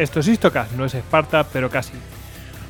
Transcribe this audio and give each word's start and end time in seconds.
Esto 0.00 0.20
es 0.20 0.28
Istocast, 0.28 0.72
no 0.72 0.86
es 0.86 0.94
Esparta, 0.94 1.44
pero 1.44 1.68
casi. 1.68 1.92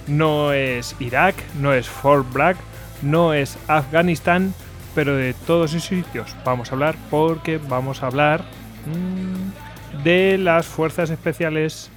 No 0.09 0.53
es 0.53 0.97
Irak, 0.99 1.37
no 1.61 1.73
es 1.73 1.89
Fort 1.89 2.27
Bragg, 2.33 2.57
no 3.03 3.35
es 3.35 3.57
Afganistán, 3.69 4.53
pero 4.97 5.15
de 5.15 5.35
todos 5.47 5.73
esos 5.73 5.89
sitios 5.89 6.35
vamos 6.45 6.73
a 6.73 6.75
hablar 6.75 6.97
porque 7.09 7.59
vamos 7.59 8.03
a 8.03 8.09
hablar 8.09 8.43
mm, 8.85 10.03
de 10.03 10.39
las 10.39 10.67
fuerzas 10.67 11.11
especiales, 11.11 11.93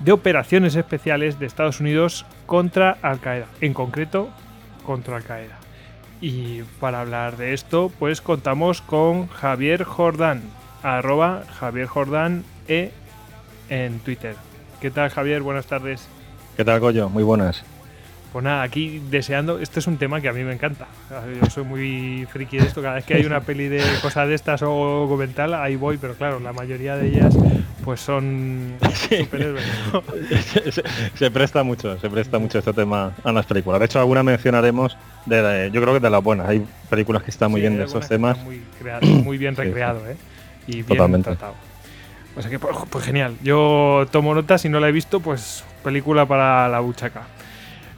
de 0.00 0.12
operaciones 0.12 0.74
especiales 0.74 1.38
de 1.38 1.44
Estados 1.44 1.80
Unidos 1.80 2.24
contra 2.46 2.96
Al 3.02 3.20
Qaeda, 3.20 3.48
en 3.60 3.74
concreto 3.74 4.30
contra 4.86 5.16
Al 5.16 5.24
Qaeda. 5.24 5.58
Y 6.22 6.62
para 6.80 7.02
hablar 7.02 7.36
de 7.36 7.52
esto, 7.52 7.92
pues 7.98 8.22
contamos 8.22 8.80
con 8.80 9.28
Javier 9.28 9.84
Jordán, 9.84 10.40
arroba 10.82 11.42
Javier 11.60 11.88
Jordán 11.88 12.42
E 12.68 12.90
en 13.68 13.98
Twitter. 13.98 14.47
¿Qué 14.80 14.90
tal, 14.92 15.10
Javier? 15.10 15.42
Buenas 15.42 15.66
tardes. 15.66 16.06
¿Qué 16.56 16.64
tal, 16.64 16.78
Goyo? 16.78 17.08
Muy 17.08 17.24
buenas. 17.24 17.64
Pues 18.32 18.44
nada, 18.44 18.62
aquí 18.62 19.02
deseando. 19.10 19.58
Este 19.58 19.80
es 19.80 19.86
un 19.86 19.96
tema 19.96 20.20
que 20.20 20.28
a 20.28 20.32
mí 20.32 20.44
me 20.44 20.52
encanta. 20.52 20.86
Yo 21.10 21.50
soy 21.50 21.64
muy 21.64 22.28
friki 22.30 22.58
de 22.58 22.66
esto. 22.66 22.80
Cada 22.80 22.96
vez 22.96 23.04
que 23.04 23.14
hay 23.14 23.24
una 23.24 23.40
peli 23.40 23.68
de 23.68 23.82
cosas 24.02 24.28
de 24.28 24.34
estas 24.34 24.62
o 24.62 25.06
documental, 25.06 25.54
ahí 25.54 25.76
voy, 25.76 25.96
pero 25.96 26.14
claro, 26.14 26.38
la 26.38 26.52
mayoría 26.52 26.96
de 26.96 27.08
ellas 27.08 27.36
pues 27.84 28.00
son 28.00 28.76
superhéroes. 29.08 29.64
se, 31.14 31.30
presta 31.30 31.62
mucho, 31.62 31.98
se 31.98 32.10
presta 32.10 32.38
mucho 32.38 32.58
este 32.58 32.72
tema 32.72 33.14
a 33.24 33.32
las 33.32 33.46
películas. 33.46 33.80
De 33.80 33.86
hecho, 33.86 33.98
alguna 33.98 34.22
mencionaremos 34.22 34.96
de, 35.26 35.70
yo 35.72 35.80
creo 35.80 35.94
que 35.94 36.00
de 36.00 36.10
las 36.10 36.22
buenas. 36.22 36.48
Hay 36.48 36.64
películas 36.90 37.22
que 37.22 37.30
están 37.30 37.50
muy 37.50 37.62
bien 37.62 37.78
de 37.78 37.84
esos 37.84 38.06
temas. 38.06 38.38
Muy, 38.44 38.62
muy 39.24 39.38
bien 39.38 39.56
recreado, 39.56 40.06
¿eh? 40.06 40.16
Y 40.66 40.72
bien 40.74 40.86
Totalmente. 40.86 41.30
tratado. 41.30 41.67
O 42.38 42.42
sea 42.42 42.50
que, 42.50 42.58
pues, 42.60 42.76
pues, 42.88 43.04
genial. 43.04 43.34
Yo 43.42 44.06
tomo 44.12 44.32
nota, 44.32 44.58
si 44.58 44.68
no 44.68 44.78
la 44.78 44.88
he 44.88 44.92
visto, 44.92 45.18
pues 45.18 45.64
película 45.82 46.24
para 46.26 46.68
la 46.68 46.78
buchaca. 46.78 47.22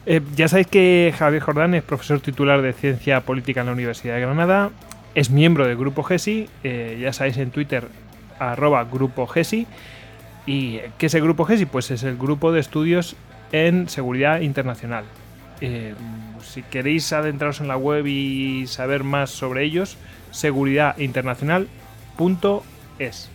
Eh, 0.07 0.23
ya 0.35 0.49
sabéis 0.49 0.67
que 0.67 1.15
Javier 1.17 1.43
Jordán 1.43 1.75
es 1.75 1.83
profesor 1.83 2.21
titular 2.21 2.63
de 2.63 2.73
Ciencia 2.73 3.21
Política 3.21 3.61
en 3.61 3.67
la 3.67 3.75
Universidad 3.75 4.15
de 4.15 4.23
Granada, 4.23 4.71
es 5.15 5.29
miembro 5.29 5.67
del 5.67 5.77
Grupo 5.77 6.03
GESI, 6.03 6.49
eh, 6.65 6.99
ya 7.03 7.13
sabéis 7.13 7.37
en 7.37 7.51
Twitter, 7.51 7.87
arroba 8.39 8.83
Grupo 8.85 9.27
GESI. 9.27 9.67
¿Y 10.47 10.79
qué 10.97 11.05
es 11.07 11.15
el 11.15 11.23
Grupo 11.23 11.45
GESI? 11.45 11.67
Pues 11.67 11.91
es 11.91 12.03
el 12.03 12.17
Grupo 12.17 12.51
de 12.51 12.61
Estudios 12.61 13.17
en 13.53 13.91
Seguridad 13.91 14.41
Internacional. 14.41 15.05
Eh, 15.61 15.93
si 16.43 16.63
queréis 16.63 17.13
adentraros 17.13 17.61
en 17.61 17.69
la 17.69 17.77
web 17.77 18.07
y 18.07 18.67
saber 18.67 19.05
más 19.05 19.29
sobre 19.29 19.65
ellos, 19.65 19.99
seguridadinternacional.es. 20.31 23.31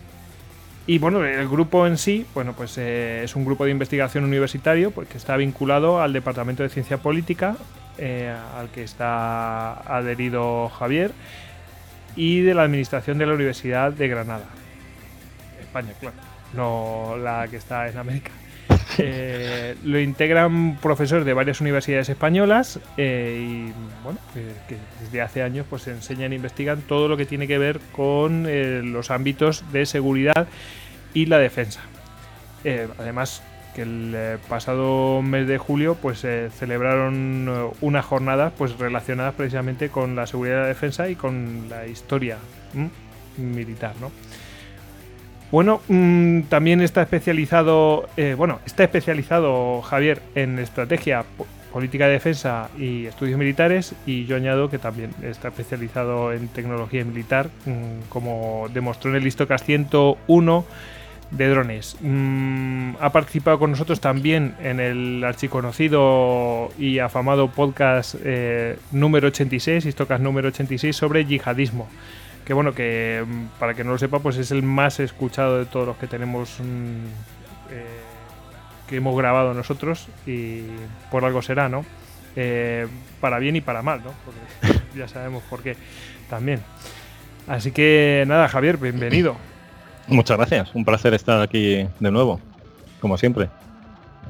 Y 0.88 1.00
bueno, 1.00 1.26
el 1.26 1.48
grupo 1.50 1.88
en 1.88 1.98
sí, 1.98 2.28
bueno, 2.36 2.54
pues 2.54 2.78
eh, 2.78 3.24
es 3.24 3.36
un 3.36 3.44
grupo 3.44 3.66
de 3.66 3.72
investigación 3.72 4.24
universitario 4.24 4.92
porque 4.92 5.14
pues, 5.14 5.24
está 5.24 5.36
vinculado 5.36 6.00
al 6.00 6.14
Departamento 6.14 6.62
de 6.62 6.70
Ciencia 6.70 6.98
Política, 6.98 7.56
eh, 7.98 8.36
al 8.56 8.70
que 8.70 8.84
está 8.84 9.74
adherido 9.82 10.70
Javier, 10.70 11.12
y 12.16 12.42
de 12.42 12.54
la 12.54 12.64
Administración 12.64 13.18
de 13.18 13.26
la 13.26 13.34
Universidad 13.34 13.94
de 13.94 14.08
Granada. 14.08 14.46
España, 15.60 15.94
claro, 16.00 16.16
no 16.54 17.18
la 17.18 17.48
que 17.48 17.58
está 17.58 17.88
en 17.88 17.98
América. 17.98 18.32
Eh, 18.98 19.76
lo 19.84 20.00
integran 20.00 20.78
profesores 20.82 21.26
de 21.26 21.34
varias 21.34 21.62
universidades 21.62 22.10
españolas 22.10 22.80
y 22.98 23.72
bueno, 24.04 24.20
que, 24.34 24.78
desde 25.02 25.22
hace 25.22 25.42
años 25.42 25.66
pues 25.70 25.88
enseñan 25.88 26.32
e 26.34 26.36
investigan 26.36 26.82
todo 26.82 27.08
lo 27.08 27.18
que 27.18 27.26
tiene 27.26 27.48
que 27.48 27.58
ver 27.58 27.80
con 27.92 28.46
eh, 28.48 28.82
los 28.84 29.12
ámbitos 29.12 29.64
de 29.72 29.86
seguridad 29.86 30.48
y 31.14 31.26
la 31.26 31.40
defensa. 31.40 31.82
Eh, 32.64 32.88
además 32.98 33.44
que 33.76 33.82
el 33.82 34.40
pasado 34.48 35.22
mes 35.22 35.48
de 35.48 35.58
julio 35.58 35.96
pues 36.02 36.26
celebraron 36.58 37.74
unas 37.82 38.06
jornadas 38.06 38.54
pues 38.58 38.78
relacionadas 38.80 39.36
precisamente 39.36 39.90
con 39.90 40.16
la 40.16 40.28
seguridad 40.28 40.60
y 40.60 40.62
la 40.62 40.68
defensa 40.68 41.10
y 41.10 41.16
con 41.16 41.68
la 41.70 41.86
historia 41.86 42.38
militar, 43.38 43.94
¿no? 44.00 44.12
Bueno, 45.52 45.82
mm, 45.88 46.42
también 46.44 46.82
está 46.82 47.02
especializado, 47.02 48.10
eh, 48.18 48.36
bueno, 48.38 48.60
está 48.66 48.84
especializado 48.84 49.82
Javier 49.82 50.22
en 50.34 50.60
estrategia, 50.60 51.24
política 51.72 52.08
de 52.08 52.14
defensa 52.14 52.70
y 52.78 53.06
estudios 53.06 53.38
militares 53.38 53.96
y 54.06 54.26
yo 54.26 54.38
añado 54.38 54.70
que 54.70 54.78
también 54.78 55.12
está 55.22 55.50
especializado 55.50 56.32
en 56.32 56.48
tecnología 56.48 57.04
militar, 57.04 57.50
mm, 57.66 58.08
como 58.08 58.68
demostró 58.74 59.12
en 59.12 59.18
el 59.18 59.26
Listocast 59.26 59.66
101 59.66 60.66
de 61.32 61.50
drones. 61.50 61.98
Mm, 62.00 62.92
ha 63.02 63.12
participado 63.12 63.60
con 63.60 63.72
nosotros 63.72 64.00
también 64.00 64.56
en 64.64 64.80
el 64.80 65.22
archiconocido 65.26 66.72
y 66.80 67.00
afamado 67.00 67.50
podcast 67.50 68.16
eh, 68.24 68.78
número 68.94 69.28
86, 69.28 69.86
Histocast 69.86 70.24
número 70.24 70.48
86 70.48 70.96
sobre 70.96 71.26
yihadismo 71.26 71.90
que 72.46 72.54
bueno, 72.54 72.74
que 72.74 73.24
mm, 73.26 73.60
para 73.60 73.74
que 73.74 73.84
no 73.84 73.92
lo 73.92 73.98
sepa, 73.98 74.20
pues 74.20 74.38
es 74.38 74.52
el 74.52 74.64
más 74.64 75.00
escuchado 75.00 75.58
de 75.58 75.66
todos 75.66 75.88
los 75.88 75.98
que 75.98 76.08
tenemos 76.08 76.60
mm, 76.60 77.72
eh, 77.72 77.86
que 78.88 78.98
hemos 78.98 79.18
grabado 79.18 79.54
nosotros 79.54 80.08
y 80.26 80.62
por 81.10 81.26
algo 81.26 81.42
será, 81.42 81.68
¿no? 81.68 81.84
Eh, 82.36 82.88
para 83.20 83.40
bien 83.40 83.56
y 83.56 83.62
para 83.62 83.82
mal, 83.82 84.02
¿no? 84.04 84.12
Porque 84.24 84.80
ya 84.98 85.08
sabemos 85.08 85.44
por 85.50 85.64
qué 85.64 85.76
también. 86.30 86.62
Así 87.48 87.72
que 87.72 88.24
nada, 88.28 88.48
Javier, 88.48 88.78
bienvenido. 88.78 89.36
Muchas 90.08 90.38
gracias, 90.38 90.76
un 90.76 90.86
placer 90.86 91.16
estar 91.16 91.42
aquí 91.42 91.88
de 92.00 92.12
nuevo, 92.12 92.40
como 93.02 93.18
siempre. 93.18 93.50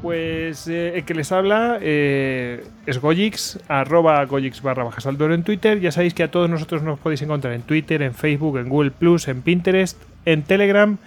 Pues 0.02 0.68
eh, 0.68 0.98
el 0.98 1.06
que 1.06 1.14
les 1.14 1.32
habla 1.32 1.78
eh, 1.82 2.64
es 2.86 3.00
Gojix, 3.00 3.60
arroba 3.68 4.24
Gojix 4.26 4.62
barra 4.62 4.84
bajas 4.84 5.06
en 5.06 5.44
Twitter. 5.44 5.80
Ya 5.80 5.92
sabéis 5.92 6.14
que 6.14 6.24
a 6.24 6.32
todos 6.32 6.50
nosotros 6.50 6.84
nos 6.84 7.00
podéis 7.00 7.22
encontrar 7.22 7.54
en 7.54 7.62
Twitter, 7.62 8.02
en 8.02 8.14
Facebook, 8.14 8.58
en 8.58 8.70
Google 8.70 8.92
Plus, 8.92 9.28
en 9.28 9.42
Pinterest, 9.42 10.02
en 10.26 10.44
Telegram 10.44 10.98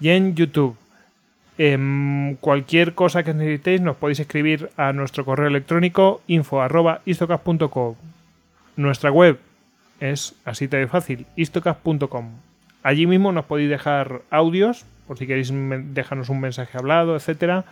y 0.00 0.10
en 0.10 0.34
YouTube. 0.34 0.76
En 1.58 2.38
cualquier 2.40 2.94
cosa 2.94 3.22
que 3.22 3.34
necesitéis 3.34 3.82
nos 3.82 3.96
podéis 3.96 4.20
escribir 4.20 4.70
a 4.76 4.92
nuestro 4.92 5.24
correo 5.24 5.48
electrónico 5.48 6.22
info 6.26 6.62
arroba. 6.62 7.02
Nuestra 8.76 9.12
web 9.12 9.38
es 10.00 10.34
así 10.46 10.66
de 10.66 10.88
fácil, 10.88 11.26
istocast.com. 11.36 12.30
Allí 12.82 13.06
mismo 13.06 13.30
nos 13.30 13.44
podéis 13.44 13.68
dejar 13.68 14.22
audios, 14.30 14.86
por 15.06 15.18
si 15.18 15.26
queréis 15.26 15.52
dejarnos 15.52 16.30
un 16.30 16.40
mensaje 16.40 16.78
hablado, 16.78 17.14
etcétera 17.14 17.66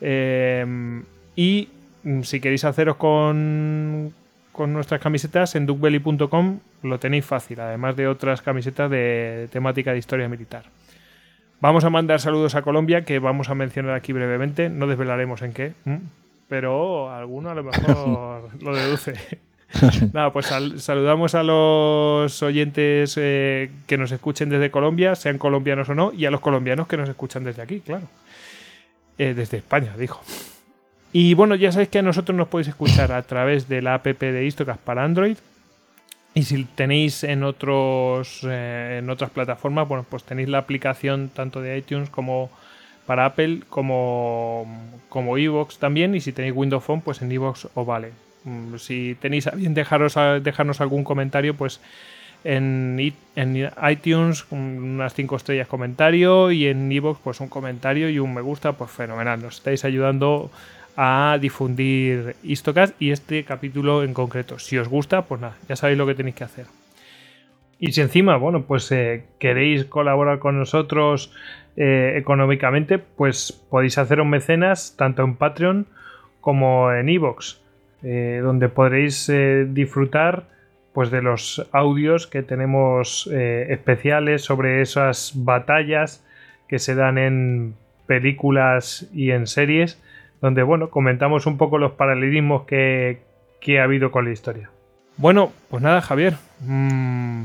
Em, 0.00 1.02
y 1.34 1.68
mm, 2.04 2.22
si 2.22 2.40
queréis 2.40 2.64
haceros 2.64 2.96
con, 2.96 4.12
con 4.52 4.72
nuestras 4.72 5.00
camisetas 5.00 5.54
en 5.54 5.66
duckbelly.com 5.66 6.58
lo 6.82 6.98
tenéis 6.98 7.24
fácil, 7.24 7.60
además 7.60 7.96
de 7.96 8.08
otras 8.08 8.42
camisetas 8.42 8.90
de 8.90 9.48
temática 9.50 9.92
de 9.92 9.98
historia 9.98 10.28
militar. 10.28 10.64
Vamos 11.60 11.84
a 11.84 11.90
mandar 11.90 12.20
saludos 12.20 12.54
a 12.54 12.62
Colombia, 12.62 13.04
que 13.04 13.18
vamos 13.18 13.48
a 13.48 13.54
mencionar 13.54 13.94
aquí 13.94 14.12
brevemente, 14.12 14.68
no 14.68 14.86
desvelaremos 14.86 15.42
en 15.42 15.52
qué, 15.52 15.72
pero 16.48 17.10
alguno 17.10 17.50
a 17.50 17.54
lo 17.54 17.64
mejor 17.64 18.50
lo 18.60 18.74
deduce. 18.74 19.14
Nada, 20.12 20.32
pues 20.32 20.46
saludamos 20.76 21.34
a 21.34 21.42
los 21.42 22.42
oyentes 22.42 23.14
eh, 23.18 23.70
que 23.86 23.98
nos 23.98 24.12
escuchen 24.12 24.48
desde 24.48 24.70
Colombia, 24.70 25.14
sean 25.14 25.38
colombianos 25.38 25.88
o 25.88 25.94
no, 25.94 26.12
y 26.12 26.24
a 26.26 26.30
los 26.30 26.40
colombianos 26.40 26.86
que 26.86 26.96
nos 26.96 27.08
escuchan 27.08 27.44
desde 27.44 27.62
aquí, 27.62 27.80
claro. 27.80 28.06
Eh, 29.18 29.34
desde 29.34 29.58
España, 29.58 29.94
dijo. 29.98 30.20
Y 31.12 31.34
bueno, 31.34 31.54
ya 31.54 31.72
sabéis 31.72 31.88
que 31.88 31.98
a 31.98 32.02
nosotros 32.02 32.36
nos 32.36 32.48
podéis 32.48 32.68
escuchar 32.68 33.12
a 33.12 33.22
través 33.22 33.68
de 33.68 33.80
la 33.80 33.94
app 33.94 34.06
de 34.06 34.44
Istocast 34.44 34.80
para 34.80 35.04
Android. 35.04 35.38
Y 36.34 36.42
si 36.42 36.64
tenéis 36.64 37.24
en 37.24 37.42
otros 37.42 38.40
eh, 38.46 38.98
en 38.98 39.08
otras 39.08 39.30
plataformas, 39.30 39.88
bueno, 39.88 40.04
pues 40.08 40.24
tenéis 40.24 40.50
la 40.50 40.58
aplicación 40.58 41.30
tanto 41.30 41.62
de 41.62 41.78
iTunes 41.78 42.10
como 42.10 42.50
para 43.06 43.24
Apple 43.24 43.60
como 43.70 44.66
como 45.08 45.38
Evox 45.38 45.78
también. 45.78 46.14
Y 46.14 46.20
si 46.20 46.32
tenéis 46.32 46.54
Windows 46.54 46.84
Phone, 46.84 47.00
pues 47.00 47.22
en 47.22 47.32
Evox 47.32 47.68
os 47.72 47.86
vale. 47.86 48.12
Mm, 48.44 48.76
si 48.76 49.16
tenéis 49.18 49.46
a 49.46 49.52
bien 49.52 49.72
dejaros 49.72 50.14
dejarnos 50.42 50.82
algún 50.82 51.04
comentario, 51.04 51.56
pues 51.56 51.80
en, 52.44 52.98
iTunes 53.90 54.46
unas 54.50 55.14
5 55.14 55.36
estrellas 55.36 55.68
comentario 55.68 56.50
y 56.50 56.66
en 56.66 56.90
Evox 56.90 57.20
pues 57.22 57.40
un 57.40 57.48
comentario 57.48 58.08
y 58.08 58.18
un 58.18 58.34
me 58.34 58.40
gusta, 58.40 58.72
pues 58.72 58.90
fenomenal. 58.90 59.42
Nos 59.42 59.56
estáis 59.56 59.84
ayudando 59.84 60.50
a 60.96 61.38
difundir 61.40 62.36
Istocast 62.42 63.00
y 63.00 63.10
este 63.10 63.44
capítulo 63.44 64.02
en 64.02 64.14
concreto. 64.14 64.58
Si 64.58 64.78
os 64.78 64.88
gusta, 64.88 65.22
pues 65.22 65.40
nada, 65.40 65.56
ya 65.68 65.76
sabéis 65.76 65.98
lo 65.98 66.06
que 66.06 66.14
tenéis 66.14 66.36
que 66.36 66.44
hacer. 66.44 66.66
Y 67.78 67.92
si 67.92 68.00
encima, 68.00 68.36
bueno, 68.36 68.62
pues 68.62 68.90
eh, 68.90 69.24
queréis 69.38 69.84
colaborar 69.84 70.38
con 70.38 70.58
nosotros 70.58 71.32
eh, 71.76 72.14
económicamente, 72.16 72.98
pues 72.98 73.52
podéis 73.52 73.98
hacer 73.98 74.20
un 74.20 74.30
mecenas 74.30 74.94
tanto 74.96 75.22
en 75.22 75.36
Patreon 75.36 75.86
como 76.40 76.90
en 76.92 77.08
Evox, 77.10 77.60
eh, 78.02 78.40
donde 78.42 78.70
podréis 78.70 79.30
disfrutar 79.68 80.44
pues 80.96 81.10
de 81.10 81.20
los 81.20 81.68
audios 81.72 82.26
que 82.26 82.42
tenemos 82.42 83.26
especiales 83.30 84.42
sobre 84.42 84.80
esas 84.80 85.32
batallas 85.36 86.24
que 86.68 86.78
se 86.78 86.94
dan 86.94 87.18
en 87.18 87.74
películas 88.06 89.06
y 89.12 89.32
en 89.32 89.46
series 89.46 90.00
donde 90.40 90.62
bueno, 90.62 90.90
comentamos 90.90 91.46
un 91.46 91.56
poco 91.56 91.78
los 91.78 91.92
paralelismos 91.92 92.64
que, 92.64 93.20
ha 93.78 93.82
habido 93.82 94.10
con 94.10 94.24
la 94.24 94.30
historia. 94.30 94.70
Bueno, 95.16 95.52
pues 95.70 95.82
nada, 95.82 96.00
Javier. 96.00 96.36
Mm, 96.60 97.44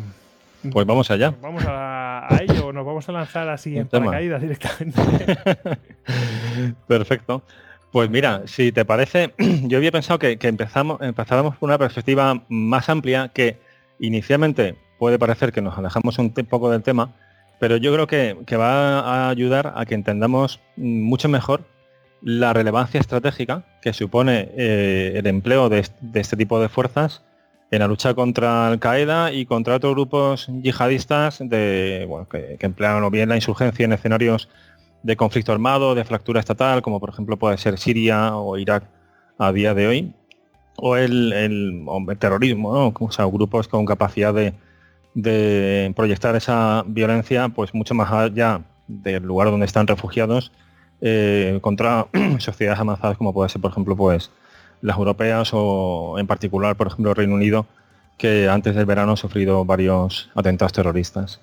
pues 0.71 0.85
vamos 0.85 1.09
allá. 1.09 1.33
Vamos 1.41 1.65
a, 1.67 2.27
ello, 2.41 2.71
nos 2.71 2.85
vamos 2.85 3.09
a 3.09 3.11
lanzar 3.11 3.49
así 3.49 3.77
en 3.77 3.87
paracaídas 3.87 4.41
directamente. 4.41 5.01
Perfecto. 6.87 7.41
Pues 7.91 8.09
mira, 8.09 8.43
si 8.45 8.71
te 8.71 8.85
parece, 8.85 9.33
yo 9.63 9.77
había 9.77 9.91
pensado 9.91 10.19
que, 10.19 10.37
empezamos, 10.41 11.01
empezábamos 11.01 11.57
por 11.57 11.69
una 11.69 11.77
perspectiva 11.77 12.43
más 12.47 12.89
amplia 12.89 13.29
que 13.33 13.57
inicialmente 13.99 14.75
puede 14.97 15.19
parecer 15.19 15.51
que 15.51 15.61
nos 15.61 15.77
alejamos 15.77 16.17
un 16.19 16.31
poco 16.31 16.69
del 16.71 16.83
tema, 16.83 17.13
pero 17.59 17.77
yo 17.77 17.93
creo 17.93 18.07
que, 18.07 18.37
que 18.45 18.55
va 18.55 18.99
a 18.99 19.29
ayudar 19.29 19.73
a 19.75 19.85
que 19.85 19.95
entendamos 19.95 20.59
mucho 20.77 21.27
mejor 21.27 21.63
la 22.21 22.53
relevancia 22.53 22.99
estratégica 22.99 23.63
que 23.81 23.93
supone 23.93 24.49
eh, 24.55 25.13
el 25.15 25.27
empleo 25.27 25.69
de, 25.69 25.79
este 26.13 26.37
tipo 26.37 26.59
de 26.59 26.69
fuerzas 26.69 27.23
en 27.71 27.79
la 27.79 27.87
lucha 27.87 28.13
contra 28.13 28.67
Al 28.67 28.79
Qaeda 28.79 29.31
y 29.31 29.45
contra 29.45 29.75
otros 29.75 29.93
grupos 29.93 30.47
yihadistas 30.61 31.39
de, 31.39 32.07
que, 32.29 32.65
emplean 32.65 33.03
o 33.03 33.09
bien 33.09 33.29
la 33.29 33.35
insurgencia 33.35 33.85
en 33.85 33.93
escenarios 33.93 34.49
de 35.03 35.15
conflicto 35.15 35.51
armado, 35.51 35.95
de 35.95 36.03
fractura 36.03 36.39
estatal, 36.39 36.81
como 36.81 36.99
por 36.99 37.09
ejemplo 37.09 37.37
puede 37.37 37.57
ser 37.57 37.77
Siria 37.77 38.35
o 38.35 38.57
Irak 38.57 38.83
a 39.37 39.51
día 39.51 39.73
de 39.73 39.87
hoy, 39.87 40.13
o 40.77 40.95
el, 40.95 41.85
terrorismo, 42.19 42.93
o 42.99 43.11
sea, 43.11 43.25
grupos 43.25 43.67
con 43.67 43.85
capacidad 43.85 44.33
de, 44.33 45.93
proyectar 45.95 46.35
esa 46.35 46.83
violencia 46.87 47.49
pues 47.49 47.73
mucho 47.73 47.93
más 47.93 48.11
allá 48.11 48.61
del 48.87 49.23
lugar 49.23 49.49
donde 49.49 49.65
están 49.65 49.87
refugiados 49.87 50.51
eh, 51.01 51.59
contra 51.61 52.07
sociedades 52.39 52.79
avanzadas 52.79 53.17
como 53.17 53.33
puede 53.33 53.49
ser, 53.49 53.61
por 53.61 53.71
ejemplo, 53.71 53.95
pues 53.95 54.31
las 54.81 54.97
europeas 54.97 55.51
o 55.53 56.15
en 56.17 56.27
particular, 56.27 56.75
por 56.75 56.87
ejemplo, 56.87 57.11
el 57.11 57.15
Reino 57.15 57.35
Unido, 57.35 57.65
que 58.17 58.49
antes 58.49 58.75
del 58.75 58.85
verano 58.85 59.13
ha 59.13 59.17
sufrido 59.17 59.65
varios 59.65 60.29
atentados 60.35 60.73
terroristas. 60.73 61.41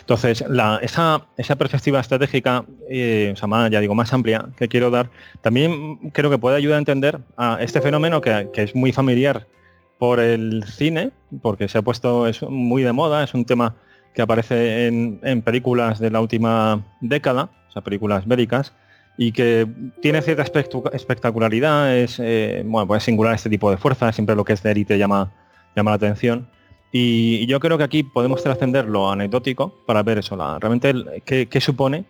Entonces, 0.00 0.44
esa, 0.82 1.56
perspectiva 1.58 2.00
estratégica, 2.00 2.64
eh, 2.88 3.30
o 3.32 3.36
sea, 3.36 3.48
más, 3.48 3.70
ya 3.70 3.80
digo, 3.80 3.94
más 3.94 4.12
amplia 4.12 4.48
que 4.56 4.68
quiero 4.68 4.90
dar, 4.90 5.10
también 5.40 6.10
creo 6.10 6.30
que 6.30 6.38
puede 6.38 6.56
ayudar 6.56 6.76
a 6.76 6.78
entender 6.78 7.20
a 7.36 7.58
este 7.60 7.80
fenómeno 7.80 8.20
que, 8.20 8.48
es 8.54 8.74
muy 8.74 8.92
familiar 8.92 9.46
por 9.98 10.20
el 10.20 10.64
cine, 10.64 11.10
porque 11.42 11.68
se 11.68 11.78
ha 11.78 11.82
puesto, 11.82 12.26
es 12.26 12.42
muy 12.42 12.82
de 12.82 12.92
moda, 12.92 13.22
es 13.22 13.34
un 13.34 13.44
tema 13.44 13.76
que 14.14 14.22
aparece 14.22 14.86
en, 14.86 15.20
en 15.22 15.42
películas 15.42 16.00
de 16.00 16.10
la 16.10 16.20
última 16.20 16.84
década, 17.00 17.50
o 17.68 17.72
sea, 17.72 17.82
películas 17.82 18.26
bélicas, 18.26 18.72
y 19.22 19.32
que 19.32 19.68
tiene 20.00 20.22
cierta 20.22 20.42
espectacularidad, 20.42 21.94
es, 21.94 22.18
eh, 22.20 22.62
bueno, 22.64 22.86
pues 22.86 23.02
singular 23.02 23.34
este 23.34 23.50
tipo 23.50 23.70
de 23.70 23.76
fuerza, 23.76 24.10
siempre 24.12 24.34
lo 24.34 24.46
que 24.46 24.54
es 24.54 24.62
de 24.62 24.70
élite 24.72 24.96
llama, 24.96 25.30
llama 25.76 25.90
la 25.90 25.96
atención. 25.96 26.48
Y, 26.92 27.46
yo 27.46 27.60
creo 27.60 27.78
que 27.78 27.84
aquí 27.84 28.02
podemos 28.02 28.42
trascender 28.42 28.86
lo 28.86 29.10
anecdótico 29.10 29.72
para 29.86 30.02
ver 30.02 30.18
eso, 30.18 30.36
la, 30.36 30.58
realmente 30.58 31.22
qué, 31.24 31.60
supone 31.60 32.04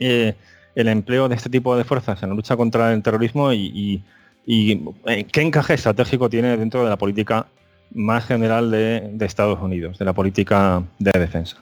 eh, 0.00 0.34
el 0.74 0.88
empleo 0.88 1.28
de 1.28 1.36
este 1.36 1.48
tipo 1.48 1.76
de 1.76 1.84
fuerzas 1.84 2.22
en 2.22 2.30
la 2.30 2.34
lucha 2.34 2.56
contra 2.56 2.92
el 2.92 3.02
terrorismo 3.02 3.52
y, 3.52 4.02
eh, 4.46 5.24
qué 5.32 5.40
encaje 5.40 5.74
estratégico 5.74 6.28
tiene 6.28 6.56
dentro 6.56 6.82
de 6.82 6.90
la 6.90 6.96
política 6.96 7.46
más 7.92 8.26
general 8.26 8.70
de, 8.70 9.16
Estados 9.20 9.60
Unidos, 9.60 9.98
de 9.98 10.04
la 10.04 10.12
política 10.12 10.82
de 10.98 11.12
defensa. 11.18 11.58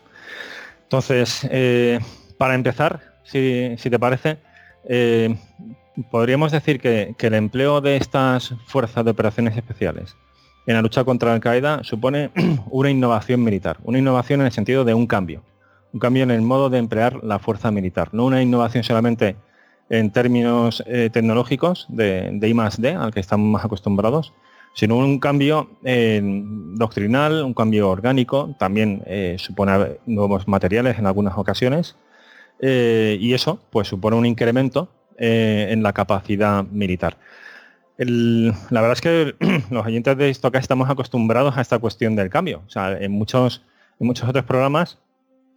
Entonces, 0.84 1.46
para 2.38 2.54
empezar, 2.54 3.00
si, 3.24 3.76
te 3.76 3.98
parece, 3.98 4.38
eh, 4.84 5.34
podríamos 6.10 6.52
decir 6.52 6.80
que, 6.80 7.14
el 7.18 7.34
empleo 7.34 7.80
de 7.80 7.96
estas 7.96 8.54
fuerzas 8.66 9.04
de 9.04 9.10
operaciones 9.10 9.56
especiales 9.56 10.16
en 10.66 10.74
la 10.74 10.82
lucha 10.82 11.04
contra 11.04 11.32
Al 11.32 11.40
Qaeda 11.40 11.82
supone 11.84 12.30
una 12.70 12.90
innovación 12.90 13.42
militar, 13.42 13.78
una 13.84 13.98
innovación 13.98 14.40
en 14.40 14.46
el 14.46 14.52
sentido 14.52 14.84
de 14.84 14.94
un 14.94 15.06
cambio, 15.06 15.42
un 15.92 16.00
cambio 16.00 16.22
en 16.22 16.30
el 16.30 16.42
modo 16.42 16.70
de 16.70 16.78
emplear 16.78 17.22
la 17.22 17.38
fuerza 17.38 17.70
militar, 17.70 18.10
no 18.12 18.24
una 18.24 18.42
innovación 18.42 18.84
solamente 18.84 19.36
en 19.90 20.10
términos 20.10 20.82
eh, 20.86 21.10
tecnológicos 21.12 21.86
de, 21.88 22.30
de 22.32 22.48
I 22.48 22.54
D, 22.78 22.94
al 22.94 23.12
que 23.12 23.20
estamos 23.20 23.46
más 23.46 23.64
acostumbrados, 23.64 24.32
sino 24.74 24.96
un 24.96 25.18
cambio 25.18 25.68
doctrinal, 25.82 27.44
un 27.44 27.52
cambio 27.52 27.90
orgánico, 27.90 28.54
también 28.58 29.02
eh, 29.06 29.36
supone 29.38 29.98
nuevos 30.06 30.48
materiales 30.48 30.98
en 30.98 31.06
algunas 31.06 31.36
ocasiones, 31.36 31.96
eh, 32.60 33.18
y 33.20 33.34
eso 33.34 33.58
pues 33.70 33.88
supone 33.88 34.16
un 34.16 34.24
incremento 34.24 34.88
eh, 35.18 35.68
en 35.70 35.82
la 35.82 35.92
capacidad 35.92 36.64
militar. 36.64 37.18
La 37.98 38.80
verdad 38.80 38.92
es 38.92 39.00
que 39.00 39.34
los 39.70 39.86
oyentes 39.86 40.16
de 40.16 40.30
esto 40.30 40.48
acá 40.48 40.58
estamos 40.58 40.88
acostumbrados 40.88 41.56
a 41.56 41.60
esta 41.60 41.78
cuestión 41.78 42.16
del 42.16 42.30
cambio. 42.30 42.62
O 42.66 42.70
sea, 42.70 42.98
en 42.98 43.12
muchos, 43.12 43.64
en 44.00 44.06
muchos 44.06 44.28
otros 44.28 44.44
programas, 44.44 44.98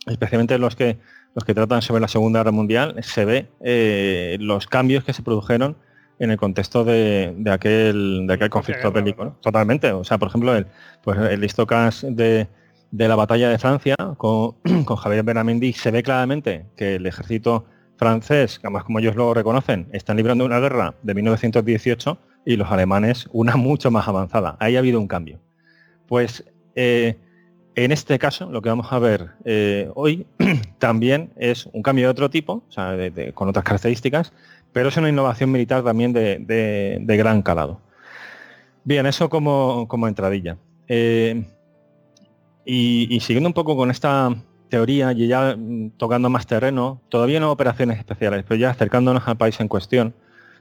especialmente 0.07 0.57
los 0.57 0.75
que, 0.75 0.97
los 1.33 1.43
que 1.43 1.53
tratan 1.53 1.81
sobre 1.81 2.01
la 2.01 2.07
Segunda 2.07 2.39
Guerra 2.39 2.51
Mundial, 2.51 2.95
se 3.01 3.25
ve 3.25 3.47
eh, 3.61 4.37
los 4.39 4.67
cambios 4.67 5.03
que 5.03 5.13
se 5.13 5.23
produjeron 5.23 5.77
en 6.19 6.31
el 6.31 6.37
contexto 6.37 6.85
de, 6.85 7.35
aquel, 7.51 8.25
de 8.27 8.33
aquel 8.33 8.49
conflicto 8.49 8.91
bélico. 8.91 9.37
Totalmente. 9.41 9.91
O 9.91 10.03
sea, 10.03 10.17
por 10.17 10.29
ejemplo, 10.29 10.55
el, 10.55 10.67
pues 11.03 11.17
el 11.17 11.43
histocast 11.43 12.03
de, 12.03 12.47
de 12.91 13.07
la 13.07 13.15
batalla 13.15 13.49
de 13.49 13.57
Francia 13.57 13.95
con, 14.17 14.53
con 14.85 14.97
Javier 14.97 15.23
Benamendi 15.23 15.73
se 15.73 15.91
ve 15.91 16.03
claramente 16.03 16.65
que 16.77 16.95
el 16.95 17.05
ejército 17.05 17.65
francés, 17.97 18.59
además 18.63 18.83
como 18.83 18.99
ellos 18.99 19.15
lo 19.15 19.33
reconocen, 19.33 19.87
están 19.91 20.17
librando 20.17 20.45
una 20.45 20.59
guerra 20.59 20.95
de 21.01 21.13
1918 21.13 22.17
y 22.45 22.55
los 22.55 22.71
alemanes 22.71 23.27
una 23.31 23.55
mucho 23.57 23.91
más 23.91 24.07
avanzada. 24.07 24.57
Ahí 24.59 24.75
ha 24.75 24.79
habido 24.79 24.99
un 24.99 25.07
cambio. 25.07 25.39
Pues 26.07 26.45
eh, 26.75 27.17
en 27.75 27.91
este 27.91 28.17
caso, 28.19 28.49
lo 28.49 28.61
que 28.61 28.69
vamos 28.69 28.87
a 28.91 28.99
ver 28.99 29.31
eh, 29.43 29.89
hoy 29.95 30.25
también 30.79 31.31
es 31.35 31.67
un 31.73 31.81
cambio 31.81 32.05
de 32.05 32.11
otro 32.11 32.29
tipo, 32.29 32.63
con 33.33 33.49
otras 33.49 33.65
características, 33.65 34.31
pero 34.71 34.89
es 34.89 34.97
una 34.97 35.09
innovación 35.09 35.51
militar 35.51 35.83
también 35.83 36.13
de, 36.13 37.03
gran 37.17 37.41
calado. 37.41 37.81
Bien, 38.83 39.05
eso 39.05 39.29
como, 39.29 39.87
como 39.87 40.07
entradilla. 40.07 40.57
Eh, 40.87 41.43
y, 42.65 43.19
siguiendo 43.19 43.49
un 43.49 43.53
poco 43.53 43.75
con 43.75 43.91
esta 43.91 44.33
teoría 44.69 45.11
y 45.11 45.27
ya 45.27 45.55
mm, 45.57 45.91
tocando 45.97 46.29
más 46.29 46.47
terreno, 46.47 47.01
todavía 47.09 47.39
no 47.39 47.51
operaciones 47.51 47.99
especiales, 47.99 48.43
pero 48.47 48.59
ya 48.59 48.69
acercándonos 48.69 49.27
al 49.27 49.37
país 49.37 49.59
en 49.59 49.67
cuestión, 49.67 50.13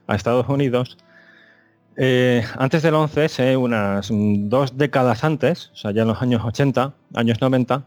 a 0.07 0.17
Estados 0.17 0.49
Unidos, 0.49 0.99
eh, 1.97 2.45
antes 2.59 2.83
del 2.83 2.95
11, 2.95 3.57
unas 3.57 4.09
dos 4.11 4.77
décadas 4.77 5.23
antes, 5.23 5.71
o 5.73 5.77
sea, 5.77 5.91
ya 5.93 6.03
en 6.03 6.09
los 6.09 6.21
años 6.21 6.43
80, 6.45 6.93
años 7.15 7.41
90, 7.41 7.85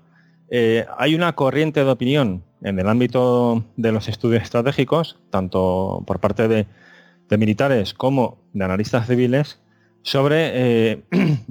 eh, 0.50 0.86
hay 0.98 1.14
una 1.14 1.34
corriente 1.34 1.84
de 1.84 1.92
opinión 1.92 2.44
en 2.62 2.80
el 2.80 2.88
ámbito 2.88 3.66
de 3.76 3.92
los 3.92 4.08
estudios 4.08 4.44
estratégicos, 4.44 5.20
tanto 5.30 6.04
por 6.08 6.20
parte 6.20 6.48
de 6.48 7.38
militares 7.38 7.94
como 7.94 8.38
de 8.54 8.64
analistas 8.64 9.08
civiles, 9.08 9.60
sobre 10.08 10.52
eh, 10.54 11.04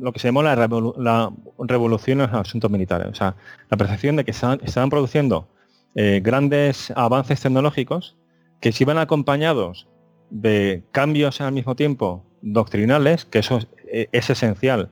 lo 0.00 0.12
que 0.12 0.18
se 0.18 0.26
llamó 0.26 0.42
la, 0.42 0.56
revolución 0.56 2.20
en 2.20 2.26
los 2.26 2.40
asuntos 2.40 2.68
militares. 2.68 3.06
O 3.08 3.14
sea, 3.14 3.36
la 3.70 3.76
percepción 3.76 4.16
de 4.16 4.24
que 4.24 4.32
estaban, 4.32 4.90
produciendo 4.90 5.46
eh, 5.94 6.20
grandes 6.20 6.92
avances 6.96 7.40
tecnológicos 7.40 8.16
que 8.60 8.72
se 8.72 8.82
iban 8.82 8.98
acompañados 8.98 9.86
de 10.28 10.82
cambios 10.90 11.40
al 11.40 11.52
mismo 11.52 11.76
tiempo 11.76 12.24
doctrinales, 12.42 13.26
que 13.26 13.38
eso 13.38 13.60
es, 13.86 14.08
esencial 14.28 14.90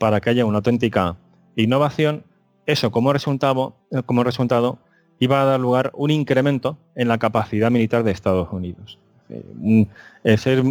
para 0.00 0.20
que 0.20 0.30
haya 0.30 0.44
una 0.44 0.58
auténtica 0.58 1.16
innovación, 1.54 2.24
eso 2.66 2.90
como 2.90 3.12
resultado, 3.12 3.76
como 4.06 4.24
resultado 4.24 4.80
iba 5.20 5.40
a 5.40 5.44
dar 5.44 5.60
lugar 5.60 5.92
un 5.94 6.10
incremento 6.10 6.78
en 6.96 7.06
la 7.06 7.18
capacidad 7.18 7.70
militar 7.70 8.02
de 8.02 8.10
Estados 8.10 8.48
Unidos. 8.50 8.98
Eh, 9.28 10.36
ser 10.36 10.64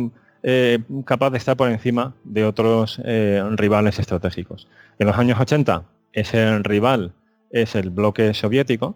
eh, 0.48 0.78
capaz 1.06 1.32
de 1.32 1.40
estar 1.40 1.58
por 1.58 1.72
encima 1.72 2.14
de 2.24 2.46
otros 2.46 3.02
eh, 3.04 3.44
rivales 3.54 3.98
estratégicos. 3.98 4.68
En 5.00 5.08
los 5.08 5.18
años 5.18 5.40
80 5.40 5.86
ese 6.14 6.60
rival 6.60 7.14
es 7.50 7.74
el 7.74 7.90
bloque 7.90 8.32
soviético. 8.36 8.96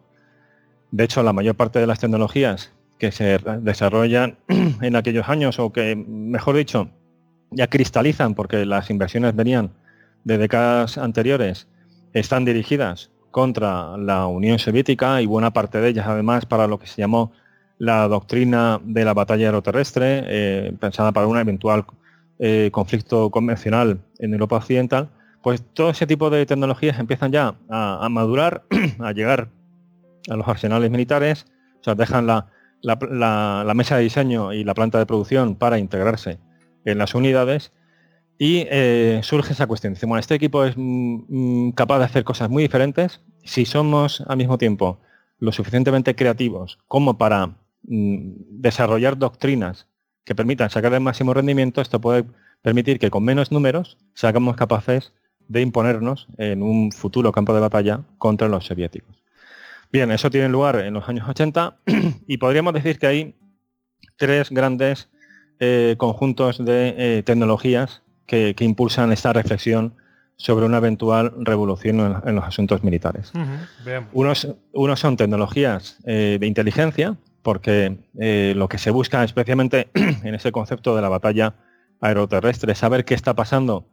De 0.91 1.05
hecho, 1.05 1.23
la 1.23 1.33
mayor 1.33 1.55
parte 1.55 1.79
de 1.79 1.87
las 1.87 1.99
tecnologías 1.99 2.71
que 2.99 3.11
se 3.11 3.39
desarrollan 3.61 4.37
en 4.47 4.95
aquellos 4.95 5.27
años, 5.27 5.57
o 5.57 5.73
que, 5.73 5.95
mejor 5.95 6.55
dicho, 6.55 6.91
ya 7.49 7.65
cristalizan 7.65 8.35
porque 8.35 8.63
las 8.67 8.91
inversiones 8.91 9.35
venían 9.35 9.71
de 10.25 10.37
décadas 10.37 10.99
anteriores, 10.99 11.67
están 12.13 12.45
dirigidas 12.45 13.09
contra 13.31 13.97
la 13.97 14.27
Unión 14.27 14.59
Soviética 14.59 15.19
y 15.19 15.25
buena 15.25 15.51
parte 15.51 15.81
de 15.81 15.89
ellas 15.89 16.05
además 16.07 16.45
para 16.45 16.67
lo 16.67 16.77
que 16.77 16.85
se 16.85 17.01
llamó 17.01 17.31
la 17.79 18.07
doctrina 18.09 18.79
de 18.83 19.05
la 19.05 19.13
batalla 19.13 19.47
aeroterrestre, 19.47 20.23
eh, 20.27 20.73
pensada 20.79 21.13
para 21.13 21.27
un 21.27 21.37
eventual 21.37 21.85
eh, 22.37 22.69
conflicto 22.71 23.31
convencional 23.31 23.99
en 24.19 24.33
Europa 24.33 24.57
Occidental, 24.57 25.09
pues 25.41 25.63
todo 25.73 25.89
ese 25.89 26.05
tipo 26.05 26.29
de 26.29 26.45
tecnologías 26.45 26.99
empiezan 26.99 27.31
ya 27.31 27.55
a, 27.69 28.07
madurar, 28.09 28.63
a 28.99 29.13
llegar 29.13 29.49
a 30.29 30.35
los 30.35 30.47
arsenales 30.47 30.91
militares, 30.91 31.45
o 31.79 31.83
sea, 31.83 31.95
dejan 31.95 32.27
la, 32.27 33.73
mesa 33.73 33.95
de 33.95 34.03
diseño 34.03 34.51
y 34.51 34.65
la 34.65 34.73
planta 34.73 34.99
de 34.99 35.05
producción 35.05 35.55
para 35.55 35.79
integrarse 35.79 36.37
en 36.83 36.97
las 36.97 37.15
unidades 37.15 37.71
y 38.37 38.67
eh, 38.69 39.21
surge 39.23 39.53
esa 39.53 39.67
cuestión. 39.67 39.93
Dice, 39.93 40.05
bueno, 40.05 40.19
este 40.19 40.35
equipo 40.35 40.65
es 40.65 40.75
mm, 40.75 41.67
mm, 41.67 41.71
capaz 41.71 41.99
de 41.99 42.05
hacer 42.05 42.25
cosas 42.25 42.49
muy 42.49 42.63
diferentes 42.63 43.21
si 43.45 43.65
somos 43.65 44.21
al 44.27 44.35
mismo 44.35 44.57
tiempo 44.57 44.99
lo 45.39 45.53
suficientemente 45.53 46.15
creativos 46.15 46.79
como 46.87 47.17
para 47.17 47.55
desarrollar 47.81 49.17
doctrinas 49.17 49.87
que 50.25 50.35
permitan 50.35 50.69
sacar 50.69 50.93
el 50.93 51.01
máximo 51.01 51.33
rendimiento, 51.33 51.81
esto 51.81 51.99
puede 51.99 52.25
permitir 52.61 52.99
que 52.99 53.09
con 53.09 53.23
menos 53.23 53.51
números 53.51 53.97
seamos 54.13 54.55
capaces 54.55 55.13
de 55.47 55.61
imponernos 55.61 56.27
en 56.37 56.61
un 56.61 56.91
futuro 56.91 57.31
campo 57.31 57.53
de 57.53 57.59
batalla 57.59 58.01
contra 58.17 58.47
los 58.47 58.65
soviéticos. 58.65 59.23
Bien, 59.91 60.11
eso 60.11 60.29
tiene 60.29 60.49
lugar 60.49 60.75
en 60.77 60.93
los 60.93 61.09
años 61.09 61.27
80 61.27 61.79
y 62.27 62.37
podríamos 62.37 62.73
decir 62.73 62.99
que 62.99 63.07
hay 63.07 63.35
tres 64.17 64.51
grandes 64.51 65.09
eh, 65.59 65.95
conjuntos 65.97 66.63
de 66.63 66.95
eh, 66.97 67.23
tecnologías 67.23 68.03
que, 68.27 68.55
impulsan 68.59 69.11
esta 69.11 69.33
reflexión 69.33 69.95
sobre 70.35 70.65
una 70.65 70.77
eventual 70.77 71.33
revolución 71.39 72.21
en, 72.23 72.35
los 72.35 72.45
asuntos 72.45 72.83
militares. 72.83 73.33
unos, 74.13 74.47
son 74.95 75.17
tecnologías 75.17 75.97
eh, 76.05 76.37
de 76.39 76.47
inteligencia, 76.47 77.17
porque 77.41 77.99
eh, 78.19 78.53
lo 78.55 78.67
que 78.67 78.77
se 78.77 78.91
busca 78.91 79.23
especialmente 79.23 79.89
en 79.93 80.35
ese 80.35 80.51
concepto 80.51 80.95
de 80.95 81.01
la 81.01 81.09
batalla 81.09 81.55
aeroterrestre 82.01 82.73
es 82.73 82.77
saber 82.77 83.05
qué 83.05 83.13
está 83.13 83.35
pasando 83.35 83.85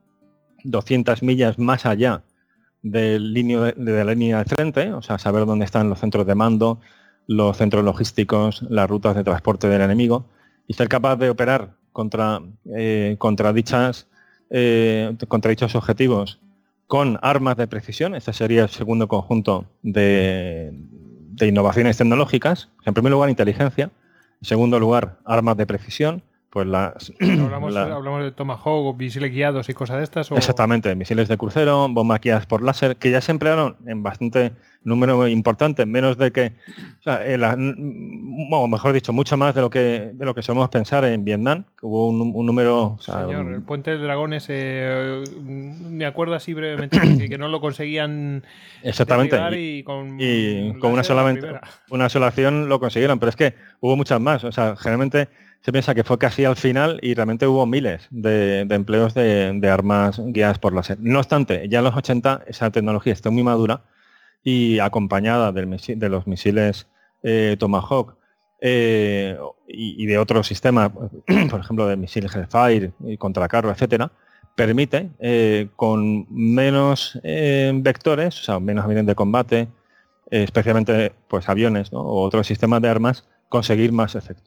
200 0.64 1.22
millas 1.22 1.58
más 1.58 1.86
allá 1.86 2.22
del 2.82 3.34
de, 3.34 3.74
de, 3.76 4.04
la 4.04 4.12
línea 4.12 4.38
de 4.38 4.44
frente, 4.44 4.92
o 4.92 5.02
sea, 5.02 5.18
saber 5.18 5.46
dónde 5.46 5.64
están 5.64 5.88
los 5.88 5.98
centros 5.98 6.26
de 6.26 6.34
mando, 6.34 6.80
los 7.26 7.56
centros 7.56 7.84
logísticos, 7.84 8.62
las 8.68 8.88
rutas 8.88 9.16
de 9.16 9.24
transporte 9.24 9.68
del 9.68 9.82
enemigo, 9.82 10.28
y 10.68 10.74
ser 10.74 10.88
capaz 10.88 11.16
de 11.16 11.30
operar 11.30 11.74
contra, 11.92 12.40
eh, 12.74 13.16
contra, 13.18 13.52
dichas, 13.52 14.06
eh, 14.50 15.16
contra 15.28 15.50
dichos 15.50 15.74
objetivos 15.74 16.40
con 16.86 17.18
armas 17.22 17.56
de 17.56 17.66
precisión. 17.66 18.14
Este 18.14 18.32
sería 18.32 18.64
el 18.64 18.68
segundo 18.68 19.08
conjunto 19.08 19.66
de, 19.82 20.72
de 21.36 21.46
innovaciones 21.46 21.96
tecnológicas, 21.96 22.68
en 22.84 22.94
primer 22.94 23.12
lugar 23.12 23.30
inteligencia, 23.30 23.90
en 24.40 24.46
segundo 24.46 24.80
lugar 24.80 25.18
armas 25.24 25.56
de 25.56 25.66
precisión, 25.66 26.22
pues 26.56 26.66
las... 26.66 27.12
Hablamos, 27.20 27.76
hablamos 27.76 28.24
de 28.24 28.32
Tomahawk, 28.32 28.96
misiles 28.96 29.30
guiados 29.30 29.68
y 29.68 29.74
cosas 29.74 29.98
de 29.98 30.04
estas. 30.04 30.30
Exactamente, 30.30 30.94
misiles 30.94 31.28
de 31.28 31.36
crucero, 31.36 31.86
bombas 31.90 32.18
guiadas 32.18 32.46
por 32.46 32.62
láser, 32.62 32.96
que 32.96 33.10
ya 33.10 33.20
se 33.20 33.32
emplearon 33.32 33.76
en 33.86 34.02
bastante 34.02 34.52
número 34.82 35.28
importante, 35.28 35.84
menos 35.84 36.16
de 36.16 36.32
que, 36.32 36.52
o, 37.04 38.68
mejor 38.68 38.92
dicho, 38.94 39.12
mucho 39.12 39.36
más 39.36 39.54
de 39.54 39.60
lo 39.60 39.68
que 39.68 40.12
de 40.14 40.24
lo 40.24 40.34
que 40.34 40.40
solemos 40.40 40.70
pensar 40.70 41.04
en 41.04 41.24
Vietnam, 41.24 41.64
que 41.78 41.84
hubo 41.84 42.08
un, 42.08 42.46
número... 42.46 42.96
Señor, 43.00 43.52
el 43.52 43.60
puente 43.62 43.90
de 43.90 43.98
dragones, 43.98 44.46
eh, 44.48 45.24
me 45.38 46.06
acuerdo 46.06 46.36
así 46.36 46.54
brevemente 46.54 47.28
que, 47.28 47.36
no 47.36 47.48
lo 47.48 47.60
conseguían 47.60 48.44
Exactamente. 48.82 49.36
Y 49.58 49.82
con, 49.82 50.18
una, 50.90 51.02
solamente, 51.02 51.48
una 51.90 52.08
sola 52.08 52.28
acción 52.28 52.70
lo 52.70 52.80
consiguieron, 52.80 53.18
pero 53.18 53.28
es 53.28 53.36
que 53.36 53.54
hubo 53.80 53.94
muchas 53.94 54.20
más. 54.20 54.42
O 54.44 54.52
sea, 54.52 54.74
generalmente 54.76 55.28
se 55.66 55.72
piensa 55.72 55.96
que 55.96 56.04
fue 56.04 56.16
casi 56.16 56.44
al 56.44 56.54
final 56.54 57.00
y 57.02 57.14
realmente 57.14 57.44
hubo 57.48 57.66
miles 57.66 58.06
de, 58.10 58.60
empleos 58.70 59.14
de, 59.14 59.68
armas 59.68 60.22
guiadas 60.24 60.60
por 60.60 60.72
láser. 60.72 60.96
No 61.00 61.18
obstante, 61.18 61.68
ya 61.68 61.78
en 61.78 61.86
los 61.86 61.96
80 61.96 62.44
esa 62.46 62.70
tecnología 62.70 63.12
está 63.12 63.30
muy 63.30 63.42
madura 63.42 63.82
y 64.44 64.78
acompañada 64.78 65.50
de 65.50 66.08
los 66.08 66.28
misiles 66.28 66.86
eh, 67.24 67.56
Tomahawk 67.58 68.14
eh, 68.60 69.36
y, 69.66 70.06
de 70.06 70.18
otros 70.18 70.46
sistemas, 70.46 70.92
por 71.50 71.58
ejemplo 71.58 71.88
de 71.88 71.96
misiles 71.96 72.32
Hellfire 72.36 72.92
y 73.00 73.16
contracarro, 73.16 73.72
etcétera, 73.72 74.12
permite 74.54 75.10
eh, 75.18 75.66
con 75.74 76.28
menos 76.30 77.18
vectores, 77.24 78.40
o 78.40 78.44
sea, 78.44 78.60
menos 78.60 78.84
aviones 78.84 79.06
de 79.06 79.16
combate, 79.16 79.66
especialmente 80.30 81.12
pues 81.26 81.48
aviones 81.48 81.88
o 81.92 82.22
otros 82.22 82.46
sistemas 82.46 82.80
de 82.82 82.88
armas, 82.88 83.28
conseguir 83.48 83.90
más 83.90 84.14
efectos. 84.14 84.45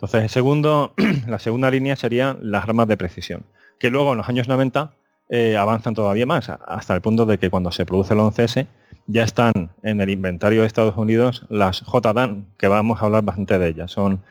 Entonces, 0.00 0.36
la 1.26 1.38
segunda 1.38 1.70
línea 1.70 1.96
serían 1.96 2.38
las 2.40 2.64
armas 2.64 2.86
de 2.86 2.96
precisión, 2.96 3.44
que 3.80 3.90
luego 3.90 4.12
en 4.12 4.18
los 4.18 4.28
años 4.28 4.46
90 4.46 4.92
eh, 5.28 5.56
avanzan 5.56 5.94
todavía 5.94 6.24
más, 6.24 6.48
hasta 6.48 6.94
el 6.94 7.00
punto 7.00 7.26
de 7.26 7.38
que 7.38 7.50
cuando 7.50 7.72
se 7.72 7.84
produce 7.84 8.14
el 8.14 8.20
11S 8.20 8.66
ya 9.08 9.24
están 9.24 9.70
en 9.82 10.00
el 10.00 10.10
inventario 10.10 10.60
de 10.60 10.66
Estados 10.66 10.96
Unidos 10.96 11.46
las 11.48 11.82
JDAN, 11.82 12.46
que 12.58 12.68
vamos 12.68 13.02
a 13.02 13.06
hablar 13.06 13.24
bastante 13.24 13.58
de 13.58 13.68
ellas. 13.68 13.90
Son, 13.90 14.22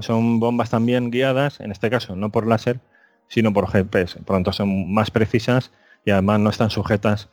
son 0.00 0.38
bombas 0.38 0.70
también 0.70 1.10
guiadas, 1.10 1.60
en 1.60 1.72
este 1.72 1.90
caso 1.90 2.14
no 2.14 2.30
por 2.30 2.46
láser, 2.46 2.80
sino 3.28 3.52
por 3.52 3.68
GPS. 3.68 4.20
Por 4.20 4.34
lo 4.34 4.36
tanto, 4.36 4.52
son 4.52 4.92
más 4.92 5.10
precisas 5.10 5.72
y 6.04 6.10
además 6.10 6.40
no 6.40 6.50
están 6.50 6.70
sujetas 6.70 7.28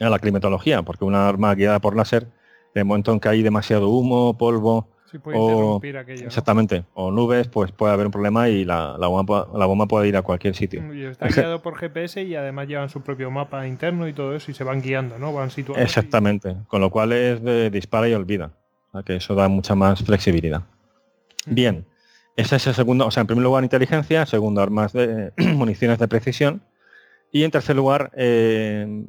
a 0.00 0.08
la 0.08 0.18
climatología, 0.18 0.82
porque 0.82 1.04
una 1.04 1.28
arma 1.28 1.54
guiada 1.54 1.78
por 1.78 1.94
láser, 1.94 2.24
en 2.74 2.80
el 2.80 2.84
momento 2.86 3.12
en 3.12 3.20
que 3.20 3.28
hay 3.28 3.42
demasiado 3.42 3.88
humo, 3.90 4.36
polvo, 4.36 4.88
o, 5.34 5.80
Exactamente. 5.82 6.84
O 6.94 7.10
nubes, 7.10 7.48
pues 7.48 7.72
puede 7.72 7.92
haber 7.92 8.06
un 8.06 8.12
problema 8.12 8.48
y 8.48 8.64
la, 8.64 8.96
bomba, 8.98 9.86
puede 9.86 10.08
ir 10.08 10.16
a 10.16 10.22
cualquier 10.22 10.54
sitio. 10.54 10.82
está 10.92 11.28
guiado 11.28 11.62
por 11.62 11.76
GPS 11.76 12.22
y 12.22 12.34
además 12.34 12.68
llevan 12.68 12.88
su 12.88 13.02
propio 13.02 13.30
mapa 13.30 13.66
interno 13.66 14.08
y 14.08 14.12
todo 14.12 14.34
eso 14.34 14.50
y 14.50 14.54
se 14.54 14.64
van 14.64 14.80
guiando, 14.80 15.18
¿no? 15.18 15.32
Van 15.32 15.50
situando. 15.50 15.82
Exactamente. 15.82 16.56
Con 16.68 16.80
lo 16.80 16.90
cual 16.90 17.12
es 17.12 17.42
de 17.42 17.70
dispara 17.70 18.08
y 18.08 18.14
olvida. 18.14 18.52
que 19.04 19.16
eso 19.16 19.34
da 19.34 19.48
mucha 19.48 19.74
más 19.74 20.02
flexibilidad. 20.02 20.62
Bien. 21.46 21.86
Ese 22.36 22.56
es 22.56 22.66
el 22.66 22.74
segundo, 22.74 23.06
o 23.06 23.10
sea, 23.10 23.20
en 23.20 23.26
primer 23.26 23.44
lugar 23.44 23.62
inteligencia, 23.62 24.24
segundo 24.24 24.62
armas 24.62 24.92
de 24.94 25.32
municiones 25.54 25.98
de 25.98 26.08
precisión 26.08 26.62
y 27.30 27.44
en 27.44 27.50
tercer 27.50 27.76
lugar 27.76 28.10
eh, 28.14 29.04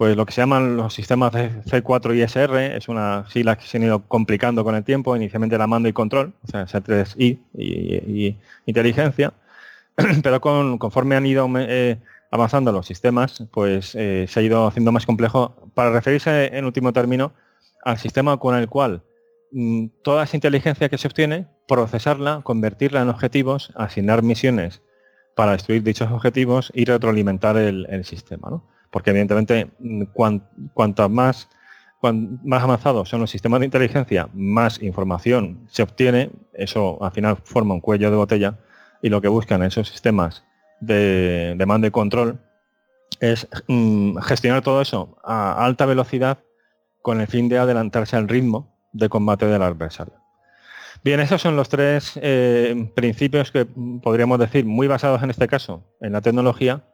pues 0.00 0.16
lo 0.16 0.24
que 0.24 0.32
se 0.32 0.40
llaman 0.40 0.78
los 0.78 0.94
sistemas 0.94 1.30
de 1.32 1.50
C4 1.64 2.16
y 2.16 2.22
SR, 2.22 2.74
es 2.74 2.88
una 2.88 3.28
sigla 3.28 3.58
que 3.58 3.66
se 3.66 3.76
han 3.76 3.82
ido 3.82 4.00
complicando 4.08 4.64
con 4.64 4.74
el 4.74 4.82
tiempo, 4.82 5.14
inicialmente 5.14 5.56
era 5.56 5.66
mando 5.66 5.90
y 5.90 5.92
control, 5.92 6.32
o 6.42 6.46
sea, 6.46 6.64
C3I 6.64 7.38
y, 7.52 8.34
inteligencia, 8.64 9.34
pero 10.22 10.40
conforme 10.40 11.16
han 11.16 11.26
ido 11.26 11.46
eh, 11.58 11.98
avanzando 12.30 12.72
los 12.72 12.86
sistemas, 12.86 13.44
pues 13.52 13.94
eh, 13.94 14.24
se 14.26 14.40
ha 14.40 14.42
ido 14.42 14.66
haciendo 14.66 14.90
más 14.90 15.04
complejo 15.04 15.54
para 15.74 15.90
referirse 15.90 16.46
en 16.56 16.64
último 16.64 16.94
término 16.94 17.34
al 17.84 17.98
sistema 17.98 18.38
con 18.38 18.54
el 18.54 18.70
cual 18.70 19.02
mm, 19.52 19.88
toda 20.02 20.24
esa 20.24 20.34
inteligencia 20.34 20.88
que 20.88 20.96
se 20.96 21.08
obtiene, 21.08 21.46
procesarla, 21.68 22.40
convertirla 22.42 23.02
en 23.02 23.10
objetivos, 23.10 23.70
asignar 23.76 24.22
misiones 24.22 24.80
para 25.36 25.52
destruir 25.52 25.82
dichos 25.82 26.10
objetivos 26.10 26.72
y 26.74 26.86
retroalimentar 26.86 27.58
el, 27.58 27.86
el 27.90 28.06
sistema. 28.06 28.48
¿no? 28.48 28.79
Porque 28.90 29.10
evidentemente 29.10 29.70
mm, 29.78 30.04
cuanto 30.74 31.08
más, 31.08 31.48
avanzados 32.02 33.08
son 33.08 33.20
los 33.20 33.30
sistemas 33.30 33.60
de 33.60 33.66
inteligencia, 33.66 34.28
más 34.32 34.82
información 34.82 35.66
se 35.68 35.82
obtiene, 35.82 36.30
eso 36.54 37.02
al 37.02 37.12
final 37.12 37.36
forma 37.36 37.74
un 37.74 37.80
cuello 37.80 38.10
de 38.10 38.16
botella 38.16 38.58
y 39.02 39.08
lo 39.08 39.20
que 39.20 39.28
buscan 39.28 39.62
esos 39.62 39.88
sistemas 39.88 40.44
de, 40.80 41.62
mando 41.66 41.86
y 41.86 41.90
control 41.90 42.40
es 43.20 43.46
mm, 43.68 44.16
gestionar 44.18 44.62
todo 44.62 44.80
eso 44.80 45.18
a 45.22 45.64
alta 45.64 45.86
velocidad 45.86 46.38
con 47.02 47.20
el 47.20 47.26
fin 47.26 47.48
de 47.48 47.58
adelantarse 47.58 48.16
al 48.16 48.28
ritmo 48.28 48.74
de 48.92 49.08
combate 49.08 49.46
del 49.46 49.62
adversario. 49.62 50.14
Bien, 51.02 51.20
esos 51.20 51.40
son 51.40 51.56
los 51.56 51.68
tres 51.70 52.18
eh, 52.20 52.90
principios 52.94 53.50
que 53.50 53.64
podríamos 54.02 54.38
decir 54.38 54.66
muy 54.66 54.86
basados 54.86 55.22
en 55.22 55.30
este 55.30 55.48
caso 55.48 55.82
en 56.00 56.12
la 56.12 56.20
tecnología 56.20 56.84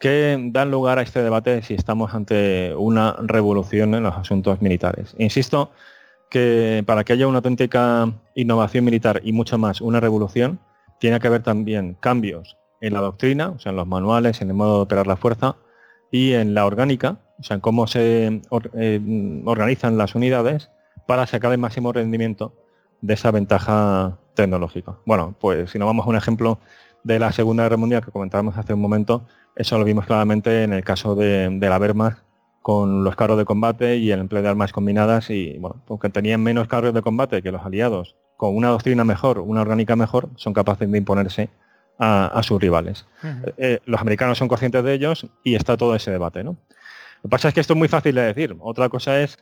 que 0.00 0.36
dan 0.50 0.70
lugar 0.70 0.98
a 0.98 1.02
este 1.02 1.22
debate 1.22 1.62
si 1.62 1.74
estamos 1.74 2.14
ante 2.14 2.74
una 2.74 3.16
revolución 3.20 3.94
en 3.94 4.02
los 4.02 4.16
asuntos 4.16 4.60
militares. 4.62 5.14
Insisto 5.18 5.70
que 6.30 6.82
para 6.86 7.04
que 7.04 7.12
haya 7.12 7.26
una 7.26 7.38
auténtica 7.38 8.10
innovación 8.34 8.84
militar 8.84 9.20
y 9.22 9.32
mucho 9.32 9.58
más 9.58 9.82
una 9.82 10.00
revolución, 10.00 10.58
tiene 10.98 11.20
que 11.20 11.26
haber 11.26 11.42
también 11.42 11.96
cambios 12.00 12.56
en 12.80 12.94
la 12.94 13.00
doctrina, 13.00 13.50
o 13.50 13.58
sea, 13.58 13.70
en 13.70 13.76
los 13.76 13.86
manuales, 13.86 14.40
en 14.40 14.48
el 14.48 14.54
modo 14.54 14.76
de 14.76 14.82
operar 14.82 15.06
la 15.06 15.16
fuerza 15.16 15.56
y 16.10 16.32
en 16.32 16.54
la 16.54 16.64
orgánica, 16.64 17.18
o 17.38 17.42
sea, 17.42 17.56
en 17.56 17.60
cómo 17.60 17.86
se 17.86 18.40
eh, 18.74 19.42
organizan 19.44 19.98
las 19.98 20.14
unidades 20.14 20.70
para 21.06 21.26
sacar 21.26 21.52
el 21.52 21.58
máximo 21.58 21.92
rendimiento 21.92 22.54
de 23.02 23.14
esa 23.14 23.30
ventaja 23.32 24.18
tecnológica. 24.34 24.96
Bueno, 25.04 25.34
pues 25.38 25.70
si 25.70 25.78
nos 25.78 25.86
vamos 25.86 26.06
a 26.06 26.10
un 26.10 26.16
ejemplo 26.16 26.58
de 27.02 27.18
la 27.18 27.32
Segunda 27.32 27.64
Guerra 27.64 27.76
Mundial 27.76 28.04
que 28.04 28.10
comentábamos 28.10 28.56
hace 28.56 28.74
un 28.74 28.80
momento, 28.80 29.26
eso 29.60 29.78
lo 29.78 29.84
vimos 29.84 30.06
claramente 30.06 30.62
en 30.62 30.72
el 30.72 30.82
caso 30.82 31.14
de, 31.14 31.58
la 31.60 31.78
Wehrmacht 31.78 32.18
con 32.62 33.04
los 33.04 33.14
carros 33.14 33.36
de 33.36 33.44
combate 33.44 33.96
y 33.96 34.10
el 34.10 34.20
empleo 34.20 34.42
de 34.42 34.48
armas 34.48 34.72
combinadas 34.72 35.28
y 35.30 35.58
bueno, 35.58 35.82
aunque 35.88 36.08
tenían 36.08 36.42
menos 36.42 36.66
carros 36.66 36.94
de 36.94 37.02
combate 37.02 37.42
que 37.42 37.52
los 37.52 37.64
aliados, 37.64 38.16
con 38.36 38.56
una 38.56 38.68
doctrina 38.68 39.04
mejor, 39.04 39.38
una 39.38 39.60
orgánica 39.60 39.96
mejor, 39.96 40.30
son 40.36 40.54
capaces 40.54 40.90
de 40.90 40.98
imponerse 40.98 41.50
a, 41.98 42.40
sus 42.42 42.58
rivales. 42.58 43.06
Eh, 43.58 43.80
los 43.84 44.00
americanos 44.00 44.38
son 44.38 44.48
conscientes 44.48 44.82
de 44.82 44.94
ellos 44.94 45.26
y 45.44 45.54
está 45.54 45.76
todo 45.76 45.94
ese 45.94 46.10
debate. 46.10 46.42
¿no? 46.42 46.52
Lo 46.52 47.22
que 47.22 47.28
pasa 47.28 47.48
es 47.48 47.54
que 47.54 47.60
esto 47.60 47.74
es 47.74 47.78
muy 47.78 47.88
fácil 47.88 48.14
de 48.14 48.22
decir. 48.22 48.56
Otra 48.60 48.88
cosa 48.88 49.20
es 49.20 49.38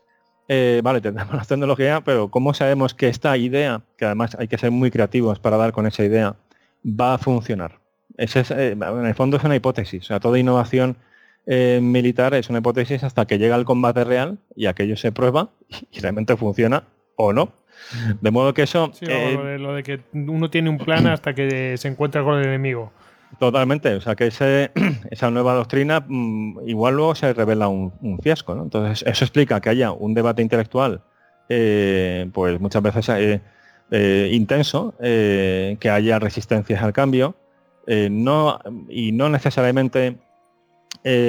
eh, 0.48 0.80
vale, 0.82 1.00
tenemos 1.00 1.32
la 1.34 1.44
tecnología, 1.44 2.00
pero 2.04 2.28
¿cómo 2.28 2.54
sabemos 2.54 2.94
que 2.94 3.08
esta 3.08 3.36
idea, 3.36 3.82
que 3.96 4.06
además 4.06 4.36
hay 4.38 4.48
que 4.48 4.58
ser 4.58 4.72
muy 4.72 4.90
creativos 4.90 5.38
para 5.38 5.56
dar 5.56 5.72
con 5.72 5.86
esa 5.86 6.04
idea, 6.04 6.34
va 6.84 7.14
a 7.14 7.18
funcionar? 7.18 7.78
Ese 8.16 8.40
es, 8.40 8.50
eh, 8.50 8.72
en 8.72 9.06
el 9.06 9.14
fondo 9.14 9.36
es 9.36 9.44
una 9.44 9.56
hipótesis. 9.56 10.04
O 10.04 10.06
sea, 10.06 10.20
toda 10.20 10.38
innovación 10.38 10.96
eh, 11.46 11.80
militar 11.82 12.34
es 12.34 12.48
una 12.50 12.58
hipótesis 12.58 13.04
hasta 13.04 13.26
que 13.26 13.38
llega 13.38 13.54
al 13.54 13.64
combate 13.64 14.04
real 14.04 14.38
y 14.56 14.66
aquello 14.66 14.96
se 14.96 15.12
prueba 15.12 15.50
y 15.92 16.00
realmente 16.00 16.36
funciona 16.36 16.84
o 17.16 17.32
no. 17.32 17.52
De 18.20 18.30
modo 18.30 18.54
que 18.54 18.62
eso... 18.62 18.92
lo, 19.00 19.74
de, 19.74 19.82
que 19.82 20.00
uno 20.12 20.50
tiene 20.50 20.68
un 20.68 20.78
plan 20.78 21.06
hasta 21.06 21.32
que 21.34 21.76
se 21.76 21.88
encuentra 21.88 22.24
con 22.24 22.38
el 22.38 22.46
enemigo. 22.46 22.92
Totalmente, 23.38 23.94
o 23.94 24.00
sea 24.00 24.16
que 24.16 24.26
esa 25.10 25.30
nueva 25.30 25.54
doctrina 25.54 26.04
mm, 26.06 26.66
igual 26.66 26.94
luego 26.94 27.14
se 27.14 27.32
revela 27.32 27.68
un, 27.68 28.18
fiasco, 28.22 28.54
¿no? 28.54 28.62
Entonces 28.62 29.06
eso 29.06 29.24
explica 29.24 29.60
que 29.60 29.68
haya 29.68 29.92
un 29.92 30.14
debate 30.14 30.42
intelectual, 30.42 31.02
eh, 31.48 32.28
pues 32.32 32.58
muchas 32.60 32.82
veces 32.82 33.08
eh, 33.10 33.40
eh, 33.90 34.30
intenso, 34.32 34.94
que 34.98 35.90
haya 35.90 36.18
resistencias 36.18 36.82
al 36.82 36.92
cambio, 36.92 37.36
no, 38.10 38.58
y 38.88 39.12
no 39.12 39.28
necesariamente 39.28 40.18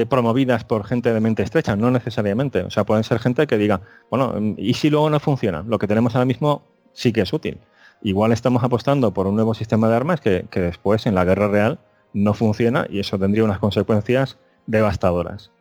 promovidas 0.10 0.66
por 0.66 0.86
gente 0.86 1.14
de 1.14 1.22
mente 1.22 1.44
estrecha, 1.44 1.76
no 1.76 1.90
necesariamente. 1.90 2.64
O 2.64 2.70
sea, 2.70 2.84
pueden 2.84 3.06
ser 3.06 3.20
gente 3.20 3.48
que 3.48 3.58
diga, 3.58 3.82
bueno, 4.10 4.34
¿y 4.58 4.74
si 4.74 4.90
luego 4.90 5.10
no 5.10 5.20
funciona? 5.22 5.64
Lo 5.66 5.80
que 5.80 5.88
tenemos 5.88 6.16
ahora 6.16 6.26
mismo 6.26 6.64
sí 6.92 7.14
que 7.14 7.22
es 7.22 7.32
útil. 7.32 7.60
Igual 8.02 8.34
estamos 8.34 8.64
apostando 8.64 9.14
por 9.14 9.28
un 9.28 9.36
nuevo 9.36 9.54
sistema 9.54 9.88
de 9.88 9.96
armas 9.96 10.20
que 10.20 10.48
después 10.52 11.06
en 11.06 11.16
la 11.16 11.24
guerra 11.24 11.48
real 11.48 11.80
no 12.14 12.34
funciona 12.34 12.88
y 12.90 13.00
eso 13.00 13.18
tendría 13.18 13.46
unas 13.46 13.60
consecuencias 13.60 14.38
devastadoras 14.68 15.52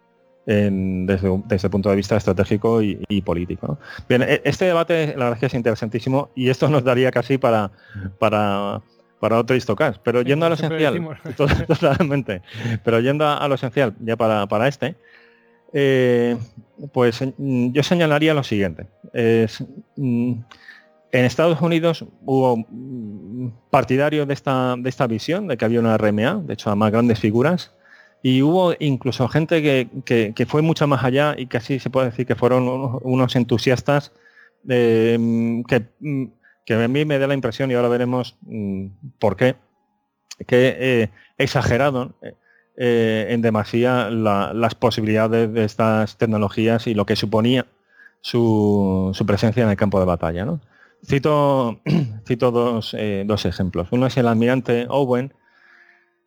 desde, 0.49 1.29
el 1.29 1.71
punto 1.71 1.91
de 1.91 1.97
vista 1.97 2.17
estratégico 2.17 2.81
y, 2.81 3.23
político. 3.23 3.79
Bien, 4.09 4.23
e, 4.23 4.41
este 4.45 4.65
debate 4.65 5.09
la 5.09 5.25
verdad 5.25 5.35
es 5.35 5.41
que 5.41 5.47
es 5.47 5.55
interesantísimo 5.55 6.31
y 6.35 6.49
esto 6.49 6.69
nos 6.69 6.85
daría 6.85 7.11
casi 7.11 7.37
para, 7.37 7.71
para, 8.19 8.81
para 9.21 9.39
otro 9.39 9.57
histocast, 9.57 10.01
pero 10.05 10.23
yendo 10.23 10.47
a 10.47 10.49
lo 10.49 10.55
esencial, 10.55 11.19
totalmente, 11.67 12.43
pero 12.85 13.01
yendo 13.01 13.27
a, 13.27 13.47
lo 13.49 13.55
esencial 13.55 13.95
ya 14.01 14.17
para, 14.17 14.47
para 14.47 14.69
este, 14.69 14.97
eh, 15.73 16.37
pues 16.93 17.21
mm, 17.37 17.73
yo 17.73 17.83
señalaría 17.83 18.35
lo 18.35 18.43
siguiente. 18.43 18.87
Es, 19.13 19.65
mm, 19.97 20.33
en 21.11 21.25
Estados 21.25 21.61
Unidos 21.61 22.05
hubo 22.25 22.57
mm, 22.69 23.49
partidarios 23.71 24.27
de 24.29 24.35
esta, 24.35 24.77
de 24.79 24.89
esta 24.89 25.07
visión, 25.07 25.49
de 25.49 25.57
que 25.57 25.65
había 25.65 25.81
una 25.81 25.97
RMA, 25.97 26.43
de 26.45 26.55
hecho 26.55 26.71
a 26.71 26.75
más 26.75 26.93
grandes 26.93 27.19
figuras, 27.19 27.73
y 28.23 28.43
hubo 28.43 28.75
incluso 28.79 29.29
gente 29.29 29.63
que, 29.63 30.47
fue 30.47 30.63
mucho 30.63 30.87
más 30.87 31.05
allá 31.05 31.35
y 31.39 31.47
casi 31.47 31.79
se 31.79 31.89
puede 31.89 32.07
decir 32.07 32.27
que 32.27 32.35
fueron 32.35 32.69
unos, 33.03 33.37
entusiastas 33.37 34.13
mm, 34.65 35.63
mm, 36.01 36.25
que, 36.69 36.75
a 36.75 36.89
mí 36.89 37.05
me 37.07 37.19
da 37.19 37.27
la 37.27 37.33
impresión, 37.33 37.71
y 37.71 37.75
ahora 37.75 37.89
veremos 37.89 38.37
por 39.19 39.37
qué, 39.37 39.57
que 40.47 40.77
eh, 40.79 41.11
exageraron 41.39 42.15
eh, 42.77 43.29
en 43.31 43.41
demasía 43.41 44.11
las 44.11 44.75
posibilidades 44.75 45.51
de 45.53 45.65
estas 45.65 46.19
tecnologías 46.19 46.87
y 46.87 46.93
lo 46.93 47.07
que 47.07 47.17
suponía 47.17 47.67
su, 48.21 49.13
su 49.15 49.25
presencia 49.25 49.65
en 49.65 49.71
el 49.71 49.77
campo 49.77 49.99
de 49.99 50.05
batalla. 50.05 50.45
¿no? 50.45 50.61
Cito, 51.07 51.81
cito 52.27 52.81
eh, 52.93 53.25
dos, 53.27 53.45
ejemplos. 53.47 53.89
Uno 53.91 54.07
es 54.07 54.19
el 54.19 54.29
almirante 54.29 54.87
Owen, 54.91 55.33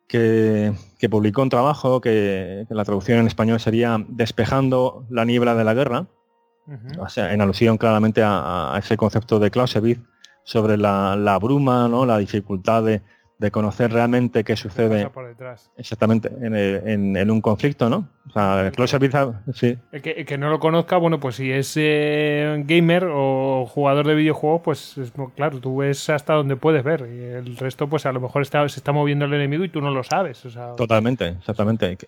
que, 0.08 0.74
publicó 1.08 1.42
un 1.42 1.50
trabajo 1.50 2.00
que, 2.00 2.66
la 2.68 2.84
traducción 2.84 3.20
en 3.20 3.28
español 3.28 3.60
sería 3.60 4.04
Despejando 4.08 5.06
la 5.08 5.24
niebla 5.24 5.54
de 5.54 5.64
la 5.64 5.74
guerra, 5.74 6.06
o 6.98 7.08
sea, 7.08 7.32
en 7.32 7.40
alusión 7.40 7.78
claramente 7.78 8.22
a, 8.24 8.74
ese 8.78 8.96
concepto 8.96 9.38
de 9.38 9.50
Clausewitz 9.50 10.00
sobre 10.44 10.76
la, 10.76 11.16
la 11.16 11.38
bruma, 11.38 11.88
¿no? 11.88 12.06
la 12.06 12.18
dificultad 12.18 12.82
de, 12.82 13.02
de 13.42 13.50
conocer 13.50 13.92
realmente 13.92 14.44
qué 14.44 14.56
sucede 14.56 15.10
exactamente 15.76 16.30
en, 16.42 17.30
un 17.30 17.40
conflicto, 17.40 17.90
¿no? 17.90 18.08
O 18.28 18.30
sea, 18.30 18.68
el, 18.68 18.72
sí. 19.52 19.76
El 19.90 20.00
que, 20.00 20.38
no 20.38 20.48
lo 20.48 20.60
conozca, 20.60 20.96
bueno, 20.96 21.18
pues 21.18 21.34
si 21.36 21.50
es 21.50 21.74
eh, 21.76 22.62
gamer 22.64 23.08
o 23.12 23.66
jugador 23.66 24.06
de 24.06 24.14
videojuegos, 24.14 24.62
pues 24.62 25.12
claro, 25.34 25.58
tú 25.58 25.78
ves 25.78 26.08
hasta 26.08 26.34
donde 26.34 26.54
puedes 26.54 26.84
ver 26.84 27.00
y 27.12 27.20
el 27.20 27.56
resto, 27.56 27.88
pues 27.88 28.06
a 28.06 28.12
lo 28.12 28.20
mejor 28.20 28.42
está, 28.42 28.66
se 28.68 28.78
está 28.78 28.92
moviendo 28.92 29.24
el 29.24 29.34
enemigo 29.34 29.64
y 29.64 29.68
tú 29.68 29.80
no 29.80 29.90
lo 29.90 30.04
sabes. 30.04 30.46
Totalmente, 30.76 31.26
exactamente. 31.40 31.98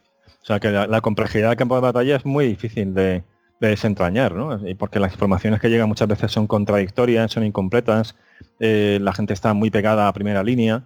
O 0.41 0.47
sea, 0.47 0.61
que 0.61 0.71
la, 0.71 1.01
complejidad 1.01 1.49
del 1.49 1.57
campo 1.57 1.75
de 1.75 1.81
batalla 1.81 2.15
es 2.15 2.25
muy 2.25 2.47
difícil 2.47 2.95
de, 2.95 3.25
desentrañar, 3.69 4.35
¿no? 4.35 4.67
Y 4.69 4.75
porque 4.75 5.01
las 5.01 5.13
informaciones 5.13 5.61
que 5.61 5.69
llegan 5.69 5.89
muchas 5.89 6.09
veces 6.09 6.33
son 6.33 6.47
contradictorias, 6.47 7.33
son 7.33 7.45
incompletas, 7.45 8.17
eh, 8.61 8.99
la 9.01 9.13
gente 9.13 9.33
está 9.33 9.55
muy 9.55 9.71
pegada 9.71 10.09
a 10.09 10.13
primera 10.13 10.43
línea 10.43 10.85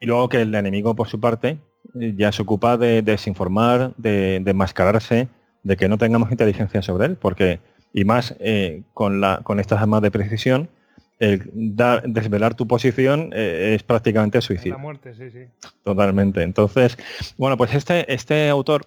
y 0.00 0.06
luego 0.06 0.28
que 0.28 0.40
el 0.40 0.54
enemigo, 0.54 0.94
por 0.96 1.08
su 1.08 1.20
parte, 1.20 1.58
eh, 2.00 2.14
ya 2.16 2.32
se 2.32 2.42
ocupa 2.42 2.76
de, 2.76 3.02
desinformar, 3.02 3.92
de, 3.96 4.36
enmascararse, 4.36 5.28
de 5.62 5.76
que 5.76 5.88
no 5.88 5.98
tengamos 5.98 6.30
inteligencia 6.30 6.82
sobre 6.82 7.06
él, 7.06 7.16
porque, 7.16 7.60
y 7.92 8.04
más 8.04 8.34
eh, 8.40 8.82
con, 8.94 9.20
la, 9.20 9.40
con 9.42 9.60
estas 9.60 9.80
armas 9.82 10.02
de 10.02 10.10
precisión, 10.10 10.70
el 11.18 11.50
dar, 11.52 12.02
desvelar 12.04 12.54
tu 12.54 12.66
posición 12.66 13.30
eh, 13.34 13.74
es 13.76 13.82
prácticamente 13.82 14.40
suicidio. 14.40 14.72
La 14.72 14.78
muerte, 14.78 15.14
sí, 15.14 15.30
sí. 15.30 15.68
Totalmente. 15.84 16.42
Entonces, 16.42 16.96
bueno, 17.36 17.58
pues 17.58 17.74
este, 17.74 18.12
este 18.12 18.48
autor, 18.48 18.86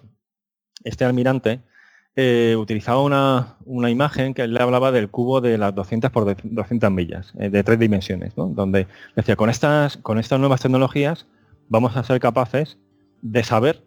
este 0.82 1.04
almirante, 1.04 1.60
eh, 2.16 2.54
utilizaba 2.56 3.02
una, 3.02 3.90
imagen 3.90 4.34
que 4.34 4.46
le 4.46 4.60
hablaba 4.60 4.92
del 4.92 5.10
cubo 5.10 5.40
de 5.40 5.58
las 5.58 5.74
200 5.74 6.10
por 6.10 6.36
200 6.42 6.90
millas, 6.90 7.32
eh, 7.38 7.50
de 7.50 7.64
tres 7.64 7.78
dimensiones, 7.78 8.34
donde 8.36 8.86
decía, 9.16 9.34
con 9.36 9.50
estas, 9.50 9.96
con 9.96 10.18
estas 10.18 10.38
nuevas 10.38 10.60
tecnologías 10.60 11.26
vamos 11.68 11.96
a 11.96 12.04
ser 12.04 12.20
capaces 12.20 12.78
de 13.22 13.42
saber 13.42 13.82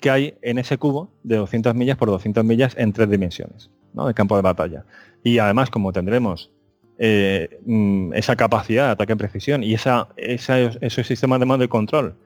qué 0.00 0.10
hay 0.10 0.34
en 0.42 0.58
ese 0.58 0.76
cubo 0.76 1.10
de 1.22 1.36
200 1.36 1.74
millas 1.74 1.96
por 1.96 2.08
200 2.10 2.44
millas 2.44 2.74
en 2.76 2.92
tres 2.92 3.08
dimensiones, 3.08 3.70
¿no? 3.94 4.06
de 4.06 4.14
campo 4.14 4.36
de 4.36 4.42
batalla. 4.42 4.84
Y 5.22 5.38
además, 5.38 5.70
como 5.70 5.92
tendremos 5.92 6.50
eh, 6.98 7.60
mm, 7.64 8.12
esa 8.12 8.36
capacidad 8.36 8.86
de 8.86 8.90
ataque 8.92 9.12
en 9.12 9.18
precisión 9.18 9.62
y 9.62 9.72
esa, 9.72 10.08
esa, 10.16 10.58
esos 10.58 11.06
sistemas 11.06 11.40
de 11.40 11.46
mando 11.46 11.64
y 11.64 11.68
control 11.68 12.16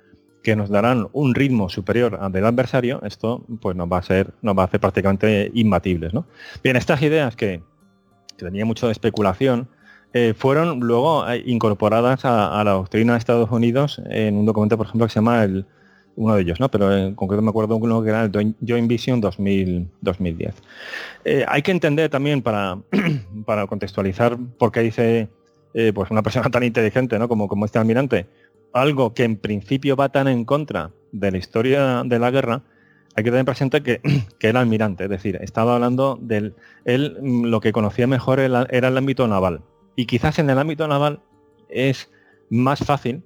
que 0.44 0.54
nos 0.54 0.68
darán 0.68 1.09
un 1.12 1.35
ritmo 1.35 1.68
superior 1.70 2.18
al 2.20 2.30
del 2.30 2.44
adversario, 2.44 3.00
esto 3.02 3.44
pues 3.61 3.74
nos 3.74 3.90
va 3.90 3.98
a 3.98 4.02
ser, 4.02 4.35
nos 4.42 4.57
va 4.57 4.62
a 4.62 4.66
hacer 4.66 4.78
prácticamente 4.78 5.50
imbatibles. 5.54 6.12
¿no? 6.12 6.26
Bien, 6.62 6.76
estas 6.76 7.02
ideas 7.02 7.35
que, 7.35 7.62
tenía 8.37 8.64
mucho 8.66 8.87
de 8.87 8.92
especulación, 8.92 9.68
eh, 10.12 10.35
fueron 10.37 10.80
luego 10.80 11.28
eh, 11.28 11.42
incorporadas 11.46 12.24
a, 12.24 12.62
la 12.62 12.72
doctrina 12.72 13.14
de 13.14 13.18
Estados 13.18 13.50
Unidos 13.50 14.00
en 14.11 14.37
un 14.37 14.44
documento, 14.44 14.76
por 14.76 14.87
ejemplo, 14.87 15.07
que 15.07 15.12
se 15.12 15.16
llama 15.16 15.42
el, 15.44 15.64
uno 16.16 16.35
de 16.35 16.42
ellos, 16.42 16.61
¿no? 16.61 16.70
Pero 16.70 16.94
en 16.94 17.14
concreto 17.14 17.40
me 17.40 17.48
acuerdo 17.48 17.76
uno 17.76 18.02
que 18.02 18.11
era 18.11 18.24
el 18.24 18.54
Joint 18.66 18.88
Vision 18.88 19.20
2000, 19.22 19.88
2010. 20.02 20.54
Eh, 21.24 21.44
hay 21.48 21.62
que 21.62 21.70
entender 21.70 22.11
también 22.11 22.42
para, 22.42 22.78
para 23.46 23.66
contextualizar 23.66 24.37
por 24.59 24.70
qué 24.70 24.80
dice 24.80 25.28
pues 25.92 26.09
una 26.12 26.22
persona 26.22 26.48
tan 26.50 26.62
inteligente 26.62 27.18
¿no? 27.18 27.28
como, 27.28 27.48
como 27.48 27.64
este 27.64 27.80
almirante, 27.80 28.28
algo 28.74 29.14
que 29.14 29.24
en 29.24 29.37
principio 29.37 29.96
va 29.96 30.10
tan 30.10 30.28
en 30.28 30.44
contra 30.44 30.90
de 31.12 31.30
la 31.30 31.38
historia 31.38 32.02
de 32.04 32.18
la 32.18 32.30
guerra, 32.30 32.62
hay 33.16 33.24
que 33.24 33.30
tener 33.30 33.44
presente 33.44 33.82
que, 33.82 34.00
que 34.38 34.48
era 34.48 34.60
almirante, 34.60 35.04
es 35.04 35.10
decir, 35.10 35.38
estaba 35.40 35.76
hablando 35.76 36.18
del, 36.20 36.54
él 36.84 37.16
mm, 37.22 37.44
lo 37.44 37.60
que 37.60 37.72
conocía 37.72 38.06
mejor 38.06 38.40
era 38.40 38.66
el 38.68 38.98
ámbito 38.98 39.26
naval. 39.26 39.62
Y 39.96 40.06
quizás 40.06 40.38
en 40.40 40.50
el 40.50 40.58
ámbito 40.58 40.88
naval 40.88 41.20
es 41.68 42.10
más 42.50 42.80
fácil 42.80 43.22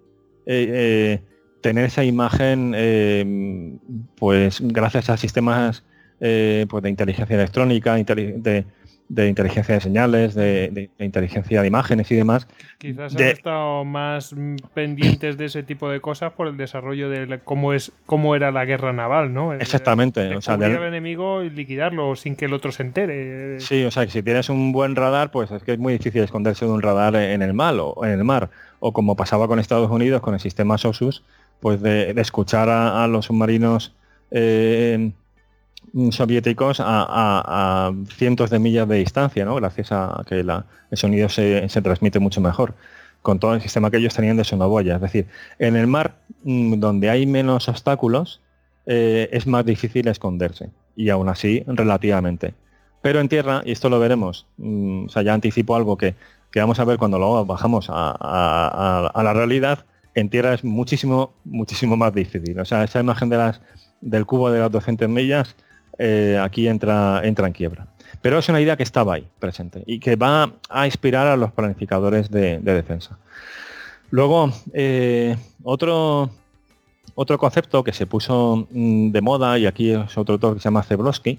tener 1.61 1.85
esa 1.85 2.05
imagen, 2.05 3.81
pues 4.17 4.61
gracias 4.63 5.11
a 5.11 5.17
sistemas 5.17 5.85
pues, 6.19 6.83
de 6.83 6.89
inteligencia 6.89 7.37
electrónica, 7.37 7.95
de, 7.97 8.65
de 9.09 9.29
inteligencia 9.29 9.75
de 9.75 9.81
señales, 9.81 10.35
de, 10.35 10.91
inteligencia 10.99 11.63
de 11.63 11.67
imágenes 11.67 12.11
y 12.11 12.17
demás. 12.17 12.47
Quizás 12.79 13.17
han 13.17 13.23
estado 13.23 13.85
más 13.85 14.35
pendientes 14.75 15.39
de 15.39 15.47
ese 15.47 15.63
tipo 15.63 15.89
de 15.89 16.01
cosas 16.01 16.33
por 16.33 16.47
el 16.47 16.57
desarrollo 16.57 17.09
de 17.09 17.41
cómo 17.43 17.73
es 17.73 17.93
cómo 18.07 18.37
era 18.37 18.51
la 18.51 18.65
guerra 18.65 18.93
naval, 18.93 19.33
¿no? 19.33 19.55
Exactamente. 19.55 20.37
o 20.37 20.41
sea, 20.41 20.55
al 20.55 20.63
enemigo 20.63 21.43
y 21.43 21.51
liquidarlo 21.51 22.17
sin 22.17 22.37
que 22.37 22.45
el 22.45 22.53
otro 22.53 22.71
se 22.71 22.83
entere. 22.83 23.61
Sí, 23.61 23.85
o 23.85 23.91
sea, 23.91 24.05
que 24.05 24.13
si 24.13 24.23
tienes 24.23 24.51
un 24.51 24.73
buen 24.73 24.95
radar, 24.95 25.31
pues 25.31 25.51
es 25.51 25.63
que 25.63 25.73
es 25.73 25.79
muy 25.79 25.95
difícil 25.95 26.23
esconderse 26.23 26.67
de 26.67 26.73
un 26.73 26.83
radar 26.83 27.17
en 27.17 27.43
el 27.43 27.55
mar 27.55 27.75
o 27.79 28.05
en 28.05 28.13
el 28.13 28.25
mar. 28.25 28.51
O 28.81 28.93
como 28.93 29.17
pasaba 29.17 29.49
con 29.49 29.59
Estados 29.59 29.91
Unidos, 29.91 30.21
con 30.21 30.35
el 30.35 30.41
sistema 30.41 30.79
SOSUS, 30.79 31.25
pues 31.61 31.81
de, 31.81 32.11
escuchar 32.17 32.69
a, 32.69 33.07
los 33.09 33.27
submarinos 33.27 33.95
eh, 34.31 35.13
soviéticos 36.11 36.79
a, 36.81 37.93
cientos 38.17 38.51
de 38.51 38.59
millas 38.59 38.89
de 38.89 38.97
distancia, 38.97 39.45
¿no? 39.45 39.55
gracias 39.57 39.93
a 39.93 40.23
que 40.27 40.41
el 40.41 40.63
sonido 40.93 41.29
se, 41.29 41.69
transmite 41.83 42.19
mucho 42.19 42.41
mejor, 42.41 42.75
con 43.23 43.39
todo 43.39 43.55
el 43.55 43.61
sistema 43.61 43.91
que 43.91 43.99
ellos 43.99 44.15
tenían 44.15 44.37
de 44.37 44.45
sonoboya. 44.45 44.97
Es 44.97 45.01
decir, 45.01 45.27
en 45.59 45.77
el 45.77 45.87
mar, 45.87 46.17
mm, 46.45 46.79
donde 46.79 47.11
hay 47.11 47.27
menos 47.27 47.69
obstáculos, 47.69 48.41
eh, 48.87 49.29
es 49.33 49.47
más 49.47 49.65
difícil 49.65 50.09
esconderse, 50.09 50.71
y 50.97 51.11
aún 51.11 51.29
así, 51.29 51.65
relativamente. 51.67 52.55
Pero 53.03 53.21
en 53.21 53.29
tierra, 53.29 53.63
y 53.65 53.73
esto 53.73 53.89
lo 53.89 54.01
veremos, 54.01 54.47
mm, 54.57 55.07
o 55.07 55.09
sea, 55.09 55.23
ya 55.23 55.35
anticipo 55.35 55.77
algo 55.77 55.97
que, 55.97 56.15
que, 56.51 56.61
vamos 56.61 56.79
a 56.81 56.85
ver 56.85 56.99
cuando 56.99 57.19
lo 57.19 57.45
bajamos 57.45 57.89
a, 57.91 59.13
la 59.15 59.33
realidad, 59.35 59.85
en 60.15 60.31
tierra 60.31 60.55
es 60.55 60.65
muchísimo, 60.65 61.33
muchísimo 61.45 61.97
más 61.97 62.15
difícil. 62.15 62.59
O 62.59 62.65
sea, 62.65 62.85
esa 62.85 63.01
imagen 63.01 63.29
de 63.29 63.37
las, 63.37 63.61
del 64.01 64.27
cubo 64.27 64.51
de 64.51 64.61
las 64.61 64.71
200 64.71 65.09
millas 65.09 65.55
eh, 65.99 66.39
aquí 66.41 66.69
entra, 66.69 67.21
entra 67.25 67.47
en 67.47 67.53
quiebra. 67.53 67.87
Pero 68.23 68.39
es 68.39 68.49
una 68.49 68.61
idea 68.61 68.77
que 68.77 68.83
estaba 68.83 69.15
ahí 69.15 69.27
presente 69.39 69.83
y 69.87 70.01
que 70.01 70.17
va 70.17 70.53
a 70.69 70.87
inspirar 70.87 71.27
a 71.27 71.37
los 71.37 71.53
planificadores 71.53 72.31
de, 72.31 72.59
defensa. 72.59 73.19
Luego, 74.11 74.51
eh, 74.73 75.37
otro, 75.63 76.31
otro 77.15 77.39
concepto 77.39 77.85
que 77.85 77.93
se 77.93 78.07
puso 78.07 78.67
mm, 78.71 79.11
de 79.11 79.21
moda, 79.21 79.59
y 79.59 79.67
aquí 79.67 79.91
es 79.91 80.17
otro 80.17 80.35
autor 80.35 80.55
que 80.55 80.61
se 80.61 80.65
llama 80.65 80.83
Zebrowski, 80.83 81.39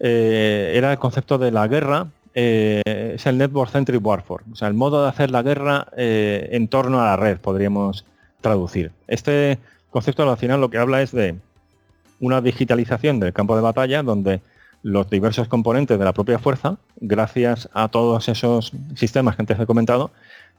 eh, 0.00 0.72
era 0.74 0.92
el 0.92 0.98
concepto 0.98 1.38
de 1.38 1.52
la 1.52 1.68
guerra, 1.68 2.08
es 2.32 3.26
el 3.26 3.38
Network 3.38 3.72
Centric 3.72 4.04
Warfare, 4.04 4.44
o 4.52 4.56
sea, 4.56 4.68
el 4.68 4.74
modo 4.74 5.02
de 5.02 5.08
hacer 5.08 5.32
la 5.32 5.42
guerra 5.42 5.88
en 5.96 6.68
torno 6.68 7.00
a 7.00 7.06
la 7.06 7.16
red, 7.16 7.38
podríamos 7.38 8.04
traducir. 8.40 8.92
Este 9.08 9.58
concepto 9.90 10.28
al 10.28 10.36
final 10.36 10.60
lo 10.60 10.70
que 10.70 10.78
habla 10.78 11.02
es 11.02 11.10
de 11.10 11.34
una 12.20 12.40
digitalización 12.40 13.18
del 13.18 13.32
campo 13.32 13.56
de 13.56 13.62
batalla 13.62 14.02
donde 14.02 14.40
los 14.82 15.10
diversos 15.10 15.48
componentes 15.48 15.98
de 15.98 16.04
la 16.04 16.12
propia 16.12 16.38
fuerza, 16.38 16.76
gracias 17.00 17.68
a 17.72 17.88
todos 17.88 18.28
esos 18.28 18.72
sistemas 18.94 19.36
que 19.36 19.42
antes 19.42 19.58
he 19.58 19.66
comentado, 19.66 20.10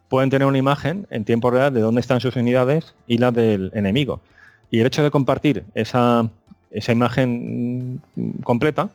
pueden 0.10 0.30
tener 0.30 0.48
una 0.48 0.58
imagen 0.58 1.08
en 1.10 1.24
tiempo 1.24 1.50
real 1.50 1.74
de 1.74 1.82
dónde 1.82 2.02
están 2.02 2.20
sus 2.20 2.36
unidades 2.36 2.94
y 3.08 3.18
la 3.18 3.32
del 3.32 3.72
enemigo. 3.74 4.22
Y 4.70 4.80
el 4.80 4.88
hecho 4.88 5.04
de 5.04 5.12
compartir 5.12 5.64
esa, 5.74 6.30
esa 6.70 6.92
imagen 6.92 8.02
completa, 8.44 8.90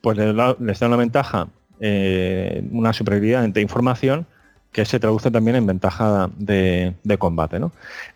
pues 0.00 0.16
les 0.16 0.34
da, 0.80 0.86
una 0.86 0.96
ventaja, 0.96 1.48
eh, 1.80 2.64
una 2.70 2.92
superioridad 2.92 3.46
de 3.48 3.60
información 3.60 4.26
que 4.72 4.84
se 4.84 5.00
traduce 5.00 5.30
también 5.30 5.56
en 5.56 5.66
ventaja 5.66 6.30
de, 6.36 6.94
combate. 7.18 7.60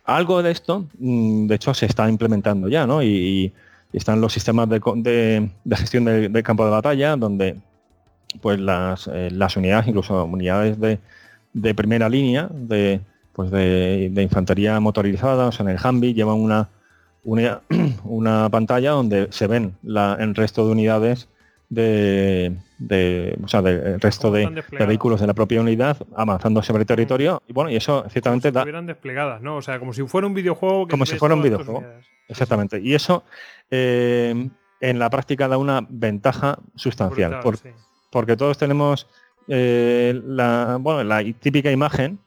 Algo 0.04 0.42
de 0.42 0.52
esto, 0.52 0.86
mm, 0.98 1.48
de 1.48 1.54
hecho, 1.56 1.74
se 1.74 1.86
está 1.86 2.08
implementando 2.08 2.68
ya, 2.68 2.86
¿no? 2.86 3.02
y 3.02 3.52
están 3.96 4.20
los 4.20 4.32
sistemas 4.32 4.68
de, 4.68 5.50
gestión 5.70 6.04
del 6.04 6.42
campo 6.42 6.64
de 6.64 6.70
batalla, 6.70 7.16
donde 7.16 7.56
pues 8.40 8.58
las, 8.58 9.08
eh, 9.12 9.30
unidades, 9.56 9.86
incluso 9.86 10.24
unidades 10.24 10.78
de, 10.80 11.74
primera 11.74 12.08
línea, 12.08 12.48
de, 12.52 13.00
pues 13.32 13.50
de, 13.50 14.12
infantería 14.16 14.78
motorizada, 14.80 15.46
o 15.46 15.52
sea, 15.52 15.64
en 15.64 15.70
el 15.70 15.78
Humvee 15.78 16.14
llevan 16.14 16.36
una, 16.36 16.68
una, 17.22 18.48
pantalla 18.50 18.90
donde 18.90 19.28
se 19.30 19.46
ven 19.46 19.76
el 19.84 20.34
resto 20.34 20.66
de 20.66 20.72
unidades 20.72 21.28
de, 21.68 22.56
o 23.42 23.48
sea, 23.48 23.62
del 23.62 24.00
resto 24.00 24.30
de, 24.30 24.64
vehículos 24.86 25.20
de 25.20 25.26
la 25.26 25.34
propia 25.34 25.60
unidad 25.60 25.96
avanzando 26.14 26.62
sobre 26.62 26.82
el 26.82 26.86
territorio. 26.86 27.42
Y 27.46 27.52
bueno 27.52 27.70
y 27.70 27.76
eso 27.76 28.04
ciertamente 28.08 28.52
como 28.52 28.64
si 28.64 28.72
da 28.72 28.82
desplegadas 28.82 29.42
no 29.42 29.56
o 29.56 29.62
sea 29.62 29.78
como 29.78 29.92
si 29.92 30.02
fuera 30.06 30.26
un 30.26 30.34
videojuego 30.34 30.88
como 30.88 31.06
si 31.06 31.16
fuera 31.16 31.34
un 31.34 31.42
videojuego. 31.42 31.84
exactamente. 32.28 32.80
Y 32.80 32.94
eso 32.94 33.24
eh, 33.70 34.48
en 34.80 34.98
la 34.98 35.10
práctica 35.10 35.48
da 35.48 35.58
una 35.58 35.86
ventaja 35.88 36.58
sustancial. 36.74 37.40
Porque 38.10 38.36
todos 38.36 38.58
tenemos 38.58 39.08
eh, 39.48 40.20
la, 40.24 40.78
bueno, 40.80 41.04
la 41.04 41.24
típica 41.40 41.70
imagen 41.70 42.18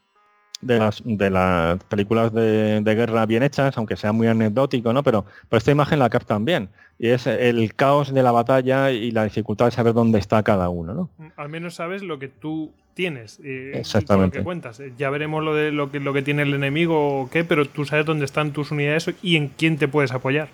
de 0.62 0.80
las, 0.80 1.02
de 1.06 1.30
las 1.30 1.84
películas 1.86 2.34
de, 2.34 2.82
guerra 2.84 3.26
bien 3.26 3.44
hechas, 3.44 3.78
aunque 3.78 3.96
sea 3.96 4.12
muy 4.12 4.28
anecdótico, 4.28 4.94
¿no? 4.94 5.04
Pero, 5.04 5.26
pero 5.50 5.58
esta 5.58 5.72
imagen 5.72 6.00
la 6.00 6.10
captan 6.10 6.46
bien. 6.46 6.70
Y 7.00 7.10
es 7.10 7.28
el 7.28 7.76
caos 7.76 8.14
de 8.14 8.24
la 8.24 8.32
batalla 8.32 8.92
y 8.92 9.12
la 9.12 9.24
dificultad 9.24 9.66
de 9.66 9.72
saber 9.72 9.94
dónde 9.94 10.18
está 10.18 10.42
cada 10.42 10.70
uno, 10.70 10.94
¿no? 10.94 11.32
Al 11.36 11.50
menos 11.50 11.76
sabes 11.76 12.02
lo 12.02 12.18
que 12.18 12.28
tú 12.28 12.72
tienes. 12.96 13.40
Eh, 13.44 13.74
Exactamente. 13.76 14.38
lo 14.38 14.42
que 14.42 14.44
cuentas. 14.44 14.82
Ya 14.98 15.12
veremos 15.12 15.44
lo 15.44 15.54
de 15.54 15.72
lo 15.72 15.92
que, 15.92 16.00
lo 16.00 16.14
que 16.14 16.24
tiene 16.24 16.42
el 16.42 16.56
enemigo 16.56 17.22
o 17.22 17.30
qué, 17.30 17.44
pero 17.44 17.66
tú 17.66 17.86
sabes 17.86 18.06
dónde 18.08 18.26
están 18.26 18.52
tus 18.52 18.72
unidades 18.72 19.14
y 19.22 19.36
en 19.36 19.50
quién 19.50 19.78
te 19.78 19.88
puedes 19.88 20.12
apoyar. 20.12 20.50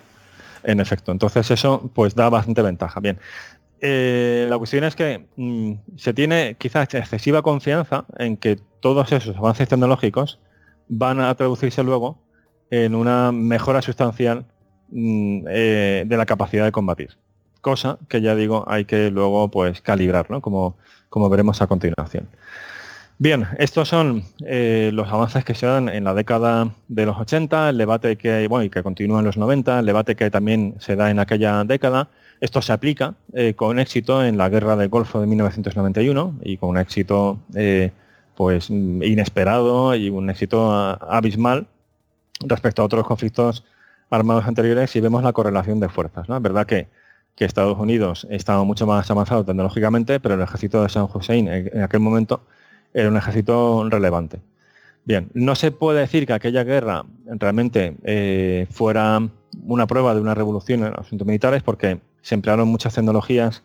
En 0.62 0.80
efecto, 0.80 1.12
entonces 1.12 1.50
eso 1.50 1.90
pues 1.94 2.14
da 2.14 2.28
bastante 2.28 2.62
ventaja. 2.62 3.00
Bien, 3.00 3.18
eh, 3.86 4.46
la 4.48 4.56
cuestión 4.56 4.82
es 4.84 4.96
que 4.96 5.26
mm, 5.36 5.72
se 5.98 6.14
tiene 6.14 6.56
quizás 6.58 6.94
excesiva 6.94 7.42
confianza 7.42 8.06
en 8.18 8.38
que 8.38 8.58
todos 8.80 9.12
esos 9.12 9.36
avances 9.36 9.68
tecnológicos 9.68 10.38
van 10.88 11.20
a 11.20 11.34
traducirse 11.34 11.82
luego 11.82 12.18
en 12.70 12.94
una 12.94 13.30
mejora 13.30 13.82
sustancial 13.82 14.46
mm, 14.88 15.44
eh, 15.50 16.04
de 16.06 16.16
la 16.16 16.24
capacidad 16.24 16.64
de 16.64 16.72
combatir. 16.72 17.18
Cosa 17.60 17.98
que 18.08 18.22
ya 18.22 18.34
digo 18.34 18.64
hay 18.66 18.86
que 18.86 19.10
luego 19.10 19.50
pues 19.50 19.82
calibrar, 19.82 20.30
¿no? 20.30 20.40
como, 20.40 20.78
como 21.10 21.28
veremos 21.28 21.60
a 21.60 21.66
continuación. 21.66 22.30
Bien, 23.18 23.46
estos 23.58 23.90
son 23.90 24.24
eh, 24.46 24.92
los 24.94 25.08
avances 25.12 25.44
que 25.44 25.54
se 25.54 25.66
dan 25.66 25.90
en 25.90 26.04
la 26.04 26.14
década 26.14 26.70
de 26.88 27.04
los 27.04 27.18
80, 27.18 27.68
el 27.68 27.76
debate 27.76 28.16
que 28.16 28.32
hay, 28.32 28.46
bueno, 28.46 28.64
y 28.64 28.70
que 28.70 28.82
continúa 28.82 29.18
en 29.18 29.26
los 29.26 29.36
90, 29.36 29.80
el 29.80 29.86
debate 29.86 30.16
que 30.16 30.30
también 30.30 30.74
se 30.78 30.96
da 30.96 31.10
en 31.10 31.18
aquella 31.18 31.64
década. 31.64 32.08
Esto 32.40 32.62
se 32.62 32.72
aplica 32.72 33.14
eh, 33.32 33.54
con 33.54 33.78
éxito 33.78 34.24
en 34.24 34.36
la 34.36 34.48
guerra 34.48 34.76
del 34.76 34.88
Golfo 34.88 35.20
de 35.20 35.26
1991 35.26 36.40
y 36.42 36.56
con 36.56 36.70
un 36.70 36.78
éxito 36.78 37.38
eh, 37.54 37.92
pues 38.36 38.70
inesperado 38.70 39.94
y 39.94 40.10
un 40.10 40.28
éxito 40.30 40.72
abismal 40.72 41.66
respecto 42.40 42.82
a 42.82 42.84
otros 42.84 43.06
conflictos 43.06 43.64
armados 44.10 44.46
anteriores 44.46 44.94
y 44.96 45.00
vemos 45.00 45.22
la 45.22 45.32
correlación 45.32 45.80
de 45.80 45.88
fuerzas. 45.88 46.28
Es 46.28 46.42
verdad 46.42 46.66
que, 46.66 46.88
que 47.36 47.44
Estados 47.44 47.78
Unidos 47.78 48.26
estaba 48.30 48.64
mucho 48.64 48.86
más 48.86 49.10
avanzado 49.10 49.44
tecnológicamente, 49.44 50.20
pero 50.20 50.34
el 50.34 50.40
ejército 50.40 50.82
de 50.82 50.88
San 50.88 51.08
Hussein 51.12 51.48
en 51.48 51.82
aquel 51.82 52.00
momento 52.00 52.42
era 52.92 53.08
un 53.08 53.16
ejército 53.16 53.88
relevante. 53.88 54.40
Bien, 55.04 55.30
no 55.34 55.54
se 55.54 55.70
puede 55.70 56.00
decir 56.00 56.26
que 56.26 56.32
aquella 56.32 56.64
guerra 56.64 57.04
realmente 57.26 57.96
eh, 58.04 58.66
fuera 58.70 59.20
una 59.66 59.86
prueba 59.86 60.14
de 60.14 60.20
una 60.20 60.34
revolución 60.34 60.84
en 60.84 60.90
los 60.90 61.00
asuntos 61.00 61.26
militares 61.26 61.62
porque 61.62 62.00
se 62.24 62.34
emplearon 62.34 62.68
muchas 62.68 62.94
tecnologías 62.94 63.62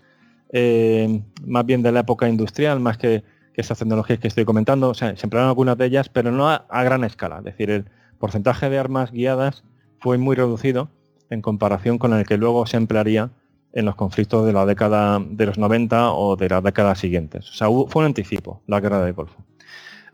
eh, 0.52 1.22
más 1.45 1.65
bien 1.65 1.82
de 1.82 1.93
la 1.93 2.02
época 2.02 2.28
industrial, 2.28 2.82
más 2.82 2.98
que, 2.98 3.24
que, 3.54 3.62
estas 3.62 3.80
tecnologías 3.80 4.19
que 4.19 4.28
estoy 4.28 4.43
comentando. 4.43 4.89
O 4.89 4.93
sea, 4.93 5.15
se 5.15 5.26
emplearon 5.26 5.48
algunas 5.48 5.78
de 5.78 5.86
ellas, 5.86 6.10
pero 6.10 6.32
no 6.32 6.50
a, 6.50 6.84
gran 6.84 7.06
escala. 7.06 7.38
Es 7.38 7.45
decir, 7.45 7.69
el 7.72 7.86
porcentaje 8.19 8.69
de 8.69 8.78
armas 8.78 9.12
guiadas 9.12 9.63
fue 10.02 10.17
muy 10.17 10.36
reducido 10.36 10.89
en 11.30 11.41
comparación 11.41 11.98
con 11.98 12.13
el 12.13 12.26
que 12.26 12.38
luego 12.38 12.65
se 12.65 12.76
emplearía 12.76 13.32
en 13.72 13.86
los 13.86 13.95
conflictos 13.95 14.45
de 14.45 14.52
la 14.52 14.65
década 14.65 15.19
de 15.24 15.45
los 15.45 15.58
90 15.58 16.12
o 16.12 16.36
de 16.36 16.50
las 16.50 16.62
décadas 16.62 17.00
siguientes. 17.00 17.50
O 17.50 17.54
sea, 17.54 17.67
fue 17.67 18.02
un 18.02 18.08
anticipo 18.08 18.62
la 18.67 18.82
guerra 18.82 19.02
del 19.02 19.13
Golfo. 19.13 19.41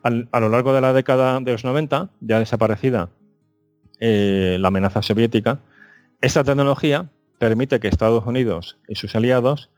a 0.04 0.40
lo 0.40 0.50
largo 0.50 0.72
de 0.72 0.82
la 0.82 0.94
década 0.94 1.40
de 1.40 1.52
los 1.52 1.64
90, 1.64 2.12
ya 2.20 2.38
desaparecida 2.38 3.10
eh, 4.00 4.58
la 4.60 4.68
amenaza 4.68 5.02
soviética, 5.02 5.62
esta 6.22 6.44
tecnología 6.44 7.10
permite 7.40 7.80
que 7.80 7.88
Estados 7.88 8.26
Unidos 8.26 8.78
y 8.88 8.96
sus 8.96 9.16
aliados 9.16 9.70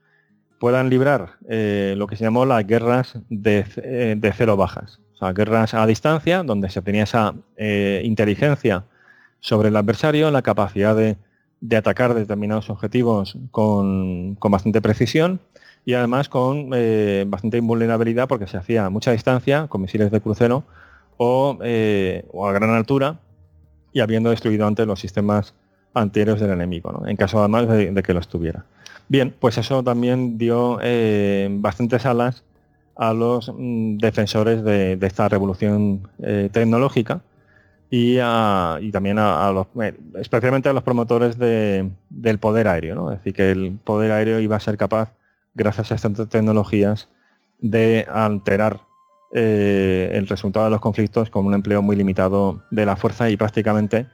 puedan 0.60 0.90
librar 0.90 1.38
eh, 1.50 1.96
lo 1.98 2.08
que 2.08 2.16
se 2.16 2.24
llamó 2.24 2.46
las 2.46 2.66
guerras 2.66 3.20
de, 3.30 3.66
eh, 3.78 4.16
de, 4.18 4.34
cero 4.34 4.58
bajas. 4.58 5.00
O 5.14 5.18
sea, 5.18 5.34
guerras 5.34 5.74
a 5.74 5.86
distancia, 5.86 6.44
donde 6.44 6.70
se 6.70 6.82
tenía 6.82 7.04
esa 7.04 7.34
inteligencia 8.04 8.86
sobre 9.40 9.70
el 9.70 9.76
adversario, 9.76 10.30
la 10.32 10.42
capacidad 10.42 10.96
de 10.96 11.18
de 11.60 11.78
atacar 11.78 12.14
determinados 12.14 12.70
objetivos 12.70 13.38
con, 13.52 14.36
bastante 14.36 14.82
precisión 14.82 15.40
y 15.86 15.94
además 15.94 16.30
con 16.30 16.72
eh, 16.74 17.26
bastante 17.28 17.58
invulnerabilidad 17.58 18.28
porque 18.28 18.48
se 18.48 18.58
hacía 18.58 18.86
a 18.86 18.90
mucha 18.90 19.12
distancia 19.12 19.68
con 19.68 19.82
misiles 19.82 20.12
de 20.12 20.22
crucero 20.22 20.64
o, 21.18 21.58
a 21.62 22.52
gran 22.52 22.70
altura 22.72 23.20
y 23.92 24.02
habiendo 24.02 24.30
destruido 24.30 24.68
antes 24.68 24.86
los 24.86 25.00
sistemas 25.00 25.56
antiaéreos 25.94 26.40
del 26.40 26.52
enemigo, 26.52 27.04
en 27.08 27.16
caso 27.16 27.40
además 27.40 27.68
de, 27.68 28.04
que 28.04 28.14
los 28.14 28.28
tuviera. 28.28 28.66
Bien, 29.08 29.34
pues 29.40 29.58
eso 29.58 29.84
también 29.84 30.38
dio 30.38 30.80
bastantes 31.60 32.06
alas 32.06 32.44
a 32.96 33.14
los 33.14 33.52
mm, 33.56 33.98
defensores 33.98 34.64
de, 34.64 34.98
esta 35.02 35.30
revolución 35.30 36.08
tecnológica 36.52 37.22
y, 37.90 38.18
también 38.92 39.18
a, 39.20 39.52
los, 39.52 39.68
eh, 39.82 39.98
especialmente 40.16 40.70
a 40.70 40.74
los 40.74 40.84
promotores 40.84 41.38
del 41.38 42.40
poder 42.40 42.68
aéreo, 42.68 42.96
¿no? 42.96 43.12
es 43.12 43.20
decir, 43.20 43.34
que 43.34 43.52
el 43.52 43.80
poder 43.84 44.12
aéreo 44.12 44.40
iba 44.40 44.56
a 44.56 44.60
ser 44.60 44.78
capaz, 44.78 45.14
gracias 45.54 45.92
a 45.92 45.96
estas 45.96 46.30
tecnologías, 46.30 47.10
de 47.60 48.06
alterar 48.10 48.82
eh, 49.34 50.12
el 50.14 50.28
resultado 50.28 50.66
de 50.66 50.72
los 50.72 50.82
conflictos 50.82 51.30
con 51.30 51.46
un 51.46 51.54
empleo 51.54 51.82
muy 51.82 51.96
limitado 51.96 52.64
de 52.72 52.86
la 52.86 52.96
fuerza 52.96 53.30
y 53.30 53.38
prácticamente 53.38 54.08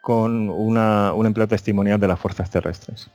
con 0.00 0.48
un 0.48 1.26
empleo 1.26 1.48
testimonial 1.48 2.00
de 2.00 2.08
las 2.08 2.18
fuerzas 2.18 2.50
terrestres. 2.50 3.10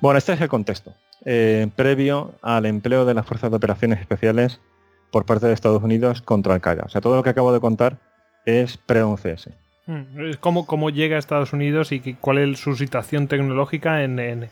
Bueno, 0.00 0.18
este 0.18 0.32
es 0.32 0.40
el 0.40 0.48
contexto, 0.48 0.94
eh, 1.24 1.68
previo 1.74 2.34
al 2.42 2.66
empleo 2.66 3.04
de 3.04 3.14
las 3.14 3.26
fuerzas 3.26 3.50
de 3.50 3.56
operaciones 3.56 4.00
especiales 4.00 4.60
por 5.10 5.24
parte 5.24 5.46
de 5.46 5.52
Estados 5.52 5.82
Unidos 5.82 6.22
contra 6.22 6.54
Al-Qaeda. 6.54 6.84
O 6.86 6.88
sea, 6.88 7.00
todo 7.00 7.16
lo 7.16 7.22
que 7.22 7.30
acabo 7.30 7.52
de 7.52 7.60
contar 7.60 7.98
es 8.44 8.76
pre-11S. 8.76 9.52
Hmm, 9.86 10.32
¿Cómo, 10.40 10.66
¿Cómo 10.66 10.90
llega 10.90 11.16
a 11.16 11.18
Estados 11.18 11.52
Unidos 11.52 11.92
y 11.92 12.14
cuál 12.14 12.38
es 12.38 12.58
su 12.58 12.74
situación 12.74 13.28
tecnológica 13.28 14.02
en, 14.02 14.48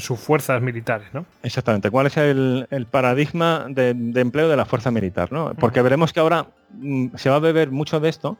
sus 0.00 0.18
fuerzas 0.18 0.60
militares? 0.60 1.08
¿no? 1.12 1.24
Exactamente. 1.42 1.90
¿Cuál 1.90 2.08
es 2.08 2.16
el, 2.16 2.86
paradigma 2.90 3.66
de, 3.68 3.90
empleo 3.90 4.48
de 4.48 4.56
la 4.56 4.64
fuerza 4.64 4.90
militar? 4.90 5.30
¿no? 5.30 5.54
Porque 5.54 5.82
veremos 5.82 6.12
que 6.12 6.20
ahora 6.20 6.46
mm, 6.72 7.14
se 7.14 7.30
va 7.30 7.36
a 7.36 7.40
beber 7.40 7.70
mucho 7.70 8.00
de 8.00 8.08
esto 8.08 8.38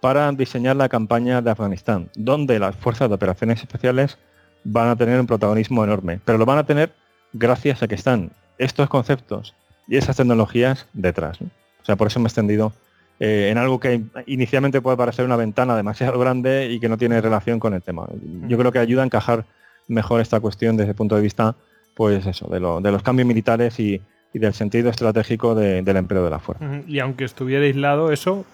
para 0.00 0.30
diseñar 0.32 0.76
la 0.76 0.88
campaña 0.88 1.42
de 1.42 1.50
Afganistán, 1.50 2.10
donde 2.14 2.58
las 2.58 2.76
fuerzas 2.76 3.08
de 3.08 3.14
operaciones 3.14 3.60
especiales 3.60 4.18
van 4.64 4.88
a 4.88 4.96
tener 4.96 5.18
un 5.18 5.26
protagonismo 5.26 5.84
enorme, 5.84 6.20
pero 6.24 6.38
lo 6.38 6.46
van 6.46 6.58
a 6.58 6.66
tener 6.66 6.92
gracias 7.32 7.82
a 7.82 7.88
que 7.88 7.94
están 7.94 8.30
estos 8.58 8.88
conceptos 8.88 9.54
y 9.86 9.96
esas 9.96 10.16
tecnologías 10.16 10.86
detrás. 10.92 11.40
O 11.40 11.84
sea, 11.84 11.96
por 11.96 12.06
eso 12.08 12.20
me 12.20 12.24
he 12.24 12.28
extendido 12.28 12.72
eh, 13.20 13.48
en 13.50 13.58
algo 13.58 13.80
que 13.80 14.02
inicialmente 14.26 14.80
puede 14.80 14.96
parecer 14.96 15.24
una 15.24 15.36
ventana 15.36 15.76
demasiado 15.76 16.18
grande 16.18 16.70
y 16.70 16.78
que 16.78 16.88
no 16.88 16.98
tiene 16.98 17.20
relación 17.20 17.58
con 17.58 17.74
el 17.74 17.82
tema. 17.82 18.06
Yo 18.46 18.58
creo 18.58 18.70
que 18.70 18.78
ayuda 18.78 19.02
a 19.02 19.06
encajar 19.06 19.44
mejor 19.88 20.20
esta 20.20 20.38
cuestión 20.40 20.76
desde 20.76 20.90
el 20.90 20.96
punto 20.96 21.16
de 21.16 21.22
vista, 21.22 21.56
pues 21.94 22.26
eso, 22.26 22.46
de, 22.48 22.60
los 22.60 23.02
cambios 23.02 23.26
militares 23.26 23.80
y, 23.80 24.00
del 24.34 24.54
sentido 24.54 24.90
estratégico 24.90 25.56
del 25.56 25.96
empleo 25.96 26.22
de 26.22 26.30
la 26.30 26.38
fuerza. 26.38 26.64
Y 26.86 27.00
aunque 27.00 27.24
estuviera 27.24 27.64
aislado, 27.64 28.12
eso 28.12 28.44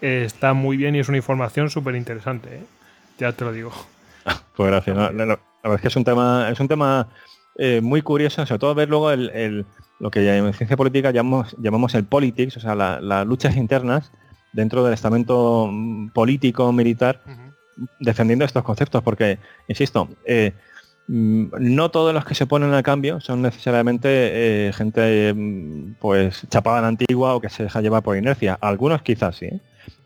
eh, 0.00 0.22
está 0.24 0.54
muy 0.54 0.76
bien 0.76 0.94
y 0.94 1.00
es 1.00 1.08
una 1.08 1.18
información 1.18 1.70
súper 1.70 1.94
interesante. 1.94 2.56
¿eh? 2.56 2.62
Ya 3.18 3.32
te 3.32 3.44
lo 3.44 3.52
digo. 3.52 3.72
pues 4.56 4.70
gracias. 4.70 4.96
la, 4.96 5.10
verdad 5.12 5.40
es 5.74 5.80
que 5.80 5.88
es 5.88 5.96
un 5.96 6.04
tema, 6.04 6.48
es 6.50 6.60
un 6.60 6.68
tema 6.68 7.08
muy 7.82 8.02
curioso, 8.02 8.46
sobre 8.46 8.60
todo 8.60 8.74
ver 8.76 8.88
luego 8.88 9.10
el 9.10 9.66
lo 10.00 10.10
que 10.10 10.36
en 10.36 10.52
ciencia 10.54 10.76
política 10.76 11.10
llamamos, 11.10 11.56
llamamos 11.58 11.94
el 11.94 12.04
politics, 12.04 12.56
o 12.56 12.60
sea, 12.60 12.74
las 12.74 13.26
luchas 13.26 13.56
internas 13.56 14.12
dentro 14.52 14.84
del 14.84 14.94
estamento 14.94 15.68
mm, 15.70 16.10
político, 16.10 16.72
militar, 16.72 17.20
defendiendo 18.00 18.44
estos 18.44 18.62
conceptos, 18.62 19.02
porque, 19.02 19.38
insisto, 19.66 20.08
eh, 20.24 20.52
mm, 21.08 21.46
no 21.58 21.90
todos 21.90 22.14
los 22.14 22.24
que 22.24 22.34
se 22.34 22.46
ponen 22.46 22.72
al 22.72 22.82
cambio 22.82 23.20
son 23.20 23.42
necesariamente 23.42 24.08
eh, 24.68 24.72
gente 24.72 25.34
mm, 25.34 25.94
pues 26.00 26.46
chapada 26.48 26.78
en 26.78 26.84
antigua 26.84 27.34
o 27.34 27.40
que 27.40 27.48
se 27.48 27.64
deja 27.64 27.80
llevar 27.80 28.02
por 28.02 28.16
inercia. 28.16 28.56
Algunos 28.60 29.02
quizás 29.02 29.36
sí, 29.36 29.46
¿eh? 29.46 29.60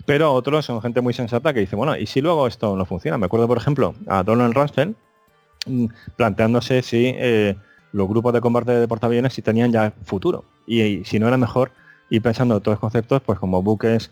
Pero 0.07 0.33
otros 0.33 0.65
son 0.65 0.81
gente 0.83 1.01
muy 1.01 1.15
sensata 1.15 1.53
que 1.53 1.61
dice, 1.61 1.77
bueno, 1.77 1.97
¿y 1.97 2.07
si 2.07 2.21
luego 2.21 2.47
esto 2.47 2.77
no 2.77 2.85
funciona? 2.85 3.19
Me 3.19 3.27
acuerdo, 3.27 3.47
por 3.49 3.59
ejemplo, 3.59 3.95
a 4.07 4.23
Donald 4.23 4.55
Rumsfeld 4.55 4.95
planteándose 6.17 6.83
si 6.83 7.15
los 7.93 8.09
grupos 8.09 8.33
de 8.33 8.41
combate 8.41 8.73
de 8.73 8.89
portaaviones 8.89 9.35
si 9.35 9.43
tenían 9.43 9.71
ya 9.71 9.93
futuro. 10.05 10.45
Y, 10.67 11.05
si 11.05 11.19
no 11.19 11.29
era 11.29 11.37
mejor 11.37 11.71
ir 12.11 12.23
pensando 12.23 12.57
en 12.57 12.63
todos 12.63 12.75
los 12.75 12.81
conceptos, 12.81 13.23
pues 13.23 13.39
como 13.39 13.63
buques 13.63 14.11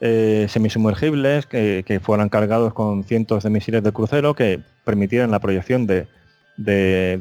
eh, 0.00 0.46
semisumergibles 0.48 1.46
que, 1.46 2.00
fueran 2.02 2.28
cargados 2.28 2.74
con 2.74 3.04
cientos 3.04 3.44
de 3.44 3.50
misiles 3.50 3.82
de 3.82 3.92
crucero 3.92 4.34
que 4.34 4.60
permitieran 4.84 5.30
la 5.30 5.38
proyección 5.38 5.86
de, 5.86 6.08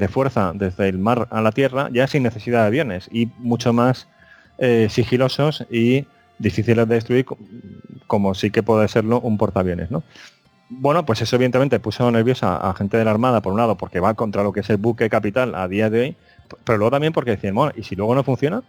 fuerza 0.10 0.52
desde 0.56 0.90
el 0.90 0.98
mar 0.98 1.28
a 1.32 1.42
la 1.42 1.52
tierra, 1.52 1.90
ya 1.92 2.08
sin 2.08 2.24
necesidad 2.24 2.62
de 2.62 2.68
aviones 2.68 3.10
y 3.12 3.28
mucho 3.38 3.74
más 3.74 4.08
eh, 4.58 4.88
sigilosos 4.90 5.66
y 5.70 6.06
difíciles 6.39 6.88
de 6.88 6.95
destruir 6.95 7.25
como 8.08 8.34
sí 8.34 8.49
que 8.49 8.63
puede 8.63 8.88
serlo 8.88 9.19
un 9.19 9.38
portaaviones. 9.38 9.91
¿no? 9.91 10.04
Bueno, 10.69 11.06
pues 11.06 11.21
eso 11.21 11.36
evidentemente 11.36 11.80
puso 11.80 12.10
nerviosa 12.12 12.56
a 12.58 12.73
gente 12.73 12.97
de 12.97 13.06
la 13.06 13.12
Armada, 13.12 13.41
por 13.41 13.54
un 13.54 13.60
lado, 13.60 13.75
porque 13.75 13.99
va 13.99 14.13
contra 14.13 14.43
lo 14.43 14.54
que 14.54 14.62
es 14.62 14.69
el 14.69 14.78
buque 14.78 15.10
capital 15.10 15.56
a 15.56 15.67
día 15.67 15.89
de 15.89 15.99
hoy, 15.99 16.15
pero 16.63 16.78
luego 16.78 16.91
también 16.91 17.13
porque 17.13 17.32
decían, 17.32 17.56
bueno, 17.56 17.73
¿y 17.75 17.84
si 17.84 17.95
luego 17.95 18.15
no 18.15 18.23
funciona? 18.23 18.63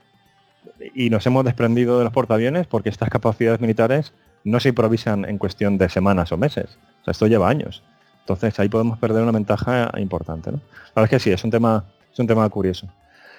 Y 0.95 1.11
nos 1.11 1.27
hemos 1.27 1.45
desprendido 1.45 1.99
de 1.99 2.05
los 2.05 2.13
portaaviones 2.13 2.67
porque 2.67 2.89
estas 2.89 3.09
capacidades 3.09 3.61
militares 3.61 4.13
no 4.45 4.61
se 4.61 4.71
improvisan 4.71 5.25
en 5.25 5.39
cuestión 5.39 5.79
de 5.79 5.89
semanas 5.89 6.33
o 6.33 6.37
meses. 6.37 6.79
O 7.03 7.05
sea, 7.05 7.13
esto 7.13 7.27
lleva 7.27 7.49
años. 7.49 7.83
Entonces 8.21 8.59
ahí 8.61 8.69
podemos 8.69 8.99
perder 8.99 9.23
una 9.23 9.33
ventaja 9.33 9.91
importante. 9.99 10.53
¿no? 10.53 10.59
La 10.95 11.03
verdad 11.03 11.05
es 11.05 11.11
que 11.11 11.19
sí, 11.19 11.31
es 11.31 11.45
un 11.45 11.51
tema, 11.51 11.85
es 12.13 12.19
un 12.19 12.27
tema 12.27 12.49
curioso. 12.49 12.89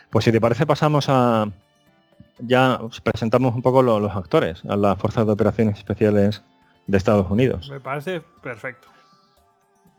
Pues 0.09 0.25
si 0.25 0.31
te 0.31 0.41
parece 0.41 0.65
pasamos 0.65 1.05
a. 1.07 1.47
Ya 2.41 2.79
presentamos 3.03 3.55
un 3.55 3.61
poco 3.61 3.81
los 3.81 4.15
actores, 4.15 4.63
a 4.67 4.75
las 4.75 4.97
fuerzas 4.97 5.25
de 5.25 5.31
operaciones 5.31 5.77
especiales 5.77 6.43
de 6.87 6.97
Estados 6.97 7.29
Unidos. 7.29 7.69
Me 7.69 7.79
parece 7.79 8.21
perfecto. 8.41 8.87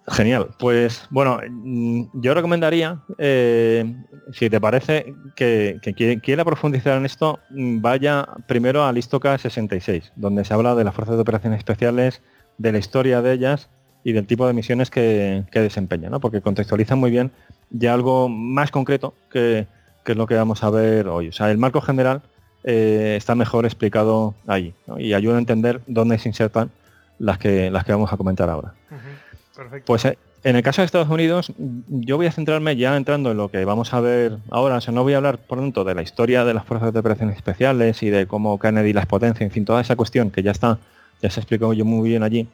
Genial. 0.09 0.49
Pues 0.59 1.07
bueno, 1.11 1.41
mm, 1.49 2.05
yo 2.15 2.35
recomendaría, 2.35 2.99
eh, 3.19 3.95
si 4.33 4.51
te 4.51 4.61
parece, 4.61 5.15
que, 5.37 5.79
quien 5.97 6.19
quiera 6.19 6.45
profundizar 6.45 6.99
en 6.99 7.07
esto, 7.07 7.39
mm, 7.51 7.81
vaya 7.81 8.27
primero 8.49 8.85
a 8.85 8.93
Listoca 8.93 9.39
66, 9.39 10.13
donde 10.17 10.45
se 10.45 10.55
habla 10.55 10.75
de 10.75 10.83
las 10.83 10.95
fuerzas 10.95 11.15
de 11.15 11.23
operaciones 11.23 11.59
especiales, 11.59 12.21
de 12.59 12.73
la 12.73 12.79
historia 12.79 13.23
de 13.23 13.33
ellas 13.33 13.71
y 14.03 14.13
del 14.13 14.27
tipo 14.27 14.45
de 14.47 14.53
misiones 14.53 14.91
que, 14.91 15.45
que 15.53 15.61
desempeñan, 15.61 16.11
¿no? 16.11 16.19
porque 16.19 16.41
contextualizan 16.41 16.99
muy 16.99 17.13
bien 17.13 17.31
ya 17.73 17.95
algo 17.95 18.29
más 18.29 18.71
concreto 18.71 19.15
que, 19.31 19.67
es 20.05 20.17
lo 20.17 20.27
que 20.27 20.35
vamos 20.35 20.63
a 20.63 20.71
ver 20.71 21.09
hoy. 21.09 21.29
O 21.29 21.33
sea, 21.33 21.51
el 21.51 21.59
marco 21.59 21.81
general 21.81 22.23
eh, 22.65 23.15
está 23.17 23.35
mejor 23.35 23.65
explicado 23.65 24.35
ahí 24.47 24.75
y 24.99 25.15
ayuda 25.15 25.37
a 25.37 25.39
entender 25.39 25.81
dónde 25.87 26.19
se 26.19 26.29
insertan 26.29 26.71
las 27.19 27.39
que, 27.39 27.71
las 27.71 27.85
que 27.85 27.93
vamos 27.93 28.13
a 28.13 28.17
comentar 28.17 28.49
ahora. 28.49 28.75
Pues 29.85 30.05
eh, 30.05 30.19
en 30.45 30.57
el 30.57 30.63
caso 30.63 30.83
de 30.83 30.87
Estados 30.87 31.09
Unidos, 31.09 31.53
yo 31.57 32.17
voy 32.17 32.27
a 32.27 32.33
centrarme 32.33 32.77
ya 32.77 32.97
entrando 32.97 33.31
en 33.31 33.37
lo 33.37 33.49
que 33.49 33.65
vamos 33.65 33.95
a 33.95 34.01
ver 34.01 34.39
ahora. 34.51 34.77
O 34.77 34.81
sea, 34.81 34.93
no 34.93 35.05
voy 35.05 35.15
a 35.15 35.19
hablar 35.19 35.39
por 35.39 35.59
tanto 35.59 35.85
de 35.85 35.95
la 35.95 36.03
historia 36.03 36.45
de 36.45 36.53
las 36.53 36.65
fuerzas 36.65 36.93
de 36.93 36.99
operaciones 36.99 37.37
especiales 37.37 38.03
y 38.03 38.11
de 38.11 38.27
cómo 38.27 38.59
Kennedy 38.59 38.93
las 38.93 39.07
potencia, 39.07 39.45
en 39.45 39.53
fin, 39.53 39.65
toda 39.65 39.81
esa 39.81 39.95
cuestión 39.95 40.31
que 40.31 40.43
ya 40.43 40.51
está, 40.51 40.79
ya 41.23 41.31
se 41.31 41.41
explicó 41.41 41.73
yo 41.73 41.85
muy 41.85 42.09
bien 42.09 42.25
allí. 42.25 42.49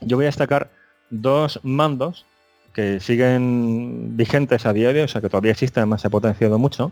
Yo 0.00 0.16
voy 0.16 0.24
a 0.24 0.28
destacar 0.28 0.70
dos 1.10 1.60
mandos 1.62 2.26
que 2.72 2.98
siguen 3.00 4.16
vigentes 4.16 4.66
a 4.66 4.72
día 4.72 4.92
de 4.92 5.00
hoy, 5.00 5.04
o 5.04 5.08
sea 5.08 5.20
que 5.20 5.28
todavía 5.28 5.52
existen, 5.52 5.82
además 5.82 6.00
se 6.00 6.08
ha 6.08 6.10
potenciado 6.10 6.58
mucho, 6.58 6.90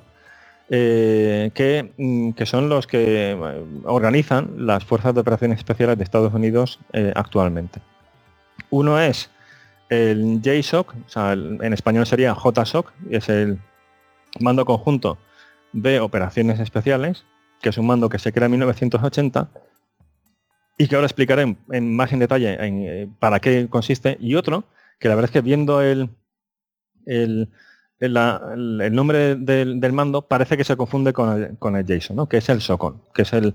eh, 0.72 1.92
mm, 1.98 2.30
que, 2.30 2.46
son 2.46 2.68
los 2.68 2.86
que 2.86 3.32
eh, 3.32 3.64
organizan 3.84 4.66
las 4.66 4.84
Fuerzas 4.84 5.12
de 5.12 5.20
Operaciones 5.20 5.58
Especiales 5.58 5.98
de 5.98 6.04
Estados 6.04 6.32
Unidos 6.32 6.78
eh, 6.92 7.12
actualmente. 7.16 7.80
Uno 8.70 9.00
es 9.00 9.30
el 9.88 10.40
JSOC, 10.40 10.94
en 11.16 11.72
español 11.72 12.06
sería 12.06 12.36
JSOC, 12.36 12.92
es 13.10 13.28
el 13.28 13.58
mando 14.38 14.64
conjunto 14.64 15.18
de 15.72 15.98
operaciones 15.98 16.60
especiales, 16.60 17.24
que 17.60 17.70
es 17.70 17.78
un 17.78 17.88
mando 17.88 18.08
que 18.08 18.20
se 18.20 18.32
crea 18.32 18.46
en 18.46 18.52
1980 18.52 19.48
y 20.78 20.86
que 20.86 20.94
ahora 20.94 21.06
explicaré 21.06 21.56
en, 21.72 21.96
más 21.96 22.12
en 22.12 22.20
detalle 22.20 23.08
para 23.18 23.40
qué 23.40 23.66
consiste, 23.68 24.16
y 24.20 24.36
otro, 24.36 24.62
que 25.00 25.08
la 25.08 25.16
verdad 25.16 25.30
es 25.30 25.32
que 25.32 25.40
viendo 25.40 25.82
el 25.82 26.10
el, 28.00 28.94
nombre 28.94 29.36
del, 29.36 29.92
mando 29.92 30.22
parece 30.22 30.56
que 30.56 30.64
se 30.64 30.76
confunde 30.76 31.12
con 31.12 31.42
el, 31.42 31.58
con 31.58 31.76
el 31.76 31.84
JSON, 31.84 32.26
que 32.26 32.38
es 32.38 32.48
el 32.48 32.60
SOCON, 32.60 33.02
que 33.14 33.22
es 33.22 33.32
el, 33.34 33.54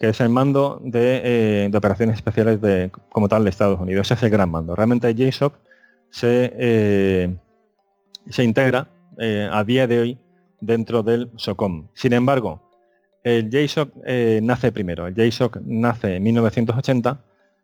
que 0.00 0.08
es 0.08 0.20
el 0.20 0.30
mando 0.30 0.80
de, 0.82 1.20
eh, 1.24 1.70
operaciones 1.74 2.16
especiales 2.16 2.60
de, 2.60 2.90
como 3.10 3.28
tal 3.28 3.44
de 3.44 3.50
Estados 3.50 3.78
Unidos. 3.78 4.06
Ese 4.06 4.14
es 4.14 4.22
el 4.22 4.30
gran 4.30 4.50
mando. 4.50 4.74
Realmente 4.74 5.08
el 5.10 5.14
JSOC 5.14 5.54
se, 6.10 6.52
eh, 6.56 7.36
se 8.30 8.44
integra 8.44 8.88
eh, 9.18 9.48
a 9.50 9.62
día 9.62 9.86
de 9.86 10.00
hoy 10.00 10.18
dentro 10.60 11.02
del 11.02 11.30
SOCOM. 11.36 11.88
Sin 11.92 12.14
embargo, 12.14 12.62
el 13.24 13.50
JSOC 13.50 13.94
nace 14.42 14.72
primero. 14.72 15.06
El 15.06 15.14
JSOC 15.14 15.58
nace 15.64 16.16
en 16.16 16.22
1980 16.22 17.20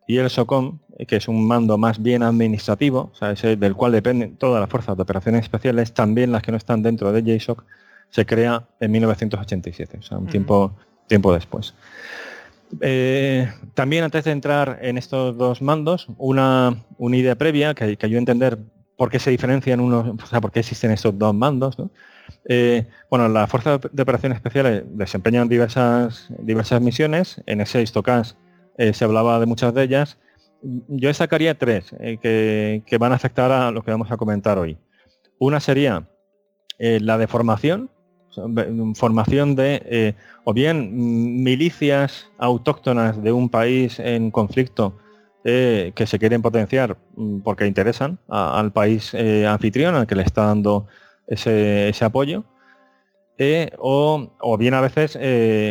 y 0.07 0.19
el 0.19 0.31
SOCOM, 0.31 0.79
que 1.06 1.16
es 1.16 1.28
un 1.28 1.46
mando 1.46 1.78
más 1.78 2.02
bien 2.02 2.22
administrativo, 2.22 3.11
o 3.12 3.14
sea, 3.14 3.32
ese 3.32 3.56
del 3.56 3.74
cual 3.74 3.92
dependen 3.92 4.37
todas 4.37 4.61
las 4.61 4.68
fuerzas 4.68 4.96
de 4.96 5.02
operaciones 5.02 5.42
especiales, 5.42 5.94
también 5.94 6.32
las 6.32 6.42
que 6.42 6.50
no 6.50 6.56
están 6.56 6.82
dentro 6.82 7.12
de 7.12 7.22
JSOC, 7.22 7.64
se 8.11 8.26
crea 8.26 8.66
en 8.80 8.90
1987, 8.90 9.98
o 9.98 10.02
sea, 10.02 10.18
un 10.18 10.26
tiempo, 10.26 10.74
tiempo 11.06 11.32
después. 11.32 11.74
Eh, 12.80 13.50
también 13.74 14.04
antes 14.04 14.24
de 14.24 14.30
entrar 14.30 14.78
en 14.82 14.98
estos 14.98 15.37
dos 15.37 15.62
mandos, 15.62 16.08
una, 16.18 16.84
una 16.98 17.16
idea 17.16 17.37
previa 17.37 17.74
que, 17.74 17.96
que 17.96 18.06
ayude 18.06 18.18
a 18.18 18.20
entender 18.20 18.58
por 18.96 19.11
qué 19.11 19.20
se 19.20 19.30
diferencian 19.30 19.80
unos, 19.80 20.22
o 20.22 20.26
sea, 20.26 20.40
por 20.40 20.50
qué 20.50 20.61
existen 20.61 20.90
estos 20.90 21.16
dos 21.16 21.32
mandos. 21.34 21.76
Eh, 22.46 22.87
bueno, 23.08 23.28
la 23.28 23.46
Fuerza 23.46 23.78
de 23.78 24.02
Operaciones 24.02 24.37
Especiales 24.37 24.82
desempeñan 24.87 25.48
diversas, 25.48 26.26
diversas 26.40 26.82
misiones. 26.82 27.40
En 27.46 27.61
ese 27.61 27.80
Histocast 27.80 28.37
eh, 28.76 28.92
se 28.92 29.04
hablaba 29.04 29.38
de 29.38 29.46
muchas 29.46 29.72
de 29.72 29.84
ellas. 29.84 30.18
Yo 30.62 31.09
destacaría 31.09 31.57
tres 31.57 31.94
que, 32.23 32.83
que, 32.85 32.99
van 32.99 33.12
a 33.12 33.14
afectar 33.14 33.51
a 33.53 33.71
lo 33.71 33.83
que 33.83 33.90
vamos 33.90 34.11
a 34.11 34.16
comentar 34.16 34.59
hoy. 34.59 34.77
Una 35.38 35.61
sería 35.61 36.09
la 36.79 37.18
de 37.18 37.27
formación, 37.27 37.90
formación 38.94 39.55
de 39.55 39.83
eh, 39.85 40.14
o 40.44 40.53
bien 40.53 41.42
milicias 41.42 42.31
autóctonas 42.38 43.23
de 43.23 43.33
un 43.33 43.49
país 43.49 43.99
en 43.99 44.31
conflicto 44.31 44.97
eh, 45.44 45.92
que 45.94 46.07
se 46.07 46.18
quieren 46.18 46.42
potenciar 46.42 46.97
mm, 47.16 47.40
porque 47.40 47.66
interesan 47.66 48.18
al 48.29 48.73
país 48.73 49.14
eh, 49.14 49.47
anfitrión 49.47 49.94
al 49.94 50.07
que 50.07 50.14
le 50.14 50.23
está 50.23 50.47
dando 50.47 50.87
ese, 51.27 51.92
apoyo. 52.01 52.44
O, 53.79 54.57
bien 54.59 54.74
a 54.74 54.81
veces 54.81 55.16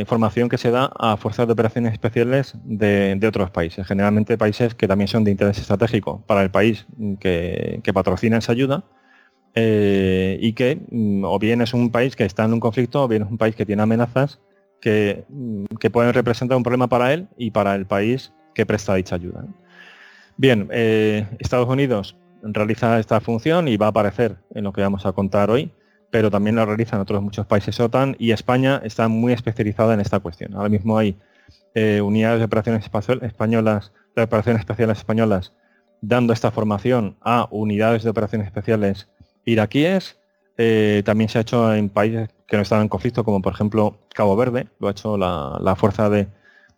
formación 0.07 0.47
que 0.47 0.57
se 0.57 0.71
da 0.71 0.91
a 0.97 1.17
fuerzas 1.17 1.47
de 1.47 1.53
operaciones 1.53 1.91
especiales 1.91 2.55
de, 2.63 3.19
otros 3.27 3.51
países, 3.51 3.85
generalmente 3.85 4.37
países 4.37 4.73
que 4.73 4.87
también 4.87 5.09
son 5.09 5.23
de 5.23 5.31
interés 5.31 5.59
estratégico 5.59 6.23
para 6.27 6.43
el 6.43 6.49
país 6.49 6.85
que, 7.19 7.81
que 7.83 7.93
patrocina 7.93 8.37
esa 8.37 8.53
ayuda 8.53 8.85
eh, 9.59 10.37
y 10.39 10.53
que 10.53 10.79
mm, 10.91 11.23
o 11.23 11.39
bien 11.39 11.61
es 11.61 11.73
un 11.73 11.89
país 11.89 12.15
que 12.15 12.25
está 12.25 12.45
en 12.45 12.53
un 12.53 12.59
conflicto 12.59 13.03
o 13.03 13.07
bien 13.07 13.23
es 13.23 13.31
un 13.31 13.39
país 13.39 13.55
que 13.55 13.65
tiene 13.65 13.81
amenazas 13.81 14.39
que, 14.79 15.25
mm, 15.29 15.77
que 15.79 15.89
pueden 15.89 16.13
representar 16.13 16.55
un 16.57 16.61
problema 16.61 16.87
para 16.87 17.11
él 17.11 17.27
y 17.37 17.49
para 17.49 17.73
el 17.73 17.87
país 17.87 18.31
que 18.53 18.67
presta 18.67 18.93
dicha 18.93 19.15
ayuda. 19.15 19.45
Bien, 20.37 20.67
eh, 20.71 21.25
Estados 21.39 21.67
Unidos 21.67 22.15
realiza 22.43 22.99
esta 22.99 23.19
función 23.19 23.67
y 23.67 23.77
va 23.77 23.87
a 23.87 23.89
aparecer 23.89 24.37
en 24.53 24.63
lo 24.63 24.73
que 24.73 24.81
vamos 24.81 25.07
a 25.07 25.13
contar 25.13 25.49
hoy, 25.49 25.71
pero 26.09 26.31
también 26.31 26.55
lo 26.55 26.65
realizan 26.65 26.99
otros 26.99 27.21
muchos 27.21 27.45
países 27.45 27.79
OTAN 27.79 28.15
y 28.19 28.31
España 28.31 28.81
está 28.83 29.07
muy 29.07 29.33
especializada 29.33 29.93
en 29.93 29.99
esta 29.99 30.19
cuestión. 30.19 30.53
Ahora 30.55 30.69
mismo 30.69 30.97
hay 30.97 31.17
eh, 31.75 32.01
unidades 32.01 32.39
de 32.39 32.45
operaciones 32.45 32.89
españolas, 33.21 33.91
de 34.15 34.23
operaciones 34.23 34.61
especiales 34.61 34.97
españolas 34.97 35.53
dando 36.01 36.33
esta 36.33 36.51
formación 36.51 37.17
a 37.21 37.47
unidades 37.51 38.03
de 38.03 38.09
operaciones 38.09 38.47
especiales 38.47 39.09
iraquíes. 39.45 40.19
Eh, 40.57 41.03
también 41.05 41.29
se 41.29 41.37
ha 41.37 41.41
hecho 41.41 41.73
en 41.73 41.89
países 41.89 42.29
que 42.47 42.55
no 42.55 42.63
están 42.63 42.81
en 42.81 42.89
conflicto, 42.89 43.23
como 43.23 43.41
por 43.41 43.53
ejemplo 43.53 43.99
Cabo 44.13 44.35
Verde, 44.35 44.67
lo 44.79 44.87
ha 44.87 44.91
hecho 44.91 45.17
la, 45.17 45.75
Fuerza 45.77 46.09
de, 46.09 46.27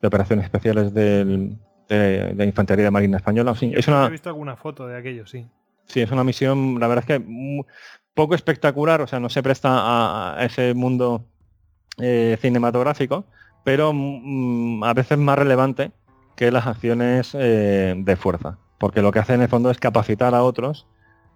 Operaciones 0.02 0.46
Especiales 0.46 0.94
de, 0.94 1.56
la 1.89 2.46
Infantería 2.46 2.86
de 2.86 2.92
Marina 2.92 3.18
Española. 3.18 3.54
es 3.60 3.88
una, 3.88 4.08
he 4.08 4.10
visto 4.10 4.30
alguna 4.30 4.56
foto 4.56 4.88
de 4.88 4.98
aquello, 4.98 5.28
sí. 5.28 5.48
Sí, 5.86 6.02
es 6.02 6.12
una 6.12 6.24
misión, 6.24 6.80
la 6.80 6.88
verdad 6.88 7.04
es 7.08 7.20
que 7.20 7.65
poco 8.13 8.36
espectacular, 8.36 9.02
o 9.02 9.08
sea, 9.08 9.19
no 9.19 9.30
se 9.30 9.43
presta 9.43 9.69
a, 10.38 10.45
ese 10.45 10.74
mundo 10.74 11.26
eh, 11.98 12.38
cinematográfico, 12.41 13.26
pero 13.63 13.91
mm, 13.93 14.84
a 14.84 14.93
veces 14.93 15.17
más 15.17 15.38
relevante 15.38 15.91
que 16.36 16.52
las 16.52 16.67
acciones 16.67 17.32
eh, 17.34 17.95
de 17.98 18.15
fuerza, 18.15 18.58
porque 18.78 19.02
lo 19.02 19.12
que 19.12 19.19
hace 19.19 19.34
en 19.34 19.41
el 19.41 19.50
fondo 19.50 19.72
es 19.72 19.80
capacitar 19.80 20.36
a 20.36 20.43
otros 20.43 20.88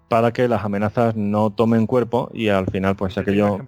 para 0.09 0.31
que 0.31 0.47
las 0.47 0.63
amenazas 0.63 1.15
no 1.15 1.49
tomen 1.49 1.87
cuerpo 1.87 2.29
y 2.33 2.49
al 2.49 2.67
final 2.67 2.95
pues 2.95 3.17
aquello 3.17 3.59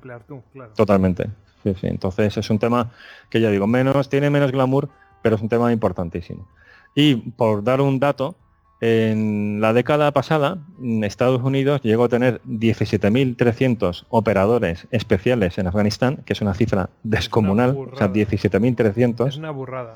totalmente. 0.76 1.30
Entonces 1.64 2.38
es 2.38 2.50
un 2.52 2.60
tema 2.60 2.92
que 3.30 3.42
ya 3.42 3.50
digo 3.50 3.66
menos 3.66 4.08
tiene 4.10 4.30
menos 4.30 4.52
glamour 4.52 4.90
pero 5.26 5.38
es 5.38 5.42
un 5.42 5.50
tema 5.50 5.74
importantísimo. 5.74 6.48
Y 6.94 7.16
por 7.16 7.64
dar 7.64 7.82
un 7.82 8.00
dato 8.00 8.36
en 8.82 9.62
la 9.62 9.74
década 9.74 10.12
pasada 10.12 10.58
Estados 11.04 11.42
Unidos 11.42 11.82
llegó 11.82 12.04
a 12.04 12.10
tener 12.10 12.42
17.300 12.44 14.06
operadores 14.10 14.88
especiales 14.92 15.58
en 15.58 15.68
Afganistán 15.68 16.18
que 16.26 16.34
es 16.34 16.42
una 16.42 16.54
cifra 16.54 16.90
descomunal 17.04 17.78
o 17.94 17.98
sea 17.98 18.12
17.300 18.12 19.28
es 19.28 19.38
una 19.38 19.52
burrada. 19.52 19.96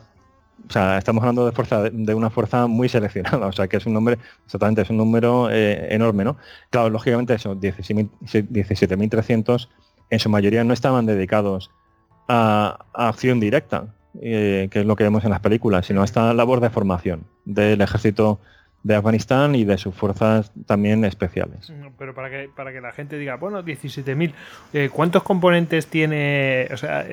O 0.67 0.71
sea, 0.71 0.97
estamos 0.97 1.21
hablando 1.21 1.45
de 1.45 1.51
fuerza 1.51 1.83
de 1.89 2.13
una 2.13 2.29
fuerza 2.29 2.67
muy 2.67 2.89
seleccionada, 2.89 3.47
o 3.47 3.51
sea 3.51 3.67
que 3.67 3.77
es 3.77 3.85
un 3.85 3.93
número, 3.93 4.19
exactamente, 4.45 4.81
es 4.81 4.89
un 4.89 4.97
número 4.97 5.49
eh, 5.49 5.93
enorme, 5.93 6.25
¿no? 6.25 6.37
Claro, 6.69 6.89
lógicamente 6.89 7.33
esos 7.33 7.57
17.300 7.57 9.69
en 10.09 10.19
su 10.19 10.29
mayoría 10.29 10.63
no 10.63 10.73
estaban 10.73 11.05
dedicados 11.05 11.71
a, 12.27 12.85
acción 12.93 13.39
directa, 13.39 13.93
eh, 14.21 14.67
que 14.71 14.81
es 14.81 14.85
lo 14.85 14.95
que 14.95 15.03
vemos 15.03 15.23
en 15.23 15.31
las 15.31 15.39
películas, 15.39 15.85
sino 15.85 16.01
a 16.01 16.05
esta 16.05 16.33
labor 16.33 16.59
de 16.59 16.69
formación 16.69 17.25
del 17.45 17.81
ejército 17.81 18.39
de 18.83 18.95
Afganistán 18.95 19.55
y 19.55 19.65
de 19.65 19.77
sus 19.77 19.93
fuerzas 19.93 20.51
también 20.65 21.03
especiales. 21.05 21.71
Pero 21.97 22.15
para 22.15 22.29
que, 22.29 22.49
para 22.55 22.71
que 22.71 22.81
la 22.81 22.91
gente 22.93 23.17
diga, 23.17 23.35
bueno, 23.35 23.63
17.000, 23.63 24.33
eh, 24.73 24.89
¿cuántos 24.91 25.23
componentes 25.23 25.87
tiene, 25.87 26.67
o 26.71 26.77
sea, 26.77 27.05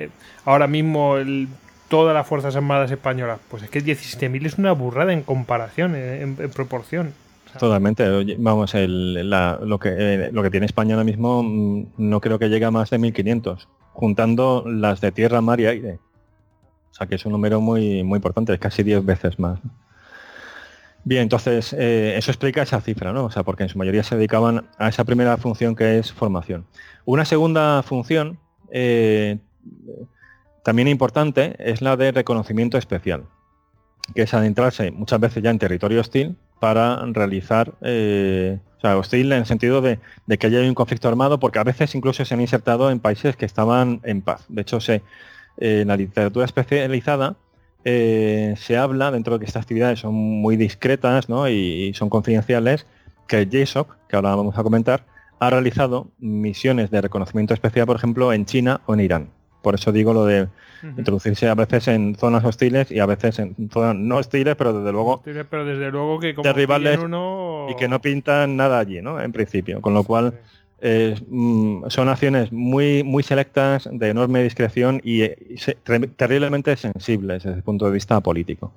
ahora 0.45 0.67
mismo 0.67 1.17
el 1.17 1.47
todas 1.87 2.13
las 2.13 2.27
Fuerzas 2.27 2.55
Armadas 2.55 2.91
Españolas. 2.91 3.39
Pues 3.49 3.63
es 3.63 3.69
que 3.69 3.83
17.000 3.83 4.45
es 4.45 4.57
una 4.57 4.71
burrada 4.73 5.13
en 5.13 5.23
comparación, 5.23 5.95
en, 5.95 6.35
proporción. 6.53 7.13
Totalmente. 7.57 8.35
Vamos, 8.37 8.73
lo, 8.75 9.79
que, 9.79 9.89
eh, 9.97 10.29
lo 10.31 10.43
que 10.43 10.51
tiene 10.51 10.65
España 10.65 10.95
ahora 10.95 11.05
mismo 11.05 11.43
mm, 11.43 11.85
no 11.97 12.21
creo 12.21 12.37
que 12.37 12.49
llegue 12.49 12.65
a 12.65 12.71
más 12.71 12.89
de 12.89 12.99
1.500, 12.99 13.67
juntando 13.93 14.63
las 14.67 15.01
de 15.01 15.11
tierra, 15.11 15.41
mar 15.41 15.59
y 15.59 15.65
aire. 15.65 15.99
O 16.91 16.93
sea 16.93 17.07
que 17.07 17.15
es 17.15 17.25
un 17.25 17.31
número 17.31 17.61
muy, 17.61 18.03
muy 18.03 18.17
importante, 18.17 18.53
es 18.53 18.59
casi 18.59 18.83
10 18.83 19.05
veces 19.05 19.39
más. 19.39 19.59
Bien, 21.07 21.21
entonces 21.21 21.71
eh, 21.71 22.15
eso 22.17 22.31
explica 22.31 22.61
esa 22.61 22.81
cifra, 22.81 23.13
¿no? 23.13 23.23
O 23.23 23.31
sea, 23.31 23.43
porque 23.43 23.63
en 23.63 23.69
su 23.69 23.77
mayoría 23.77 24.03
se 24.03 24.17
dedicaban 24.17 24.67
a 24.77 24.89
esa 24.89 25.05
primera 25.05 25.37
función 25.37 25.73
que 25.73 25.99
es 25.99 26.11
formación. 26.11 26.65
Una 27.05 27.23
segunda 27.23 27.81
función 27.81 28.39
eh, 28.71 29.37
también 30.65 30.89
importante 30.89 31.55
es 31.59 31.81
la 31.81 31.95
de 31.95 32.11
reconocimiento 32.11 32.77
especial, 32.77 33.23
que 34.15 34.23
es 34.23 34.33
adentrarse 34.33 34.91
muchas 34.91 35.21
veces 35.21 35.41
ya 35.41 35.49
en 35.49 35.59
territorio 35.59 36.01
hostil 36.01 36.35
para 36.59 37.01
realizar, 37.05 37.73
eh, 37.83 38.59
o 38.75 38.81
sea, 38.81 38.97
hostil 38.97 39.31
en 39.31 39.39
el 39.39 39.45
sentido 39.45 39.79
de, 39.79 39.99
que 40.37 40.47
haya 40.47 40.59
un 40.59 40.73
conflicto 40.73 41.07
armado, 41.07 41.39
porque 41.39 41.59
a 41.59 41.63
veces 41.63 41.95
incluso 41.95 42.25
se 42.25 42.33
han 42.33 42.41
insertado 42.41 42.91
en 42.91 42.99
países 42.99 43.37
que 43.37 43.45
estaban 43.45 44.01
en 44.03 44.21
paz. 44.21 44.43
De 44.49 44.63
hecho, 44.63 44.81
se, 44.81 45.03
en 45.55 45.87
la 45.87 45.95
literatura 45.95 46.43
especializada 46.43 47.37
eh, 47.89 48.55
se 48.57 48.75
habla, 48.75 49.11
dentro 49.11 49.35
de 49.35 49.39
que 49.39 49.45
estas 49.45 49.61
actividades 49.61 49.99
son 49.99 50.13
muy 50.13 50.57
discretas 50.57 51.27
y, 51.49 51.51
y 51.51 51.93
son 51.93 52.09
confidenciales, 52.09 52.85
que 53.29 53.45
JSOC, 53.45 53.95
que 54.09 54.17
ahora 54.17 54.35
vamos 54.35 54.57
a 54.57 54.63
comentar, 54.63 55.05
ha 55.39 55.49
realizado 55.49 56.09
misiones 56.19 56.91
de 56.91 56.99
reconocimiento 56.99 57.53
especial, 57.53 57.87
por 57.87 57.95
ejemplo, 57.95 58.33
en 58.33 58.45
China 58.45 58.81
o 58.87 58.93
en 58.93 58.99
Irán. 58.99 59.29
Por 59.61 59.75
eso 59.75 59.93
digo 59.93 60.13
lo 60.13 60.25
de 60.25 60.49
introducirse 60.97 61.47
a 61.47 61.55
veces 61.55 61.87
en 61.87 62.15
zonas 62.15 62.43
hostiles 62.43 62.91
y 62.91 62.99
a 62.99 63.05
veces 63.05 63.39
en 63.39 63.55
zonas 63.71 63.95
no 63.95 64.17
hostiles, 64.17 64.57
pero 64.57 64.73
desde 64.73 64.91
luego... 64.91 65.21
pero 65.23 65.63
desde 65.63 65.89
luego 65.89 66.19
que 66.19 66.35
como 66.35 66.49
uno... 67.05 67.67
y 67.69 67.75
que 67.77 67.87
no 67.87 68.01
pintan 68.01 68.57
nada 68.57 68.79
allí, 68.79 69.01
¿no? 69.01 69.21
En 69.21 69.31
principio. 69.31 69.79
Con 69.79 69.93
lo 69.93 70.03
cual 70.03 70.37
mm, 70.81 71.85
son 71.89 72.09
acciones 72.09 72.51
muy, 72.51 73.03
muy 73.03 73.23
selectas, 73.23 73.89
de 73.91 74.09
enorme 74.09 74.43
discreción 74.43 75.01
y, 75.03 75.27
terriblemente 76.15 76.75
sensibles 76.75 77.43
desde 77.43 77.57
el 77.57 77.63
punto 77.63 77.85
de 77.85 77.91
vista 77.91 78.19
político. 78.21 78.73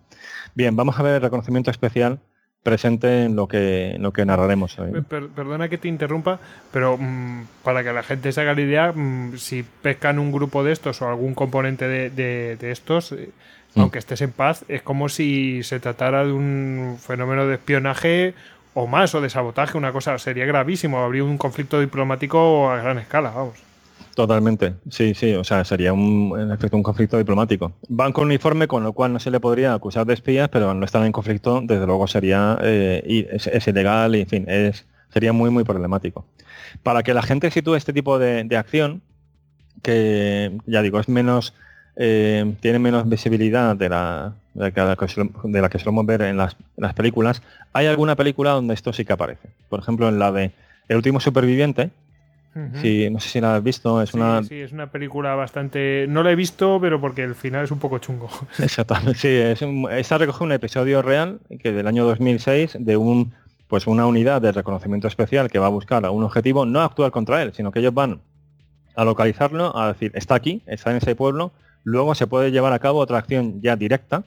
Bien, 0.55 0.75
vamos 0.77 0.99
a 0.99 1.03
ver 1.03 1.17
el 1.17 1.23
reconocimiento 1.23 1.71
especial 1.71 2.21
presente 2.63 3.25
en 3.25 3.37
lo 3.37 3.49
que, 3.49 3.97
lo 3.99 4.13
que 4.13 4.25
narraremos 4.25 4.79
hoy. 4.79 4.91
perdona 5.03 5.69
que 5.69 5.79
te 5.79 5.89
interrumpa, 5.89 6.41
pero 6.73 6.99
mm, 6.99 7.47
para 7.65 7.83
que 7.83 7.93
la 7.93 8.03
gente 8.03 8.33
se 8.33 8.41
haga 8.41 8.55
la 8.55 8.61
idea, 8.61 8.93
mm, 8.93 9.39
si 9.39 9.63
pescan 9.63 10.19
un 10.19 10.31
grupo 10.31 10.63
de 10.63 10.73
estos 10.73 11.01
o 11.01 11.09
algún 11.09 11.35
componente 11.35 11.89
de, 11.89 12.59
estos, 12.61 13.13
eh, 13.13 13.31
mm. 13.75 13.81
aunque 13.81 13.99
estés 13.99 14.21
en 14.21 14.33
paz, 14.33 14.65
es 14.69 14.83
como 14.83 15.09
si 15.09 15.63
se 15.63 15.81
tratara 15.81 16.25
de 16.25 16.33
un 16.33 16.99
fenómeno 17.01 17.47
de 17.47 17.55
espionaje 17.55 18.35
o 18.75 18.87
más, 18.87 19.15
o 19.15 19.21
de 19.21 19.31
sabotaje, 19.31 19.77
una 19.77 19.93
cosa, 19.93 20.19
sería 20.19 20.47
gravísimo, 20.47 20.99
habría 20.99 21.25
un 21.25 21.39
conflicto 21.39 21.81
diplomático 21.81 22.71
a 22.71 22.77
gran 22.77 22.99
escala, 22.99 23.31
vamos. 23.31 23.59
Totalmente, 24.15 24.75
sí, 24.91 25.15
sí, 25.15 25.35
o 25.35 25.45
sea, 25.45 25.65
sería 25.65 25.93
un, 25.93 26.35
en 26.39 26.51
efecto 26.51 26.77
un 26.77 26.83
conflicto 26.83 27.17
diplomático. 27.17 27.73
Van 27.89 28.13
con 28.13 28.27
uniforme, 28.27 28.67
con 28.67 28.83
lo 28.83 28.93
cual 28.93 29.13
no 29.13 29.19
se 29.19 29.31
le 29.31 29.41
podría 29.41 29.73
acusar 29.73 30.07
de 30.07 30.15
espías, 30.15 30.49
pero 30.49 30.75
no 30.75 30.85
están 30.85 31.05
en 31.05 31.13
conflicto, 31.13 31.61
desde 31.63 31.87
luego 31.87 32.07
sería, 32.07 32.59
eh, 32.63 33.03
ilegal 33.67 34.17
y 34.17 34.21
en 34.21 34.27
fin, 34.27 34.45
es, 34.49 34.87
sería 35.13 35.33
muy, 35.33 35.51
muy 35.51 35.65
problemático. 35.65 36.27
Para 36.83 37.03
que 37.03 37.15
la 37.15 37.23
gente 37.23 37.51
sitúe 37.51 37.75
este 37.75 37.93
tipo 37.93 38.19
de, 38.19 38.57
acción, 38.57 39.03
que 39.83 40.53
ya 40.67 40.83
digo, 40.83 41.01
es 41.01 41.09
menos, 41.09 41.55
eh, 41.97 42.55
tiene 42.61 42.79
menos 42.79 43.09
visibilidad 43.09 43.77
de 43.77 43.89
la, 43.89 44.35
de 44.55 44.73
la, 44.75 44.97
que, 45.69 45.79
solemos 45.79 46.07
ver 46.07 46.23
en 46.23 46.37
las, 46.37 46.55
en 46.77 46.83
las 46.83 46.95
películas, 46.95 47.43
hay 47.73 47.87
alguna 47.87 48.17
película 48.17 48.51
donde 48.51 48.75
esto 48.75 48.93
sí 48.93 49.05
que 49.05 49.13
aparece. 49.13 49.49
Por 49.69 49.81
ejemplo, 49.81 50.09
en 50.09 50.19
la 50.19 50.33
de 50.33 50.53
El 50.89 50.97
último 50.97 51.21
superviviente, 51.21 51.91
Sí, 52.81 53.09
no 53.11 53.21
sé 53.21 53.29
si 53.29 53.41
la 53.41 53.57
has 53.57 53.63
visto, 53.63 54.03
es 54.03 54.13
una... 54.13 54.43
Sí, 54.43 54.57
es 54.57 54.73
una 54.73 54.91
película 54.91 55.37
bastante... 55.37 56.07
No 56.09 56.25
la 56.25 56.33
he 56.33 56.35
visto, 56.35 56.79
pero 56.81 57.01
porque 57.01 57.23
el 57.23 57.37
final 57.37 57.65
es 57.65 57.71
un 57.71 57.79
poco 57.79 57.99
chungo. 57.99 58.29
Exactamente, 58.59 59.15
sí, 59.15 59.29
es 59.29 59.63
esta 59.93 60.19
recoge 60.19 60.43
un 60.43 60.53
episodio 60.53 61.01
real 61.01 61.39
que 61.61 61.71
del 61.71 61.87
año 61.87 62.05
2006 62.05 62.79
de 62.81 62.97
un 62.97 63.33
pues 63.69 63.87
una 63.87 64.05
unidad 64.05 64.43
de 64.43 64.51
reconocimiento 64.51 65.07
especial 65.07 65.49
que 65.49 65.61
va 65.61 65.67
a 65.67 65.71
buscar 65.71 66.05
a 66.05 66.11
un 66.11 66.25
objetivo, 66.25 66.67
no 66.67 66.81
a 66.81 66.87
actuar 66.87 67.13
contra 67.13 67.41
él, 67.41 67.53
sino 67.55 67.71
que 67.71 67.79
ellos 67.79 67.95
van 67.95 68.21
a 68.97 69.05
localizarlo, 69.05 69.77
a 69.77 69.93
decir, 69.93 70.11
está 70.17 70.35
aquí, 70.35 70.61
está 70.67 70.91
en 70.91 70.97
ese 70.97 71.15
pueblo, 71.15 71.53
luego 71.85 72.17
se 72.17 72.27
puede 72.27 72.51
llevar 72.51 72.73
a 72.73 72.81
cabo 72.81 72.99
otra 72.99 73.19
acción 73.19 73.61
ya 73.63 73.77
directa 73.77 74.25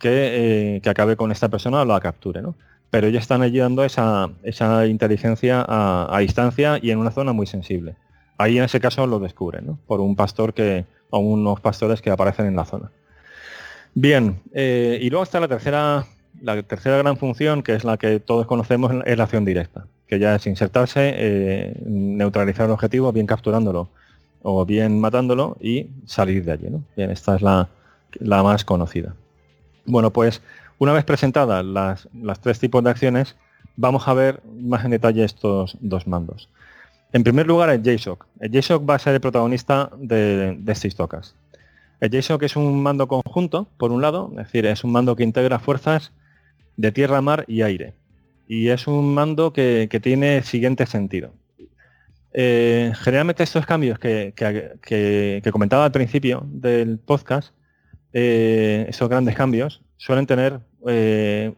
que, 0.00 0.78
eh, 0.82 0.90
acabe 0.90 1.16
con 1.16 1.30
esta 1.30 1.48
persona 1.48 1.82
o 1.82 1.84
la 1.84 2.00
capture, 2.00 2.42
¿no? 2.42 2.56
Pero 2.90 3.06
ellos 3.06 3.22
están 3.22 3.42
ayudando 3.42 3.84
esa, 3.84 4.30
esa 4.42 4.86
inteligencia 4.86 5.64
a, 5.68 6.18
distancia 6.18 6.80
y 6.82 6.90
en 6.90 6.98
una 6.98 7.12
zona 7.12 7.32
muy 7.32 7.46
sensible. 7.46 7.94
Ahí 8.36 8.58
en 8.58 8.64
ese 8.64 8.80
caso 8.80 9.06
lo 9.06 9.20
descubren, 9.20 9.66
¿no? 9.66 9.78
Por 9.86 10.00
un 10.00 10.16
pastor 10.16 10.54
que, 10.54 10.86
o 11.10 11.20
unos 11.20 11.60
pastores 11.60 12.02
que 12.02 12.10
aparecen 12.10 12.46
en 12.46 12.56
la 12.56 12.64
zona. 12.64 12.90
Bien, 13.94 14.40
eh, 14.52 14.98
y 15.00 15.10
luego 15.10 15.22
está 15.22 15.38
la 15.38 15.46
tercera 15.46 16.06
la 16.40 16.62
tercera 16.62 16.96
gran 16.98 17.16
función, 17.16 17.62
que 17.62 17.74
es 17.74 17.84
la 17.84 17.96
que 17.96 18.20
todos 18.20 18.46
conocemos, 18.46 18.92
es 19.04 19.16
la 19.16 19.24
acción 19.24 19.44
directa, 19.44 19.86
que 20.06 20.18
ya 20.18 20.34
es 20.34 20.46
insertarse, 20.46 21.12
eh, 21.14 21.82
neutralizar 21.84 22.66
el 22.66 22.72
objetivo, 22.72 23.12
bien 23.12 23.26
capturándolo 23.26 23.88
o 24.42 24.64
bien 24.64 25.00
matándolo 25.00 25.56
y 25.60 25.88
salir 26.06 26.44
de 26.44 26.52
allí. 26.52 26.68
Bien, 26.96 27.10
esta 27.10 27.36
es 27.36 27.42
la, 27.42 27.68
más 28.20 28.64
conocida. 28.64 29.14
Bueno, 29.90 30.12
pues 30.12 30.40
una 30.78 30.92
vez 30.92 31.04
presentadas 31.04 31.64
las, 31.64 32.40
tres 32.40 32.60
tipos 32.60 32.82
de 32.84 32.90
acciones, 32.90 33.34
vamos 33.76 34.06
a 34.06 34.14
ver 34.14 34.40
más 34.60 34.84
en 34.84 34.92
detalle 34.92 35.24
estos 35.24 35.76
dos 35.80 36.06
mandos. 36.06 36.48
En 37.12 37.24
primer 37.24 37.48
lugar, 37.48 37.70
el 37.70 37.82
JSOC. 37.82 38.24
El 38.38 38.52
JSOC 38.52 38.88
va 38.88 38.94
a 38.94 38.98
ser 39.00 39.14
el 39.14 39.20
protagonista 39.20 39.90
de, 39.98 40.56
este 40.68 40.86
histocast. 40.86 41.34
El 41.98 42.10
JSOC 42.10 42.44
es 42.44 42.54
un 42.54 42.80
mando 42.80 43.08
conjunto, 43.08 43.66
por 43.78 43.90
un 43.90 44.00
lado, 44.00 44.30
es 44.30 44.44
decir, 44.44 44.64
es 44.64 44.84
un 44.84 44.92
mando 44.92 45.16
que 45.16 45.24
integra 45.24 45.58
fuerzas 45.58 46.12
de 46.76 46.92
tierra, 46.92 47.20
mar 47.20 47.44
y 47.48 47.62
aire. 47.62 47.94
Y 48.46 48.68
es 48.68 48.86
un 48.86 49.12
mando 49.12 49.52
que, 49.52 49.88
tiene 50.00 50.36
el 50.36 50.44
siguiente 50.44 50.86
sentido. 50.86 51.32
Eh, 52.32 52.92
generalmente 52.94 53.42
estos 53.42 53.66
cambios 53.66 53.98
que, 53.98 54.32
comentaba 55.52 55.84
al 55.84 55.92
principio 55.92 56.46
del 56.46 56.98
podcast, 56.98 57.52
eh, 58.12 58.86
esos 58.88 59.08
grandes 59.08 59.34
cambios, 59.34 59.82
suelen 59.96 60.26
tener 60.26 60.60
eh, 60.86 61.52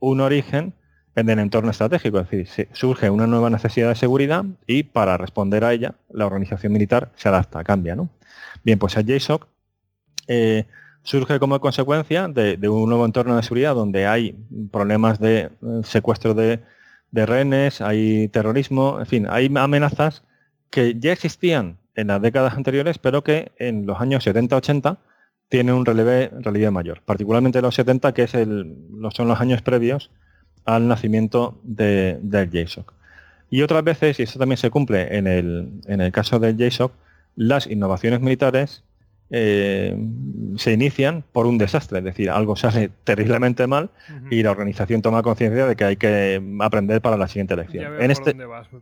un 0.00 0.20
origen 0.20 0.74
en 1.16 1.28
el 1.28 1.38
entorno 1.40 1.70
estratégico, 1.70 2.20
es 2.20 2.30
decir, 2.30 2.68
surge 2.72 3.10
una 3.10 3.26
nueva 3.26 3.50
necesidad 3.50 3.88
de 3.88 3.96
seguridad 3.96 4.44
y 4.66 4.84
para 4.84 5.16
responder 5.16 5.64
a 5.64 5.72
ella 5.72 5.94
la 6.10 6.26
organización 6.26 6.72
militar 6.72 7.10
se 7.16 7.28
adapta, 7.28 7.64
cambia. 7.64 7.96
¿no? 7.96 8.08
Bien, 8.62 8.78
pues 8.78 8.96
el 8.96 9.04
JSOC 9.04 9.48
surge 11.08 11.38
como 11.38 11.58
consecuencia 11.58 12.28
de, 12.28 12.68
un 12.68 12.88
nuevo 12.88 13.06
entorno 13.06 13.34
de 13.34 13.42
seguridad 13.42 13.74
donde 13.74 14.06
hay 14.06 14.36
problemas 14.70 15.18
de 15.18 15.38
eh, 15.38 15.50
secuestro 15.82 16.34
de, 16.34 16.60
rehenes, 17.12 17.80
hay 17.80 18.28
terrorismo, 18.28 18.98
en 19.00 19.06
fin, 19.06 19.26
hay 19.30 19.50
amenazas 19.56 20.22
que 20.68 20.98
ya 20.98 21.12
existían 21.12 21.78
en 21.94 22.08
las 22.08 22.20
décadas 22.20 22.54
anteriores, 22.54 22.98
pero 22.98 23.24
que 23.24 23.52
en 23.58 23.86
los 23.86 23.98
años 24.02 24.26
70-80 24.26 24.98
tienen 25.48 25.74
un 25.74 25.86
relieve, 25.86 26.30
mayor, 26.70 27.02
particularmente 27.04 27.62
los 27.62 27.74
70, 27.74 28.12
que 28.12 28.22
es 28.24 28.34
el, 28.34 28.76
son 29.14 29.28
los 29.28 29.40
años 29.40 29.62
previos 29.62 30.10
al 30.64 30.88
nacimiento 30.88 31.58
del 31.62 32.50
JSOC. 32.50 32.92
Y 33.50 33.62
otras 33.62 33.82
veces, 33.82 34.20
y 34.20 34.24
esto 34.24 34.38
también 34.38 34.58
se 34.58 34.70
cumple 34.70 35.16
en 35.16 35.26
el, 35.26 35.80
en 35.86 36.00
el 36.02 36.12
caso 36.12 36.38
del 36.38 36.56
JSOC, 36.56 36.92
las 37.34 37.66
innovaciones 37.66 38.20
militares 38.20 38.82
eh, 39.30 39.94
se 40.56 40.72
inician 40.72 41.22
por 41.32 41.46
un 41.46 41.58
desastre, 41.58 41.98
es 41.98 42.04
decir, 42.04 42.30
algo 42.30 42.56
se 42.56 42.66
hace 42.66 42.90
terriblemente 43.04 43.66
mal 43.66 43.90
y 44.30 44.42
la 44.42 44.50
organización 44.50 45.02
toma 45.02 45.22
conciencia 45.22 45.66
de 45.66 45.76
que 45.76 45.84
hay 45.84 45.96
que 45.96 46.42
aprender 46.60 47.00
para 47.02 47.16
la 47.16 47.28
siguiente 47.28 47.54
elección. 47.54 48.00
En 48.00 48.10
este, 48.10 48.34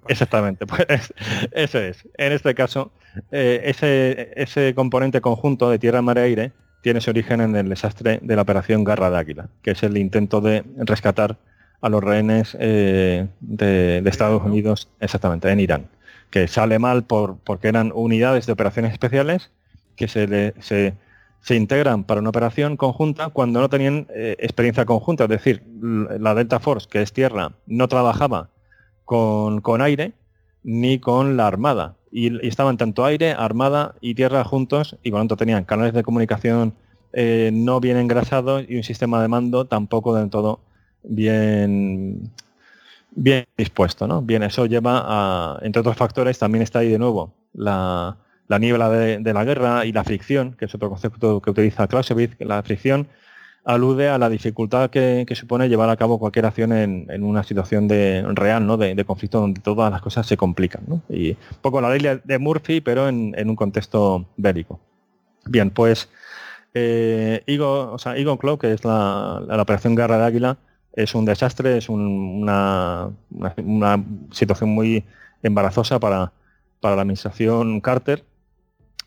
exactamente, 0.09 0.67
pues 0.67 0.87
eso 1.53 1.79
es. 1.79 2.09
En 2.17 2.33
este 2.33 2.55
caso, 2.55 2.93
eh, 3.33 3.63
ese, 3.65 4.33
ese 4.37 4.75
componente 4.75 5.21
conjunto 5.21 5.69
de 5.69 5.79
tierra, 5.79 6.01
mar 6.03 6.19
y 6.19 6.21
aire 6.21 6.53
tiene 6.83 7.01
su 7.01 7.11
origen 7.11 7.41
en 7.41 7.57
el 7.57 7.69
desastre 7.69 8.21
de 8.23 8.37
la 8.37 8.43
operación 8.43 8.85
Garra 8.85 9.11
de 9.11 9.19
Águila, 9.19 9.49
que 9.63 9.73
es 9.73 9.83
el 9.83 9.97
intento 9.97 10.41
de 10.41 10.63
rescatar 10.77 11.37
a 11.81 11.89
los 11.89 12.03
rehenes 12.03 12.57
eh, 12.61 13.27
de, 13.41 14.03
Estados 14.07 14.43
Unidos, 14.45 14.89
exactamente, 15.01 15.51
en 15.51 15.61
Irán, 15.61 15.89
que 16.31 16.47
sale 16.47 16.79
mal 16.79 17.05
por, 17.05 17.39
porque 17.39 17.69
eran 17.69 17.91
unidades 17.95 18.47
de 18.47 18.53
operaciones 18.53 18.93
especiales 18.93 19.51
que 19.97 20.09
se, 20.09 20.55
se, 20.61 21.57
integran 21.57 22.05
para 22.05 22.21
una 22.21 22.31
operación 22.31 22.77
conjunta 22.77 23.29
cuando 23.29 23.61
no 23.61 23.69
tenían 23.69 24.07
eh, 24.15 24.37
experiencia 24.39 24.85
conjunta. 24.85 25.25
Es 25.25 25.31
decir, 25.31 25.63
la 25.83 26.35
Delta 26.35 26.61
Force, 26.61 26.89
que 26.89 27.03
es 27.03 27.13
tierra, 27.13 27.53
no 27.67 27.89
trabajaba 27.89 28.51
con, 29.05 29.63
aire 29.81 30.13
ni 30.63 30.99
con 30.99 31.37
la 31.37 31.47
Armada. 31.47 31.97
Y, 32.11 32.47
estaban 32.47 32.77
tanto 32.77 33.05
aire, 33.05 33.33
Armada 33.33 33.95
y 34.01 34.15
tierra 34.15 34.45
juntos 34.45 34.97
y 35.03 35.11
por 35.11 35.19
lo 35.19 35.23
tanto 35.23 35.37
tenían 35.37 35.65
canales 35.65 35.95
de 35.95 36.03
comunicación 36.03 36.75
eh, 37.13 37.51
no 37.53 37.81
bien 37.81 37.97
engrasados 37.97 38.65
y 38.69 38.77
un 38.77 38.83
sistema 38.83 39.23
de 39.23 39.29
mando 39.29 39.67
tampoco 39.67 40.15
del 40.15 40.29
todo 40.31 40.61
bien 41.03 42.33
bien 43.13 43.47
dispuesto, 43.57 44.07
¿no? 44.07 44.23
Bien, 44.23 44.43
eso 44.43 44.67
lleva 44.67 45.03
a, 45.07 45.59
entre 45.63 45.81
otros 45.81 45.97
factores, 45.97 46.39
también 46.39 46.63
está 46.63 46.81
ahí 46.81 46.91
de 46.91 46.99
nuevo 46.99 47.33
la, 47.55 48.19
la 48.49 48.59
niebla 48.59 48.91
de, 48.91 49.33
la 49.33 49.45
guerra 49.45 49.85
y 49.87 49.93
la 49.93 50.05
fricción, 50.05 50.55
que 50.55 50.67
es 50.67 50.75
otro 50.75 50.89
concepto 50.89 51.41
que 51.41 51.51
utiliza 51.51 51.87
Clausewitz, 51.87 52.37
que 52.37 52.45
la 52.45 52.63
fricción 52.63 53.09
alude 53.65 54.09
a 54.09 54.19
la 54.19 54.29
dificultad 54.29 54.91
que, 54.91 55.27
supone 55.35 55.69
llevar 55.69 55.91
a 55.91 55.97
cabo 55.97 56.21
cualquier 56.21 56.47
acción 56.47 56.73
en, 56.73 57.25
una 57.25 57.43
situación 57.43 57.89
de, 57.89 58.25
real, 58.35 58.65
¿no? 58.67 58.77
De, 58.77 59.05
conflicto 59.05 59.41
donde 59.41 59.61
todas 59.61 59.91
las 59.91 60.01
cosas 60.01 60.27
se 60.27 60.37
complican. 60.37 60.85
Y 61.09 61.31
un 61.31 61.37
poco 61.61 61.81
la 61.81 61.91
ley 61.91 62.21
de 62.23 62.39
Murphy, 62.39 62.81
pero 62.81 63.09
en, 63.09 63.35
un 63.51 63.57
contexto 63.57 64.27
bélico. 64.37 64.81
Bien, 65.47 65.71
pues 65.71 66.09
eh, 66.75 67.43
Eagle, 67.47 67.65
o 67.67 67.99
sea, 67.99 68.15
Cloud, 68.15 68.59
que 68.59 68.73
es 68.73 68.85
la, 68.85 69.43
operación 69.61 69.97
Guerra 69.97 70.19
de 70.19 70.25
Águila, 70.25 70.59
es 70.93 71.15
un 71.15 71.25
desastre, 71.25 71.77
es 71.77 71.89
una, 71.89 73.11
una, 73.31 74.05
situación 74.31 74.71
muy 74.71 75.05
embarazosa 75.43 75.99
para, 75.99 76.33
para 76.81 76.95
la 76.95 77.03
administración 77.03 77.81
Carter 77.81 78.25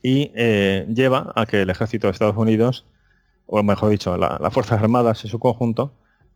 y 0.01 0.31
eh, 0.35 0.87
lleva 0.93 1.31
a 1.35 1.45
que 1.45 1.61
el 1.61 1.69
ejército 1.69 2.07
de 2.07 2.11
Estados 2.11 2.37
Unidos, 2.37 2.85
o 3.47 3.61
mejor 3.63 3.89
dicho, 3.89 4.17
las 4.17 4.53
Fuerzas 4.53 4.81
Armadas 4.81 5.23
en 5.23 5.29
su 5.29 5.39
conjunto, 5.39 5.91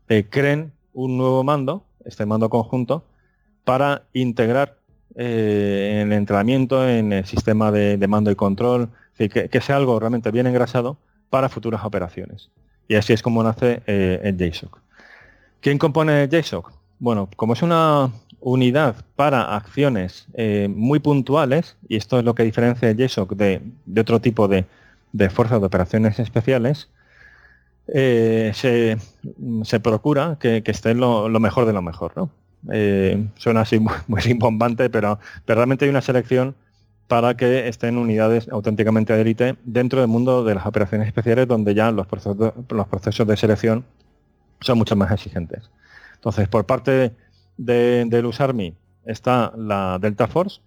eh, 0.10 0.28
creen 0.30 0.74
un 0.94 1.18
nuevo 1.18 1.44
mando, 1.44 1.86
este 2.06 2.26
mando 2.26 2.50
conjunto, 2.50 3.04
para 3.64 4.04
integrar 4.14 4.78
eh, 5.16 6.02
en 6.02 6.12
el 6.12 6.18
entrenamiento, 6.18 6.88
en 6.88 7.14
el 7.14 7.26
sistema 7.26 7.72
de, 7.72 7.98
mando 8.08 8.32
y 8.32 8.36
control, 8.36 8.90
que, 9.18 9.62
sea 9.62 9.78
algo 9.78 10.00
realmente 10.00 10.32
bien 10.32 10.48
engrasado 10.48 10.98
para 11.30 11.50
futuras 11.50 11.86
operaciones. 11.86 12.50
Y 12.88 12.96
así 12.96 13.14
es 13.14 13.22
como 13.22 13.44
nace 13.44 13.82
el 13.86 14.36
JSOC. 14.38 14.80
¿Quién 15.62 15.78
compone 15.78 16.28
JSOC? 16.28 16.83
Bueno, 17.04 17.28
como 17.36 17.52
es 17.52 17.62
una 17.62 18.12
unidad 18.40 18.96
para 19.18 19.58
acciones 19.58 20.26
eh, 20.36 20.70
muy 20.74 21.00
puntuales, 21.00 21.76
y 21.90 21.98
esto 21.98 22.18
es 22.18 22.24
lo 22.24 22.34
que 22.34 22.44
diferencia 22.44 22.90
el 22.90 22.96
JSOC 22.96 23.34
de, 23.34 23.62
otro 24.00 24.22
tipo 24.22 24.48
de, 24.48 24.66
fuerzas 25.30 25.60
de 25.60 25.66
operaciones 25.66 26.18
especiales, 26.20 26.88
eh, 27.94 28.54
se, 28.56 29.80
procura 29.82 30.38
que, 30.40 30.64
esté 30.66 30.94
lo, 30.94 31.28
mejor 31.42 31.66
de 31.66 31.74
lo 31.74 31.82
mejor. 31.82 32.14
¿no? 32.16 32.30
Eh, 32.72 33.28
suena 33.36 33.60
así 33.62 33.80
muy, 33.82 33.92
muy 34.08 34.40
pero, 34.90 35.20
realmente 35.46 35.84
hay 35.84 35.90
una 35.90 36.02
selección 36.02 36.56
para 37.10 37.36
que 37.36 37.68
estén 37.68 37.98
unidades 37.98 38.48
auténticamente 38.48 39.12
de 39.12 39.20
élite 39.20 39.56
dentro 39.66 40.00
del 40.00 40.08
mundo 40.08 40.46
de 40.46 40.56
las 40.56 40.66
operaciones 40.66 41.08
especiales 41.08 41.50
donde 41.50 41.76
ya 41.76 41.92
los 41.92 42.08
procesos 42.08 43.28
de 43.28 43.36
selección 43.36 43.84
son 44.62 44.78
mucho 44.78 44.96
más 44.96 45.12
exigentes. 45.12 45.70
Entonces, 46.24 46.48
por 46.48 46.66
parte 46.66 47.12
de, 47.58 48.06
del 48.06 48.26
USARMI 48.26 48.74
está 49.04 49.52
la 49.58 50.00
Delta 50.00 50.28
Force, 50.28 50.62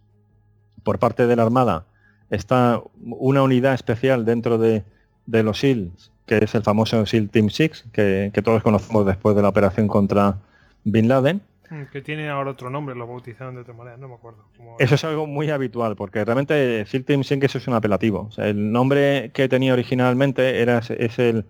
por 0.83 0.99
parte 0.99 1.27
de 1.27 1.35
la 1.35 1.45
Armada 1.45 1.87
está 2.29 2.83
una 3.01 3.43
unidad 3.43 3.73
especial 3.73 4.27
dentro 4.27 4.59
de, 4.59 4.85
los 5.25 5.59
SEALs, 5.61 6.13
que 6.27 6.37
es 6.45 6.55
el 6.55 6.63
famoso 6.63 7.07
SEAL 7.07 7.31
Team 7.31 7.49
6, 7.49 7.87
que, 7.91 8.43
todos 8.45 8.63
conocemos 8.63 9.07
después 9.07 9.35
de 9.35 9.41
la 9.41 9.49
operación 9.49 9.89
contra 9.89 10.37
Bin 10.85 11.09
Laden. 11.09 11.41
Mm, 11.71 11.85
que 11.91 12.03
tiene 12.03 12.29
ahora 12.29 12.51
otro 12.51 12.69
nombre, 12.69 12.95
lo 12.95 13.07
bautizaron 13.07 13.55
de 13.55 13.63
otra 13.63 13.73
manera, 13.73 13.97
no 13.97 14.09
me 14.09 14.15
acuerdo. 14.17 14.45
Eso 14.79 14.95
es 14.95 15.05
algo 15.05 15.27
muy 15.27 15.49
habitual, 15.49 15.97
porque 15.97 16.23
realmente 16.23 16.85
SEAL 16.85 17.05
Team 17.05 17.25
6 17.25 17.45
eso 17.45 17.57
es 17.57 17.67
un 17.67 17.73
apelativo. 17.73 18.29
el 18.37 18.73
nombre 18.73 19.31
que 19.33 19.49
tenía 19.49 19.73
originalmente 19.73 20.61
era 20.61 20.81
es 20.81 21.19
el... 21.19 21.47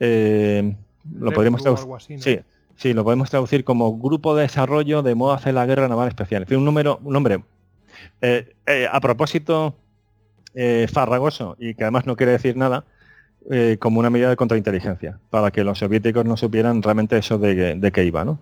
Eh, 0.00 0.76
lo 1.18 1.32
podríamos 1.32 1.62
traducir. 1.62 2.20
Sí, 2.20 2.40
Sí, 2.78 2.94
lo 2.94 3.02
podemos 3.02 3.28
traducir 3.28 3.64
como 3.64 3.98
Grupo 3.98 4.36
de 4.36 4.42
Desarrollo 4.42 5.02
de 5.02 5.16
Modo 5.16 5.32
Hacer 5.32 5.52
la 5.52 5.66
Guerra 5.66 5.88
Naval 5.88 6.06
Especial. 6.06 6.44
Es 6.44 6.56
un 6.56 6.64
número, 6.64 7.00
un 7.02 7.12
nombre 7.12 7.42
Eh, 8.20 8.54
eh, 8.66 8.86
a 8.90 9.00
propósito 9.00 9.74
farragoso 10.92 11.56
y 11.58 11.74
que 11.74 11.84
además 11.84 12.06
no 12.06 12.16
quiere 12.16 12.32
decir 12.32 12.56
nada, 12.56 12.84
como 13.78 14.00
una 14.00 14.10
medida 14.10 14.28
de 14.30 14.36
contrainteligencia, 14.36 15.18
para 15.30 15.50
que 15.50 15.62
los 15.62 15.78
soviéticos 15.78 16.24
no 16.24 16.36
supieran 16.36 16.82
realmente 16.82 17.16
eso 17.16 17.38
de, 17.38 17.76
de 17.76 17.92
qué 17.92 18.04
iba, 18.04 18.24
¿no? 18.24 18.40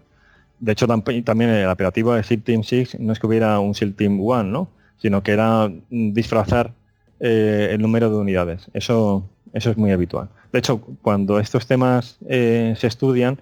De 0.61 0.73
hecho, 0.73 0.87
también 0.87 1.51
el 1.51 1.69
operativo 1.69 2.15
de 2.15 2.23
SEAL 2.23 2.43
Team 2.43 2.63
6 2.63 3.01
no 3.01 3.13
es 3.13 3.19
que 3.19 3.27
hubiera 3.27 3.59
un 3.61 3.75
SEAL 3.75 3.95
Team 3.95 4.21
1, 4.21 4.45
¿no? 4.45 4.69
Sino 4.99 5.23
que 5.23 5.33
era 5.33 5.71
disfrazar 5.91 6.73
el 7.21 7.81
número 7.81 8.09
de 8.09 8.17
unidades. 8.17 8.71
Eso, 8.73 9.29
eso 9.53 9.71
es 9.71 9.77
muy 9.77 9.93
habitual. 9.93 10.29
De 10.53 10.59
hecho, 10.59 10.81
cuando 11.03 11.39
estos 11.39 11.67
temas 11.67 12.19
se 12.21 12.87
estudian, 12.87 13.39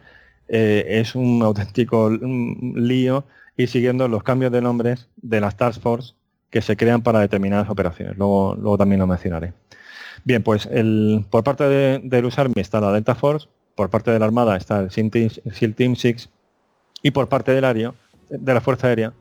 es 0.48 1.14
un 1.14 1.42
auténtico 1.42 2.10
lío 2.10 3.24
y 3.56 3.66
siguiendo 3.66 4.08
los 4.08 4.22
cambios 4.22 4.52
de 4.52 4.60
nombres 4.60 5.08
de 5.16 5.40
las 5.40 5.56
Task 5.56 5.80
Force 5.80 6.14
que 6.50 6.62
se 6.62 6.76
crean 6.76 7.02
para 7.02 7.20
determinadas 7.20 7.68
operaciones. 7.68 8.16
Luego, 8.16 8.54
luego 8.54 8.78
también 8.78 9.00
lo 9.00 9.06
mencionaré. 9.06 9.52
Bien, 10.24 10.42
pues 10.42 10.66
el, 10.66 11.24
por 11.30 11.44
parte 11.44 11.64
de, 11.64 12.00
del 12.02 12.24
USARMI 12.24 12.60
está 12.60 12.80
la 12.80 12.92
Delta 12.92 13.14
Force, 13.14 13.48
por 13.74 13.90
parte 13.90 14.10
de 14.10 14.18
la 14.18 14.26
Armada 14.26 14.56
está 14.56 14.80
el 14.80 14.90
SEAL 14.90 15.74
Team 15.74 15.96
6 15.96 16.28
y 17.02 17.10
por 17.10 17.28
parte 17.28 17.52
del 17.52 17.64
área, 17.64 17.92
de 18.30 18.54
la 18.54 18.60
Fuerza 18.60 18.88
Aérea, 18.88 19.12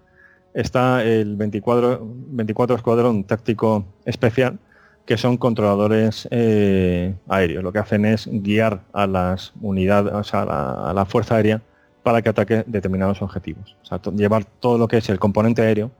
está 0.53 1.03
el 1.03 1.35
24, 1.35 1.99
24 2.03 2.75
Escuadrón 2.75 3.23
Táctico 3.23 3.85
Especial, 4.05 4.59
que 5.05 5.17
son 5.17 5.37
controladores 5.37 6.27
eh, 6.31 7.13
aéreos. 7.27 7.63
Lo 7.63 7.73
que 7.73 7.79
hacen 7.79 8.05
es 8.05 8.27
guiar 8.31 8.81
a 8.93 9.07
las 9.07 9.53
unidades, 9.61 10.33
a 10.33 10.93
la 10.95 11.05
Fuerza 11.05 11.35
Aérea 11.35 11.61
para 12.03 12.21
que 12.21 12.29
ataque 12.29 12.63
determinados 12.67 13.21
objetivos. 13.21 13.75
O 13.81 13.85
sea, 13.85 14.01
llevar 14.13 14.45
todo 14.45 14.77
lo 14.77 14.87
que 14.87 14.97
es 14.97 15.09
el 15.09 15.19
componente 15.19 15.61
aéreo, 15.61 15.91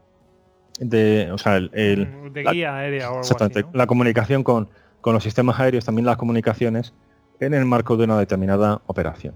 de, 0.79 1.29
o 1.31 1.37
sea, 1.37 1.57
el, 1.57 2.07
mm, 2.07 2.33
de 2.33 2.43
guía 2.43 2.75
aérea 2.75 3.11
o 3.11 3.21
algo 3.21 3.69
la 3.73 3.87
comunicación 3.87 4.43
con, 4.43 4.69
con, 5.01 5.13
los 5.13 5.23
sistemas 5.23 5.59
aéreos, 5.59 5.85
también 5.85 6.05
las 6.05 6.17
comunicaciones 6.17 6.93
en 7.39 7.53
el 7.53 7.65
marco 7.65 7.95
de 7.95 8.03
una 8.03 8.19
determinada 8.19 8.81
operación. 8.85 9.35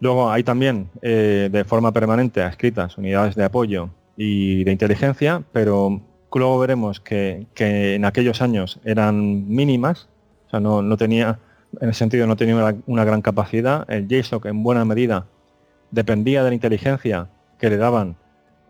Luego 0.00 0.30
hay 0.30 0.44
también 0.44 0.90
eh, 1.02 1.48
de 1.50 1.64
forma 1.64 1.92
permanente 1.92 2.44
escritas 2.44 2.96
unidades 2.98 3.34
de 3.34 3.44
apoyo 3.44 3.90
y 4.16 4.62
de 4.64 4.72
inteligencia, 4.72 5.42
pero 5.52 6.00
luego 6.34 6.58
veremos 6.58 7.00
que, 7.00 7.46
en 7.56 8.04
aquellos 8.04 8.42
años 8.42 8.80
eran 8.84 9.48
mínimas, 9.48 10.08
o 10.46 10.50
sea, 10.50 10.60
no, 10.60 10.96
tenía, 10.96 11.38
en 11.80 11.88
el 11.88 11.94
sentido 11.94 12.26
no 12.26 12.36
tenía 12.36 12.74
una, 12.86 13.04
gran 13.04 13.22
capacidad. 13.22 13.90
El 13.90 14.08
JSOC 14.08 14.46
en 14.46 14.62
buena 14.62 14.84
medida 14.84 15.26
dependía 15.90 16.42
de 16.42 16.50
la 16.50 16.54
inteligencia 16.54 17.28
que 17.58 17.70
le 17.70 17.76
daban 17.76 18.16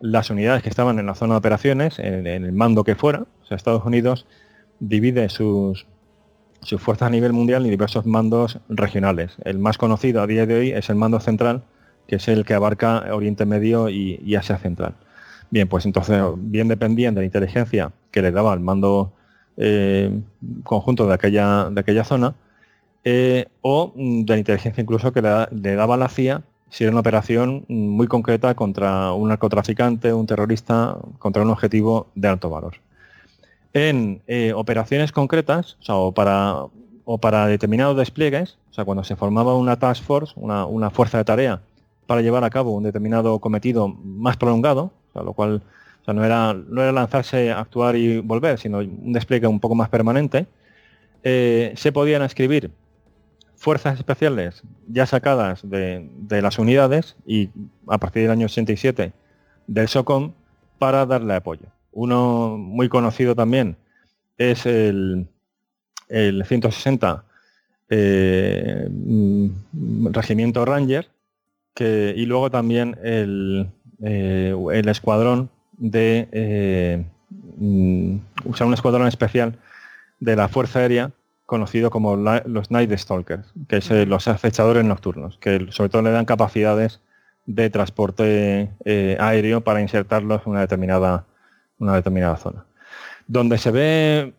las 0.01 0.29
unidades 0.29 0.63
que 0.63 0.69
estaban 0.69 0.99
en 0.99 1.05
la 1.05 1.15
zona 1.15 1.33
de 1.33 1.39
operaciones, 1.39 1.99
en, 1.99 2.25
el 2.27 2.51
mando 2.53 2.83
que 2.83 2.95
fuera. 2.95 3.25
O 3.41 3.45
sea, 3.45 3.57
Estados 3.57 3.85
Unidos 3.85 4.25
divide 4.79 5.29
sus 5.29 5.85
fuerzas 6.77 7.07
a 7.07 7.11
nivel 7.11 7.33
mundial 7.33 7.65
en 7.65 7.71
diversos 7.71 8.05
mandos 8.05 8.59
regionales. 8.69 9.35
El 9.43 9.59
más 9.59 9.77
conocido 9.77 10.21
a 10.21 10.27
día 10.27 10.45
de 10.45 10.55
hoy 10.55 10.71
es 10.71 10.89
el 10.89 10.95
mando 10.95 11.19
central, 11.19 11.63
que 12.07 12.15
es 12.15 12.27
el 12.27 12.43
que 12.43 12.53
abarca 12.53 13.05
Oriente 13.13 13.45
Medio 13.45 13.89
y, 13.89 14.35
Asia 14.35 14.57
Central. 14.57 14.95
Bien, 15.51 15.67
pues 15.67 15.85
entonces 15.85 16.21
bien 16.37 16.67
dependían 16.67 17.15
de 17.15 17.21
la 17.21 17.25
inteligencia 17.25 17.91
que 18.11 18.21
le 18.21 18.31
daba 18.31 18.53
el 18.53 18.59
mando 18.59 19.13
eh, 19.57 20.21
conjunto 20.63 21.07
de 21.07 21.13
aquella, 21.13 21.69
de 21.69 21.79
aquella 21.79 22.03
zona, 22.03 22.35
eh, 23.03 23.47
o 23.61 23.91
de 23.95 24.25
la 24.27 24.37
inteligencia 24.37 24.81
incluso 24.81 25.11
que 25.11 25.21
le, 25.21 25.47
le 25.51 25.75
daba 25.75 25.97
la 25.97 26.09
CIA 26.09 26.43
si 26.69 26.83
era 26.83 26.91
una 26.91 27.01
operación 27.01 27.65
muy 27.67 28.07
concreta 28.07 28.55
contra 28.55 29.11
un 29.11 29.29
narcotraficante, 29.29 30.13
un 30.13 30.27
terrorista, 30.27 30.97
contra 31.17 31.41
un 31.41 31.49
objetivo 31.49 32.07
de 32.15 32.27
alto 32.27 32.49
valor. 32.49 32.75
En 33.73 34.21
eh, 34.27 34.53
operaciones 34.53 35.11
concretas, 35.11 35.77
o, 35.87 36.11
para, 36.13 36.65
o 37.05 37.17
para 37.17 37.47
determinados 37.47 37.97
despliegues, 37.97 38.57
o 38.69 38.73
sea, 38.73 38.85
cuando 38.85 39.03
se 39.03 39.15
formaba 39.15 39.55
una 39.55 39.77
task 39.77 40.03
force, 40.03 40.33
una, 40.35 40.89
fuerza 40.89 41.17
de 41.17 41.25
tarea 41.25 41.61
para 42.05 42.21
llevar 42.21 42.43
a 42.43 42.49
cabo 42.49 42.71
un 42.71 42.83
determinado 42.83 43.39
cometido 43.39 43.87
más 43.87 44.37
prolongado, 44.37 44.91
lo 45.23 45.33
cual 45.33 45.61
no, 46.13 46.25
era, 46.25 46.53
no 46.53 46.81
era 46.81 46.91
lanzarse, 46.91 47.51
actuar 47.51 47.95
y 47.95 48.19
volver, 48.19 48.57
sino 48.59 48.79
un 48.79 49.13
despliegue 49.13 49.47
un 49.47 49.59
poco 49.59 49.75
más 49.75 49.89
permanente, 49.89 50.47
eh, 51.23 51.73
se 51.75 51.91
podían 51.91 52.21
escribir 52.21 52.71
fuerzas 53.55 53.97
especiales 53.97 54.63
ya 54.87 55.05
sacadas 55.05 55.69
de, 55.69 56.07
las 56.41 56.59
unidades 56.59 57.17
y 57.25 57.49
a 57.87 57.97
partir 57.97 58.23
del 58.23 58.31
año 58.31 58.45
87 58.45 59.11
del 59.67 59.87
SOCOM 59.87 60.33
para 60.77 61.05
darle 61.05 61.35
apoyo. 61.35 61.67
Uno 61.91 62.57
muy 62.57 62.87
conocido 62.87 63.35
también 63.35 63.75
es 64.37 64.65
el, 64.65 65.27
el 66.07 66.45
160 66.45 67.25
eh, 67.89 68.87
mm, 68.89 70.07
Regimiento 70.11 70.63
Ranger 70.63 71.09
que, 71.73 72.13
y 72.15 72.25
luego 72.25 72.49
también 72.49 72.97
el, 73.03 73.69
eh, 74.03 74.55
el 74.73 74.89
escuadrón 74.89 75.49
de 75.77 76.27
eh, 76.31 77.05
mm, 77.57 78.17
un 78.45 78.73
escuadrón 78.73 79.07
especial 79.07 79.57
de 80.19 80.35
la 80.35 80.47
Fuerza 80.47 80.79
Aérea 80.79 81.11
conocido 81.49 81.89
como 81.89 82.15
los 82.15 82.71
Night 82.71 82.95
Stalkers, 82.95 83.51
que 83.67 83.77
es 83.77 83.89
eh, 83.89 84.05
los 84.05 84.27
acechadores 84.27 84.85
nocturnos, 84.85 85.37
que 85.39 85.67
sobre 85.71 85.89
todo 85.89 86.03
le 86.03 86.11
dan 86.11 86.25
capacidades 86.25 87.01
de 87.47 87.71
transporte 87.71 88.69
eh, 88.85 89.17
aéreo 89.19 89.61
para 89.61 89.81
insertarlos 89.81 90.43
en 90.45 90.51
una 90.51 90.61
determinada, 90.61 91.25
una 91.79 91.95
determinada 91.95 92.37
zona. 92.37 92.65
Donde 93.27 93.57
se 93.57 93.71
ve, 93.71 94.33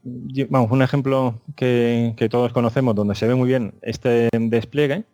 vamos, 0.49 0.71
un 0.71 0.83
ejemplo 0.83 1.41
que, 1.57 2.15
todos 2.31 2.53
conocemos, 2.53 2.95
donde 2.95 3.17
se 3.17 3.27
ve 3.27 3.35
muy 3.35 3.49
bien 3.49 3.75
este 3.83 4.29
despliegue, 4.33 5.05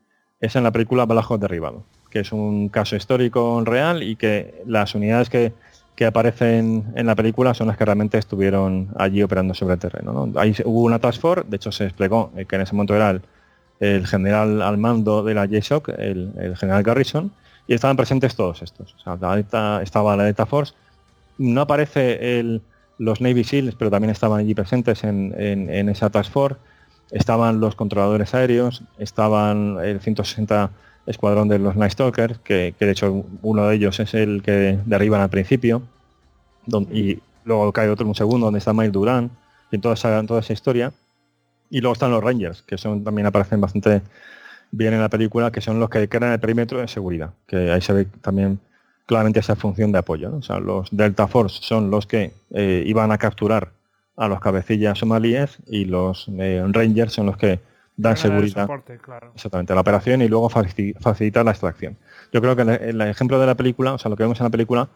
es 0.40 0.54
en 0.54 0.64
la 0.64 0.72
película 0.72 1.06
Balajo 1.06 1.38
Derribado, 1.38 1.84
que 2.16 2.20
es 2.20 2.32
un 2.32 2.70
caso 2.70 2.96
histórico 2.96 3.62
real 3.62 4.02
y 4.02 4.16
que 4.16 4.62
las 4.64 4.94
unidades 4.94 5.28
que, 5.28 5.52
que 5.94 6.06
aparecen 6.06 6.86
en 6.94 7.04
la 7.04 7.14
película 7.14 7.52
son 7.52 7.66
las 7.66 7.76
que 7.76 7.84
realmente 7.84 8.16
estuvieron 8.16 8.88
allí 8.96 9.22
operando 9.22 9.52
sobre 9.52 9.74
el 9.74 9.80
terreno. 9.80 10.32
Ahí 10.36 10.54
hubo 10.64 10.84
una 10.84 10.98
task 10.98 11.20
force, 11.20 11.44
de 11.46 11.56
hecho 11.56 11.70
se 11.72 11.84
desplegó, 11.84 12.32
eh, 12.34 12.46
que 12.46 12.56
en 12.56 12.62
ese 12.62 12.74
momento 12.74 12.96
era 12.96 13.20
el, 13.80 14.06
general 14.06 14.62
al 14.62 14.78
mando 14.78 15.22
de 15.22 15.34
la 15.34 15.44
JSOC, 15.44 15.90
el, 15.90 16.32
el, 16.38 16.56
general 16.56 16.82
Garrison, 16.82 17.30
y 17.66 17.74
estaban 17.74 17.98
presentes 17.98 18.34
todos 18.34 18.62
estos. 18.62 18.96
estaba 19.82 20.16
la 20.16 20.24
Delta 20.24 20.46
Force, 20.46 20.72
no 21.36 21.60
aparece 21.60 22.38
el, 22.38 22.62
los 22.96 23.20
Navy 23.20 23.44
SEALs, 23.44 23.74
pero 23.74 23.90
también 23.90 24.10
estaban 24.10 24.40
allí 24.40 24.54
presentes 24.54 25.04
en, 25.04 25.90
esa 25.90 26.08
task 26.08 26.32
force, 26.32 26.56
estaban 27.10 27.60
los 27.60 27.74
controladores 27.74 28.32
aéreos, 28.32 28.84
estaban 28.96 29.76
el 29.84 30.00
160 30.00 30.70
escuadrón 31.06 31.48
de 31.48 31.58
los 31.58 31.76
Night 31.76 31.92
Stalkers, 31.92 32.38
que, 32.40 32.74
de 32.78 32.90
hecho 32.90 33.24
uno 33.42 33.66
de 33.68 33.76
ellos 33.76 33.98
es 34.00 34.14
el 34.14 34.42
que 34.42 34.78
derriban 34.84 35.20
al 35.20 35.30
principio, 35.30 35.82
y 36.92 37.18
luego 37.44 37.72
cae 37.72 37.88
otro 37.88 38.04
en 38.04 38.08
un 38.08 38.14
segundo 38.14 38.46
donde 38.46 38.58
está 38.58 38.72
Miles 38.72 38.92
Duran, 38.92 39.30
y 39.70 39.78
toda 39.78 39.94
esa, 39.94 40.22
toda 40.24 40.40
esa 40.40 40.52
historia. 40.52 40.92
Y 41.70 41.80
luego 41.80 41.94
están 41.94 42.10
los 42.10 42.22
Rangers, 42.22 42.62
que 42.62 42.78
son 42.78 43.02
también 43.02 43.26
aparecen 43.26 43.60
bastante 43.60 44.02
bien 44.70 44.94
en 44.94 45.00
la 45.00 45.08
película, 45.08 45.50
que 45.50 45.60
son 45.60 45.80
los 45.80 45.90
que 45.90 46.08
crean 46.08 46.32
el 46.32 46.40
perímetro 46.40 46.80
de 46.80 46.88
seguridad, 46.88 47.30
que 47.46 47.72
ahí 47.72 47.80
se 47.80 47.92
ve 47.92 48.04
también 48.20 48.60
claramente 49.06 49.40
esa 49.40 49.56
función 49.56 49.92
de 49.92 49.98
apoyo. 49.98 50.36
O 50.36 50.42
sea, 50.42 50.58
los 50.58 50.88
Delta 50.90 51.26
Force 51.26 51.58
son 51.62 51.90
los 51.90 52.06
que 52.06 52.32
eh, 52.50 52.82
iban 52.86 53.12
a 53.12 53.18
capturar 53.18 53.72
a 54.16 54.28
los 54.28 54.40
cabecillas 54.40 54.98
somalíes 54.98 55.58
y 55.66 55.84
los 55.84 56.28
eh, 56.38 56.64
Rangers 56.68 57.12
son 57.12 57.26
los 57.26 57.36
que 57.36 57.60
dan 57.96 58.16
seguridad. 58.16 58.68
Exactamente, 59.34 59.74
la 59.74 59.80
operación 59.80 60.22
y 60.22 60.28
luego 60.28 60.48
facilitar 60.48 61.44
la 61.44 61.52
extracción. 61.52 61.96
Yo 62.32 62.40
creo 62.40 62.54
que 62.56 62.62
el, 62.62 63.00
ejemplo 63.02 63.40
de 63.40 63.46
la 63.46 63.54
película, 63.54 63.94
o 63.94 63.98
sea, 63.98 64.10
lo 64.10 64.16
que 64.16 64.24
vemos 64.24 64.38
en 64.40 64.44
la 64.44 64.50
película, 64.50 64.88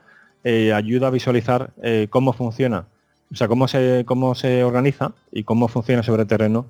eh, 0.44 0.72
ayuda 0.72 1.08
a 1.08 1.10
visualizar 1.10 1.70
eh, 1.82 2.08
cómo 2.10 2.32
funciona, 2.32 2.86
o 3.32 3.34
sea, 3.34 3.48
cómo 3.48 3.68
se, 3.68 4.04
cómo 4.06 4.34
se 4.34 4.64
organiza 4.64 5.12
y 5.32 5.44
cómo 5.44 5.68
funciona 5.68 6.02
sobre 6.02 6.22
el 6.22 6.28
terreno 6.28 6.66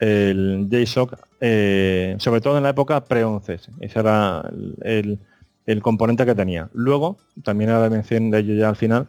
el 0.00 0.68
JSOC, 0.70 1.18
eh, 1.40 2.14
sobre 2.18 2.40
todo 2.40 2.56
en 2.56 2.62
la 2.62 2.70
época 2.70 3.04
pre-11. 3.04 3.60
Ese 3.80 3.98
era 3.98 4.48
el, 4.82 5.18
el, 5.66 5.82
componente 5.82 6.24
que 6.24 6.36
tenía. 6.36 6.68
Luego, 6.72 7.18
también 7.42 7.70
a 7.70 7.80
la 7.80 7.90
mención 7.90 8.30
de 8.30 8.38
ello 8.38 8.54
ya 8.54 8.68
al 8.68 8.76
final, 8.76 9.08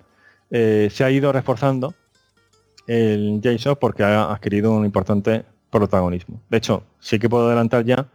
se 0.49 1.03
ha 1.03 1.11
ido 1.11 1.31
reforzando 1.31 1.93
el 2.87 3.39
JSOC 3.43 3.77
porque 3.77 4.01
ha 4.01 4.31
adquirido 4.31 4.71
un 4.71 4.83
importante 4.83 5.45
protagonismo. 5.69 6.41
De 6.49 6.57
hecho, 6.57 6.83
sí 6.99 7.19
que 7.19 7.29
puedo 7.29 7.47
adelantar 7.47 7.85
ya 7.85 8.07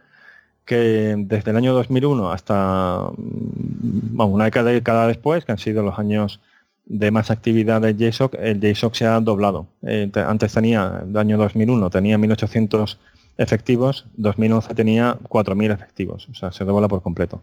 que 0.65 1.15
desde 1.17 1.51
el 1.51 1.57
año 1.57 1.73
2001 1.73 2.31
hasta 2.31 3.09
mm, 3.15 4.19
una 4.19 4.45
década, 4.45 5.07
después, 5.07 5.45
que 5.45 5.51
han 5.51 5.57
sido 5.57 5.83
los 5.83 5.99
años 5.99 6.41
de 6.85 7.11
más 7.11 7.31
actividad 7.31 7.81
del 7.81 7.97
JSOC, 7.97 8.35
el 8.39 8.59
JSOC 8.59 8.93
se 8.95 9.05
ha 9.05 9.19
doblado. 9.19 9.67
Eh, 9.83 10.11
antes 10.27 10.53
tenía, 10.53 11.03
el 11.07 11.17
año 11.17 11.37
2001 11.37 11.89
tenía 11.89 12.17
1.800 12.17 12.97
efectivos, 13.37 14.05
2011 14.17 14.73
tenía 14.75 15.17
4.000 15.29 15.73
efectivos, 15.73 16.29
o 16.29 16.33
sea, 16.33 16.51
se 16.51 16.63
dobla 16.63 16.87
por 16.87 17.01
completo. 17.01 17.41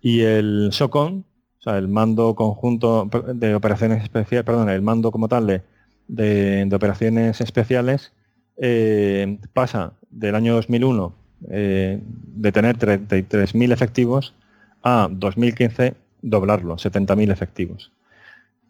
Y 0.00 0.22
el 0.22 0.70
SOCON 0.72 1.24
o 1.62 1.64
sea, 1.64 1.78
el 1.78 1.86
mando 1.86 2.34
conjunto 2.34 3.08
de 3.34 3.54
operaciones 3.54 4.02
especiales, 4.02 4.44
perdón, 4.44 4.68
el 4.68 4.82
mando 4.82 5.12
como 5.12 5.28
tal 5.28 5.46
de, 5.46 5.62
de, 6.08 6.68
operaciones 6.74 7.40
especiales 7.40 8.12
eh, 8.64 9.38
pasa 9.52 9.92
del 10.10 10.36
año 10.36 10.54
2001 10.54 11.12
eh, 11.50 12.00
de 12.00 12.52
tener 12.52 12.78
33.000 12.78 13.72
efectivos 13.72 14.34
a 14.84 15.08
2015 15.10 15.94
doblarlo, 16.22 16.76
70.000 16.76 17.32
efectivos. 17.32 17.90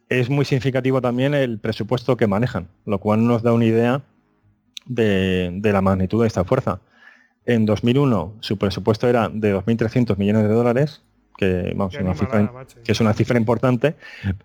Es 0.09 0.31
muy 0.31 0.47
significativo 0.47 1.03
también 1.03 1.35
el 1.35 1.59
presupuesto 1.59 2.17
que 2.17 2.27
manejan, 2.27 2.69
lo 2.87 2.99
cual 2.99 3.27
nos 3.27 3.43
da 3.43 3.53
una 3.53 3.67
idea 3.67 4.01
de, 4.87 5.61
la 5.63 5.83
magnitud 5.83 6.23
de 6.23 6.27
esta 6.27 6.45
fuerza. 6.45 6.81
En 7.45 7.67
2001 7.67 8.37
su 8.41 8.57
presupuesto 8.57 9.11
era 9.11 9.29
de 9.29 9.55
2.300 9.55 10.17
millones 10.17 10.45
de 10.45 10.55
dólares, 10.55 11.03
que, 11.37 11.77
que 12.83 12.93
es 12.93 13.01
una 13.01 13.13
cifra 13.13 13.39
importante, 13.39 13.95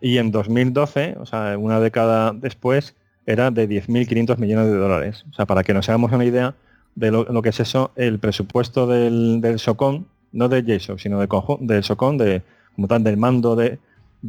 y 0.02 0.18
en 0.18 0.32
2012, 0.32 1.16
o 1.20 1.26
sea, 1.26 1.58
una 1.58 1.80
década 1.80 2.34
después, 2.34 2.96
era 3.28 3.52
de 3.52 3.70
10.500 3.70 4.38
millones 4.38 4.68
de 4.68 4.78
dólares. 4.78 5.26
O 5.30 5.34
sea, 5.34 5.46
para 5.46 5.64
que 5.64 5.74
nos 5.74 5.88
hagamos 5.90 6.12
una 6.12 6.26
idea 6.26 6.56
de 6.96 7.12
lo, 7.12 7.42
que 7.44 7.50
es 7.50 7.60
eso, 7.60 7.92
el 7.96 8.18
presupuesto 8.18 8.88
del, 8.88 9.40
del 9.42 9.60
SOCON, 9.60 10.08
no 10.32 10.50
de 10.50 10.64
JSOC, 10.64 10.98
sino 10.98 11.20
de, 11.20 11.28
del 11.60 11.84
SOCON, 11.84 12.18
de, 12.18 12.42
como 12.76 12.88
tal, 12.88 13.04
del 13.04 13.18
mando 13.18 13.56
de, 13.56 13.78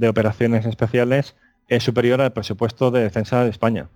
operaciones 0.07 0.67
especiales, 0.67 1.35
es 1.69 1.83
superior 1.83 2.21
al 2.21 2.33
presupuesto 2.33 2.91
de 2.91 3.01
defensa 3.03 3.45
de 3.45 3.51
España. 3.51 3.89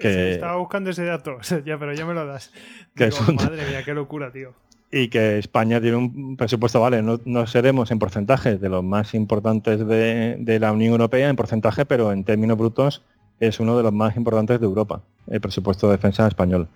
que, 0.00 0.32
estaba 0.32 0.56
buscando 0.56 0.90
ese 0.90 1.04
dato, 1.04 1.38
ya, 1.64 1.78
pero 1.78 1.94
ya 1.94 2.04
me 2.04 2.12
lo 2.12 2.26
das. 2.26 2.52
Madre 2.96 3.66
mía, 3.68 3.82
qué 3.84 3.94
locura, 3.94 4.32
tío. 4.32 4.52
Y 4.92 5.08
que 5.08 5.38
España 5.38 5.80
tiene 5.80 5.96
un 5.96 6.36
presupuesto, 6.36 6.80
vale, 6.80 7.00
no, 7.02 7.46
seremos 7.46 7.92
en 7.92 8.00
porcentaje 8.00 8.58
de 8.58 8.68
los 8.68 8.82
más 8.82 9.14
importantes 9.14 9.86
de, 9.86 10.36
de, 10.40 10.58
la 10.58 10.72
Unión 10.72 10.90
Europea 10.90 11.28
en 11.28 11.36
porcentaje, 11.36 11.86
pero 11.86 12.10
en 12.10 12.24
términos 12.24 12.58
brutos 12.58 13.04
es 13.40 13.58
uno 13.58 13.76
de 13.76 13.82
los 13.82 13.92
más 13.92 14.16
importantes 14.16 14.60
de 14.60 14.66
Europa, 14.66 15.02
el 15.26 15.40
presupuesto 15.40 15.88
de 15.88 15.96
defensa 15.96 16.28
español. 16.28 16.68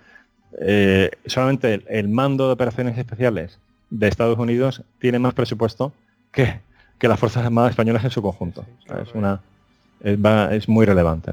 Eh, 0.59 1.11
solamente 1.27 1.85
el, 1.89 2.09
mando 2.09 2.47
de 2.47 2.55
operaciones 2.55 2.97
especiales 2.97 3.59
de 3.91 4.09
Estados 4.09 4.39
Unidos 4.39 4.83
tiene 4.99 5.19
más 5.19 5.35
presupuesto 5.35 5.93
que, 6.33 6.61
las 7.01 7.21
Fuerzas 7.21 7.45
Armadas 7.45 7.73
españolas 7.73 8.03
en 8.05 8.11
su 8.11 8.23
conjunto. 8.23 8.65
es, 9.03 9.13
una, 9.15 9.43
es, 10.01 10.69
muy 10.71 10.87
relevante. 10.87 11.33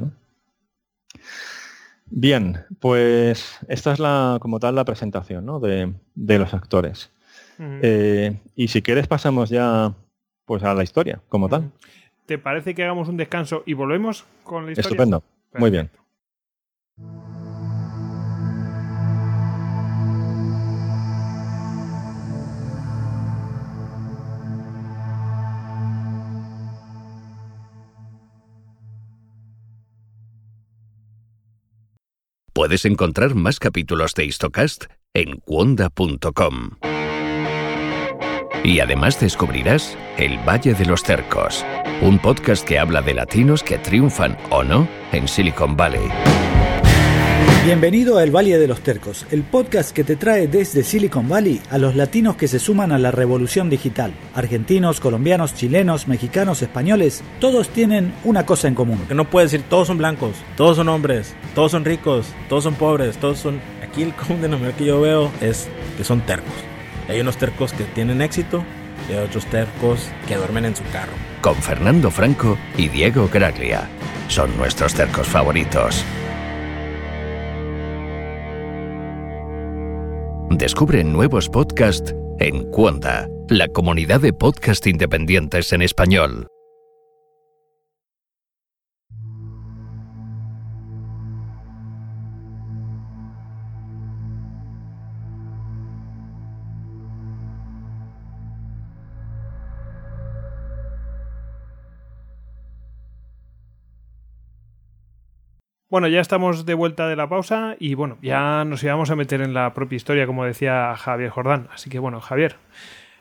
Bien, 2.07 2.65
pues 2.81 3.57
esta 3.69 3.93
es 3.93 3.99
la, 3.99 4.37
como 4.41 4.59
tal 4.59 4.75
la 4.75 4.83
presentación 4.83 5.45
de, 5.61 6.39
los 6.39 6.53
actores. 6.53 7.09
Eh, 7.57 8.37
y 8.55 8.67
si 8.67 8.81
quieres 8.81 9.07
pasamos 9.07 9.49
ya 9.49 9.93
pues 10.45 10.63
a 10.63 10.73
la 10.73 10.83
historia 10.83 11.21
como 11.29 11.47
tal. 11.47 11.71
¿Te 12.31 12.37
parece 12.37 12.73
que 12.73 12.81
hagamos 12.83 13.09
un 13.09 13.17
descanso 13.17 13.61
y 13.65 13.73
volvemos 13.73 14.23
con 14.45 14.65
la 14.65 14.71
historia? 14.71 14.87
Estupendo. 14.87 15.21
Muy 15.55 15.69
bien. 15.69 15.91
Puedes 32.53 32.85
encontrar 32.85 33.35
más 33.35 33.59
capítulos 33.59 34.13
de 34.13 34.23
Histocast 34.23 34.85
en 35.13 35.35
cuonda.com. 35.41 36.77
Y 38.63 38.79
además 38.79 39.19
descubrirás 39.19 39.97
El 40.17 40.37
Valle 40.47 40.75
de 40.75 40.85
los 40.85 41.01
Cercos, 41.01 41.65
un 42.01 42.17
podcast 42.17 42.67
que 42.67 42.79
habla 42.79 43.03
de 43.03 43.13
latinos 43.13 43.61
que 43.61 43.77
triunfan 43.77 44.35
o 44.49 44.63
no 44.63 44.87
en 45.11 45.27
Silicon 45.27 45.77
Valley. 45.77 46.01
Bienvenido 47.63 48.17
a 48.17 48.23
El 48.23 48.35
Valle 48.35 48.57
de 48.57 48.67
los 48.67 48.81
Tercos, 48.81 49.27
el 49.29 49.43
podcast 49.43 49.91
que 49.91 50.03
te 50.03 50.15
trae 50.15 50.47
desde 50.47 50.83
Silicon 50.83 51.29
Valley 51.29 51.61
a 51.69 51.77
los 51.77 51.95
latinos 51.95 52.37
que 52.37 52.47
se 52.47 52.57
suman 52.57 52.91
a 52.91 52.97
la 52.97 53.11
revolución 53.11 53.69
digital. 53.69 54.13
Argentinos, 54.33 54.99
colombianos, 54.99 55.53
chilenos, 55.53 56.07
mexicanos, 56.07 56.63
españoles, 56.63 57.23
todos 57.39 57.69
tienen 57.69 58.15
una 58.23 58.47
cosa 58.47 58.67
en 58.67 58.73
común. 58.73 59.05
Que 59.07 59.13
no 59.13 59.29
puedes 59.29 59.51
decir 59.51 59.67
todos 59.69 59.85
son 59.85 59.99
blancos, 59.99 60.37
todos 60.57 60.77
son 60.77 60.89
hombres, 60.89 61.35
todos 61.53 61.71
son 61.71 61.85
ricos, 61.85 62.25
todos 62.49 62.63
son 62.63 62.73
pobres, 62.73 63.17
todos 63.17 63.37
son... 63.37 63.61
Aquí 63.83 64.01
el 64.01 64.13
común 64.15 64.41
denominador 64.41 64.75
que 64.75 64.85
yo 64.85 65.01
veo 65.01 65.31
es 65.39 65.69
que 65.97 66.03
son 66.03 66.21
tercos. 66.21 66.53
Hay 67.07 67.21
unos 67.21 67.37
tercos 67.37 67.73
que 67.73 67.83
tienen 67.83 68.23
éxito 68.23 68.63
y 69.07 69.13
hay 69.13 69.19
otros 69.19 69.45
tercos 69.45 70.09
que 70.27 70.35
duermen 70.35 70.65
en 70.65 70.75
su 70.75 70.83
carro. 70.91 71.30
Con 71.41 71.55
Fernando 71.55 72.11
Franco 72.11 72.57
y 72.77 72.87
Diego 72.87 73.27
Graglia. 73.27 73.89
Son 74.27 74.55
nuestros 74.57 74.93
tercos 74.93 75.27
favoritos. 75.27 76.05
Descubre 80.51 81.03
nuevos 81.03 81.49
podcasts 81.49 82.13
en 82.39 82.69
Cuonda, 82.69 83.27
la 83.49 83.67
comunidad 83.67 84.21
de 84.21 84.33
podcast 84.33 84.85
independientes 84.85 85.73
en 85.73 85.81
español. 85.81 86.47
Bueno, 105.91 106.07
ya 106.07 106.21
estamos 106.21 106.65
de 106.65 106.73
vuelta 106.73 107.09
de 107.09 107.17
la 107.17 107.27
pausa 107.27 107.75
y 107.77 107.95
bueno, 107.95 108.17
ya 108.21 108.63
nos 108.63 108.81
íbamos 108.81 109.11
a 109.11 109.17
meter 109.17 109.41
en 109.41 109.53
la 109.53 109.73
propia 109.73 109.97
historia, 109.97 110.25
como 110.25 110.45
decía 110.45 110.95
Javier 110.95 111.31
Jordán. 111.31 111.67
Así 111.73 111.89
que 111.89 111.99
bueno, 111.99 112.21
Javier, 112.21 112.55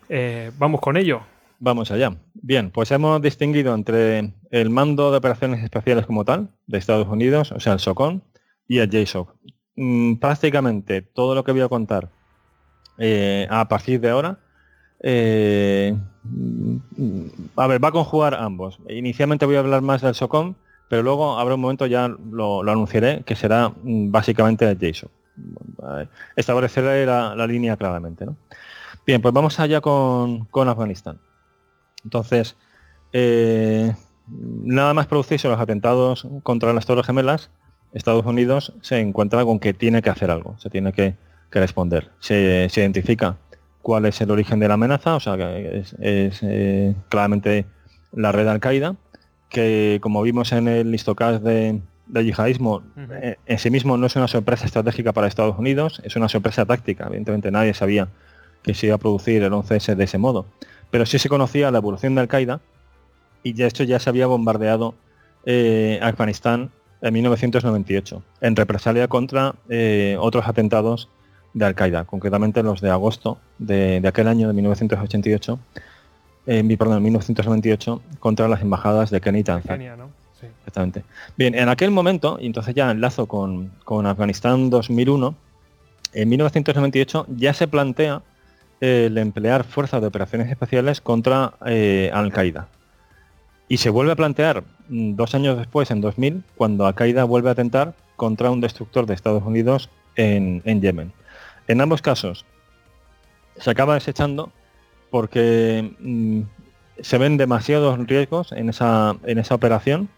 eh, 0.09 0.53
vamos 0.57 0.81
con 0.81 0.97
ello. 0.97 1.23
Vamos 1.59 1.91
allá. 1.91 2.16
Bien, 2.33 2.71
pues 2.71 2.93
hemos 2.93 3.21
distinguido 3.21 3.75
entre 3.75 4.35
el 4.53 4.71
mando 4.71 5.11
de 5.11 5.16
operaciones 5.16 5.64
especiales 5.64 6.07
como 6.07 6.25
tal 6.25 6.51
de 6.68 6.79
Estados 6.79 7.09
Unidos, 7.09 7.51
o 7.51 7.59
sea, 7.59 7.73
el 7.73 7.81
SOCON, 7.81 8.23
y 8.68 8.79
el 8.79 8.89
JSOC. 8.89 9.35
Mm, 9.75 10.14
prácticamente 10.18 11.03
todo 11.03 11.35
lo 11.35 11.43
que 11.43 11.51
voy 11.51 11.62
a 11.62 11.68
contar 11.68 12.09
eh, 12.99 13.49
a 13.51 13.66
partir 13.66 14.01
de 14.01 14.11
ahora, 14.11 14.39
eh, 15.03 15.97
mm, 16.23 17.27
a 17.57 17.66
ver, 17.66 17.83
va 17.83 17.89
a 17.89 17.93
conjugar 17.93 18.35
ambos. 18.35 18.79
Inicialmente 18.89 19.45
voy 19.45 19.57
a 19.57 19.59
hablar 19.59 19.83
más 19.83 20.03
del 20.03 20.14
SOCON, 20.14 20.55
pero 20.91 21.05
luego 21.05 21.38
habrá 21.38 21.55
un 21.55 21.61
momento, 21.61 21.86
ya 21.86 22.09
lo, 22.09 22.68
anunciaré, 22.68 23.22
que 23.24 23.36
será 23.36 23.68
mm, 23.68 24.11
básicamente 24.11 24.68
el 24.68 24.76
JSON. 24.76 25.09
Estableceré 26.34 27.07
la, 27.07 27.47
línea 27.47 27.76
claramente. 27.76 28.26
Bien, 29.07 29.22
pues 29.22 29.32
vamos 29.32 29.61
allá 29.61 29.80
con, 29.80 30.49
Afganistán. 30.53 31.20
Entonces, 32.03 32.57
eh, 33.12 33.95
nada 34.26 34.93
más 34.93 35.07
producirse 35.07 35.47
los 35.47 35.61
atentados 35.61 36.26
contra 36.43 36.72
las 36.72 36.86
Torres 36.86 37.07
Gemelas, 37.07 37.51
Estados 37.93 38.26
Unidos 38.26 38.74
se 38.80 38.99
encuentra 38.99 39.45
con 39.45 39.61
que 39.61 39.72
tiene 39.72 40.03
que 40.03 40.11
hacer 40.11 40.32
algo, 40.32 40.59
se 40.59 40.70
tiene 40.70 40.93
que, 40.93 41.14
responder. 41.53 42.11
Se, 42.18 42.68
identifica 42.74 43.36
cuál 43.80 44.07
es 44.07 44.20
el 44.20 44.32
origen 44.32 44.59
de 44.59 44.66
la 44.66 44.74
amenaza, 44.74 45.14
o 45.14 45.20
sea, 45.20 45.36
que 45.36 45.78
es, 45.78 45.95
eh, 46.01 46.97
claramente 47.09 47.66
la 48.12 48.32
red 48.32 48.49
Al-Qaeda, 48.49 48.97
que 49.51 49.98
como 50.01 50.22
vimos 50.22 50.53
en 50.53 50.68
el 50.68 50.90
listocast 50.90 51.42
de, 51.42 51.80
yihadismo, 52.07 52.82
eh, 53.11 53.36
en 53.46 53.59
sí 53.59 53.70
mismo 53.70 53.96
no 53.96 54.07
es 54.07 54.16
una 54.16 54.28
sorpresa 54.28 54.64
estratégica 54.64 55.12
para 55.12 55.26
Estados 55.26 55.59
Unidos, 55.59 56.01
es 56.05 56.16
una 56.16 56.28
sorpresa 56.28 56.64
táctica. 56.64 57.07
Evidentemente 57.07 57.51
nadie 57.51 57.74
sabía 57.74 58.09
que 58.62 58.74
se 58.74 58.86
iba 58.86 58.94
a 58.94 58.98
producir 58.98 59.42
el 59.42 59.53
11S 59.53 59.94
de 59.96 60.05
ese 60.05 60.18
modo. 60.18 60.46
Pero 60.90 61.05
sí 61.05 61.18
se 61.18 61.28
conocía 61.28 61.70
la 61.70 61.78
evolución 61.78 62.14
de 62.14 62.22
Al-Qaeda 62.22 62.61
y 63.42 63.55
ya 63.55 63.66
esto 63.66 63.84
ya 63.84 63.98
se 63.98 64.09
había 64.09 64.26
bombardeado 64.26 64.94
eh, 65.44 65.98
Afganistán 66.03 66.70
en 67.03 67.14
1998, 67.14 68.22
en 68.40 68.57
represalia 68.57 69.09
contra 69.09 69.55
eh, 69.68 70.16
otros 70.20 70.46
atentados 70.46 71.09
de 71.55 71.64
Al-Qaeda, 71.64 72.05
concretamente 72.05 72.62
los 72.62 72.80
de 72.80 72.90
agosto 72.90 73.38
de, 73.59 74.01
de 74.01 74.09
aquel 74.09 74.28
año 74.28 74.46
de 74.46 74.55
1988 74.55 75.59
en 76.47 76.76
perdón, 76.76 77.03
1998 77.03 78.03
contra 78.18 78.49
las 78.49 78.62
embajadas 78.62 79.11
de 79.11 79.20
Kenia 79.20 79.41
y 79.41 79.45
Tanzania. 79.45 79.97
Exactamente. 80.61 81.05
Bien, 81.36 81.55
en 81.55 81.68
aquel 81.68 81.91
momento, 81.91 82.38
y 82.41 82.47
entonces 82.47 82.74
ya 82.74 82.91
enlazo 82.91 83.26
con, 83.26 83.72
con 83.84 84.07
Afganistán 84.07 84.70
2001, 84.70 85.34
en 86.12 86.28
1998 86.28 87.26
ya 87.36 87.53
se 87.53 87.68
plantea 87.68 88.22
el 88.80 89.18
emplear 89.18 89.64
fuerzas 89.64 90.01
de 90.01 90.07
operaciones 90.07 90.51
especiales 90.51 91.01
contra 91.01 91.55
eh, 91.66 92.11
Al-Qaeda. 92.12 92.68
Y 93.68 93.76
se 93.76 93.91
vuelve 93.91 94.12
a 94.12 94.16
plantear 94.16 94.64
mm, 94.88 95.14
dos 95.14 95.34
años 95.34 95.59
después, 95.59 95.91
en 95.91 96.01
2000, 96.01 96.43
cuando 96.57 96.86
Al-Qaeda 96.86 97.24
vuelve 97.24 97.51
a 97.51 97.53
atentar 97.53 97.95
contra 98.16 98.51
un 98.51 98.61
destructor 98.61 99.07
de 99.07 99.14
Estados 99.14 99.43
Unidos 99.45 99.91
en, 100.16 100.62
en 100.64 100.80
Yemen. 100.80 101.12
En 101.68 101.80
ambos 101.80 102.03
casos 102.03 102.47
se 103.57 103.70
acaba 103.70 103.95
desechando 103.95 104.51
porque 105.11 105.94
mm, 105.98 106.42
se 107.00 107.18
ven 107.18 107.36
demasiados 107.36 107.98
riesgos 108.06 108.52
en 108.52 108.68
esa, 108.68 109.16
en 109.24 109.38
esa 109.38 109.54
operación 109.54 110.08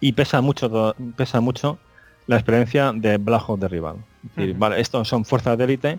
y 0.00 0.12
pesa 0.12 0.40
mucho, 0.40 0.94
pesa 1.16 1.40
mucho 1.40 1.78
la 2.26 2.36
experiencia 2.36 2.92
de 2.92 3.14
Hawk 3.14 3.58
de 3.58 3.68
rival. 3.68 3.96
vale, 4.56 4.80
estos 4.80 5.08
son 5.08 5.24
fuerzas 5.24 5.58
de 5.58 5.64
élite, 5.64 5.98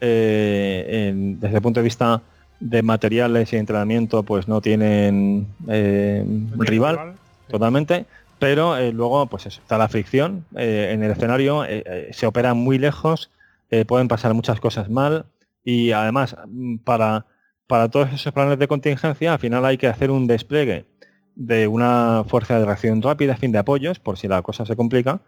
eh, 0.00 1.12
desde 1.14 1.56
el 1.56 1.62
punto 1.62 1.80
de 1.80 1.84
vista 1.84 2.22
de 2.60 2.82
materiales 2.82 3.52
y 3.52 3.56
entrenamiento, 3.56 4.22
pues 4.22 4.48
no 4.48 4.60
tienen 4.60 5.46
eh, 5.68 6.24
rival, 6.56 7.14
totalmente, 7.48 8.06
pero 8.38 8.76
eh, 8.76 8.92
luego 8.92 9.26
pues 9.26 9.46
está 9.46 9.78
la 9.78 9.88
fricción 9.88 10.44
en 10.54 11.02
el 11.02 11.10
escenario, 11.10 11.64
se 12.10 12.26
operan 12.26 12.56
muy 12.56 12.78
lejos, 12.78 13.30
pueden 13.86 14.08
pasar 14.08 14.32
muchas 14.34 14.60
cosas 14.60 14.88
mal 14.88 15.26
y 15.64 15.92
además 15.92 16.36
para, 16.84 17.26
para 17.66 17.90
todos 17.90 18.12
esos 18.12 18.32
planes 18.32 18.58
de 18.58 18.68
contingencia 18.68 19.32
al 19.32 19.38
final 19.38 19.64
hay 19.64 19.78
que 19.78 19.88
hacer 19.88 20.10
un 20.10 20.26
despliegue 20.26 20.86
de 21.34 21.68
una 21.68 22.24
fuerza 22.26 22.58
de 22.58 22.64
reacción 22.64 23.02
rápida, 23.02 23.36
fin 23.36 23.52
de 23.52 23.58
apoyos, 23.58 24.00
por 24.00 24.16
si 24.16 24.26
la 24.26 24.42
cosa 24.42 24.64
se 24.64 24.74
complica, 24.74 25.20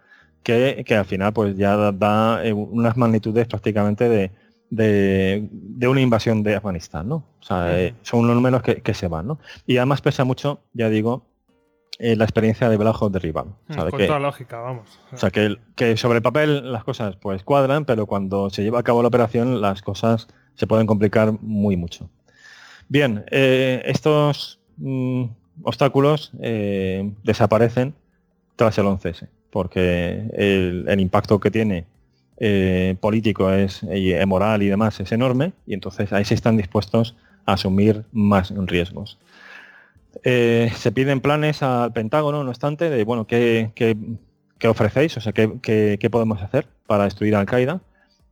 que, 0.42 0.84
al 0.96 1.04
final 1.04 1.32
pues 1.34 1.56
ya 1.56 1.92
da, 1.92 2.44
eh, 2.44 2.52
unas 2.52 2.96
magnitudes 2.96 3.46
prácticamente 3.46 4.08
de, 4.08 4.32
de, 4.70 5.88
una 5.88 6.00
invasión 6.00 6.42
de 6.42 6.56
Afganistán, 6.56 7.08
¿no? 7.08 7.16
O 7.40 7.42
sea, 7.42 7.78
eh, 7.78 7.94
son 8.02 8.20
unos 8.20 8.36
números 8.36 8.62
que, 8.62 8.94
se 8.94 9.08
van, 9.08 9.26
¿no? 9.26 9.38
Y 9.66 9.76
además 9.76 10.00
pesa 10.00 10.24
mucho, 10.24 10.62
ya 10.72 10.88
digo, 10.88 11.26
eh, 11.98 12.16
la 12.16 12.24
experiencia 12.24 12.70
de 12.70 12.76
Blajo 12.78 13.10
de 13.10 13.18
rival. 13.18 13.48
O 13.68 13.72
sea, 13.72 13.90
Con 13.90 14.06
toda 14.06 14.20
lógica, 14.20 14.60
vamos. 14.60 15.00
O 15.12 15.16
sea, 15.18 15.30
que, 15.30 15.58
que 15.74 15.96
sobre 15.98 16.16
el 16.18 16.22
papel 16.22 16.72
las 16.72 16.84
cosas 16.84 17.16
pues 17.16 17.42
cuadran, 17.42 17.84
pero 17.84 18.06
cuando 18.06 18.48
se 18.48 18.62
lleva 18.62 18.80
a 18.80 18.82
cabo 18.82 19.02
la 19.02 19.08
operación 19.08 19.60
las 19.60 19.82
cosas 19.82 20.28
se 20.54 20.66
pueden 20.66 20.86
complicar 20.86 21.32
muy 21.42 21.76
mucho. 21.76 22.08
Bien, 22.88 23.24
estos 23.30 24.60
mm, 24.76 25.24
obstáculos 25.62 26.32
desaparecen 27.22 27.94
tras 28.56 28.78
el 28.78 28.86
11S 28.86 29.28
porque 29.50 30.28
el, 30.34 31.00
impacto 31.00 31.40
que 31.40 31.50
tiene 31.50 31.86
eh, 32.38 32.96
político 33.00 33.50
es 33.50 33.82
eh, 33.90 34.24
moral 34.26 34.62
y 34.62 34.68
demás 34.68 35.00
es 35.00 35.12
enorme 35.12 35.52
y 35.66 35.74
entonces 35.74 36.12
ahí 36.12 36.24
se 36.24 36.34
están 36.34 36.56
dispuestos 36.56 37.16
a 37.46 37.54
asumir 37.54 38.04
más 38.12 38.52
riesgos. 38.54 39.18
Eh, 40.24 40.70
se 40.74 40.92
piden 40.92 41.20
planes 41.20 41.62
al 41.62 41.92
Pentágono, 41.92 42.42
no 42.42 42.50
obstante, 42.50 42.90
de 42.90 43.04
bueno, 43.04 43.26
¿qué, 43.26 43.70
ofrecéis? 44.64 45.16
O 45.16 45.20
sea, 45.20 45.32
¿qué, 45.32 46.08
podemos 46.10 46.42
hacer 46.42 46.66
para 46.86 47.04
destruir 47.04 47.36
Al 47.36 47.46
Qaeda? 47.46 47.80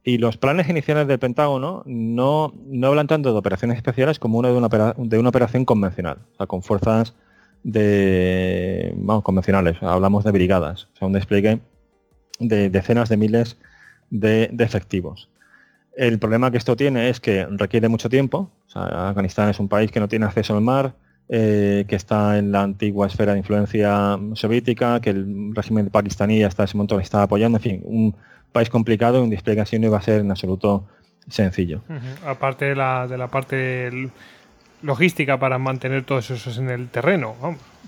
Y 0.09 0.19
los 0.19 0.37
planes 0.37 0.69
iniciales 0.69 1.09
del 1.09 1.19
Pentágono 1.19 1.83
no, 1.85 2.55
no 2.69 2.87
hablan 2.87 3.09
tanto 3.09 3.33
de 3.33 3.39
operaciones 3.39 3.77
especiales 3.77 4.21
como 4.21 4.39
una 4.39 4.51
de 4.51 4.55
una, 4.55 4.69
de 4.97 5.19
una 5.19 5.31
operación 5.31 5.65
convencional, 5.65 6.19
o 6.33 6.37
sea, 6.37 6.47
con 6.47 6.63
fuerzas 6.63 7.17
de, 7.65 8.95
vamos, 8.99 9.25
convencionales, 9.25 9.83
hablamos 9.83 10.23
de 10.23 10.31
brigadas, 10.31 10.85
o 10.95 10.97
sea, 10.97 11.09
un 11.09 11.13
despliegue 11.13 11.59
de 12.39 12.71
decenas 12.71 13.09
de 13.09 13.17
miles 13.17 13.57
de, 14.11 14.49
efectivos. 14.61 15.29
El 15.97 16.21
problema 16.21 16.53
que 16.53 16.59
esto 16.59 16.77
tiene 16.77 17.09
es 17.09 17.19
que 17.19 17.45
requiere 17.51 17.89
mucho 17.89 18.09
tiempo. 18.09 18.49
Afganistán 18.75 19.49
es 19.49 19.59
un 19.59 19.67
país 19.67 19.91
que 19.91 19.99
no 19.99 20.07
tiene 20.07 20.27
acceso 20.27 20.55
al 20.55 20.63
mar, 20.63 20.95
eh, 21.29 21.85
que 21.89 21.97
está 21.97 22.39
en 22.39 22.53
la 22.53 22.63
antigua 22.63 23.09
esfera 23.09 23.33
de 23.33 23.39
influencia 23.39 24.21
soviética, 24.35 25.01
que 25.01 25.11
el 25.11 25.53
régimen 25.53 25.91
pakistaní 25.91 26.45
hasta 26.45 26.63
ese 26.63 26.77
momento 26.77 26.97
le 26.97 27.03
está 27.03 27.25
apoyando. 27.25 27.59
En 27.59 27.63
fin, 27.63 27.83
un 27.85 28.15
país 28.53 28.71
complicado, 28.71 29.23
un 29.23 29.31
despliegue 29.31 29.61
así 29.61 29.79
no 29.79 29.87
iba 29.87 29.99
a 29.99 30.03
ser 30.03 30.21
en 30.21 30.31
absoluto 30.31 30.87
sencillo. 31.29 31.83
Aparte 32.25 32.67
de 32.67 32.77
la, 32.77 33.07
de 33.07 33.19
la 33.19 33.29
parte 33.29 34.11
logística 34.83 35.39
para 35.39 35.59
mantener 35.59 36.05
todos 36.05 36.31
esos 36.31 36.59
en 36.59 36.71
el 36.71 36.89
terreno. 36.89 37.35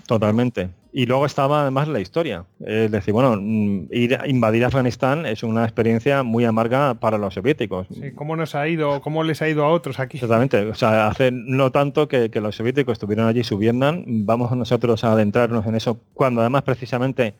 Totalmente. 0.05 0.69
Y 0.91 1.05
luego 1.05 1.27
estaba 1.27 1.61
además 1.61 1.87
la 1.87 1.99
historia. 1.99 2.45
Es 2.65 2.89
decir, 2.89 3.13
bueno, 3.13 3.37
mm, 3.39 3.89
ir 3.91 4.15
a 4.19 4.27
invadir 4.27 4.65
Afganistán 4.65 5.25
es 5.27 5.43
una 5.43 5.63
experiencia 5.63 6.23
muy 6.23 6.45
amarga 6.45 6.95
para 6.95 7.19
los 7.19 7.35
soviéticos. 7.35 7.87
¿Cómo 8.15 8.35
nos 8.35 8.55
ha 8.55 8.67
ido, 8.67 8.99
cómo 9.01 9.23
les 9.23 9.41
ha 9.43 9.49
ido 9.49 9.65
a 9.65 9.69
otros 9.69 9.99
aquí? 9.99 10.17
Totalmente. 10.19 10.57
O 10.65 10.73
sea, 10.73 11.07
hace 11.07 11.29
no 11.31 11.71
tanto 11.71 12.07
que, 12.07 12.31
los 12.41 12.55
soviéticos 12.55 12.93
estuvieron 12.93 13.27
allí 13.27 13.43
subiendo, 13.43 13.93
vamos 14.05 14.51
nosotros 14.53 15.03
a 15.03 15.11
adentrarnos 15.11 15.67
en 15.67 15.75
eso, 15.75 15.99
cuando 16.15 16.41
además 16.41 16.63
precisamente 16.63 17.35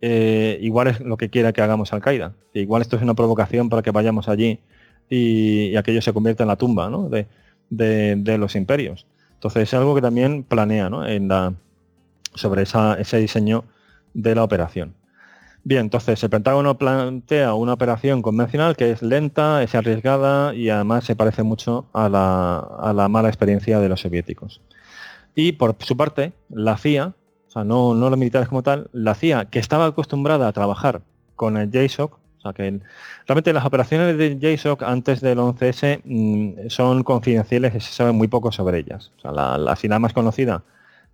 eh, 0.00 0.58
igual 0.60 0.88
es 0.88 1.00
lo 1.00 1.16
que 1.16 1.28
quiera 1.28 1.52
que 1.52 1.62
hagamos 1.62 1.92
Al 1.92 2.00
Qaeda. 2.00 2.34
Igual 2.52 2.82
esto 2.82 2.96
es 2.96 3.02
una 3.02 3.14
provocación 3.14 3.68
para 3.68 3.82
que 3.82 3.90
vayamos 3.90 4.28
allí 4.28 4.60
y, 5.08 5.76
aquello 5.76 6.02
se 6.02 6.12
convierta 6.12 6.44
en 6.44 6.48
la 6.48 6.56
tumba. 6.56 6.90
De, 7.70 8.38
los 8.38 8.56
imperios. 8.56 9.06
Entonces 9.34 9.64
es 9.64 9.74
algo 9.74 9.94
que 9.94 10.00
también 10.00 10.42
planea 10.42 10.90
sobre 12.34 12.62
ese 12.62 13.18
diseño 13.18 13.64
de 14.14 14.34
la 14.34 14.44
operación. 14.44 14.94
Bien, 15.64 15.82
entonces 15.82 16.22
el 16.22 16.30
Pentágono 16.30 16.78
plantea 16.78 17.52
una 17.52 17.74
operación 17.74 18.22
convencional 18.22 18.76
que 18.76 18.90
es 18.90 19.02
lenta, 19.02 19.62
es 19.62 19.74
arriesgada 19.74 20.54
y 20.54 20.70
además 20.70 21.04
se 21.04 21.14
parece 21.14 21.42
mucho 21.42 21.86
a 21.92 22.08
la, 22.08 22.58
a 22.58 22.92
la 22.94 23.08
mala 23.08 23.28
experiencia 23.28 23.78
de 23.78 23.88
los 23.88 24.00
soviéticos. 24.00 24.62
Y 25.34 25.52
por 25.52 25.76
su 25.80 25.96
parte, 25.96 26.32
la 26.48 26.78
CIA, 26.78 27.14
o 27.48 27.50
sea, 27.50 27.64
no, 27.64 27.94
no 27.94 28.10
los 28.10 28.18
militares 28.18 28.48
como 28.48 28.62
tal, 28.62 28.90
la 28.92 29.14
CIA, 29.14 29.46
que 29.46 29.58
estaba 29.58 29.86
acostumbrada 29.86 30.48
a 30.48 30.52
trabajar 30.52 31.00
con 31.34 31.56
el 31.56 31.70
JSOC, 31.70 32.12
o 32.12 32.40
sea 32.40 32.52
que 32.52 32.80
realmente 33.26 33.52
las 33.52 33.64
operaciones 33.64 34.16
de 34.18 34.38
JSOC 34.38 34.82
antes 34.82 35.20
del 35.20 35.38
11S 35.38 36.02
mm, 36.04 36.68
son 36.68 37.02
confidenciales 37.04 37.74
y 37.74 37.80
se 37.80 37.92
sabe 37.92 38.12
muy 38.12 38.28
poco 38.28 38.52
sobre 38.52 38.78
ellas. 38.78 39.12
O 39.18 39.20
sea, 39.20 39.32
la, 39.32 39.58
la 39.58 39.98
más 39.98 40.12
conocida, 40.12 40.62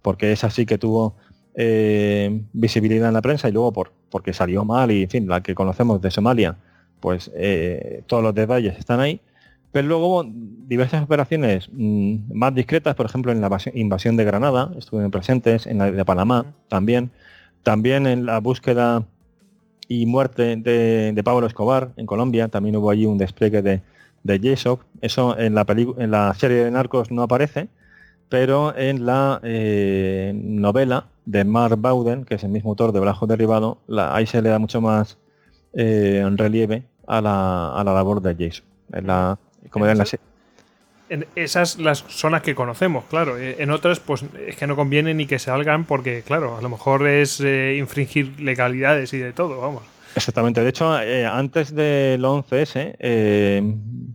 porque 0.02 0.32
es 0.32 0.44
así 0.44 0.66
que 0.66 0.76
tuvo 0.76 1.14
eh, 1.54 2.42
visibilidad 2.52 3.08
en 3.08 3.14
la 3.14 3.22
prensa 3.22 3.48
y 3.48 3.52
luego 3.52 3.72
por, 3.72 3.92
porque 4.10 4.32
salió 4.32 4.64
mal 4.64 4.90
y 4.90 5.04
en 5.04 5.10
fin, 5.10 5.28
la 5.28 5.40
que 5.40 5.54
conocemos 5.54 6.00
de 6.02 6.10
Somalia, 6.10 6.56
pues 6.98 7.30
eh, 7.34 8.02
todos 8.06 8.22
los 8.22 8.34
detalles 8.34 8.76
están 8.76 8.98
ahí. 9.00 9.20
Pero 9.74 9.88
luego 9.88 10.06
hubo 10.06 10.24
diversas 10.68 11.02
operaciones 11.02 11.68
mm, 11.72 12.32
más 12.32 12.54
discretas, 12.54 12.94
por 12.94 13.06
ejemplo 13.06 13.32
en 13.32 13.40
la 13.40 13.50
invasión 13.74 14.16
de 14.16 14.22
Granada, 14.22 14.70
estuvieron 14.78 15.10
presentes, 15.10 15.66
en 15.66 15.78
la 15.78 15.90
de 15.90 16.04
Panamá 16.04 16.46
también, 16.68 17.10
también 17.64 18.06
en 18.06 18.24
la 18.24 18.38
búsqueda 18.38 19.04
y 19.88 20.06
muerte 20.06 20.54
de, 20.54 21.22
Pablo 21.24 21.48
Escobar 21.48 21.90
en 21.96 22.06
Colombia. 22.06 22.46
También 22.46 22.76
hubo 22.76 22.88
allí 22.88 23.04
un 23.04 23.18
despliegue 23.18 23.62
de, 23.62 23.82
de 24.22 24.52
Eso 25.00 25.36
en 25.36 25.56
la, 25.56 25.66
en 25.98 26.10
la 26.12 26.32
serie 26.34 26.58
de 26.58 26.70
Narcos 26.70 27.10
no 27.10 27.22
aparece, 27.22 27.66
pero 28.28 28.76
en 28.76 29.04
la 29.04 29.40
eh, 29.42 30.34
novela 30.36 31.08
de 31.26 31.42
Mark 31.42 31.78
Bowden, 31.78 32.24
que 32.24 32.36
es 32.36 32.44
el 32.44 32.50
mismo 32.50 32.70
autor 32.70 32.92
de 32.92 33.00
Brajo 33.00 33.26
Derribado, 33.26 33.78
la, 33.88 34.14
ahí 34.14 34.28
se 34.28 34.40
le 34.40 34.50
da 34.50 34.60
mucho 34.60 34.80
más 34.80 35.18
eh, 35.72 36.24
relieve 36.36 36.84
a 37.08 37.20
la, 37.20 37.74
a 37.74 37.82
la 37.82 37.92
labor 37.92 38.22
de. 38.22 38.52
En 38.92 39.08
la, 39.08 39.36
como 39.70 39.86
en 39.86 39.98
la 39.98 40.04
en 41.08 41.26
esas 41.36 41.78
las 41.78 42.04
zonas 42.08 42.42
que 42.42 42.54
conocemos, 42.54 43.04
claro. 43.04 43.38
Eh, 43.38 43.56
en 43.58 43.70
otras, 43.70 44.00
pues 44.00 44.24
es 44.46 44.56
que 44.56 44.66
no 44.66 44.76
conviene 44.76 45.14
ni 45.14 45.26
que 45.26 45.38
salgan 45.38 45.84
porque, 45.84 46.22
claro, 46.22 46.56
a 46.56 46.62
lo 46.62 46.68
mejor 46.68 47.06
es 47.06 47.40
eh, 47.40 47.76
infringir 47.78 48.40
legalidades 48.40 49.12
y 49.12 49.18
de 49.18 49.32
todo, 49.32 49.60
vamos. 49.60 49.82
Exactamente. 50.16 50.62
De 50.62 50.68
hecho, 50.68 51.00
eh, 51.00 51.26
antes 51.26 51.74
del 51.74 52.24
11S, 52.24 52.96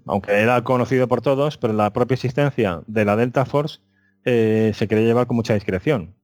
aunque 0.06 0.32
era 0.32 0.64
conocido 0.64 1.08
por 1.08 1.22
todos, 1.22 1.58
pero 1.58 1.74
la 1.74 1.92
propia 1.92 2.16
existencia 2.16 2.82
de 2.88 3.06
la 3.06 3.16
Delta 3.16 3.46
Force 3.46 3.80
se 4.24 4.88
quería 4.88 5.06
llevar 5.06 5.28
con 5.28 5.36
mucha 5.36 5.54
discreción. 5.56 6.16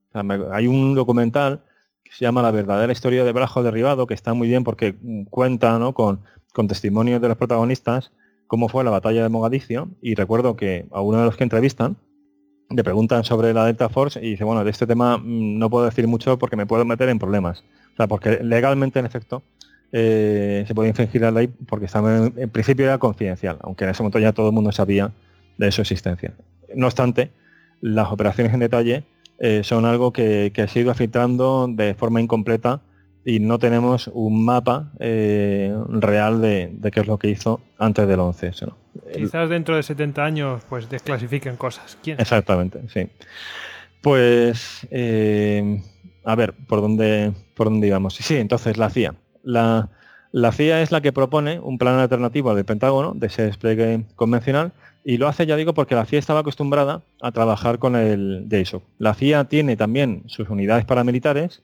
hay 0.51 0.67
un 0.67 0.95
documental 0.95 1.63
que 2.03 2.11
se 2.11 2.23
llama 2.23 2.41
La 2.41 2.51
verdadera 2.51 2.93
historia 2.93 3.23
de 3.25 3.31
Brajo 3.33 3.63
derribado, 3.63 4.07
que 4.07 4.13
está 4.13 4.33
muy 4.33 4.47
bien 4.47 4.63
porque 4.63 4.95
cuenta 5.29 5.77
con, 5.93 6.21
con 6.53 6.67
testimonios 6.67 7.21
de 7.21 7.27
los 7.27 7.37
protagonistas 7.37 8.11
cómo 8.47 8.69
fue 8.69 8.83
la 8.83 8.91
batalla 8.91 9.23
de 9.23 9.29
Mogadiscio 9.29 9.89
y 10.01 10.15
recuerdo 10.15 10.55
que 10.55 10.85
a 10.91 11.01
uno 11.01 11.19
de 11.19 11.25
los 11.25 11.37
que 11.37 11.43
entrevistan 11.43 11.97
le 12.69 12.83
preguntan 12.83 13.23
sobre 13.23 13.53
la 13.53 13.65
Delta 13.65 13.89
Force 13.89 14.19
y 14.23 14.31
dice, 14.31 14.43
bueno, 14.43 14.63
de 14.63 14.71
este 14.71 14.87
tema 14.87 15.17
mm, 15.17 15.57
no 15.59 15.69
puedo 15.69 15.85
decir 15.85 16.07
mucho 16.07 16.37
porque 16.39 16.55
me 16.55 16.65
puedo 16.65 16.83
meter 16.85 17.09
en 17.09 17.19
problemas. 17.19 17.63
O 17.93 17.97
sea, 17.97 18.07
porque 18.07 18.39
legalmente, 18.43 18.99
en 18.99 19.05
efecto, 19.05 19.43
eh, 19.91 20.65
se 20.67 20.75
puede 20.75 20.89
infringir 20.89 21.21
la 21.21 21.31
ley 21.31 21.47
porque 21.47 21.87
en, 21.93 22.49
principio 22.49 22.85
era 22.85 22.97
confidencial, 22.97 23.57
aunque 23.61 23.83
en 23.83 23.91
ese 23.91 24.03
momento 24.03 24.19
ya 24.19 24.33
todo 24.33 24.47
el 24.47 24.53
mundo 24.53 24.71
sabía 24.71 25.11
de 25.57 25.71
su 25.71 25.81
existencia. 25.81 26.33
No 26.75 26.87
obstante, 26.87 27.31
las 27.81 28.11
operaciones 28.11 28.53
en 28.53 28.59
detalle 28.59 29.03
eh, 29.39 29.61
son 29.63 29.85
algo 29.85 30.11
que, 30.11 30.51
que 30.53 30.67
se 30.67 30.79
ha 30.79 30.81
ido 30.81 30.93
filtrando 30.95 31.67
de 31.69 31.93
forma 31.93 32.19
incompleta 32.19 32.81
y 33.25 33.39
no 33.39 33.57
tenemos 33.57 34.07
un 34.13 34.45
mapa 34.45 34.91
eh, 34.99 35.75
real 35.89 36.41
de, 36.41 36.77
qué 36.93 36.99
es 36.99 37.07
lo 37.07 37.17
que 37.17 37.29
hizo 37.29 37.59
antes 37.79 38.07
del 38.07 38.19
11. 38.19 38.51
Quizás 39.13 39.49
dentro 39.49 39.75
de 39.75 39.81
70 39.81 40.23
años 40.23 40.61
pues 40.69 40.87
desclasifiquen 40.89 41.57
cosas. 41.57 41.97
Exactamente, 42.05 42.81
sí. 42.87 43.09
Pues, 44.01 44.87
eh, 44.91 45.81
a 46.23 46.35
ver, 46.35 46.53
¿por 46.53 46.81
dónde, 46.81 47.33
por 47.55 47.71
dónde 47.71 47.87
íbamos? 47.87 48.13
Sí, 48.13 48.37
entonces 48.37 48.77
la 48.77 48.91
CIA. 48.91 49.15
La, 49.41 49.89
CIA 50.51 50.83
es 50.83 50.91
la 50.91 51.01
que 51.01 51.11
propone 51.11 51.59
un 51.59 51.79
plan 51.79 51.97
alternativo 51.97 52.53
del 52.53 52.65
Pentágono 52.65 53.13
de 53.15 53.27
ese 53.27 53.43
despliegue 53.43 54.05
convencional 54.15 54.73
Y 55.03 55.17
lo 55.17 55.27
hace, 55.27 55.47
ya 55.47 55.55
digo, 55.55 55.73
porque 55.73 55.95
la 55.95 56.05
CIA 56.05 56.19
estaba 56.19 56.41
acostumbrada 56.41 57.01
a 57.21 57.31
trabajar 57.31 57.79
con 57.79 57.95
el 57.95 58.47
JSOC. 58.49 58.83
La 58.99 59.15
CIA 59.15 59.45
tiene 59.45 59.75
también 59.75 60.23
sus 60.27 60.47
unidades 60.49 60.85
paramilitares, 60.85 61.63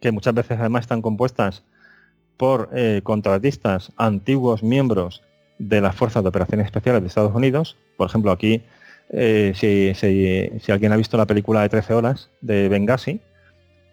que 0.00 0.12
muchas 0.12 0.34
veces 0.34 0.58
además 0.58 0.82
están 0.82 1.02
compuestas 1.02 1.62
por 2.36 2.70
eh, 2.72 3.00
contratistas 3.02 3.92
antiguos 3.96 4.62
miembros 4.62 5.22
de 5.58 5.80
las 5.82 5.94
Fuerzas 5.94 6.22
de 6.22 6.30
Operaciones 6.30 6.66
Especiales 6.66 7.02
de 7.02 7.08
Estados 7.08 7.34
Unidos. 7.34 7.76
Por 7.98 8.08
ejemplo, 8.08 8.32
aquí, 8.32 8.62
eh, 9.10 9.52
si, 9.54 10.72
alguien 10.72 10.92
ha 10.92 10.96
visto 10.96 11.18
la 11.18 11.26
película 11.26 11.60
de 11.60 11.68
13 11.68 11.94
horas 11.94 12.30
de 12.40 12.68
Benghazi, 12.70 13.20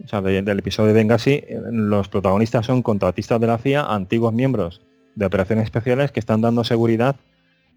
o 0.03 0.07
sea, 0.07 0.21
del 0.21 0.59
episodio 0.59 0.93
de 0.93 0.93
Benghazi, 0.93 1.43
los 1.71 2.07
protagonistas 2.07 2.65
son 2.65 2.83
contratistas 2.83 3.41
de 3.41 3.47
la 3.47 3.57
CIA, 3.57 3.81
antiguos 3.81 4.33
miembros 4.33 4.81
de 5.15 5.25
operaciones 5.25 5.65
especiales 5.65 6.11
que 6.11 6.19
están 6.19 6.39
dando 6.39 6.63
seguridad. 6.63 7.17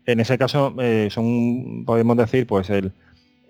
En 0.06 0.20
ese 0.20 0.38
caso, 0.38 0.74
eh, 0.78 1.08
son, 1.10 1.84
podemos 1.84 2.16
decir, 2.16 2.46
pues 2.46 2.70
el, 2.70 2.92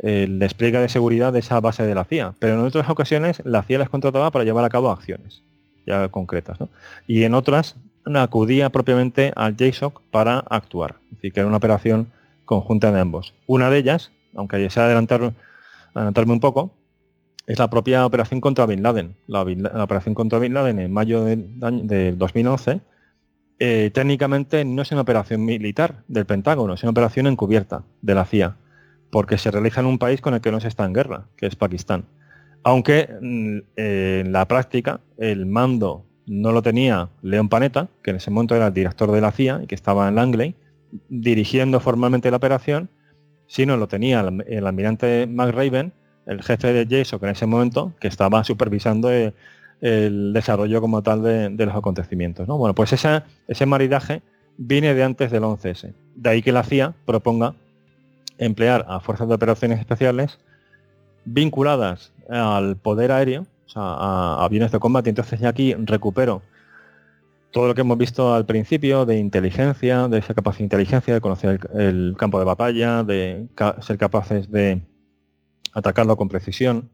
despliegue 0.03 0.79
de 0.79 0.89
seguridad 0.89 1.33
de 1.33 1.41
esa 1.41 1.61
base 1.61 1.87
de 1.87 1.95
la 1.95 2.05
CIA. 2.05 2.35
Pero 2.39 2.55
en 2.55 2.61
otras 2.61 2.89
ocasiones 2.89 3.43
la 3.45 3.63
CIA 3.63 3.81
les 3.81 3.89
contrataba 3.89 4.31
para 4.31 4.45
llevar 4.45 4.65
a 4.65 4.71
cabo 4.71 4.91
acciones 4.91 5.43
ya 5.87 6.09
concretas. 6.09 6.59
Y 7.07 7.25
en 7.25 7.35
otras 7.35 7.77
acudía 8.15 8.71
propiamente 8.71 9.33
al 9.37 9.57
JSOC 9.57 10.03
para 10.11 10.39
actuar. 10.39 10.97
Es 11.23 11.33
que 11.33 11.41
era 11.41 11.47
una 11.47 11.59
operación 11.59 12.09
conjunta 12.45 12.91
de 12.93 13.01
ambos. 13.01 13.35
Una 13.47 13.71
de 13.71 13.79
ellas, 13.79 14.11
aunque 14.35 14.69
sea 14.71 14.87
adelantar, 14.87 15.35
adelantarme 15.95 16.33
un 16.33 16.41
poco, 16.41 16.73
es 17.47 17.59
la 17.59 17.69
propia 17.69 18.07
operación 18.07 18.41
contra 18.41 18.67
Bin 18.67 18.83
Laden. 18.83 19.17
La, 19.27 19.43
operación 19.43 20.15
contra 20.15 20.39
Bin 20.39 20.55
Laden 20.55 20.79
en 20.79 20.93
mayo 20.93 21.25
del 21.25 22.19
2011 22.19 22.81
eh, 23.63 23.91
técnicamente 23.93 24.65
no 24.65 24.83
es 24.83 24.91
una 24.91 25.03
operación 25.03 25.45
militar 25.45 26.03
del 26.09 26.25
Pentágono, 26.25 26.75
es 26.75 26.83
una 26.83 26.91
operación 26.91 27.27
encubierta 27.27 27.83
de 28.01 28.15
la 28.15 28.25
CIA, 28.25 28.57
porque 29.11 29.39
se 29.39 29.51
realiza 29.51 29.81
en 29.81 29.87
un 29.87 29.99
país 29.99 30.21
con 30.21 30.35
el 30.35 30.41
que 30.41 30.53
no 30.53 30.61
se 30.61 30.69
está 30.69 30.85
en 30.85 30.93
guerra, 30.93 31.27
que 31.37 31.47
es 31.47 31.57
Pakistán. 31.57 32.05
Aunque 32.63 33.09
mm, 33.21 33.59
eh, 33.77 34.23
en 34.25 34.33
la 34.33 34.47
práctica 34.47 35.01
el 35.19 35.47
mando 35.47 36.05
no 36.27 36.53
lo 36.53 36.63
tenía 36.63 37.09
León 37.23 37.49
Panetta, 37.49 37.89
que 38.03 38.11
en 38.11 38.17
ese 38.17 38.31
momento 38.31 38.55
era 38.55 38.69
el 38.69 38.75
director 38.75 39.11
de 39.11 39.21
la 39.21 39.33
CIA 39.33 39.61
y 39.65 39.67
que 39.67 39.75
estaba 39.75 40.09
en 40.09 40.15
Langley, 40.15 40.55
dirigiendo 41.09 41.81
formalmente 41.81 42.31
la 42.31 42.37
operación, 42.37 42.89
sino 43.47 43.77
lo 43.77 43.89
tenía 43.89 44.21
el, 44.47 44.67
almirante 44.67 45.27
McRaven, 45.27 45.93
el 46.27 46.43
jefe 46.43 46.73
de 46.73 46.87
JSOC 46.87 47.25
en 47.25 47.31
ese 47.31 47.47
momento, 47.47 47.95
que 48.01 48.07
estaba 48.07 48.45
supervisando 48.45 49.11
eh, 49.13 49.35
el 49.81 50.33
desarrollo 50.33 50.81
como 50.81 51.03
tal 51.03 51.23
de, 51.23 51.67
los 51.67 51.75
acontecimientos. 51.75 52.47
¿no? 52.47 52.59
Bueno, 52.59 52.75
pues 52.75 52.93
ese 52.93 53.67
maridaje 53.67 54.23
viene 54.57 54.95
de 54.95 55.03
antes 55.03 55.31
del 55.31 55.43
11S. 55.43 55.93
De 56.15 56.31
ahí 56.31 56.43
que 56.43 56.53
la 56.53 56.63
CIA 56.63 56.95
proponga 57.07 57.55
emplear 58.41 58.85
a 58.89 59.01
fuerzas 59.01 59.29
de 59.29 59.35
operaciones 59.35 59.79
especiales 59.79 60.41
vinculadas 61.25 62.13
al 62.29 62.77
poder 62.77 63.13
aéreo, 63.13 63.43
o 63.67 63.69
sea, 63.69 63.83
a 63.83 64.45
aviones 64.45 64.73
de 64.73 64.81
combate. 64.81 65.11
Entonces 65.11 65.39
ya 65.39 65.51
aquí 65.51 65.75
recupero 65.75 66.43
todo 67.53 67.69
lo 67.69 67.75
que 67.75 67.83
hemos 67.83 67.99
visto 67.99 68.35
al 68.35 68.47
principio 68.47 69.07
de 69.07 69.19
inteligencia, 69.19 70.09
de 70.09 70.19
esa 70.19 70.35
capacidad 70.35 70.61
de 70.61 70.65
inteligencia, 70.65 71.15
de 71.15 71.21
conocer 71.21 71.69
el 71.75 72.15
campo 72.19 72.39
de 72.39 72.45
batalla, 72.45 73.03
de 73.05 73.49
ser 73.81 73.99
capaces 73.99 74.51
de 74.51 74.83
atacarlo 75.73 76.17
con 76.17 76.29
precisión, 76.29 76.91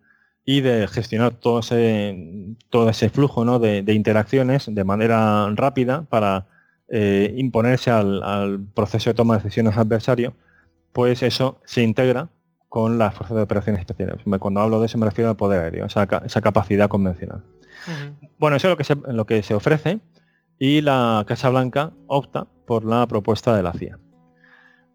y 0.49 0.61
de 0.61 0.86
gestionar 0.86 1.34
todo 1.34 1.59
ese, 1.59 2.57
todo 2.70 2.88
ese 2.88 3.11
flujo 3.11 3.59
de, 3.59 3.92
interacciones 3.92 4.72
de 4.72 4.84
manera 4.84 5.51
rápida 5.55 6.07
para 6.09 6.47
eh, 6.88 7.34
imponerse 7.36 7.90
al, 7.90 8.64
proceso 8.72 9.11
de 9.11 9.14
toma 9.14 9.36
de 9.36 9.42
decisiones 9.42 9.76
adversario, 9.76 10.34
pues 10.97 11.22
eso 11.22 11.61
se 11.66 11.82
integra 11.82 12.30
con 12.70 12.97
las 12.97 13.14
fuerzas 13.14 13.36
de 13.36 13.42
operaciones 13.42 13.80
especiales. 13.80 14.16
Cuando 14.38 14.61
hablo 14.62 14.80
de 14.80 14.86
eso 14.86 14.97
me 14.97 15.05
refiero 15.05 15.28
al 15.28 15.36
poder 15.36 15.61
aéreo, 15.61 15.84
esa, 15.84 16.07
capacidad 16.07 16.88
convencional. 16.88 17.44
Bueno, 18.38 18.57
eso 18.57 18.68
es 18.68 18.70
lo 18.70 18.76
que, 18.78 18.84
se, 18.84 18.94
lo 19.12 19.26
que 19.26 19.42
se 19.42 19.53
ofrece 19.53 20.01
y 20.59 20.80
la 20.80 21.22
Casa 21.28 21.51
Blanca 21.51 21.92
opta 22.07 22.47
por 22.66 22.86
la 22.86 23.07
propuesta 23.07 23.55
de 23.55 23.62
la 23.62 23.74
CIA. 23.74 23.99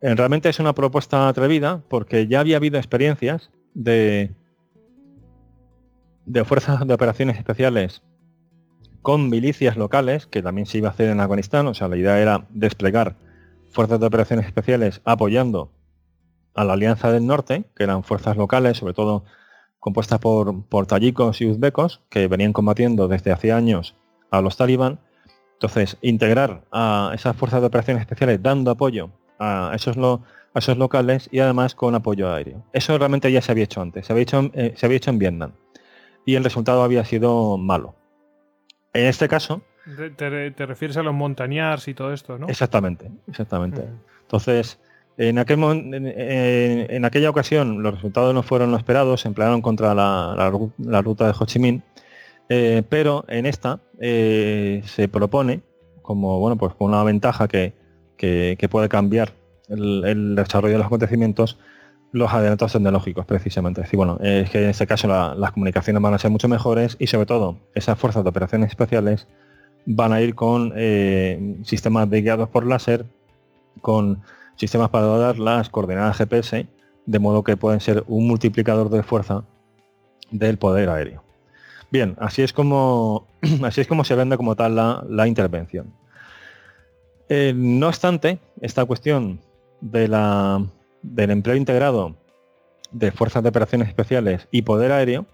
Eh, 0.01 0.15
realmente 0.15 0.49
es 0.49 0.59
una 0.59 0.73
propuesta 0.73 1.27
atrevida 1.27 1.83
porque 1.87 2.25
ya 2.25 2.39
había 2.39 2.57
habido 2.57 2.79
experiencias 2.79 3.51
de 3.75 4.33
de 6.25 6.43
fuerzas 6.45 6.87
de 6.87 6.93
operaciones 6.95 7.37
especiales 7.37 8.01
con 9.03 9.29
milicias 9.29 9.77
locales, 9.77 10.25
que 10.25 10.41
también 10.41 10.65
se 10.65 10.79
iba 10.79 10.87
a 10.87 10.93
hacer 10.93 11.09
en 11.09 11.19
Afganistán, 11.19 11.67
o 11.67 11.75
sea, 11.75 11.87
la 11.87 11.97
idea 11.97 12.19
era 12.19 12.47
desplegar 12.49 13.17
fuerzas 13.69 13.99
de 13.99 14.07
operaciones 14.07 14.47
especiales 14.47 15.01
apoyando 15.05 15.71
a 16.53 16.63
la 16.63 16.73
Alianza 16.73 17.11
del 17.11 17.25
Norte, 17.25 17.65
que 17.75 17.83
eran 17.83 18.03
fuerzas 18.03 18.37
locales, 18.37 18.77
sobre 18.77 18.93
todo 18.93 19.23
compuestas 19.79 20.19
por, 20.19 20.63
por 20.65 20.85
tayikos 20.85 21.41
y 21.41 21.47
uzbecos, 21.47 22.01
que 22.09 22.27
venían 22.27 22.53
combatiendo 22.53 23.07
desde 23.07 23.31
hace 23.31 23.51
años 23.51 23.95
a 24.29 24.41
los 24.41 24.57
talibán. 24.57 24.99
Entonces, 25.53 25.97
integrar 26.01 26.63
a 26.71 27.11
esas 27.13 27.35
fuerzas 27.35 27.61
de 27.61 27.67
operaciones 27.67 28.01
especiales 28.01 28.41
dando 28.41 28.71
apoyo 28.71 29.11
a 29.39 29.73
esos, 29.75 29.97
a 29.97 30.59
esos 30.59 30.77
locales 30.77 31.29
y 31.31 31.39
además 31.39 31.75
con 31.75 31.95
apoyo 31.95 32.31
aéreo. 32.33 32.63
Eso 32.73 32.97
realmente 32.97 33.31
ya 33.31 33.41
se 33.41 33.51
había 33.51 33.65
hecho 33.65 33.81
antes, 33.81 34.05
se 34.05 34.13
había 34.13 34.23
hecho, 34.23 34.51
eh, 34.53 34.73
se 34.75 34.85
había 34.85 34.97
hecho 34.97 35.09
en 35.09 35.19
Vietnam 35.19 35.51
y 36.25 36.35
el 36.35 36.43
resultado 36.43 36.83
había 36.83 37.05
sido 37.05 37.57
malo. 37.57 37.95
En 38.93 39.05
este 39.05 39.27
caso... 39.27 39.61
Te, 40.15 40.65
refieres 40.65 40.97
a 40.97 41.03
los 41.03 41.13
montañars 41.13 41.87
y 41.87 41.95
todo 41.95 42.13
esto, 42.13 42.37
¿no? 42.37 42.47
Exactamente, 42.47 43.09
exactamente. 43.27 43.83
Entonces, 44.21 44.79
en, 45.29 45.37
aquel, 45.37 45.59
en, 45.63 47.05
aquella 47.05 47.29
ocasión 47.29 47.83
los 47.83 47.93
resultados 47.93 48.33
no 48.33 48.43
fueron 48.43 48.71
los 48.71 48.79
esperados, 48.79 49.21
se 49.21 49.27
emplearon 49.27 49.61
contra 49.61 49.93
la, 49.93 50.49
ruta 51.01 51.27
de 51.27 51.33
Ho 51.37 51.45
Chi 51.45 51.59
Minh, 51.59 51.83
eh, 52.49 52.83
pero 52.89 53.23
en 53.27 53.45
esta 53.45 53.79
eh, 53.99 54.81
se 54.85 55.07
propone 55.07 55.61
como 56.01 56.39
bueno 56.39 56.57
pues 56.57 56.73
una 56.79 57.03
ventaja 57.03 57.47
que, 57.47 57.73
puede 58.69 58.89
cambiar 58.89 59.33
el, 59.69 60.03
el, 60.05 60.35
desarrollo 60.35 60.73
de 60.73 60.77
los 60.79 60.87
acontecimientos 60.87 61.57
los 62.11 62.33
adelantos 62.33 62.73
tecnológicos, 62.73 63.25
precisamente. 63.25 63.81
Es 63.81 63.87
decir, 63.87 63.97
bueno, 63.97 64.17
es 64.21 64.49
que 64.49 64.63
en 64.63 64.69
este 64.69 64.85
caso 64.85 65.07
las 65.07 65.51
comunicaciones 65.51 66.01
van 66.01 66.13
a 66.13 66.19
ser 66.19 66.29
mucho 66.29 66.49
mejores 66.49 66.97
y 66.99 67.07
sobre 67.07 67.25
todo 67.25 67.57
esas 67.73 67.97
fuerzas 67.97 68.23
de 68.23 68.29
operaciones 68.29 68.69
especiales 68.69 69.27
van 69.85 70.13
a 70.13 70.21
ir 70.21 70.35
con 70.35 70.73
eh, 70.75 71.57
sistemas 71.63 72.09
de 72.09 72.21
guiados 72.21 72.49
por 72.49 72.65
láser, 72.65 73.05
con 73.81 74.21
sistemas 74.61 74.89
para 74.89 75.07
dar 75.07 75.39
las 75.39 75.69
coordenadas 75.69 76.17
GPS, 76.17 76.67
de 77.07 77.19
modo 77.19 77.43
que 77.43 77.57
pueden 77.57 77.79
ser 77.79 78.03
un 78.07 78.27
multiplicador 78.27 78.89
de 78.89 79.01
fuerza 79.01 79.43
del 80.29 80.59
poder 80.59 80.87
aéreo. 80.89 81.23
Bien, 81.89 82.15
así 82.19 82.43
es 82.43 82.53
como, 82.53 83.27
así 83.63 83.81
es 83.81 83.87
como 83.87 84.03
se 84.03 84.13
vende 84.13 84.37
como 84.37 84.55
tal 84.55 84.75
la, 84.75 85.27
intervención. 85.27 85.93
Eh, 87.27 87.53
no 87.55 87.87
obstante, 87.87 88.37
esta 88.61 88.85
cuestión 88.85 89.39
de 89.81 90.07
la 90.07 90.63
del 91.01 91.31
empleo 91.31 91.55
integrado 91.55 92.15
de 92.91 93.11
fuerzas 93.11 93.41
de 93.41 93.49
operaciones 93.49 93.87
especiales 93.87 94.47
y 94.51 94.61
poder 94.61 94.91
aéreo, 94.91 95.25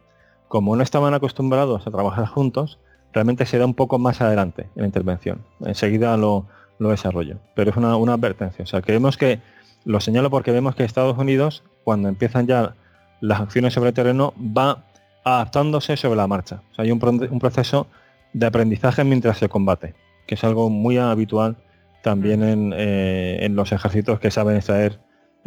como 0.47 0.73
no 0.78 0.84
estaban 0.84 1.13
acostumbrados 1.13 1.86
a 1.86 1.91
trabajar 1.91 2.28
juntos, 2.28 2.80
realmente 3.11 3.45
se 3.45 3.57
da 3.57 3.65
un 3.65 3.73
poco 3.73 3.99
más 3.99 4.21
adelante 4.21 4.69
en 4.75 4.84
la 4.84 4.86
intervención. 4.86 5.43
Enseguida 5.59 6.15
lo, 6.15 6.45
desarrollo. 6.80 7.38
Pero 7.55 7.71
es 7.71 7.78
una, 7.78 7.93
advertencia. 8.13 8.63
O 8.63 8.67
sea, 8.67 8.82
que 8.82 8.91
vemos 8.91 9.17
que, 9.17 9.39
lo 9.86 9.99
señalo 9.99 10.30
porque 10.30 10.51
vemos 10.51 10.75
que 10.75 10.84
Estados 10.84 11.17
Unidos, 11.17 11.63
cuando 11.84 12.09
empiezan 12.09 12.47
ya 12.47 12.75
las 13.21 13.41
acciones 13.41 13.73
sobre 13.73 13.89
el 13.89 13.95
terreno, 13.95 14.34
va 14.38 14.84
adaptándose 15.23 15.97
sobre 15.97 16.17
la 16.17 16.28
marcha. 16.28 16.61
O 16.71 16.75
sea, 16.75 16.86
hay 16.86 16.91
un, 16.91 16.99
proceso 16.99 17.88
de 18.34 18.45
aprendizaje 18.45 19.03
mientras 19.03 19.38
se 19.38 19.49
combate, 19.49 19.95
que 20.25 20.36
es 20.36 20.43
algo 20.43 20.69
muy 20.69 20.97
habitual 20.97 21.57
también 22.03 22.43
en, 22.43 22.73
eh, 22.78 23.39
en 23.41 23.55
los 23.55 23.71
ejércitos 23.71 24.19
que 24.19 24.32
saben 24.32 24.55
extraer 24.55 24.99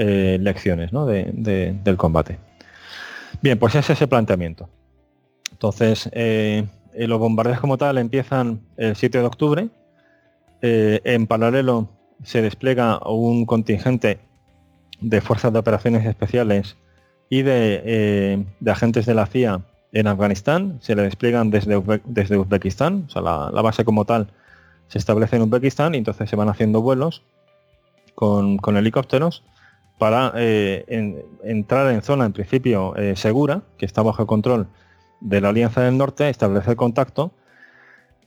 eh, 0.03 0.39
lecciones 0.41 0.93
del 0.93 1.97
combate. 1.99 2.39
Bien, 3.43 3.59
pues 3.59 3.75
ese 3.75 3.93
es 3.93 4.01
el 4.01 4.09
planteamiento. 4.09 4.71
Entonces, 5.53 6.09
eh, 6.15 6.65
los 6.95 7.19
bombardeos 7.19 7.61
como 7.61 7.77
tal 7.77 7.99
empiezan 7.99 8.63
el 8.79 8.97
7 8.97 9.19
de 9.19 9.25
octubre. 9.27 9.69
En 10.63 11.27
paralelo 11.27 11.89
se 12.23 12.43
despliega 12.43 12.99
un 13.07 13.47
contingente 13.47 14.21
de 15.01 15.21
fuerzas 15.21 15.53
de 15.53 15.59
operaciones 15.59 16.07
especiales 16.07 16.77
y 17.29 17.43
de, 17.43 18.45
agentes 18.67 19.07
de 19.07 19.15
la 19.15 19.27
CIA 19.27 19.63
en 19.93 20.07
Afganistán. 20.07 20.79
Se 20.81 20.95
le 20.95 21.03
despliegan 21.03 21.51
desde, 21.51 21.77
Uzbekistán. 21.77 23.05
O 23.09 23.11
sea, 23.11 23.23
la, 23.23 23.63
base 23.63 23.85
como 23.85 24.05
tal 24.05 24.29
se 24.89 24.99
establece 24.99 25.37
en 25.37 25.43
Uzbekistán 25.43 25.95
y 25.95 25.99
entonces 25.99 26.29
se 26.29 26.37
van 26.37 26.49
haciendo 26.49 26.83
vuelos 26.83 27.23
con, 28.15 28.59
helicópteros 28.77 29.45
para 29.99 30.33
eh, 30.37 30.85
entrar 31.45 31.93
en 31.93 32.03
zona 32.03 32.27
en 32.27 32.33
principio 32.33 32.97
eh, 32.97 33.17
segura, 33.17 33.63
que 33.79 33.87
está 33.87 34.03
bajo 34.03 34.27
control 34.27 34.67
de 35.21 35.41
la 35.41 35.51
Alianza 35.51 35.83
del 35.83 35.99
Norte, 35.99 36.29
establecer 36.29 36.77
contacto 36.77 37.33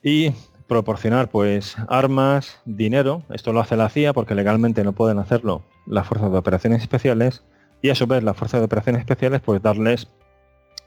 y 0.04 0.32
proporcionar 0.74 1.30
pues 1.30 1.76
armas, 1.88 2.60
dinero, 2.66 3.22
esto 3.30 3.54
lo 3.54 3.60
hace 3.60 3.76
la 3.76 3.90
CIA 3.90 4.12
porque 4.12 4.34
legalmente 4.34 4.84
no 4.84 4.94
pueden 4.94 5.20
hacerlo 5.20 5.62
las 5.86 6.08
fuerzas 6.08 6.32
de 6.32 6.38
operaciones 6.40 6.82
especiales 6.82 7.44
y 7.84 7.92
a 7.92 7.96
su 7.96 8.08
vez 8.08 8.24
las 8.24 8.36
fuerzas 8.36 8.60
de 8.60 8.66
operaciones 8.66 9.02
especiales 9.02 9.40
pues 9.42 9.62
darles 9.62 10.08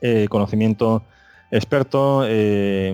eh, 0.01 0.26
conocimiento 0.28 1.05
experto, 1.53 2.24
eh, 2.26 2.93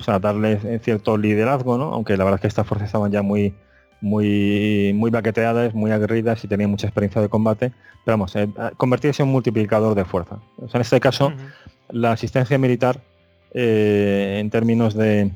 o 0.00 0.02
sea, 0.02 0.18
darles 0.18 0.62
cierto 0.82 1.18
liderazgo, 1.18 1.76
¿no? 1.76 1.92
aunque 1.92 2.16
la 2.16 2.24
verdad 2.24 2.38
es 2.38 2.40
que 2.40 2.48
estas 2.48 2.66
fuerzas 2.66 2.86
estaban 2.86 3.12
ya 3.12 3.20
muy 3.20 3.52
muy 4.00 4.92
muy 4.94 5.10
baqueteadas, 5.10 5.74
muy 5.74 5.90
aguerridas 5.90 6.42
y 6.42 6.48
tenían 6.48 6.70
mucha 6.70 6.86
experiencia 6.86 7.20
de 7.20 7.28
combate, 7.28 7.70
pero 8.06 8.16
vamos, 8.16 8.34
eh, 8.34 8.48
convertirse 8.78 9.22
en 9.22 9.28
un 9.28 9.34
multiplicador 9.34 9.94
de 9.94 10.06
fuerza. 10.06 10.38
en 10.72 10.80
este 10.80 11.00
caso, 11.00 11.34
la 11.90 12.12
asistencia 12.12 12.56
militar 12.56 12.98
en 13.54 14.50
términos 14.50 14.94
de, 14.94 15.30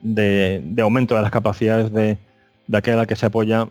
de, 0.00 0.82
aumento 0.82 1.16
de 1.16 1.22
las 1.22 1.30
capacidades 1.30 1.92
de, 1.92 2.18
de 2.66 2.78
aquella 2.78 3.06
que 3.06 3.16
se 3.16 3.26
apoya, 3.26 3.68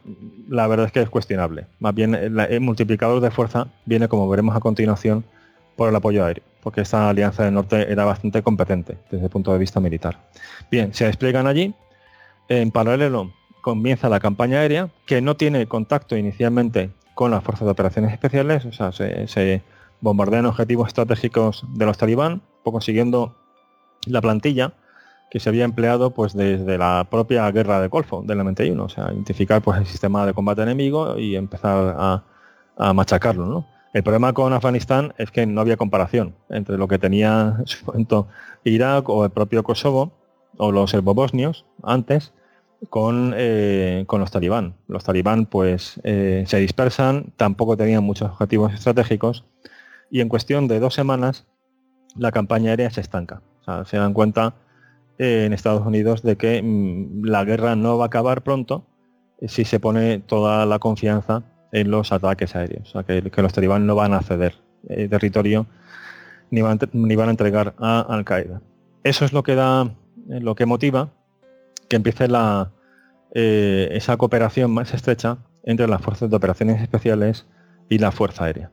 la 0.50 0.68
verdad 0.68 0.88
es 0.88 0.92
que 0.92 1.02
es 1.02 1.10
cuestionable. 1.10 1.68
Más 1.80 1.96
bien 1.96 2.16
el, 2.16 2.60
multiplicador 2.60 3.22
de 3.22 3.32
fuerza 3.32 3.68
viene, 3.86 4.08
como 4.08 4.28
veremos 4.28 4.56
a 4.56 4.60
continuación, 4.60 5.24
por 5.76 5.88
el 5.88 5.96
apoyo 5.96 6.26
aéreo, 6.26 6.44
porque 6.62 6.82
esta 6.82 7.10
alianza 7.10 7.46
del 7.46 7.54
norte 7.54 7.90
era 7.90 8.04
bastante 8.04 8.44
competente 8.44 8.98
desde 9.10 9.26
el 9.26 9.32
punto 9.32 9.54
de 9.54 9.60
vista 9.60 9.80
militar. 9.80 10.20
Bien, 10.70 10.94
se 10.94 11.06
despliegan 11.06 11.48
allí. 11.48 11.74
En 12.50 12.72
paralelo 12.72 13.32
comienza 13.62 14.10
la 14.10 14.20
campaña 14.20 14.60
aérea, 14.60 14.90
que 15.06 15.22
no 15.22 15.38
tiene 15.38 15.68
contacto 15.68 16.18
inicialmente 16.18 16.90
con 17.16 17.32
las 17.32 17.44
fuerzas 17.44 17.66
de 17.66 17.72
operaciones 17.72 18.12
especiales, 18.12 18.66
o 18.66 18.72
sea, 18.72 18.92
se, 18.92 19.62
bombardean 20.02 20.46
objetivos 20.46 20.88
estratégicos 20.88 21.66
de 21.74 21.86
los 21.86 21.98
talibán, 21.98 22.42
poco 22.64 22.80
siguiendo 22.80 23.36
la 24.08 24.22
plantilla 24.22 24.74
que 25.30 25.40
se 25.40 25.50
había 25.50 25.64
empleado 25.64 26.12
pues 26.12 26.34
desde 26.34 26.78
la 26.78 27.08
propia 27.10 27.50
guerra 27.52 27.80
de 27.80 27.88
Golfo 27.88 28.24
del 28.26 28.40
91, 28.40 28.84
o 28.84 28.90
sea, 28.90 29.12
identificar 29.14 29.62
pues 29.62 29.80
el 29.80 29.86
sistema 29.86 30.26
de 30.26 30.34
combate 30.34 30.64
enemigo 30.64 31.18
y 31.18 31.36
empezar 31.36 31.96
a, 31.98 32.24
machacarlo, 32.94 33.46
¿no? 33.46 33.68
El 33.94 34.04
problema 34.04 34.32
con 34.32 34.54
Afganistán 34.54 35.14
es 35.18 35.32
que 35.32 35.46
no 35.46 35.60
había 35.60 35.76
comparación 35.76 36.34
entre 36.50 36.78
lo 36.78 36.88
que 36.88 36.98
tenía 36.98 37.58
en 37.60 37.68
su 37.68 37.86
momento 37.86 38.28
Irak 38.64 39.10
o 39.10 39.26
el 39.26 39.32
propio 39.32 39.64
Kosovo 39.64 40.14
o 40.58 40.72
los 40.72 40.92
serbobosnios 40.92 41.66
antes 41.84 42.32
con, 42.90 43.34
eh, 43.36 44.06
con 44.08 44.22
los 44.22 44.32
talibán. 44.32 44.76
Los 44.88 45.04
talibán 45.04 45.46
pues 45.46 46.00
eh, 46.06 46.46
se 46.48 46.58
dispersan, 46.60 47.34
tampoco 47.36 47.76
tenían 47.76 48.04
muchos 48.04 48.30
objetivos 48.30 48.74
estratégicos 48.74 49.44
y 50.10 50.22
en 50.22 50.30
cuestión 50.30 50.70
de 50.70 50.80
dos 50.80 50.94
semanas 50.94 51.46
la 52.16 52.32
campaña 52.32 52.70
aérea 52.70 52.92
se 52.92 53.02
estanca. 53.02 53.42
Se 53.86 53.98
dan 53.98 54.14
cuenta 54.14 54.56
en 55.18 55.54
Estados 55.54 55.86
Unidos 55.86 56.24
de 56.24 56.38
que 56.38 56.62
mm, 56.64 57.26
la 57.26 57.44
guerra 57.44 57.76
no 57.76 57.98
va 57.98 58.06
a 58.06 58.08
acabar 58.08 58.42
pronto 58.42 58.86
si 59.48 59.66
se 59.66 59.80
pone 59.80 60.20
toda 60.20 60.66
la 60.66 60.80
confianza 60.80 61.44
en 61.72 61.92
los 61.92 62.12
ataques 62.12 62.56
aéreos, 62.56 62.94
que, 63.06 63.42
los 63.42 63.54
talibán 63.54 63.86
no 63.86 63.96
van 63.96 64.14
a 64.14 64.22
ceder 64.22 64.56
eh, 64.88 65.08
territorio 65.08 65.68
ni 66.52 66.62
van, 66.62 66.80
a 66.82 67.30
entregar 67.30 67.76
a 67.78 68.02
Al 68.02 68.26
Qaeda. 68.26 68.62
Eso 69.04 69.24
es 69.24 69.34
lo 69.34 69.44
que 69.44 69.56
da, 69.56 69.84
eh, 70.30 70.40
lo 70.40 70.56
que 70.56 70.66
motiva 70.66 71.10
que 71.88 71.96
empiece 71.96 72.28
eh, 73.34 73.90
esa 73.92 74.18
cooperación 74.18 74.72
más 74.72 74.94
estrecha 74.94 75.38
entre 75.64 75.88
las 75.88 76.02
fuerzas 76.02 76.30
de 76.30 76.36
operaciones 76.36 76.82
especiales 76.82 77.46
y 77.88 78.00
la 78.00 78.12
fuerza 78.12 78.46
aérea. 78.46 78.72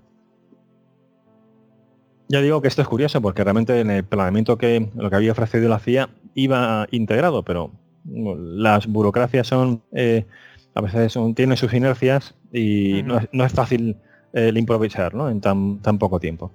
Ya 2.29 2.41
digo 2.41 2.61
que 2.61 2.69
esto 2.69 2.83
es 2.83 2.89
curioso 2.89 3.21
porque 3.21 3.45
realmente 3.45 3.81
en 3.81 3.91
el 3.91 4.05
planeamiento 4.05 4.59
que 4.59 4.89
lo 4.97 5.11
que 5.11 5.17
había 5.17 5.33
ofrecido 5.33 5.69
la 5.69 5.79
CIA 5.79 6.11
iba 6.35 6.87
integrado, 6.91 7.45
pero 7.45 7.71
las 8.05 8.87
burocracias 8.87 9.47
son 9.47 9.83
eh, 9.93 10.27
a 10.75 10.81
veces 10.81 11.13
son, 11.13 11.35
tienen 11.35 11.57
sus 11.57 11.73
inercias 11.73 12.35
y 12.53 13.03
no, 13.05 13.45
es, 13.45 13.53
fácil 13.53 13.97
eh, 14.33 14.49
el 14.49 14.59
improvisar 14.59 15.15
¿no? 15.15 15.31
en 15.31 15.41
tan, 15.41 15.79
tan 15.81 15.99
poco 15.99 16.21
tiempo. 16.21 16.53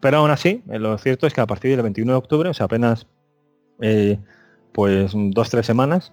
Pero 0.00 0.18
aún 0.18 0.30
así, 0.30 0.62
eh, 0.70 0.78
lo 0.78 0.96
cierto 0.98 1.26
es 1.26 1.34
que 1.34 1.40
a 1.40 1.46
partir 1.46 1.72
del 1.72 1.82
21 1.82 2.12
de 2.12 2.18
octubre, 2.18 2.48
o 2.48 2.54
sea, 2.54 2.66
apenas 2.66 3.06
pues 4.72 5.12
dos 5.14 5.48
tres 5.48 5.64
semanas 5.64 6.12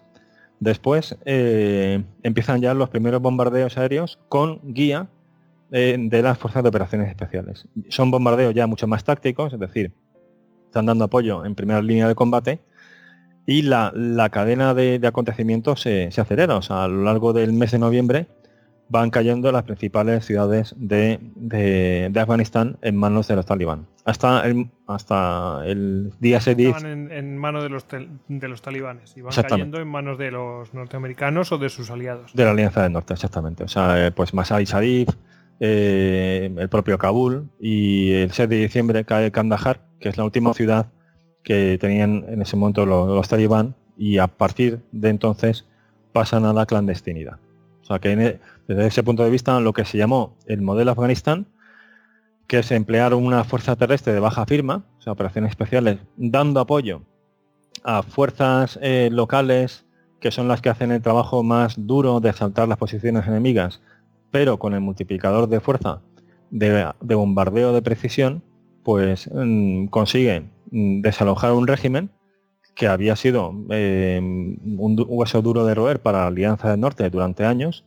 después, 0.62 1.18
empiezan 1.26 2.62
ya 2.62 2.74
los 2.74 2.90
primeros 2.90 3.22
bombardeos 3.22 3.78
aéreos 3.78 4.20
con 4.30 4.62
guía 4.64 5.08
de 5.70 6.22
las 6.22 6.38
fuerzas 6.38 6.64
de 6.64 6.70
operaciones 6.70 7.10
especiales. 7.10 7.68
Son 7.90 8.12
bombardeos 8.12 8.54
ya 8.54 8.68
mucho 8.68 8.88
más 8.88 9.04
tácticos, 9.04 9.54
es 9.54 9.60
decir, 9.60 9.92
están 10.66 10.86
dando 10.86 11.06
apoyo 11.06 11.46
en 11.46 11.56
primera 11.56 11.82
línea 11.82 12.08
de 12.08 12.16
combate 12.16 12.60
y 13.46 13.62
la, 13.62 14.30
cadena 14.32 14.74
de, 14.74 15.00
acontecimientos 15.08 15.82
se, 15.82 16.10
acelera. 16.18 16.58
O 16.58 16.62
sea, 16.62 16.84
a 16.84 16.88
lo 16.88 17.04
largo 17.04 17.34
del 17.34 17.54
mes 17.54 17.72
de 17.72 17.80
noviembre 17.80 18.28
van 18.90 19.10
cayendo 19.10 19.52
las 19.52 19.64
principales 19.64 20.26
ciudades 20.26 20.76
de, 20.78 22.12
Afganistán 22.16 22.78
en 22.82 22.98
manos 22.98 23.28
de 23.28 23.36
los 23.36 23.46
talibán. 23.46 23.88
Hasta 24.06 24.46
el, 24.46 24.70
hasta 24.86 25.62
el 25.66 26.12
día 26.20 26.40
6 26.40 26.84
en, 26.84 27.12
en 27.12 27.38
manos 27.38 27.64
de 27.64 27.70
los, 27.70 27.86
de 28.28 28.48
los 28.48 28.62
talibanes 28.62 29.16
y 29.18 29.22
van 29.22 29.34
cayendo 29.34 29.80
en 29.80 29.88
manos 29.88 30.18
de 30.18 30.32
los 30.32 30.74
norteamericanos 30.74 31.52
o 31.52 31.58
de 31.58 31.70
sus 31.70 31.90
aliados. 31.90 32.34
De 32.34 32.44
la 32.44 32.52
Alianza 32.52 32.84
del 32.84 32.94
Norte, 32.94 33.14
exactamente. 33.14 33.64
O 33.64 33.68
sea, 33.68 34.08
eh, 34.08 34.12
pues 34.12 34.34
Masai 34.34 34.66
Sharif, 34.66 35.10
eh, 35.60 36.54
el 36.56 36.70
propio 36.70 36.98
Kabul 36.98 37.50
y 37.60 38.12
el 38.12 38.32
6 38.32 38.50
de 38.50 38.58
diciembre 38.58 39.06
cae 39.06 39.32
Kandahar, 39.32 39.82
que 40.00 40.10
es 40.10 40.18
la 40.18 40.24
última 40.24 40.54
ciudad 40.54 40.88
que 41.44 41.78
tenían 41.80 42.26
en 42.28 42.42
ese 42.42 42.58
momento 42.58 42.86
los, 42.86 43.28
talibán 43.28 43.76
y 43.98 44.18
a 44.18 44.28
partir 44.28 44.82
de 44.92 45.10
entonces 45.10 45.66
pasan 46.14 46.46
a 46.46 46.54
la 46.54 46.66
clandestinidad. 46.66 47.40
O 47.82 47.86
sea 47.86 48.00
que 48.00 48.12
e, 48.12 48.40
desde 48.68 48.88
ese 48.88 49.04
punto 49.04 49.24
de 49.24 49.30
vista 49.30 49.60
lo 49.60 49.74
que 49.74 49.86
se 49.86 49.98
llamó 49.98 50.36
el 50.46 50.62
modelo 50.62 50.92
Afganistán, 50.92 51.48
que 52.48 52.60
es 52.60 52.72
emplear 52.72 53.14
una 53.14 53.44
fuerza 53.44 53.76
terrestre 53.76 54.14
de 54.14 54.20
baja 54.20 54.46
firma, 54.46 54.84
o 55.00 55.02
sea, 55.02 55.14
operaciones 55.14 55.52
especiales, 55.52 56.00
dando 56.18 56.60
apoyo 56.60 57.02
a 57.84 58.04
fuerzas 58.04 58.78
eh, 58.82 59.10
locales 59.12 59.86
que 60.20 60.32
son 60.32 60.48
las 60.48 60.62
que 60.62 60.70
hacen 60.70 60.92
el 60.92 61.02
trabajo 61.02 61.44
más 61.44 61.76
duro 61.78 62.20
de 62.20 62.34
saltar 62.34 62.68
las 62.68 62.78
posiciones 62.78 63.28
enemigas 63.28 63.82
pero 64.32 64.60
con 64.60 64.74
el 64.74 64.82
multiplicador 64.82 65.48
de 65.48 65.60
fuerza 65.60 66.02
de, 66.50 67.16
bombardeo 67.16 67.74
de 67.74 67.82
precisión, 67.82 68.44
pues 68.84 69.30
mm, 69.34 69.88
consigue 69.88 70.50
mm, 70.72 71.02
desalojar 71.02 71.54
un 71.54 71.68
régimen 71.68 72.10
que 72.76 72.88
había 72.88 73.16
sido 73.16 73.54
eh, 73.72 74.20
un 74.22 75.06
hueso 75.08 75.42
duro 75.42 75.66
de 75.66 75.74
roer 75.74 76.00
para 76.00 76.20
la 76.20 76.28
Alianza 76.28 76.70
del 76.70 76.80
Norte 76.80 77.10
durante 77.10 77.44
años 77.44 77.86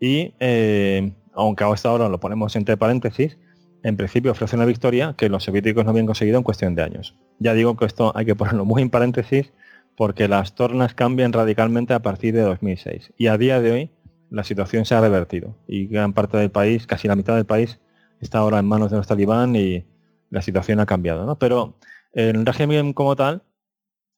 y, 0.00 0.32
eh, 0.40 1.12
aunque 1.34 1.64
hasta 1.64 1.90
ahora 1.90 2.08
lo 2.08 2.18
ponemos 2.20 2.56
entre 2.56 2.78
paréntesis, 2.78 3.38
en 3.82 3.96
principio 3.96 4.32
ofrece 4.32 4.56
una 4.56 4.64
victoria 4.64 5.14
que 5.16 5.28
los 5.28 5.44
soviéticos 5.44 5.84
no 5.84 5.90
habían 5.90 6.06
conseguido 6.06 6.38
en 6.38 6.42
cuestión 6.42 6.74
de 6.74 6.82
años. 6.82 7.14
Ya 7.38 7.54
digo 7.54 7.76
que 7.76 7.84
esto 7.84 8.12
hay 8.14 8.24
que 8.24 8.34
ponerlo 8.34 8.64
muy 8.64 8.82
en 8.82 8.90
paréntesis 8.90 9.52
porque 9.96 10.28
las 10.28 10.54
tornas 10.54 10.94
cambian 10.94 11.32
radicalmente 11.32 11.92
a 11.92 12.00
partir 12.00 12.34
de 12.34 12.40
2006 12.40 13.12
y 13.18 13.26
a 13.26 13.36
día 13.36 13.60
de 13.60 13.70
hoy 13.70 13.90
la 14.30 14.44
situación 14.44 14.84
se 14.84 14.94
ha 14.94 15.00
revertido 15.00 15.56
y 15.66 15.86
gran 15.86 16.12
parte 16.12 16.38
del 16.38 16.50
país, 16.50 16.86
casi 16.86 17.08
la 17.08 17.16
mitad 17.16 17.34
del 17.34 17.46
país, 17.46 17.80
está 18.20 18.38
ahora 18.38 18.58
en 18.58 18.66
manos 18.66 18.90
de 18.90 18.96
los 18.96 19.06
talibán 19.06 19.56
y 19.56 19.84
la 20.30 20.42
situación 20.42 20.80
ha 20.80 20.86
cambiado. 20.86 21.26
¿no? 21.26 21.38
Pero 21.38 21.74
el 22.12 22.46
régimen 22.46 22.92
como 22.92 23.16
tal 23.16 23.42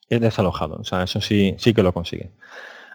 es 0.08 0.20
desalojado, 0.20 0.76
o 0.76 0.84
sea, 0.84 1.02
eso 1.02 1.20
sí, 1.20 1.54
sí 1.58 1.72
que 1.72 1.82
lo 1.82 1.92
consigue. 1.92 2.30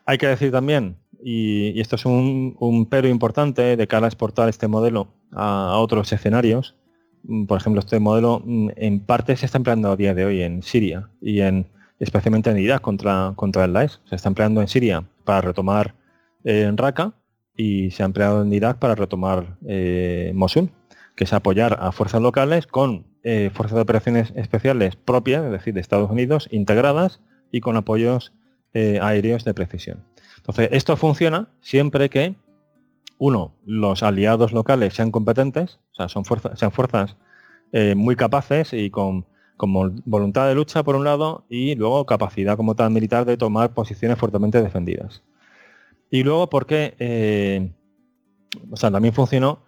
Hay 0.06 0.18
que 0.18 0.28
decir 0.28 0.52
también, 0.52 0.98
y, 1.22 1.80
esto 1.82 1.96
es 1.96 2.06
un, 2.06 2.88
pero 2.90 3.08
importante 3.08 3.76
de 3.76 3.88
cara 3.88 4.06
a 4.06 4.10
exportar 4.10 4.50
este 4.50 4.68
modelo 4.68 5.08
a, 5.32 5.78
otros 5.78 6.12
escenarios, 6.14 6.76
mm, 7.24 7.46
por 7.46 7.60
ejemplo, 7.60 7.80
este 7.80 8.00
modelo 8.00 8.42
mm, 8.46 8.70
en 8.76 9.00
parte 9.00 9.36
se 9.36 9.46
está 9.46 9.58
empleando 9.58 9.92
a 9.92 9.96
día 9.96 10.14
de 10.14 10.26
hoy 10.26 10.42
en 10.42 10.62
Siria 10.64 11.10
y 11.22 11.42
en 11.42 11.68
especialmente 12.00 12.52
en 12.52 12.60
Irak 12.60 12.82
contra, 12.82 13.34
contra 13.36 13.66
el 13.66 13.74
Daesh. 13.74 14.00
Se 14.06 14.16
está 14.16 14.30
empleando 14.30 14.62
en 14.62 14.68
Siria 14.68 15.04
para 15.24 15.42
retomar 15.42 15.96
en 16.48 16.78
Raqqa 16.78 17.14
y 17.58 17.92
se 17.92 18.04
ha 18.04 18.06
empleado 18.06 18.42
en 18.42 18.54
Irak 18.54 18.80
para 18.80 18.96
retomar 18.96 19.58
eh, 19.68 20.32
Mosul, 20.34 20.72
que 21.16 21.26
es 21.26 21.34
apoyar 21.34 21.78
a 21.82 21.92
fuerzas 21.92 22.22
locales 22.22 22.68
con 22.68 23.06
eh, 23.24 23.52
fuerzas 23.54 23.76
de 23.76 23.82
operaciones 23.82 24.32
especiales 24.36 24.96
propias, 24.96 25.44
es 25.44 25.52
decir, 25.52 25.74
de 25.74 25.82
Estados 25.82 26.10
Unidos, 26.10 26.48
integradas 26.52 27.20
y 27.52 27.60
con 27.60 27.76
apoyos 27.76 28.34
eh, 28.74 29.00
aéreos 29.02 29.44
de 29.44 29.54
precisión. 29.54 30.06
Entonces, 30.38 30.70
esto 30.72 30.96
funciona 30.96 31.50
siempre 31.60 32.10
que, 32.10 32.36
uno, 33.18 33.56
los 33.66 34.02
aliados 34.02 34.54
locales 34.54 34.94
sean 34.94 35.12
competentes, 35.12 35.80
o 35.92 35.96
sea, 35.96 36.08
son 36.08 36.24
fuerzas, 36.24 36.58
sean 36.58 36.72
fuerzas 36.72 37.18
muy 37.98 38.16
capaces 38.16 38.72
y 38.72 38.90
con, 38.90 39.26
con 39.58 40.02
voluntad 40.06 40.48
de 40.48 40.56
lucha, 40.56 40.84
por 40.84 40.96
un 40.96 41.04
lado, 41.04 41.46
y 41.50 41.76
luego 41.76 42.06
capacidad 42.06 42.56
como 42.56 42.76
tal 42.76 42.92
militar 42.92 43.26
de 43.26 43.36
tomar 43.36 43.74
posiciones 43.74 44.18
fuertemente 44.18 44.62
defendidas. 44.62 45.22
Y 46.10 46.24
luego 46.24 46.50
porque, 46.50 46.96
eh, 47.00 47.72
o 48.72 48.78
sea, 48.78 48.92
también 48.92 49.14
funcionó 49.14 49.68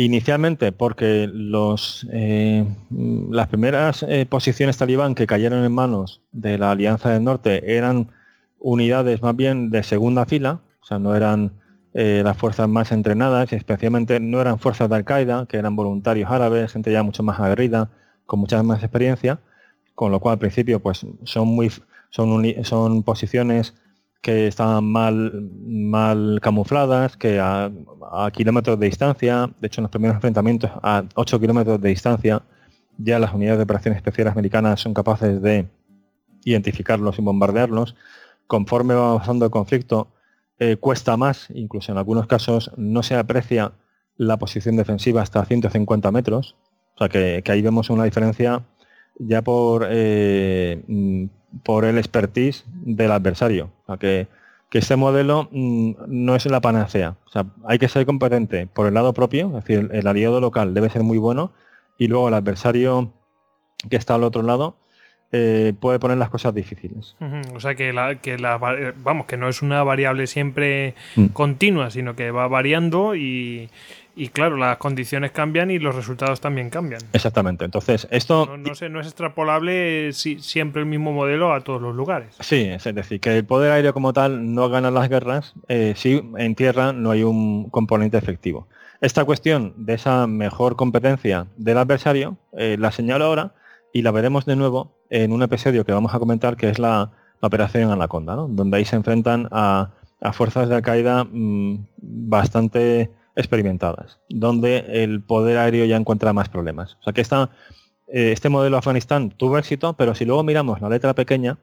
Inicialmente 0.00 0.70
porque 0.70 1.28
los, 1.28 2.06
eh, 2.12 2.64
las 2.88 3.48
primeras 3.48 4.04
eh, 4.04 4.26
posiciones 4.26 4.76
talibán 4.78 5.16
que 5.16 5.26
cayeron 5.26 5.64
en 5.64 5.72
manos 5.72 6.22
de 6.30 6.56
la 6.56 6.70
Alianza 6.70 7.10
del 7.10 7.24
Norte 7.24 7.76
eran 7.76 8.12
unidades 8.60 9.22
más 9.22 9.34
bien 9.34 9.70
de 9.70 9.82
segunda 9.82 10.24
fila, 10.24 10.60
o 10.80 10.86
sea, 10.86 11.00
no 11.00 11.16
eran 11.16 11.50
eh, 11.94 12.22
las 12.24 12.36
fuerzas 12.36 12.68
más 12.68 12.92
entrenadas, 12.92 13.52
especialmente 13.52 14.20
no 14.20 14.40
eran 14.40 14.60
fuerzas 14.60 14.88
de 14.88 14.94
Al-Qaeda, 14.94 15.46
que 15.46 15.56
eran 15.56 15.74
voluntarios 15.74 16.30
árabes, 16.30 16.70
gente 16.70 16.92
ya 16.92 17.02
mucho 17.02 17.24
más 17.24 17.40
aguerrida, 17.40 17.90
con 18.24 18.38
mucha 18.38 18.62
más 18.62 18.84
experiencia, 18.84 19.40
con 19.96 20.12
lo 20.12 20.20
cual 20.20 20.34
al 20.34 20.38
principio 20.38 20.78
pues 20.78 21.04
son 21.24 21.48
muy 21.48 21.72
son, 22.10 22.44
son 22.62 23.02
posiciones 23.02 23.74
que 24.20 24.48
estaban 24.48 24.84
mal, 24.84 25.50
mal 25.66 26.40
camufladas, 26.42 27.16
que 27.16 27.38
a, 27.40 27.70
kilómetros 28.32 28.78
de 28.78 28.86
distancia, 28.86 29.50
de 29.60 29.66
hecho 29.66 29.80
en 29.80 29.84
los 29.84 29.90
primeros 29.90 30.16
enfrentamientos 30.16 30.70
a 30.82 31.04
8 31.14 31.40
kilómetros 31.40 31.80
de 31.80 31.88
distancia, 31.88 32.42
ya 32.96 33.18
las 33.18 33.32
unidades 33.32 33.58
de 33.58 33.64
operaciones 33.64 33.98
especiales 33.98 34.32
americanas 34.32 34.80
son 34.80 34.92
capaces 34.94 35.40
de 35.40 35.68
identificarlos 36.44 37.18
y 37.18 37.22
bombardearlos. 37.22 37.94
Conforme 38.46 38.94
va 38.94 39.10
avanzando 39.10 39.44
el 39.44 39.50
conflicto, 39.50 40.08
eh, 40.58 40.76
cuesta 40.76 41.16
más, 41.16 41.48
incluso 41.54 41.92
en 41.92 41.98
algunos 41.98 42.26
casos 42.26 42.72
no 42.76 43.02
se 43.02 43.14
aprecia 43.14 43.72
la 44.16 44.38
posición 44.38 44.76
defensiva 44.76 45.22
hasta 45.22 45.44
150 45.44 46.10
metros. 46.10 46.56
O 46.96 46.98
sea 46.98 47.08
que, 47.08 47.42
ahí 47.46 47.62
vemos 47.62 47.90
una 47.90 48.04
diferencia 48.04 48.64
ya 49.20 49.42
por, 49.42 49.86
eh, 49.88 50.82
por 51.62 51.84
el 51.84 51.98
expertise 51.98 52.64
del 52.66 53.12
adversario. 53.12 53.70
O 53.84 53.86
sea 53.86 53.96
que, 53.96 54.28
que 54.70 54.78
este 54.78 54.96
modelo 54.96 55.48
mm, 55.50 55.92
no 56.06 56.34
es 56.34 56.46
la 56.46 56.60
panacea. 56.60 57.16
O 57.26 57.30
sea, 57.30 57.46
hay 57.64 57.78
que 57.78 57.88
ser 57.88 58.06
competente 58.06 58.66
por 58.66 58.86
el 58.86 58.94
lado 58.94 59.12
propio, 59.12 59.48
es 59.48 59.64
decir, 59.64 59.90
el 59.92 60.06
aliado 60.06 60.40
local 60.40 60.74
debe 60.74 60.90
ser 60.90 61.02
muy 61.02 61.18
bueno 61.18 61.52
y 61.98 62.08
luego 62.08 62.28
el 62.28 62.34
adversario 62.34 63.12
que 63.88 63.96
está 63.96 64.14
al 64.14 64.24
otro 64.24 64.42
lado 64.42 64.76
eh, 65.30 65.74
puede 65.78 65.98
poner 65.98 66.16
las 66.16 66.30
cosas 66.30 66.54
difíciles. 66.54 67.14
O 67.54 67.60
sea 67.60 67.74
que 67.74 67.92
la, 67.92 68.14
que 68.14 68.38
la 68.38 68.56
vamos, 68.56 69.26
que 69.26 69.36
no 69.36 69.48
es 69.48 69.60
una 69.60 69.82
variable 69.82 70.26
siempre 70.26 70.94
mm. 71.16 71.26
continua, 71.26 71.90
sino 71.90 72.16
que 72.16 72.30
va 72.30 72.48
variando 72.48 73.14
y, 73.14 73.68
y, 74.18 74.28
claro, 74.28 74.56
las 74.56 74.78
condiciones 74.78 75.30
cambian 75.30 75.70
y 75.70 75.78
los 75.78 75.94
resultados 75.94 76.40
también 76.40 76.70
cambian. 76.70 77.00
Exactamente. 77.12 77.64
Entonces, 77.64 78.08
esto. 78.10 78.46
No, 78.46 78.56
no, 78.56 78.88
no 78.88 79.00
es 79.00 79.06
extrapolable 79.06 80.12
si, 80.12 80.40
siempre 80.40 80.82
el 80.82 80.86
mismo 80.86 81.12
modelo 81.12 81.52
a 81.52 81.60
todos 81.60 81.80
los 81.80 81.94
lugares. 81.94 82.34
Sí, 82.40 82.62
es 82.62 82.84
decir, 82.84 83.20
que 83.20 83.36
el 83.36 83.44
poder 83.44 83.72
aéreo 83.72 83.94
como 83.94 84.12
tal 84.12 84.54
no 84.54 84.68
gana 84.68 84.90
las 84.90 85.08
guerras 85.08 85.54
eh, 85.68 85.94
si 85.96 86.22
en 86.36 86.54
tierra 86.54 86.92
no 86.92 87.10
hay 87.10 87.22
un 87.22 87.70
componente 87.70 88.18
efectivo. 88.18 88.68
Esta 89.00 89.24
cuestión 89.24 89.74
de 89.76 89.94
esa 89.94 90.26
mejor 90.26 90.74
competencia 90.74 91.46
del 91.56 91.78
adversario 91.78 92.36
eh, 92.56 92.76
la 92.78 92.90
señalo 92.90 93.26
ahora 93.26 93.54
y 93.92 94.02
la 94.02 94.10
veremos 94.10 94.44
de 94.44 94.56
nuevo 94.56 94.92
en 95.10 95.32
un 95.32 95.42
episodio 95.42 95.84
que 95.84 95.92
vamos 95.92 96.14
a 96.14 96.18
comentar 96.18 96.56
que 96.56 96.68
es 96.68 96.78
la, 96.78 97.12
operación 97.40 97.92
Anaconda, 97.92 98.34
donde 98.34 98.76
ahí 98.76 98.84
se 98.84 98.96
enfrentan 98.96 99.46
a, 99.52 99.90
fuerzas 100.32 100.68
de 100.68 100.74
Al-Qaeda 100.74 101.22
mm, 101.22 101.86
bastante 101.98 103.12
experimentadas, 103.38 104.18
donde 104.28 104.84
el 105.04 105.22
poder 105.22 105.58
aéreo 105.58 105.84
ya 105.84 105.96
encuentra 105.96 106.32
más 106.32 106.48
problemas. 106.48 106.96
O 107.00 107.04
sea 107.04 107.12
que 107.12 107.20
esta, 107.20 107.50
eh, 108.08 108.32
este 108.32 108.48
modelo 108.48 108.76
Afganistán 108.76 109.30
tuvo 109.30 109.58
éxito, 109.58 109.92
pero 109.92 110.16
si 110.16 110.24
luego 110.24 110.42
miramos 110.42 110.80
la 110.80 110.88
letra 110.88 111.14
pequeña, 111.14 111.56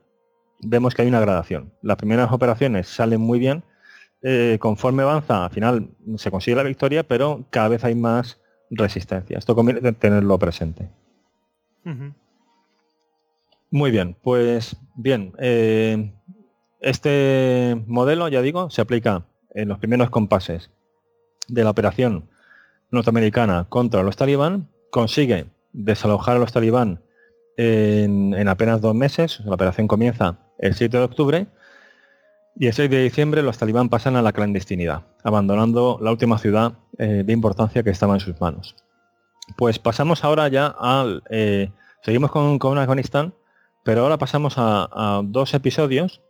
vemos 0.61 0.95
que 0.95 1.01
hay 1.01 1.09
una 1.09 1.19
gradación. 1.19 1.73
Las 1.81 1.97
primeras 1.97 2.31
operaciones 2.31 2.87
salen 2.87 3.19
muy 3.19 3.39
bien, 3.39 3.65
eh, 4.21 4.57
conforme 4.61 5.03
avanza, 5.03 5.43
al 5.43 5.51
final 5.51 5.89
se 6.15 6.31
consigue 6.31 6.55
la 6.55 6.63
victoria, 6.63 7.03
pero 7.03 7.43
cada 7.49 7.67
vez 7.67 7.83
hay 7.83 7.93
más 7.93 8.39
resistencia. 8.69 9.37
Esto 9.37 9.53
conviene 9.53 9.91
tenerlo 9.91 10.39
presente. 10.39 10.89
Muy 13.69 13.91
bien, 13.91 14.15
pues 14.23 14.77
bien, 14.95 15.33
eh, 15.39 16.13
este 16.79 17.83
modelo, 17.85 18.29
ya 18.29 18.41
digo, 18.41 18.69
se 18.69 18.81
aplica 18.81 19.25
en 19.53 19.67
los 19.67 19.77
primeros 19.77 20.09
compases 20.09 20.71
de 21.47 21.63
la 21.63 21.69
operación 21.69 22.29
norteamericana 22.91 23.65
contra 23.69 24.03
los 24.03 24.15
talibán, 24.15 24.69
consigue 24.91 25.47
desalojar 25.73 26.37
a 26.37 26.39
los 26.39 26.53
talibán 26.53 27.01
en, 27.57 28.47
apenas 28.47 28.81
dos 28.81 28.95
meses, 28.95 29.39
la 29.45 29.55
operación 29.55 29.87
comienza 29.87 30.37
el 30.59 30.75
7 30.75 30.97
de 30.97 31.03
octubre, 31.03 31.47
y 32.57 32.67
el 32.67 32.73
6 32.73 32.89
de 32.89 33.03
diciembre 33.03 33.41
los 33.41 33.57
talibán 33.57 33.89
pasan 33.89 34.15
a 34.15 34.21
la 34.21 34.31
clandestinidad, 34.31 35.03
abandonando 35.23 35.97
la 36.01 36.11
última 36.11 36.37
ciudad 36.37 36.73
eh, 36.97 37.23
de 37.25 37.33
importancia 37.33 37.83
que 37.83 37.89
estaba 37.89 38.13
en 38.13 38.21
sus 38.21 38.39
manos. 38.39 38.75
Pues 39.57 39.79
pasamos 39.79 40.23
ahora 40.23 40.47
ya 40.47 40.67
al... 40.67 41.23
Eh, 41.29 41.71
seguimos 42.01 42.31
con, 42.31 42.57
con, 42.59 42.77
Afganistán, 42.77 43.33
pero 43.83 44.01
ahora 44.01 44.17
pasamos 44.17 44.55
a, 44.57 45.21
dos 45.23 45.53
episodios 45.53 46.21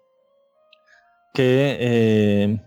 que, 1.35 1.77
eh, 1.79 2.59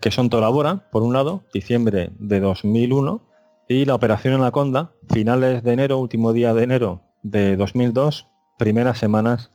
que 0.00 0.10
son 0.10 0.28
Torabora, 0.28 0.90
por 0.90 1.02
un 1.02 1.14
lado, 1.14 1.44
diciembre 1.54 2.10
de 2.18 2.40
2001, 2.40 3.22
y 3.68 3.84
la 3.84 3.94
operación 3.94 4.34
Anaconda, 4.34 4.90
finales 5.08 5.62
de 5.62 5.72
enero, 5.72 5.98
último 5.98 6.32
día 6.32 6.52
de 6.52 6.64
enero 6.64 7.02
de 7.22 7.56
2002, 7.56 8.26
primeras 8.58 8.98
semanas 8.98 9.52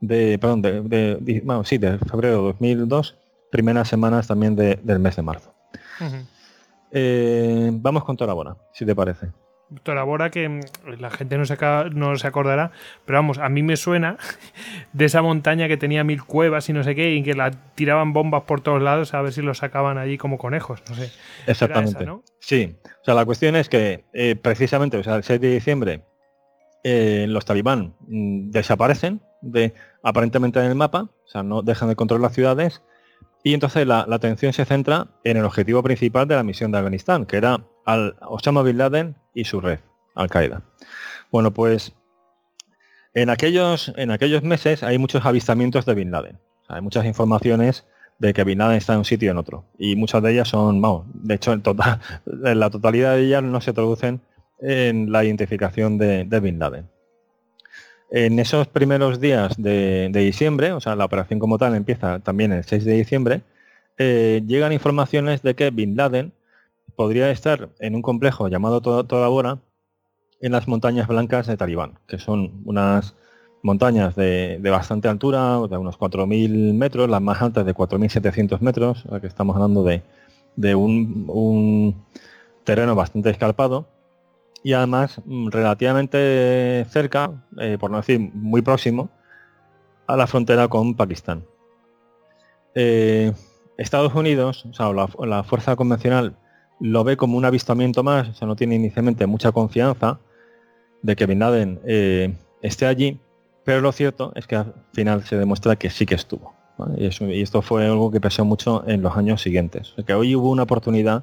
de, 0.00 0.36
perdón, 0.38 0.62
de, 0.62 1.42
bueno, 1.44 1.64
sí, 1.64 1.78
de 1.78 1.98
febrero 1.98 2.38
de 2.38 2.42
2002, 2.42 3.16
primeras 3.50 3.88
semanas 3.88 4.26
también 4.26 4.56
del 4.56 4.98
mes 4.98 5.16
de 5.16 5.22
marzo. 5.22 5.54
Eh, 6.90 7.70
vamos 7.72 8.04
con 8.04 8.16
Torabora, 8.16 8.56
si 8.72 8.84
te 8.84 8.94
parece. 8.94 9.28
Torabora 9.82 10.30
que 10.30 10.48
mm, 10.48 10.60
la 10.98 11.10
gente 11.10 11.38
no 11.38 11.44
se, 11.44 11.56
no 11.92 12.16
se 12.16 12.26
acordará, 12.26 12.72
pero 13.04 13.18
vamos, 13.18 13.38
a 13.38 13.48
mí 13.48 13.62
me 13.62 13.76
suena 13.76 14.16
de 14.92 15.04
esa 15.04 15.22
montaña 15.22 15.68
que 15.68 15.76
tenía 15.76 16.04
mil 16.04 16.24
cuevas 16.24 16.68
y 16.68 16.72
no 16.72 16.82
sé 16.84 16.94
qué, 16.94 17.14
y 17.14 17.22
que 17.22 17.34
la 17.34 17.50
tiraban 17.50 18.12
bombas 18.12 18.42
por 18.44 18.60
todos 18.60 18.82
lados 18.82 19.14
a 19.14 19.22
ver 19.22 19.32
si 19.32 19.42
los 19.42 19.58
sacaban 19.58 19.98
allí 19.98 20.18
como 20.18 20.38
conejos, 20.38 20.82
no 20.88 20.94
sé. 20.94 21.10
Exactamente. 21.46 22.06
Sí, 22.40 22.76
o 22.84 23.04
sea, 23.04 23.14
la 23.14 23.24
cuestión 23.24 23.56
es 23.56 23.68
que 23.68 24.04
eh, 24.12 24.36
precisamente, 24.36 24.96
o 24.96 25.02
sea, 25.02 25.16
el 25.16 25.24
6 25.24 25.40
de 25.40 25.54
diciembre, 25.54 26.04
eh, 26.84 27.26
los 27.28 27.44
talibán 27.44 27.94
mm, 28.00 28.50
desaparecen 28.50 29.22
de 29.40 29.74
aparentemente 30.02 30.58
en 30.58 30.66
el 30.66 30.74
mapa, 30.74 31.02
o 31.02 31.28
sea, 31.28 31.42
no 31.42 31.62
dejan 31.62 31.88
de 31.88 31.96
controlar 31.96 32.22
las 32.22 32.34
ciudades, 32.34 32.82
y 33.44 33.54
entonces 33.54 33.86
la, 33.86 34.04
la 34.06 34.16
atención 34.16 34.52
se 34.52 34.64
centra 34.64 35.08
en 35.24 35.36
el 35.36 35.44
objetivo 35.44 35.82
principal 35.82 36.28
de 36.28 36.36
la 36.36 36.42
misión 36.42 36.70
de 36.70 36.78
Afganistán, 36.78 37.26
que 37.26 37.36
era 37.36 37.64
al 37.84 38.16
Osama 38.20 38.62
Bin 38.62 38.78
Laden 38.78 39.16
y 39.34 39.44
su 39.44 39.60
red, 39.60 39.80
Al-Qaeda. 40.14 40.62
Bueno, 41.30 41.52
pues 41.52 41.92
en 43.14 43.30
aquellos, 43.30 43.92
en 43.96 44.10
aquellos 44.10 44.42
meses 44.42 44.82
hay 44.82 44.98
muchos 44.98 45.24
avistamientos 45.24 45.84
de 45.84 45.94
Bin 45.94 46.10
Laden. 46.10 46.38
hay 46.68 46.80
muchas 46.80 47.04
informaciones 47.04 47.84
de 48.18 48.32
que 48.32 48.44
Bin 48.44 48.58
Laden 48.58 48.76
está 48.76 48.94
en 48.94 49.00
un 49.00 49.04
sitio 49.04 49.30
en 49.30 49.38
otro. 49.38 49.64
Y 49.78 49.96
muchas 49.96 50.22
de 50.22 50.32
ellas 50.32 50.48
son, 50.48 50.80
vamos, 50.80 51.06
de 51.12 51.34
hecho, 51.34 51.52
en, 51.52 51.62
total, 51.62 52.00
en 52.44 52.60
la 52.60 52.70
totalidad 52.70 53.16
de 53.16 53.24
ellas 53.24 53.42
no 53.42 53.60
se 53.60 53.72
traducen 53.72 54.20
en 54.60 55.10
la 55.10 55.24
identificación 55.24 55.98
de, 55.98 56.40
Bin 56.40 56.58
Laden. 56.58 56.88
En 58.10 58.38
esos 58.38 58.68
primeros 58.68 59.20
días 59.20 59.54
de, 59.56 60.10
diciembre, 60.12 60.72
o 60.72 60.80
sea, 60.80 60.94
la 60.94 61.04
operación 61.04 61.40
como 61.40 61.58
tal 61.58 61.74
empieza 61.74 62.20
también 62.20 62.52
el 62.52 62.62
6 62.64 62.84
de 62.84 62.92
diciembre, 62.92 63.40
eh, 63.98 64.42
llegan 64.46 64.72
informaciones 64.72 65.42
de 65.42 65.54
que 65.54 65.70
Bin 65.70 65.96
Laden 65.96 66.32
podría 66.96 67.30
estar 67.30 67.70
en 67.78 67.94
un 67.94 68.02
complejo 68.02 68.48
llamado 68.48 68.80
Toda 68.80 69.28
Bora 69.28 69.58
en 70.40 70.52
las 70.52 70.68
montañas 70.68 71.08
blancas 71.08 71.46
de 71.46 71.56
Talibán, 71.56 71.98
que 72.06 72.18
son 72.18 72.62
unas 72.64 73.14
montañas 73.62 74.16
de, 74.16 74.58
bastante 74.70 75.08
altura, 75.08 75.60
de 75.68 75.76
unos 75.76 75.98
4.000 75.98 76.74
metros, 76.74 77.08
las 77.08 77.22
más 77.22 77.40
altas 77.40 77.64
de 77.64 77.74
4.700 77.74 78.60
metros, 78.60 79.04
que 79.20 79.26
estamos 79.26 79.56
hablando 79.56 79.84
de, 79.84 80.74
un, 80.74 82.04
terreno 82.64 82.94
bastante 82.94 83.30
escarpado 83.30 83.88
y 84.62 84.72
además 84.74 85.20
mm, 85.24 85.48
relativamente 85.48 86.86
cerca, 86.88 87.44
eh, 87.58 87.76
por 87.80 87.90
no 87.90 87.96
decir 87.96 88.20
muy 88.20 88.62
próximo, 88.62 89.10
a 90.06 90.16
la 90.16 90.26
frontera 90.26 90.68
con 90.68 90.94
Pakistán. 90.94 91.44
Eh, 92.74 93.32
Estados 93.78 94.14
Unidos, 94.14 94.64
o 94.66 94.74
sea, 94.74 94.92
la, 94.92 95.42
fuerza 95.42 95.76
convencional 95.76 96.36
lo 96.82 97.04
ve 97.04 97.16
como 97.16 97.38
un 97.38 97.44
avistamiento 97.44 98.02
más, 98.02 98.28
o 98.28 98.34
sea, 98.34 98.48
no 98.48 98.56
tiene 98.56 98.74
inicialmente 98.74 99.26
mucha 99.26 99.52
confianza 99.52 100.18
de 101.00 101.14
que 101.14 101.26
Bin 101.26 101.38
Laden 101.38 101.80
eh, 101.84 102.34
esté 102.60 102.86
allí, 102.86 103.20
pero 103.64 103.80
lo 103.80 103.92
cierto 103.92 104.32
es 104.34 104.48
que 104.48 104.56
al 104.56 104.74
final 104.92 105.22
se 105.22 105.36
demuestra 105.36 105.76
que 105.76 105.90
sí 105.90 106.06
que 106.06 106.16
estuvo. 106.16 106.54
Y, 106.96 107.06
esto 107.40 107.62
fue 107.62 107.86
algo 107.86 108.10
que 108.10 108.20
pasó 108.20 108.44
mucho 108.44 108.82
en 108.88 109.00
los 109.00 109.16
años 109.16 109.40
siguientes. 109.40 109.94
que 110.04 110.14
hoy 110.14 110.34
hubo 110.34 110.50
una 110.50 110.64
oportunidad 110.64 111.22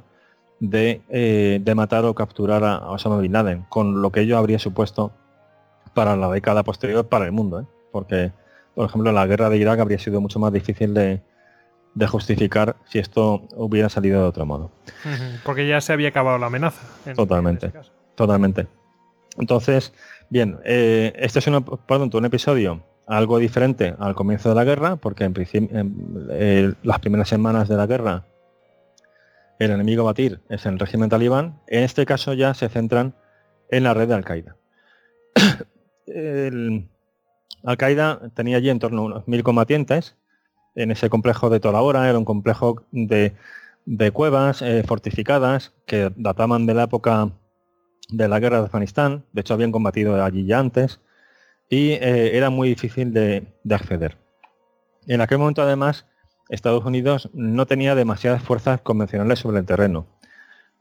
eh, 0.61 1.59
de, 1.61 1.75
matar 1.75 2.05
o 2.05 2.15
capturar 2.15 2.63
a 2.63 2.89
Osama 2.91 3.17
Bin 3.17 3.33
Laden, 3.33 3.65
con 3.67 4.01
lo 4.01 4.11
que 4.11 4.21
ello 4.21 4.37
habría 4.37 4.59
supuesto 4.59 5.11
para 5.93 6.15
la 6.15 6.29
década 6.29 6.63
posterior 6.63 7.05
para 7.05 7.25
el 7.25 7.33
mundo. 7.33 7.59
¿eh? 7.59 7.65
Porque, 7.91 8.31
por 8.75 8.85
ejemplo, 8.85 9.11
la 9.11 9.27
guerra 9.27 9.49
de 9.49 9.57
Irak 9.57 9.81
habría 9.81 9.99
sido 9.99 10.21
mucho 10.21 10.39
más 10.39 10.53
difícil 10.53 10.93
de, 10.93 11.21
de 11.99 12.07
justificar 12.07 12.77
si 12.85 12.97
esto 12.97 13.41
hubiera 13.57 13.89
salido 13.89 14.21
de 14.21 14.27
otro 14.29 14.45
modo. 14.45 14.71
Porque 15.43 15.67
ya 15.67 15.81
se 15.81 15.91
había 15.91 16.07
acabado 16.07 16.37
la 16.37 16.47
amenaza. 16.47 16.81
totalmente, 17.13 17.73
totalmente. 18.15 18.67
Entonces, 19.37 19.93
bien, 20.29 20.59
eh, 20.63 21.11
este 21.17 21.39
es 21.39 21.47
un, 21.47 21.65
un 22.13 22.25
episodio 22.25 22.81
algo 23.05 23.37
diferente 23.37 23.95
al 23.99 24.15
comienzo 24.15 24.47
de 24.47 24.55
la 24.55 24.63
guerra, 24.63 24.95
porque 24.95 25.25
en 25.25 25.33
principio 25.33 25.91
las 26.83 26.99
primeras 26.99 27.27
semanas 27.27 27.67
de 27.67 27.75
la 27.75 27.85
guerra 27.85 28.23
el 29.59 29.71
enemigo 29.71 30.03
a 30.03 30.05
batir 30.05 30.39
es 30.47 30.65
el 30.65 30.79
régimen 30.79 31.09
talibán. 31.09 31.59
En 31.67 31.83
este 31.83 32.05
caso 32.05 32.33
ya 32.33 32.53
se 32.53 32.69
centran 32.69 33.13
en 33.69 33.83
la 33.83 33.93
red 33.93 34.07
de 34.07 34.13
Al-Qaeda. 34.13 34.55
Al-Qaeda 37.65 38.31
tenía 38.35 38.55
allí 38.55 38.69
en 38.69 38.79
torno 38.79 39.01
a 39.01 39.05
unos 39.05 39.27
mil 39.27 39.43
combatientes 39.43 40.15
en 40.79 40.91
ese 40.91 41.09
complejo 41.09 41.49
de 41.49 41.59
Tora 41.59 42.09
era 42.09 42.17
un 42.17 42.25
complejo 42.25 42.83
de, 42.91 43.33
cuevas 44.13 44.61
eh, 44.61 44.83
fortificadas 44.83 45.73
que 45.85 46.11
databan 46.15 46.65
de 46.65 46.73
la 46.73 46.83
época 46.83 47.31
de 48.09 48.27
la 48.27 48.39
guerra 48.39 48.59
de 48.59 48.65
Afganistán, 48.65 49.25
de 49.33 49.41
hecho 49.41 49.53
habían 49.53 49.71
combatido 49.71 50.23
allí 50.23 50.45
ya 50.45 50.59
antes, 50.59 51.01
y 51.69 51.91
eh, 51.91 52.37
era 52.37 52.49
muy 52.49 52.69
difícil 52.69 53.13
de, 53.13 53.45
acceder. 53.69 54.17
En 55.05 55.21
aquel 55.21 55.37
momento 55.37 55.61
además 55.61 56.05
Estados 56.49 56.83
Unidos 56.85 57.29
no 57.33 57.65
tenía 57.65 57.93
demasiadas 57.93 58.41
fuerzas 58.41 58.81
convencionales 58.81 59.39
sobre 59.39 59.59
el 59.59 59.65
terreno, 59.65 60.07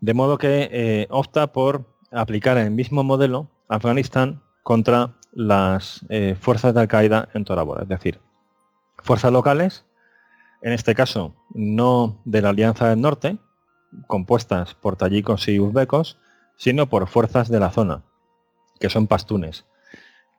de 0.00 0.14
modo 0.14 0.38
que 0.38 0.68
eh, 0.70 1.06
opta 1.10 1.52
por 1.52 1.98
aplicar 2.12 2.56
el 2.56 2.70
mismo 2.70 3.02
modelo 3.02 3.50
Afganistán 3.68 4.42
contra 4.62 5.16
las 5.32 6.04
fuerzas 6.40 6.74
de 6.74 6.80
Al-Qaeda 6.80 7.28
en 7.34 7.44
Tora 7.44 7.64
es 7.82 7.88
decir, 7.88 8.20
fuerzas 9.02 9.32
locales, 9.32 9.84
en 10.62 10.72
este 10.72 10.94
caso 10.94 11.34
no 11.54 12.20
de 12.24 12.42
la 12.42 12.50
Alianza 12.50 12.88
del 12.88 13.00
Norte, 13.00 13.38
compuestas 14.06 14.74
por 14.74 14.96
tayikos 14.96 15.48
y 15.48 15.60
uzbecos, 15.60 16.18
sino 16.56 16.88
por 16.88 17.08
fuerzas 17.08 17.48
de 17.48 17.60
la 17.60 17.70
zona, 17.70 18.02
que 18.80 18.90
son 18.90 19.06
pastunes, 19.06 19.64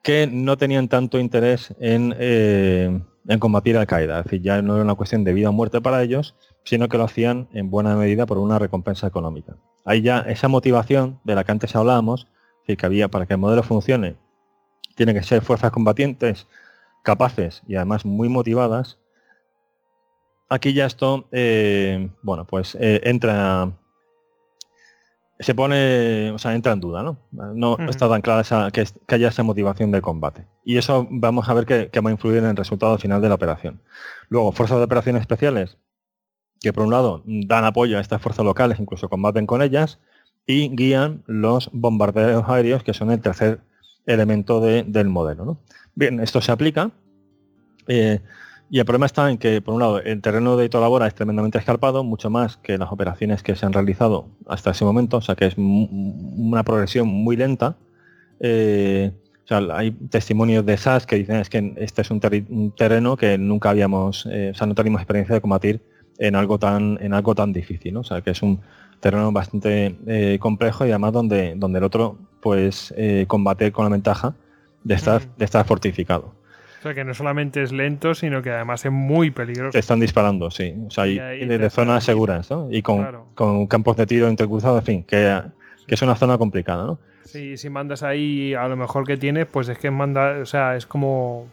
que 0.03 0.27
no 0.27 0.57
tenían 0.57 0.87
tanto 0.87 1.19
interés 1.19 1.73
en, 1.79 2.15
eh, 2.17 3.01
combatir 3.39 3.77
al 3.77 3.87
Qaeda, 3.87 4.19
es 4.19 4.25
decir, 4.25 4.41
ya 4.41 4.61
no 4.61 4.75
era 4.75 4.83
una 4.83 4.95
cuestión 4.95 5.23
de 5.23 5.33
vida 5.33 5.49
o 5.49 5.53
muerte 5.53 5.81
para 5.81 6.01
ellos, 6.01 6.35
sino 6.63 6.89
que 6.89 6.97
lo 6.97 7.03
hacían 7.03 7.47
en 7.53 7.69
buena 7.69 7.95
medida 7.95 8.25
por 8.25 8.37
una 8.37 8.59
recompensa 8.59 9.07
económica. 9.07 9.55
Ahí 9.85 10.01
ya 10.01 10.19
esa 10.19 10.47
motivación 10.47 11.19
de 11.23 11.35
la 11.35 11.43
que 11.43 11.51
antes 11.51 11.75
hablábamos, 11.75 12.27
que 12.65 12.85
había 12.85 13.07
para 13.07 13.25
que 13.25 13.33
el 13.33 13.39
modelo 13.39 13.63
funcione, 13.63 14.15
tiene 14.95 15.13
que 15.13 15.23
ser 15.23 15.41
fuerzas 15.41 15.71
combatientes 15.71 16.47
capaces 17.03 17.63
y 17.67 17.75
además 17.75 18.05
muy 18.05 18.29
motivadas, 18.29 18.99
aquí 20.49 20.73
ya 20.73 20.85
esto, 20.85 21.27
eh, 21.31 22.09
bueno, 22.21 22.45
pues 22.45 22.75
eh, 22.79 23.01
entra, 23.03 23.71
se 25.39 25.55
pone, 25.55 26.31
o 26.31 26.39
sea, 26.39 26.55
entra 26.55 26.73
en 26.73 26.79
duda, 26.79 27.03
¿no? 27.03 27.19
No 27.31 27.77
está 27.87 28.09
tan 28.09 28.21
clara 28.21 28.71
que, 28.71 28.85
haya 29.07 29.29
esa 29.29 29.43
motivación 29.43 29.91
de 29.91 30.01
combate. 30.01 30.45
Y 30.65 30.77
eso 30.77 31.07
vamos 31.09 31.47
a 31.47 31.53
ver 31.53 31.65
que, 31.65 31.99
va 32.01 32.09
a 32.09 32.13
influir 32.13 32.39
en 32.39 32.45
el 32.45 32.55
resultado 32.57 32.97
final 32.97 33.21
de 33.21 33.29
la 33.29 33.35
operación. 33.35 33.81
Luego, 34.27 34.51
fuerzas 34.51 34.79
de 34.79 34.83
operaciones 34.83 35.21
especiales, 35.21 35.77
que 36.59 36.73
por 36.73 36.83
un 36.83 36.91
lado 36.91 37.23
dan 37.25 37.63
apoyo 37.63 37.97
a 37.97 38.01
estas 38.01 38.21
fuerzas 38.21 38.43
locales, 38.43 38.79
incluso 38.79 39.07
combaten 39.07 39.45
con 39.45 39.61
ellas, 39.61 39.99
y 40.45 40.75
guían 40.75 41.23
los 41.27 41.69
bombardeos 41.71 42.43
aéreos, 42.49 42.83
que 42.83 42.93
son 42.93 43.11
el 43.11 43.21
tercer 43.21 43.61
elemento 44.07 44.59
del 44.59 45.07
modelo. 45.07 45.45
¿no? 45.45 45.59
Bien, 45.93 46.19
esto 46.19 46.41
se 46.41 46.51
aplica. 46.51 46.91
Eh, 47.87 48.19
y 48.71 48.79
el 48.79 48.85
problema 48.85 49.07
está 49.07 49.31
en 49.31 49.39
que, 49.39 49.61
por 49.61 49.73
un 49.73 49.79
lado, 49.79 49.99
el 49.99 50.21
terreno 50.21 50.55
de 50.55 50.69
Torabora 50.69 51.07
es 51.07 51.15
tremendamente 51.15 51.57
escarpado, 51.57 52.03
mucho 52.03 52.29
más 52.29 52.57
que 52.57 52.77
las 52.77 52.91
operaciones 52.91 53.41
que 53.41 53.55
se 53.55 53.65
han 53.65 53.73
realizado 53.73 54.27
hasta 54.47 54.71
ese 54.71 54.85
momento, 54.85 55.17
o 55.17 55.21
sea 55.21 55.35
que 55.35 55.47
es 55.47 55.55
una 55.57 56.63
progresión 56.63 57.07
muy 57.07 57.35
lenta. 57.35 57.77
Eh, 58.39 59.11
o 59.43 59.47
sea, 59.47 59.59
hay 59.75 59.91
testimonios 59.91 60.63
de 60.65 60.77
SAS 60.77 61.07
que 61.07 61.15
dicen 61.15 61.37
es 61.37 61.49
que 61.49 61.73
este 61.77 62.03
es 62.03 62.11
un, 62.11 62.19
terreno 62.77 63.17
que 63.17 63.39
nunca 63.39 63.71
habíamos, 63.71 64.27
eh, 64.31 64.51
o 64.53 64.55
sea, 64.55 64.67
no 64.67 64.75
teníamos 64.75 65.01
experiencia 65.01 65.33
de 65.33 65.41
combatir 65.41 65.81
en 66.19 66.35
algo 66.35 66.59
tan, 66.59 66.99
en 67.01 67.13
algo 67.13 67.33
tan 67.33 67.51
difícil, 67.51 67.95
¿no? 67.95 68.01
O 68.01 68.03
sea, 68.03 68.21
que 68.21 68.29
es 68.29 68.43
un 68.43 68.61
terreno 68.99 69.31
bastante 69.31 70.37
complejo 70.39 70.85
y 70.85 70.89
además 70.89 71.13
donde, 71.13 71.53
donde 71.55 71.79
el 71.79 71.85
otro, 71.85 72.17
pues, 72.41 72.93
combate 73.27 73.71
con 73.71 73.85
la 73.85 73.89
ventaja 73.89 74.35
de 74.83 74.93
estar, 74.93 75.21
de 75.37 75.45
estar 75.45 75.65
fortificado. 75.65 76.38
O 76.79 76.81
sea, 76.81 76.93
que 76.93 77.03
no 77.03 77.13
solamente 77.13 77.61
es 77.61 77.73
lento, 77.73 78.15
sino 78.15 78.41
que 78.41 78.51
además 78.51 78.85
es 78.85 78.91
muy 78.91 79.31
peligroso. 79.31 79.77
Están 79.77 79.99
disparando, 79.99 80.49
sí. 80.49 80.73
O 80.87 80.89
sea, 80.89 81.07
y, 81.07 81.17
de 81.17 81.69
zonas 81.69 82.05
seguras, 82.05 82.49
¿no? 82.49 82.69
Y 82.71 82.81
con, 82.81 83.67
campos 83.67 83.97
de 83.97 84.05
tiro 84.05 84.29
entrecruzados, 84.29 84.79
en 84.79 84.85
fin, 84.85 85.03
que, 85.03 85.41
es 85.87 86.01
una 86.01 86.15
zona 86.15 86.37
complicada, 86.37 86.85
¿no? 86.85 86.99
Sí, 87.25 87.57
si 87.57 87.69
mandas 87.69 88.01
ahí 88.01 88.53
a 88.53 88.67
lo 88.69 88.77
mejor 88.77 89.05
que 89.05 89.17
tienes, 89.17 89.45
pues 89.45 89.67
es 89.67 89.77
que 89.77 89.91
manda, 89.91 90.39
o 90.41 90.45
sea, 90.45 90.77
es 90.77 90.85
como 90.85 91.47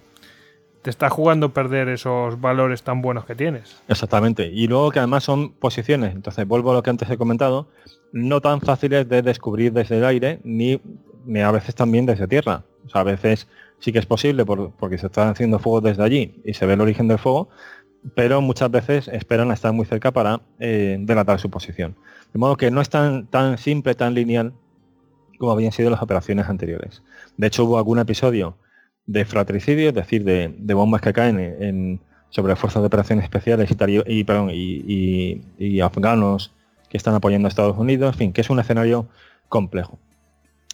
te 0.83 0.91
está 0.91 1.11
jugando 1.11 1.53
perder 1.53 1.89
esos 1.89 2.41
valores 2.41 2.85
tan 2.85 3.03
buenos 3.03 3.25
que 3.25 3.35
tienes. 3.35 3.83
Exactamente. 3.89 4.47
Y 4.47 4.69
luego 4.69 4.93
que 4.93 5.01
además 5.01 5.25
son 5.25 5.51
posiciones, 5.55 6.15
entonces 6.15 6.47
vuelvo 6.47 6.71
a 6.71 6.75
lo 6.75 6.83
que 6.85 6.91
antes 6.91 7.11
he 7.11 7.19
comentado, 7.19 7.67
no 8.13 8.41
tan 8.41 8.61
fáciles 8.61 9.09
de 9.09 9.23
descubrir 9.23 9.73
desde 9.73 9.99
el 9.99 10.05
aire, 10.05 10.39
ni, 10.45 10.81
ni 11.25 11.41
a 11.41 11.51
veces 11.51 11.75
también 11.75 12.07
desde 12.07 12.29
tierra. 12.29 12.63
O 12.87 12.89
sea, 12.89 13.01
a 13.01 13.05
veces 13.05 13.49
sí 13.79 13.93
que 13.93 13.99
es 13.99 14.07
posible 14.07 14.45
porque 14.45 14.99
se 14.99 15.07
están 15.07 15.29
haciendo 15.29 15.59
fuego 15.59 15.81
desde 15.81 16.03
allí 16.03 16.41
y 16.45 16.55
se 16.55 16.67
ve 16.67 16.75
el 16.75 16.81
origen 16.81 17.09
del 17.09 17.19
fuego, 17.19 17.49
pero 18.15 18.41
muchas 18.41 18.71
veces 18.71 19.09
esperan 19.09 19.51
a 19.51 19.55
estar 19.55 19.73
muy 19.73 19.87
cerca 19.87 20.13
para 20.13 20.41
eh, 20.59 20.97
delatar 21.01 21.41
su 21.41 21.51
posición. 21.51 21.97
De 22.33 22.39
modo 22.39 22.57
que 22.57 22.71
no 22.71 22.81
es 22.81 22.89
tan, 22.89 23.27
tan 23.27 23.59
simple, 23.59 23.95
tan 23.95 24.15
lineal 24.15 24.53
como 25.39 25.53
habían 25.53 25.73
sido 25.73 25.91
las 25.91 26.03
operaciones 26.03 26.49
anteriores. 26.49 27.03
De 27.37 27.47
hecho, 27.47 27.65
hubo 27.65 27.79
algún 27.79 27.99
episodio 27.99 28.57
de 29.07 29.25
fratricidio, 29.25 29.89
es 29.89 29.95
decir, 29.95 30.25
de, 30.25 30.75
bombas 30.75 31.01
que 31.01 31.13
caen 31.13 31.39
en, 31.39 32.01
sobre 32.31 32.57
fuerzas 32.57 32.83
de 32.83 32.87
operaciones 32.87 33.25
especiales 33.25 33.71
y, 33.71 35.43
y, 35.59 35.81
afganos 35.81 36.55
que 36.89 36.97
están 36.97 37.15
apoyando 37.15 37.47
a 37.47 37.51
Estados 37.51 37.77
Unidos, 37.77 38.15
en 38.15 38.19
fin, 38.19 38.33
que 38.33 38.41
es 38.41 38.51
un 38.51 38.59
escenario 38.59 39.09
complejo. 39.49 39.99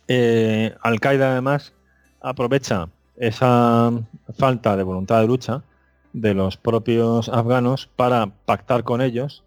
Eh, 0.08 0.74
Al-Qaeda 0.80 1.32
además 1.32 1.74
aprovecha 2.22 2.88
esa 3.16 3.92
falta 4.38 4.76
de 4.76 4.82
voluntad 4.82 5.20
de 5.20 5.26
lucha 5.26 5.62
de 6.12 6.34
los 6.34 6.56
propios 6.56 7.28
afganos 7.28 7.88
para 7.96 8.26
pactar 8.26 8.84
con 8.84 9.00
ellos 9.00 9.42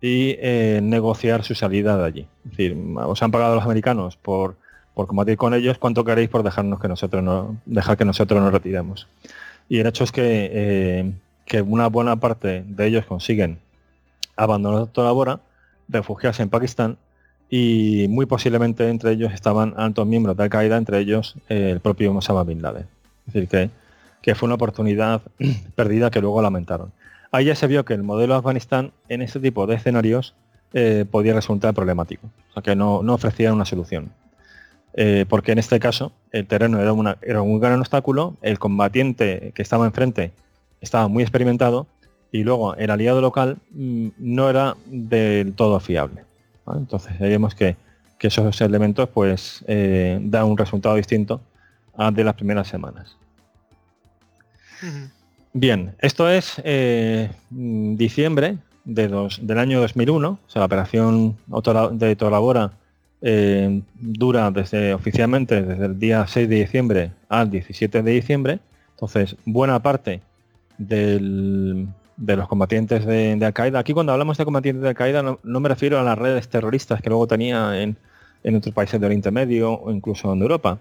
y 0.00 0.36
eh, 0.38 0.80
negociar 0.82 1.44
su 1.44 1.54
salida 1.54 1.96
de 1.96 2.04
allí. 2.04 2.28
Es 2.44 2.50
decir, 2.50 2.76
os 2.96 3.22
han 3.22 3.30
pagado 3.30 3.54
los 3.54 3.64
americanos 3.64 4.16
por, 4.16 4.56
por 4.94 5.06
combatir 5.06 5.36
con 5.36 5.54
ellos, 5.54 5.78
¿cuánto 5.78 6.04
queréis 6.04 6.28
por 6.28 6.42
dejarnos 6.42 6.80
que 6.80 6.88
nosotros 6.88 7.22
no, 7.22 7.56
dejar 7.66 7.96
que 7.96 8.04
nosotros 8.04 8.40
nos 8.40 8.52
retiremos? 8.52 9.08
Y 9.68 9.78
el 9.78 9.86
hecho 9.86 10.04
es 10.04 10.12
que, 10.12 10.50
eh, 10.52 11.12
que 11.46 11.62
una 11.62 11.88
buena 11.88 12.16
parte 12.16 12.64
de 12.66 12.86
ellos 12.86 13.06
consiguen 13.06 13.58
abandonar 14.36 14.88
toda 14.88 15.08
la 15.08 15.12
Bora, 15.12 15.40
refugiarse 15.88 16.42
en 16.42 16.50
Pakistán 16.50 16.98
y 17.50 18.06
muy 18.08 18.26
posiblemente 18.26 18.88
entre 18.88 19.12
ellos 19.12 19.32
estaban 19.32 19.74
altos 19.76 20.06
miembros 20.06 20.36
de 20.36 20.44
Al-Qaeda, 20.44 20.76
entre 20.76 20.98
ellos 20.98 21.36
eh, 21.48 21.70
el 21.72 21.80
propio 21.80 22.14
Osama 22.14 22.44
Bin 22.44 22.62
Laden. 22.62 22.86
Es 23.26 23.34
decir, 23.34 23.48
que, 23.48 23.70
que, 24.22 24.34
fue 24.34 24.46
una 24.46 24.56
oportunidad 24.56 25.22
perdida 25.74 26.10
que 26.10 26.20
luego 26.20 26.42
lamentaron. 26.42 26.92
Ahí 27.30 27.46
ya 27.46 27.54
se 27.54 27.66
vio 27.66 27.84
que 27.84 27.94
el 27.94 28.02
modelo 28.02 28.34
de 28.34 28.38
Afganistán 28.38 28.92
en 29.08 29.22
este 29.22 29.40
tipo 29.40 29.66
de 29.66 29.76
escenarios 29.76 30.34
eh, 30.72 31.04
podía 31.10 31.34
resultar 31.34 31.74
problemático, 31.74 32.26
o 32.50 32.52
sea 32.54 32.62
que 32.62 32.74
no, 32.74 33.02
no 33.02 33.14
ofrecía 33.14 33.52
una 33.52 33.64
solución. 33.64 34.10
Eh, 34.96 35.24
porque 35.28 35.52
en 35.52 35.58
este 35.58 35.80
caso 35.80 36.12
el 36.30 36.46
terreno 36.46 36.80
era, 36.80 36.92
una, 36.92 37.18
era 37.22 37.42
un 37.42 37.58
gran 37.58 37.80
obstáculo, 37.80 38.36
el 38.42 38.60
combatiente 38.60 39.52
que 39.54 39.62
estaba 39.62 39.86
enfrente 39.86 40.32
estaba 40.80 41.08
muy 41.08 41.22
experimentado 41.24 41.88
y 42.30 42.44
luego 42.44 42.76
el 42.76 42.90
aliado 42.90 43.20
local 43.20 43.58
mm, 43.70 44.08
no 44.18 44.50
era 44.50 44.76
del 44.86 45.54
todo 45.54 45.80
fiable. 45.80 46.24
Entonces 46.66 47.18
vemos 47.18 47.54
que, 47.54 47.76
esos 48.20 48.58
elementos 48.62 49.06
pues 49.10 49.62
eh, 49.68 50.18
dan 50.18 50.46
un 50.46 50.56
resultado 50.56 50.94
distinto 50.94 51.42
al 51.94 52.14
de 52.14 52.24
las 52.24 52.32
primeras 52.32 52.68
semanas. 52.68 53.18
Bien, 55.52 55.94
esto 56.00 56.30
es 56.30 56.54
eh, 56.64 57.30
diciembre 57.50 58.56
de 58.86 59.28
del 59.42 59.58
año 59.58 59.78
2001, 59.82 60.28
o 60.28 60.50
sea, 60.50 60.60
la 60.60 60.66
operación 60.66 61.36
de 61.92 62.16
Torabora 62.16 62.72
eh, 63.20 63.82
dura 63.94 64.50
desde 64.50 64.94
oficialmente 64.94 65.62
desde 65.62 65.86
el 65.86 65.98
día 65.98 66.26
6 66.26 66.48
de 66.48 66.56
diciembre 66.56 67.10
al 67.28 67.50
17 67.50 68.02
de 68.02 68.10
diciembre, 68.10 68.58
entonces 68.94 69.36
buena 69.44 69.80
parte 69.80 70.22
del, 70.76 71.88
de 72.16 72.36
los 72.36 72.48
combatientes 72.48 73.04
de, 73.06 73.38
Al-Qaeda. 73.44 73.78
Aquí 73.78 73.92
cuando 73.92 74.12
hablamos 74.12 74.38
de 74.38 74.44
combatientes 74.44 74.82
de 74.82 74.88
Al-Qaeda 74.88 75.22
no, 75.22 75.60
me 75.60 75.68
refiero 75.68 75.98
a 75.98 76.02
las 76.02 76.18
redes 76.18 76.48
terroristas 76.48 77.00
que 77.02 77.08
luego 77.08 77.26
tenía 77.26 77.80
en, 77.80 77.96
otros 78.56 78.74
países 78.74 79.00
del 79.00 79.06
Oriente 79.06 79.30
Medio 79.30 79.72
o 79.72 79.90
incluso 79.90 80.32
en 80.32 80.42
Europa, 80.42 80.78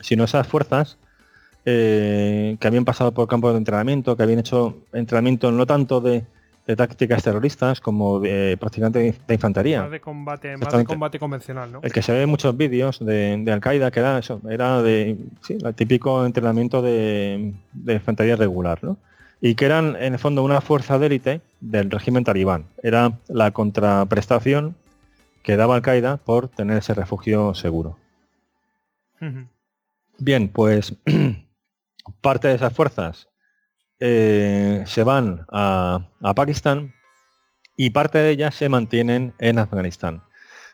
sino 0.00 0.24
esas 0.24 0.46
fuerzas 0.46 0.98
eh, 1.64 2.56
que 2.60 2.66
habían 2.66 2.84
pasado 2.84 3.12
por 3.12 3.28
campos 3.28 3.52
de 3.52 3.58
entrenamiento, 3.58 4.16
que 4.16 4.22
habían 4.22 4.40
hecho 4.40 4.76
entrenamiento 4.92 5.50
no 5.52 5.66
tanto 5.66 6.00
de, 6.00 6.24
de 6.66 6.76
tácticas 6.76 7.22
terroristas 7.22 7.80
como 7.80 8.20
de 8.20 8.56
practicante 8.58 9.14
de 9.26 9.34
infantería. 9.34 9.82
Más 9.82 9.90
de 9.90 10.00
combate, 10.00 10.56
más 10.56 10.72
de 10.72 10.84
combate 10.84 11.18
convencional, 11.18 11.72
¿no? 11.72 11.80
El 11.82 11.92
que 11.92 12.02
se 12.02 12.12
ve 12.12 12.22
en 12.22 12.28
muchos 12.28 12.56
vídeos 12.56 13.04
de, 13.04 13.44
Al-Qaeda, 13.52 13.90
que 13.90 14.00
era 14.00 14.18
eso, 14.18 14.40
era 14.48 14.80
de 14.80 15.16
sí, 15.40 15.58
el 15.62 15.74
típico 15.74 16.24
entrenamiento 16.24 16.80
de, 16.80 17.52
de, 17.72 17.94
infantería 17.94 18.36
regular, 18.36 18.78
¿no? 18.82 18.96
Y 19.42 19.56
que 19.56 19.66
eran 19.66 19.96
en 19.96 20.14
el 20.14 20.18
fondo 20.18 20.42
una 20.44 20.60
fuerza 20.60 20.98
de 20.98 21.06
élite 21.06 21.40
del 21.60 21.90
régimen 21.90 22.24
talibán. 22.24 22.66
Era 22.82 23.18
la 23.28 23.50
contraprestación 23.50 24.76
que 25.42 25.56
daba 25.56 25.74
Al-Qaeda 25.74 26.16
por 26.18 26.48
tener 26.48 26.78
ese 26.78 26.94
refugio 26.94 27.52
seguro. 27.54 27.98
Bien, 30.18 30.48
pues 30.48 30.94
parte 32.20 32.48
de 32.48 32.54
esas 32.54 32.72
fuerzas 32.72 33.28
eh, 33.98 34.84
se 34.86 35.02
van 35.04 35.44
a, 35.48 36.08
Pakistán 36.34 36.94
y 37.76 37.90
parte 37.90 38.18
de 38.18 38.30
ellas 38.30 38.54
se 38.54 38.68
mantienen 38.68 39.34
en 39.38 39.58
Afganistán. 39.58 40.22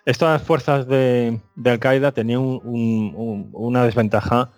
Estas 0.04 0.42
fuerzas 0.42 0.86
de, 0.86 1.40
Al-Qaeda 1.64 2.12
tenían 2.12 2.60
una 2.62 3.84
desventaja 3.84 4.50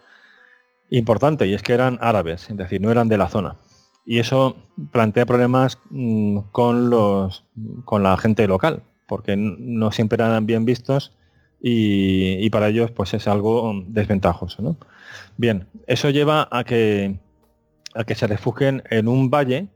importante 0.90 1.46
y 1.46 1.54
es 1.54 1.62
que 1.62 1.72
eran 1.72 1.98
árabes, 2.00 2.50
es 2.50 2.56
decir, 2.56 2.80
no 2.80 2.90
eran 2.90 3.08
de 3.08 3.18
la 3.18 3.28
zona. 3.28 3.56
Y 4.10 4.18
eso 4.18 4.56
plantea 4.90 5.24
problemas 5.24 5.78
mm, 5.88 6.38
con, 6.50 6.90
los, 6.90 7.44
con 7.84 8.02
la 8.02 8.16
gente 8.16 8.48
local, 8.48 8.82
porque 9.06 9.36
no 9.36 9.92
siempre 9.92 10.16
eran 10.16 10.46
bien 10.46 10.64
vistos 10.64 11.12
y, 11.62 12.50
para 12.50 12.70
ellos 12.70 12.90
pues 12.90 13.14
es 13.14 13.28
algo 13.28 13.72
desventajoso. 13.86 14.76
Bien, 15.36 15.68
eso 15.86 16.10
lleva 16.10 16.48
a 16.50 16.64
que 16.64 17.20
a 17.94 18.02
que 18.02 18.16
se 18.16 18.26
refugien 18.26 18.82
en 18.90 19.06
un 19.06 19.30
valle 19.30 19.68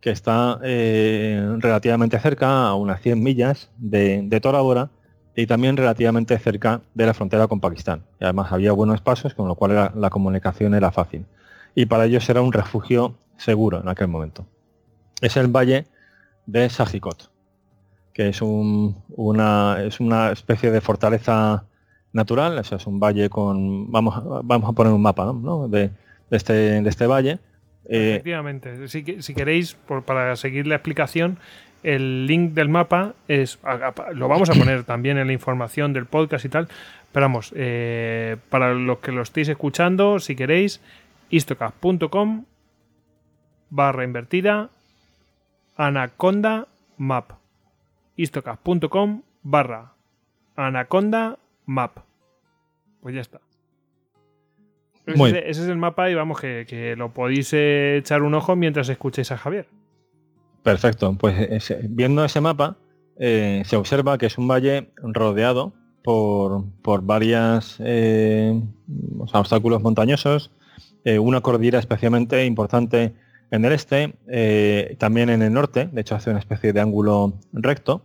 que 0.00 0.10
está 0.10 0.58
eh, 0.64 1.56
relativamente 1.58 2.18
cerca, 2.18 2.66
a 2.66 2.74
unas 2.74 3.00
100 3.00 3.22
millas 3.22 3.70
de, 3.78 4.20
de 4.24 4.88
y 5.36 5.46
también 5.46 5.76
relativamente 5.76 6.36
cerca 6.40 6.80
de 6.92 7.06
la 7.06 7.14
frontera 7.14 7.46
con 7.46 7.60
Pakistán. 7.60 8.02
Y 8.20 8.24
además 8.24 8.50
había 8.50 8.72
buenos 8.72 9.00
pasos, 9.00 9.32
con 9.34 9.46
lo 9.46 9.54
cual 9.54 9.92
la 9.94 10.10
comunicación 10.10 10.74
era 10.74 10.90
fácil. 10.90 11.24
Y 11.76 11.86
para 11.86 12.06
ellos 12.06 12.28
era 12.28 12.40
un 12.40 12.52
refugio 12.52 13.14
seguro 13.36 13.80
en 13.80 13.88
aquel 13.88 14.08
momento. 14.08 14.46
Es 15.20 15.36
el 15.36 15.48
valle 15.48 15.86
de 16.46 16.68
Sajikot, 16.68 17.30
que 18.12 18.28
es, 18.28 18.40
una, 18.42 19.76
es 19.82 20.00
una 20.00 20.32
especie 20.32 20.70
de 20.70 20.80
fortaleza 20.80 21.64
natural, 22.12 22.58
es 22.58 22.86
un 22.86 23.00
valle 23.00 23.28
con, 23.28 23.90
vamos, 23.90 24.22
vamos 24.44 24.70
a 24.70 24.72
poner 24.72 24.92
un 24.92 25.02
mapa 25.02 25.32
de, 25.68 25.90
este, 26.30 26.52
de 26.82 26.88
este 26.88 27.06
valle, 27.06 27.38
eh, 27.88 28.12
Efectivamente. 28.12 28.88
Si, 28.88 29.04
si 29.20 29.34
queréis, 29.34 29.76
para 30.04 30.36
seguir 30.36 30.66
la 30.66 30.76
explicación, 30.76 31.38
el 31.82 32.26
link 32.26 32.52
del 32.52 32.68
mapa 32.68 33.14
es 33.28 33.58
lo 34.12 34.28
vamos 34.28 34.50
a 34.50 34.54
poner 34.54 34.84
también 34.84 35.18
en 35.18 35.28
la 35.28 35.32
información 35.32 35.92
del 35.92 36.06
podcast 36.06 36.44
y 36.44 36.48
tal. 36.48 36.68
Pero 37.12 37.24
vamos, 37.24 37.52
eh, 37.56 38.36
para 38.50 38.74
los 38.74 38.98
que 38.98 39.12
lo 39.12 39.22
estéis 39.22 39.48
escuchando, 39.48 40.18
si 40.18 40.36
queréis, 40.36 40.80
istocast.com 41.30 42.44
barra 43.70 44.04
invertida 44.04 44.70
anaconda 45.76 46.68
map. 46.96 47.32
istocast.com 48.16 49.22
barra 49.42 49.92
anaconda 50.56 51.38
map. 51.66 51.98
Pues 53.00 53.14
ya 53.14 53.20
está. 53.20 53.40
Ese, 55.06 55.48
es 55.48 55.58
el 55.60 55.76
mapa 55.76 56.10
y 56.10 56.14
vamos, 56.14 56.40
que, 56.40 56.94
lo 56.96 57.12
podéis 57.12 57.52
eh, 57.52 57.98
echar 57.98 58.22
un 58.22 58.34
ojo 58.34 58.56
mientras 58.56 58.88
escuchéis 58.88 59.30
a 59.30 59.38
Javier. 59.38 59.68
Perfecto, 60.64 61.16
pues 61.16 61.72
viendo 61.88 62.24
ese 62.24 62.40
mapa 62.40 62.76
eh, 63.20 63.62
se 63.64 63.76
observa 63.76 64.18
que 64.18 64.26
es 64.26 64.36
un 64.36 64.48
valle 64.48 64.90
rodeado 64.96 65.72
por, 66.02 66.64
por 66.82 67.02
varias 67.02 67.76
eh, 67.78 68.60
obstáculos 69.32 69.80
montañosos, 69.82 70.50
una 71.20 71.40
cordillera 71.40 71.78
especialmente 71.78 72.44
importante 72.44 73.14
en 73.50 73.64
el 73.64 73.72
este, 73.72 74.96
también 74.98 75.30
en 75.30 75.42
el 75.42 75.52
norte, 75.52 75.88
de 75.92 76.00
hecho 76.00 76.14
hace 76.14 76.30
una 76.30 76.38
especie 76.38 76.72
de 76.72 76.80
ángulo 76.80 77.34
recto, 77.52 78.04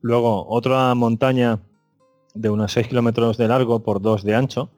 luego 0.00 0.46
otra 0.48 0.94
montaña 0.94 1.60
de 2.34 2.50
unos 2.50 2.72
6 2.72 2.88
kilómetros 2.88 3.36
de 3.36 3.48
largo 3.48 3.82
por 3.82 4.00
2 4.00 4.24
de 4.24 4.34
ancho, 4.34 4.70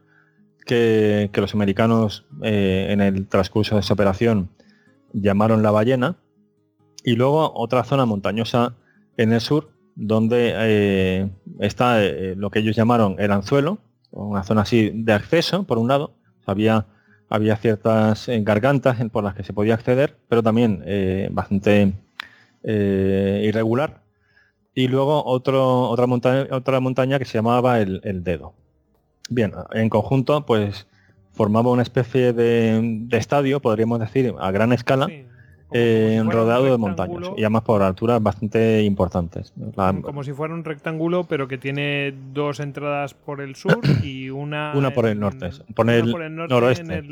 que, 0.64 1.30
los 1.34 1.54
americanos 1.54 2.26
eh, 2.42 2.88
en 2.90 3.00
el 3.00 3.26
transcurso 3.28 3.74
de 3.74 3.80
esa 3.80 3.94
operación 3.94 4.50
llamaron 5.12 5.62
la 5.62 5.70
ballena, 5.70 6.16
y 7.04 7.16
luego 7.16 7.52
otra 7.54 7.84
zona 7.84 8.06
montañosa 8.06 8.76
en 9.16 9.32
el 9.32 9.40
sur, 9.40 9.70
donde 9.94 10.52
eh, 10.54 11.30
está 11.58 12.02
eh, 12.02 12.34
lo 12.36 12.50
que 12.50 12.60
ellos 12.60 12.76
llamaron 12.76 13.16
el 13.18 13.32
anzuelo, 13.32 13.78
una 14.10 14.44
zona 14.44 14.62
así 14.62 14.90
de 14.94 15.12
acceso, 15.12 15.64
por 15.64 15.78
un 15.78 15.88
lado, 15.88 16.14
había, 16.46 16.86
había 17.32 17.56
ciertas 17.56 18.28
gargantas 18.28 18.98
por 19.10 19.24
las 19.24 19.34
que 19.34 19.44
se 19.44 19.52
podía 19.52 19.74
acceder, 19.74 20.16
pero 20.28 20.42
también 20.42 20.84
bastante 21.30 21.92
irregular. 22.64 24.02
Y 24.74 24.88
luego 24.88 25.24
otro, 25.24 25.88
otra, 25.90 26.06
montaña, 26.06 26.46
otra 26.50 26.80
montaña 26.80 27.18
que 27.18 27.24
se 27.24 27.38
llamaba 27.38 27.80
el 27.80 28.24
dedo. 28.24 28.54
Bien, 29.28 29.52
en 29.72 29.88
conjunto, 29.88 30.44
pues 30.44 30.86
formaba 31.32 31.70
una 31.70 31.82
especie 31.82 32.32
de, 32.32 33.06
estadio, 33.12 33.60
podríamos 33.60 33.98
decir, 33.98 34.34
a 34.38 34.50
gran 34.50 34.72
escala, 34.72 35.08
eh, 35.74 36.22
rodeado 36.24 36.64
de 36.64 36.78
montañas 36.78 37.30
y 37.36 37.42
además 37.42 37.62
por 37.62 37.82
alturas 37.82 38.22
bastante 38.22 38.82
importantes. 38.82 39.52
Como 40.02 40.24
si 40.24 40.32
fuera 40.32 40.54
un 40.54 40.64
rectángulo, 40.64 41.24
pero 41.24 41.48
que 41.48 41.58
tiene 41.58 42.14
dos 42.32 42.60
entradas 42.60 43.14
por 43.14 43.40
el 43.40 43.56
sur 43.56 43.80
y 44.02 44.30
una. 44.30 44.72
una 44.74 44.90
por 44.90 45.06
el 45.06 45.18
norte, 45.18 45.50
por 45.74 45.90
el, 45.90 46.10
noroeste. 46.34 47.02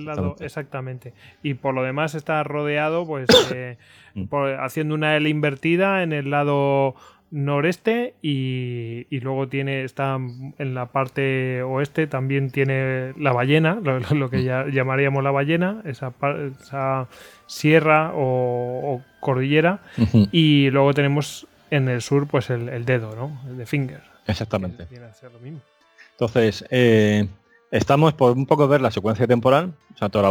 exactamente. 0.41 1.13
Y 1.43 1.55
por 1.55 1.75
lo 1.75 1.83
demás 1.83 2.15
está 2.15 2.43
rodeado, 2.43 3.07
pues, 3.07 3.29
eh, 3.55 3.77
mm. 4.15 4.25
haciendo 4.61 4.95
una 4.95 5.17
L 5.17 5.29
invertida 5.29 6.03
en 6.03 6.13
el 6.13 6.31
lado 6.31 6.95
noreste 7.31 8.15
y, 8.23 9.07
luego 9.21 9.49
tiene 9.49 9.85
está 9.85 10.17
en 10.17 10.75
la 10.75 10.87
parte 10.87 11.63
oeste 11.63 12.07
también 12.07 12.51
tiene 12.51 13.13
la 13.17 13.33
ballena 13.33 13.81
lo, 13.81 14.31
que 14.31 14.43
ya 14.43 14.67
llamaríamos 14.67 15.23
la 15.23 15.31
ballena 15.31 15.83
esa, 15.85 16.13
esa 16.61 17.07
sierra 17.51 18.13
o, 18.15 19.03
cordillera 19.21 19.81
y 20.33 20.71
luego 20.71 20.95
tenemos 20.95 21.47
en 21.71 21.89
el 21.89 22.01
sur 22.01 22.27
pues 22.27 22.49
el, 22.49 22.85
dedo 22.85 23.15
no 23.15 23.41
el 23.49 23.59
de 23.59 23.67
finger. 23.67 24.03
Exactamente. 24.27 24.87
Entonces 26.13 26.65
eh, 26.71 27.29
estamos 27.71 28.15
por 28.15 28.33
un 28.33 28.47
poco 28.47 28.67
ver 28.69 28.81
la 28.81 28.91
secuencia 28.91 29.27
temporal 29.27 29.75
o 29.95 29.99
sea 29.99 30.09
Tora 30.09 30.31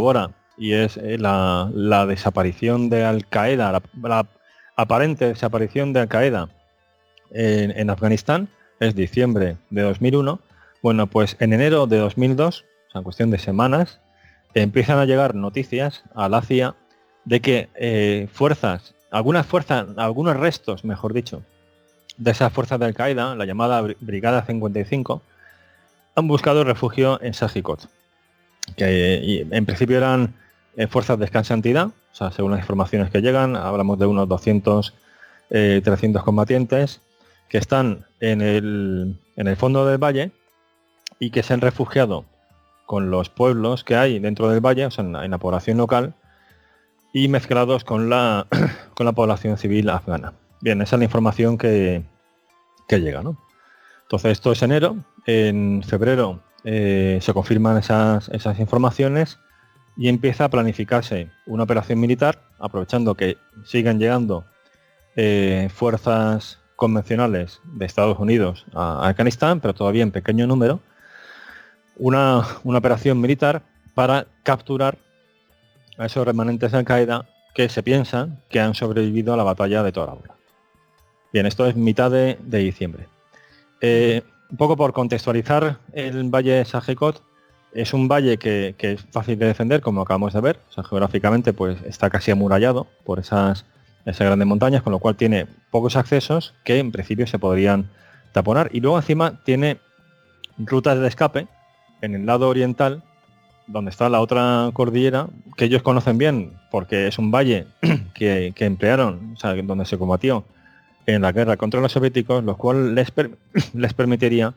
y 0.57 0.73
es 0.73 0.97
eh, 0.97 1.17
la, 1.19 2.05
desaparición 2.07 2.89
de 2.89 3.05
Al 3.05 3.27
Qaeda 3.27 3.71
la, 3.71 3.81
la 4.01 4.25
aparente 4.75 5.25
desaparición 5.25 5.93
de 5.93 5.99
Al 5.99 6.07
Qaeda 6.07 6.49
en, 7.31 7.89
Afganistán, 7.89 8.49
es 8.79 8.95
diciembre 8.95 9.57
de 9.69 9.81
2001. 9.81 10.39
Bueno, 10.81 11.07
pues 11.07 11.35
en 11.39 11.53
enero 11.53 11.87
de 11.87 11.97
2002, 11.97 12.65
o 12.87 12.91
sea, 12.91 12.99
en 12.99 13.03
cuestión 13.03 13.31
de 13.31 13.39
semanas, 13.39 13.99
empiezan 14.53 14.97
a 14.97 15.05
llegar 15.05 15.35
noticias 15.35 16.03
a 16.15 16.29
la 16.29 16.41
CIA 16.41 16.75
de 17.29 17.41
que 17.41 17.69
eh, 17.75 18.27
fuerzas, 18.33 18.95
algunas 19.11 19.45
fuerzas, 19.45 19.85
algunos 19.97 20.35
restos, 20.35 20.83
mejor 20.83 21.13
dicho, 21.13 21.43
de 22.17 22.31
esas 22.31 22.51
fuerzas 22.51 22.79
de 22.79 22.87
Al-Qaeda, 22.87 23.35
la 23.35 23.45
llamada 23.45 23.85
Brigada 23.99 24.43
55, 24.43 25.21
han 26.15 26.27
buscado 26.27 26.63
refugio 26.63 27.21
en 27.21 27.35
Sajikot, 27.35 27.87
que 28.75 29.45
en 29.51 29.65
principio 29.67 29.97
eran 29.97 30.33
eh, 30.75 30.87
fuerzas 30.87 31.19
de 31.19 31.25
escasa 31.25 31.53
entidad, 31.53 31.89
o 31.89 32.15
sea, 32.15 32.31
según 32.31 32.49
las 32.49 32.61
informaciones 32.61 33.11
que 33.11 33.21
llegan, 33.21 33.55
hablamos 33.55 33.99
de 33.99 34.07
unos 34.07 34.27
200, 34.27 34.95
300 35.49 36.21
eh, 36.21 36.25
combatientes, 36.25 36.99
que 37.47 37.59
están 37.59 38.07
en 38.21 38.41
el, 38.41 39.19
en 39.35 39.47
el 39.47 39.55
fondo 39.55 39.85
del 39.85 39.99
valle 39.99 40.31
y 41.19 41.29
que 41.29 41.43
se 41.43 41.53
han 41.53 41.61
refugiado 41.61 42.25
con 42.87 43.11
los 43.11 43.29
pueblos 43.29 43.83
que 43.83 43.95
hay 43.95 44.17
dentro 44.17 44.49
del 44.49 44.65
valle, 44.65 44.87
o 44.87 44.91
sea, 44.91 45.03
en 45.03 45.29
la, 45.29 45.37
población 45.37 45.77
local, 45.77 46.15
y 47.13 47.27
mezclados 47.27 47.83
con 47.83 48.09
la, 48.09 48.47
con 48.95 49.05
la 49.05 49.13
población 49.13 49.57
civil 49.57 49.89
afgana. 49.89 50.33
Bien, 50.61 50.81
esa 50.81 50.95
es 50.95 50.99
la 50.99 51.05
información 51.05 51.57
que, 51.57 52.03
que 52.87 52.99
llega, 52.99 53.23
¿no? 53.23 53.37
Entonces 54.03 54.31
esto 54.31 54.51
es 54.51 54.61
enero, 54.63 54.97
en 55.25 55.83
febrero 55.83 56.41
eh, 56.63 57.19
se 57.21 57.33
confirman 57.33 57.77
esas, 57.77 58.29
esas 58.29 58.59
informaciones 58.59 59.39
y 59.95 60.07
empieza 60.07 60.45
a 60.45 60.49
planificarse 60.49 61.29
una 61.45 61.63
operación 61.63 61.99
militar, 61.99 62.41
aprovechando 62.57 63.15
que 63.15 63.37
siguen 63.65 63.99
llegando 63.99 64.45
eh, 65.15 65.69
fuerzas 65.73 66.59
convencionales 66.75 67.59
de 67.65 67.85
Estados 67.85 68.17
Unidos 68.19 68.65
a 68.73 69.07
Afganistán, 69.07 69.59
pero 69.59 69.73
todavía 69.73 70.03
en 70.03 70.11
pequeño 70.11 70.47
número, 70.47 70.79
una, 71.97 72.45
operación 72.63 73.19
militar 73.19 73.61
para 73.93 74.27
capturar 74.43 74.97
a 75.99 76.05
esos 76.05 76.25
remanentes 76.25 76.71
de 76.71 76.77
Al-Qaeda 76.79 77.27
que 77.53 77.69
se 77.69 77.83
piensa 77.83 78.29
que 78.49 78.59
han 78.59 78.73
sobrevivido 78.73 79.33
a 79.33 79.37
la 79.37 79.43
batalla 79.43 79.83
de 79.83 79.91
Tora 79.91 80.15
Bien, 81.31 81.45
esto 81.45 81.67
es 81.67 81.75
mitad 81.75 82.09
de, 82.09 82.37
diciembre. 82.41 83.07
Eh, 83.81 84.23
un 84.49 84.57
poco 84.57 84.75
por 84.75 84.93
contextualizar 84.93 85.77
el 85.93 86.29
valle 86.29 86.53
de 86.53 86.65
Sajecot, 86.65 87.21
es 87.73 87.93
un 87.93 88.07
valle 88.07 88.37
que, 88.37 88.75
es 88.79 89.05
fácil 89.11 89.37
de 89.37 89.45
defender, 89.45 89.81
como 89.81 90.01
acabamos 90.01 90.33
de 90.33 90.41
ver. 90.41 90.59
geográficamente 90.73 91.53
pues 91.53 91.77
está 91.83 92.09
casi 92.09 92.31
amurallado 92.31 92.87
por 93.03 93.19
esas, 93.19 93.65
esas 94.05 94.25
grandes 94.25 94.47
montañas, 94.47 94.81
con 94.81 94.91
lo 94.91 94.99
cual 94.99 95.17
tiene 95.17 95.47
pocos 95.69 95.95
accesos 95.97 96.55
que 96.63 96.79
en 96.79 96.91
principio 96.91 97.27
se 97.27 97.37
podrían 97.37 97.89
taponar. 98.31 98.69
Y 98.73 98.79
luego 98.79 98.97
encima 98.97 99.43
tiene 99.43 99.77
rutas 100.57 100.97
de 100.97 101.07
escape 101.07 101.47
en 102.01 102.15
el 102.15 102.25
lado 102.25 102.47
oriental, 102.47 103.03
donde 103.69 103.91
está 103.91 104.09
la 104.09 104.19
otra 104.19 104.69
cordillera, 104.73 105.27
que 105.55 105.65
ellos 105.65 105.81
conocen 105.81 106.17
bien, 106.17 106.53
porque 106.71 107.07
es 107.07 107.19
un 107.19 107.31
valle 107.31 107.67
que, 108.13 108.53
emplearon, 108.57 109.33
o 109.33 109.37
sea, 109.37 109.55
donde 109.55 109.85
se 109.85 109.97
combatió 109.97 110.43
en 111.05 111.21
la 111.21 111.31
guerra 111.31 111.57
contra 111.57 111.79
los 111.79 111.91
soviéticos, 111.91 112.43
lo 112.43 112.57
cual 112.57 112.95
les, 112.95 113.13
les 113.73 113.93
permitiría 113.93 114.53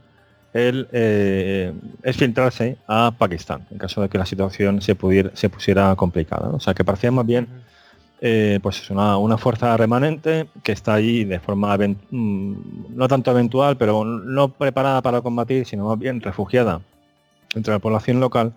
el 0.53 0.89
eh, 0.93 1.73
filtrarse 2.13 2.77
a 2.87 3.13
Pakistán, 3.17 3.67
en 3.71 3.79
caso 3.79 4.03
de 4.03 4.09
que 4.09 4.19
la 4.19 4.27
situación 4.27 4.83
se, 4.83 4.95
pudiera, 4.95 5.31
se 5.35 5.49
pusiera 5.49 5.95
complicada. 5.97 6.49
O 6.49 6.61
sea, 6.61 6.75
que 6.75 6.85
parecía 6.85 7.11
más 7.11 7.27
bien 7.27 7.49
eh, 8.21 8.61
pues 8.63 8.89
una, 8.91 9.17
una, 9.17 9.37
fuerza 9.37 9.77
remanente 9.77 10.47
que 10.63 10.73
está 10.73 10.95
allí 10.95 11.25
de 11.25 11.41
forma 11.41 11.77
mm, 11.77 12.95
no 12.95 13.09
tanto 13.09 13.31
eventual, 13.31 13.77
pero 13.77 14.05
no 14.05 14.49
preparada 14.49 15.03
para 15.03 15.23
combatir, 15.23 15.67
sino 15.67 15.89
más 15.89 15.99
bien 15.99 16.21
refugiada 16.21 16.83
entre 17.55 17.73
la 17.73 17.79
población 17.79 18.21
local. 18.21 18.53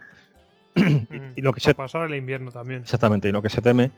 y 1.35 1.41
lo 1.41 1.53
que 1.53 1.59
se 1.59 1.73
pasar 1.73 2.09
el 2.09 2.15
invierno 2.15 2.51
también. 2.51 2.81
Exactamente, 2.81 3.29
y 3.29 3.31
lo 3.31 3.41
que 3.41 3.49
se 3.49 3.61
teme 3.61 3.91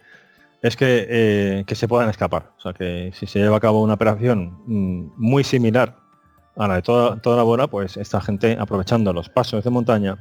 es 0.62 0.76
que, 0.76 1.06
eh, 1.10 1.64
que 1.66 1.76
se 1.76 1.88
puedan 1.88 2.10
escapar. 2.10 2.52
O 2.58 2.62
sea, 2.62 2.74
que 2.74 3.12
si 3.14 3.28
se 3.28 3.40
lleva 3.40 3.58
a 3.58 3.60
cabo 3.60 3.82
una 3.82 3.94
operación 3.94 4.60
mm, 4.66 5.12
muy 5.18 5.44
similar 5.44 5.96
a 6.56 6.68
la 6.68 6.76
de 6.76 6.82
toda, 6.82 7.18
toda 7.22 7.38
la 7.38 7.44
bola, 7.44 7.68
pues 7.68 7.98
esta 7.98 8.22
gente, 8.22 8.58
aprovechando 8.60 9.14
los 9.14 9.30
pasos 9.30 9.64
de 9.64 9.70
montaña, 9.70 10.18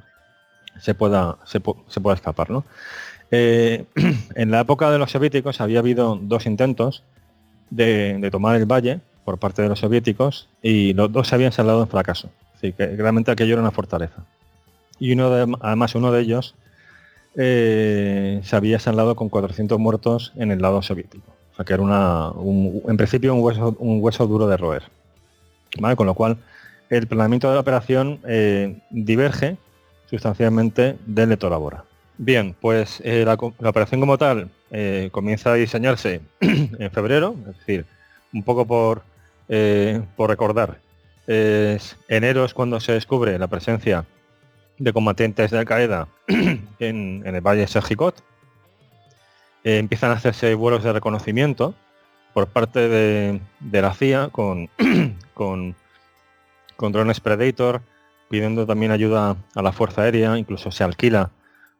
se 0.80 0.94
pueda, 0.94 1.38
se, 1.44 1.60
pueda 1.60 2.14
escapar. 2.14 2.50
¿no? 2.50 2.64
Eh, 3.30 3.86
en 4.34 4.50
la 4.50 4.60
época 4.60 4.90
de 4.90 4.98
los 4.98 5.10
soviéticos 5.10 5.60
había 5.60 5.78
habido 5.78 6.16
dos 6.20 6.46
intentos 6.46 7.02
de, 7.70 8.28
tomar 8.30 8.56
el 8.56 8.66
valle 8.66 9.00
por 9.24 9.38
parte 9.38 9.62
de 9.62 9.68
los 9.68 9.80
soviéticos 9.80 10.48
y 10.62 10.92
los 10.92 11.10
dos 11.10 11.28
se 11.28 11.34
habían 11.34 11.52
saldado 11.52 11.82
en 11.82 11.88
fracaso. 11.88 12.30
Así 12.54 12.72
que 12.72 12.86
realmente 12.96 13.30
aquello 13.30 13.54
era 13.54 13.62
una 13.62 13.70
fortaleza. 13.70 14.24
Y 14.98 15.12
uno 15.12 15.30
de, 15.30 15.56
además 15.60 15.94
uno 15.94 16.12
de 16.12 16.20
ellos 16.22 16.54
eh, 17.36 18.40
se 18.42 18.56
había 18.56 18.78
saldado 18.78 19.14
con 19.14 19.28
400 19.28 19.78
muertos 19.78 20.32
en 20.36 20.50
el 20.50 20.62
lado 20.62 20.80
soviético. 20.82 21.34
O 21.52 21.56
sea 21.56 21.64
que 21.64 21.74
era 21.74 21.82
una, 21.82 22.32
en 22.88 22.96
principio 22.96 23.34
un 23.34 23.42
hueso, 23.42 23.76
un 23.78 24.02
hueso 24.02 24.26
duro 24.26 24.46
de 24.46 24.56
roer. 24.56 24.84
Con 25.96 26.06
lo 26.06 26.14
cual, 26.14 26.38
el 26.88 27.06
planeamiento 27.06 27.48
de 27.48 27.54
la 27.54 27.60
operación 27.60 28.20
eh, 28.26 28.78
diverge 28.90 29.58
sustancialmente 30.08 30.96
del 31.04 31.28
de 31.28 31.36
Tora 31.36 31.58
Bien, 32.16 32.54
pues 32.58 33.02
eh, 33.04 33.24
la, 33.26 33.34
operación 33.34 34.00
como 34.00 34.16
tal 34.16 34.48
comienza 35.10 35.52
a 35.52 35.54
diseñarse 35.54 36.20
en 36.40 36.90
febrero, 36.90 37.34
es 37.50 37.58
decir, 37.58 37.86
un 38.32 38.42
poco 38.42 38.66
por, 38.66 39.02
por 40.16 40.30
recordar. 40.30 40.78
enero 41.26 42.44
es 42.44 42.54
cuando 42.54 42.80
se 42.80 42.92
descubre 42.92 43.38
la 43.38 43.46
presencia 43.46 44.04
de 44.78 44.92
combatientes 44.92 45.50
de 45.50 45.58
Al-Qaeda 45.58 46.08
en, 46.78 47.22
el 47.24 47.40
Valle 47.40 47.62
de 47.62 47.66
Sergicot. 47.66 48.22
empiezan 49.64 50.10
a 50.10 50.14
hacerse 50.14 50.54
vuelos 50.54 50.84
de 50.84 50.92
reconocimiento 50.92 51.74
por 52.34 52.48
parte 52.48 52.88
de, 52.88 53.40
la 53.72 53.94
CIA 53.94 54.28
con, 54.32 54.68
con, 55.34 55.74
drones 56.92 57.20
Predator, 57.20 57.80
pidiendo 58.28 58.66
también 58.66 58.92
ayuda 58.92 59.36
a 59.54 59.62
la 59.62 59.72
Fuerza 59.72 60.02
Aérea, 60.02 60.36
incluso 60.36 60.70
se 60.70 60.84
alquila 60.84 61.30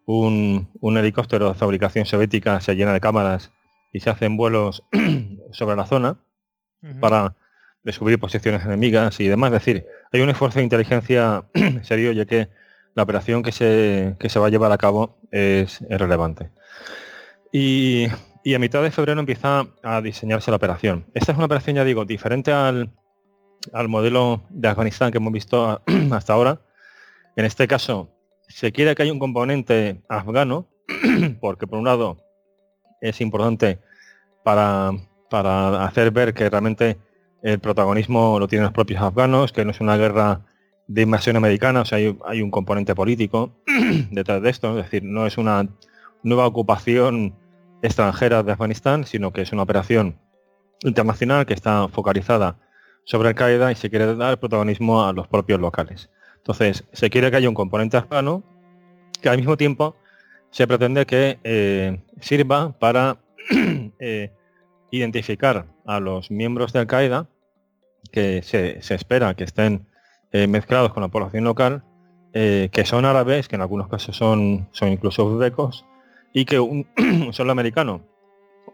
un, 0.07 0.69
helicóptero 0.97 1.49
de 1.49 1.55
fabricación 1.55 2.07
soviética, 2.07 2.61
se 2.61 2.75
llena 2.75 2.93
de 2.93 3.01
cámaras 3.01 3.53
y 3.93 4.01
se 4.01 4.11
hacen 4.11 4.37
vuelos 4.37 4.83
sobre 5.53 5.77
la 5.77 5.87
zona 5.87 6.17
para 7.01 7.35
descubrir 7.83 8.19
posiciones 8.19 8.65
enemigas 8.65 9.21
y 9.21 9.29
demás. 9.29 9.49
Es 9.53 9.65
decir, 9.65 9.87
hay 10.13 10.21
un 10.21 10.31
esfuerzo 10.31 10.61
de 10.61 10.65
inteligencia 10.65 11.45
serio 11.83 12.13
ya 12.13 12.25
que 12.25 12.49
la 12.97 13.05
operación 13.05 13.45
que 13.45 13.53
se, 13.53 14.17
que 14.19 14.29
se 14.29 14.41
va 14.41 14.49
a 14.49 14.51
llevar 14.51 14.73
a 14.73 14.79
cabo 14.79 15.17
es, 15.31 15.81
relevante. 15.89 16.51
Y 17.53 18.09
y 18.47 18.55
a 18.55 18.61
mitad 18.61 18.81
de 18.81 18.93
febrero 18.93 19.19
empieza 19.19 19.67
a 19.83 20.01
diseñarse 20.01 20.53
la 20.53 20.57
operación. 20.57 21.05
Esta 21.15 21.33
es 21.33 21.37
una 21.37 21.47
operación, 21.47 21.75
ya 21.75 21.83
digo, 21.83 22.05
diferente 22.05 22.53
al, 22.53 22.93
modelo 23.89 24.45
de 24.51 24.69
Afganistán 24.69 25.11
que 25.11 25.19
hemos 25.19 25.33
visto 25.33 25.83
hasta 26.13 26.33
ahora. 26.33 26.61
En 27.35 27.45
este 27.45 27.67
caso, 27.67 28.09
se 28.47 28.71
quiere 28.71 28.95
que 28.95 29.03
haya 29.03 29.13
un 29.13 29.19
componente 29.19 30.01
afgano, 30.09 30.69
porque 31.41 31.67
por 31.67 31.81
un 31.81 31.87
lado 31.87 32.19
es 33.01 33.21
importante 33.21 33.81
para, 34.45 34.93
hacer 35.85 36.13
ver 36.13 36.33
que 36.33 36.49
realmente 36.49 36.99
el 37.43 37.59
protagonismo 37.59 38.39
lo 38.39 38.47
tienen 38.47 38.63
los 38.63 38.73
propios 38.73 39.03
afganos, 39.03 39.51
que 39.51 39.65
no 39.65 39.73
es 39.73 39.81
una 39.81 39.97
guerra 39.97 40.43
de 40.89 41.03
invasión 41.03 41.37
americana, 41.37 41.81
o 41.81 41.85
sea, 41.85 41.99
hay, 42.27 42.43
un 42.43 42.51
componente 42.51 42.95
político 42.95 43.53
detrás 44.11 44.43
de 44.43 44.51
esto, 44.51 44.79
es 44.79 44.85
decir, 44.85 45.03
no 45.03 45.27
es 45.27 45.37
una 45.37 45.69
nueva 46.23 46.47
ocupación 46.47 47.35
extranjera 47.83 48.43
de 48.43 48.53
Afganistán, 48.53 49.05
sino 49.05 49.33
que 49.33 49.43
es 49.43 49.53
una 49.53 49.63
operación 49.63 50.17
internacional 50.83 51.47
que 51.47 51.55
está 51.55 51.89
focalizada 51.89 52.59
sobre 53.05 53.29
Al-Qaeda 53.29 53.73
y 53.73 53.75
se 53.75 53.91
quiere 53.91 54.15
dar 54.15 54.39
protagonismo 54.39 55.05
a 55.05 55.13
los 55.13 55.29
propios 55.29 55.61
locales. 55.61 56.11
Entonces, 56.39 56.85
se 56.93 57.11
quiere 57.11 57.31
que 57.31 57.37
haya 57.39 57.49
un 57.49 57.55
componente 57.55 57.97
afgano 57.97 58.43
que 59.21 59.29
al 59.29 59.39
mismo 59.39 59.57
tiempo 59.57 59.97
se 60.51 60.67
pretende 60.67 61.07
que 61.07 61.39
eh, 61.45 62.01
sirva 62.21 62.73
para 62.79 63.19
eh, 63.99 64.33
identificar 64.91 65.67
a 65.85 66.01
los 66.01 66.31
miembros 66.31 66.73
de 66.73 66.81
Al-Qaeda 66.81 67.29
que 68.11 68.43
se, 68.43 68.79
espera 68.95 69.35
que 69.35 69.45
estén 69.45 69.87
eh, 70.33 70.47
mezclados 70.47 70.93
con 70.93 71.03
la 71.03 71.09
población 71.09 71.45
local, 71.45 71.83
que 72.33 72.83
son 72.85 73.07
árabes, 73.07 73.49
que 73.49 73.57
en 73.57 73.63
algunos 73.63 73.89
casos 73.89 74.15
son, 74.15 74.69
son 74.71 74.91
incluso 74.91 75.25
uzbecos, 75.25 75.87
y 76.35 76.45
que 76.45 76.61
un, 76.61 76.87
solo 77.33 77.53
americano 77.53 78.03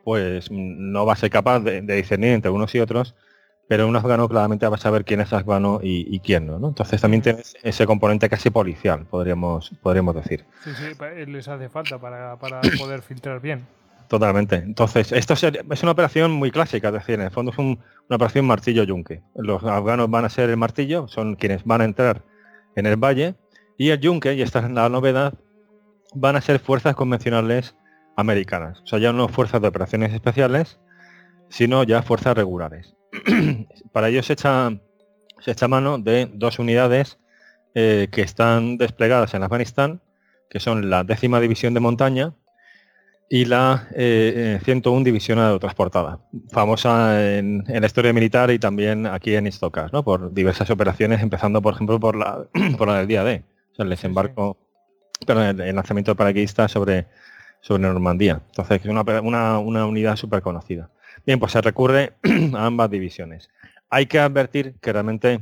pues 0.04 0.50
no 0.50 1.06
va 1.06 1.12
a 1.12 1.16
ser 1.16 1.30
capaz 1.30 1.60
de, 1.60 1.80
discernir 1.82 2.30
entre 2.32 2.50
unos 2.50 2.74
y 2.74 2.80
otros, 2.80 3.14
pero 3.68 3.86
un 3.86 3.96
afgano 3.96 4.28
claramente 4.28 4.66
va 4.66 4.76
a 4.76 4.80
saber 4.80 5.04
quién 5.04 5.20
es 5.20 5.32
afgano 5.32 5.80
y, 5.82 6.18
quién 6.20 6.46
no, 6.46 6.56
Entonces 6.68 7.00
también 7.00 7.22
tienes 7.22 7.56
ese 7.62 7.86
componente 7.86 8.28
casi 8.28 8.50
policial, 8.50 9.06
podríamos, 9.06 9.70
podríamos 9.80 10.14
decir. 10.14 10.44
Sí, 10.64 10.70
sí, 10.74 11.26
les 11.26 11.48
hace 11.48 11.68
falta 11.68 11.98
para, 11.98 12.36
poder 12.78 13.02
filtrar 13.02 13.40
bien. 13.40 13.64
Totalmente. 14.12 14.56
Entonces, 14.56 15.10
esto 15.10 15.32
es 15.32 15.82
una 15.82 15.92
operación 15.92 16.32
muy 16.32 16.50
clásica, 16.50 16.88
es 16.88 16.92
decir, 16.92 17.14
en 17.14 17.22
el 17.22 17.30
fondo 17.30 17.50
es 17.50 17.56
una 17.56 17.78
operación 18.10 18.44
martillo-yunque. 18.44 19.22
Los 19.34 19.64
afganos 19.64 20.10
van 20.10 20.26
a 20.26 20.28
ser 20.28 20.50
el 20.50 20.58
martillo, 20.58 21.08
son 21.08 21.34
quienes 21.34 21.64
van 21.64 21.80
a 21.80 21.84
entrar 21.86 22.22
en 22.76 22.84
el 22.84 22.96
valle, 22.96 23.36
y 23.78 23.88
el 23.88 23.98
yunque, 24.00 24.34
y 24.34 24.42
esta 24.42 24.58
es 24.58 24.70
la 24.70 24.90
novedad, 24.90 25.32
van 26.14 26.36
a 26.36 26.42
ser 26.42 26.58
fuerzas 26.58 26.94
convencionales 26.94 27.74
americanas. 28.14 28.82
O 28.82 28.86
sea, 28.86 28.98
ya 28.98 29.14
no 29.14 29.28
fuerzas 29.28 29.62
de 29.62 29.68
operaciones 29.68 30.12
especiales, 30.12 30.78
sino 31.48 31.82
ya 31.82 32.02
fuerzas 32.02 32.36
regulares. 32.36 32.94
Para 33.92 34.10
ello 34.10 34.22
se 34.22 34.34
echa, 34.34 34.78
se 35.38 35.52
echa 35.52 35.68
mano 35.68 35.96
de 35.96 36.28
dos 36.34 36.58
unidades 36.58 37.18
eh, 37.74 38.08
que 38.12 38.20
están 38.20 38.76
desplegadas 38.76 39.32
en 39.32 39.42
Afganistán, 39.42 40.02
que 40.50 40.60
son 40.60 40.90
la 40.90 41.02
décima 41.02 41.40
división 41.40 41.72
de 41.72 41.80
montaña 41.80 42.34
y 43.34 43.46
la 43.46 43.88
101 43.88 43.96
eh, 43.96 44.60
eh, 44.62 45.04
división 45.04 45.38
aerotransportada, 45.38 46.18
famosa 46.50 47.38
en, 47.38 47.64
la 47.66 47.86
historia 47.86 48.12
militar 48.12 48.50
y 48.50 48.58
también 48.58 49.06
aquí 49.06 49.34
en 49.34 49.46
Istocas, 49.46 49.90
¿no? 49.90 50.04
por 50.04 50.34
diversas 50.34 50.68
operaciones, 50.68 51.22
empezando 51.22 51.62
por 51.62 51.72
ejemplo 51.72 51.98
por 51.98 52.14
la, 52.14 52.46
por 52.76 52.88
la 52.88 52.98
del 52.98 53.06
día 53.06 53.24
D, 53.24 53.42
o 53.72 53.74
sea, 53.74 53.84
el 53.84 53.88
desembarco 53.88 54.58
pero 55.26 55.42
el, 55.42 55.74
lanzamiento 55.74 56.10
de 56.10 56.16
paracaidistas 56.16 56.72
sobre, 56.72 57.06
sobre 57.62 57.84
Normandía. 57.84 58.42
Entonces, 58.48 58.82
es 58.84 58.90
una, 58.90 59.58
una, 59.60 59.86
unidad 59.86 60.16
súper 60.16 60.42
conocida. 60.42 60.90
Bien, 61.24 61.40
pues 61.40 61.52
se 61.52 61.62
recurre 61.62 62.12
a 62.54 62.66
ambas 62.66 62.90
divisiones. 62.90 63.48
Hay 63.88 64.04
que 64.04 64.18
advertir 64.18 64.74
que 64.82 64.92
realmente 64.92 65.40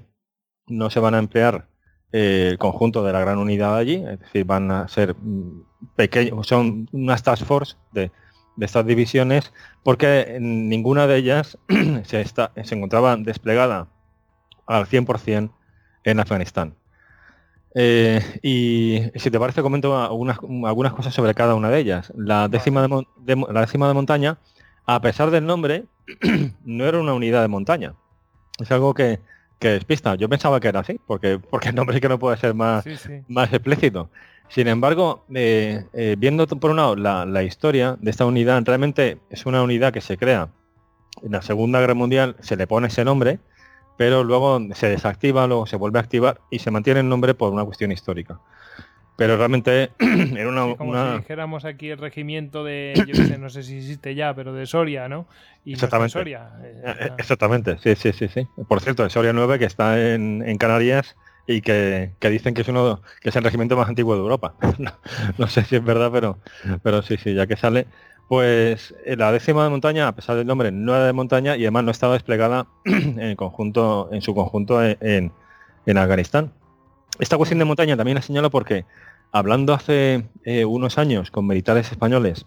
no 0.69 0.91
se 0.91 1.01
van 1.01 1.17
a 1.17 1.19
emplear 1.19 1.67
eh, 2.13 2.51
el 2.53 2.59
conjunto 2.59 3.03
de 3.03 3.13
la 3.13 3.19
gran 3.19 3.39
unidad 3.39 3.77
allí, 3.77 3.97
es 3.97 4.21
decir, 4.21 4.45
van 4.45 4.71
a 4.71 4.87
ser 4.87 5.17
mm, 5.17 5.70
pequeños, 5.97 6.47
son 6.47 6.89
unas 6.93 7.23
task 7.23 7.45
force 7.45 7.77
de, 7.93 8.11
estas 8.61 8.85
divisiones, 8.85 9.53
porque 9.83 10.37
ninguna 10.41 11.07
de 11.07 11.17
ellas 11.17 11.59
se, 12.05 12.25
se 12.25 12.75
encontraba 12.75 13.17
desplegada 13.17 13.89
al 14.67 14.87
100% 14.87 15.51
en 16.05 16.21
Afganistán. 16.21 16.75
Eh, 17.75 18.21
y 18.43 19.01
si 19.15 19.31
te 19.31 19.39
parece, 19.39 19.63
comento 19.63 19.97
algunas, 19.97 20.39
algunas 20.39 20.93
cosas 20.93 21.15
sobre 21.15 21.35
cada 21.35 21.55
una 21.55 21.71
de 21.71 21.79
ellas. 21.79 22.13
La 22.17 22.49
décima 22.49 22.83
de, 22.83 23.37
la 23.53 23.61
décima 23.61 23.89
de 23.89 23.95
montaña, 23.95 24.39
a 24.87 25.01
pesar 25.01 25.31
del 25.31 25.47
nombre, 25.47 25.85
no 26.65 26.85
era 26.85 26.99
una 26.99 27.15
unidad 27.15 27.43
de 27.43 27.49
montaña. 27.49 27.95
Es 28.59 28.71
algo 28.71 28.95
que, 28.95 29.21
que 29.59 29.69
despista. 29.69 30.15
Yo 30.17 30.29
pensaba 30.29 30.61
que 30.61 30.69
era 30.69 30.81
así, 30.81 31.01
porque, 31.07 31.39
porque 31.39 31.69
el 31.71 31.75
nombre 31.75 32.01
que 32.01 32.09
no 32.09 32.19
puede 32.19 32.37
ser 32.37 32.55
más, 32.55 32.85
más 33.29 33.53
explícito. 33.53 34.11
Sin 34.51 34.69
embargo, 34.69 35.25
eh, 35.35 35.85
eh, 35.93 36.17
viendo 36.19 36.47
por 36.47 36.73
un 36.73 36.77
lado 36.77 36.97
la, 36.97 37.25
la, 37.25 37.43
historia 37.43 37.97
de 38.01 38.11
esta 38.11 38.27
unidad, 38.27 38.63
realmente 38.65 39.19
es 39.31 39.47
una 39.47 39.63
unidad 39.63 39.93
que 39.93 40.01
se 40.01 40.19
crea 40.19 40.49
en 41.23 41.33
la 41.33 41.43
Segunda 41.43 41.81
Guerra 41.81 41.95
Mundial, 41.95 42.37
se 42.41 42.57
le 42.57 42.67
pone 42.67 42.89
ese 42.89 43.05
nombre, 43.05 43.39
pero 43.97 44.25
luego 44.25 44.59
se 44.73 44.89
desactiva, 44.89 45.47
luego 45.47 45.67
se 45.67 45.77
vuelve 45.77 45.99
a 45.99 46.03
activar 46.03 46.41
y 46.51 46.59
se 46.61 46.71
mantiene 46.71 47.01
el 47.01 47.09
nombre 47.09 47.35
por 47.35 47.53
una 47.53 47.65
cuestión 47.65 47.93
histórica. 47.93 48.41
Pero 49.17 49.37
realmente 49.37 49.91
era 49.99 50.49
una... 50.49 50.75
como 50.77 50.95
si 50.95 51.19
dijéramos 51.19 51.67
aquí 51.67 51.91
el 51.91 51.99
regimiento 51.99 52.65
de, 52.65 52.95
yo 53.07 53.15
sé, 53.15 53.37
no 53.37 53.51
sé 53.51 53.63
si 53.63 53.77
existe 53.77 54.15
ya, 54.15 54.35
pero 54.35 54.55
de 54.55 54.65
Soria, 54.65 55.11
¿no? 55.11 55.29
Y 55.67 55.75
exactamente. 55.75 56.13
Soria, 56.13 56.51
eh, 56.63 56.83
eh, 56.87 57.11
exactamente, 57.19 57.77
sí, 57.83 57.95
sí, 57.97 58.13
sí, 58.15 58.29
sí. 58.29 58.49
Por 58.67 58.81
cierto, 58.81 59.03
de 59.03 59.11
Soria 59.11 59.35
9, 59.35 59.59
que 59.59 59.67
está 59.67 60.15
en, 60.15 60.57
Canarias 60.57 61.17
y 61.51 61.63
que, 61.63 62.13
dicen 62.21 62.55
que 62.55 62.63
es 62.63 62.69
uno 62.69 63.01
que 63.21 63.31
es 63.31 63.37
el 63.37 63.43
regimiento 63.43 63.77
más 63.77 63.89
antiguo 63.89 64.15
de 64.15 64.21
Europa. 64.21 64.55
no, 65.39 65.47
sé 65.49 65.65
si 65.65 65.77
es 65.77 65.85
verdad, 65.85 66.11
pero, 66.13 66.39
pero 66.83 67.03
sí, 67.03 67.17
sí, 67.17 67.35
ya 67.35 67.47
que 67.47 67.57
sale. 67.57 67.87
Pues 68.29 68.95
eh, 69.05 69.17
la 69.17 69.33
décima 69.33 69.65
de 69.65 69.71
montaña, 69.71 70.07
a 70.07 70.15
pesar 70.15 70.37
del 70.37 70.47
nombre, 70.47 70.71
no 70.71 70.95
era 70.95 71.07
de 71.07 71.13
montaña 71.13 71.57
y 71.57 71.63
además 71.63 71.83
no 71.83 71.91
estaba 71.91 72.13
desplegada 72.13 72.69
en, 72.85 73.35
conjunto, 73.35 74.09
en 74.13 74.23
su 74.23 74.35
conjunto 74.35 74.81
en, 74.83 75.33
Afganistán. 75.97 76.53
Esta 77.19 77.37
cuestión 77.37 77.59
de 77.59 77.65
montaña 77.65 77.97
también 77.97 78.15
la 78.15 78.23
señalo 78.23 78.49
porque 78.51 78.85
hablando 79.33 79.75
hace 79.75 80.29
eh, 80.45 80.65
unos 80.65 80.99
años 80.99 81.33
con 81.33 81.49
militares 81.49 81.91
españoles 81.91 82.47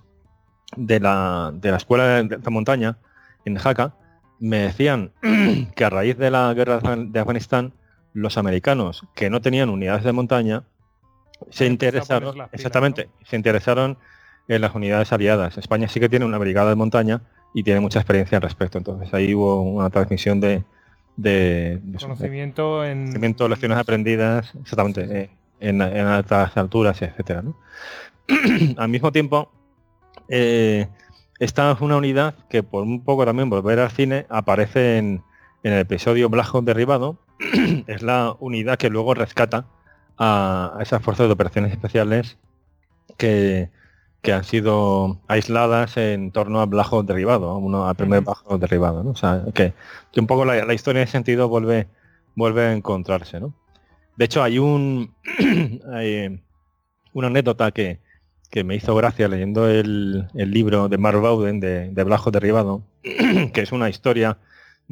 de 0.77 1.01
la, 1.01 1.51
de 1.53 1.71
la 1.71 1.77
escuela 1.77 2.23
de, 2.23 2.49
montaña 2.49 2.97
en 3.43 3.57
Jaca, 3.57 3.95
me 4.39 4.59
decían 4.59 5.11
que 5.75 5.83
a 5.83 5.89
raíz 5.89 6.17
de 6.17 6.31
la 6.31 6.53
guerra 6.53 6.79
de 6.79 7.19
Afganistán, 7.19 7.73
los 8.13 8.37
americanos 8.37 9.05
que 9.15 9.29
no 9.29 9.41
tenían 9.41 9.69
unidades 9.69 10.03
de 10.03 10.13
montaña 10.13 10.63
se 11.49 11.65
interesaron, 11.65 12.35
exactamente, 12.51 13.09
se 13.25 13.35
interesaron 13.35 13.97
en 14.47 14.61
las 14.61 14.75
unidades 14.75 15.11
aliadas. 15.11 15.57
España 15.57 15.87
sí 15.87 15.99
que 15.99 16.09
tiene 16.09 16.25
una 16.25 16.37
brigada 16.37 16.69
de 16.69 16.75
montaña 16.75 17.21
y 17.53 17.63
tiene 17.63 17.79
mucha 17.79 17.99
experiencia 17.99 18.37
al 18.37 18.41
respecto. 18.41 18.77
Entonces 18.77 19.13
ahí 19.13 19.33
hubo 19.33 19.61
una 19.61 19.89
transmisión 19.89 20.39
de, 20.39 20.63
de, 21.15 21.79
conocimiento 21.99 22.83
en 22.83 23.01
conocimiento, 23.01 23.47
lecciones 23.47 23.77
aprendidas, 23.77 24.53
exactamente, 24.61 25.21
eh, 25.21 25.29
en, 25.59 25.81
altas 25.81 26.55
alturas, 26.57 27.01
etcétera. 27.01 27.43
al 28.77 28.89
mismo 28.89 29.11
tiempo, 29.11 29.51
eh, 30.29 30.87
esta 31.39 31.71
es 31.71 31.81
una 31.81 31.97
unidad 31.97 32.35
que 32.49 32.63
por 32.63 32.83
un 32.83 33.03
poco 33.03 33.25
también 33.25 33.49
volver 33.49 33.79
al 33.79 33.91
cine 33.91 34.25
aparece 34.29 34.97
en, 34.97 35.23
en 35.63 35.73
el 35.73 35.79
episodio 35.79 36.29
Black 36.29 36.51
derribado. 36.61 37.17
es 37.87 38.01
la 38.01 38.35
unidad 38.39 38.77
que 38.77 38.89
luego 38.89 39.13
rescata 39.13 39.65
a 40.17 40.77
esas 40.81 41.01
fuerzas 41.01 41.27
de 41.27 41.33
operaciones 41.33 41.71
especiales 41.71 42.37
que, 43.17 43.69
que 44.21 44.33
han 44.33 44.43
sido 44.43 45.19
aisladas 45.27 45.97
en 45.97 46.31
torno 46.31 46.61
a 46.61 46.65
Blajo 46.65 47.03
derribado, 47.03 47.57
uno 47.57 47.87
al 47.87 47.95
primer 47.95 48.21
Blajo 48.21 48.57
derribado, 48.57 49.03
¿no? 49.03 49.11
O 49.11 49.15
sea, 49.15 49.43
que, 49.53 49.73
un 50.15 50.27
poco 50.27 50.45
la, 50.45 50.73
historia 50.73 51.01
en 51.01 51.03
ese 51.03 51.11
sentido 51.11 51.49
vuelve, 51.49 51.87
vuelve 52.35 52.61
a 52.63 52.73
encontrarse, 52.73 53.39
¿no? 53.39 53.53
De 54.15 54.25
hecho, 54.25 54.41
hay 54.41 54.59
un 54.59 55.13
hay 55.93 56.41
una 57.11 57.27
anécdota 57.27 57.71
que, 57.71 57.99
que, 58.49 58.63
me 58.63 58.75
hizo 58.75 58.95
gracia 58.95 59.27
leyendo 59.27 59.67
el, 59.67 60.29
el 60.35 60.51
libro 60.51 60.87
de 60.87 60.97
Mark 60.97 61.19
Bowden 61.19 61.59
de, 61.59 61.89
de 61.89 62.03
Blajo 62.03 62.31
derribado, 62.31 62.83
que 63.03 63.61
es 63.61 63.71
una 63.71 63.89
historia 63.89 64.37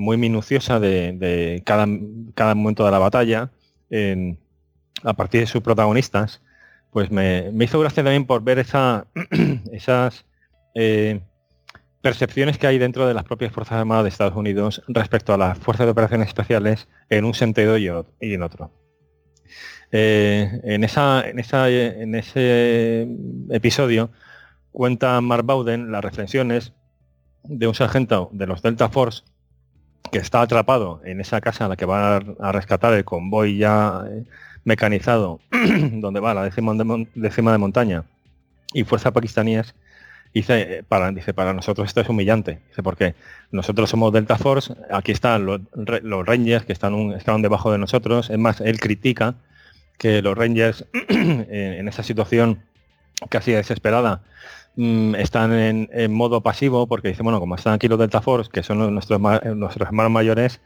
muy 0.02 0.18
minuciosa 0.18 0.80
de, 0.80 1.62
cada, 1.66 1.88
cada 2.36 2.56
momento 2.56 2.84
de 2.84 2.92
la 2.92 3.00
batalla, 3.00 3.52
a 5.04 5.14
partir 5.14 5.42
de 5.42 5.48
sus 5.48 5.62
protagonistas, 5.62 6.42
pues 6.92 7.10
me, 7.10 7.52
hizo 7.60 7.80
gracia 7.80 8.04
también 8.04 8.26
por 8.26 8.44
ver 8.44 8.60
esa, 8.60 9.08
esas 9.72 10.26
eh, 10.76 11.22
percepciones 12.02 12.58
que 12.58 12.68
hay 12.68 12.78
dentro 12.78 13.08
de 13.08 13.14
las 13.14 13.24
propias 13.24 13.52
Fuerzas 13.52 13.78
Armadas 13.78 14.04
de 14.04 14.10
Estados 14.10 14.36
Unidos 14.36 14.84
respecto 14.88 15.34
a 15.34 15.38
las 15.38 15.58
Fuerzas 15.58 15.88
de 15.88 15.92
Operaciones 15.92 16.28
Especiales 16.28 16.88
en 17.10 17.26
un 17.26 17.34
sentido 17.34 17.78
y, 17.78 17.88
en 17.88 18.44
otro. 18.44 18.72
Eh, 19.92 20.62
en, 20.64 20.84
esa, 20.84 21.28
en, 21.28 21.40
esa, 21.40 21.70
en 21.70 22.16
ese 22.16 23.08
episodio 23.50 24.10
cuenta 24.72 25.20
Mark 25.20 25.44
Bowden 25.46 25.92
las 25.92 26.04
reflexiones 26.04 26.74
de 27.44 27.68
un 27.68 27.74
sargento 27.74 28.30
de 28.32 28.48
los 28.48 28.62
Delta 28.62 28.90
Force 28.90 29.24
que 30.12 30.18
está 30.18 30.42
atrapado 30.42 31.02
en 31.06 31.22
esa 31.22 31.42
casa 31.42 31.66
a 31.66 31.68
la 31.70 31.76
que 31.76 31.86
va 31.86 32.18
a 32.18 32.52
rescatar 32.52 32.94
el 32.94 33.06
convoy 33.06 33.58
ya 33.58 34.04
eh, 34.10 34.24
mecanizado, 34.64 35.40
donde 35.52 36.20
va 36.20 36.34
la 36.34 36.44
décima 36.44 36.74
de, 36.74 37.08
décima 37.16 37.52
de 37.52 37.58
montaña, 37.58 38.04
y 38.74 38.84
fuerzas 38.84 39.12
pakistaníes, 39.12 39.76
dice 40.34 40.78
eh, 40.78 40.84
para, 40.84 41.12
dice, 41.12 41.34
para 41.34 41.54
nosotros 41.54 41.88
esto 41.88 42.02
es 42.02 42.10
humillante. 42.10 42.60
Dice, 42.70 42.84
porque 42.84 43.16
nosotros 43.52 43.90
somos 43.90 44.14
Delta 44.14 44.38
Force, 44.38 44.74
aquí 44.92 45.12
están 45.12 45.46
los, 45.46 45.62
Rangers 46.26 46.66
que 46.66 46.74
están, 46.74 46.94
un, 46.94 47.14
están 47.14 47.42
debajo 47.42 47.72
de 47.72 47.78
nosotros. 47.78 48.30
Es 48.30 48.38
más, 48.38 48.62
él 48.62 48.80
critica 48.80 49.36
que 49.98 50.22
los 50.22 50.38
Rangers 50.38 50.86
en, 51.10 51.88
esa 51.88 52.04
situación 52.04 52.64
casi 53.30 53.52
desesperada 53.52 54.24
mm, 54.76 55.16
están 55.16 55.54
en, 55.54 56.14
modo 56.14 56.42
pasivo 56.42 56.88
porque 56.88 57.10
dice, 57.10 57.24
bueno, 57.24 57.40
como 57.40 57.56
están 57.56 57.74
aquí 57.74 57.88
los 57.88 58.00
Delta 58.00 58.22
Force, 58.22 58.50
que 58.52 58.64
son 58.64 58.94
nuestros, 58.94 59.20
nuestros 59.20 59.88
hermanos 59.88 60.12
mayores, 60.12 60.62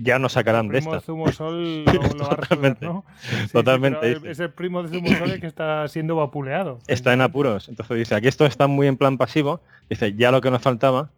ya 0.00 0.18
nos 0.18 0.32
sacarán 0.32 0.68
de 0.68 0.78
esta. 0.78 1.00
Zumo 1.00 1.28
Sol 1.32 1.84
lo, 1.84 2.00
Totalmente. 2.10 2.86
¿no? 2.86 3.04
Totalmente. 3.52 4.30
es 4.30 4.38
el 4.40 4.50
primo 4.50 4.82
de 4.82 4.88
Zumo 4.88 5.08
Sol 5.16 5.30
el 5.30 5.40
que 5.40 5.46
está 5.46 5.86
siendo 5.88 6.16
vapuleado. 6.16 6.78
Está 6.86 7.12
en 7.12 7.20
apuros. 7.20 7.68
Entonces 7.68 7.96
dice, 7.96 8.14
aquí 8.14 8.28
esto 8.28 8.46
está 8.46 8.66
muy 8.66 8.86
en 8.86 8.96
plan 8.96 9.18
pasivo. 9.18 9.60
Dice, 9.88 10.14
ya 10.14 10.30
lo 10.30 10.40
que 10.40 10.50
nos 10.50 10.62
faltaba. 10.62 11.10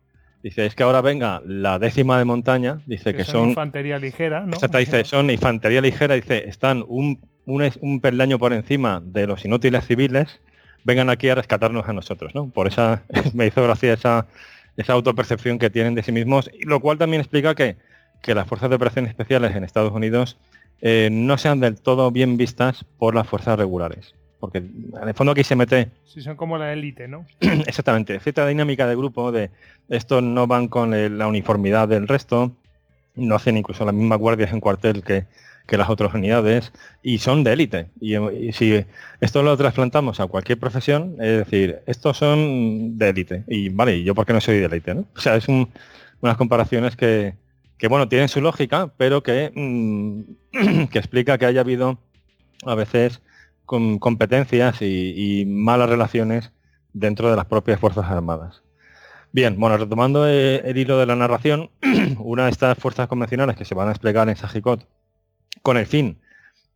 Dice, 0.42 0.64
es 0.64 0.74
que 0.74 0.82
ahora 0.82 1.02
venga 1.02 1.42
la 1.44 1.78
décima 1.78 2.18
de 2.18 2.24
montaña. 2.24 2.80
Dice 2.86 3.14
que, 3.14 3.24
son, 3.24 3.50
infantería 3.50 3.98
ligera, 3.98 4.40
¿no? 4.40 4.54
Exacto, 4.54 4.78
dice, 4.78 5.04
son 5.04 5.30
infantería 5.30 5.82
ligera. 5.82 6.14
Dice, 6.14 6.48
están 6.48 6.82
un, 6.88 7.20
un, 7.44 7.70
un 7.82 8.00
peldaño 8.00 8.38
por 8.38 8.54
encima 8.54 9.02
de 9.04 9.26
los 9.26 9.44
inútiles 9.44 9.86
civiles. 9.86 10.40
Vengan 10.84 11.10
aquí 11.10 11.28
a 11.28 11.34
rescatarnos 11.34 11.88
a 11.88 11.92
nosotros, 11.92 12.34
¿no? 12.34 12.48
Por 12.48 12.66
esa 12.66 13.02
me 13.34 13.46
hizo 13.46 13.62
gracia 13.62 13.92
esa, 13.92 14.26
esa 14.76 14.92
autopercepción 14.92 15.58
que 15.58 15.70
tienen 15.70 15.94
de 15.94 16.02
sí 16.02 16.12
mismos. 16.12 16.50
Lo 16.60 16.80
cual 16.80 16.98
también 16.98 17.20
explica 17.20 17.54
que 17.54 17.76
que 18.20 18.34
las 18.34 18.46
fuerzas 18.46 18.70
de 18.70 18.76
operaciones 18.76 19.10
especiales 19.10 19.54
en 19.56 19.64
Estados 19.64 19.92
Unidos 19.92 20.36
eh, 20.80 21.08
no 21.10 21.38
sean 21.38 21.60
del 21.60 21.80
todo 21.80 22.10
bien 22.10 22.36
vistas 22.36 22.84
por 22.98 23.14
las 23.14 23.26
fuerzas 23.26 23.58
regulares. 23.58 24.14
Porque 24.38 24.58
en 24.58 25.08
el 25.08 25.14
fondo 25.14 25.32
aquí 25.32 25.44
se 25.44 25.56
mete... 25.56 25.90
Sí, 26.04 26.22
son 26.22 26.36
como 26.36 26.56
la 26.56 26.72
élite, 26.72 27.08
¿no? 27.08 27.26
Exactamente. 27.40 28.18
Cierta 28.20 28.46
dinámica 28.46 28.86
de 28.86 28.96
grupo 28.96 29.32
de 29.32 29.50
estos 29.88 30.22
no 30.22 30.46
van 30.46 30.68
con 30.68 31.18
la 31.18 31.26
uniformidad 31.26 31.88
del 31.88 32.08
resto, 32.08 32.52
no 33.14 33.34
hacen 33.34 33.58
incluso 33.58 33.84
las 33.84 33.94
mismas 33.94 34.18
guardias 34.18 34.52
en 34.52 34.60
cuartel 34.60 35.02
que, 35.02 35.26
las 35.76 35.90
otras 35.90 36.14
unidades 36.14 36.72
y 37.02 37.18
son 37.18 37.44
de 37.44 37.52
élite. 37.52 37.90
Y, 38.00 38.14
si 38.52 38.84
esto 39.20 39.42
lo 39.42 39.56
trasplantamos 39.56 40.20
a 40.20 40.26
cualquier 40.26 40.58
profesión, 40.58 41.16
es 41.20 41.38
decir, 41.38 41.80
estos 41.86 42.16
son 42.16 42.98
de 42.98 43.08
élite. 43.08 43.44
Y 43.48 43.68
vale, 43.68 43.96
¿y 43.98 44.04
yo 44.04 44.14
por 44.14 44.26
qué 44.26 44.32
no 44.32 44.40
soy 44.40 44.58
de 44.58 44.66
élite? 44.66 44.94
¿no? 44.94 45.06
O 45.16 45.20
sea, 45.20 45.36
es 45.36 45.46
unas 45.48 46.36
comparaciones 46.36 46.96
que, 46.96 47.34
que 47.78 47.88
bueno, 47.88 48.08
tienen 48.08 48.28
su 48.28 48.40
lógica, 48.40 48.92
pero 48.96 49.22
que, 49.22 49.52
mm, 49.54 50.86
que 50.90 50.98
explica 50.98 51.38
que 51.38 51.46
haya 51.46 51.60
habido 51.60 51.98
a 52.66 52.74
veces 52.74 53.22
con 53.64 53.98
competencias 53.98 54.82
y, 54.82 55.44
malas 55.46 55.88
relaciones 55.88 56.52
dentro 56.92 57.30
de 57.30 57.36
las 57.36 57.46
propias 57.46 57.80
Fuerzas 57.80 58.10
Armadas. 58.10 58.62
Bien, 59.32 59.58
bueno, 59.60 59.76
retomando 59.76 60.28
eh, 60.28 60.56
el 60.64 60.76
hilo 60.76 60.98
de 60.98 61.06
la 61.06 61.14
narración, 61.14 61.70
una 62.18 62.46
de 62.46 62.50
estas 62.50 62.76
fuerzas 62.76 63.06
convencionales 63.06 63.56
que 63.56 63.64
se 63.64 63.76
van 63.76 63.86
a 63.86 63.90
desplegar 63.90 64.28
en 64.28 64.36
Sajicot 64.36 64.86
con 65.62 65.76
el 65.76 65.86
fin 65.86 66.18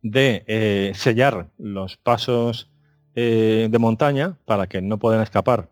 de 0.01 0.43
eh, 0.47 0.91
sellar 0.95 1.47
los 1.57 1.97
pasos 1.97 2.69
eh, 3.15 3.67
de 3.69 3.79
montaña 3.79 4.37
para 4.45 4.67
que 4.67 4.81
no 4.81 4.97
puedan 4.97 5.21
escapar 5.21 5.69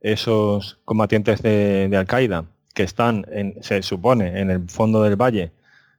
esos 0.00 0.78
combatientes 0.84 1.42
de 1.42 1.94
Al-Qaeda 1.96 2.46
que 2.74 2.82
están, 2.82 3.24
en, 3.30 3.62
se 3.62 3.82
supone, 3.82 4.40
en 4.40 4.50
el 4.50 4.68
fondo 4.68 5.02
del 5.02 5.16
valle, 5.16 5.52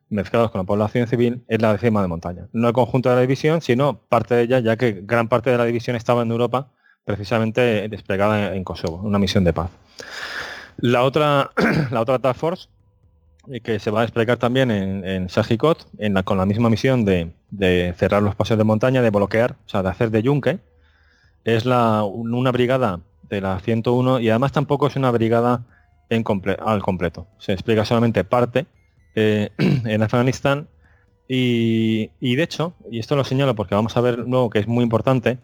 mezclados 0.10 0.52
con 0.52 0.60
la 0.60 0.66
población 0.66 1.08
civil, 1.08 1.44
es 1.48 1.62
la 1.62 1.72
décima 1.74 2.02
de 2.02 2.08
montaña. 2.08 2.48
No 2.52 2.68
el 2.68 2.74
conjunto 2.74 3.10
de 3.10 3.16
la 3.16 3.22
división, 3.22 3.62
sino 3.62 4.02
parte 4.10 4.36
de 4.36 4.44
ella, 4.44 4.60
ya 4.60 4.78
que 4.78 5.02
gran 5.04 5.28
parte 5.28 5.50
de 5.50 5.58
la 5.58 5.66
división 5.66 5.96
estaba 5.96 6.22
en 6.22 6.32
Europa, 6.32 6.68
precisamente 7.06 7.88
desplegada 7.90 8.56
en 8.56 8.64
Kosovo, 8.64 8.98
una 8.98 9.18
misión 9.18 9.44
de 9.44 9.54
paz. 9.54 9.72
La 10.78 11.04
otra, 11.04 11.52
la 11.92 12.02
otra 12.02 12.20
Task 12.20 12.40
Force 12.40 12.68
que 13.64 13.80
se 13.80 13.92
va 13.92 14.00
a 14.00 14.02
desplegar 14.04 14.38
también 14.38 14.72
en, 14.72 15.06
en 15.06 15.30
Sajikot, 15.30 15.88
en 15.98 16.14
la, 16.14 16.24
con 16.24 16.38
la 16.38 16.46
misma 16.46 16.70
misión 16.70 17.06
de, 17.06 17.34
cerrar 17.98 18.24
los 18.24 18.36
pasos 18.36 18.58
de 18.58 18.64
montaña, 18.64 19.02
de 19.02 19.10
bloquear, 19.10 19.56
o 19.66 19.70
sea, 19.70 19.84
de 19.84 19.90
hacer 19.90 20.12
de 20.12 20.24
yunque. 20.24 20.60
Es 21.44 21.66
la, 21.66 22.04
una 22.04 22.52
brigada 22.52 23.02
de 23.30 23.42
la 23.42 23.60
101 23.60 24.20
y 24.20 24.30
además 24.30 24.52
tampoco 24.52 24.88
es 24.88 24.96
una 24.96 25.12
brigada 25.12 25.66
en 26.10 26.24
comple 26.24 26.58
al 26.64 26.82
completo. 26.82 27.28
Se 27.38 27.54
explica 27.54 27.86
solamente 27.86 28.24
parte 28.24 28.66
eh, 29.16 29.50
en 29.58 30.02
Afganistán 30.02 30.68
y, 31.28 32.12
y, 32.20 32.36
de 32.36 32.44
hecho, 32.44 32.74
y 32.92 33.00
esto 33.00 33.16
lo 33.16 33.24
señalo 33.24 33.56
porque 33.56 33.76
vamos 33.76 33.96
a 33.98 34.02
ver 34.02 34.20
luego 34.20 34.50
que 34.50 34.60
es 34.60 34.68
muy 34.68 34.84
importante, 34.84 35.40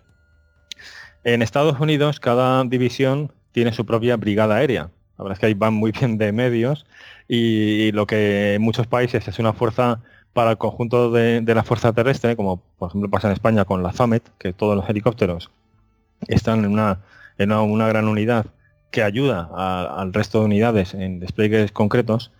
en 1.23 1.41
Estados 1.41 1.79
Unidos 1.79 2.19
cada 2.19 2.63
división 2.63 3.31
tiene 3.51 3.73
su 3.73 3.85
propia 3.85 4.17
brigada 4.17 4.55
aérea. 4.55 4.89
La 5.17 5.23
verdad 5.23 5.33
es 5.33 5.39
que 5.39 5.45
ahí 5.47 5.53
van 5.53 5.73
muy 5.73 5.91
bien 5.99 6.17
de 6.17 6.31
medios 6.31 6.85
y, 7.33 7.93
lo 7.93 8.05
que 8.05 8.55
en 8.55 8.61
muchos 8.61 8.87
países 8.87 9.25
es 9.25 9.39
una 9.39 9.53
fuerza 9.53 10.01
para 10.33 10.51
el 10.51 10.57
conjunto 10.57 11.11
de, 11.11 11.39
de, 11.39 11.55
la 11.55 11.63
fuerza 11.63 11.93
terrestre, 11.93 12.35
como 12.35 12.61
por 12.77 12.89
ejemplo 12.89 13.09
pasa 13.09 13.27
en 13.27 13.33
España 13.33 13.63
con 13.63 13.81
la 13.81 13.93
FAMET, 13.93 14.23
que 14.37 14.51
todos 14.51 14.75
los 14.75 14.89
helicópteros 14.89 15.49
están 16.27 16.65
en 16.65 16.73
una, 16.73 16.99
en 17.37 17.53
una, 17.53 17.61
una 17.61 17.87
gran 17.87 18.09
unidad 18.09 18.47
que 18.91 19.01
ayuda 19.01 19.49
a, 19.55 20.01
al 20.01 20.11
resto 20.13 20.39
de 20.39 20.45
unidades 20.45 20.93
en 20.93 21.21
despliegues 21.21 21.71
concretos. 21.71 22.33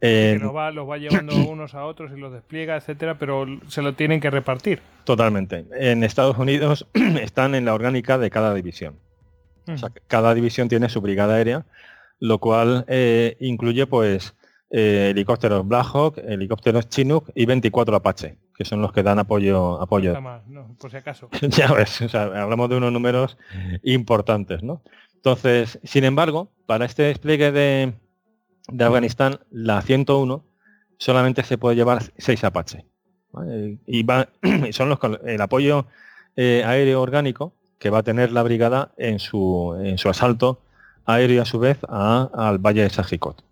Eh, 0.00 0.36
que 0.38 0.44
los 0.44 0.54
va, 0.54 0.70
los 0.70 0.88
va 0.88 0.98
llevando 0.98 1.34
unos 1.48 1.74
a 1.74 1.84
otros 1.84 2.12
y 2.16 2.20
los 2.20 2.32
despliega, 2.32 2.76
etcétera, 2.76 3.18
pero 3.18 3.44
se 3.66 3.82
lo 3.82 3.94
tienen 3.94 4.20
que 4.20 4.30
repartir. 4.30 4.80
Totalmente. 5.02 5.64
En 5.72 6.04
Estados 6.04 6.38
Unidos 6.38 6.86
están 7.20 7.56
en 7.56 7.64
la 7.64 7.74
orgánica 7.74 8.18
de 8.18 8.30
cada 8.30 8.54
división. 8.54 8.94
Mm. 9.66 9.72
O 9.72 9.78
sea, 9.78 9.90
cada 10.06 10.32
división 10.34 10.68
tiene 10.68 10.88
su 10.88 11.00
brigada 11.00 11.34
aérea 11.34 11.64
lo 12.20 12.38
cual 12.38 12.84
eh, 12.88 13.36
incluye 13.40 13.86
pues 13.86 14.34
eh, 14.70 15.08
helicópteros 15.10 15.66
Black 15.66 15.86
Hawk, 15.92 16.18
helicópteros 16.18 16.88
Chinook 16.88 17.30
y 17.34 17.46
24 17.46 17.96
Apache, 17.96 18.38
que 18.54 18.64
son 18.64 18.82
los 18.82 18.92
que 18.92 19.02
dan 19.02 19.18
apoyo. 19.18 19.80
apoyo. 19.80 20.20
Más, 20.20 20.46
no, 20.46 20.76
por 20.78 20.90
si 20.90 20.96
acaso. 20.98 21.28
ya 21.42 21.72
ves, 21.72 22.02
o 22.02 22.08
sea, 22.08 22.24
hablamos 22.24 22.68
de 22.68 22.76
unos 22.76 22.92
números 22.92 23.38
importantes, 23.82 24.62
¿no? 24.62 24.82
Entonces, 25.14 25.78
sin 25.82 26.04
embargo, 26.04 26.50
para 26.66 26.84
este 26.84 27.04
despliegue 27.04 27.50
de, 27.50 27.94
de 28.68 28.84
Afganistán, 28.84 29.40
la 29.50 29.82
101 29.82 30.44
solamente 30.98 31.42
se 31.42 31.58
puede 31.58 31.76
llevar 31.76 32.02
6 32.18 32.44
Apache. 32.44 32.84
¿vale? 33.32 33.78
Y, 33.86 34.02
va, 34.02 34.28
y 34.42 34.72
son 34.72 34.88
los 34.88 34.98
el 35.24 35.40
apoyo 35.40 35.86
eh, 36.36 36.62
aéreo 36.64 37.00
orgánico 37.00 37.54
que 37.78 37.90
va 37.90 37.98
a 37.98 38.02
tener 38.02 38.32
la 38.32 38.42
brigada 38.42 38.92
en 38.96 39.18
su, 39.18 39.76
en 39.82 39.98
su 39.98 40.08
asalto 40.08 40.60
aéreo 41.08 41.42
a 41.42 41.46
su 41.46 41.58
vez 41.58 41.78
al 41.88 42.58
Valle 42.58 42.82
de 42.82 42.90
Sajicot. 42.90 43.42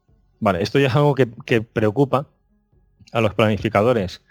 Vale, 0.40 0.62
esto 0.62 0.78
ya 0.78 0.88
es 0.88 0.94
algo 0.94 1.14
que, 1.14 1.26
preocupa 1.62 2.26
a 3.12 3.20
los 3.22 3.34
planificadores 3.34 4.22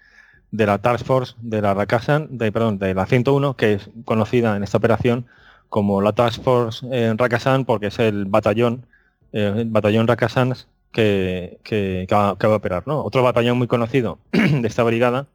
de 0.51 0.65
la 0.67 0.77
Task 0.77 1.05
Force 1.05 1.35
de 1.41 1.61
la 1.61 1.73
Rakasan, 1.73 2.37
de, 2.37 2.51
perdón, 2.51 2.77
de 2.77 2.93
la 2.93 3.07
101, 3.07 3.57
que 3.57 3.73
es 3.73 3.89
conocida 4.05 4.55
en 4.55 4.63
esta 4.63 4.77
operación 4.77 5.25
como 5.69 6.01
la 6.01 6.13
Task 6.13 6.43
Force 6.43 6.85
en 6.91 7.17
Rakasan 7.17 7.65
porque 7.65 7.87
es 7.87 7.97
el 7.97 8.25
batallón, 8.25 8.85
eh, 9.33 9.53
el 9.57 9.69
batallón 9.69 10.07
Rakasan 10.07 10.53
que, 10.91 12.07
va, 12.13 12.29
a 12.29 12.55
operar. 12.55 12.83
Otro 12.85 13.23
batallón 13.23 13.57
muy 13.57 13.67
conocido 13.67 14.19
de 14.31 14.67
esta 14.67 14.83
brigada 14.83 15.25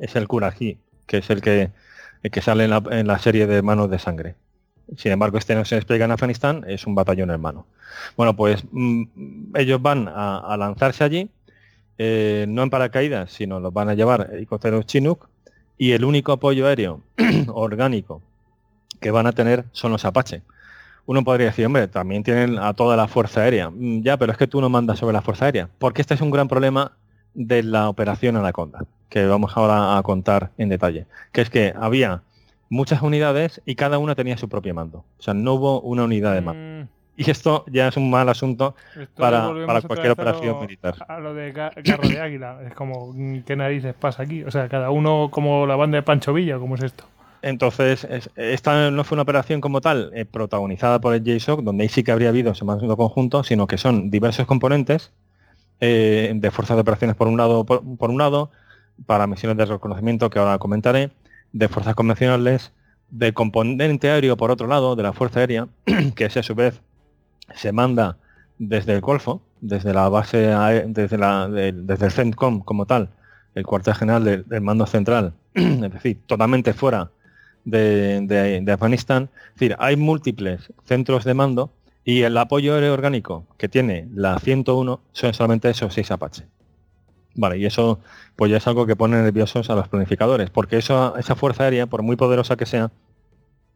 es 0.00 0.16
el 0.16 0.26
Kuraji, 0.26 0.78
que 1.06 1.18
es 1.18 1.28
el 1.28 1.42
que, 1.42 1.70
sale 2.40 2.64
en 2.64 3.06
la 3.06 3.18
serie 3.18 3.46
de 3.46 3.60
Manos 3.60 3.90
de 3.90 3.98
Sangre. 3.98 4.34
Sin 4.96 5.12
embargo, 5.12 5.38
este 5.38 5.54
no 5.54 5.64
se 5.64 5.74
despliega 5.74 6.04
en 6.04 6.12
Afganistán, 6.12 6.64
es 6.66 6.86
un 6.86 6.94
batallón 6.94 7.30
hermano. 7.30 7.66
Bueno, 8.16 8.34
pues 8.34 8.64
mmm, 8.70 9.04
ellos 9.54 9.82
van 9.82 10.08
a, 10.08 10.38
a, 10.38 10.56
lanzarse 10.56 11.04
allí, 11.04 11.30
eh, 11.98 12.46
no 12.48 12.62
en 12.62 12.70
paracaídas, 12.70 13.32
sino 13.32 13.60
los 13.60 13.72
van 13.72 13.88
a 13.88 13.94
llevar 13.94 14.30
helicópteros 14.32 14.86
Chinook, 14.86 15.28
y 15.78 15.92
el 15.92 16.04
único 16.04 16.32
apoyo 16.32 16.66
aéreo 16.66 17.00
orgánico 17.48 18.20
que 19.00 19.10
van 19.10 19.26
a 19.26 19.32
tener 19.32 19.64
son 19.72 19.92
los 19.92 20.04
Apache. 20.04 20.42
Uno 21.06 21.24
podría 21.24 21.46
decir, 21.46 21.64
hombre, 21.64 21.88
también 21.88 22.22
tienen 22.22 22.58
a 22.58 22.74
toda 22.74 22.96
la 22.96 23.08
Fuerza 23.08 23.40
Aérea. 23.40 23.70
Mm, 23.70 24.02
ya, 24.02 24.18
pero 24.18 24.32
es 24.32 24.36
que 24.36 24.46
tú 24.46 24.60
no 24.60 24.68
mandas 24.68 24.98
sobre 24.98 25.14
la 25.14 25.22
Fuerza 25.22 25.46
Aérea. 25.46 25.68
Porque 25.78 26.02
este 26.02 26.14
es 26.14 26.20
un 26.20 26.30
gran 26.30 26.48
problema 26.48 26.92
de 27.32 27.62
la 27.62 27.88
operación 27.88 28.36
Anaconda, 28.36 28.84
que 29.08 29.24
vamos 29.26 29.52
ahora 29.56 29.96
a 29.96 30.02
contar 30.02 30.50
en 30.58 30.68
detalle. 30.68 31.06
Que 31.32 31.40
es 31.40 31.48
que 31.48 31.72
había 31.80 32.22
muchas 32.68 33.02
unidades 33.02 33.62
y 33.64 33.74
cada 33.74 33.98
una 33.98 34.14
tenía 34.14 34.36
su 34.36 34.48
propio 34.48 34.74
mando. 34.74 35.04
O 35.18 35.22
sea, 35.22 35.34
no 35.34 35.54
hubo 35.54 35.80
una 35.80 36.04
unidad 36.04 36.34
de 36.34 36.40
mando. 36.40 36.84
Mm. 36.84 36.88
Y 37.18 37.28
esto 37.28 37.64
ya 37.66 37.88
es 37.88 37.96
un 37.96 38.10
mal 38.10 38.28
asunto 38.28 38.76
para, 39.16 39.52
para 39.66 39.82
cualquier 39.82 40.12
operación 40.12 40.54
lo, 40.54 40.60
militar. 40.60 40.94
A 41.08 41.18
lo 41.18 41.34
de 41.34 41.50
Garro 41.50 42.08
de 42.08 42.20
Águila. 42.20 42.60
Es 42.64 42.74
como, 42.74 43.12
¿qué 43.44 43.56
narices 43.56 43.92
pasa 43.94 44.22
aquí? 44.22 44.44
O 44.44 44.52
sea, 44.52 44.68
cada 44.68 44.90
uno 44.90 45.28
como 45.32 45.66
la 45.66 45.74
banda 45.74 45.96
de 45.96 46.02
Pancho 46.02 46.32
Villa, 46.32 46.58
¿cómo 46.58 46.76
es 46.76 46.84
esto? 46.84 47.04
Entonces, 47.42 48.04
es, 48.04 48.30
esta 48.36 48.92
no 48.92 49.02
fue 49.02 49.16
una 49.16 49.22
operación 49.22 49.60
como 49.60 49.80
tal 49.80 50.12
eh, 50.14 50.26
protagonizada 50.26 51.00
por 51.00 51.12
el 51.12 51.24
JSOC, 51.24 51.62
donde 51.62 51.82
ahí 51.82 51.88
sí 51.88 52.04
que 52.04 52.12
habría 52.12 52.28
habido 52.28 52.52
ese 52.52 52.64
mando 52.64 52.96
conjunto, 52.96 53.42
sino 53.42 53.66
que 53.66 53.78
son 53.78 54.10
diversos 54.10 54.46
componentes 54.46 55.12
eh, 55.80 56.32
de 56.34 56.50
fuerzas 56.52 56.76
de 56.76 56.82
operaciones 56.82 57.16
por 57.16 57.26
un 57.26 57.36
lado, 57.36 57.64
por, 57.64 57.82
por 57.96 58.10
un 58.10 58.18
lado, 58.18 58.52
para 59.06 59.26
misiones 59.26 59.56
de 59.56 59.66
reconocimiento 59.66 60.30
que 60.30 60.38
ahora 60.38 60.58
comentaré, 60.58 61.10
de 61.58 61.68
fuerzas 61.68 61.96
convencionales, 61.96 62.72
de 63.10 63.32
componente 63.32 64.10
aéreo 64.10 64.36
por 64.36 64.52
otro 64.52 64.68
lado, 64.68 64.94
de 64.94 65.02
la 65.02 65.12
Fuerza 65.12 65.40
Aérea, 65.40 65.66
que 66.14 66.26
a 66.26 66.42
su 66.42 66.54
vez 66.54 66.80
se 67.54 67.72
manda 67.72 68.16
desde 68.58 68.92
el 68.92 69.00
Golfo, 69.00 69.42
desde 69.60 69.92
la 69.92 70.08
base, 70.08 70.54
desde, 70.86 71.18
la, 71.18 71.48
de, 71.48 71.72
desde 71.72 72.06
el 72.06 72.12
CENTCOM 72.12 72.60
como 72.60 72.86
tal, 72.86 73.10
el 73.56 73.66
cuartel 73.66 73.94
general 73.94 74.24
del, 74.24 74.44
del 74.46 74.60
mando 74.60 74.86
central, 74.86 75.34
es 75.54 75.92
decir, 75.92 76.20
totalmente 76.26 76.74
fuera 76.74 77.10
de, 77.64 78.20
de, 78.22 78.60
de, 78.60 78.72
Afganistán. 78.72 79.30
Es 79.48 79.54
decir, 79.54 79.76
hay 79.80 79.96
múltiples 79.96 80.72
centros 80.84 81.24
de 81.24 81.34
mando 81.34 81.72
y 82.04 82.22
el 82.22 82.36
apoyo 82.36 82.74
aéreo 82.74 82.94
orgánico 82.94 83.46
que 83.56 83.68
tiene 83.68 84.06
la 84.14 84.38
101 84.38 85.00
son 85.12 85.34
solamente 85.34 85.70
esos 85.70 85.92
seis 85.92 86.12
Apache. 86.12 86.44
Vale, 87.38 87.56
y 87.56 87.66
eso 87.66 88.00
pues 88.34 88.50
ya 88.50 88.56
es 88.56 88.66
algo 88.66 88.84
que 88.84 88.96
pone 88.96 89.16
nerviosos 89.22 89.70
a 89.70 89.76
los 89.76 89.86
planificadores, 89.86 90.50
porque 90.50 90.76
eso, 90.76 91.16
esa 91.16 91.36
fuerza 91.36 91.64
aérea, 91.64 91.86
por 91.86 92.02
muy 92.02 92.16
poderosa 92.16 92.56
que 92.56 92.66
sea, 92.66 92.90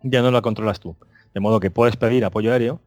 ya 0.02 0.20
no 0.20 0.32
la 0.32 0.42
controlas 0.42 0.80
tú. 0.80 0.96
De 1.32 1.38
modo 1.38 1.60
que 1.60 1.70
puedes 1.70 1.96
pedir 1.96 2.24
apoyo 2.24 2.52
aéreo 2.52 2.80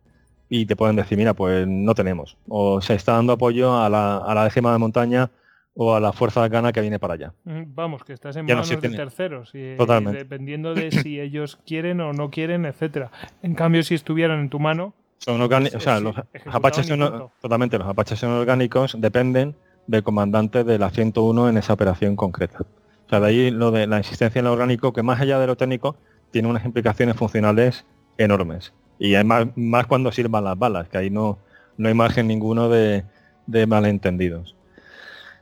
y 0.50 0.66
te 0.66 0.76
pueden 0.76 0.98
decir, 0.98 1.18
mira, 1.18 1.34
pues 1.34 1.66
no 1.66 1.96
tenemos. 1.96 2.36
O 2.50 2.82
se 2.82 2.94
está 2.94 3.14
dando 3.14 3.32
apoyo 3.32 3.78
a 3.78 3.90
la, 3.90 4.18
a 4.18 4.36
la 4.36 4.44
décima 4.44 4.74
de 4.74 4.78
montaña 4.78 5.32
o 5.76 5.96
a 5.96 6.02
la 6.02 6.12
fuerza 6.12 6.46
gana 6.50 6.74
que 6.74 6.82
viene 6.82 7.00
para 7.00 7.14
allá. 7.14 7.34
Vamos, 7.46 8.04
que 8.04 8.12
estás 8.12 8.36
en 8.36 8.46
ya 8.46 8.56
manos 8.56 8.70
no 8.70 8.82
de 8.82 8.90
terceros, 8.90 9.52
y, 9.54 9.78
Totalmente. 9.78 10.20
Y 10.20 10.24
dependiendo 10.24 10.74
de 10.74 10.92
si 10.92 11.22
ellos 11.22 11.58
quieren 11.66 12.02
o 12.02 12.12
no 12.12 12.32
quieren, 12.32 12.66
etcétera. 12.66 13.12
En 13.42 13.56
cambio, 13.56 13.82
si 13.82 13.96
estuvieran 13.96 14.42
en 14.42 14.50
tu 14.50 14.60
mano... 14.60 14.94
Son 15.20 15.40
orgánicos, 15.40 15.78
o 15.78 15.80
sea, 15.80 16.02
los 16.02 16.16
apaches 16.48 16.86
son, 16.86 17.30
totalmente, 17.42 17.78
los 17.78 17.88
apaches 17.88 18.20
son 18.20 18.32
orgánicos, 18.32 18.98
dependen 19.00 19.56
del 19.88 20.04
comandante 20.04 20.64
de 20.64 20.80
la 20.80 20.90
101 20.90 21.50
en 21.50 21.58
esa 21.58 21.74
operación 21.74 22.16
concreta. 22.16 22.60
O 23.06 23.10
sea, 23.10 23.20
de 23.20 23.28
ahí 23.28 23.52
lo 23.52 23.72
de 23.72 23.88
la 23.88 23.98
insistencia 23.98 24.40
en 24.40 24.46
lo 24.46 24.54
orgánico, 24.54 24.94
que 24.94 25.04
más 25.04 25.22
allá 25.22 25.40
de 25.40 25.48
lo 25.48 25.56
técnico, 25.56 25.96
tiene 26.32 26.48
unas 26.48 26.66
implicaciones 26.66 27.16
funcionales 27.16 27.86
enormes. 28.18 28.74
Y 28.98 29.16
además 29.16 29.48
más 29.56 29.88
cuando 29.88 30.12
sirvan 30.12 30.44
las 30.44 30.58
balas, 30.58 30.90
que 30.90 30.98
ahí 30.98 31.10
no, 31.10 31.38
no 31.78 31.88
hay 31.88 31.94
margen 31.94 32.28
ninguno 32.28 32.70
de, 32.70 33.04
de 33.48 33.68
malentendidos. 33.68 34.56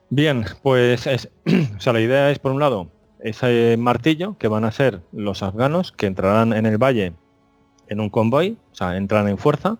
Bien, 0.09 0.45
pues 0.61 1.07
es, 1.07 1.29
o 1.77 1.79
sea, 1.79 1.93
la 1.93 2.01
idea 2.01 2.29
es, 2.31 2.39
por 2.39 2.51
un 2.51 2.59
lado, 2.59 2.89
ese 3.19 3.77
martillo, 3.77 4.37
que 4.37 4.47
van 4.47 4.65
a 4.65 4.71
ser 4.71 5.01
los 5.11 5.43
afganos, 5.43 5.91
que 5.91 6.07
entrarán 6.07 6.53
en 6.53 6.65
el 6.65 6.77
valle 6.77 7.13
en 7.87 7.99
un 7.99 8.09
convoy, 8.09 8.57
o 8.71 8.75
sea, 8.75 8.97
entran 8.97 9.27
en 9.27 9.37
fuerza, 9.37 9.77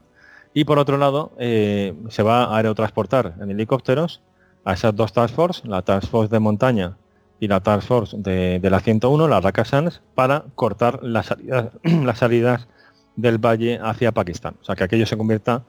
y 0.53 0.65
por 0.65 0.79
otro 0.79 0.97
lado, 0.97 1.33
eh, 1.39 1.93
se 2.09 2.23
va 2.23 2.45
a 2.45 2.57
aerotransportar 2.57 3.35
en 3.41 3.51
helicópteros 3.51 4.21
a 4.65 4.73
esas 4.73 4.95
dos 4.95 5.13
Task 5.13 5.33
Force, 5.33 5.67
la 5.67 5.81
Task 5.81 6.09
Force 6.09 6.31
de 6.31 6.39
montaña 6.39 6.97
y 7.39 7.47
la 7.47 7.59
Task 7.59 7.87
Force 7.87 8.17
de, 8.17 8.59
de 8.59 8.69
la 8.69 8.79
101, 8.79 9.27
la 9.27 9.41
Raqqa 9.41 9.65
Sans, 9.65 10.01
para 10.15 10.45
cortar 10.55 11.03
las 11.03 11.27
salidas, 11.27 11.67
las 11.83 12.17
salidas 12.17 12.67
del 13.15 13.37
valle 13.37 13.79
hacia 13.81 14.11
Pakistán. 14.11 14.55
O 14.61 14.63
sea, 14.63 14.75
que 14.75 14.83
aquello 14.83 15.05
se 15.05 15.17
convierta 15.17 15.63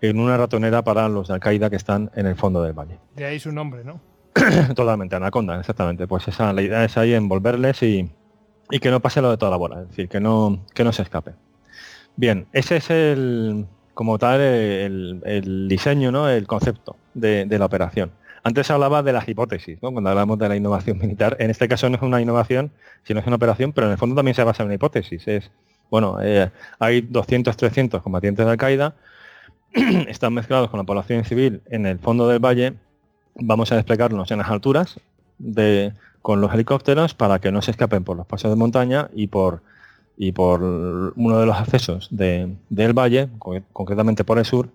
en 0.00 0.18
una 0.18 0.36
ratonera 0.36 0.82
para 0.82 1.08
los 1.08 1.28
de 1.28 1.34
Al-Qaeda 1.34 1.70
que 1.70 1.76
están 1.76 2.10
en 2.14 2.26
el 2.26 2.36
fondo 2.36 2.62
del 2.62 2.72
valle. 2.72 2.98
De 3.16 3.24
ahí 3.24 3.38
su 3.38 3.52
nombre, 3.52 3.84
¿no? 3.84 4.00
Totalmente, 4.74 5.16
Anaconda, 5.16 5.58
exactamente. 5.58 6.06
Pues 6.06 6.26
esa, 6.28 6.52
la 6.52 6.62
idea 6.62 6.84
es 6.84 6.96
ahí 6.96 7.14
envolverles 7.14 7.82
y, 7.82 8.10
y 8.70 8.78
que 8.78 8.90
no 8.90 9.00
pase 9.00 9.20
lo 9.20 9.30
de 9.30 9.36
toda 9.36 9.50
la 9.50 9.56
bola, 9.56 9.82
es 9.82 9.88
decir, 9.88 10.08
que 10.08 10.20
no, 10.20 10.64
que 10.74 10.84
no 10.84 10.92
se 10.92 11.02
escape. 11.02 11.32
Bien, 12.16 12.46
ese 12.52 12.76
es 12.76 12.90
el, 12.90 13.66
como 13.94 14.18
tal, 14.18 14.40
el, 14.40 15.22
el 15.24 15.68
diseño, 15.68 16.10
¿no? 16.10 16.28
El 16.28 16.46
concepto 16.46 16.96
de, 17.14 17.44
de 17.46 17.58
la 17.58 17.66
operación. 17.66 18.12
Antes 18.42 18.70
hablaba 18.70 19.02
de 19.02 19.12
las 19.12 19.28
hipótesis, 19.28 19.82
¿no? 19.82 19.92
cuando 19.92 20.10
hablamos 20.10 20.38
de 20.38 20.48
la 20.48 20.56
innovación 20.56 20.98
militar. 20.98 21.36
En 21.40 21.50
este 21.50 21.68
caso 21.68 21.88
no 21.90 21.96
es 21.96 22.02
una 22.02 22.20
innovación, 22.20 22.70
sino 23.04 23.20
es 23.20 23.26
una 23.26 23.36
operación, 23.36 23.72
pero 23.72 23.86
en 23.86 23.92
el 23.92 23.98
fondo 23.98 24.14
también 24.14 24.34
se 24.34 24.44
basa 24.44 24.62
en 24.62 24.68
una 24.68 24.74
hipótesis. 24.74 25.26
Es, 25.28 25.50
bueno, 25.90 26.18
eh, 26.22 26.50
hay 26.78 27.02
200, 27.02 27.56
300 27.56 28.02
combatientes 28.02 28.44
de 28.44 28.52
Al-Qaeda, 28.52 28.94
están 30.08 30.34
mezclados 30.34 30.70
con 30.70 30.78
la 30.78 30.84
población 30.84 31.24
civil 31.24 31.62
en 31.66 31.86
el 31.86 31.98
fondo 31.98 32.28
del 32.28 32.40
valle 32.40 32.74
vamos 33.34 33.72
a 33.72 33.76
desplegarnos 33.76 34.30
en 34.30 34.38
las 34.38 34.48
alturas 34.48 35.00
con 36.22 36.40
los 36.40 36.52
helicópteros 36.52 37.14
para 37.14 37.38
que 37.38 37.50
no 37.50 37.62
se 37.62 37.70
escapen 37.70 38.04
por 38.04 38.16
los 38.16 38.26
pasos 38.26 38.50
de 38.50 38.56
montaña 38.56 39.08
y 39.14 39.28
por, 39.28 39.62
y 40.18 40.32
por 40.32 40.62
uno 40.62 41.40
de 41.40 41.46
los 41.46 41.56
accesos 41.56 42.08
del 42.10 42.92
valle, 42.92 43.28
concretamente 43.72 44.24
por 44.24 44.38
el 44.38 44.44
sur, 44.44 44.68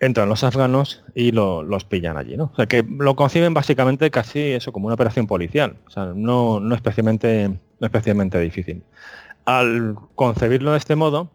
entran 0.00 0.28
los 0.28 0.44
afganos 0.44 1.02
y 1.14 1.32
los 1.32 1.84
pillan 1.84 2.16
allí. 2.16 2.36
¿no? 2.36 2.50
O 2.52 2.56
sea, 2.56 2.66
que 2.66 2.82
lo 2.82 3.16
conciben 3.16 3.54
básicamente 3.54 4.10
casi 4.10 4.40
eso 4.40 4.72
como 4.72 4.86
una 4.86 4.94
operación 4.94 5.26
policial, 5.26 5.76
o 5.86 5.90
sea, 5.90 6.12
no, 6.14 6.60
no, 6.60 6.74
especialmente, 6.74 7.48
no 7.48 7.86
especialmente 7.86 8.38
difícil. 8.38 8.82
Al 9.44 9.96
concebirlo 10.14 10.72
de 10.72 10.78
este 10.78 10.96
modo, 10.96 11.30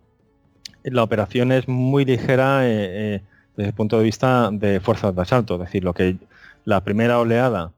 la 0.84 1.04
operación 1.04 1.52
es 1.52 1.68
muy 1.68 2.06
ligera 2.06 2.68
eh, 2.68 3.16
eh, 3.16 3.22
desde 3.56 3.70
el 3.70 3.76
punto 3.76 3.98
de 3.98 4.04
vista 4.04 4.50
de 4.52 4.80
fuerzas 4.80 5.16
de 5.16 5.22
asalto, 5.22 5.56
es 5.56 5.62
decir, 5.62 5.84
lo 5.84 5.94
que 5.94 6.18
la 6.66 6.84
primera 6.84 7.20
oleada 7.20 7.72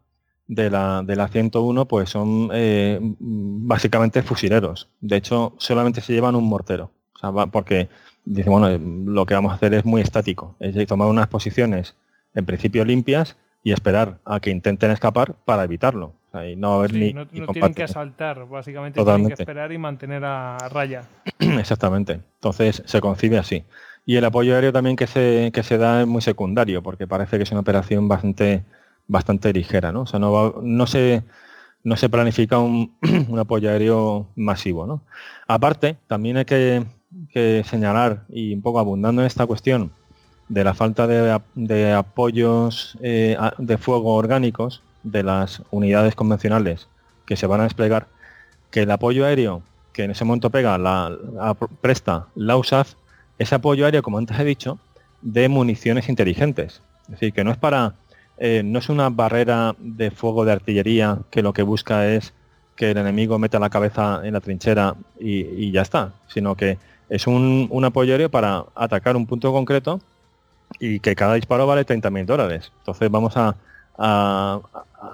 de 0.48 0.70
la, 0.70 1.02
de 1.04 1.16
la 1.16 1.28
101 1.28 1.86
pues 1.88 2.10
son 2.10 2.50
eh, 2.54 3.00
básicamente 3.02 4.22
fusileros. 4.22 4.90
De 5.02 5.18
hecho, 5.18 5.54
solamente 5.58 6.02
se 6.02 6.14
llevan 6.14 6.36
un 6.36 6.48
mortero. 6.48 6.92
O 7.16 7.20
sea, 7.20 7.46
porque 7.48 7.90
dice, 8.26 8.50
bueno, 8.50 8.78
lo 8.78 9.26
que 9.26 9.34
vamos 9.34 9.52
a 9.52 9.56
hacer 9.56 9.74
es 9.74 9.86
muy 9.86 10.02
estático. 10.02 10.56
Es 10.60 10.74
decir, 10.74 10.88
tomar 10.88 11.08
unas 11.08 11.28
posiciones 11.28 11.96
en 12.34 12.46
principio 12.46 12.84
limpias 12.84 13.38
y 13.64 13.72
esperar 13.72 14.20
a 14.26 14.40
que 14.40 14.50
intenten 14.50 14.92
escapar 14.92 15.36
para 15.46 15.64
evitarlo. 15.64 16.14
y 16.48 16.56
no 16.56 16.74
haber 16.74 16.94
ni, 16.94 17.14
no, 17.14 17.26
tienen 17.28 17.74
que 17.74 17.84
asaltar, 17.84 18.48
básicamente 18.48 19.02
tienen 19.02 19.28
que 19.28 19.34
esperar 19.34 19.72
y 19.72 19.78
mantener 19.78 20.24
a 20.26 20.58
raya. 20.70 21.04
Exactamente. 21.40 22.20
Entonces 22.36 22.84
se 22.86 23.02
concibe 23.02 23.38
así. 23.38 23.64
Y 24.06 24.18
el 24.18 24.26
apoyo 24.26 24.54
aéreo 24.54 24.72
también 24.72 24.96
que 24.96 25.08
se, 25.08 25.52
que 25.54 25.64
se 25.64 25.78
da 25.78 26.02
es 26.02 26.08
muy 26.08 26.22
secundario, 26.22 26.84
porque 26.84 27.08
parece 27.08 27.38
que 27.38 27.44
es 27.44 27.52
una 27.52 27.62
operación 27.62 28.08
bastante 28.08 28.64
bastante 29.08 29.54
ligera, 29.54 29.92
¿no? 29.92 30.02
O 30.02 30.06
sea, 30.06 30.20
no, 30.20 30.56
no, 30.62 30.88
se, 30.88 31.24
no 31.84 31.96
se 31.96 32.10
planifica 32.10 32.60
un, 32.60 32.92
apoyo 33.40 33.70
aéreo 33.70 34.28
masivo, 34.36 34.86
¿no? 34.86 35.02
Aparte, 35.48 35.98
también 36.08 36.38
hay 36.38 36.46
que, 36.46 36.84
señalar, 37.66 38.24
y 38.30 38.54
un 38.54 38.62
poco 38.62 38.80
abundando 38.80 39.22
en 39.22 39.28
esta 39.28 39.46
cuestión, 39.46 39.92
de 40.48 40.64
la 40.64 40.74
falta 40.74 41.08
de, 41.08 41.92
apoyos 41.94 42.98
eh, 43.02 43.38
de 43.58 43.78
fuego 43.78 44.14
orgánicos 44.16 44.82
de 45.04 45.24
las 45.24 45.62
unidades 45.72 46.16
convencionales 46.16 46.88
que 47.26 47.36
se 47.36 47.48
van 47.48 47.62
a 47.62 47.64
desplegar, 47.64 48.08
que 48.72 48.82
el 48.82 48.92
apoyo 48.92 49.26
aéreo 49.26 49.64
que 49.92 50.04
en 50.04 50.12
ese 50.12 50.26
momento 50.26 50.50
pega 50.50 50.78
la, 50.78 51.18
presta 51.82 52.28
la 52.36 52.58
USAF, 52.58 52.94
es 53.40 53.54
apoyo 53.54 53.86
aéreo, 53.86 54.04
como 54.04 54.18
antes 54.18 54.38
he 54.38 54.44
dicho, 54.44 54.78
de 55.22 55.48
municiones 55.48 56.10
inteligentes. 56.10 56.82
Es 57.04 57.12
decir, 57.12 57.34
que 57.34 57.44
no 57.44 57.52
es 57.52 57.58
para 57.58 57.94
eh, 58.38 58.62
no 58.64 58.80
es 58.80 58.90
una 58.90 59.10
barrera 59.10 59.76
de 59.80 60.12
fuego 60.12 60.44
de 60.44 60.52
artillería 60.52 61.20
que 61.32 61.42
lo 61.42 61.54
que 61.54 61.64
busca 61.64 62.08
es 62.08 62.34
que 62.76 62.92
el 62.92 62.98
enemigo 62.98 63.40
meta 63.40 63.60
la 63.60 63.70
cabeza 63.70 64.20
en 64.26 64.34
la 64.34 64.42
trinchera 64.42 64.96
y, 65.18 65.72
ya 65.72 65.82
está, 65.82 66.12
sino 66.28 66.56
que 66.56 66.78
es 67.10 67.28
un, 67.28 67.70
apoyo 67.86 68.14
aéreo 68.14 68.30
para 68.30 68.66
atacar 68.76 69.16
un 69.16 69.26
punto 69.26 69.52
concreto 69.52 70.00
y 70.80 71.00
que 71.00 71.16
cada 71.16 71.36
disparo 71.36 71.68
vale 71.68 71.86
30.000 71.86 72.26
dólares. 72.26 72.72
Entonces 72.80 73.10
vamos 73.10 73.36
a, 73.38 73.56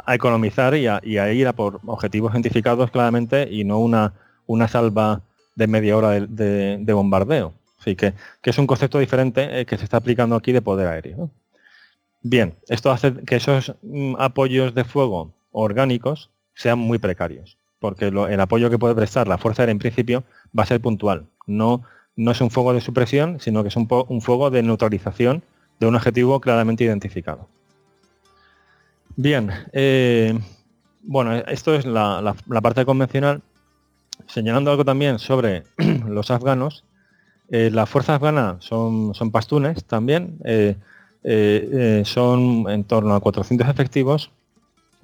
economizar 0.07 0.75
y 0.75 0.87
a, 0.87 1.01
ir 1.03 1.47
a 1.47 1.53
por 1.53 1.79
objetivos 1.85 2.33
identificados 2.33 2.89
claramente 2.89 3.47
y 3.49 3.63
no 3.63 3.79
una, 3.79 4.13
salva 4.67 5.21
de 5.55 5.67
media 5.67 5.97
hora 5.97 6.19
de, 6.19 6.93
bombardeo. 6.93 7.53
Así 7.79 7.95
que, 7.95 8.13
es 8.43 8.57
un 8.57 8.67
concepto 8.67 8.99
diferente 8.99 9.59
eh, 9.59 9.65
que 9.65 9.77
se 9.77 9.83
está 9.83 9.97
aplicando 9.97 10.35
aquí 10.35 10.51
de 10.51 10.61
poder 10.61 10.87
aéreo. 10.87 11.29
Bien, 12.23 12.55
esto 12.69 12.91
hace 12.91 13.13
que 13.25 13.35
esos 13.35 13.75
mm, 13.81 14.15
apoyos 14.19 14.75
de 14.75 14.83
fuego 14.83 15.33
orgánicos 15.51 16.29
sean 16.53 16.77
muy 16.79 16.99
precarios, 16.99 17.57
porque 17.79 18.07
el 18.07 18.39
apoyo 18.39 18.69
que 18.69 18.77
puede 18.77 18.95
prestar 18.95 19.27
la 19.27 19.39
Fuerza 19.39 19.63
Aérea 19.63 19.71
en 19.71 19.79
principio 19.79 20.23
va 20.57 20.63
a 20.63 20.67
ser 20.67 20.79
puntual. 20.79 21.25
No, 21.47 21.83
no 22.15 22.31
es 22.31 22.41
un 22.41 22.51
fuego 22.51 22.73
de 22.73 22.81
supresión, 22.81 23.39
sino 23.39 23.63
que 23.63 23.69
es 23.69 23.75
un, 23.75 23.87
fuego 24.21 24.49
de 24.49 24.63
neutralización 24.63 25.43
de 25.79 25.87
un 25.87 25.95
objetivo 25.95 26.39
claramente 26.39 26.83
identificado. 26.83 27.47
Bien, 29.15 29.51
eh, 29.73 30.39
bueno, 31.03 31.35
esto 31.35 31.73
es 31.73 31.85
la, 31.85 32.35
parte 32.61 32.85
convencional. 32.85 33.41
Señalando 34.27 34.71
algo 34.71 34.85
también 34.85 35.19
sobre 35.19 35.63
los 36.07 36.31
afganos, 36.31 36.83
eh, 37.49 37.69
la 37.71 37.85
fuerza 37.85 38.15
afgana 38.15 38.57
son, 38.59 39.13
pastunes 39.31 39.83
también. 39.85 40.37
Eh, 40.45 40.77
eh, 41.23 42.01
son 42.05 42.65
en 42.69 42.83
torno 42.83 43.13
a 43.13 43.19
400 43.19 43.67
efectivos 43.69 44.31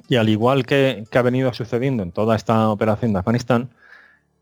y 0.07 0.15
al 0.15 0.29
igual 0.29 0.65
que, 0.65 1.03
ha 1.11 1.21
venido 1.21 1.53
sucediendo 1.53 2.01
en 2.01 2.11
toda 2.11 2.35
esta 2.35 2.69
operación 2.69 3.13
de 3.13 3.19
Afganistán, 3.19 3.69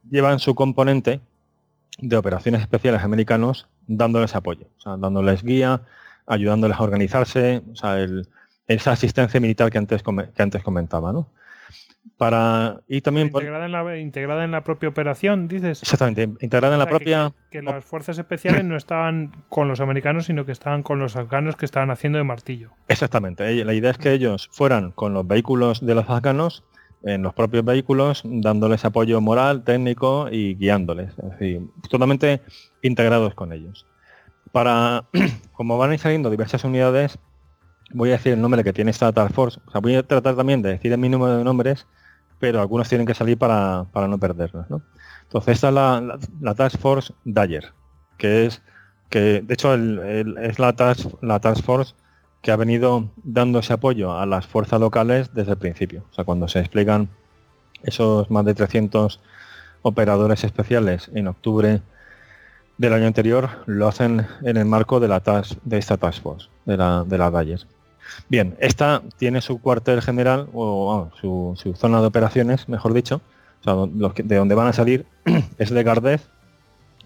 llevan 0.09 0.39
su 0.39 0.55
componente 0.55 1.19
de 1.99 2.17
operaciones 2.17 2.61
especiales 2.61 3.03
americanos 3.03 3.67
dándoles 3.88 4.35
apoyo, 4.35 4.67
dándoles 4.84 5.43
guía, 5.43 5.81
ayudándoles 6.26 6.77
a 6.80 6.84
organizarse, 6.84 7.63
esa 8.67 8.91
asistencia 8.91 9.39
militar 9.39 9.72
que 9.72 9.77
antes, 9.77 10.03
que 10.03 10.43
antes 10.43 10.63
comentaba. 10.63 11.13
¿no? 11.13 11.30
para 12.17 12.81
y 12.88 13.01
también 13.01 13.27
integrada, 13.27 13.65
en 13.65 13.72
la, 13.72 13.97
integrada 13.97 14.43
en 14.43 14.51
la 14.51 14.63
propia 14.63 14.89
operación 14.89 15.47
dices 15.47 15.81
exactamente 15.81 16.30
integrada 16.39 16.76
en 16.76 16.80
la 16.80 16.88
propia 16.88 17.34
que, 17.49 17.61
las 17.61 17.84
fuerzas 17.84 18.17
especiales 18.17 18.63
no 18.63 18.77
estaban 18.77 19.31
con 19.49 19.67
los 19.67 19.81
americanos 19.81 20.26
sino 20.26 20.45
que 20.45 20.51
estaban 20.51 20.84
con 20.84 20.99
los 20.99 21.15
afganos 21.15 21.55
que 21.55 21.65
estaban 21.65 21.91
haciendo 21.91 22.17
de 22.17 22.23
martillo 22.23 22.72
exactamente 22.88 23.63
la 23.65 23.73
idea 23.73 23.91
es 23.91 23.97
que 23.97 24.13
ellos 24.13 24.49
fueran 24.51 24.91
con 24.91 25.13
los 25.13 25.27
vehículos 25.27 25.85
de 25.85 25.95
los 25.95 26.09
afganos 26.09 26.63
en 27.06 27.22
los 27.22 27.34
propios 27.34 27.64
vehículos 27.64 28.22
dándoles 28.26 28.84
apoyo 28.84 29.22
moral 29.22 29.64
técnico 29.64 30.27
y 30.30 30.56
guiándoles 30.56 31.11
es 31.18 31.30
decir 31.32 31.61
totalmente 31.90 32.41
integrados 32.82 33.34
con 33.34 33.53
ellos 33.53 33.86
para 34.52 35.06
como 35.53 35.77
van 35.77 35.91
a 35.91 35.94
ir 35.94 35.99
saliendo 35.99 36.30
diversas 36.30 36.64
unidades 36.64 37.18
voy 37.91 38.10
a 38.10 38.14
decir 38.14 38.34
el 38.34 38.41
nombre 38.41 38.64
que 38.64 38.73
tiene 38.73 38.91
esta 38.91 39.11
Task 39.11 39.34
Force. 39.34 39.60
O 39.65 39.72
sea, 39.72 39.82
voy 39.82 39.95
a 39.95 40.03
tratar 40.03 40.36
también 40.36 40.61
de 40.61 40.69
decir 40.69 40.91
el 40.91 40.98
mínimo 40.98 41.27
de 41.27 41.44
nombres, 41.44 41.88
pero 42.40 42.61
algunos 42.61 42.90
tienen 42.90 43.07
que 43.07 43.14
salir 43.14 43.38
para, 43.38 43.86
no 43.94 44.18
perderlos. 44.18 44.65
Entonces 45.23 45.56
esta 45.56 45.69
es 45.69 45.73
la, 45.73 46.56
Task 46.56 46.80
Force 46.80 47.14
Dyer, 47.23 47.73
que 48.18 48.45
es 48.45 48.61
que 49.10 49.41
de 49.41 49.53
hecho 49.53 49.73
es 49.76 50.60
la 50.60 50.73
task, 50.73 51.07
la 51.22 51.40
task 51.40 51.64
Force 51.64 51.95
que 52.45 52.51
ha 52.51 52.57
venido 52.57 53.09
dando 53.23 53.57
ese 53.57 53.73
apoyo 53.73 54.15
a 54.15 54.27
las 54.27 54.45
fuerzas 54.45 54.80
locales 54.80 55.34
desde 55.34 55.53
el 55.53 55.57
principio. 55.57 56.03
O 56.11 56.13
sea, 56.13 56.26
cuando 56.26 56.47
se 56.47 56.59
explican 56.59 57.09
esos 57.81 58.30
más 58.30 58.45
de 58.45 58.53
300 58.53 59.19
operadores 59.81 60.43
especiales 60.43 61.09
en 61.15 61.27
octubre 61.27 61.81
del 62.77 62.93
año 62.93 63.07
anterior, 63.07 63.49
lo 63.65 63.88
hacen 63.88 64.27
en 64.43 64.57
el 64.57 64.65
marco 64.65 64.99
de 64.99 65.07
la 65.07 65.22
task, 65.22 65.57
de 65.63 65.80
esta 65.80 65.97
Task 65.97 66.22
Force, 66.22 66.49
de 66.65 66.77
la, 66.77 67.03
de 67.03 67.17
la 67.17 67.31
Dyer. 67.31 67.61
Bien, 68.30 68.55
esta 68.59 69.01
tiene 69.17 69.41
su 69.41 69.59
cuartel 69.59 70.03
general, 70.03 70.47
o 70.53 71.09
su, 71.19 71.73
zona 71.76 71.99
de 71.99 72.05
operaciones, 72.05 72.69
mejor 72.69 72.93
dicho, 72.93 73.22
de 73.63 74.35
donde 74.35 74.53
van 74.53 74.67
a 74.67 74.73
salir 74.73 75.07
es 75.57 75.72
de 75.72 75.81
Gardez, 75.81 76.30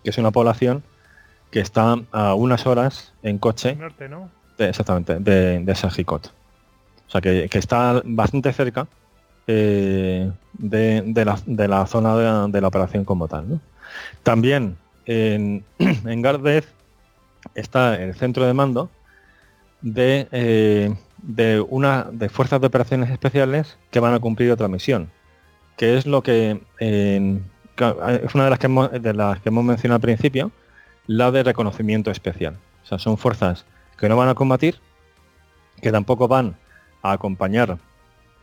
que 0.04 0.10
es 0.10 0.18
una 0.18 0.32
población 0.32 0.84
que 1.50 1.62
está 1.62 1.96
a 2.12 2.34
unas 2.34 2.68
horas 2.68 3.14
en 3.24 3.38
coche. 3.38 3.78
Exactamente, 4.68 5.20
de, 5.20 5.60
de 5.60 5.76
Sajicot. 5.76 6.34
O 7.08 7.12
sea, 7.12 7.22
que, 7.22 7.50
está 7.54 8.02
bastante 8.06 8.54
cerca 8.54 8.88
eh, 9.48 10.32
de, 10.54 11.26
la, 11.26 11.86
zona 11.88 12.48
de, 12.48 12.62
la 12.62 12.68
operación 12.68 13.04
como 13.04 13.28
tal. 13.28 13.60
También 14.22 14.78
en, 15.08 15.64
en 15.80 16.22
Gardez 16.22 16.68
está 17.56 17.96
el 17.96 18.14
centro 18.14 18.46
de 18.46 18.54
mando, 18.54 18.92
de, 19.82 20.28
eh, 20.32 20.94
de, 21.24 21.62
una, 21.62 22.08
de 22.12 22.30
fuerzas 22.30 22.62
de 22.62 22.68
operaciones 22.68 23.10
especiales 23.10 23.78
que 23.90 24.00
van 24.00 24.14
a 24.14 24.20
cumplir 24.20 24.52
otra 24.52 24.68
misión, 24.68 25.10
que 25.78 25.98
es 25.98 26.06
lo 26.06 26.22
que 26.22 26.62
es 26.78 28.36
una 28.36 28.44
de 28.44 28.50
las 28.52 28.60
que, 28.60 28.68
hemos, 28.68 28.92
de 28.92 29.14
las 29.14 29.40
que 29.40 29.50
hemos 29.50 29.64
mencionado 29.64 29.96
al 29.96 30.02
principio, 30.02 30.52
la 31.08 31.32
de 31.32 31.42
reconocimiento 31.42 32.12
especial. 32.12 32.58
O 32.84 32.86
sea, 32.86 33.00
son 33.00 33.18
fuerzas 33.18 33.66
que 34.00 34.10
no 34.10 34.18
van 34.18 34.30
a 34.30 34.36
combatir, 34.36 34.80
que 35.82 35.92
tampoco 35.92 36.28
van 36.28 36.56
a 37.02 37.12
acompañar 37.12 37.78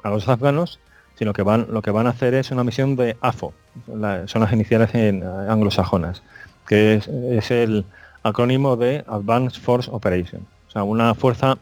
a 0.02 0.10
los 0.10 0.28
afganos, 0.28 0.80
sino 1.14 1.32
que 1.32 1.42
van, 1.42 1.66
lo 1.70 1.82
que 1.82 1.90
van 1.90 2.06
a 2.06 2.10
hacer 2.10 2.34
es 2.34 2.50
una 2.50 2.64
misión 2.64 2.96
de 2.96 3.16
AFO, 3.20 3.54
son 3.86 4.40
las 4.40 4.52
iniciales 4.52 4.94
en 4.94 5.22
anglosajonas, 5.24 6.22
que 6.66 6.94
es, 6.94 7.08
es 7.08 7.50
el 7.50 7.84
acrónimo 8.22 8.76
de 8.76 9.04
Advanced 9.06 9.60
Force 9.60 9.90
Operation 9.90 10.46
una 10.84 11.14
fuerza 11.14 11.58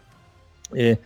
eh, 0.75 0.99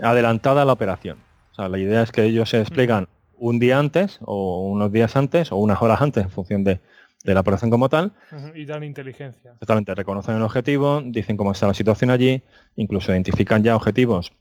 adelantada 0.00 0.62
a 0.62 0.64
la 0.64 0.72
operación. 0.72 1.18
O 1.52 1.54
sea, 1.54 1.68
la 1.68 1.78
idea 1.78 2.02
es 2.02 2.12
que 2.12 2.24
ellos 2.24 2.48
se 2.48 2.58
desplegan 2.58 3.08
un 3.38 3.58
día 3.58 3.78
antes 3.78 4.18
o 4.22 4.68
unos 4.68 4.92
días 4.92 5.16
antes 5.16 5.52
o 5.52 5.56
unas 5.56 5.80
horas 5.82 6.00
antes 6.00 6.24
en 6.24 6.30
función 6.30 6.64
de, 6.64 6.80
la 7.24 7.40
operación 7.40 7.70
como 7.70 7.88
tal. 7.88 8.12
Y 8.54 8.64
dan 8.64 8.84
inteligencia. 8.84 9.52
Exactamente, 9.52 9.94
reconocen 9.94 10.36
el 10.36 10.42
objetivo, 10.42 11.02
dicen 11.04 11.36
cómo 11.36 11.52
está 11.52 11.66
la 11.66 11.74
situación 11.74 12.10
allí, 12.10 12.42
incluso 12.76 13.12
identifican 13.12 13.62
ya 13.62 13.76
objetivos 13.76 14.32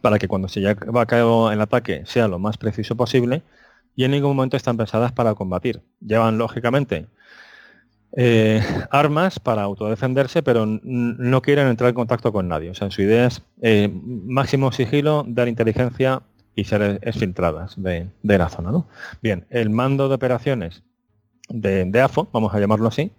para 0.00 0.18
que 0.18 0.28
cuando 0.28 0.48
se 0.48 0.60
lleve 0.60 0.76
a 0.98 1.06
cabo 1.06 1.50
el 1.50 1.60
ataque 1.60 2.02
sea 2.06 2.28
lo 2.28 2.38
más 2.38 2.56
preciso 2.56 2.96
posible 2.96 3.42
y 3.94 4.04
en 4.04 4.12
ningún 4.12 4.34
momento 4.34 4.56
están 4.56 4.76
pensadas 4.76 5.12
para 5.12 5.34
combatir. 5.34 5.82
Llevan 6.00 6.38
lógicamente 6.38 7.06
eh, 8.16 8.62
armas 8.90 9.38
para 9.38 9.62
autodefenderse, 9.62 10.42
pero 10.42 10.66
no 10.66 11.42
quieren 11.42 11.68
entrar 11.68 11.88
en 11.88 11.94
contacto 11.94 12.32
con 12.32 12.48
nadie. 12.48 12.70
O 12.70 12.74
sea, 12.74 12.90
su 12.90 13.02
idea 13.02 13.26
es 13.26 13.42
eh, 13.60 13.90
máximo 13.92 14.72
sigilo, 14.72 15.24
dar 15.26 15.48
inteligencia 15.48 16.22
y 16.54 16.64
ser 16.64 17.00
exfiltradas 17.02 17.80
de, 17.82 18.08
de 18.22 18.38
la 18.38 18.48
zona. 18.48 18.70
¿no? 18.70 18.86
Bien, 19.22 19.46
el 19.50 19.70
mando 19.70 20.08
de 20.08 20.14
operaciones 20.14 20.82
de, 21.52 22.00
AFO, 22.00 22.28
vamos 22.32 22.54
a 22.54 22.60
llamarlo 22.60 22.88
así, 22.88 23.12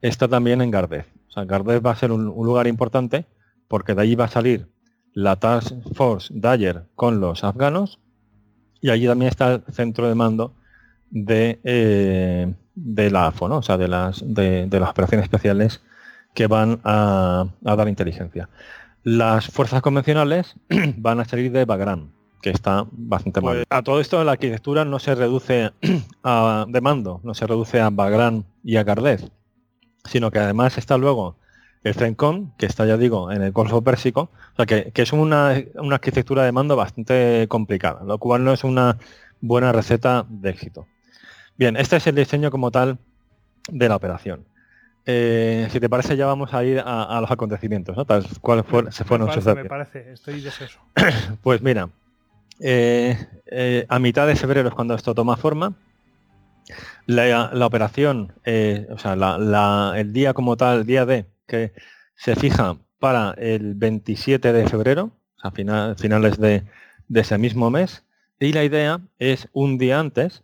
está 0.00 0.28
también 0.28 0.60
en 0.60 0.70
Gardez. 0.70 1.06
O 1.28 1.32
sea, 1.32 1.44
Gardez 1.44 1.80
va 1.84 1.90
a 1.90 1.96
ser 1.96 2.12
un, 2.12 2.24
lugar 2.24 2.66
importante 2.66 3.26
porque 3.68 3.94
de 3.94 4.02
allí 4.02 4.14
va 4.14 4.26
a 4.26 4.28
salir 4.28 4.68
la 5.12 5.36
Task 5.36 5.74
Force 5.94 6.32
Dyer 6.34 6.84
con 6.94 7.20
los 7.20 7.44
afganos 7.44 8.00
y 8.80 8.90
allí 8.90 9.06
también 9.06 9.30
está 9.30 9.54
el 9.54 9.62
centro 9.72 10.08
de 10.08 10.14
mando 10.14 10.54
de, 11.10 11.60
eh, 11.64 12.52
de 12.74 13.10
la 13.10 13.28
AFO, 13.28 13.46
o 13.46 13.62
sea, 13.62 13.76
de 13.76 13.88
las, 13.88 14.22
de, 14.26 14.68
las 14.70 14.90
operaciones 14.90 15.24
especiales 15.24 15.82
que 16.34 16.46
van 16.46 16.80
a, 16.84 17.46
a, 17.64 17.76
dar 17.76 17.88
inteligencia. 17.88 18.48
Las 19.02 19.46
fuerzas 19.46 19.82
convencionales 19.82 20.56
van 20.96 21.20
a 21.20 21.24
salir 21.24 21.52
de 21.52 21.64
Bagram, 21.64 22.10
que 22.44 22.50
está 22.50 22.86
bastante 22.92 23.40
mal. 23.40 23.54
Pues, 23.54 23.66
a 23.70 23.80
todo 23.80 24.00
esto 24.00 24.22
la 24.22 24.32
arquitectura 24.32 24.84
no 24.84 24.98
se 24.98 25.14
reduce 25.14 25.72
a, 26.22 26.66
de 26.68 26.80
mando, 26.82 27.22
no 27.24 27.32
se 27.32 27.46
reduce 27.46 27.80
a 27.80 27.88
Bagram 27.88 28.44
y 28.62 28.76
a 28.76 28.84
Gardez, 28.84 29.30
sino 30.04 30.30
que 30.30 30.40
además 30.40 30.76
está 30.76 30.98
luego 30.98 31.38
el 31.84 31.94
Zencon, 31.94 32.52
que 32.58 32.66
está 32.66 32.84
ya 32.84 32.98
digo 32.98 33.32
en 33.32 33.40
el 33.40 33.52
Golfo 33.52 33.80
Pérsico, 33.80 34.28
o 34.52 34.56
sea 34.56 34.66
que, 34.66 34.92
es 34.94 35.12
una, 35.14 35.54
arquitectura 35.90 36.44
de 36.44 36.52
mando 36.52 36.76
bastante 36.76 37.46
complicada, 37.48 38.04
lo 38.04 38.18
cual 38.18 38.44
no 38.44 38.52
es 38.52 38.62
una 38.62 38.98
buena 39.40 39.72
receta 39.72 40.26
de 40.28 40.50
éxito. 40.50 40.86
Bien, 41.56 41.78
este 41.78 41.96
es 41.96 42.06
el 42.08 42.14
diseño 42.14 42.50
como 42.50 42.70
tal 42.70 42.98
de 43.70 43.88
la 43.88 43.96
operación. 43.96 44.44
Eh, 45.06 45.66
si 45.70 45.80
te 45.80 45.88
parece 45.88 46.14
ya 46.18 46.26
vamos 46.26 46.52
a 46.52 46.62
ir 46.62 46.82
a, 46.84 47.18
los 47.22 47.30
acontecimientos, 47.30 47.96
¿no? 47.96 48.04
Tal 48.04 48.26
cual 48.42 48.66
se 48.90 49.04
fueron 49.04 49.28
me 49.28 49.32
parece, 49.32 49.54
me 49.54 49.64
parece, 49.64 50.12
estoy 50.12 50.42
deseoso. 50.42 50.80
pues 51.42 51.62
mira, 51.62 51.88
eh, 52.60 53.16
eh, 53.46 53.86
a 53.88 53.98
mitad 53.98 54.26
de 54.26 54.36
febrero 54.36 54.68
es 54.68 54.74
cuando 54.74 54.94
esto 54.94 55.14
toma 55.14 55.36
forma. 55.36 55.74
La, 57.06 57.66
operación, 57.66 58.32
eh, 58.44 58.86
o 58.90 58.98
sea, 58.98 59.14
el 59.96 60.12
día 60.12 60.32
como 60.32 60.56
tal, 60.56 60.80
el 60.80 60.86
día 60.86 61.04
D, 61.04 61.26
que 61.46 61.72
se 62.14 62.36
fija 62.36 62.78
para 62.98 63.32
el 63.36 63.74
27 63.74 64.52
de 64.52 64.66
febrero, 64.66 65.10
o 65.36 65.40
sea, 65.40 65.50
final, 65.50 65.96
finales 65.98 66.38
de, 66.38 66.64
ese 67.12 67.36
mismo 67.36 67.70
mes. 67.70 68.04
Y 68.40 68.52
la 68.52 68.64
idea 68.64 69.00
es 69.18 69.48
un 69.52 69.76
día 69.76 70.00
antes, 70.00 70.42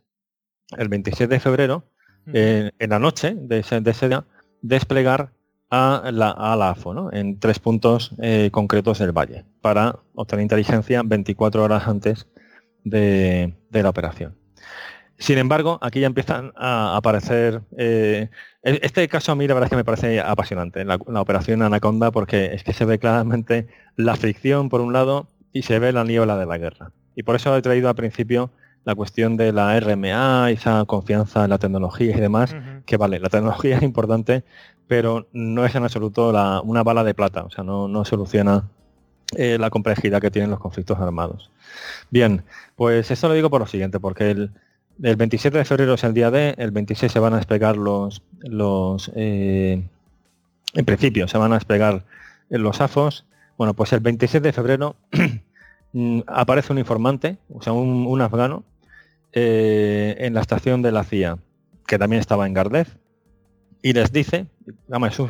el 0.77 0.89
27 0.89 1.35
de 1.35 1.41
febrero, 1.41 1.85
en 2.33 2.91
la 2.91 2.99
noche 2.99 3.35
de 3.35 3.61
ese, 3.61 3.81
de 3.81 3.91
ese 3.91 4.09
día, 4.09 4.25
desplegar 4.61 5.33
a 5.71 6.11
la, 6.13 6.31
a 6.31 6.71
AFO, 6.71 7.13
en 7.13 7.39
tres 7.39 7.61
puntos 7.61 8.13
eh, 8.21 8.51
concretos 8.53 8.99
del 8.99 9.13
valle, 9.13 9.45
para 9.61 9.97
obtener 10.15 10.43
inteligencia 10.43 11.03
24 11.05 11.63
horas 11.63 11.87
antes 11.87 12.27
de, 12.85 13.55
la 13.71 13.89
operación. 13.89 14.37
Sin 15.17 15.39
embargo, 15.39 15.79
aquí 15.81 16.01
ya 16.01 16.07
empiezan 16.07 16.53
a 16.57 16.97
aparecer... 16.97 17.63
Eh, 17.77 18.29
e-, 18.63 18.81
este 18.83 19.07
caso 19.09 19.33
a 19.33 19.35
mí 19.37 19.47
la 19.47 19.55
verdad 19.55 19.67
es 19.67 19.71
que 19.71 19.77
me 19.77 19.85
parece 19.85 20.21
apasionante, 20.21 20.85
la, 20.85 20.97
operación 20.97 21.63
Anaconda, 21.63 22.11
porque 22.11 22.47
es 22.55 22.65
que 22.65 22.73
se 22.73 22.85
ve 22.85 22.99
claramente 22.99 23.69
la 23.97 24.17
fricción 24.17 24.71
por 24.71 24.81
un 24.81 24.93
lado 24.93 25.29
y 25.53 25.63
se 25.63 25.79
ve 25.79 25.93
la 25.93 26.05
niebla 26.05 26.37
de 26.37 26.47
la 26.47 26.59
guerra. 26.59 26.93
Y 27.15 27.23
por 27.23 27.37
eso 27.37 27.57
he 27.57 27.63
traído 27.63 27.89
al 27.89 27.95
principio 27.95 28.51
la 28.85 28.95
cuestión 28.95 29.37
de 29.37 29.53
la 29.53 29.79
RMA, 29.79 30.51
esa 30.51 30.85
confianza 30.87 31.45
en 31.45 31.51
la 31.51 31.59
tecnología 31.59 32.17
y 32.17 32.21
demás, 32.21 32.57
que 32.87 32.97
vale, 32.97 33.21
la 33.21 33.29
tecnología 33.29 33.77
es 33.77 33.83
importante, 33.83 34.43
pero 34.91 35.29
no 35.33 35.65
es 35.65 35.73
en 35.77 35.85
absoluto 35.85 36.31
una 36.65 36.83
bala 36.83 37.05
de 37.05 37.15
plata, 37.15 37.45
o 37.45 37.51
sea, 37.51 37.63
no, 37.63 38.05
soluciona 38.05 38.65
eh, 39.37 39.57
la 39.57 39.71
complejidad 39.71 40.21
que 40.21 40.33
tienen 40.33 40.51
los 40.51 40.59
conflictos 40.59 40.99
armados. 40.99 41.49
Bien, 42.11 42.43
pues 42.75 43.09
esto 43.13 43.29
lo 43.29 43.35
digo 43.35 43.51
por 43.51 43.61
lo 43.61 43.69
siguiente, 43.69 44.01
porque 44.01 44.33
el, 44.33 44.51
27 44.99 45.59
de 45.59 45.65
febrero 45.65 45.95
es 45.95 46.03
el 46.03 46.13
día 46.13 46.33
D, 46.33 46.57
el 46.59 46.73
26 46.73 47.13
se 47.13 47.21
van 47.21 47.35
a 47.35 47.37
despegar 47.37 47.77
los, 47.77 48.25
los 48.41 49.13
eh, 49.15 49.81
en 50.75 50.85
principio 50.85 51.29
se 51.29 51.39
van 51.39 51.53
a 51.53 51.55
despegar 51.55 52.05
los 52.49 52.81
AFOS. 52.81 53.27
Bueno, 53.57 53.75
pues 53.75 53.93
el 53.93 54.01
27 54.01 54.49
de 54.49 54.53
febrero 54.53 54.97
mm, 55.93 56.23
aparece 56.27 56.73
un 56.73 56.81
informante, 56.81 57.37
o 57.55 57.63
sea, 57.63 57.75
un, 57.75 58.21
afgano, 58.21 58.65
eh, 59.35 60.17
en 60.19 60.35
la 60.35 60.41
estación 60.41 60.83
de 60.83 60.91
la 60.91 61.05
CIA, 61.05 61.39
que 61.87 61.97
también 61.97 62.19
estaba 62.19 62.49
en 62.49 62.55
Gardez, 62.55 62.99
y 63.83 63.93
les 63.93 64.13
dice, 64.13 64.47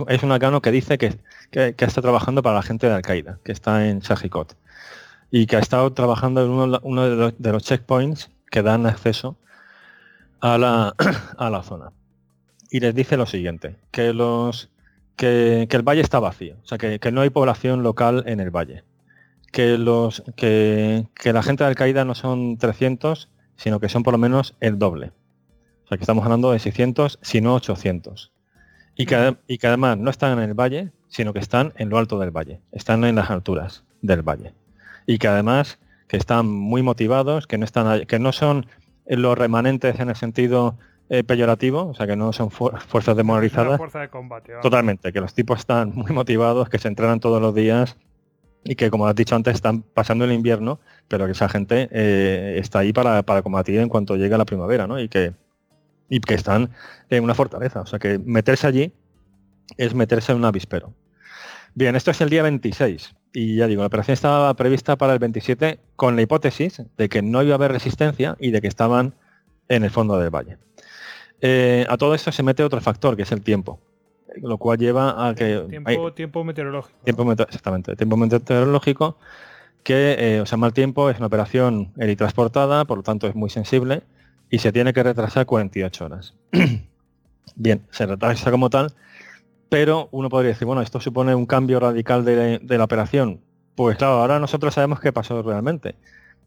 es 0.08 0.22
un 0.22 0.32
afgano 0.32 0.60
que 0.60 0.70
dice 0.70 0.98
que, 0.98 1.16
está 1.52 2.02
trabajando 2.02 2.42
para 2.42 2.56
la 2.56 2.62
gente 2.62 2.88
de 2.88 2.94
Al-Qaeda, 2.94 3.38
que 3.44 3.52
está 3.52 3.88
en 3.88 4.00
Shahikot, 4.00 4.56
y 5.30 5.46
que 5.46 5.56
ha 5.56 5.60
estado 5.60 5.92
trabajando 5.92 6.44
en 6.44 6.50
uno, 6.82 7.30
de, 7.30 7.52
los, 7.52 7.62
checkpoints 7.62 8.30
que 8.50 8.62
dan 8.62 8.86
acceso 8.86 9.36
a 10.40 10.58
la, 10.58 10.94
a 11.38 11.50
la 11.50 11.62
zona. 11.62 11.92
Y 12.70 12.80
les 12.80 12.94
dice 12.94 13.16
lo 13.16 13.26
siguiente, 13.26 13.76
que, 13.92 14.12
los, 14.12 14.70
que, 15.16 15.68
el 15.70 15.82
valle 15.82 16.00
está 16.00 16.18
vacío, 16.18 16.56
o 16.62 16.66
sea, 16.66 16.78
que, 16.78 17.12
no 17.12 17.20
hay 17.20 17.30
población 17.30 17.82
local 17.84 18.24
en 18.26 18.40
el 18.40 18.50
valle, 18.50 18.82
que, 19.52 19.78
los, 19.78 20.24
que, 20.36 21.06
que 21.14 21.32
la 21.32 21.42
gente 21.42 21.62
de 21.62 21.68
Al-Qaeda 21.68 22.04
no 22.04 22.16
son 22.16 22.58
300, 22.58 23.28
sino 23.56 23.78
que 23.78 23.88
son 23.88 24.02
por 24.02 24.12
lo 24.12 24.18
menos 24.18 24.56
el 24.60 24.78
doble. 24.78 25.12
O 25.84 25.88
sea, 25.88 25.98
que 25.98 26.04
estamos 26.04 26.24
hablando 26.24 26.52
de 26.52 26.60
600, 26.60 27.18
si 27.20 27.40
no 27.40 27.54
800 27.54 28.32
y 29.02 29.58
que, 29.58 29.66
además 29.66 29.98
no 29.98 30.10
están 30.10 30.38
en 30.38 30.44
el 30.44 30.54
valle, 30.54 30.90
sino 31.08 31.32
que 31.32 31.38
están 31.38 31.72
en 31.76 31.88
lo 31.88 31.98
alto 31.98 32.18
del 32.18 32.30
valle, 32.30 32.60
están 32.72 33.04
en 33.04 33.16
las 33.16 33.30
alturas 33.30 33.84
del 34.02 34.22
valle. 34.22 34.52
Y 35.06 35.18
que 35.18 35.28
además 35.28 35.78
que 36.06 36.16
están 36.16 36.46
muy 36.46 36.82
motivados, 36.82 37.46
que 37.46 37.56
no, 37.56 37.64
están, 37.64 38.04
que 38.06 38.18
no 38.18 38.32
son 38.32 38.66
los 39.06 39.38
remanentes 39.38 39.98
en 40.00 40.10
el 40.10 40.16
sentido 40.16 40.76
eh, 41.08 41.24
peyorativo, 41.24 41.88
o 41.88 41.94
sea 41.94 42.06
que 42.06 42.16
no 42.16 42.32
son 42.32 42.50
fuerzas 42.50 43.16
demoralizadas. 43.16 43.78
Fuerza 43.78 44.00
de 44.00 44.08
combate. 44.08 44.52
Totalmente, 44.60 45.12
que 45.12 45.20
los 45.20 45.34
tipos 45.34 45.60
están 45.60 45.92
muy 45.94 46.12
motivados, 46.12 46.68
que 46.68 46.78
se 46.78 46.88
entrenan 46.88 47.20
todos 47.20 47.40
los 47.40 47.54
días 47.54 47.96
y 48.64 48.74
que 48.74 48.90
como 48.90 49.06
has 49.06 49.14
dicho 49.14 49.34
antes 49.34 49.54
están 49.54 49.82
pasando 49.82 50.26
el 50.26 50.32
invierno, 50.32 50.80
pero 51.08 51.24
que 51.24 51.32
esa 51.32 51.48
gente 51.48 51.88
eh, 51.90 52.58
está 52.58 52.80
ahí 52.80 52.92
para, 52.92 53.22
para, 53.22 53.40
combatir 53.42 53.80
en 53.80 53.88
cuanto 53.88 54.16
llegue 54.16 54.36
la 54.36 54.44
primavera, 54.44 54.86
¿no? 54.86 55.00
Y 55.00 55.08
que 55.08 55.32
y 56.10 56.20
que 56.20 56.34
están 56.34 56.70
en 57.08 57.24
una 57.24 57.34
fortaleza. 57.34 57.80
O 57.80 57.86
sea 57.86 57.98
que 57.98 58.18
meterse 58.18 58.66
allí 58.66 58.92
es 59.78 59.94
meterse 59.94 60.32
en 60.32 60.38
un 60.38 60.44
avispero. 60.44 60.92
Bien, 61.74 61.96
esto 61.96 62.10
es 62.10 62.20
el 62.20 62.28
día 62.28 62.42
26 62.42 63.14
y 63.32 63.56
ya 63.56 63.68
digo, 63.68 63.82
la 63.82 63.86
operación 63.86 64.14
estaba 64.14 64.52
prevista 64.54 64.96
para 64.96 65.12
el 65.12 65.20
27 65.20 65.78
con 65.94 66.16
la 66.16 66.22
hipótesis 66.22 66.82
de 66.98 67.08
que 67.08 67.22
no 67.22 67.42
iba 67.42 67.52
a 67.52 67.54
haber 67.54 67.70
resistencia 67.70 68.36
y 68.40 68.50
de 68.50 68.60
que 68.60 68.66
estaban 68.66 69.14
en 69.68 69.84
el 69.84 69.90
fondo 69.90 70.18
del 70.18 70.30
valle. 70.30 70.58
Eh, 71.40 71.86
a 71.88 71.96
todo 71.96 72.14
esto 72.14 72.32
se 72.32 72.42
mete 72.42 72.64
otro 72.64 72.80
factor, 72.80 73.16
que 73.16 73.22
es 73.22 73.30
el 73.30 73.42
tiempo, 73.42 73.80
lo 74.42 74.58
cual 74.58 74.78
lleva 74.78 75.28
a 75.28 75.34
que... 75.36 75.64
Tiempo, 76.14 76.44
meteorológico. 76.44 76.98
Tiempo 77.04 77.32
exactamente, 77.32 77.94
tiempo 77.94 78.16
meteorológico, 78.16 79.16
que, 79.84 80.16
eh, 80.18 80.40
o 80.40 80.46
sea, 80.46 80.58
mal 80.58 80.72
tiempo 80.72 81.08
es 81.08 81.18
una 81.18 81.28
operación 81.28 81.92
helitransportada, 81.98 82.84
por 82.84 82.98
lo 82.98 83.02
tanto 83.04 83.28
es 83.28 83.36
muy 83.36 83.48
sensible 83.48 84.02
y 84.50 84.58
se 84.58 84.72
tiene 84.72 84.92
que 84.92 85.02
retrasar 85.02 85.46
48 85.46 86.04
horas. 86.04 86.34
Bien, 87.54 87.86
se 87.90 88.06
retrasa 88.06 88.50
como 88.50 88.68
tal, 88.68 88.92
pero 89.68 90.08
uno 90.10 90.28
podría 90.28 90.50
decir, 90.50 90.66
bueno, 90.66 90.82
esto 90.82 91.00
supone 91.00 91.34
un 91.34 91.46
cambio 91.46 91.80
radical 91.80 92.24
de, 92.24 92.60
la 92.62 92.84
operación. 92.84 93.40
Pues 93.76 93.96
claro, 93.96 94.14
ahora 94.14 94.38
nosotros 94.40 94.74
sabemos 94.74 95.00
qué 95.00 95.12
pasó 95.12 95.42
realmente, 95.42 95.94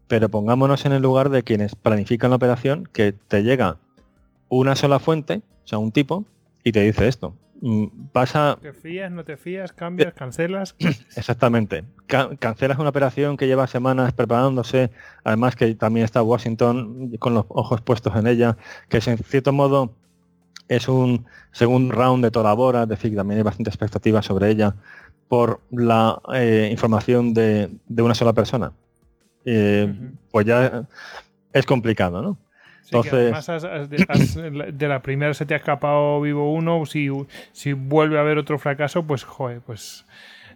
pero 0.07 0.29
pongámonos 0.29 0.85
en 0.85 0.91
el 0.91 1.01
lugar 1.01 1.29
de 1.29 1.43
quienes 1.43 1.75
planifican 1.75 2.29
la 2.29 2.35
operación, 2.35 2.87
que 2.91 3.13
te 3.13 3.43
llega 3.43 3.77
una 4.49 4.75
sola 4.75 4.99
fuente, 4.99 5.41
o 5.63 5.67
sea, 5.67 5.79
un 5.79 5.91
tipo, 5.91 6.25
y 6.63 6.73
te 6.73 6.81
dice 6.81 7.07
esto. 7.07 7.33
Mm, 7.65 8.09
pasa... 8.11 8.57
¿Te 8.61 8.73
fías, 8.73 9.09
no 9.09 9.23
te 9.23 9.37
fías, 9.37 9.71
cambias, 9.71 10.13
cancelas? 10.13 10.75
Exactamente. 11.15 11.85
cancelas 12.07 12.77
una 12.77 12.89
operación 12.89 13.37
que 13.37 13.47
lleva 13.47 13.67
semanas 13.67 14.11
preparándose, 14.11 14.91
además 15.23 15.55
que 15.55 15.73
también 15.75 16.03
está 16.03 16.21
Washington 16.21 17.15
con 17.19 17.33
los 17.33 17.45
ojos 17.47 17.79
puestos 17.79 18.17
en 18.17 18.27
ella, 18.27 18.57
que 18.89 18.97
es 18.97 19.07
en 19.07 19.17
cierto 19.17 19.53
modo 19.53 19.95
es 20.67 20.89
un 20.89 21.25
segundo 21.53 21.95
round 21.95 22.25
de 22.25 22.31
toda 22.31 22.53
Bora, 22.53 22.83
es 22.83 22.89
decir, 22.89 23.15
también 23.15 23.37
hay 23.37 23.43
bastante 23.43 23.69
expectativa 23.69 24.21
sobre 24.21 24.49
ella 24.49 24.75
por 25.29 25.61
la 25.71 26.21
eh, 26.33 26.67
información 26.69 27.33
de, 27.33 27.69
una 27.97 28.13
sola 28.13 28.33
persona. 28.33 28.73
Eh, 29.45 30.11
pues 30.31 30.45
ya 30.45 30.85
es 31.53 31.65
complicado, 31.65 32.21
¿no? 32.21 32.37
Además 32.91 33.47
de, 33.47 34.87
la 34.87 35.01
primera 35.01 35.33
se 35.33 35.45
te 35.45 35.53
ha 35.53 35.57
escapado 35.57 36.21
vivo 36.21 36.53
uno, 36.53 36.85
si, 36.85 37.09
si 37.51 37.73
vuelve 37.73 38.17
a 38.17 38.21
haber 38.21 38.37
otro 38.37 38.59
fracaso, 38.59 39.03
pues 39.03 39.23
joder, 39.23 39.61
pues 39.61 40.05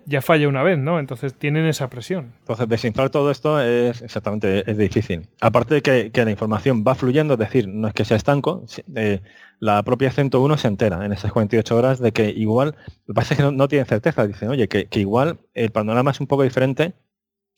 ya 0.08 0.22
falla 0.22 0.48
una 0.48 0.64
vez, 0.64 0.78
¿no? 0.78 1.00
Entonces 1.00 1.34
tienen 1.34 1.66
esa 1.66 1.90
presión. 1.90 2.34
Entonces 2.40 2.70
desinflar 2.70 3.10
todo 3.10 3.30
esto 3.30 3.60
es 3.60 4.02
exactamente 4.02 4.70
es 4.70 4.78
difícil. 4.78 5.28
Aparte 5.42 5.76
de 5.76 5.82
que, 5.82 6.12
que 6.12 6.24
la 6.24 6.32
información 6.32 6.86
va 6.88 6.96
fluyendo, 6.96 7.34
es 7.34 7.40
decir, 7.40 7.68
no 7.68 7.90
es 7.90 7.94
que 7.94 8.06
sea 8.06 8.16
estanco, 8.16 8.64
eh, 8.96 9.22
la 9.60 9.84
propia 9.84 10.10
101 10.10 10.58
se 10.58 10.68
entera 10.70 11.06
en 11.06 11.12
esas 11.12 11.34
48 11.34 11.76
horas 11.76 12.00
de 12.00 12.14
que 12.14 12.30
igual, 12.30 12.76
lo 13.06 13.14
que 13.14 13.14
pasa 13.14 13.34
es 13.34 13.38
que 13.38 13.44
no, 13.44 13.52
no 13.52 13.68
tienen 13.68 13.86
certeza, 13.86 14.26
dicen, 14.26 14.50
oye, 14.50 14.70
que, 14.70 14.86
que, 14.86 15.00
igual 15.02 15.40
el 15.54 15.72
panorama 15.72 16.12
es 16.12 16.22
un 16.22 16.28
poco 16.28 16.44
diferente, 16.44 16.94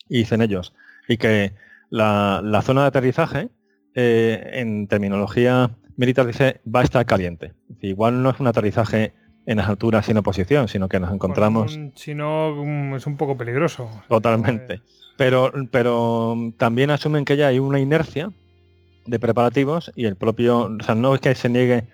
y 0.08 0.20
dicen 0.20 0.42
ellos, 0.42 0.74
y 1.08 1.18
que 1.18 1.54
la, 1.90 2.42
la 2.44 2.64
zona 2.64 2.82
de 2.82 2.88
aterrizaje, 2.88 3.50
eh, 3.96 4.50
en 4.54 4.88
terminología 4.88 5.72
militar 5.98 6.26
dice, 6.26 6.62
va 6.64 6.82
a 6.82 6.84
estar 6.84 7.06
caliente. 7.06 7.54
Igual 7.82 8.24
no 8.24 8.30
es 8.30 8.40
un 8.40 8.48
aterrizaje 8.48 9.14
en 9.46 9.58
las 9.58 9.68
alturas 9.68 10.06
sin 10.06 10.18
oposición, 10.18 10.68
sino 10.68 10.88
que 10.88 11.00
nos 11.00 11.12
encontramos... 11.12 11.76
Bueno, 11.76 11.92
si 11.96 12.14
no, 12.14 12.96
es 12.96 13.06
un 13.08 13.18
poco 13.18 13.36
peligroso. 13.36 13.90
Totalmente. 14.08 14.82
Pero, 15.18 15.52
pero 15.72 16.38
también 16.58 16.92
asumen 16.92 17.26
que 17.26 17.36
ya 17.36 17.48
hay 17.48 17.60
una 17.60 17.80
inercia 17.80 18.32
de 19.06 19.20
preparativos 19.20 19.92
y 19.96 20.06
el 20.06 20.16
propio, 20.16 20.70
o 20.80 20.84
sea, 20.84 20.96
no 20.96 21.14
es 21.16 21.20
que 21.20 21.36
se 21.36 21.50
niegue 21.50 21.88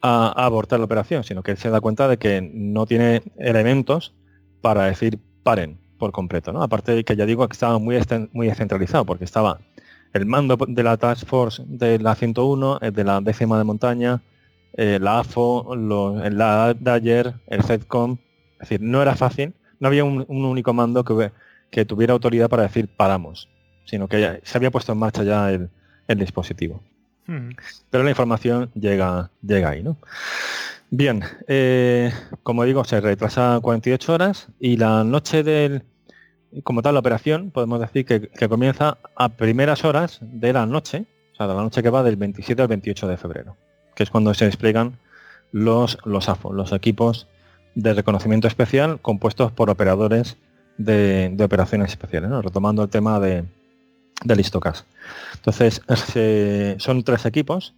a, 0.00 0.32
a, 0.34 0.46
abortar 0.46 0.80
la 0.80 0.86
operación, 0.86 1.22
sino 1.22 1.42
que 1.42 1.52
él 1.52 1.58
se 1.58 1.70
da 1.70 1.80
cuenta 1.80 2.08
de 2.08 2.16
que 2.16 2.40
no 2.52 2.86
tiene 2.86 3.22
elementos 3.38 4.14
para 4.62 4.84
decir 4.86 5.20
paren 5.42 5.78
por 5.98 6.10
completo, 6.10 6.52
¿no? 6.52 6.62
Aparte 6.64 6.96
de 6.96 7.04
que 7.04 7.14
ya 7.14 7.26
digo 7.26 7.46
que 7.46 7.52
estaba 7.52 7.78
muy, 7.78 7.96
muy 8.32 8.48
descentralizado, 8.48 9.04
porque 9.04 9.24
estaba 9.24 9.60
el 10.12 10.26
mando 10.26 10.56
de 10.56 10.82
la 10.82 10.96
Task 10.96 11.26
Force 11.26 11.62
de 11.66 11.98
la 11.98 12.14
101, 12.14 12.78
el 12.80 12.92
de 12.92 13.04
la 13.04 13.20
décima 13.20 13.58
de 13.58 13.64
montaña, 13.64 14.22
eh, 14.74 14.98
la 15.00 15.20
AFO, 15.20 15.74
lo, 15.76 16.16
la 16.30 16.74
DAGER, 16.78 17.34
el 17.46 17.62
CEDCOM, 17.62 18.18
es 18.54 18.68
decir, 18.68 18.80
no 18.80 19.02
era 19.02 19.14
fácil, 19.14 19.54
no 19.80 19.88
había 19.88 20.04
un, 20.04 20.24
un 20.28 20.44
único 20.44 20.72
mando 20.72 21.04
que, 21.04 21.32
que, 21.70 21.84
tuviera 21.84 22.12
autoridad 22.12 22.48
para 22.48 22.62
decir 22.62 22.88
paramos, 22.88 23.48
sino 23.84 24.08
que 24.08 24.20
ya, 24.20 24.38
se 24.42 24.58
había 24.58 24.70
puesto 24.70 24.92
en 24.92 24.98
marcha 24.98 25.24
ya 25.24 25.50
el, 25.50 25.68
el 26.08 26.18
dispositivo. 26.18 26.82
Hmm. 27.26 27.50
Pero 27.90 28.04
la 28.04 28.10
información 28.10 28.70
llega, 28.74 29.30
llega 29.42 29.70
ahí, 29.70 29.82
¿no? 29.82 29.96
Bien, 30.90 31.22
eh, 31.48 32.12
como 32.42 32.64
digo, 32.64 32.84
se 32.84 33.00
retrasa 33.00 33.58
48 33.62 34.12
horas 34.12 34.48
y 34.60 34.76
la 34.76 35.04
noche 35.04 35.42
del, 35.42 35.84
como 36.64 36.82
tal, 36.82 36.94
la 36.94 37.00
operación, 37.00 37.50
podemos 37.50 37.80
decir 37.80 38.04
que, 38.04 38.28
que, 38.28 38.48
comienza 38.48 38.98
a 39.16 39.30
primeras 39.30 39.84
horas 39.84 40.18
de 40.20 40.52
la 40.52 40.66
noche, 40.66 41.06
o 41.32 41.36
sea, 41.36 41.46
de 41.46 41.54
la 41.54 41.62
noche 41.62 41.82
que 41.82 41.90
va 41.90 42.02
del 42.02 42.16
27 42.16 42.60
al 42.60 42.68
28 42.68 43.08
de 43.08 43.16
febrero, 43.16 43.56
que 43.94 44.02
es 44.02 44.10
cuando 44.10 44.34
se 44.34 44.44
despliegan 44.44 44.98
los, 45.50 45.98
los 46.04 46.28
AFO, 46.28 46.52
los 46.52 46.72
equipos 46.72 47.28
de 47.74 47.94
reconocimiento 47.94 48.48
especial 48.48 49.00
compuestos 49.00 49.52
por 49.52 49.70
operadores 49.70 50.36
de, 50.76 51.30
de 51.32 51.44
operaciones 51.44 51.90
especiales, 51.90 52.30
¿no? 52.30 52.42
retomando 52.42 52.82
el 52.82 52.90
tema 52.90 53.18
de, 53.20 53.44
de 54.24 54.36
Listocas. 54.36 54.84
Entonces, 55.34 55.82
se, 55.94 56.76
son 56.78 57.02
tres 57.02 57.26
equipos 57.26 57.74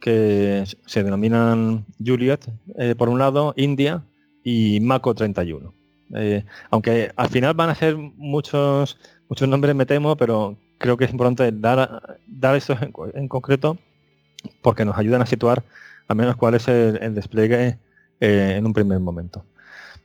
que 0.00 0.64
se 0.84 1.02
denominan 1.02 1.86
Juliet, 2.04 2.40
eh, 2.78 2.94
por 2.96 3.08
un 3.08 3.18
lado, 3.18 3.54
India 3.56 4.02
y 4.44 4.80
Mako 4.80 5.14
31. 5.14 5.72
Eh, 6.14 6.44
aunque 6.70 7.12
al 7.16 7.28
final 7.28 7.54
van 7.54 7.70
a 7.70 7.74
ser 7.74 7.96
muchos 7.96 8.98
muchos 9.28 9.48
nombres 9.48 9.74
me 9.74 9.86
temo, 9.86 10.16
pero 10.16 10.56
creo 10.78 10.96
que 10.96 11.04
es 11.04 11.10
importante 11.10 11.50
dar, 11.52 12.18
dar 12.26 12.54
esto 12.54 12.76
en, 13.14 13.28
concreto 13.28 13.78
porque 14.62 14.84
nos 14.84 14.96
ayudan 14.96 15.22
a 15.22 15.26
situar 15.26 15.64
al 16.06 16.16
menos 16.16 16.36
cuál 16.36 16.54
es 16.54 16.68
el, 16.68 16.98
el 17.02 17.14
despliegue 17.14 17.78
eh, 18.20 18.54
en 18.56 18.66
un 18.66 18.72
primer 18.72 19.00
momento. 19.00 19.44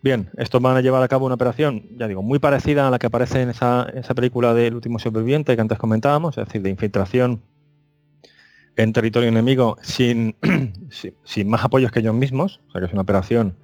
Bien, 0.04 0.32
estos 0.38 0.62
van 0.62 0.76
a 0.76 0.82
llevar 0.82 1.04
a 1.04 1.08
cabo 1.08 1.28
una 1.28 1.36
operación, 1.36 1.84
ya 1.96 2.08
digo, 2.08 2.24
muy 2.24 2.40
parecida 2.40 2.88
a 2.88 2.92
la 2.92 2.98
que 2.98 3.06
aparece 3.06 3.42
en 3.42 3.50
esa, 3.50 3.88
esa 3.94 4.16
película 4.16 4.56
del 4.56 4.74
último 4.74 4.98
superviviente 4.98 5.56
que 5.56 5.62
antes 5.62 5.78
comentábamos, 5.78 6.38
es 6.40 6.46
decir, 6.46 6.64
de 6.64 6.72
infiltración 6.72 7.42
en 8.78 8.94
territorio 8.94 9.30
enemigo 9.30 9.78
sin, 9.84 10.36
sin, 10.90 11.14
sin, 11.24 11.50
más 11.50 11.64
apoyos 11.64 11.92
que 11.92 12.00
ellos 12.00 12.16
mismos, 12.16 12.62
o 12.70 12.72
sea 12.72 12.82
que 12.82 12.88
es 12.88 12.94
una 12.94 13.04
operación 13.04 13.56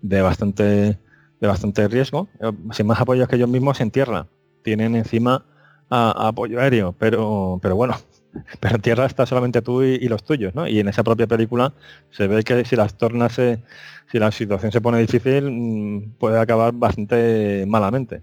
de 0.00 0.22
bastante, 0.22 0.98
de 1.40 1.46
bastante 1.48 1.88
riesgo, 1.88 2.28
eh, 2.40 2.52
sin 2.72 2.86
más 2.86 3.00
apoyos 3.00 3.28
que 3.28 3.36
ellos 3.36 3.48
mismos 3.48 3.80
en 3.80 3.90
tierra. 3.90 4.26
Tienen 4.62 4.94
encima 4.94 5.44
a, 5.88 6.10
a 6.10 6.28
apoyo 6.28 6.60
aéreo, 6.60 6.94
pero, 6.98 7.58
pero 7.62 7.76
bueno, 7.76 7.96
pero 8.60 8.76
en 8.76 8.82
tierra 8.82 9.06
está 9.06 9.26
solamente 9.26 9.62
tú 9.62 9.82
y, 9.82 9.94
y, 9.94 10.08
los 10.08 10.22
tuyos, 10.24 10.54
¿no? 10.54 10.66
Y 10.68 10.78
en 10.80 10.88
esa 10.88 11.02
propia 11.02 11.26
película 11.26 11.72
se 12.10 12.28
ve 12.28 12.42
que 12.44 12.64
si 12.64 12.76
las 12.76 12.94
tornas 12.94 13.32
se, 13.32 13.62
si 14.10 14.18
la 14.18 14.30
situación 14.30 14.72
se 14.72 14.80
pone 14.80 14.98
difícil, 14.98 15.50
mm, 15.50 16.12
puede 16.18 16.38
acabar 16.38 16.72
bastante 16.72 17.64
malamente. 17.66 18.22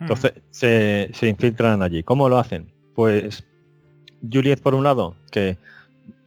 Entonces 0.00 0.32
hmm. 0.34 0.40
se, 0.50 1.10
se, 1.12 1.28
infiltran 1.28 1.82
allí. 1.82 2.02
¿Cómo 2.02 2.28
lo 2.28 2.38
hacen? 2.38 2.72
Pues 2.94 3.44
Juliet 4.30 4.60
por 4.60 4.74
un 4.74 4.84
lado, 4.84 5.16
que 5.30 5.58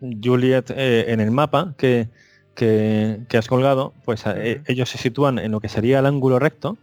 Juliet 0.02 0.72
eh, 0.72 1.06
en 1.08 1.20
el 1.20 1.32
mapa 1.32 1.74
que, 1.78 2.10
que, 2.58 3.20
que 3.30 3.38
has 3.38 3.48
colgado, 3.48 3.94
pues 4.04 4.24
eh, 4.26 4.62
ellos 4.66 4.90
se 4.90 4.98
sitúan 4.98 5.38
en 5.38 5.52
lo 5.52 5.62
que 5.62 5.70
sería 5.70 6.00
el 6.00 6.08
ángulo 6.08 6.40
recto 6.40 6.78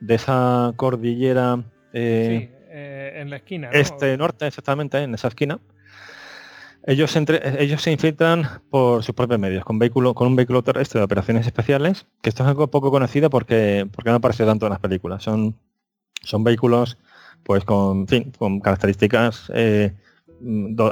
de 0.00 0.16
esa 0.16 0.72
cordillera 0.76 1.62
eh, 1.92 2.50
sí, 2.50 2.66
en 3.20 3.30
la 3.30 3.36
esquina. 3.36 3.70
¿no? 3.70 3.78
Este 3.78 4.16
norte, 4.16 4.46
exactamente, 4.46 4.98
en 4.98 5.14
esa 5.14 5.28
esquina. 5.28 5.60
Ellos, 6.86 7.14
entre, 7.14 7.62
ellos 7.62 7.80
se 7.80 7.92
infiltran 7.92 8.60
por 8.68 9.04
sus 9.04 9.14
propios 9.14 9.38
medios, 9.38 9.64
con, 9.64 9.78
vehículo, 9.78 10.14
con 10.14 10.26
un 10.26 10.36
vehículo 10.36 10.62
terrestre 10.62 10.98
de 10.98 11.04
operaciones 11.04 11.46
especiales, 11.46 12.06
que 12.20 12.28
esto 12.28 12.42
es 12.42 12.48
algo 12.48 12.66
poco 12.66 12.90
conocido 12.90 13.30
porque, 13.30 13.88
porque 13.90 14.10
no 14.10 14.16
aparece 14.16 14.44
tanto 14.44 14.66
en 14.66 14.70
las 14.70 14.80
películas. 14.80 15.22
Son, 15.22 15.56
son 16.22 16.44
vehículos 16.44 16.98
pues 17.44 17.64
con, 17.64 18.00
en 18.00 18.08
fin, 18.08 18.32
con 18.36 18.58
características 18.58 19.50
eh, 19.54 19.92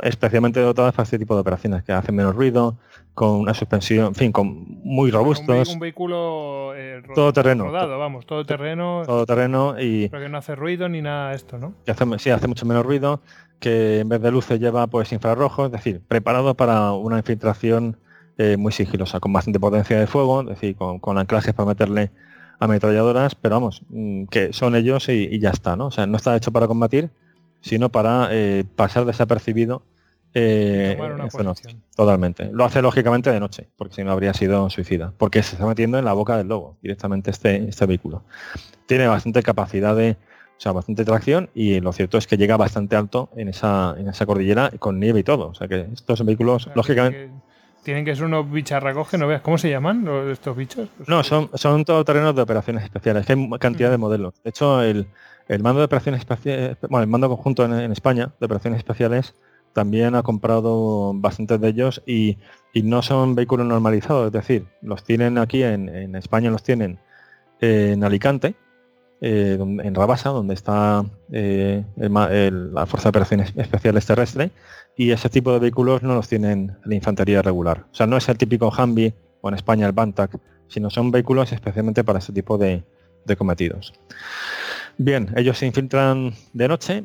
especialmente 0.02 0.60
dotadas 0.60 0.94
para 0.94 1.04
este 1.04 1.18
tipo 1.18 1.34
de 1.34 1.40
operaciones, 1.40 1.82
que 1.82 1.92
hacen 1.92 2.14
menos 2.14 2.34
ruido, 2.34 2.76
con 3.14 3.30
una 3.30 3.54
suspensión, 3.54 4.06
en 4.06 4.14
fin, 4.14 4.32
con 4.32 4.80
muy 4.84 5.10
robustos. 5.10 5.68
Un, 5.68 5.74
un 5.74 5.80
vehículo 5.80 6.74
eh, 6.74 7.00
rodado, 7.00 7.14
todo 7.14 7.32
terreno. 7.32 7.64
Rodado, 7.64 7.98
vamos, 7.98 8.26
todo 8.26 8.44
terreno. 8.44 9.02
Todo 9.04 9.26
terreno 9.26 9.78
y. 9.78 10.08
Pero 10.08 10.22
que 10.22 10.28
no 10.28 10.38
hace 10.38 10.54
ruido 10.54 10.88
ni 10.88 11.02
nada 11.02 11.30
de 11.30 11.36
esto, 11.36 11.58
¿no? 11.58 11.74
Que 11.84 11.90
hace, 11.90 12.04
sí, 12.18 12.30
hace 12.30 12.48
mucho 12.48 12.64
menos 12.64 12.84
ruido, 12.84 13.20
que 13.60 14.00
en 14.00 14.08
vez 14.08 14.20
de 14.22 14.30
luces 14.30 14.58
lleva 14.58 14.86
pues 14.86 15.12
infrarrojos, 15.12 15.66
es 15.66 15.72
decir, 15.72 16.00
preparado 16.06 16.54
para 16.54 16.92
una 16.92 17.18
infiltración 17.18 17.98
eh, 18.38 18.56
muy 18.56 18.72
sigilosa, 18.72 19.20
con 19.20 19.32
bastante 19.32 19.60
potencia 19.60 19.98
de 19.98 20.06
fuego, 20.06 20.40
es 20.42 20.48
decir, 20.48 20.74
con, 20.76 20.98
con 20.98 21.18
anclajes 21.18 21.52
para 21.52 21.68
meterle 21.68 22.10
ametralladoras, 22.58 23.34
pero 23.34 23.56
vamos, 23.56 23.82
mm, 23.90 24.24
que 24.24 24.52
son 24.52 24.74
ellos 24.74 25.08
y, 25.08 25.28
y, 25.30 25.38
ya 25.38 25.50
está, 25.50 25.76
¿no? 25.76 25.86
O 25.86 25.90
sea, 25.90 26.06
no 26.06 26.16
está 26.16 26.34
hecho 26.36 26.50
para 26.52 26.66
combatir, 26.66 27.10
sino 27.62 27.90
para 27.90 28.28
eh, 28.30 28.64
pasar 28.76 29.06
desapercibido 29.06 29.82
eh, 30.34 30.96
no, 31.42 31.54
totalmente. 31.94 32.50
Lo 32.52 32.64
hace 32.64 32.80
lógicamente 32.80 33.30
de 33.30 33.40
noche, 33.40 33.68
porque 33.76 33.96
si 33.96 34.04
no 34.04 34.12
habría 34.12 34.32
sido 34.32 34.70
suicida, 34.70 35.12
porque 35.18 35.42
se 35.42 35.56
está 35.56 35.66
metiendo 35.66 35.98
en 35.98 36.04
la 36.04 36.14
boca 36.14 36.36
del 36.36 36.48
lobo 36.48 36.78
directamente 36.82 37.30
este, 37.30 37.68
este 37.68 37.86
vehículo. 37.86 38.24
Tiene 38.86 39.06
bastante 39.06 39.42
capacidad 39.42 39.94
de, 39.94 40.12
o 40.12 40.60
sea, 40.60 40.72
bastante 40.72 41.04
tracción 41.04 41.50
y 41.54 41.80
lo 41.80 41.92
cierto 41.92 42.16
es 42.18 42.26
que 42.26 42.36
llega 42.36 42.56
bastante 42.56 42.96
alto 42.96 43.28
en 43.36 43.48
esa, 43.48 43.94
en 43.98 44.08
esa 44.08 44.24
cordillera 44.24 44.70
con 44.78 44.98
nieve 44.98 45.20
y 45.20 45.22
todo. 45.22 45.48
O 45.48 45.54
sea 45.54 45.68
que 45.68 45.86
estos 45.92 46.24
vehículos, 46.24 46.64
claro, 46.64 46.76
lógicamente... 46.76 47.18
Que 47.18 47.52
tienen 47.84 48.04
que 48.04 48.14
ser 48.14 48.24
unos 48.24 48.50
bicharracos 48.50 49.08
que 49.08 49.18
no 49.18 49.26
veas. 49.26 49.42
¿Cómo 49.42 49.58
se 49.58 49.68
llaman 49.68 50.04
los, 50.04 50.30
estos 50.30 50.56
bichos? 50.56 50.88
No, 51.08 51.24
son, 51.24 51.50
son 51.54 51.84
todoterrenos 51.84 52.34
de 52.34 52.42
operaciones 52.42 52.84
especiales, 52.84 53.26
que 53.26 53.32
hay 53.34 53.50
cantidad 53.58 53.90
de 53.90 53.98
modelos. 53.98 54.34
De 54.42 54.50
hecho, 54.50 54.80
el, 54.82 55.08
el 55.48 55.62
mando 55.62 55.80
de 55.80 55.86
operaciones 55.86 56.20
especiales, 56.20 56.76
bueno, 56.82 57.02
el 57.02 57.08
mando 57.08 57.28
conjunto 57.28 57.64
en, 57.64 57.92
España 57.92 58.32
de 58.38 58.46
operaciones 58.46 58.78
especiales 58.78 59.34
también 59.72 60.14
ha 60.14 60.22
comprado 60.22 61.12
bastantes 61.14 61.60
de 61.60 61.68
ellos 61.68 62.02
y, 62.06 62.38
no 62.74 63.02
son 63.02 63.34
vehículos 63.34 63.66
normalizados, 63.66 64.26
es 64.26 64.32
decir, 64.32 64.66
los 64.80 65.04
tienen 65.04 65.38
aquí 65.38 65.62
en, 65.62 66.14
España, 66.16 66.50
los 66.50 66.62
tienen 66.62 66.98
en 67.60 68.02
Alicante, 68.02 68.54
eh, 69.20 69.58
en 69.60 69.94
Rabasa, 69.94 70.30
donde 70.30 70.54
está 70.54 71.04
eh, 71.32 71.84
la 71.96 72.86
Fuerza 72.86 73.04
de 73.04 73.10
Operaciones 73.10 73.52
Especiales 73.56 74.06
Terrestre, 74.06 74.50
y 74.96 75.10
ese 75.10 75.28
tipo 75.28 75.52
de 75.52 75.58
vehículos 75.58 76.02
no 76.02 76.14
los 76.14 76.28
tienen 76.28 76.76
la 76.84 76.94
infantería 76.94 77.42
regular. 77.42 77.86
O 77.92 77.94
sea, 77.94 78.06
no 78.06 78.16
es 78.16 78.28
el 78.28 78.38
típico 78.38 78.68
Humvee 78.70 79.14
o 79.42 79.48
en 79.48 79.54
España 79.54 79.86
el 79.86 79.92
Bantac, 79.92 80.38
sino 80.68 80.90
son 80.90 81.10
vehículos 81.10 81.52
especialmente 81.52 82.04
para 82.04 82.18
ese 82.18 82.32
tipo 82.32 82.58
de 82.58 82.84
cometidos. 83.36 83.92
Bien, 84.98 85.32
ellos 85.36 85.58
se 85.58 85.66
infiltran 85.66 86.34
de 86.52 86.68
noche. 86.68 87.04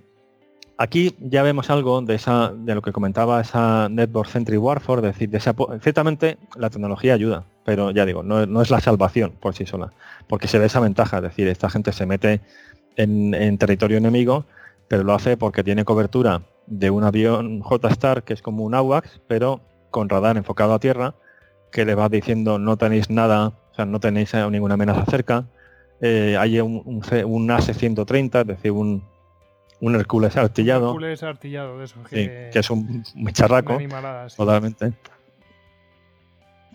Aquí 0.78 1.16
ya 1.20 1.42
vemos 1.42 1.70
algo 1.70 2.02
de 2.02 2.16
esa 2.16 2.54
de 2.56 2.76
lo 2.76 2.82
que 2.82 2.92
comentaba 2.92 3.42
esa 3.42 3.90
Network 3.90 4.30
Centric 4.30 4.62
Warfare, 4.62 5.08
es 5.08 5.14
decir, 5.16 5.30
de 5.30 5.40
ciertamente 5.40 6.38
la 6.56 6.70
tecnología 6.70 7.16
ayuda, 7.16 7.46
pero 7.66 7.90
ya 7.90 8.06
digo, 8.06 8.22
no, 8.22 8.62
es 8.62 8.70
la 8.70 8.80
salvación 8.80 9.34
por 9.40 9.56
sí 9.56 9.66
sola, 9.66 9.92
porque 10.28 10.48
se 10.48 10.60
ve 10.60 10.68
esa 10.68 10.80
ventaja, 10.80 11.18
es 11.18 11.24
decir, 11.24 11.48
esta 11.48 11.72
gente 11.72 11.92
se 11.94 12.06
mete 12.06 12.42
en, 12.96 13.34
en 13.34 13.58
territorio 13.58 13.98
enemigo, 13.98 14.46
pero 14.88 15.04
lo 15.04 15.14
hace 15.16 15.36
porque 15.36 15.64
tiene 15.64 15.84
cobertura 15.84 16.44
de 16.68 16.92
un 16.92 17.04
avión 17.04 17.62
J-Star, 17.62 18.24
que 18.24 18.34
es 18.34 18.44
como 18.44 18.64
un 18.64 18.76
AWACS, 18.76 19.22
pero 19.28 19.62
con 19.90 20.10
radar 20.10 20.38
enfocado 20.38 20.76
a 20.76 20.80
tierra, 20.80 21.16
que 21.72 21.86
le 21.86 21.96
va 21.96 22.08
diciendo 22.08 22.60
no 22.60 22.78
tenéis 22.78 23.10
nada, 23.10 23.48
o 23.72 23.76
sea, 23.76 23.86
no 23.86 24.00
tenéis 24.00 24.32
ninguna 24.52 24.76
amenaza 24.76 25.06
cerca, 25.06 25.48
eh, 26.02 26.36
hay 26.40 26.60
un, 26.60 26.82
un, 26.86 27.02
un 27.26 27.52
AC-130, 27.52 28.42
es 28.42 28.48
decir, 28.48 28.72
un, 28.72 29.04
un 29.80 29.96
Hércules 29.96 30.36
artillado, 30.38 30.88
Hércules 30.90 31.24
artillado 31.24 31.80
de 31.80 31.86
esos. 31.86 32.00
sí, 32.10 32.16
Que, 32.16 32.50
que 32.54 32.60
es 32.60 32.70
un, 32.70 33.04
charraco, 33.34 33.78
sí. 33.80 33.88
totalmente. 34.36 34.94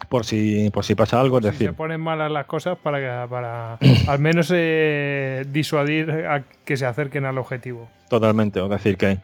Por 0.08 0.24
si, 0.26 0.68
por 0.70 0.84
si 0.84 0.94
pasa 0.94 1.20
algo, 1.20 1.38
es 1.38 1.44
Si 1.44 1.50
decir, 1.52 1.68
se 1.68 1.72
ponen 1.74 2.00
malas 2.00 2.30
las 2.30 2.46
cosas 2.46 2.76
para, 2.76 2.98
que- 2.98 3.28
para 3.30 3.78
al 4.08 4.18
menos 4.18 4.50
eh, 4.52 5.44
disuadir 5.48 6.10
a 6.10 6.42
que 6.64 6.76
se 6.76 6.86
acerquen 6.86 7.24
al 7.24 7.38
objetivo. 7.38 7.88
Totalmente, 8.10 8.62
es 8.62 8.68
decir, 8.68 8.96
que, 8.96 9.18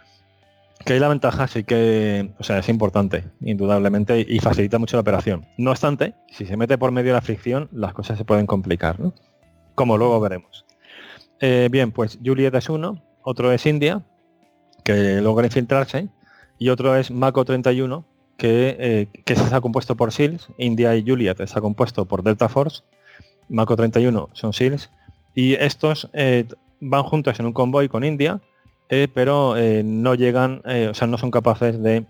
que 0.84 0.92
hay 0.94 1.00
la 1.00 1.08
ventaja, 1.08 1.46
sí 1.48 1.64
que, 1.64 2.30
o 2.38 2.44
sea, 2.44 2.58
es 2.58 2.68
importante, 2.68 3.24
indudablemente, 3.40 4.24
y 4.26 4.38
facilita 4.38 4.78
mucho 4.78 4.96
la 4.96 5.00
operación. 5.02 5.46
No 5.58 5.72
obstante, 5.72 6.14
si 6.30 6.46
se 6.46 6.56
mete 6.56 6.78
por 6.78 6.92
medio 6.92 7.08
de 7.08 7.14
la 7.14 7.22
fricción, 7.22 7.68
las 7.72 7.92
cosas 7.92 8.16
se 8.16 8.24
pueden 8.24 8.46
complicar, 8.46 9.00
¿no? 9.00 9.12
Como 9.78 9.96
luego 9.96 10.18
veremos. 10.18 10.66
Eh, 11.38 11.68
bien, 11.70 11.92
pues 11.92 12.18
Juliet 12.24 12.52
es 12.56 12.68
uno, 12.68 13.00
otro 13.22 13.52
es 13.52 13.64
India, 13.64 14.02
que 14.82 15.20
logra 15.20 15.46
infiltrarse, 15.46 16.08
y 16.58 16.70
otro 16.70 16.96
es 16.96 17.12
Mako 17.12 17.44
31, 17.44 18.04
que, 18.36 18.76
eh, 18.80 19.08
que 19.24 19.34
está 19.34 19.60
compuesto 19.60 19.96
por 19.96 20.10
SEALs, 20.10 20.48
India 20.58 20.96
y 20.96 21.08
Juliet 21.08 21.38
está 21.38 21.60
compuesto 21.60 22.06
por 22.06 22.24
Delta 22.24 22.48
Force, 22.48 22.82
Mako 23.48 23.76
31 23.76 24.30
son 24.32 24.52
SEALs, 24.52 24.90
y 25.32 25.54
estos 25.54 26.10
eh, 26.12 26.48
van 26.80 27.04
juntos 27.04 27.38
en 27.38 27.46
un 27.46 27.52
convoy 27.52 27.88
con 27.88 28.02
India, 28.02 28.40
eh, 28.88 29.06
pero 29.14 29.54
no 29.84 30.16
llegan, 30.16 30.60
o 30.90 30.94
sea, 30.94 31.06
no 31.06 31.18
son 31.18 31.30
capaces 31.30 31.80
de 31.80 32.04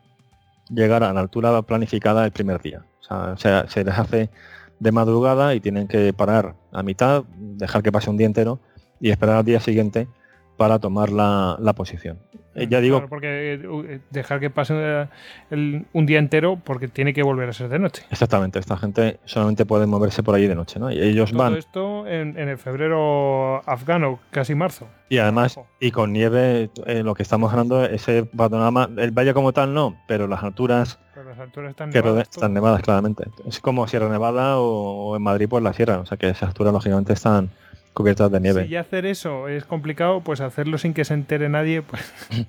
llegar 0.70 1.04
a 1.04 1.12
la 1.12 1.20
altura 1.20 1.60
planificada 1.60 2.24
el 2.24 2.32
primer 2.32 2.62
día. 2.62 2.82
O 3.02 3.04
sea, 3.04 3.36
se, 3.36 3.70
se 3.70 3.84
les 3.84 3.98
hace 3.98 4.30
de 4.80 4.92
madrugada 4.92 5.54
y 5.54 5.60
tienen 5.60 5.88
que 5.88 6.12
parar 6.12 6.54
a 6.72 6.82
mitad, 6.82 7.24
dejar 7.38 7.82
que 7.82 7.92
pase 7.92 8.10
un 8.10 8.16
día 8.16 8.26
entero 8.26 8.60
y 9.00 9.10
esperar 9.10 9.36
al 9.36 9.44
día 9.44 9.60
siguiente 9.60 10.08
para 10.56 10.78
tomar 10.78 11.10
la, 11.10 11.56
la 11.60 11.72
posición. 11.72 12.18
Eh, 12.54 12.66
ya 12.68 12.80
digo, 12.80 12.96
Claro, 12.96 13.08
porque 13.08 13.54
eh, 13.62 14.00
dejar 14.10 14.40
que 14.40 14.50
pase 14.50 14.74
eh, 14.76 15.84
un 15.92 16.06
día 16.06 16.18
entero 16.18 16.58
porque 16.64 16.88
tiene 16.88 17.12
que 17.12 17.22
volver 17.22 17.48
a 17.48 17.52
ser 17.52 17.68
de 17.68 17.78
noche. 17.78 18.02
exactamente, 18.10 18.58
esta 18.58 18.76
gente 18.76 19.20
solamente 19.24 19.64
puede 19.66 19.86
moverse 19.86 20.22
por 20.22 20.34
allí 20.34 20.46
de 20.46 20.54
noche, 20.54 20.80
¿no? 20.80 20.90
Y 20.90 20.98
ellos 21.00 21.30
Todo 21.30 21.38
van 21.42 21.56
esto 21.56 22.06
en, 22.06 22.38
en 22.38 22.48
el 22.48 22.58
febrero 22.58 23.58
afgano, 23.68 24.18
casi 24.30 24.54
marzo. 24.54 24.88
y 25.08 25.18
además, 25.18 25.56
Ojo. 25.56 25.68
y 25.78 25.90
con 25.90 26.12
nieve, 26.12 26.70
eh, 26.86 27.02
lo 27.02 27.14
que 27.14 27.22
estamos 27.22 27.50
hablando, 27.52 27.84
ese 27.84 28.24
panorama, 28.24 28.88
el 28.96 29.10
valle 29.12 29.34
como 29.34 29.52
tal 29.52 29.72
no, 29.74 29.96
pero 30.08 30.26
las 30.26 30.42
alturas 30.42 30.98
Pero 31.14 31.28
las 31.30 31.38
alturas 31.38 31.70
están 31.70 31.90
nevadas, 31.90 32.28
están 32.30 32.54
nevadas 32.54 32.82
claramente. 32.82 33.24
Es 33.46 33.60
como 33.60 33.86
Sierra 33.86 34.08
Nevada 34.08 34.58
o, 34.58 35.10
o 35.10 35.16
en 35.16 35.22
Madrid 35.22 35.48
por 35.48 35.62
la 35.62 35.72
sierra, 35.74 35.98
o 36.00 36.06
sea 36.06 36.16
que 36.16 36.28
esas 36.28 36.48
alturas 36.48 36.72
lógicamente 36.72 37.12
están 37.12 37.50
cubiertas 37.98 38.30
de 38.30 38.40
nieve. 38.40 38.62
Si 38.64 38.68
ya 38.70 38.80
hacer 38.80 39.04
eso 39.06 39.48
es 39.48 39.64
complicado, 39.64 40.20
pues 40.22 40.40
hacerlo 40.40 40.78
sin 40.78 40.94
que 40.94 41.04
se 41.04 41.14
entere 41.14 41.48
nadie, 41.48 41.82
pues 41.82 42.02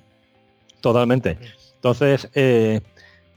Totalmente. 0.80 1.38
Entonces, 1.76 2.28
eh, 2.34 2.80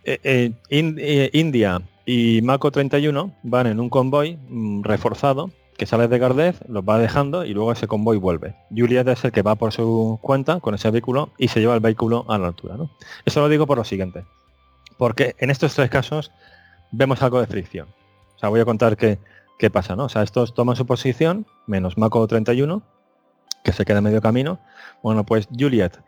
eh, 0.04 0.20
eh, 0.24 0.52
In- 0.70 1.00
India 1.34 1.82
y 2.06 2.42
Mako 2.44 2.72
31 2.72 3.34
van 3.44 3.68
en 3.68 3.80
un 3.80 3.90
convoy 3.90 4.38
mm, 4.50 4.84
reforzado 4.84 5.50
que 5.78 5.86
sale 5.88 6.08
de 6.08 6.20
Gardez, 6.20 6.60
los 6.68 6.84
va 6.84 7.00
dejando 7.00 7.46
y 7.46 7.54
luego 7.54 7.72
ese 7.72 7.88
convoy 7.88 8.18
vuelve. 8.18 8.54
Juliet 8.70 9.08
es 9.08 9.26
el 9.26 9.32
que 9.32 9.42
va 9.42 9.56
por 9.56 9.74
su 9.74 10.20
cuenta 10.22 10.60
con 10.60 10.76
ese 10.76 10.92
vehículo 10.92 11.32
y 11.40 11.48
se 11.48 11.62
lleva 11.62 11.74
el 11.74 11.80
vehículo 11.80 12.26
a 12.30 12.38
la 12.38 12.48
altura. 12.48 12.78
¿no? 12.78 12.92
Eso 13.26 13.42
lo 13.42 13.50
digo 13.50 13.66
por 13.66 13.78
lo 13.80 13.84
siguiente. 13.84 14.24
Porque 14.98 15.36
en 15.40 15.50
estos 15.50 15.74
tres 15.74 15.90
casos 15.90 16.32
vemos 16.92 17.24
algo 17.24 17.40
de 17.42 17.48
fricción. 17.48 17.88
O 18.36 18.40
sea, 18.40 18.50
voy 18.50 18.60
a 18.60 18.66
contar 18.66 18.96
qué, 18.98 19.18
qué 19.58 19.70
pasa. 19.70 19.96
¿no? 19.96 20.06
O 20.06 20.10
sea, 20.10 20.24
estos 20.24 20.54
toman 20.54 20.76
su 20.76 20.86
posición, 20.86 21.46
menos 21.68 21.98
Mako 21.98 22.28
31, 22.28 22.84
que 23.64 23.72
se 23.72 23.86
queda 23.86 24.02
medio 24.02 24.22
camino. 24.22 24.60
Bueno, 25.02 25.26
pues 25.26 25.48
Juliet 25.58 26.00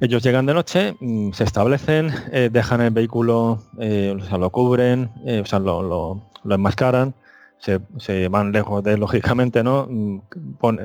ellos 0.00 0.22
llegan 0.22 0.46
de 0.46 0.54
noche, 0.54 0.96
mm, 1.00 1.32
se 1.32 1.44
establecen, 1.44 2.10
eh, 2.32 2.48
dejan 2.52 2.80
el 2.80 2.90
vehículo, 2.90 3.62
eh, 3.78 4.16
o 4.20 4.24
sea, 4.24 4.36
lo 4.38 4.50
cubren, 4.50 5.10
eh, 5.24 5.40
o 5.40 5.46
sea, 5.46 5.60
lo, 5.60 5.82
lo- 5.82 6.54
enmascaran, 6.54 7.14
se, 7.58 7.78
se 7.98 8.26
van 8.26 8.50
lejos 8.50 8.82
de 8.82 8.96
lógicamente, 8.98 9.62
¿no? 9.62 9.86
Mm, 9.88 10.20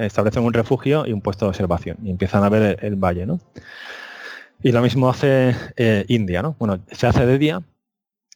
establecen 0.01 0.43
un 0.43 0.53
refugio 0.53 1.05
y 1.07 1.13
un 1.13 1.21
puesto 1.21 1.45
de 1.45 1.49
observación 1.49 1.97
y 2.03 2.11
empiezan 2.11 2.43
a 2.43 2.49
ver 2.49 2.77
el, 2.83 2.95
valle, 2.95 3.25
¿no? 3.25 3.39
Y 4.61 4.71
lo 4.71 4.81
mismo 4.81 5.09
hace 5.09 5.55
eh, 5.77 6.05
India, 6.07 6.41
¿no? 6.41 6.55
Bueno, 6.59 6.79
se 6.91 7.07
hace 7.07 7.25
de 7.25 7.37
día, 7.37 7.61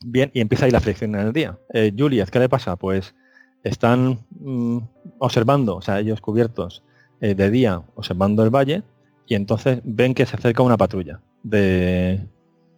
bien, 0.04 0.32
y 0.34 0.42
empieza 0.42 0.66
ahí 0.66 0.72
la 0.72 0.80
fricción 0.80 1.16
en 1.16 1.28
el 1.28 1.34
día. 1.34 1.58
Juliet, 1.98 2.30
¿qué 2.30 2.40
le 2.40 2.50
pasa? 2.50 2.76
Pues 2.76 3.14
están 3.64 4.20
mm, 4.40 4.78
observando, 5.20 5.76
o 5.76 5.82
sea, 5.82 6.00
ellos 6.00 6.22
cubiertos 6.22 6.84
eh, 7.22 7.36
de 7.36 7.50
día, 7.52 7.82
observando 7.96 8.44
el 8.44 8.50
valle, 8.50 8.84
y 9.28 9.36
entonces 9.36 9.82
ven 9.84 10.14
que 10.14 10.26
se 10.26 10.36
acerca 10.36 10.64
una 10.64 10.78
patrulla 10.78 11.22
de, 11.44 12.20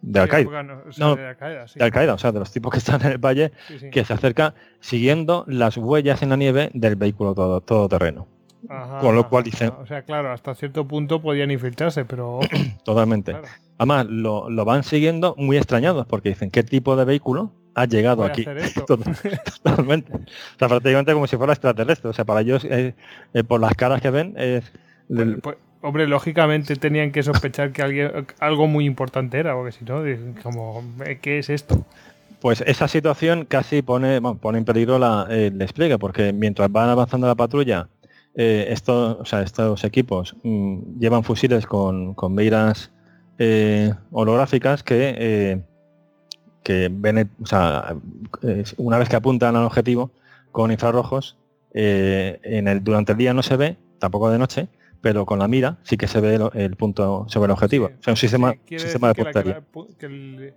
de 0.02 0.20
Al 0.20 0.28
Qaeda, 0.28 0.46
afgano, 0.46 0.82
o 0.88 0.92
sea, 0.92 1.06
No, 1.06 1.16
de 1.16 1.26
Al 1.26 1.36
Qaeda, 1.36 1.66
sí. 1.68 1.78
de 1.78 1.84
Al 1.84 1.90
Qaeda, 1.90 2.14
o 2.14 2.18
sea, 2.18 2.32
de 2.32 2.38
los 2.38 2.50
tipos 2.52 2.70
que 2.72 2.78
están 2.78 3.00
en 3.02 3.12
el 3.12 3.18
valle, 3.18 3.52
Sí, 3.68 3.90
que 3.90 4.04
se 4.04 4.12
acerca 4.12 4.54
siguiendo 4.80 5.44
las 5.48 5.76
huellas 5.76 6.22
en 6.22 6.28
la 6.30 6.36
nieve 6.36 6.70
del 6.74 6.96
vehículo 6.96 7.34
todo, 7.34 7.60
todoterreno. 7.60 8.26
Ajá, 8.68 9.00
con 9.00 9.14
lo 9.14 9.28
cual 9.28 9.44
dicen-. 9.44 9.72
O 9.78 9.84
sea, 9.86 10.02
claro, 10.02 10.32
hasta 10.32 10.54
cierto 10.54 10.86
punto 10.88 11.20
podían 11.20 11.50
infiltrarse, 11.50 12.04
pero 12.06 12.40
Totalmente. 12.84 13.32
claro, 13.32 13.46
Además, 13.76 14.06
lo, 14.08 14.48
lo 14.48 14.64
van 14.64 14.84
siguiendo 14.84 15.34
muy 15.36 15.56
extrañados 15.56 16.06
porque 16.06 16.30
dicen, 16.30 16.50
¿qué 16.50 16.62
tipo 16.62 16.96
de 16.96 17.04
vehículo 17.04 17.50
ha 17.74 17.86
llegado 17.86 18.24
aquí? 18.24 18.44
Totalmente. 18.86 20.12
O 20.12 20.58
sea, 20.58 20.68
prácticamente 20.68 21.12
como 21.12 21.26
si 21.26 21.36
fuera 21.36 21.52
extraterrestre. 21.52 22.10
O 22.10 22.12
sea, 22.12 22.24
para 22.24 22.40
ellos, 22.40 22.64
eh, 22.64 22.94
eh, 23.32 23.44
por 23.44 23.60
las 23.60 23.74
caras 23.74 24.00
que 24.00 24.10
ven, 24.10 24.34
es... 24.36 24.64
Pues- 25.08 25.36
pues, 25.42 25.56
hombre, 25.82 26.06
lógicamente 26.06 26.76
tenían 26.76 27.12
que 27.12 27.22
sospechar 27.22 27.72
que 27.72 27.82
alguien, 27.82 28.26
algo 28.38 28.66
muy 28.66 28.86
importante 28.86 29.38
era, 29.38 29.54
porque 29.54 29.72
si 29.72 29.84
no, 29.84 30.02
como, 30.42 30.82
eh, 31.04 31.18
¿qué 31.20 31.38
es 31.38 31.50
esto? 31.50 31.84
Pues 32.40 32.62
esa 32.66 32.88
situación 32.88 33.44
casi 33.44 33.82
pone, 33.82 34.18
bueno, 34.20 34.38
pone 34.38 34.58
en 34.58 34.64
peligro 34.64 34.98
la, 34.98 35.26
eh, 35.28 35.46
el 35.48 35.58
despliegue, 35.58 35.98
porque 35.98 36.32
mientras 36.32 36.70
van 36.72 36.88
avanzando 36.88 37.26
la 37.26 37.34
patrulla, 37.34 37.88
estos, 38.36 39.18
o 39.20 39.24
sea, 39.24 39.42
estos 39.42 39.84
equipos 39.84 40.34
mm, 40.42 40.98
llevan 40.98 41.22
fusiles 41.22 41.66
con, 41.66 42.14
con 42.14 42.34
miras 42.34 42.90
holográficas 44.10 44.82
que, 44.82 45.62
que 46.64 46.88
ven, 46.90 47.30
o 47.40 47.46
sea, 47.46 47.94
una 48.78 48.98
vez 48.98 49.08
que 49.08 49.14
apuntan 49.16 49.54
al 49.54 49.64
objetivo 49.64 50.10
con 50.50 50.72
infrarrojos, 50.72 51.36
eh, 51.74 52.40
en 52.42 52.66
el, 52.68 52.82
durante 52.82 53.12
el 53.12 53.18
día 53.18 53.32
no 53.34 53.42
se 53.42 53.56
ve, 53.56 53.76
tampoco 54.00 54.30
de 54.30 54.38
noche, 54.38 54.68
pero 55.00 55.26
con 55.26 55.38
la 55.38 55.46
mira 55.46 55.76
sí 55.82 55.96
que 55.96 56.08
se 56.08 56.20
ve 56.20 56.34
el, 56.36 56.48
el 56.54 56.76
punto 56.76 57.26
sobre 57.28 57.46
el 57.46 57.50
objetivo. 57.52 57.88
Sí, 57.88 57.94
o 58.00 58.02
sea, 58.02 58.12
un 58.12 58.16
sistema, 58.16 58.54
sí, 58.66 58.78
sistema 58.78 59.12
de 59.12 59.14
la- 59.22 59.24
puntería. 59.24 59.54
que 59.54 59.78
la- 59.78 59.86
que 59.98 60.06
el- 60.06 60.54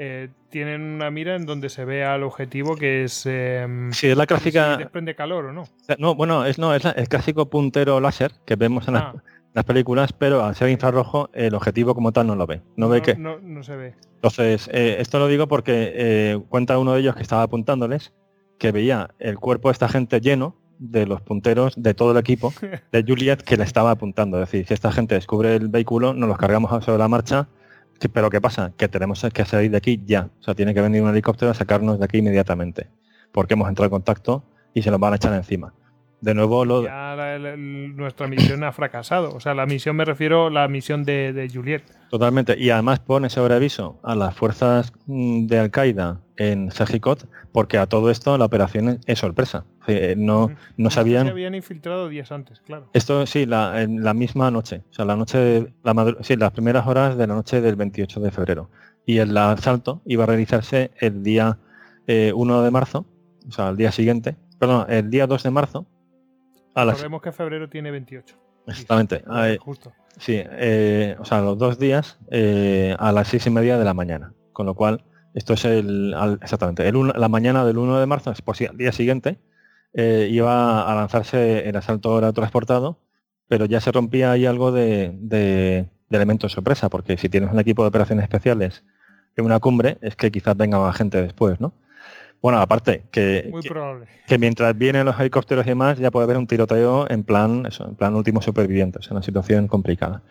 eh, 0.00 0.28
tienen 0.48 0.80
una 0.82 1.10
mira 1.10 1.34
en 1.34 1.44
donde 1.44 1.68
se 1.68 1.84
ve 1.84 2.04
al 2.04 2.22
objetivo 2.22 2.76
que 2.76 3.02
es... 3.02 3.24
eh, 3.26 3.66
Sí, 3.90 4.06
es 4.06 4.16
la 4.16 4.22
si 4.22 4.26
clásica... 4.28 4.76
desprende 4.76 5.16
calor 5.16 5.46
o 5.46 5.52
no. 5.52 5.64
No, 5.98 6.14
bueno, 6.14 6.44
es 6.44 6.56
no, 6.56 6.72
es 6.72 6.84
la- 6.84 6.92
el 6.92 7.08
clásico 7.08 7.46
puntero 7.50 7.98
láser 8.00 8.30
que 8.46 8.54
vemos 8.54 8.86
en 8.86 8.94
las, 8.94 9.02
Ah. 9.02 9.14
Las 9.54 9.64
películas, 9.64 10.12
pero 10.12 10.44
al 10.44 10.54
ser 10.54 10.68
infrarrojo 10.68 11.30
el 11.32 11.54
objetivo 11.54 11.94
como 11.94 12.12
tal 12.12 12.26
no 12.26 12.36
lo 12.36 12.46
ve. 12.46 12.62
No, 12.76 12.88
ve 12.88 13.02
que. 13.02 13.16
no, 13.16 13.40
no 13.40 13.62
se 13.62 13.76
ve. 13.76 13.94
Entonces, 14.14 14.68
eh, 14.72 14.96
esto 14.98 15.18
lo 15.18 15.28
digo 15.28 15.48
porque 15.48 15.92
eh, 15.94 16.40
cuenta 16.48 16.78
uno 16.78 16.92
de 16.92 17.00
ellos 17.00 17.14
que 17.14 17.22
estaba 17.22 17.42
apuntándoles 17.42 18.12
que 18.58 18.72
veía 18.72 19.10
el 19.18 19.38
cuerpo 19.38 19.68
de 19.68 19.72
esta 19.72 19.88
gente 19.88 20.20
lleno 20.20 20.56
de 20.78 21.06
los 21.06 21.20
punteros 21.20 21.74
de 21.76 21.94
todo 21.94 22.12
el 22.12 22.18
equipo 22.18 22.52
de 22.92 23.04
Juliet 23.06 23.42
que 23.42 23.56
le 23.56 23.64
estaba 23.64 23.92
apuntando. 23.92 24.40
Es 24.42 24.50
decir, 24.50 24.66
si 24.66 24.74
esta 24.74 24.92
gente 24.92 25.14
descubre 25.14 25.54
el 25.54 25.68
vehículo, 25.68 26.14
nos 26.14 26.28
los 26.28 26.38
cargamos 26.38 26.84
sobre 26.84 26.98
la 26.98 27.08
marcha. 27.08 27.48
Pero 28.12 28.30
¿qué 28.30 28.40
pasa? 28.40 28.72
Que 28.76 28.88
tenemos 28.88 29.26
que 29.32 29.44
salir 29.44 29.72
de 29.72 29.76
aquí 29.76 30.00
ya. 30.04 30.30
O 30.38 30.42
sea, 30.42 30.54
tiene 30.54 30.72
que 30.72 30.80
venir 30.80 31.02
un 31.02 31.10
helicóptero 31.10 31.50
a 31.50 31.54
sacarnos 31.54 31.98
de 31.98 32.04
aquí 32.04 32.18
inmediatamente. 32.18 32.88
Porque 33.32 33.54
hemos 33.54 33.68
entrado 33.68 33.86
en 33.86 33.90
contacto 33.90 34.44
y 34.72 34.82
se 34.82 34.90
nos 34.90 35.00
van 35.00 35.14
a 35.14 35.16
echar 35.16 35.32
encima. 35.34 35.74
De 36.20 36.34
nuevo, 36.34 36.64
lo, 36.64 36.82
Ya 36.84 37.14
la- 37.14 37.38
la- 37.38 37.56
nuestra 37.56 38.26
misión 38.26 38.64
ha 38.64 38.72
fracasado. 38.72 39.32
O 39.34 39.40
sea, 39.40 39.54
la 39.54 39.66
misión 39.66 39.94
me 39.94 40.04
refiero 40.04 40.48
a 40.48 40.50
la 40.50 40.66
misión 40.66 41.04
de, 41.04 41.32
de 41.32 41.48
Juliet. 41.48 41.82
Totalmente. 42.10 42.56
Y 42.58 42.70
además 42.70 42.98
pone 42.98 43.30
sobre 43.30 43.54
aviso 43.54 44.00
a 44.02 44.14
las 44.16 44.34
fuerzas 44.34 44.92
mm, 45.06 45.46
de 45.46 45.58
Al-Qaeda 45.60 46.20
en 46.36 46.70
Sejikot 46.72 47.28
porque 47.52 47.78
a 47.78 47.86
todo 47.86 48.10
esto 48.10 48.36
la 48.36 48.46
operación 48.46 48.88
es- 48.88 48.98
es 49.06 49.18
sorpresa. 49.20 49.64
Eh, 49.86 50.14
No, 50.18 50.50
no 50.76 50.90
Se 50.90 50.94
sabían... 50.96 51.28
habían 51.28 51.54
infiltrado 51.54 52.08
días 52.08 52.32
antes, 52.32 52.60
claro. 52.60 52.88
Esto 52.94 53.24
sí, 53.26 53.46
la, 53.46 53.80
en 53.82 54.02
la 54.02 54.12
misma 54.12 54.50
noche. 54.50 54.82
O 54.90 54.94
sea, 54.94 55.04
la 55.04 55.14
noche, 55.16 55.38
de- 55.38 55.72
la 55.84 55.94
madru- 55.94 56.18
sí, 56.22 56.34
las 56.36 56.50
primeras 56.50 56.86
horas 56.86 57.16
de 57.16 57.26
la 57.28 57.34
noche 57.34 57.60
del 57.60 57.76
28 57.76 58.18
de 58.20 58.30
febrero. 58.32 58.70
Y 59.06 59.18
el 59.18 59.36
asalto 59.36 60.02
iba 60.04 60.24
a 60.24 60.26
realizarse 60.26 60.90
el 60.98 61.22
día 61.22 61.58
eh, 62.08 62.32
1 62.34 62.62
de 62.62 62.70
marzo, 62.70 63.06
o 63.48 63.52
sea, 63.52 63.68
el 63.68 63.76
día 63.76 63.92
siguiente, 63.92 64.36
perdón, 64.58 64.86
el 64.88 65.08
día 65.10 65.26
2 65.26 65.42
de 65.44 65.50
marzo, 65.50 65.86
a 66.80 66.84
las... 66.84 66.94
Recordemos 66.96 67.22
que 67.22 67.32
febrero 67.32 67.68
tiene 67.68 67.90
28. 67.90 68.36
Exactamente. 68.66 69.22
Justo. 69.58 69.92
Sí, 70.18 70.40
eh, 70.44 71.16
o 71.18 71.24
sea, 71.24 71.40
los 71.40 71.56
dos 71.58 71.78
días 71.78 72.18
eh, 72.30 72.94
a 72.98 73.12
las 73.12 73.28
seis 73.28 73.46
y 73.46 73.50
media 73.50 73.78
de 73.78 73.84
la 73.84 73.94
mañana. 73.94 74.34
Con 74.52 74.66
lo 74.66 74.74
cual, 74.74 75.04
esto 75.34 75.54
es 75.54 75.64
el, 75.64 76.12
al- 76.14 76.38
exactamente, 76.42 76.86
el 76.88 76.96
uno- 76.96 77.12
la 77.14 77.28
mañana 77.28 77.64
del 77.64 77.78
1 77.78 77.98
de 78.00 78.06
marzo, 78.06 78.30
es 78.32 78.42
por 78.42 78.56
si 78.56 78.66
al 78.66 78.76
día 78.76 78.92
siguiente, 78.92 79.38
eh, 79.94 80.28
iba 80.30 80.90
a 80.90 80.94
lanzarse 80.94 81.68
el 81.68 81.76
asalto 81.76 82.32
transportado, 82.32 82.98
pero 83.46 83.64
ya 83.64 83.80
se 83.80 83.92
rompía 83.92 84.32
ahí 84.32 84.44
algo 84.46 84.72
de, 84.72 85.12
de, 85.20 85.88
de 86.10 86.16
elemento 86.16 86.48
sorpresa, 86.48 86.88
porque 86.90 87.16
si 87.16 87.28
tienes 87.28 87.50
un 87.52 87.58
equipo 87.60 87.82
de 87.82 87.88
operaciones 87.88 88.24
especiales 88.24 88.84
en 89.36 89.44
una 89.44 89.60
cumbre, 89.60 89.96
es 90.02 90.16
que 90.16 90.30
quizás 90.30 90.56
venga 90.56 90.78
más 90.78 90.96
gente 90.96 91.22
después, 91.22 91.60
¿no? 91.60 91.72
Bueno, 92.40 92.60
aparte, 92.60 93.02
que, 93.10 93.50
que, 94.28 94.38
mientras 94.38 94.78
vienen 94.78 95.04
los 95.04 95.18
helicópteros 95.18 95.66
y 95.66 95.70
demás, 95.70 95.98
ya 95.98 96.12
puede 96.12 96.24
haber 96.24 96.36
un 96.36 96.46
tiroteo 96.46 97.10
en 97.10 97.24
plan, 97.24 97.66
eso, 97.66 97.84
en 97.88 97.96
plan 97.96 98.14
último 98.14 98.40
supervivientes, 98.40 99.06
en 99.06 99.14
una 99.14 99.22
situación 99.24 99.66
complicada. 99.66 100.22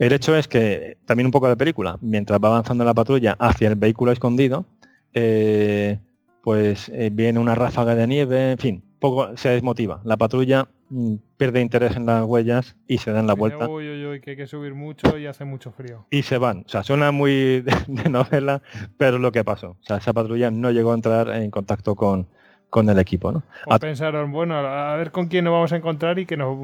El 0.00 0.12
hecho 0.12 0.34
es 0.36 0.48
que, 0.48 0.98
también 1.04 1.26
un 1.26 1.30
poco 1.30 1.48
de 1.48 1.56
película, 1.56 1.98
mientras 2.00 2.40
va 2.42 2.48
avanzando 2.48 2.84
la 2.84 2.94
patrulla 2.94 3.36
hacia 3.38 3.68
el 3.68 3.76
vehículo 3.76 4.10
escondido, 4.10 4.66
eh, 5.14 5.98
pues 6.42 6.88
eh, 6.88 7.10
viene 7.12 7.38
una 7.38 7.54
ráfaga 7.54 7.94
de 7.94 8.06
nieve, 8.08 8.52
en 8.52 8.58
fin, 8.58 8.82
poco 9.10 9.36
se 9.36 9.50
desmotiva. 9.50 10.00
La 10.04 10.16
patrulla 10.16 10.68
mm, 10.90 11.14
pierde 11.36 11.60
interés 11.60 11.96
en 11.96 12.06
las 12.06 12.24
huellas 12.24 12.76
y 12.86 12.98
se 12.98 13.12
dan 13.12 13.26
la 13.26 13.34
vuelta. 13.34 13.68
Uy, 13.68 13.88
uy, 13.88 14.06
uy, 14.06 14.20
que 14.20 14.30
hay 14.30 14.36
que 14.36 14.46
subir 14.46 14.74
mucho 14.74 15.16
y 15.18 15.26
hace 15.26 15.44
mucho 15.44 15.72
frío. 15.72 16.06
Y 16.10 16.22
se 16.22 16.38
van. 16.38 16.64
O 16.66 16.68
sea, 16.68 16.82
suena 16.82 17.12
muy 17.12 17.60
de, 17.86 18.10
novela, 18.10 18.62
pero 18.96 19.18
lo 19.18 19.32
que 19.32 19.44
pasó. 19.44 19.70
O 19.70 19.84
sea, 19.84 19.98
esa 19.98 20.12
patrulla 20.12 20.50
no 20.50 20.70
llegó 20.70 20.92
a 20.92 20.94
entrar 20.94 21.28
en 21.30 21.50
contacto 21.50 21.94
con, 21.94 22.26
con 22.70 22.88
el 22.88 22.98
equipo, 22.98 23.32
¿no? 23.32 23.42
O 23.66 23.78
pensaron, 23.78 24.32
bueno, 24.32 24.56
a 24.56 24.96
ver 24.96 25.10
con 25.10 25.28
quién 25.28 25.44
nos 25.44 25.52
vamos 25.52 25.72
a 25.72 25.76
encontrar 25.76 26.18
y 26.18 26.26
que 26.26 26.36
no, 26.36 26.56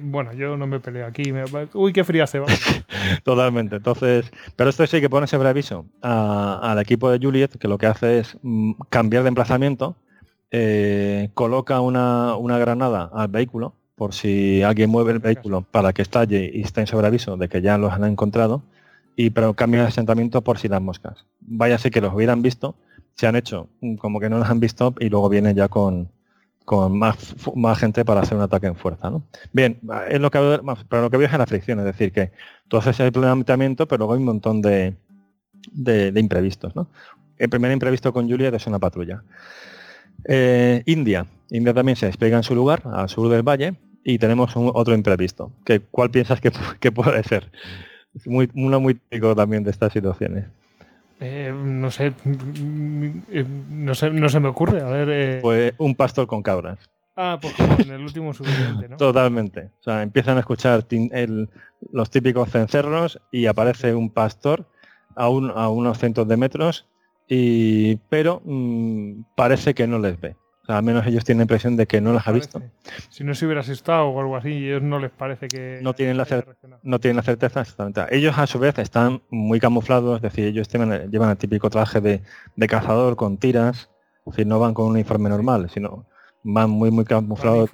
bueno, 0.00 0.32
yo 0.32 0.56
no 0.56 0.66
me 0.66 0.80
peleo 0.80 1.06
aquí, 1.06 1.32
uy, 1.74 1.92
qué 1.92 2.04
frío 2.04 2.24
hace, 2.24 2.38
va. 2.38 2.46
Totalmente, 3.22 3.76
entonces, 3.76 4.32
pero 4.56 4.70
esto 4.70 4.86
sí 4.86 5.00
que 5.00 5.10
pone 5.10 5.26
ese 5.26 5.36
aviso 5.36 5.86
al 6.00 6.78
equipo 6.78 7.10
de 7.10 7.24
Juliet, 7.24 7.58
que 7.58 7.68
lo 7.68 7.78
que 7.78 7.86
hace 7.86 8.20
es 8.20 8.38
mm, 8.42 8.72
cambiar 8.88 9.22
de 9.22 9.28
emplazamiento, 9.28 9.96
eh, 10.52 11.30
coloca 11.34 11.80
una, 11.80 12.36
granada 12.58 13.10
al 13.12 13.28
vehículo, 13.28 13.74
por 13.96 14.14
si 14.14 14.62
alguien 14.62 14.90
mueve 14.90 15.12
el 15.12 15.18
vehículo 15.18 15.62
para 15.62 15.92
que 15.92 16.02
estalle 16.02 16.50
y 16.52 16.62
esté 16.62 16.82
en 16.82 16.86
sobreaviso 16.86 17.36
de 17.36 17.48
que 17.48 17.62
ya 17.62 17.78
los 17.78 17.92
han 17.92 18.04
encontrado, 18.04 18.62
y 19.16 19.30
pero 19.30 19.54
cambia 19.54 19.80
de 19.80 19.88
asentamiento 19.88 20.42
por 20.42 20.58
si 20.58 20.68
las 20.68 20.82
moscas. 20.82 21.24
Vaya 21.40 21.78
ser 21.78 21.90
que 21.90 22.00
los 22.00 22.14
hubieran 22.14 22.42
visto, 22.42 22.74
se 23.14 23.26
han 23.26 23.36
hecho 23.36 23.68
como 23.98 24.20
que 24.20 24.28
no 24.28 24.38
los 24.38 24.48
han 24.48 24.60
visto 24.60 24.94
y 25.00 25.08
luego 25.08 25.28
vienen 25.28 25.56
ya 25.56 25.68
con, 25.68 26.08
con 26.64 26.98
más, 26.98 27.34
más 27.54 27.78
gente 27.78 28.04
para 28.04 28.20
hacer 28.20 28.36
un 28.36 28.44
ataque 28.44 28.66
en 28.66 28.76
fuerza. 28.76 29.10
¿no? 29.10 29.22
Bien, 29.52 29.80
es 30.08 30.20
lo 30.20 30.30
que, 30.30 30.60
pero 30.88 31.02
lo 31.02 31.10
que 31.10 31.16
veo 31.16 31.28
es 31.28 31.38
la 31.38 31.46
fricción, 31.46 31.78
es 31.80 31.84
decir, 31.84 32.12
que 32.12 32.32
tú 32.68 32.76
haces 32.76 32.98
el 33.00 33.12
planteamiento, 33.12 33.86
pero 33.86 33.98
luego 33.98 34.14
hay 34.14 34.18
un 34.18 34.26
montón 34.26 34.62
de, 34.62 34.96
de, 35.72 36.12
imprevistos. 36.16 36.74
¿no? 36.76 36.88
El 37.38 37.48
primer 37.48 37.72
imprevisto 37.72 38.12
con 38.12 38.28
Juliet 38.28 38.54
es 38.54 38.66
una 38.66 38.78
patrulla. 38.78 39.22
Eh, 40.24 40.82
India. 40.86 41.26
India 41.50 41.74
también 41.74 41.96
se 41.96 42.06
despega 42.06 42.36
en 42.36 42.42
su 42.42 42.54
lugar, 42.54 42.82
al 42.84 43.08
sur 43.08 43.28
del 43.28 43.42
valle, 43.42 43.74
y 44.04 44.18
tenemos 44.18 44.56
un, 44.56 44.70
otro 44.74 44.94
imprevisto. 44.94 45.52
Que, 45.64 45.80
¿Cuál 45.80 46.10
piensas 46.10 46.40
que, 46.80 46.92
puede 46.92 47.22
ser? 47.24 47.50
Es 48.14 48.26
muy, 48.26 48.50
uno 48.54 48.80
muy 48.80 48.94
típico 48.94 49.34
también 49.34 49.64
de 49.64 49.70
estas 49.70 49.92
situaciones. 49.92 50.46
Eh, 51.20 51.52
no 51.54 51.90
sé, 51.90 52.12
no 52.24 53.94
sé, 53.94 54.10
no 54.10 54.28
se 54.28 54.40
me 54.40 54.48
ocurre. 54.48 54.80
A 54.80 54.86
ver. 54.86 55.08
Eh... 55.10 55.38
Pues 55.40 55.74
un 55.78 55.94
pastor 55.94 56.26
con 56.26 56.42
cabras. 56.42 56.78
Ah, 57.14 57.38
pues 57.40 57.54
como 57.54 57.76
en 57.78 57.90
el 57.90 58.00
último 58.00 58.32
suficiente, 58.32 58.88
¿no? 58.88 58.96
Totalmente. 58.96 59.70
O 59.80 59.82
sea, 59.82 60.02
empiezan 60.02 60.38
a 60.38 60.40
escuchar 60.40 60.84
los 61.92 62.10
típicos 62.10 62.50
cencerros 62.50 63.20
y 63.30 63.46
aparece 63.46 63.94
un 63.94 64.10
pastor 64.10 64.66
a, 65.14 65.24
a 65.24 65.68
unos 65.68 65.98
cientos 65.98 66.26
de 66.26 66.36
metros 66.38 66.86
y, 67.34 67.96
pero 68.10 68.42
mm, 68.44 69.22
parece 69.34 69.72
que 69.72 69.86
no 69.86 69.98
les 69.98 70.20
ve. 70.20 70.36
O 70.62 70.66
sea, 70.66 70.76
al 70.76 70.82
menos 70.82 71.06
ellos 71.06 71.24
tienen 71.24 71.38
la 71.38 71.44
impresión 71.44 71.76
de 71.76 71.86
que 71.86 71.98
no 72.02 72.12
las 72.12 72.28
ha 72.28 72.32
visto. 72.32 72.60
Si 73.08 73.24
no 73.24 73.34
se 73.34 73.46
hubiera 73.46 73.62
asustado 73.62 74.08
o 74.08 74.20
algo 74.20 74.36
así, 74.36 74.50
ellos 74.50 74.82
no 74.82 74.98
les 74.98 75.10
parece 75.10 75.48
que... 75.48 75.80
No 75.80 75.94
tienen 75.94 76.18
la, 76.18 76.26
no 76.82 77.00
tienen 77.00 77.16
la 77.16 77.22
certeza, 77.22 77.62
exactamente. 77.62 78.02
Ellos 78.10 78.36
a 78.36 78.46
su 78.46 78.58
vez 78.58 78.78
están 78.78 79.22
muy 79.30 79.60
camuflados, 79.60 80.16
es 80.16 80.22
decir, 80.22 80.44
ellos 80.44 80.68
llevan, 80.68 81.10
llevan 81.10 81.30
el 81.30 81.38
típico 81.38 81.70
traje 81.70 82.02
de, 82.02 82.22
cazador 82.68 83.16
con 83.16 83.38
tiras, 83.38 83.88
es 84.26 84.32
decir, 84.32 84.46
no 84.46 84.58
van 84.58 84.74
con 84.74 84.88
un 84.88 84.92
uniforme 84.92 85.30
normal, 85.30 85.70
sino 85.70 86.04
van 86.42 86.68
muy, 86.68 86.90
muy 86.90 87.06
camuflados 87.06 87.70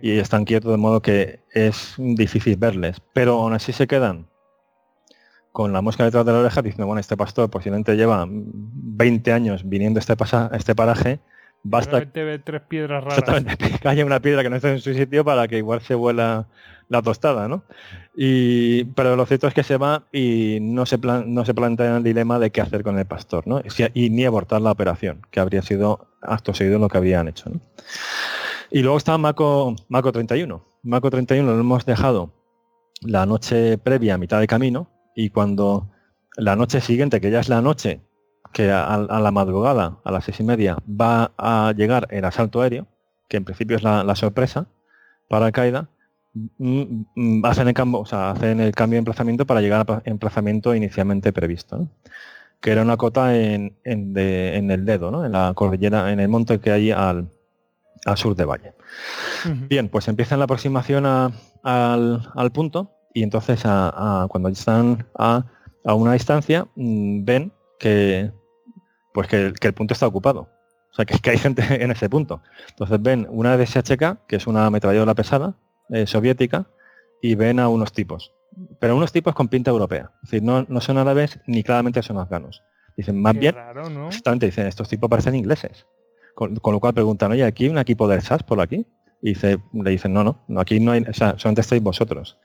y 0.00 0.12
están 0.12 0.46
quietos 0.46 0.70
de 0.70 0.78
modo 0.78 1.02
que 1.02 1.40
es 1.52 1.94
difícil 1.98 2.56
verles. 2.56 3.02
Pero 3.12 3.34
aún 3.34 3.52
así 3.52 3.72
se 3.72 3.86
quedan 3.86 4.28
con 5.52 5.72
la 5.72 5.82
mosca 5.82 6.04
detrás 6.04 6.24
de 6.24 6.32
la 6.32 6.38
oreja 6.38 6.62
diciendo, 6.62 6.86
bueno, 6.86 7.00
este 7.00 7.16
pastor 7.16 7.50
posiblemente 7.50 7.96
lleva 7.96 8.26
20 8.28 9.32
años 9.32 9.68
viniendo 9.68 9.98
a 9.98 10.00
este, 10.00 10.16
pasa, 10.16 10.50
este 10.52 10.74
paraje, 10.74 11.20
basta 11.62 12.04
que 12.04 12.40
tres 12.44 12.62
piedras 12.62 13.04
raras. 13.04 13.44
que 13.82 13.88
haya 13.88 14.04
una 14.04 14.20
piedra 14.20 14.42
que 14.42 14.50
no 14.50 14.56
esté 14.56 14.70
en 14.70 14.80
su 14.80 14.94
sitio 14.94 15.24
para 15.24 15.48
que 15.48 15.58
igual 15.58 15.80
se 15.80 15.94
vuela 15.94 16.46
la 16.88 17.02
tostada, 17.02 17.48
¿no? 17.48 17.64
Y, 18.16 18.84
pero 18.84 19.14
lo 19.16 19.26
cierto 19.26 19.46
es 19.46 19.54
que 19.54 19.62
se 19.62 19.76
va 19.76 20.04
y 20.12 20.58
no 20.60 20.86
se, 20.86 20.98
no 20.98 21.44
se 21.44 21.54
plantea 21.54 21.98
el 21.98 22.02
dilema 22.02 22.38
de 22.38 22.50
qué 22.50 22.60
hacer 22.60 22.82
con 22.82 22.98
el 22.98 23.06
pastor, 23.06 23.46
¿no? 23.46 23.60
Y, 23.94 24.10
ni 24.10 24.24
abortar 24.24 24.60
la 24.60 24.72
operación, 24.72 25.22
que 25.30 25.40
habría 25.40 25.62
sido 25.62 26.08
acto 26.22 26.54
seguido 26.54 26.78
lo 26.78 26.88
que 26.88 26.98
habían 26.98 27.28
hecho, 27.28 27.50
Y 28.70 28.82
luego 28.82 28.96
está 28.96 29.18
Maco, 29.18 29.76
Maco 29.88 30.12
31. 30.12 30.64
Maco 30.82 31.10
31 31.10 31.52
lo 31.52 31.60
hemos 31.60 31.84
dejado 31.84 32.32
la 33.02 33.26
noche 33.26 33.78
previa 33.78 34.14
a 34.14 34.18
mitad 34.18 34.40
de 34.40 34.46
camino, 34.46 34.88
y 35.14 35.30
cuando 35.30 35.90
la 36.36 36.56
noche 36.56 36.80
siguiente, 36.80 37.20
que 37.20 37.30
ya 37.30 37.40
es 37.40 37.48
la 37.48 37.60
noche, 37.60 38.00
que 38.52 38.70
a, 38.70 38.96
la 38.96 39.30
madrugada, 39.30 39.98
a 40.04 40.12
las 40.12 40.24
seis 40.24 40.40
y 40.40 40.44
media, 40.44 40.78
va 40.88 41.32
a 41.36 41.72
llegar 41.76 42.06
el 42.10 42.24
asalto 42.24 42.62
aéreo, 42.62 42.86
que 43.28 43.36
en 43.36 43.44
principio 43.44 43.76
es 43.76 43.82
la, 43.82 44.14
sorpresa 44.14 44.68
para 45.28 45.46
Al-Qaeda, 45.46 45.88
mm, 46.34 47.02
mm, 47.14 47.44
hacen 47.44 47.68
el 47.68 47.74
cambio, 47.74 48.00
o 48.00 48.06
sea, 48.06 48.30
hacen 48.30 48.60
el 48.60 48.72
cambio 48.72 48.96
de 48.96 49.00
emplazamiento 49.00 49.46
para 49.46 49.60
llegar 49.60 49.84
al 49.86 50.02
emplazamiento 50.04 50.74
inicialmente 50.74 51.32
previsto, 51.32 51.88
que 52.60 52.70
era 52.70 52.82
una 52.82 52.96
cota 52.96 53.36
en, 53.36 53.76
el 53.84 54.84
dedo, 54.84 55.10
¿no? 55.10 55.24
en 55.24 55.32
la 55.32 55.52
cordillera, 55.54 56.12
en 56.12 56.20
el 56.20 56.28
monte 56.28 56.60
que 56.60 56.70
hay 56.70 56.90
al, 56.90 57.28
sur 58.14 58.34
de 58.34 58.44
Valle. 58.44 58.72
Bien, 59.68 59.88
pues 59.88 60.08
empiezan 60.08 60.38
la 60.38 60.44
aproximación 60.44 61.04
al 61.04 62.52
punto 62.52 62.97
y 63.14 63.22
entonces 63.22 63.62
cuando 63.62 64.48
están 64.48 65.06
a, 65.16 65.44
una 65.84 66.12
distancia 66.12 66.66
mm, 66.74 67.24
ven 67.24 67.52
que 67.78 68.30
pues 69.12 69.26
que, 69.28 69.52
el 69.60 69.74
punto 69.74 69.94
está 69.94 70.06
ocupado. 70.06 70.48
O 70.90 70.94
sea, 70.94 71.04
que, 71.04 71.18
que, 71.18 71.30
hay 71.30 71.38
gente 71.38 71.62
en 71.82 71.90
ese 71.90 72.08
punto. 72.08 72.42
Entonces 72.68 73.00
ven 73.02 73.26
una 73.30 73.56
DSHK, 73.56 74.26
que 74.26 74.36
es 74.36 74.46
una 74.46 74.66
ametralladora 74.66 75.14
pesada 75.14 75.56
eh, 75.90 76.06
soviética, 76.06 76.66
y 77.20 77.34
ven 77.34 77.58
a 77.60 77.68
unos 77.68 77.92
tipos. 77.92 78.32
Pero 78.80 78.96
unos 78.96 79.12
tipos 79.12 79.34
con 79.34 79.48
pinta 79.48 79.70
europea. 79.70 80.12
Es 80.22 80.30
decir, 80.30 80.42
no, 80.42 80.64
no 80.68 80.80
son 80.80 80.98
árabes 80.98 81.40
ni 81.46 81.62
claramente 81.62 82.02
son 82.02 82.18
afganos. 82.18 82.62
Dicen, 82.96 83.20
más 83.20 83.38
bien, 83.38 83.54
dicen, 84.40 84.66
estos 84.66 84.88
tipos 84.88 85.08
parecen 85.08 85.36
ingleses. 85.36 85.86
Con, 86.34 86.54
lo 86.54 86.80
cual 86.80 86.94
preguntan, 86.94 87.30
oye, 87.32 87.44
¿aquí 87.44 87.64
hay 87.64 87.70
un 87.70 87.78
equipo 87.78 88.08
de 88.08 88.20
SAS 88.20 88.42
por 88.42 88.60
aquí? 88.60 88.86
Y 89.22 89.30
dice, 89.30 89.58
le 89.72 89.90
dicen, 89.90 90.12
no, 90.12 90.24
no, 90.24 90.44
no, 90.48 90.60
aquí 90.60 90.80
no 90.80 90.92
hay, 90.92 91.02
o 91.02 91.12
sea, 91.12 91.38
solamente 91.38 91.60
estáis 91.60 91.82
vosotros. 91.82 92.38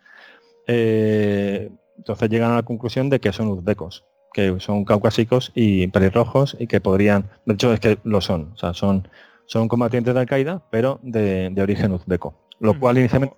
Eh, 0.68 1.70
entonces 1.98 2.30
llegan 2.30 2.52
a 2.52 2.56
la 2.56 2.64
conclusión 2.64 3.10
de 3.10 3.20
que 3.20 3.32
son 3.32 3.48
uzbecos, 3.48 4.06
que 4.34 4.60
son 4.60 4.86
caucásicos 4.86 5.52
y 5.54 5.88
pelirrojos 5.88 6.58
y 6.60 6.68
que 6.68 6.82
podrían, 6.82 7.30
de 7.46 7.54
hecho 7.54 7.74
es 7.74 7.80
que 7.80 8.00
lo 8.04 8.22
son, 8.22 8.52
o 8.54 8.58
sea, 8.58 8.74
son, 8.74 9.08
son 9.46 9.68
combatientes 9.68 10.14
de 10.14 10.20
Al-Qaeda, 10.20 10.64
pero 10.72 11.00
de, 11.04 11.54
origen 11.62 11.92
uzbeco. 11.92 12.36
Lo 12.60 12.80
cual 12.80 12.98
inicialmente... 12.98 13.36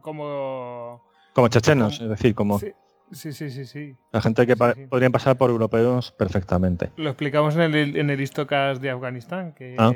Como... 0.00 1.02
Como 1.34 1.48
chechenos, 1.48 2.00
es 2.00 2.08
decir, 2.08 2.34
como... 2.34 2.58
Sí, 2.58 3.32
sí, 3.32 3.50
sí, 3.50 3.64
sí. 3.64 3.96
La 4.12 4.20
gente 4.20 4.46
que 4.46 4.56
podrían 4.56 5.12
pasar 5.12 5.36
por 5.36 5.50
europeos 5.50 6.12
perfectamente. 6.12 6.90
Lo 6.96 7.10
explicamos 7.10 7.56
en 7.56 7.62
el, 7.62 7.96
en 7.96 8.10
el 8.10 8.20
Histocast 8.20 8.80
de 8.80 8.90
Afganistán, 8.90 9.52
que 9.52 9.74
ah, 9.78 9.92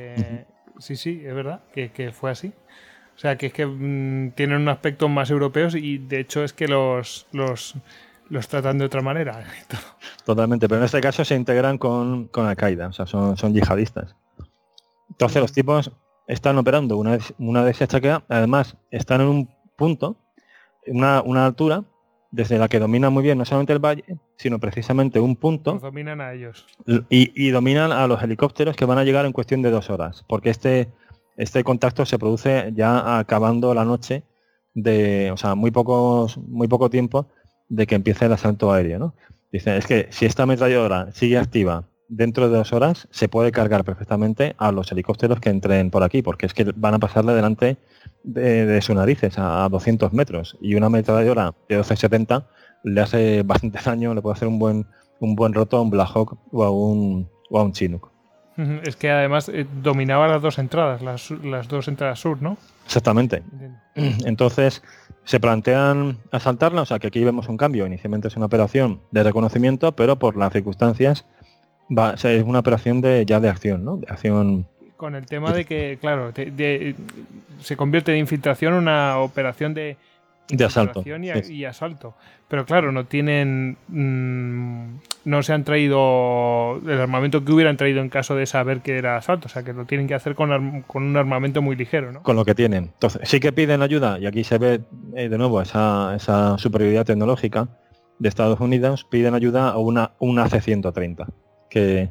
sí, 0.78 0.96
sí, 0.96 1.22
es 1.24 1.34
verdad, 1.34 1.62
que, 1.72 1.92
que 1.92 2.12
fue 2.12 2.30
así. 2.30 2.52
O 3.16 3.18
sea, 3.18 3.36
que 3.36 3.46
es 3.46 3.52
que 3.52 3.66
mm, 3.66 4.32
tienen 4.32 4.62
un 4.62 4.68
aspecto 4.68 5.08
más 5.08 5.30
europeos 5.30 5.74
y 5.74 5.98
de 5.98 6.20
hecho 6.20 6.44
es 6.44 6.52
que 6.52 6.66
los, 6.66 7.26
los, 7.32 7.74
los 8.28 8.48
tratan 8.48 8.78
de 8.78 8.84
otra 8.84 9.02
manera. 9.02 9.44
Totalmente, 10.24 10.68
pero 10.68 10.80
en 10.80 10.86
este 10.86 11.00
caso 11.00 11.24
se 11.24 11.34
integran 11.34 11.78
con, 11.78 12.28
con 12.28 12.46
Al-Qaeda, 12.46 12.88
o 12.88 12.92
sea, 12.92 13.06
son, 13.06 13.36
son 13.36 13.54
yihadistas. 13.54 14.16
Entonces 15.10 15.40
los 15.40 15.52
tipos 15.52 15.92
están 16.26 16.58
operando 16.58 16.96
una, 16.96 17.18
una 17.38 17.72
que 17.72 18.18
además 18.28 18.76
están 18.90 19.20
en 19.20 19.28
un 19.28 19.50
punto, 19.76 20.16
una, 20.86 21.22
una 21.22 21.46
altura 21.46 21.84
desde 22.34 22.58
la 22.58 22.68
que 22.68 22.80
domina 22.80 23.10
muy 23.10 23.22
bien 23.22 23.38
no 23.38 23.44
solamente 23.44 23.72
el 23.72 23.78
valle, 23.78 24.04
sino 24.36 24.58
precisamente 24.58 25.20
un 25.20 25.36
punto. 25.36 25.78
dominan 25.78 26.20
a 26.20 26.32
ellos. 26.32 26.66
Y, 27.08 27.30
y, 27.40 27.50
dominan 27.50 27.92
a 27.92 28.08
los 28.08 28.20
helicópteros 28.24 28.74
que 28.74 28.84
van 28.84 28.98
a 28.98 29.04
llegar 29.04 29.24
en 29.24 29.32
cuestión 29.32 29.62
de 29.62 29.70
dos 29.70 29.88
horas, 29.88 30.24
porque 30.26 30.50
este, 30.50 30.88
este 31.36 31.64
contacto 31.64 32.06
se 32.06 32.18
produce 32.18 32.72
ya 32.74 33.18
acabando 33.18 33.74
la 33.74 33.84
noche 33.84 34.22
de, 34.74 35.30
o 35.32 35.36
sea, 35.36 35.54
muy 35.54 35.70
pocos, 35.70 36.38
muy 36.38 36.68
poco 36.68 36.90
tiempo 36.90 37.28
de 37.68 37.86
que 37.86 37.94
empiece 37.94 38.26
el 38.26 38.32
asalto 38.32 38.72
aéreo, 38.72 38.98
¿no? 38.98 39.14
Dicen, 39.52 39.74
es 39.74 39.86
que 39.86 40.08
si 40.10 40.26
esta 40.26 40.42
ametralladora 40.42 41.12
sigue 41.12 41.38
activa 41.38 41.88
dentro 42.08 42.48
de 42.48 42.56
dos 42.56 42.72
horas 42.72 43.08
se 43.10 43.28
puede 43.28 43.52
cargar 43.52 43.84
perfectamente 43.84 44.54
a 44.58 44.72
los 44.72 44.90
helicópteros 44.92 45.40
que 45.40 45.50
entren 45.50 45.90
por 45.90 46.02
aquí, 46.02 46.22
porque 46.22 46.46
es 46.46 46.54
que 46.54 46.72
van 46.74 46.94
a 46.94 46.98
pasarle 46.98 47.34
delante 47.34 47.76
de, 48.24 48.80
sus 48.82 48.96
narices 48.96 49.34
a, 49.38 49.68
200 49.68 50.12
metros 50.12 50.56
y 50.60 50.74
una 50.74 50.88
metralladora 50.88 51.54
de 51.68 51.76
1270 51.76 52.48
le 52.84 53.00
hace 53.00 53.42
bastante 53.42 53.78
daño, 53.84 54.14
le 54.14 54.22
puede 54.22 54.34
hacer 54.34 54.48
un 54.48 54.58
buen 54.58 54.86
un 55.20 55.34
buen 55.34 55.52
roto 55.52 55.76
a 55.76 55.82
un 55.82 55.90
Black 55.90 56.10
Hawk 56.14 56.36
o 56.52 56.64
a 56.64 56.70
un, 56.70 57.28
o 57.50 57.58
a 57.58 57.62
un 57.62 57.72
Chinook. 57.72 58.13
Es 58.56 58.96
que 58.96 59.10
además 59.10 59.48
eh, 59.48 59.66
dominaba 59.82 60.28
las 60.28 60.40
dos 60.40 60.58
entradas, 60.58 61.02
las, 61.02 61.30
las, 61.30 61.66
dos 61.66 61.88
entradas 61.88 62.20
sur, 62.20 62.40
¿no? 62.40 62.56
Exactamente. 62.84 63.42
Entonces, 63.94 64.82
se 65.24 65.40
plantean 65.40 66.18
asaltarla, 66.30 66.82
o 66.82 66.84
sea 66.84 66.98
que 66.98 67.08
aquí 67.08 67.24
vemos 67.24 67.48
un 67.48 67.56
cambio. 67.56 67.86
Inicialmente 67.86 68.28
es 68.28 68.36
una 68.36 68.46
operación 68.46 69.00
de 69.10 69.24
reconocimiento, 69.24 69.92
pero 69.92 70.18
por 70.18 70.36
las 70.36 70.52
circunstancias 70.52 71.24
va, 71.90 72.14
es 72.14 72.44
una 72.44 72.60
operación 72.60 73.00
de 73.00 73.26
ya 73.26 73.40
de 73.40 73.48
acción, 73.48 73.84
¿no? 73.84 73.96
De 73.96 74.06
acción. 74.08 74.68
Con 74.96 75.16
el 75.16 75.26
tema 75.26 75.52
de 75.52 75.64
que, 75.64 75.98
claro, 76.00 76.32
se 77.60 77.76
convierte 77.76 78.12
de 78.12 78.18
infiltración 78.18 78.74
en 78.74 78.78
una 78.78 79.18
operación 79.18 79.74
de 79.74 79.96
de 80.48 80.64
asalto 80.64 81.02
y, 81.48 81.64
asalto. 81.64 82.14
Pero 82.48 82.66
claro 82.66 82.92
no 82.92 83.06
tienen 83.06 83.76
mm, 83.88 84.96
no 85.24 85.42
se 85.42 85.52
han 85.52 85.64
traído 85.64 86.80
el 86.86 87.00
armamento 87.00 87.44
que 87.44 87.52
hubieran 87.52 87.76
traído 87.76 88.00
en 88.00 88.10
caso 88.10 88.36
de 88.36 88.46
saber 88.46 88.80
que 88.80 88.98
era 88.98 89.16
asalto. 89.16 89.46
O 89.46 89.48
sea 89.48 89.62
que 89.62 89.72
lo 89.72 89.86
tienen 89.86 90.06
que 90.06 90.14
hacer 90.14 90.34
con, 90.34 90.84
un 90.94 91.16
armamento 91.16 91.62
muy 91.62 91.76
ligero 91.76 92.12
¿no? 92.12 92.22
con 92.22 92.36
lo 92.36 92.44
que 92.44 92.54
tienen. 92.54 92.90
Entonces 92.94 93.22
sí 93.24 93.40
que 93.40 93.52
piden 93.52 93.82
ayuda 93.82 94.18
y 94.18 94.26
aquí 94.26 94.44
se 94.44 94.58
ve 94.58 94.80
eh, 95.14 95.28
de 95.28 95.38
nuevo 95.38 95.60
esa, 95.62 96.14
esa, 96.14 96.58
superioridad 96.58 97.06
tecnológica 97.06 97.68
de 98.18 98.28
Estados 98.28 98.60
Unidos. 98.60 99.04
Piden 99.04 99.34
ayuda 99.34 99.70
a 99.70 99.78
una 99.78 100.12
una 100.18 100.48
C-130 100.48 101.26
que, 101.70 102.10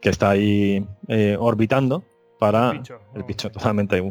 que 0.00 0.08
está 0.08 0.30
ahí 0.30 0.86
eh, 1.08 1.36
orbitando 1.38 2.04
para 2.38 2.72
el 3.14 3.24
picho, 3.24 3.50
totalmente. 3.52 4.02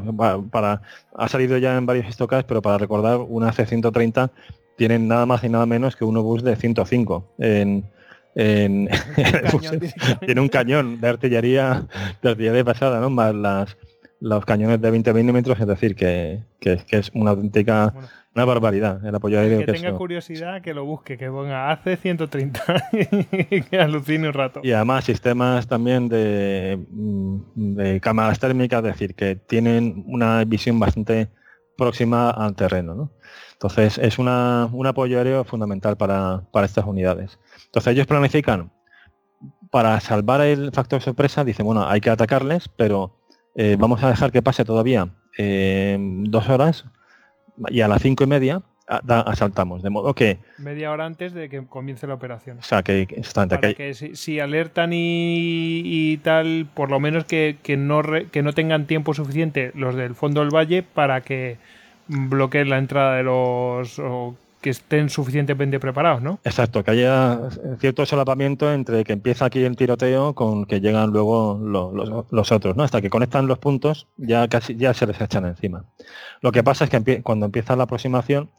Para, 0.52 0.82
ha 1.16 1.28
salido 1.28 1.58
ya 1.58 1.78
en 1.78 1.86
varios 1.86 2.08
estocas, 2.08 2.44
pero 2.44 2.62
para 2.62 2.78
recordar, 2.78 3.20
una 3.20 3.52
C-130 3.52 4.32
tienen 4.76 5.08
nada 5.08 5.26
más 5.26 5.44
y 5.44 5.50
nada 5.50 5.66
menos 5.66 5.96
que 5.96 6.06
un 6.06 6.18
obús 6.18 6.44
de 6.44 6.56
105 6.56 7.36
en, 7.38 7.86
en, 8.36 8.90
tiene 10.26 10.42
un 10.42 10.50
cañón 10.50 11.00
de 11.00 11.10
artillería 11.10 11.86
de 12.22 12.30
artillería 12.30 12.66
pasada, 12.66 13.00
¿no? 13.00 13.10
Más 13.10 13.34
las 13.36 13.78
los 14.24 14.46
cañones 14.46 14.80
de 14.82 14.90
20 14.90 15.14
milímetros, 15.14 15.60
es 15.60 15.68
decir, 15.68 15.98
que, 15.98 16.44
que, 16.62 16.82
es 16.92 17.12
una 17.14 17.32
auténtica 17.32 17.94
una 18.36 18.46
barbaridad 18.46 19.06
el 19.06 19.14
apoyo 19.14 19.40
aéreo. 19.40 19.60
Que, 19.60 19.74
tenga 19.74 19.94
curiosidad, 19.94 20.62
que 20.62 20.74
lo 20.74 20.86
busque, 20.86 21.18
que 21.18 21.30
ponga 21.30 21.72
hace 21.72 21.98
130 21.98 22.90
y 23.50 23.62
que 23.70 23.80
alucine 23.80 24.28
un 24.28 24.34
rato. 24.34 24.62
Y 24.64 24.72
además 24.72 25.06
sistemas 25.06 25.68
también 25.68 26.10
de, 26.10 26.80
mm, 26.90 27.76
de 27.76 28.00
cámaras 28.02 28.40
térmicas, 28.40 28.80
es 28.80 28.94
decir, 28.94 29.16
que 29.16 29.36
tienen 29.36 30.04
una 30.08 30.44
visión 30.46 30.80
bastante 30.80 31.30
próxima 31.78 32.32
al 32.32 32.56
terreno. 32.56 32.96
¿no? 32.96 33.12
Entonces 33.54 33.98
es 33.98 34.18
una, 34.18 34.68
un 34.72 34.88
apoyo 34.88 35.18
aéreo 35.18 35.44
fundamental 35.44 35.96
para, 35.96 36.44
para 36.52 36.66
estas 36.66 36.86
unidades. 36.86 37.40
Entonces 37.66 37.94
ellos 37.94 38.08
planifican 38.08 38.72
para 39.70 40.00
salvar 40.00 40.42
el 40.42 40.72
factor 40.72 41.02
sorpresa, 41.02 41.44
dicen, 41.44 41.66
bueno, 41.66 41.88
hay 41.88 42.02
que 42.02 42.10
atacarles, 42.10 42.70
pero 42.70 43.20
eh, 43.56 43.76
vamos 43.80 44.04
a 44.04 44.10
dejar 44.10 44.32
que 44.32 44.42
pase 44.42 44.66
todavía 44.66 45.10
eh, 45.38 45.98
dos 46.00 46.50
horas 46.50 46.86
y 47.70 47.82
a 47.82 47.88
las 47.88 48.02
cinco 48.02 48.24
y 48.24 48.28
media 48.28 48.62
asaltamos, 48.88 49.82
de 49.82 49.90
modo 49.90 50.14
que... 50.14 50.38
Media 50.58 50.92
hora 50.92 51.06
antes 51.06 51.34
de 51.34 51.50
que 51.50 51.66
comience 51.66 52.06
la 52.06 52.16
operación. 52.16 52.60
O 52.60 52.64
sea, 52.64 52.84
que, 52.84 53.08
que, 53.08 53.94
si, 53.94 54.40
alertan 54.40 54.92
y, 54.94 56.18
tal, 56.18 56.68
por 56.74 56.92
lo 56.92 57.00
menos 57.00 57.26
que, 57.26 57.58
no 57.78 58.02
que 58.32 58.44
no 58.44 58.54
tengan 58.54 58.86
tiempo 58.86 59.14
suficiente 59.14 59.72
los 59.76 59.96
del 59.96 60.16
fondo 60.16 60.42
del 60.42 60.54
valle 60.54 60.84
para 60.84 61.22
que 61.22 61.58
bloqueen 62.08 62.70
la 62.70 62.78
entrada 62.78 63.16
de 63.16 63.24
los 63.24 64.00
que 64.64 64.70
estén 64.70 65.10
suficientemente 65.10 65.78
preparados, 65.78 66.22
¿no? 66.22 66.40
Exacto, 66.46 66.84
que 66.86 66.92
haya 66.92 67.50
cierto 67.80 68.06
solapamiento 68.06 68.72
entre 68.72 69.04
que 69.04 69.12
empieza 69.12 69.46
aquí 69.46 69.62
el 69.64 69.76
tiroteo 69.76 70.34
con 70.34 70.66
que 70.66 70.80
llegan 70.80 71.10
luego 71.12 71.60
los, 71.62 72.52
otros, 72.52 72.76
¿no? 72.78 72.84
Hasta 72.84 73.02
que 73.02 73.10
conectan 73.10 73.46
los 73.46 73.60
puntos 73.60 74.08
ya 74.16 74.48
casi 74.48 74.78
ya 74.78 74.94
se 74.94 75.06
les 75.06 75.20
echan 75.20 75.46
encima. 75.46 75.86
Lo 76.40 76.54
que 76.54 76.64
pasa 76.64 76.86
es 76.86 76.90
que 76.90 77.22
cuando 77.22 77.46
empieza 77.46 77.76
la 77.76 77.84
aproximación, 77.84 78.52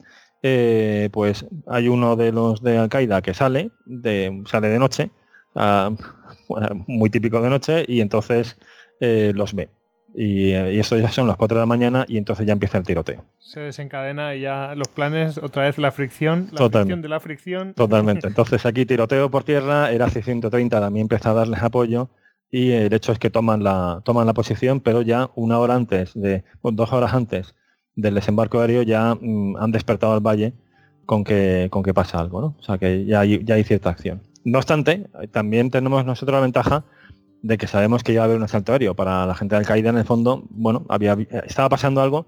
eh, 0.43 1.09
pues 1.10 1.47
hay 1.66 1.89
uno 1.89 2.16
de 2.16 2.32
los 2.32 2.62
de 2.62 2.76
Al 2.76 2.90
Qaeda 2.90 3.22
que 3.22 3.32
sale 3.32 3.70
de 3.86 4.43
sale 4.47 4.68
de 4.68 4.78
noche, 4.78 5.10
ah, 5.55 5.90
muy 6.86 7.09
típico 7.09 7.40
de 7.40 7.48
noche, 7.48 7.85
y 7.89 8.02
entonces 8.02 8.59
eh, 9.01 9.32
los 9.35 9.55
ve. 9.55 9.70
Y, 10.15 10.53
eso 10.53 10.97
ya 10.97 11.11
son 11.11 11.27
las 11.27 11.36
4 11.36 11.57
de 11.57 11.62
la 11.62 11.66
mañana 11.66 12.05
y 12.09 12.19
entonces 12.19 12.47
ya 12.47 12.53
empieza 12.53 12.78
el 12.78 12.85
tiroteo. 12.85 13.24
Se 13.41 13.61
desencadena 13.61 14.35
y 14.35 14.43
ya 14.43 14.74
los 14.77 14.89
planes, 14.89 15.39
otra 15.39 15.65
vez 15.65 15.77
la 15.78 15.91
fricción, 15.91 16.51
la 16.53 16.69
fricción 16.69 17.03
de 17.03 17.09
la 17.09 17.20
fricción. 17.20 17.74
Totalmente. 17.74 18.27
Entonces 18.28 18.65
aquí 18.65 18.86
tiroteo 18.86 19.31
por 19.31 19.45
tierra, 19.45 19.91
era 19.91 20.09
C-130 20.09 20.70
también 20.70 21.05
empieza 21.05 21.31
a 21.31 21.35
darles 21.35 21.62
apoyo 21.62 22.11
y 22.51 22.70
el 22.70 22.93
hecho 22.93 23.11
es 23.11 23.19
que 23.19 23.31
toman 23.31 23.65
la, 23.65 24.03
toman 24.05 24.27
la 24.27 24.35
posición, 24.35 24.81
pero 24.81 25.03
ya 25.03 25.31
una 25.35 25.59
hora 25.59 25.74
antes, 25.74 26.15
de 26.15 26.45
dos 26.62 26.93
horas 26.93 27.12
antes 27.12 27.55
del 27.97 28.15
desembarco 28.15 28.61
aéreo 28.61 28.82
ya 28.82 29.15
mm, 29.20 29.57
han 29.57 29.73
despertado 29.73 30.15
al 30.15 30.20
valle 30.20 30.55
con 31.07 31.24
que, 31.24 31.69
con 31.70 31.82
que 31.82 31.95
pasa 31.95 32.19
algo, 32.19 32.41
¿no? 32.41 32.57
O 32.59 32.62
sea 32.62 32.78
que 32.78 33.05
ya 33.05 33.24
ya 33.24 33.55
hay 33.55 33.65
cierta 33.65 33.91
acción. 33.91 34.23
No 34.45 34.59
obstante, 34.59 35.09
también 35.32 35.70
tenemos 35.70 36.05
nosotros 36.05 36.35
la 36.35 36.43
ventaja 36.43 36.85
de 37.44 37.58
que 37.58 37.66
sabemos 37.66 38.02
que 38.02 38.12
iba 38.12 38.22
a 38.22 38.24
haber 38.24 38.38
un 38.38 38.42
asalto 38.42 38.72
aéreo. 38.72 38.94
Para 38.94 39.26
la 39.26 39.34
gente 39.34 39.54
de 39.54 39.58
Al-Qaeda, 39.58 39.90
en 39.90 39.98
el 39.98 40.04
fondo, 40.04 40.44
bueno, 40.48 40.86
había, 40.88 41.14
estaba 41.46 41.68
pasando 41.68 42.00
algo, 42.00 42.26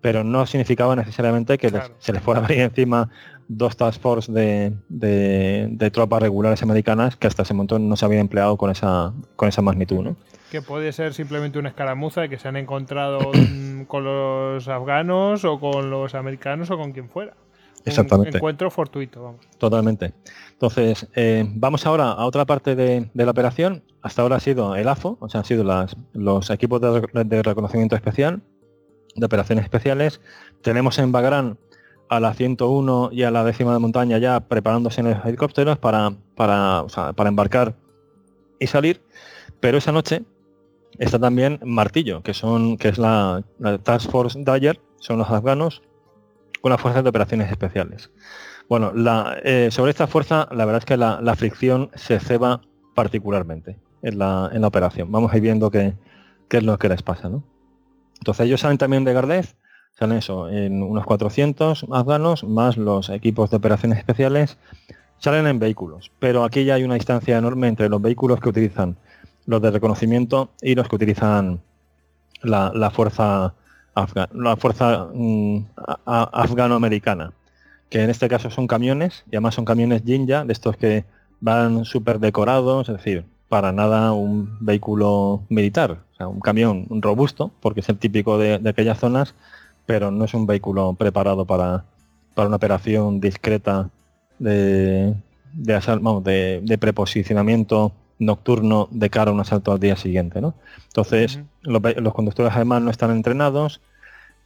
pero 0.00 0.24
no 0.24 0.46
significaba 0.46 0.96
necesariamente 0.96 1.58
que 1.58 1.70
se 1.98 2.12
les 2.14 2.22
fuera 2.22 2.42
a 2.42 2.46
venir 2.46 2.62
encima 2.64 3.10
dos 3.48 3.76
task 3.76 4.00
force 4.00 4.32
de, 4.32 5.90
tropas 5.92 6.22
regulares 6.22 6.62
americanas 6.62 7.16
que 7.16 7.26
hasta 7.26 7.42
ese 7.42 7.52
momento 7.52 7.78
no 7.78 7.96
se 7.96 8.06
habían 8.06 8.22
empleado 8.22 8.56
con 8.56 8.70
esa, 8.70 9.12
con 9.36 9.50
esa 9.50 9.60
magnitud. 9.60 10.02
¿no? 10.02 10.16
Que 10.50 10.62
puede 10.62 10.90
ser 10.92 11.12
simplemente 11.12 11.58
una 11.58 11.68
escaramuza 11.68 12.28
que 12.28 12.38
se 12.38 12.48
han 12.48 12.56
encontrado 12.56 13.18
con 13.88 14.04
los 14.04 14.66
afganos 14.68 15.44
o 15.44 15.60
con 15.60 15.90
los 15.90 16.14
americanos 16.14 16.70
o 16.70 16.78
con 16.78 16.92
quien 16.92 17.10
fuera. 17.10 17.34
Exactamente. 17.84 18.30
Un 18.30 18.36
encuentro 18.36 18.70
fortuito, 18.70 19.22
vamos. 19.22 19.46
Totalmente. 19.58 20.14
Entonces, 20.56 21.06
eh, 21.14 21.44
vamos 21.46 21.84
ahora 21.84 22.12
a 22.12 22.24
otra 22.24 22.46
parte 22.46 22.74
de, 22.74 23.10
la 23.12 23.30
operación. 23.30 23.84
Hasta 24.00 24.22
ahora 24.22 24.36
ha 24.36 24.40
sido 24.40 24.74
el 24.74 24.88
AFO, 24.88 25.18
o 25.20 25.28
sea, 25.28 25.40
han 25.40 25.44
sido 25.44 25.64
los 26.14 26.50
equipos 26.50 26.80
de, 26.80 27.42
reconocimiento 27.42 27.94
especial, 27.94 28.40
de 29.14 29.26
operaciones 29.26 29.64
especiales. 29.64 30.22
Tenemos 30.62 30.98
en 30.98 31.12
Bagrán 31.12 31.58
a 32.08 32.20
la 32.20 32.32
101 32.32 33.10
y 33.12 33.24
a 33.24 33.30
la 33.30 33.44
décima 33.44 33.74
de 33.74 33.80
montaña 33.80 34.16
ya 34.16 34.40
preparándose 34.40 35.02
en 35.02 35.10
los 35.10 35.26
helicópteros 35.26 35.76
para, 35.78 36.16
embarcar 37.18 37.76
y 38.58 38.66
salir. 38.66 39.02
Pero 39.60 39.76
esa 39.76 39.92
noche 39.92 40.24
está 40.98 41.18
también 41.18 41.60
Martillo, 41.64 42.22
que 42.22 42.30
es 42.30 42.98
la, 42.98 43.44
la 43.58 43.76
Task 43.76 44.10
Force 44.10 44.38
Dyer, 44.42 44.80
son 45.00 45.18
los 45.18 45.28
afganos 45.28 45.82
con 46.62 46.70
las 46.70 46.80
fuerzas 46.80 47.02
de 47.02 47.10
operaciones 47.10 47.50
especiales. 47.50 48.10
Bueno, 48.68 48.92
eh, 49.44 49.68
sobre 49.70 49.90
esta 49.90 50.08
fuerza, 50.08 50.48
la 50.50 50.64
verdad 50.64 50.80
es 50.80 50.84
que 50.84 50.96
la, 50.96 51.36
fricción 51.36 51.90
se 51.94 52.18
ceba 52.18 52.62
particularmente 52.94 53.76
en 54.02 54.18
la, 54.18 54.50
operación. 54.62 55.12
Vamos 55.12 55.32
a 55.32 55.36
ir 55.36 55.42
viendo 55.42 55.70
qué, 55.70 55.94
es 56.50 56.62
lo 56.64 56.76
que 56.78 56.88
les 56.88 57.02
pasa. 57.02 57.28
¿no? 57.28 57.44
Entonces 58.18 58.46
ellos 58.46 58.60
salen 58.60 58.78
también 58.78 59.04
de 59.04 59.12
Gardez, 59.12 59.56
salen 59.92 60.18
eso, 60.18 60.48
en 60.48 60.82
unos 60.82 61.06
400 61.06 61.86
afganos, 61.92 62.42
más 62.42 62.76
los 62.76 63.08
equipos 63.08 63.50
de 63.50 63.58
operaciones 63.58 63.98
especiales, 63.98 64.58
salen 65.18 65.46
en 65.46 65.60
vehículos. 65.60 66.10
Pero 66.18 66.42
aquí 66.42 66.64
ya 66.64 66.74
hay 66.74 66.82
una 66.82 66.94
distancia 66.94 67.38
enorme 67.38 67.68
entre 67.68 67.88
los 67.88 68.02
vehículos 68.02 68.40
que 68.40 68.48
utilizan 68.48 68.96
los 69.46 69.62
de 69.62 69.70
reconocimiento 69.70 70.50
y 70.60 70.74
los 70.74 70.88
que 70.88 70.96
utilizan 70.96 71.60
la, 72.42 72.90
fuerza 72.90 73.54
la 73.94 74.56
fuerza 74.56 75.08
mm, 75.14 75.58
afgano-americana 76.04 77.32
que 77.88 78.02
en 78.02 78.10
este 78.10 78.28
caso 78.28 78.50
son 78.50 78.66
camiones, 78.66 79.24
y 79.30 79.36
además 79.36 79.54
son 79.54 79.64
camiones 79.64 80.02
Jinja, 80.04 80.44
de 80.44 80.52
estos 80.52 80.76
que 80.76 81.04
van 81.40 81.84
súper 81.84 82.18
decorados, 82.18 82.88
es 82.88 82.96
decir, 82.96 83.24
para 83.48 83.72
nada 83.72 84.12
un 84.12 84.58
vehículo 84.60 85.42
militar, 85.48 86.02
o 86.12 86.16
sea, 86.16 86.28
un 86.28 86.40
camión 86.40 86.86
robusto, 86.90 87.52
porque 87.60 87.80
es 87.80 87.88
el 87.88 87.98
típico 87.98 88.38
de, 88.38 88.60
aquellas 88.68 88.98
zonas, 88.98 89.34
pero 89.86 90.10
no 90.10 90.24
es 90.24 90.34
un 90.34 90.46
vehículo 90.46 90.94
preparado 90.94 91.44
para, 91.44 91.84
para 92.34 92.48
una 92.48 92.56
operación 92.56 93.20
discreta 93.20 93.90
de, 94.38 95.14
de, 95.52 96.60
de, 96.62 96.78
preposicionamiento 96.78 97.92
nocturno 98.18 98.88
de 98.90 99.10
cara 99.10 99.30
a 99.30 99.34
un 99.34 99.40
asalto 99.40 99.72
al 99.72 99.80
día 99.80 99.96
siguiente. 99.96 100.40
¿no? 100.40 100.54
Entonces, 100.88 101.40
los, 101.62 102.14
conductores 102.14 102.52
además 102.54 102.82
no 102.82 102.90
están 102.90 103.10
entrenados, 103.10 103.80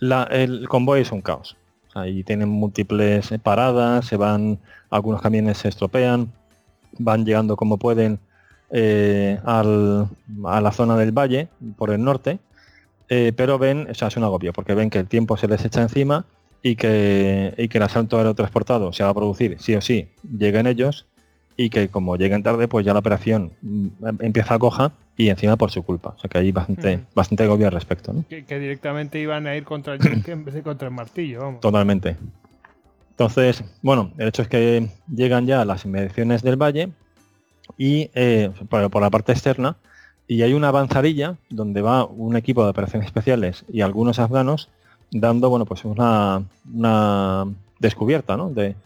el 0.00 0.68
convoy 0.68 1.00
es 1.00 1.12
un 1.12 1.22
caos. 1.22 1.56
Ahí 1.94 2.22
tienen 2.22 2.48
múltiples 2.48 3.30
paradas, 3.42 4.06
se 4.06 4.16
van, 4.16 4.58
algunos 4.90 5.20
camiones 5.22 5.58
se 5.58 5.68
estropean, 5.68 6.32
van 6.98 7.24
llegando 7.24 7.56
como 7.56 7.78
pueden 7.78 8.18
eh, 8.70 9.38
al- 9.44 10.06
a 10.44 10.60
la 10.60 10.70
zona 10.72 10.96
del 10.96 11.10
valle 11.12 11.48
por 11.76 11.90
el 11.90 12.02
norte, 12.04 12.38
eh, 13.08 13.32
pero 13.36 13.58
ven, 13.58 13.88
o 13.90 13.94
sea, 13.94 14.08
es 14.08 14.16
un 14.16 14.22
agobio, 14.24 14.52
porque 14.52 14.74
ven 14.74 14.90
que 14.90 15.00
el 15.00 15.08
tiempo 15.08 15.36
se 15.36 15.48
les 15.48 15.64
echa 15.64 15.82
encima 15.82 16.24
y 16.62 16.76
que, 16.76 17.54
y 17.58 17.66
que 17.68 17.78
el 17.78 17.82
asalto 17.84 18.18
aerotransportado 18.18 18.92
se 18.92 19.02
va 19.02 19.10
a 19.10 19.14
producir 19.14 19.56
sí 19.58 19.74
o 19.74 19.80
sí, 19.80 20.08
lleguen 20.38 20.66
ellos 20.68 21.06
y 21.62 21.68
que 21.68 21.88
como 21.88 22.16
lleguen 22.16 22.42
tarde, 22.42 22.68
pues 22.68 22.86
ya 22.86 22.94
la 22.94 23.00
operación 23.00 23.52
mm, 23.60 23.88
empieza 24.20 24.54
a 24.54 24.58
coja 24.58 24.92
y 25.14 25.28
encima 25.28 25.56
por 25.56 25.70
su 25.70 25.82
culpa. 25.82 26.14
O 26.16 26.18
sea 26.18 26.30
que 26.30 26.38
hay 26.38 26.52
bastante, 26.52 26.94
Ujú. 26.94 27.04
bastante 27.14 27.42
agobio 27.42 27.66
al 27.66 27.72
respecto, 27.74 28.14
¿no? 28.14 28.24
Que, 28.30 28.46
que 28.46 28.58
directamente 28.58 29.20
iban 29.20 29.46
a 29.46 29.54
ir 29.54 29.64
contra 29.64 29.92
el 29.92 30.00
yunque 30.00 30.32
en 30.32 30.46
vez 30.46 30.54
de 30.54 30.62
contra 30.62 30.88
el 30.88 30.94
martillo, 30.94 31.40
vamos. 31.40 31.60
Totalmente. 31.60 32.16
Entonces, 33.10 33.62
bueno, 33.82 34.12
el 34.16 34.28
hecho 34.28 34.40
es 34.40 34.48
que 34.48 34.88
llegan 35.06 35.46
ya 35.46 35.60
a 35.60 35.64
las 35.66 35.84
inmediaciones 35.84 36.40
del 36.42 36.56
valle 36.56 36.88
y 37.76 38.10
eh, 38.14 38.50
por, 38.70 38.88
por 38.90 39.02
la 39.02 39.10
parte 39.10 39.32
externa 39.32 39.76
y 40.26 40.40
hay 40.40 40.54
una 40.54 40.68
avanzadilla 40.68 41.36
donde 41.50 41.82
va 41.82 42.06
un 42.06 42.36
equipo 42.36 42.64
de 42.64 42.70
operaciones 42.70 43.04
especiales 43.06 43.66
y 43.70 43.82
algunos 43.82 44.18
afganos 44.18 44.70
dando, 45.10 45.50
bueno, 45.50 45.66
pues 45.66 45.84
una, 45.84 46.42
una 46.72 47.44
descubierta, 47.78 48.38
¿no? 48.38 48.48
De, 48.48 48.76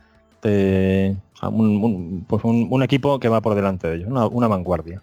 de- 0.42 1.14
un, 1.42 2.24
pues 2.28 2.44
un, 2.44 2.82
equipo 2.82 3.18
que 3.18 3.28
va 3.28 3.40
por 3.40 3.54
delante 3.54 3.88
de 3.88 3.96
ellos, 3.96 4.08
una, 4.08 4.48
vanguardia. 4.48 5.02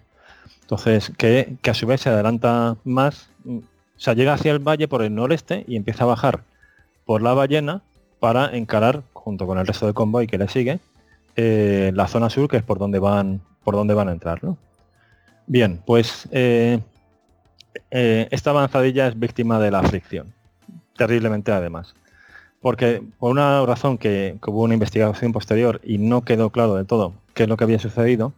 Entonces, 0.62 1.12
que, 1.18 1.58
que 1.62 1.70
a 1.70 1.74
su 1.74 1.86
vez 1.86 2.02
se 2.02 2.10
adelanta 2.10 2.78
más, 2.84 3.30
mm, 3.44 3.58
o 3.58 3.64
sea, 4.04 4.14
llega 4.14 4.34
hacia 4.34 4.52
el 4.52 4.60
valle 4.60 4.88
por 4.88 5.04
el 5.04 5.14
noreste 5.14 5.66
y 5.68 5.76
empieza 5.76 6.06
a 6.06 6.08
bajar 6.08 6.44
por 7.06 7.22
la 7.22 7.34
ballena 7.34 7.82
para 8.20 8.56
encarar, 8.56 9.04
junto 9.14 9.46
con 9.48 9.58
el 9.58 9.68
resto 9.68 9.86
del 9.86 9.96
convoy 9.96 10.28
que 10.28 10.38
le 10.38 10.48
sigue, 10.48 10.80
eh, 11.36 11.92
la 11.94 12.08
zona 12.08 12.30
sur, 12.30 12.48
que 12.48 12.58
es 12.58 12.64
por 12.64 12.78
donde 12.78 13.00
van, 13.00 13.42
por 13.64 13.76
donde 13.76 13.94
van 13.94 14.10
a 14.10 14.12
entrar. 14.12 14.44
¿no? 14.44 14.58
Bien, 15.48 15.82
pues 15.86 16.28
eh, 16.32 16.80
eh, 17.90 18.28
esta 18.32 18.52
avanzadilla 18.52 19.08
es 19.08 19.20
víctima 19.20 19.60
de 19.60 19.72
la 19.72 19.84
fricción, 19.84 20.34
terriblemente 20.96 21.52
además. 21.52 21.96
Porque 22.62 23.04
por 23.20 23.32
una 23.32 23.66
razón 23.66 23.98
que, 23.98 24.38
que 24.42 24.50
hubo 24.50 24.62
una 24.62 24.76
investigación 24.76 25.34
posterior 25.34 25.82
y 25.84 25.98
no 25.98 26.22
quedó 26.22 26.52
claro 26.52 26.76
del 26.76 26.86
todo 26.86 27.14
qué 27.34 27.44
es 27.44 27.50
lo 27.50 27.58
que 27.58 27.64
había 27.64 27.80
sucedido, 27.80 28.34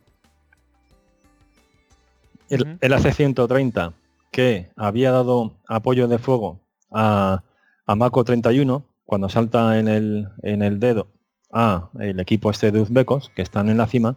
el, 2.49 2.77
el 2.79 2.93
AC-130 2.93 3.93
que 4.31 4.69
había 4.75 5.11
dado 5.11 5.53
apoyo 5.67 6.07
de 6.07 6.17
fuego 6.17 6.59
a, 6.91 7.43
a 7.85 7.95
Mako 7.95 8.23
31 8.23 8.83
cuando 9.05 9.29
salta 9.29 9.77
en 9.79 9.87
el, 9.87 10.29
en 10.41 10.61
el 10.61 10.79
dedo 10.79 11.07
a 11.51 11.89
el 11.99 12.19
equipo 12.19 12.49
este 12.49 12.71
de 12.71 12.81
uzbecos 12.81 13.31
que 13.35 13.41
están 13.41 13.69
en 13.69 13.77
la 13.77 13.87
cima, 13.87 14.15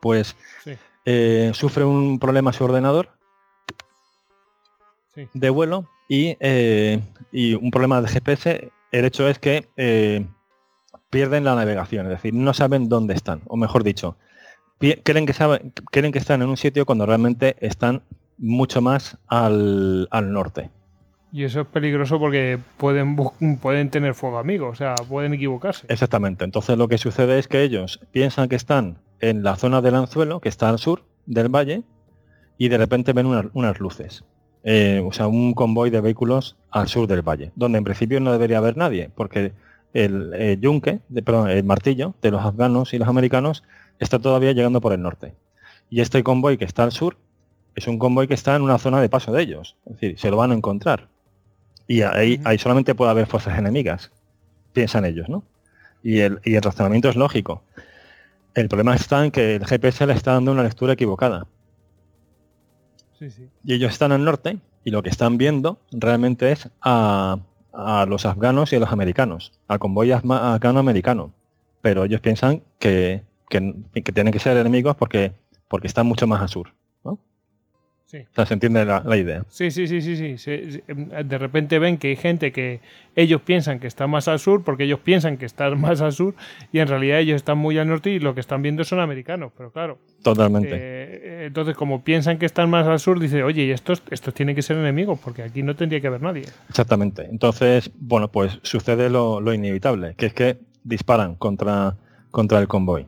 pues 0.00 0.36
Sí, 0.62 0.72
eh, 1.04 1.50
sufre 1.54 1.84
un 1.84 2.18
problema 2.20 2.52
su 2.52 2.64
ordenador 2.64 3.10
sí. 5.14 5.28
de 5.34 5.50
vuelo 5.50 5.88
y, 6.08 6.36
eh, 6.38 7.00
y 7.32 7.54
un 7.54 7.70
problema 7.70 8.00
de 8.00 8.08
GPS. 8.08 8.70
El 8.92 9.04
hecho 9.06 9.28
es 9.28 9.38
que 9.38 9.68
eh, 9.76 10.26
pierden 11.10 11.44
la 11.44 11.54
navegación, 11.54 12.06
es 12.06 12.12
decir, 12.12 12.34
no 12.34 12.54
saben 12.54 12.88
dónde 12.88 13.14
están, 13.14 13.42
o 13.46 13.56
mejor 13.56 13.84
dicho, 13.84 14.16
creen 14.78 15.26
que, 15.26 15.32
saben, 15.32 15.72
creen 15.90 16.12
que 16.12 16.18
están 16.18 16.42
en 16.42 16.48
un 16.48 16.56
sitio 16.56 16.86
cuando 16.86 17.06
realmente 17.06 17.56
están 17.60 18.02
mucho 18.38 18.80
más 18.80 19.18
al, 19.28 20.08
al 20.10 20.32
norte. 20.32 20.70
Y 21.32 21.44
eso 21.44 21.62
es 21.62 21.66
peligroso 21.66 22.18
porque 22.18 22.58
pueden, 22.76 23.16
pueden 23.60 23.88
tener 23.90 24.14
fuego 24.14 24.38
amigo, 24.38 24.68
o 24.68 24.74
sea, 24.74 24.94
pueden 25.08 25.32
equivocarse. 25.32 25.86
Exactamente. 25.88 26.44
Entonces 26.44 26.76
lo 26.76 26.88
que 26.88 26.98
sucede 26.98 27.38
es 27.38 27.48
que 27.48 27.62
ellos 27.62 28.00
piensan 28.10 28.50
que 28.50 28.56
están 28.56 28.98
en 29.20 29.42
la 29.42 29.56
zona 29.56 29.80
del 29.80 29.94
anzuelo, 29.94 30.40
que 30.40 30.50
está 30.50 30.68
al 30.68 30.78
sur 30.78 31.04
del 31.24 31.48
valle, 31.48 31.84
y 32.58 32.68
de 32.68 32.76
repente 32.76 33.14
ven 33.14 33.26
unas, 33.26 33.46
unas 33.54 33.80
luces. 33.80 34.24
Eh, 34.64 35.02
o 35.04 35.12
sea, 35.12 35.26
un 35.26 35.54
convoy 35.54 35.90
de 35.90 36.00
vehículos 36.00 36.56
al 36.70 36.88
sur 36.88 37.06
del 37.08 37.22
valle, 37.22 37.50
donde 37.56 37.78
en 37.78 37.84
principio 37.84 38.20
no 38.20 38.30
debería 38.30 38.58
haber 38.58 38.76
nadie, 38.76 39.10
porque 39.14 39.52
el, 39.92 40.32
eh, 40.34 40.56
yunque, 40.60 41.00
de, 41.08 41.22
perdón, 41.22 41.50
el 41.50 41.64
martillo 41.64 42.14
de 42.22 42.30
los 42.30 42.42
afganos 42.42 42.94
y 42.94 42.98
los 42.98 43.08
americanos 43.08 43.64
está 43.98 44.18
todavía 44.18 44.52
llegando 44.52 44.80
por 44.80 44.92
el 44.92 45.02
norte. 45.02 45.34
Y 45.90 46.00
este 46.00 46.22
convoy 46.22 46.56
que 46.58 46.64
está 46.64 46.84
al 46.84 46.92
sur 46.92 47.16
es 47.74 47.86
un 47.86 47.98
convoy 47.98 48.28
que 48.28 48.34
está 48.34 48.56
en 48.56 48.62
una 48.62 48.78
zona 48.78 49.00
de 49.00 49.08
paso 49.08 49.32
de 49.32 49.42
ellos. 49.42 49.76
Es 49.86 49.92
decir, 49.94 50.18
se 50.18 50.30
lo 50.30 50.36
van 50.36 50.52
a 50.52 50.54
encontrar. 50.54 51.08
Y 51.86 52.02
ahí, 52.02 52.40
ahí 52.44 52.58
solamente 52.58 52.94
puede 52.94 53.10
haber 53.10 53.26
fuerzas 53.26 53.58
enemigas. 53.58 54.10
Piensan 54.72 55.04
ellos, 55.04 55.28
¿no? 55.28 55.42
Y 56.02 56.20
el, 56.20 56.40
y 56.44 56.54
el 56.54 56.62
razonamiento 56.62 57.08
es 57.08 57.16
lógico. 57.16 57.62
El 58.54 58.68
problema 58.68 58.94
está 58.94 59.24
en 59.24 59.30
que 59.30 59.56
el 59.56 59.66
GPS 59.66 60.06
le 60.06 60.14
está 60.14 60.32
dando 60.32 60.52
una 60.52 60.62
lectura 60.62 60.94
equivocada. 60.94 61.46
Y 63.64 63.74
ellos 63.74 63.92
están 63.92 64.12
al 64.12 64.24
norte 64.24 64.58
y 64.84 64.90
lo 64.90 65.02
que 65.02 65.10
están 65.10 65.38
viendo 65.38 65.78
realmente 65.92 66.52
es 66.52 66.68
a, 66.80 67.38
los 68.08 68.26
afganos 68.26 68.72
y 68.72 68.76
a 68.76 68.80
los 68.80 68.92
americanos, 68.92 69.52
al 69.68 69.78
convoy 69.78 70.12
afgano-americano. 70.12 71.32
Pero 71.80 72.04
ellos 72.04 72.20
piensan 72.20 72.62
que, 72.78 73.22
que, 73.48 73.74
que 73.92 74.12
tienen 74.12 74.32
que 74.32 74.38
ser 74.38 74.56
enemigos 74.56 74.96
porque, 74.96 75.32
porque 75.68 75.86
están 75.86 76.06
mucho 76.06 76.26
más 76.26 76.42
al 76.42 76.48
sur. 76.48 76.72
Sí. 78.12 78.18
O 78.30 78.34
sea, 78.34 78.44
se 78.44 78.52
entiende 78.52 78.84
la, 78.84 79.02
la 79.06 79.16
idea. 79.16 79.42
Sí, 79.48 79.70
sí, 79.70 79.86
sí, 79.86 80.02
sí, 80.02 80.36
sí. 80.36 80.82
Em, 80.86 81.08
De 81.08 81.38
repente 81.38 81.78
ven 81.78 81.96
que 81.96 82.08
hay 82.08 82.16
gente 82.16 82.52
que 82.52 82.80
ellos 83.16 83.40
piensan 83.40 83.80
que 83.80 83.86
está 83.86 84.06
más 84.06 84.28
al 84.28 84.38
sur 84.38 84.62
porque 84.64 84.84
ellos 84.84 85.00
piensan 85.00 85.38
que 85.38 85.46
están 85.46 85.80
más 85.80 86.02
al 86.02 86.12
sur 86.12 86.34
y 86.72 86.80
en 86.80 86.88
realidad 86.88 87.20
ellos 87.20 87.36
están 87.36 87.56
muy 87.56 87.78
al 87.78 87.88
norte 87.88 88.10
y 88.10 88.18
lo 88.18 88.34
que 88.34 88.40
están 88.40 88.60
viendo 88.60 88.84
son 88.84 89.00
americanos. 89.00 89.50
Pero 89.56 89.70
claro, 89.70 89.98
Totalmente. 90.22 90.68
eh, 90.74 91.44
entonces 91.46 91.74
como 91.74 92.04
piensan 92.04 92.36
que 92.36 92.44
están 92.44 92.68
más 92.68 92.86
al 92.86 92.98
sur, 93.00 93.18
dice, 93.18 93.42
oye, 93.44 93.64
y 93.64 93.70
estos, 93.70 94.02
estos 94.10 94.34
tienen 94.34 94.54
que 94.54 94.60
ser 94.60 94.76
enemigos 94.76 95.18
porque 95.18 95.42
aquí 95.42 95.62
no 95.62 95.74
tendría 95.74 96.02
que 96.02 96.08
haber 96.08 96.20
nadie. 96.20 96.44
Exactamente. 96.68 97.26
Entonces, 97.30 97.90
bueno, 97.98 98.30
pues 98.30 98.58
sucede 98.62 99.08
lo, 99.08 99.40
lo 99.40 99.54
inevitable, 99.54 100.14
que 100.18 100.26
es 100.26 100.34
que 100.34 100.58
disparan 100.84 101.34
contra, 101.36 101.96
contra 102.30 102.58
el 102.58 102.68
convoy. 102.68 103.06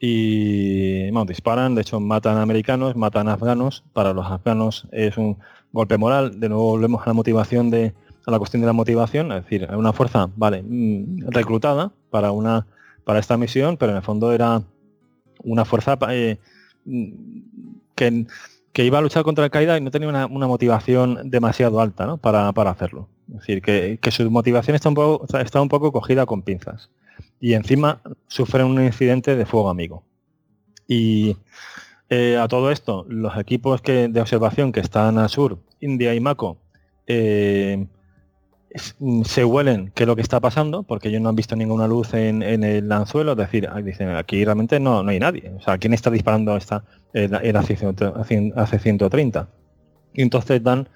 Y 0.00 1.10
bueno, 1.10 1.24
disparan, 1.24 1.74
de 1.74 1.82
hecho 1.82 1.98
matan 2.00 2.36
a 2.36 2.42
americanos, 2.42 2.96
matan 2.96 3.28
a 3.28 3.32
afganos. 3.34 3.84
Para 3.92 4.12
los 4.12 4.26
afganos 4.26 4.86
es 4.92 5.16
un 5.16 5.38
golpe 5.72 5.98
moral. 5.98 6.38
De 6.38 6.48
nuevo 6.48 6.70
volvemos 6.70 7.02
a 7.02 7.06
la 7.06 7.14
motivación 7.14 7.70
de 7.70 7.94
a 8.26 8.30
la 8.30 8.38
cuestión 8.38 8.60
de 8.60 8.66
la 8.66 8.74
motivación, 8.74 9.32
es 9.32 9.44
decir, 9.44 9.66
una 9.72 9.94
fuerza, 9.94 10.28
vale, 10.36 10.62
mm, 10.62 11.30
reclutada 11.30 11.92
para 12.10 12.30
una 12.30 12.66
para 13.08 13.20
esta 13.20 13.38
misión, 13.38 13.78
pero 13.78 13.92
en 13.92 13.96
el 13.96 14.02
fondo 14.02 14.34
era 14.34 14.62
una 15.42 15.64
fuerza 15.64 15.98
eh, 16.10 16.36
mm, 16.84 17.08
que, 17.94 18.26
que 18.74 18.84
iba 18.84 18.98
a 18.98 19.00
luchar 19.00 19.22
contra 19.22 19.44
Al 19.44 19.50
Qaeda 19.50 19.78
y 19.78 19.80
no 19.80 19.90
tenía 19.90 20.10
una, 20.10 20.26
una 20.26 20.46
motivación 20.46 21.30
demasiado 21.30 21.80
alta 21.80 22.04
¿no? 22.04 22.18
para, 22.18 22.52
para 22.52 22.68
hacerlo. 22.68 23.08
Es 23.28 23.38
decir, 23.38 23.62
que, 23.62 23.98
que 24.02 24.10
su 24.10 24.30
motivación 24.30 24.74
está 24.74 24.90
un, 24.90 24.94
poco, 24.94 25.38
está 25.38 25.62
un 25.62 25.70
poco 25.70 25.90
cogida 25.90 26.26
con 26.26 26.42
pinzas. 26.42 26.90
Y 27.40 27.54
encima 27.54 28.00
sufren 28.26 28.66
un 28.66 28.82
incidente 28.82 29.36
de 29.36 29.46
fuego 29.46 29.70
amigo. 29.70 30.04
Y 30.86 31.36
eh, 32.08 32.36
a 32.38 32.48
todo 32.48 32.70
esto, 32.70 33.04
los 33.08 33.36
equipos 33.36 33.82
que, 33.82 34.08
de 34.08 34.20
observación 34.20 34.72
que 34.72 34.80
están 34.80 35.18
al 35.18 35.28
sur, 35.28 35.58
India 35.80 36.14
y 36.14 36.20
Mako, 36.20 36.56
eh, 37.06 37.86
mm, 38.98 39.22
se 39.22 39.44
huelen 39.44 39.92
qué 39.94 40.04
es 40.04 40.06
lo 40.06 40.16
que 40.16 40.22
está 40.22 40.40
pasando, 40.40 40.82
porque 40.82 41.08
ellos 41.08 41.20
no 41.20 41.28
han 41.28 41.36
visto 41.36 41.54
ninguna 41.54 41.86
luz 41.86 42.14
en, 42.14 42.42
el 42.42 42.90
anzuelo, 42.90 43.32
es 43.32 43.38
decir, 43.38 43.68
ah, 43.70 43.82
dicen, 43.82 44.08
aquí 44.10 44.44
realmente 44.44 44.80
no, 44.80 45.02
no 45.02 45.10
hay 45.10 45.20
nadie. 45.20 45.52
O 45.56 45.60
sea, 45.60 45.76
¿quién 45.78 45.92
está 45.92 46.10
disparando 46.10 46.56
esta, 46.56 46.84
el, 47.12 47.34
el 47.34 47.56
AC-130? 47.56 49.48
Y 50.14 50.22
entonces 50.22 50.62
dan 50.62 50.88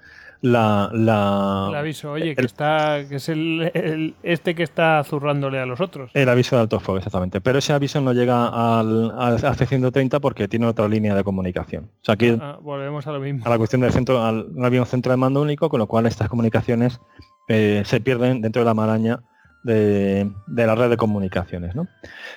la... 0.43 0.89
la- 0.93 1.69
Le 1.71 1.77
aviso, 1.77 2.11
oye, 2.11 2.35
que 2.35 2.41
el- 2.41 2.45
está, 2.45 2.99
que 3.09 3.15
es 3.15 3.29
el, 3.29 3.71
el- 3.73 4.15
este 4.23 4.53
que 4.55 4.63
está 4.63 5.01
zurrándole 5.03 5.57
a 5.59 5.65
los 5.65 5.79
otros. 5.81 6.11
El 6.13 6.27
aviso 6.29 6.55
de 6.57 6.61
alto 6.63 6.79
fuego, 6.79 6.97
exactamente. 6.97 7.39
Pero 7.41 7.59
ese 7.59 7.71
aviso 7.73 7.99
no 8.01 8.11
llega 8.13 8.47
al, 8.79 9.11
al 9.17 9.37
AC-130 9.37 10.19
porque 10.19 10.47
tiene 10.47 10.65
otra 10.67 10.87
línea 10.87 11.15
de 11.15 11.23
comunicación. 11.23 11.85
O 11.85 12.05
sea, 12.05 12.15
aquí 12.15 12.37
Ah, 12.41 12.57
volvemos 12.61 13.07
a 13.07 13.11
lo 13.13 13.19
mismo. 13.21 13.45
a 13.45 13.49
la 13.49 13.57
cuestión 13.57 13.81
del 13.81 13.91
centro, 13.91 14.21
al, 14.23 14.53
no 14.53 14.65
había 14.65 14.81
un 14.81 14.85
centro 14.85 15.11
de 15.11 15.17
mando 15.17 15.41
único, 15.41 15.69
con 15.69 15.79
lo 15.79 15.87
cual 15.87 16.05
estas 16.05 16.27
comunicaciones 16.29 16.99
eh, 17.47 17.81
se 17.85 18.01
pierden 18.01 18.41
dentro 18.41 18.61
de 18.61 18.65
la 18.65 18.73
maraña 18.73 19.21
de, 19.63 20.29
de 20.47 20.67
la 20.67 20.75
red 20.75 20.89
de 20.89 20.97
comunicaciones. 20.97 21.73
¿no? 21.73 21.87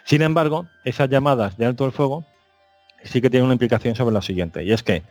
Sin 0.05 0.23
embargo, 0.23 0.67
esas 0.85 1.09
llamadas 1.11 1.57
de 1.59 1.67
alto 1.67 1.85
el 1.85 1.93
fuego 1.93 2.25
sí 3.03 3.21
que 3.21 3.31
tienen 3.31 3.45
una 3.47 3.55
implicación 3.55 3.95
sobre 3.97 4.15
lo 4.15 4.23
siguiente, 4.23 4.63
y 4.65 4.73
es 4.73 4.83
que 4.85 5.03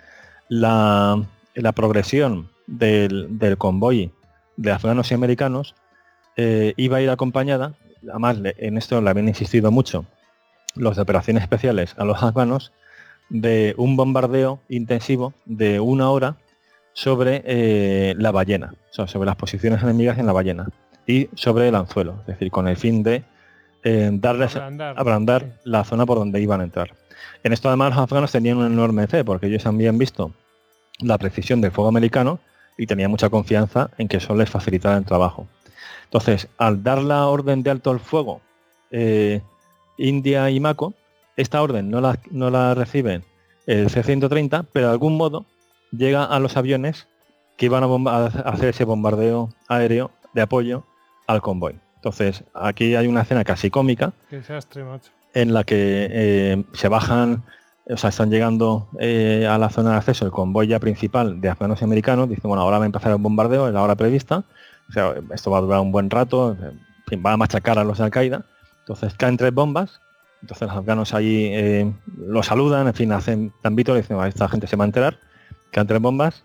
la, 0.49 1.22
la 1.55 1.72
progresión 1.73 2.49
del, 2.67 3.37
del 3.39 3.57
convoy 3.57 4.11
de 4.57 4.71
afganos 4.71 5.11
y 5.11 5.13
americanos 5.13 5.75
eh, 6.37 6.73
iba 6.77 6.97
a 6.97 7.01
ir 7.01 7.09
acompañada, 7.09 7.73
además 8.09 8.37
en 8.43 8.77
esto 8.77 9.01
le 9.01 9.09
habían 9.09 9.27
insistido 9.27 9.71
mucho 9.71 10.05
los 10.75 10.95
de 10.95 11.01
operaciones 11.01 11.43
especiales 11.43 11.95
a 11.97 12.05
los 12.05 12.21
afganos, 12.21 12.71
de 13.29 13.73
un 13.77 13.95
bombardeo 13.95 14.59
intensivo 14.69 15.33
de 15.45 15.79
una 15.79 16.09
hora 16.11 16.37
sobre 16.93 17.41
eh, 17.45 18.13
la 18.17 18.31
ballena, 18.31 18.73
o 18.91 18.93
sea, 18.93 19.07
sobre 19.07 19.25
las 19.25 19.35
posiciones 19.35 19.81
enemigas 19.81 20.19
en 20.19 20.27
la 20.27 20.33
ballena 20.33 20.69
y 21.07 21.29
sobre 21.33 21.67
el 21.67 21.75
anzuelo, 21.75 22.17
es 22.21 22.27
decir, 22.27 22.51
con 22.51 22.67
el 22.67 22.77
fin 22.77 23.03
de 23.03 23.23
eh, 23.83 24.09
darles 24.13 24.55
ablandar 24.55 25.43
Sí. 25.43 25.47
la 25.65 25.83
zona 25.83 26.05
por 26.05 26.17
donde 26.17 26.41
iban 26.41 26.61
a 26.61 26.63
entrar. 26.63 26.93
En 27.43 27.53
esto 27.53 27.67
además 27.67 27.91
los 27.91 27.99
afganos 27.99 28.31
tenían 28.31 28.57
una 28.57 28.67
enorme 28.67 29.07
fe, 29.07 29.23
porque 29.23 29.47
ellos 29.47 29.65
habían 29.65 29.97
visto 29.97 30.31
la 30.99 31.17
precisión 31.17 31.61
del 31.61 31.71
fuego 31.71 31.89
americano 31.89 32.39
y 32.77 32.88
tenían 32.88 33.11
mucha 33.11 33.30
confianza 33.30 33.89
en 33.97 34.07
que 34.07 34.18
eso 34.18 34.35
les 34.35 34.49
facilitara 34.49 34.97
el 34.97 35.06
trabajo. 35.06 35.47
Entonces, 36.06 36.47
al 36.57 36.84
dar 36.84 37.02
la 37.02 37.27
orden 37.27 37.64
de 37.64 37.72
alto 37.72 37.91
al 37.91 37.99
fuego, 37.99 38.41
eh, 38.91 39.41
India 39.97 40.49
y 40.49 40.60
Mako, 40.60 40.93
esta 41.35 41.61
orden 41.61 41.89
no 41.89 42.02
la, 42.02 42.19
no 42.31 42.49
la 42.49 42.73
reciben 42.73 43.23
el 43.65 43.89
C-130, 43.89 44.65
pero 44.72 44.88
de 44.88 44.93
algún 44.93 45.18
modo 45.18 45.45
llega 45.91 46.23
a 46.23 46.39
los 46.39 46.57
aviones 46.57 47.07
que 47.57 47.65
iban 47.65 47.84
a, 47.84 48.26
hacer 48.26 48.69
ese 48.69 48.84
bombardeo 48.84 49.49
aéreo 49.68 50.11
de 50.34 50.41
apoyo 50.41 50.84
al 51.27 51.41
convoy. 51.41 51.76
Entonces, 51.95 52.43
aquí 52.53 52.95
hay 52.95 53.07
una 53.07 53.22
escena 53.22 53.43
casi 53.43 53.69
cómica 53.69 54.14
en 55.34 55.53
la 55.53 55.64
que 55.64 56.07
eh, 56.11 56.64
se 56.73 56.88
bajan, 56.88 57.43
o 57.87 57.97
sea, 57.97 58.09
están 58.09 58.29
llegando 58.29 58.89
eh, 58.99 59.47
a 59.49 59.57
la 59.57 59.69
zona 59.69 59.91
de 59.91 59.97
acceso 59.97 60.25
el 60.25 60.31
convoy 60.31 60.67
ya 60.67 60.79
principal 60.79 61.39
de 61.39 61.49
afganos 61.49 61.81
y 61.81 61.85
americanos. 61.85 62.29
Dicen, 62.29 62.47
bueno, 62.49 62.61
ahora 62.63 62.79
va 62.79 62.85
a 62.85 62.87
empezar 62.87 63.11
el 63.11 63.17
bombardeo, 63.17 63.67
es 63.67 63.73
la 63.73 63.81
hora 63.81 63.95
prevista. 63.95 64.43
O 64.89 64.91
sea, 64.91 65.13
esto 65.33 65.51
va 65.51 65.59
a 65.59 65.61
durar 65.61 65.79
un 65.79 65.91
buen 65.91 66.09
rato, 66.09 66.57
va 67.25 67.33
a 67.33 67.37
machacar 67.37 67.79
a 67.79 67.83
los 67.83 67.97
de 67.97 68.05
Al-Qaeda. 68.05 68.45
Entonces 68.81 69.13
caen 69.15 69.37
tres 69.37 69.53
bombas 69.53 69.99
entonces 70.45 70.67
los 70.67 70.77
afganos 70.77 71.13
ahí 71.15 71.49
eh, 71.53 71.91
lo 72.17 72.43
saludan, 72.43 72.85
en 72.85 72.93
fin, 72.93 73.11
hacen 73.11 73.51
tambito, 73.63 73.95
le 73.95 74.01
dicen, 74.01 74.19
esta 74.25 74.47
gente 74.47 74.67
se 74.67 74.75
va 74.75 74.83
a 74.83 74.85
enterar, 74.85 75.17
quedan 75.71 75.87
tres 75.87 75.99
bombas 75.99 76.43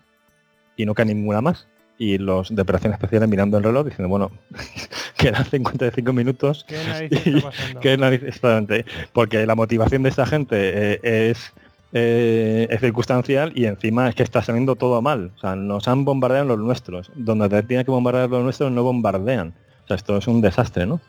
y 0.75 0.87
no 0.87 0.95
cae 0.95 1.05
ninguna 1.05 1.39
más. 1.41 1.67
Y 2.01 2.17
los 2.17 2.49
de 2.49 2.59
operaciones 2.59 2.95
especiales 2.95 3.29
mirando 3.29 3.59
el 3.59 3.63
reloj 3.63 3.85
diciendo, 3.85 4.09
bueno, 4.09 4.31
quedan 5.17 5.45
55 5.45 6.11
minutos. 6.11 6.65
¿Qué 6.67 7.95
narices 7.95 8.39
Porque 9.13 9.45
la 9.45 9.53
motivación 9.53 10.01
de 10.01 10.09
esta 10.09 10.25
gente 10.25 10.55
eh, 10.57 11.29
es, 11.29 11.53
eh, 11.93 12.65
es 12.71 12.79
circunstancial 12.79 13.51
y 13.53 13.65
encima 13.65 14.09
es 14.09 14.15
que 14.15 14.23
está 14.23 14.41
saliendo 14.41 14.75
todo 14.75 14.99
mal. 15.03 15.31
O 15.35 15.39
sea, 15.39 15.55
nos 15.55 15.87
han 15.87 16.03
bombardeado 16.03 16.47
los 16.47 16.57
nuestros. 16.57 17.11
Donde 17.13 17.61
tiene 17.61 17.85
que 17.85 17.91
bombardear 17.91 18.31
los 18.31 18.43
nuestros 18.43 18.71
no 18.71 18.81
bombardean. 18.81 19.53
O 19.83 19.87
sea, 19.87 19.95
esto 19.95 20.17
es 20.17 20.25
un 20.25 20.41
desastre, 20.41 20.87
¿no? 20.87 21.01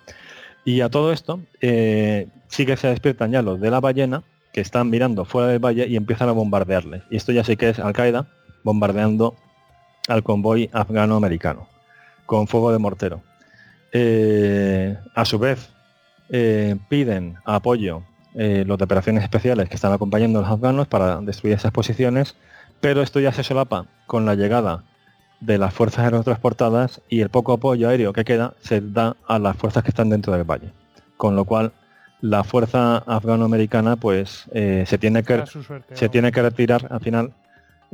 Y 0.67 0.83
a 0.83 0.91
todo 0.91 1.11
esto, 1.11 1.41
eh, 1.63 2.29
sí 2.49 2.67
que 2.67 2.77
se 2.77 2.89
despiertan 2.89 3.33
ya 3.33 3.41
los 3.41 3.63
de 3.63 3.71
la 3.71 3.81
ballena, 3.81 4.25
que 4.53 4.61
están 4.61 4.91
mirando 4.91 5.25
fuera 5.25 5.49
del 5.49 5.59
valle 5.59 5.87
y 5.89 5.97
empiezan 5.97 6.29
a 6.29 6.33
bombardearles. 6.33 7.03
Y 7.11 7.17
esto 7.17 7.33
ya 7.33 7.45
sí 7.45 7.57
que 7.57 7.71
es 7.71 7.79
Al-Qaeda 7.79 8.29
bombardeando 8.63 9.37
al 10.09 10.23
convoy 10.23 10.71
afgano-americano 10.73 11.69
con 12.27 12.47
fuego 12.49 12.73
de 12.73 12.79
mortero. 12.79 13.23
Eh, 13.93 14.97
a 15.15 15.25
su 15.25 15.39
vez, 15.39 15.71
eh, 16.31 16.77
piden 16.89 17.37
apoyo 17.45 18.05
los 18.35 18.79
de 18.79 18.85
operaciones 18.85 19.25
especiales 19.25 19.69
que 19.69 19.75
están 19.75 19.93
acompañando 19.93 20.39
a 20.39 20.43
los 20.43 20.51
afganos 20.51 20.89
para 20.89 21.21
destruir 21.21 21.55
esas 21.55 21.71
posiciones, 21.71 22.35
pero 22.81 23.03
esto 23.03 23.21
ya 23.21 23.31
se 23.31 23.45
solapa 23.45 23.85
con 24.07 24.25
la 24.25 24.35
llegada 24.35 24.85
de 25.43 25.59
las 25.59 25.75
fuerzas 25.75 26.05
aerotransportadas 26.05 27.01
y 27.09 27.21
el 27.21 27.29
poco 27.29 27.53
apoyo 27.53 27.89
aéreo 27.89 28.13
que 28.13 28.25
queda 28.25 28.55
se 28.61 28.81
da 28.81 29.17
a 29.27 29.39
las 29.39 29.57
fuerzas 29.57 29.83
que 29.83 29.91
están 29.91 30.09
dentro 30.09 30.33
del 30.33 30.45
valle. 30.45 30.73
Con 31.17 31.37
lo 31.37 31.45
cual 31.45 31.73
la 32.21 32.45
fuerza 32.45 32.99
afganoamericana 32.99 33.97
pues 33.97 34.45
eh, 34.53 34.85
se, 34.87 34.99
tiene 34.99 35.25
que, 35.25 35.43
se 35.93 36.09
tiene 36.09 36.31
que 36.31 36.43
retirar 36.43 36.87
al 36.91 37.01
final 37.01 37.33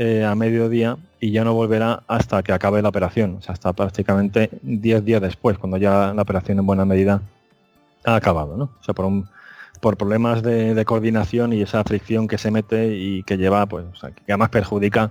eh, 0.01 0.25
a 0.25 0.35
mediodía 0.37 0.97
y 1.19 1.33
ya 1.33 1.43
no 1.43 1.55
volverá 1.55 2.05
hasta 2.07 2.41
que 2.45 2.53
acabe 2.53 2.81
la 2.83 2.89
operación, 2.89 3.39
o 3.39 3.43
sea, 3.43 3.55
hasta 3.55 3.73
prácticamente 3.73 4.49
10 4.63 5.05
días 5.05 5.21
después, 5.21 5.59
cuando 5.59 5.77
ya 5.77 6.15
la 6.15 6.23
operación 6.23 6.61
en 6.61 6.67
buena 6.67 6.85
medida 6.85 7.21
ha 8.05 8.15
acabado, 8.15 8.57
¿no? 8.57 8.65
O 8.81 8.85
sea, 8.85 8.95
por, 8.95 9.07
un, 9.07 9.29
por 9.81 9.97
problemas 9.97 10.41
de, 10.45 10.85
coordinación 10.85 11.53
y 11.53 11.63
esa 11.63 11.83
fricción 11.83 12.29
que 12.29 12.39
se 12.39 12.53
mete 12.53 12.95
y 12.95 13.25
que 13.25 13.37
lleva, 13.37 13.67
pues, 13.67 13.87
que 14.01 14.33
además 14.33 14.51
perjudica 14.51 15.11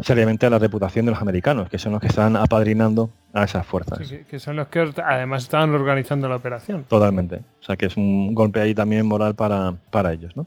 seriamente 0.00 0.44
a 0.44 0.50
la 0.50 0.58
reputación 0.58 1.06
de 1.06 1.12
los 1.12 1.20
americanos, 1.20 1.68
que 1.68 1.78
son 1.78 1.92
los 1.92 2.00
que 2.00 2.08
están 2.08 2.34
apadrinando 2.34 3.10
a 3.32 3.44
esas 3.44 3.64
fuerzas. 3.64 4.00
que, 4.28 4.40
son 4.40 4.56
los 4.56 4.66
que 4.66 4.92
además 5.04 5.44
estaban 5.44 5.72
organizando 5.72 6.28
la 6.28 6.34
operación. 6.34 6.84
Totalmente. 6.88 7.42
O 7.60 7.62
sea 7.62 7.76
que 7.76 7.86
es 7.86 7.96
un 7.96 8.34
golpe 8.34 8.60
ahí 8.60 8.74
también 8.74 9.06
moral 9.06 9.36
para, 9.36 9.74
para 9.90 10.12
ellos. 10.12 10.36
¿no? 10.36 10.46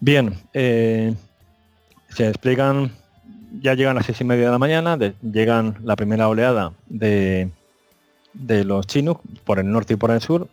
Bien, 0.00 0.34
eh, 0.54 1.14
se 2.14 2.28
explican, 2.28 2.92
ya 3.60 3.74
llegan 3.74 3.92
a 3.92 3.94
las 3.94 4.06
seis 4.06 4.20
y 4.20 4.24
media 4.24 4.46
de 4.46 4.50
la 4.52 4.58
mañana, 4.58 4.96
llegan 5.22 5.76
la 5.82 5.96
primera 5.96 6.28
oleada 6.28 6.72
de, 6.86 7.50
de 8.32 8.64
los 8.64 8.86
chinos 8.86 9.18
por 9.44 9.58
el 9.58 9.70
norte 9.70 9.94
y 9.94 9.96
por 9.96 10.10
el 10.10 10.20
sur, 10.20 10.48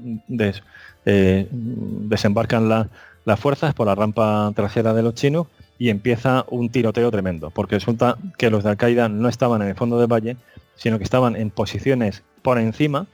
eh, 1.05 1.47
desembarcan 1.51 2.69
las 2.69 3.39
fuerzas 3.39 3.73
por 3.73 3.87
la 3.87 3.95
rampa 3.95 4.51
trasera 4.55 4.93
de 4.93 5.03
los 5.03 5.15
chinos 5.15 5.47
y 5.77 5.89
empieza 5.89 6.45
un 6.49 6.69
tiroteo 6.69 7.09
tremendo, 7.11 7.49
porque 7.49 7.75
resulta 7.75 8.17
que 8.37 8.49
los 8.49 8.63
de 8.63 8.71
Al-Qaeda 8.71 9.09
no 9.09 9.29
estaban 9.29 9.61
en 9.61 9.69
el 9.69 9.75
fondo 9.75 9.99
del 9.99 10.11
valle, 10.11 10.37
sino 10.75 10.97
que 10.97 11.03
estaban 11.03 11.35
en 11.35 11.49
posiciones 11.49 12.23
por 12.41 12.59
encima 12.59 13.07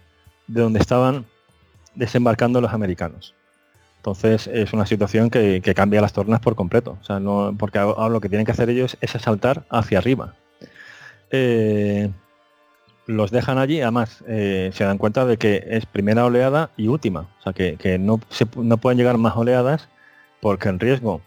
de 0.48 0.62
donde 0.62 0.80
estaban 0.80 1.26
desembarcando 1.96 2.62
los 2.62 2.74
americanos. 2.74 3.37
Entonces 4.08 4.48
es 4.48 4.72
una 4.72 4.86
situación 4.86 5.30
que, 5.30 5.62
cambia 5.76 6.00
las 6.00 6.14
tornas 6.14 6.40
por 6.40 6.56
completo, 6.56 6.98
o 7.02 7.04
sea, 7.04 7.20
no, 7.20 7.54
porque 7.60 7.78
ahora 7.78 8.08
lo 8.08 8.22
que 8.22 8.30
tienen 8.30 8.46
que 8.46 8.54
hacer 8.54 8.70
ellos 8.70 8.96
es 9.02 9.12
saltar 9.12 9.66
hacia 9.70 9.98
arriba. 9.98 10.34
Eh, 11.30 12.10
los 13.06 13.32
dejan 13.32 13.58
allí, 13.58 13.82
además 13.82 14.24
eh, 14.26 14.72
se 14.74 14.86
dan 14.86 14.98
cuenta 14.98 15.26
de 15.26 15.36
que 15.36 15.62
es 15.72 15.86
primera 15.86 16.24
oleada 16.24 16.70
y 16.78 16.88
última, 16.88 17.28
o 17.38 17.42
sea 17.42 17.52
que, 17.52 17.98
no, 18.00 18.22
no 18.56 18.78
pueden 18.78 18.98
llegar 18.98 19.18
más 19.18 19.36
oleadas 19.36 19.90
porque 20.40 20.70
el 20.70 20.80
riesgo 20.80 21.20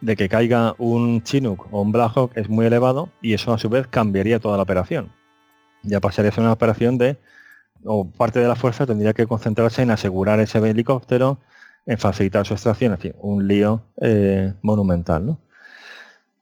de 0.00 0.16
que 0.16 0.28
caiga 0.28 0.74
un 0.78 1.22
Chinook 1.22 1.68
o 1.70 1.82
un 1.82 1.92
Blackhawk 1.92 2.32
es 2.36 2.48
muy 2.48 2.66
elevado 2.66 3.10
y 3.22 3.34
eso 3.34 3.52
a 3.52 3.58
su 3.58 3.68
vez 3.68 3.86
cambiaría 3.86 4.40
toda 4.40 4.56
la 4.56 4.64
operación. 4.64 5.12
Ya 5.84 6.00
pasaría 6.00 6.30
a 6.30 6.34
ser 6.34 6.42
una 6.42 6.52
operación 6.52 6.98
de, 6.98 7.16
o 7.84 8.04
parte 8.04 8.40
de 8.40 8.48
la 8.48 8.56
fuerza 8.56 8.86
tendría 8.86 9.12
que 9.12 9.28
concentrarse 9.28 9.82
en 9.82 9.92
asegurar 9.92 10.40
ese 10.40 10.58
helicóptero, 10.58 11.38
en 11.86 11.98
facilitar 11.98 12.46
su 12.46 12.54
extracción, 12.54 12.92
en 12.92 12.98
fin, 12.98 13.14
un 13.20 13.46
lío 13.46 13.82
eh, 14.00 14.54
monumental. 14.62 15.38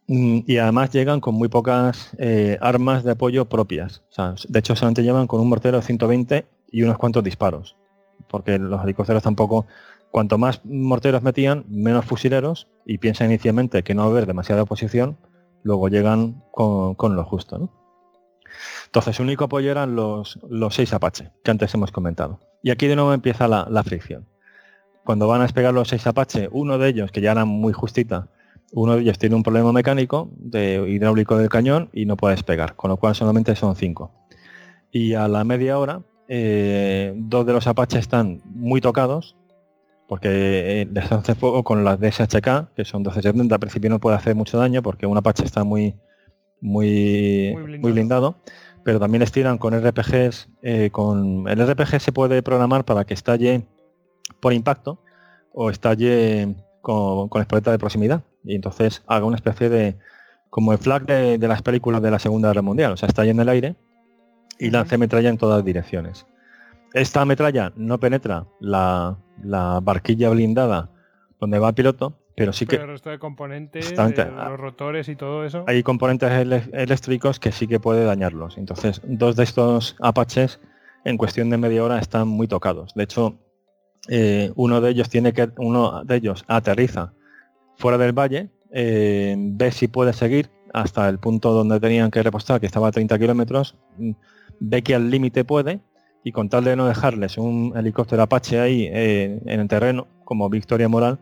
Mm, 0.09 0.41
y 0.47 0.59
además 0.59 0.91
llegan 0.91 1.21
con 1.21 1.35
muy 1.35 1.49
pocas 1.49 2.11
eh, 2.19 2.59
armas 2.61 3.05
de 3.05 3.13
apoyo 3.13 3.49
propias. 3.49 4.03
de 4.49 4.59
hecho, 4.59 4.77
solamente 4.77 5.03
llevan 5.03 5.27
con 5.27 5.41
un 5.41 5.49
mortero 5.49 5.79
de 5.79 5.83
120 5.83 6.47
y 6.71 6.83
unos 6.83 6.99
cuantos 6.99 7.25
disparos. 7.25 7.77
Porque 8.29 8.59
los 8.59 8.83
helicópteros 8.83 9.23
tampoco 9.23 9.67
Cuanto 10.13 10.37
más 10.37 10.61
morteros 10.67 11.23
metían, 11.23 11.65
menos 11.69 12.05
fusileros, 12.05 12.69
y 12.85 12.99
piensa 12.99 13.25
inicialmente 13.25 13.83
que 13.83 13.95
no 13.95 14.03
va 14.03 14.09
a 14.09 14.11
haber 14.11 14.27
demasiada 14.27 14.63
oposición, 14.63 15.17
luego 15.63 15.89
llegan 15.89 16.45
con, 16.53 17.17
lo 17.17 17.25
justo. 17.25 17.71
Entonces, 18.85 19.17
su 19.17 19.23
único 19.23 19.45
apoyo 19.45 19.71
eran 19.71 19.97
los, 19.97 20.39
los 20.51 20.75
seis 20.75 20.93
Apache, 20.93 21.33
que 21.43 21.51
antes 21.51 21.73
hemos 21.73 21.93
comentado. 21.93 22.41
Y 22.63 22.71
aquí 22.71 22.89
de 22.89 22.97
nuevo 22.97 23.15
empieza 23.15 23.49
la, 23.49 23.83
fricción. 23.85 24.29
Cuando 25.05 25.27
van 25.27 25.41
a 25.41 25.45
despegar 25.45 25.75
los 25.75 25.89
seis 25.89 26.07
Apache, 26.07 26.49
uno 26.53 26.79
de 26.79 26.89
ellos, 26.89 27.11
que 27.11 27.21
ya 27.21 27.33
era 27.33 27.45
muy 27.45 27.73
justita, 27.73 28.29
uno 28.73 28.95
de 28.95 29.03
ellos 29.03 29.19
tiene 29.19 29.35
un 29.35 29.43
problema 29.43 29.73
mecánico 29.73 30.31
de 30.37 30.85
hidráulico 30.89 31.37
del 31.37 31.49
cañón 31.49 31.91
y 31.93 32.07
no 32.07 32.17
puede 32.17 32.35
despegar, 32.35 32.77
con 32.77 32.91
lo 32.91 32.97
cual 32.97 33.15
solamente 33.15 33.55
son 33.57 33.77
cinco. 33.77 34.13
Y 34.91 35.15
a 35.15 35.29
la 35.29 35.45
media 35.45 35.79
hora, 35.79 36.03
eh, 36.29 37.13
dos 37.17 37.45
de 37.47 37.53
los 37.53 37.67
Apache 37.67 37.99
están 37.99 38.41
muy 38.45 38.81
tocados 38.81 39.37
porque 40.13 40.87
les 40.93 41.11
eh, 41.11 41.15
hace 41.15 41.35
fuego 41.35 41.65
con 41.65 41.85
las 41.85 41.99
DSHK, 41.99 42.75
que 42.75 42.85
son 42.85 43.01
1270, 43.01 43.55
al 43.55 43.61
principio 43.61 43.89
no 43.89 43.99
puede 43.99 44.17
hacer 44.17 44.35
mucho 44.35 44.59
daño 44.59 44.83
porque 44.83 45.07
un 45.07 45.17
Apache 45.17 45.45
está 45.45 45.65
muy, 45.65 45.95
muy, 46.61 47.55
muy 47.81 47.93
blindado. 47.93 48.37
pero 48.85 49.01
también 49.01 49.21
les 49.21 49.33
tiran 49.33 49.59
con 49.59 49.75
RPGs, 49.75 50.49
eh, 50.63 50.91
con 50.91 51.49
el 51.49 51.67
RPG 51.67 52.01
se 52.01 52.13
puede 52.13 52.43
programar 52.43 52.85
para 52.85 53.05
que 53.05 53.15
estalle 53.15 53.67
por 54.43 54.53
impacto 54.53 54.99
o 55.53 55.71
estalle 55.71 56.55
con, 56.83 57.29
con 57.29 57.47
de 57.47 57.79
proximidad 57.79 58.23
y 58.45 58.57
entonces 58.57 59.03
haga 59.07 59.25
una 59.25 59.37
especie 59.37 59.69
de 59.69 59.97
como 60.51 60.73
el 60.73 60.79
flag 60.79 61.07
de, 61.07 61.39
las 61.39 61.63
películas 61.63 62.03
de 62.03 62.11
la 62.11 62.19
Segunda 62.19 62.49
Guerra 62.49 62.61
Mundial, 62.61 62.93
o 62.93 62.97
sea, 62.99 63.07
estalle 63.07 63.31
en 63.31 63.41
el 63.41 63.49
aire 63.49 63.77
y 64.59 64.71
lance 64.71 64.99
metralla 64.99 65.31
en 65.31 65.39
todas 65.39 65.65
direcciones. 65.65 66.27
Esta 66.93 67.25
metralla 67.25 67.73
no 67.77 67.99
penetra 67.99 68.47
la, 68.61 69.17
barquilla 69.83 70.29
blindada 70.29 70.91
donde 71.41 71.59
va 71.59 71.69
el 71.69 71.75
piloto, 71.75 72.19
pero 72.37 72.53
sí 72.53 72.67
que... 72.67 72.77
el 72.77 72.89
resto 72.89 73.09
de 73.09 73.19
componentes, 73.19 73.95
los 73.97 74.61
rotores 74.61 75.09
y 75.09 75.17
todo 75.17 75.45
eso... 75.45 75.65
Hay 75.69 75.83
componentes 75.83 76.31
eléctricos 76.73 77.41
que 77.41 77.51
sí 77.51 77.67
que 77.67 77.81
puede 77.81 78.05
dañarlos. 78.05 78.59
Entonces, 78.59 79.01
dos 79.05 79.37
de 79.37 79.45
estos 79.45 79.97
Apaches 80.01 80.61
en 81.05 81.17
cuestión 81.17 81.49
de 81.49 81.57
media 81.57 81.83
hora 81.83 81.99
están 81.99 82.29
muy 82.29 82.47
tocados. 82.47 82.93
De 82.95 83.05
hecho, 83.05 83.39
eh, 84.09 84.53
uno 84.57 84.81
de 84.81 84.91
ellos 84.91 85.09
tiene 85.09 85.33
que... 85.33 85.51
Uno 85.59 86.05
de 86.05 86.17
ellos 86.17 86.45
aterriza 86.49 87.13
fuera 87.77 87.99
del 87.99 88.13
valle, 88.13 88.51
eh, 88.71 89.35
ve 89.39 89.73
si 89.73 89.89
puede 89.89 90.13
seguir 90.13 90.51
hasta 90.73 91.09
el 91.09 91.19
punto 91.19 91.53
donde 91.53 91.81
tenían 91.81 92.11
que 92.11 92.23
repostar, 92.23 92.61
que 92.61 92.67
estaba 92.67 92.89
a 92.89 92.93
30 92.93 93.19
kilómetros, 93.19 93.77
ve 94.61 94.83
que 94.83 94.95
al 94.95 95.11
límite 95.11 95.45
puede, 95.45 95.81
y 96.25 96.33
con 96.33 96.49
tal 96.49 96.65
de 96.65 96.77
no 96.77 96.87
dejarles 96.87 97.37
un 97.37 97.73
helicóptero 97.77 98.23
Apache 98.23 98.61
ahí 98.61 98.89
eh, 98.93 99.41
en 99.45 99.61
el 99.61 99.69
terreno, 99.69 100.07
como 100.25 100.49
victoria 100.49 100.89
moral, 100.89 101.19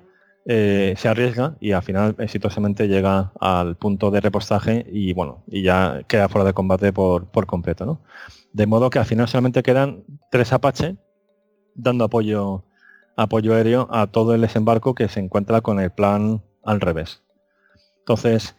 se 0.47 1.07
arriesga 1.07 1.57
y 1.61 1.73
al 1.73 1.83
final 1.83 2.17
exitosamente 2.19 2.89
llega 2.89 3.31
al 3.39 3.77
punto 3.77 4.11
de 4.11 4.21
repostaje 4.21 4.85
y 4.91 5.13
bueno, 5.13 5.45
y 5.47 5.63
ya 5.63 6.03
queda 6.09 6.29
fuera 6.29 6.45
de 6.45 6.55
combate 6.55 6.93
por, 6.93 7.27
por 7.27 7.47
completo, 7.47 7.87
¿no? 7.87 8.01
De 8.53 8.67
modo 8.67 8.91
que 8.91 8.99
al 8.99 9.05
final 9.05 9.29
solamente 9.29 9.63
quedan 9.63 10.03
tres 10.29 10.53
Apache 10.53 10.97
dando 11.75 12.05
apoyo, 12.05 12.65
apoyo 13.23 13.55
aéreo 13.55 13.87
a 13.91 14.07
todo 14.07 14.35
el 14.35 14.41
desembarco 14.41 14.95
que 14.95 15.09
se 15.09 15.21
encuentra 15.21 15.61
con 15.61 15.79
el 15.79 15.91
plan 15.91 16.43
al 16.65 16.81
revés. 16.81 17.23
Entonces, 17.99 18.57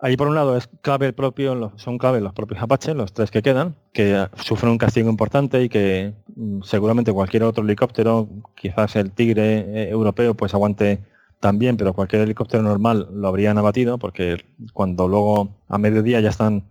ahí 0.00 0.16
por 0.16 0.26
un 0.26 0.34
lado 0.34 0.56
es 0.56 0.68
clave 0.80 1.06
el 1.06 1.14
propio, 1.14 1.72
son 1.76 1.98
clave 1.98 2.20
los 2.20 2.32
propios 2.32 2.60
Apache, 2.60 2.94
los 2.94 3.12
tres 3.12 3.30
que 3.30 3.42
quedan, 3.42 3.76
que 3.92 4.26
sufren 4.36 4.72
un 4.72 4.78
castigo 4.78 5.08
importante 5.08 5.62
y 5.62 5.68
que 5.68 6.14
mm, 6.34 6.62
seguramente 6.62 7.12
cualquier 7.12 7.44
otro 7.44 7.62
helicóptero, 7.62 8.28
quizás 8.56 8.96
el 8.96 9.12
Tigre 9.12 9.60
eh, 9.60 9.88
europeo, 9.90 10.34
pues 10.34 10.52
aguante 10.52 11.00
también, 11.38 11.76
pero 11.76 11.92
cualquier 11.94 12.22
helicóptero 12.22 12.62
normal 12.62 13.08
lo 13.12 13.28
habrían 13.28 13.56
abatido 13.58 13.98
porque 13.98 14.44
cuando 14.72 15.06
luego 15.06 15.56
a 15.68 15.78
mediodía 15.78 16.20
ya 16.20 16.30
están 16.30 16.64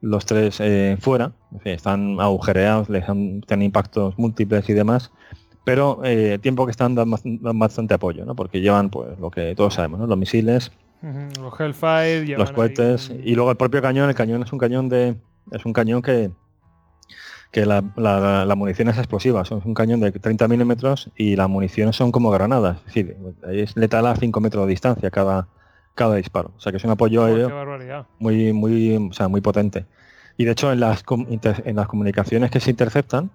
los 0.00 0.26
tres 0.26 0.60
eh, 0.60 0.96
fuera, 1.00 1.32
están 1.64 2.20
agujereados, 2.20 2.88
les 2.88 3.08
han, 3.08 3.40
tienen 3.40 3.66
impactos 3.66 4.16
múltiples 4.16 4.68
y 4.68 4.74
demás, 4.74 5.10
pero 5.68 6.00
eh, 6.02 6.38
tiempo 6.40 6.64
que 6.64 6.70
están 6.70 6.94
dando, 6.94 7.18
bastante 7.54 7.92
apoyo, 7.92 8.24
¿no? 8.24 8.34
porque 8.34 8.62
llevan 8.62 8.88
pues 8.88 9.18
lo 9.18 9.30
que 9.30 9.54
todos 9.54 9.74
sabemos, 9.74 10.00
¿no? 10.00 10.06
los 10.06 10.16
misiles, 10.16 10.72
los 11.02 11.60
Hellfire, 11.60 12.38
los 12.38 12.52
cohetes 12.52 13.12
y 13.22 13.34
luego 13.34 13.50
el 13.50 13.58
propio 13.58 13.82
cañón, 13.82 14.08
el 14.08 14.14
cañón 14.14 14.42
es 14.42 14.52
un 14.52 14.58
cañón 14.58 14.88
de 14.88 15.16
es 15.52 15.66
un 15.66 15.74
cañón 15.74 16.00
que 16.00 16.30
que 17.50 17.66
la, 17.66 17.82
la, 17.96 18.54
munición 18.54 18.88
es 18.88 18.98
explosiva, 18.98 19.42
es 19.42 19.50
un 19.50 19.74
cañón 19.74 20.00
de 20.00 20.12
30 20.12 20.48
milímetros 20.48 21.10
y 21.16 21.36
las 21.36 21.48
municiones 21.48 21.96
son 21.96 22.12
como 22.12 22.30
granadas, 22.30 22.78
es 22.78 22.84
decir, 22.86 23.16
es 23.50 23.76
letal 23.76 24.06
a 24.06 24.16
5 24.16 24.40
metros 24.40 24.66
de 24.66 24.70
distancia 24.70 25.10
cada, 25.10 25.48
cada 25.94 26.16
disparo. 26.16 26.52
O 26.56 26.60
sea 26.60 26.72
que 26.72 26.76
es 26.76 26.84
un 26.84 26.90
apoyo 26.90 27.24
aéreo 27.24 27.50
muy, 28.18 28.52
muy, 28.52 28.96
o 28.96 29.12
sea, 29.14 29.28
muy 29.28 29.40
potente. 29.40 29.86
Y 30.36 30.44
de 30.44 30.52
hecho 30.52 30.70
en 30.72 30.80
las, 30.80 31.04
en 31.40 31.76
las 31.76 31.86
comunicaciones 31.88 32.50
que 32.50 32.60
se 32.60 32.70
interceptan, 32.70 33.30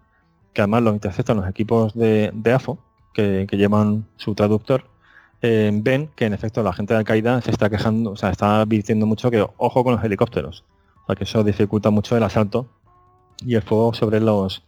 que 0.54 0.62
además 0.62 0.84
lo 0.84 0.94
interceptan 0.94 1.38
los 1.38 1.48
equipos 1.48 1.94
de, 1.94 2.32
AFO, 2.54 2.78
que, 3.14 3.48
llevan 3.52 4.06
su 4.18 4.36
traductor, 4.36 4.86
eh, 5.42 5.72
ven 5.74 6.10
que 6.16 6.26
en 6.26 6.34
efecto 6.34 6.64
la 6.64 6.74
gente 6.74 6.94
de 6.94 7.00
Al-Qaeda 7.00 7.42
se 7.42 7.52
está 7.52 7.70
quejando, 7.70 8.12
o 8.12 8.16
sea, 8.16 8.30
está 8.30 8.62
advirtiendo 8.62 9.06
mucho 9.06 9.30
que 9.30 9.46
ojo 9.58 9.84
con 9.84 9.96
los 9.96 10.04
helicópteros. 10.04 10.64
O 11.04 11.08
sea 11.08 11.16
que 11.16 11.26
eso 11.26 11.44
dificulta 11.44 11.90
mucho 11.90 12.16
el 12.16 12.24
asalto 12.24 12.68
y 13.46 13.56
el 13.56 13.62
fuego 13.62 13.94
sobre 13.94 14.22
los, 14.22 14.64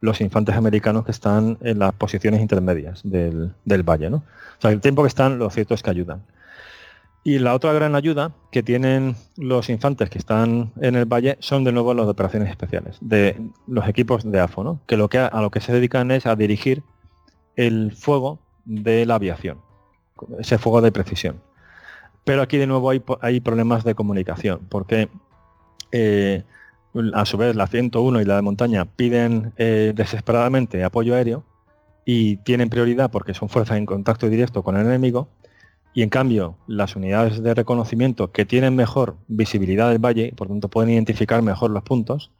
los 0.00 0.20
infantes 0.20 0.56
americanos 0.56 1.04
que 1.04 1.12
están 1.12 1.58
en 1.60 1.78
las 1.78 1.92
posiciones 1.92 2.40
intermedias 2.40 3.00
del, 3.04 3.52
del 3.64 3.82
valle. 3.82 4.10
¿no? 4.10 4.16
O 4.16 4.60
sea, 4.60 4.72
el 4.72 4.80
tiempo 4.80 5.02
que 5.02 5.08
están, 5.08 5.38
lo 5.38 5.48
cierto 5.50 5.74
es 5.74 5.82
que 5.82 5.90
ayudan. 5.90 6.22
Y 7.26 7.40
la 7.40 7.56
otra 7.56 7.72
gran 7.72 7.96
ayuda 7.96 8.30
que 8.52 8.62
tienen 8.62 9.16
los 9.36 9.68
infantes 9.68 10.10
que 10.10 10.18
están 10.18 10.70
en 10.80 10.94
el 10.94 11.06
valle 11.06 11.36
son 11.40 11.64
de 11.64 11.72
nuevo 11.72 11.92
las 11.92 12.06
operaciones 12.06 12.48
especiales, 12.48 12.98
de 13.00 13.50
los 13.66 13.88
equipos 13.88 14.30
de 14.30 14.38
AFO, 14.38 14.62
¿no? 14.62 14.80
que, 14.86 14.96
lo 14.96 15.08
que 15.08 15.18
a, 15.18 15.40
lo 15.40 15.50
que 15.50 15.60
se 15.60 15.72
dedican 15.72 16.12
es 16.12 16.24
a 16.26 16.36
dirigir 16.36 16.84
el 17.56 17.90
fuego 17.90 18.38
de 18.64 19.06
la 19.06 19.16
aviación, 19.16 19.58
ese 20.38 20.56
fuego 20.58 20.80
de 20.82 20.92
precisión. 20.92 21.42
Pero 22.22 22.42
aquí 22.42 22.58
de 22.58 22.68
nuevo 22.68 22.90
hay, 22.90 23.40
problemas 23.40 23.82
de 23.82 23.96
comunicación, 23.96 24.60
porque 24.68 25.08
eh, 25.90 26.44
a 27.12 27.26
su 27.26 27.38
vez 27.38 27.56
la 27.56 27.66
101 27.66 28.20
y 28.20 28.24
la 28.24 28.36
de 28.36 28.42
montaña 28.42 28.84
piden 28.84 29.52
eh, 29.56 29.94
desesperadamente 29.96 30.84
apoyo 30.84 31.16
aéreo 31.16 31.42
y 32.04 32.36
tienen 32.36 32.70
prioridad 32.70 33.10
porque 33.10 33.34
son 33.34 33.48
fuerzas 33.48 33.78
en 33.78 33.86
contacto 33.86 34.28
directo 34.28 34.62
con 34.62 34.76
el 34.76 34.86
enemigo 34.86 35.28
y 35.96 36.02
en 36.02 36.10
cambio, 36.10 36.58
las 36.66 36.94
unidades 36.94 37.42
de 37.42 37.54
reconocimiento 37.54 38.30
que 38.30 38.44
tienen 38.44 38.76
mejor 38.76 39.16
visibilidad 39.28 39.88
del 39.88 39.98
valle, 39.98 40.30
por 40.36 40.46
tanto 40.46 40.68
pueden 40.68 40.90
identificar 40.90 41.40
mejor 41.40 41.70
los 41.70 41.82
puntos 41.84 42.30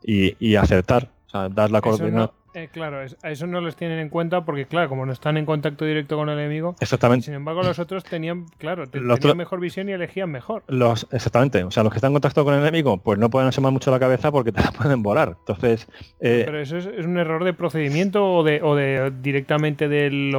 y, 0.00 0.54
acertar, 0.54 1.10
o 1.26 1.30
sea, 1.30 1.48
dar 1.48 1.72
la 1.72 1.80
coordinada. 1.80 2.30
Eh, 2.54 2.68
claro, 2.72 2.98
a 3.22 3.30
eso 3.30 3.46
no 3.48 3.60
les 3.60 3.74
tienen 3.74 3.98
en 3.98 4.08
cuenta 4.08 4.44
porque, 4.44 4.66
claro, 4.66 4.88
como 4.88 5.04
no 5.04 5.12
están 5.12 5.36
en 5.36 5.44
contacto 5.44 5.84
directo 5.84 6.16
con 6.16 6.28
el 6.28 6.38
enemigo. 6.38 6.76
Exactamente. 6.78 7.26
Sin 7.26 7.34
embargo, 7.34 7.64
los 7.64 7.80
otros 7.80 8.04
tenían, 8.04 8.46
claro, 8.58 8.86
tenían 8.86 9.36
mejor 9.36 9.58
visión 9.58 9.88
y 9.88 9.92
elegían 9.92 10.30
mejor. 10.30 10.62
Los, 10.68 11.08
exactamente. 11.10 11.64
O 11.64 11.72
sea, 11.72 11.82
los 11.82 11.92
que 11.92 11.98
están 11.98 12.10
en 12.10 12.14
contacto 12.14 12.44
con 12.44 12.54
el 12.54 12.60
enemigo, 12.60 12.98
pues 12.98 13.18
no 13.18 13.28
pueden 13.28 13.48
asomar 13.48 13.72
mucho 13.72 13.90
la 13.90 13.98
cabeza 13.98 14.30
porque 14.30 14.52
te 14.52 14.62
la 14.62 14.70
pueden 14.78 15.02
volar. 15.02 15.36
Entonces. 15.40 15.88
Eh, 16.20 16.42
Pero 16.44 16.60
eso 16.60 16.76
es, 16.78 16.86
un 17.04 17.18
error 17.18 17.42
de 17.42 17.54
procedimiento 17.54 18.24
o 18.24 18.44
de, 18.44 18.62
o 18.62 18.76
de 18.76 19.12
directamente 19.20 19.88
del 19.88 20.30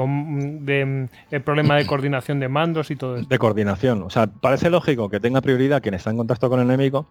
de, 0.62 1.10
problema 1.44 1.76
de 1.76 1.86
coordinación 1.86 2.40
de 2.40 2.48
mandos 2.48 2.92
y 2.92 2.96
todo 2.96 3.18
eso. 3.18 3.28
De 3.28 3.38
coordinación. 3.38 4.04
O 4.04 4.10
sea, 4.10 4.28
parece 4.28 4.70
lógico 4.70 5.10
que 5.10 5.20
tenga 5.20 5.42
prioridad 5.42 5.82
quien 5.82 5.96
está 5.96 6.12
en 6.12 6.18
contacto 6.18 6.50
con 6.50 6.62
el 6.62 6.66
enemigo, 6.66 7.08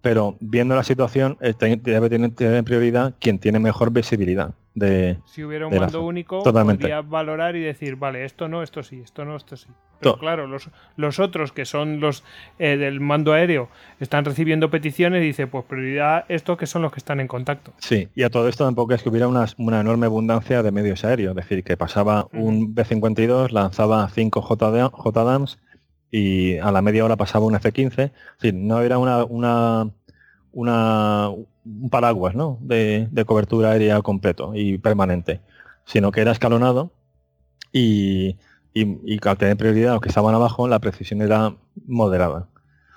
pero 0.00 0.36
viendo 0.40 0.76
la 0.76 0.84
situación 0.84 1.36
eh, 1.40 1.54
debe 1.82 2.08
tener 2.08 2.64
prioridad 2.64 3.14
quien 3.18 3.38
tiene 3.38 3.58
mejor 3.58 3.92
visibilidad. 3.92 4.54
De, 4.74 5.18
si 5.24 5.42
hubiera 5.42 5.66
un 5.66 5.74
mando 5.74 6.02
único, 6.02 6.42
podría 6.42 7.00
valorar 7.00 7.56
y 7.56 7.60
decir, 7.60 7.96
vale, 7.96 8.24
esto 8.24 8.46
no, 8.46 8.62
esto 8.62 8.84
sí, 8.84 9.00
esto 9.00 9.24
no, 9.24 9.34
esto 9.34 9.56
sí. 9.56 9.66
Pero 10.00 10.16
claro, 10.18 10.46
los, 10.46 10.70
los 10.96 11.18
otros 11.18 11.50
que 11.50 11.64
son 11.64 11.98
los 11.98 12.22
eh, 12.60 12.76
del 12.76 13.00
mando 13.00 13.32
aéreo 13.32 13.68
están 13.98 14.24
recibiendo 14.24 14.70
peticiones 14.70 15.22
y 15.24 15.26
dice, 15.26 15.48
pues 15.48 15.64
prioridad 15.64 16.24
estos 16.28 16.56
que 16.56 16.66
son 16.66 16.82
los 16.82 16.92
que 16.92 16.98
están 16.98 17.18
en 17.18 17.26
contacto. 17.26 17.72
Sí, 17.78 18.08
y 18.14 18.22
a 18.22 18.30
todo 18.30 18.48
esto 18.48 18.64
tampoco 18.64 18.94
es 18.94 19.02
que 19.02 19.08
hubiera 19.08 19.26
una, 19.26 19.46
enorme 19.80 20.06
abundancia 20.06 20.62
de 20.62 20.70
medios 20.70 21.04
aéreos, 21.04 21.30
es 21.30 21.36
decir, 21.36 21.64
que 21.64 21.76
pasaba 21.76 22.28
un 22.32 22.74
B-52, 22.74 23.50
lanzaba 23.50 24.08
5 24.08 24.40
JDAMs 25.02 25.58
y 26.10 26.58
a 26.58 26.72
la 26.72 26.82
media 26.82 27.04
hora 27.04 27.16
pasaba 27.16 27.46
un 27.46 27.56
F-15. 27.56 28.12
no 28.54 28.80
era 28.80 28.98
una, 28.98 29.24
una, 29.24 29.90
una, 30.58 31.28
un 31.28 31.88
paraguas 31.88 32.34
¿no? 32.34 32.58
de, 32.60 33.08
cobertura 33.24 33.70
aérea 33.70 34.02
completo 34.02 34.52
y 34.56 34.78
permanente, 34.78 35.40
sino 35.84 36.10
que 36.10 36.20
era 36.20 36.32
escalonado 36.32 36.90
y, 37.72 38.36
al 39.24 39.38
tener 39.38 39.56
prioridad 39.56 39.92
los 39.92 40.00
que 40.00 40.08
estaban 40.08 40.34
abajo, 40.34 40.66
la 40.66 40.80
precisión 40.80 41.22
era 41.22 41.54
moderada. 41.86 42.48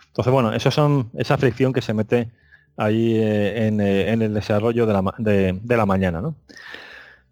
Entonces, 0.07 0.33
bueno, 0.33 0.53
eso 0.53 0.71
son 0.71 1.11
esa 1.13 1.37
fricción 1.37 1.71
que 1.71 1.81
se 1.83 1.93
mete 1.93 2.31
ahí 2.77 3.15
eh, 3.15 3.67
en, 3.67 3.79
eh, 3.79 4.11
en, 4.11 4.23
el 4.23 4.33
desarrollo 4.33 4.87
de 4.87 4.93
la, 4.93 5.13
de 5.19 5.77
la 5.77 5.85
mañana. 5.85 6.19
¿no? 6.19 6.35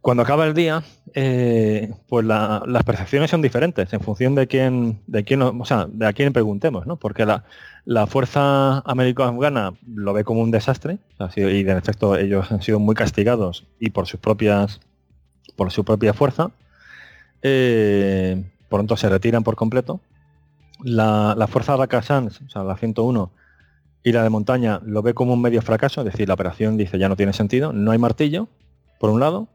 Cuando 0.01 0.23
acaba 0.23 0.45
el 0.45 0.53
día, 0.53 0.83
eh, 1.13 1.93
pues 2.07 2.25
las 2.25 2.83
percepciones 2.85 3.29
son 3.29 3.41
diferentes 3.41 3.91
en 3.91 3.99
función 3.99 4.33
de 4.33 4.47
quién, 4.47 5.01
de 5.07 5.25
quién, 5.25 5.41
o 5.41 5.65
sea, 5.65 5.87
de 5.91 6.07
a 6.07 6.13
quién 6.13 6.31
preguntemos, 6.31 6.87
¿no? 6.87 6.95
Porque 6.95 7.25
la, 7.25 8.07
fuerza 8.07 8.79
americana 8.79 9.73
lo 9.85 10.13
ve 10.13 10.23
como 10.23 10.41
un 10.41 10.51
desastre, 10.51 10.99
y 11.35 11.63
de 11.63 11.77
efecto 11.77 12.15
ellos 12.15 12.49
han 12.51 12.61
sido 12.61 12.79
muy 12.79 12.95
castigados 12.95 13.65
y 13.79 13.89
por 13.89 14.07
sus 14.07 14.19
propias, 14.21 14.79
por 15.57 15.71
su 15.71 15.83
propia 15.83 16.13
fuerza, 16.13 16.51
eh, 17.41 18.43
pronto 18.69 18.95
se 18.95 19.09
retiran 19.09 19.43
por 19.43 19.55
completo. 19.55 19.99
La, 20.81 21.45
fuerza 21.49 21.75
de 21.75 22.01
Sans, 22.01 22.41
o 22.41 22.49
sea, 22.49 22.63
la 22.63 22.77
101, 22.77 23.31
y 24.01 24.13
la 24.13 24.23
de 24.23 24.29
montaña 24.29 24.79
lo 24.85 25.01
ve 25.01 25.13
como 25.13 25.33
un 25.33 25.41
medio 25.41 25.61
fracaso, 25.61 26.01
es 26.01 26.05
decir, 26.05 26.29
la 26.29 26.35
operación 26.35 26.77
dice 26.77 26.97
ya 26.97 27.09
no 27.09 27.17
tiene 27.17 27.33
sentido, 27.33 27.73
no 27.73 27.91
hay 27.91 27.97
martillo, 27.97 28.47
por 28.97 29.09
un 29.09 29.19
lado, 29.19 29.49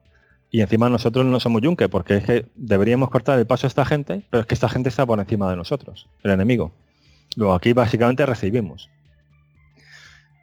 y 0.55 0.61
encima 0.61 0.89
nosotros 0.89 1.27
no 1.27 1.41
somos 1.41 1.63
yunque, 1.63 1.89
porque 1.89 2.19
es 2.19 2.25
que 2.25 2.47
deberíamos 2.55 3.11
cortar 3.11 3.37
el 3.41 3.45
paso 3.45 3.67
a 3.67 3.69
esta 3.69 3.85
gente, 3.85 4.23
pero 4.31 4.43
es 4.43 4.47
que 4.47 4.55
esta 4.55 4.69
gente 4.69 4.89
está 4.89 5.05
por 5.05 5.19
encima 5.19 5.51
de 5.51 5.57
nosotros, 5.57 6.07
el 6.23 6.31
enemigo. 6.31 6.71
Luego 7.35 7.55
aquí 7.55 7.73
básicamente 7.73 8.25
recibimos. 8.25 8.89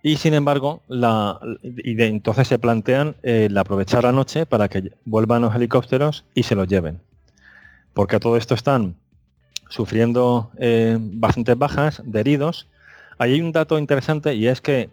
Y 0.03 0.17
sin 0.17 0.33
embargo, 0.33 0.81
la, 0.89 1.39
y 1.63 2.01
entonces 2.01 2.49
se 2.49 2.59
plantean 2.59 3.15
el 3.23 3.57
aprovechar 3.57 4.03
la 4.03 4.11
noche 4.11 4.45
para 4.45 4.67
que 4.67 4.91
vuelvan 5.05 5.43
los 5.43 5.55
helicópteros 5.55 6.25
y 6.35 6.43
se 6.43 6.55
los 6.55 6.67
lleven. 6.67 6.99
Porque 7.93 8.17
a 8.17 8.19
todo 8.19 8.35
esto 8.35 8.53
están 8.53 8.97
sufriendo 9.69 10.51
eh, 10.57 10.97
bastantes 10.99 11.57
bajas 11.57 12.01
de 12.03 12.19
heridos. 12.19 12.67
Hay 13.17 13.39
un 13.39 13.53
dato 13.53 13.79
interesante 13.79 14.35
y 14.35 14.47
es 14.47 14.59
que 14.59 14.89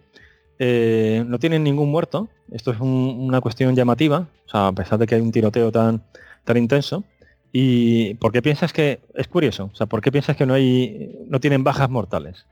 eh, 0.59 1.23
no 1.25 1.39
tienen 1.39 1.63
ningún 1.63 1.89
muerto. 1.89 2.27
Esto 2.51 2.71
es 2.71 2.79
una 2.79 3.39
cuestión 3.41 3.75
llamativa, 3.75 4.27
o 4.45 4.49
sea, 4.49 4.67
a 4.67 4.73
pesar 4.73 4.99
de 4.99 5.07
que 5.07 5.15
hay 5.15 5.21
un 5.21 5.31
tiroteo 5.31 5.71
tan, 5.71 6.03
tan 6.43 6.57
intenso. 6.57 7.03
¿Y 7.51 8.13
por 8.15 8.31
qué 8.31 8.41
piensas 8.41 8.73
que 8.73 8.99
es 9.15 9.27
curioso? 9.27 9.69
O 9.73 9.75
sea, 9.75 9.87
¿por 9.87 10.01
qué 10.01 10.11
piensas 10.11 10.35
que 10.35 10.45
no 10.45 10.53
hay 10.53 11.17
no 11.27 11.39
tienen 11.39 11.63
bajas 11.63 11.89
mortales? 11.89 12.45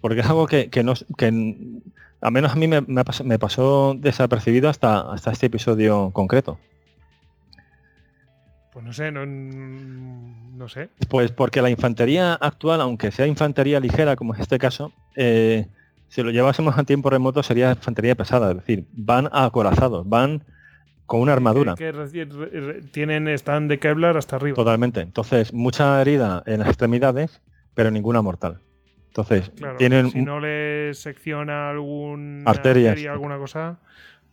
Porque 0.00 0.20
es 0.20 0.26
algo 0.26 0.46
que, 0.46 0.70
no 0.82 0.94
que 1.18 1.56
a 2.20 2.30
menos 2.30 2.52
a 2.52 2.54
mí 2.54 2.68
me, 2.68 3.38
pasó, 3.38 3.94
desapercibido 3.98 4.68
hasta, 4.68 5.12
hasta 5.12 5.32
este 5.32 5.46
episodio 5.46 6.10
concreto. 6.12 6.58
Pues 8.72 8.84
no 8.84 8.92
sé, 8.92 9.10
no, 9.10 9.26
no, 9.26 10.68
sé. 10.68 10.90
Pues 11.08 11.32
porque 11.32 11.62
la 11.62 11.70
infantería 11.70 12.34
actual, 12.34 12.80
aunque 12.80 13.10
sea 13.10 13.26
infantería 13.26 13.80
ligera, 13.80 14.16
como 14.16 14.34
es 14.34 14.40
este 14.40 14.58
caso, 14.58 14.92
eh, 15.16 15.66
si 16.08 16.22
lo 16.22 16.30
llevásemos 16.30 16.78
a 16.78 16.84
tiempo 16.84 17.10
remoto 17.10 17.42
sería 17.42 17.70
infantería 17.72 18.14
pesada, 18.14 18.50
es 18.50 18.56
decir, 18.56 18.86
van 18.92 19.28
acorazados, 19.32 20.08
van 20.08 20.44
con 21.06 21.20
una 21.20 21.32
armadura. 21.32 21.74
Que 21.76 21.92
tienen, 22.92 23.28
están 23.28 23.68
de 23.68 23.78
Kevlar 23.78 24.16
hasta 24.16 24.36
arriba. 24.36 24.56
Totalmente. 24.56 25.00
Entonces, 25.00 25.52
mucha 25.52 26.00
herida 26.00 26.42
en 26.46 26.60
las 26.60 26.68
extremidades, 26.68 27.40
pero 27.74 27.90
ninguna 27.90 28.22
mortal. 28.22 28.60
Entonces, 29.08 29.50
Claro, 29.56 29.76
tienen 29.78 30.10
si 30.10 30.20
no 30.20 30.40
le 30.40 30.92
secciona 30.94 31.70
alguna 31.70 32.42
Arterias. 32.50 32.90
arteria, 32.90 33.12
alguna 33.12 33.38
cosa, 33.38 33.78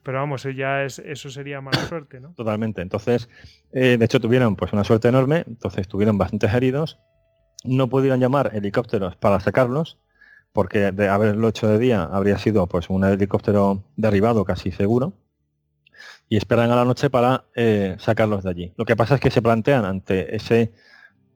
pero 0.02 0.18
vamos, 0.20 0.44
ya 0.56 0.84
es, 0.84 1.00
eso 1.00 1.30
sería 1.30 1.62
mala 1.62 1.78
suerte, 1.88 2.20
¿no? 2.20 2.34
Totalmente. 2.34 2.82
Entonces, 2.82 3.30
eh, 3.72 3.98
de 3.98 4.06
hecho, 4.06 4.20
tuvieron 4.20 4.56
pues 4.56 4.74
una 4.74 4.84
suerte 4.84 5.08
enorme. 5.08 5.44
Entonces, 5.48 5.88
tuvieron 5.88 6.18
bastantes 6.18 6.54
heridos. 6.54 7.00
No 7.64 7.88
pudieron 7.88 8.20
llamar 8.20 8.52
helicópteros 8.54 9.16
para 9.16 9.40
sacarlos, 9.40 9.98
porque 10.54 10.92
de 10.92 11.10
haberlo 11.10 11.50
hecho 11.50 11.68
de 11.68 11.80
día 11.80 12.04
habría 12.04 12.38
sido 12.38 12.68
pues 12.68 12.90
un 12.90 13.04
helicóptero 13.04 13.84
derribado 13.98 14.46
casi 14.46 14.72
seguro. 14.72 15.14
Y 16.30 16.38
esperan 16.38 16.72
a 16.72 16.76
la 16.76 16.86
noche 16.86 17.10
para 17.10 17.46
eh, 17.56 17.96
sacarlos 18.00 18.44
de 18.44 18.50
allí. 18.50 18.74
Lo 18.78 18.86
que 18.86 18.96
pasa 18.96 19.16
es 19.16 19.22
que 19.22 19.30
se 19.30 19.42
plantean 19.42 19.84
ante 19.84 20.36
ese 20.36 20.72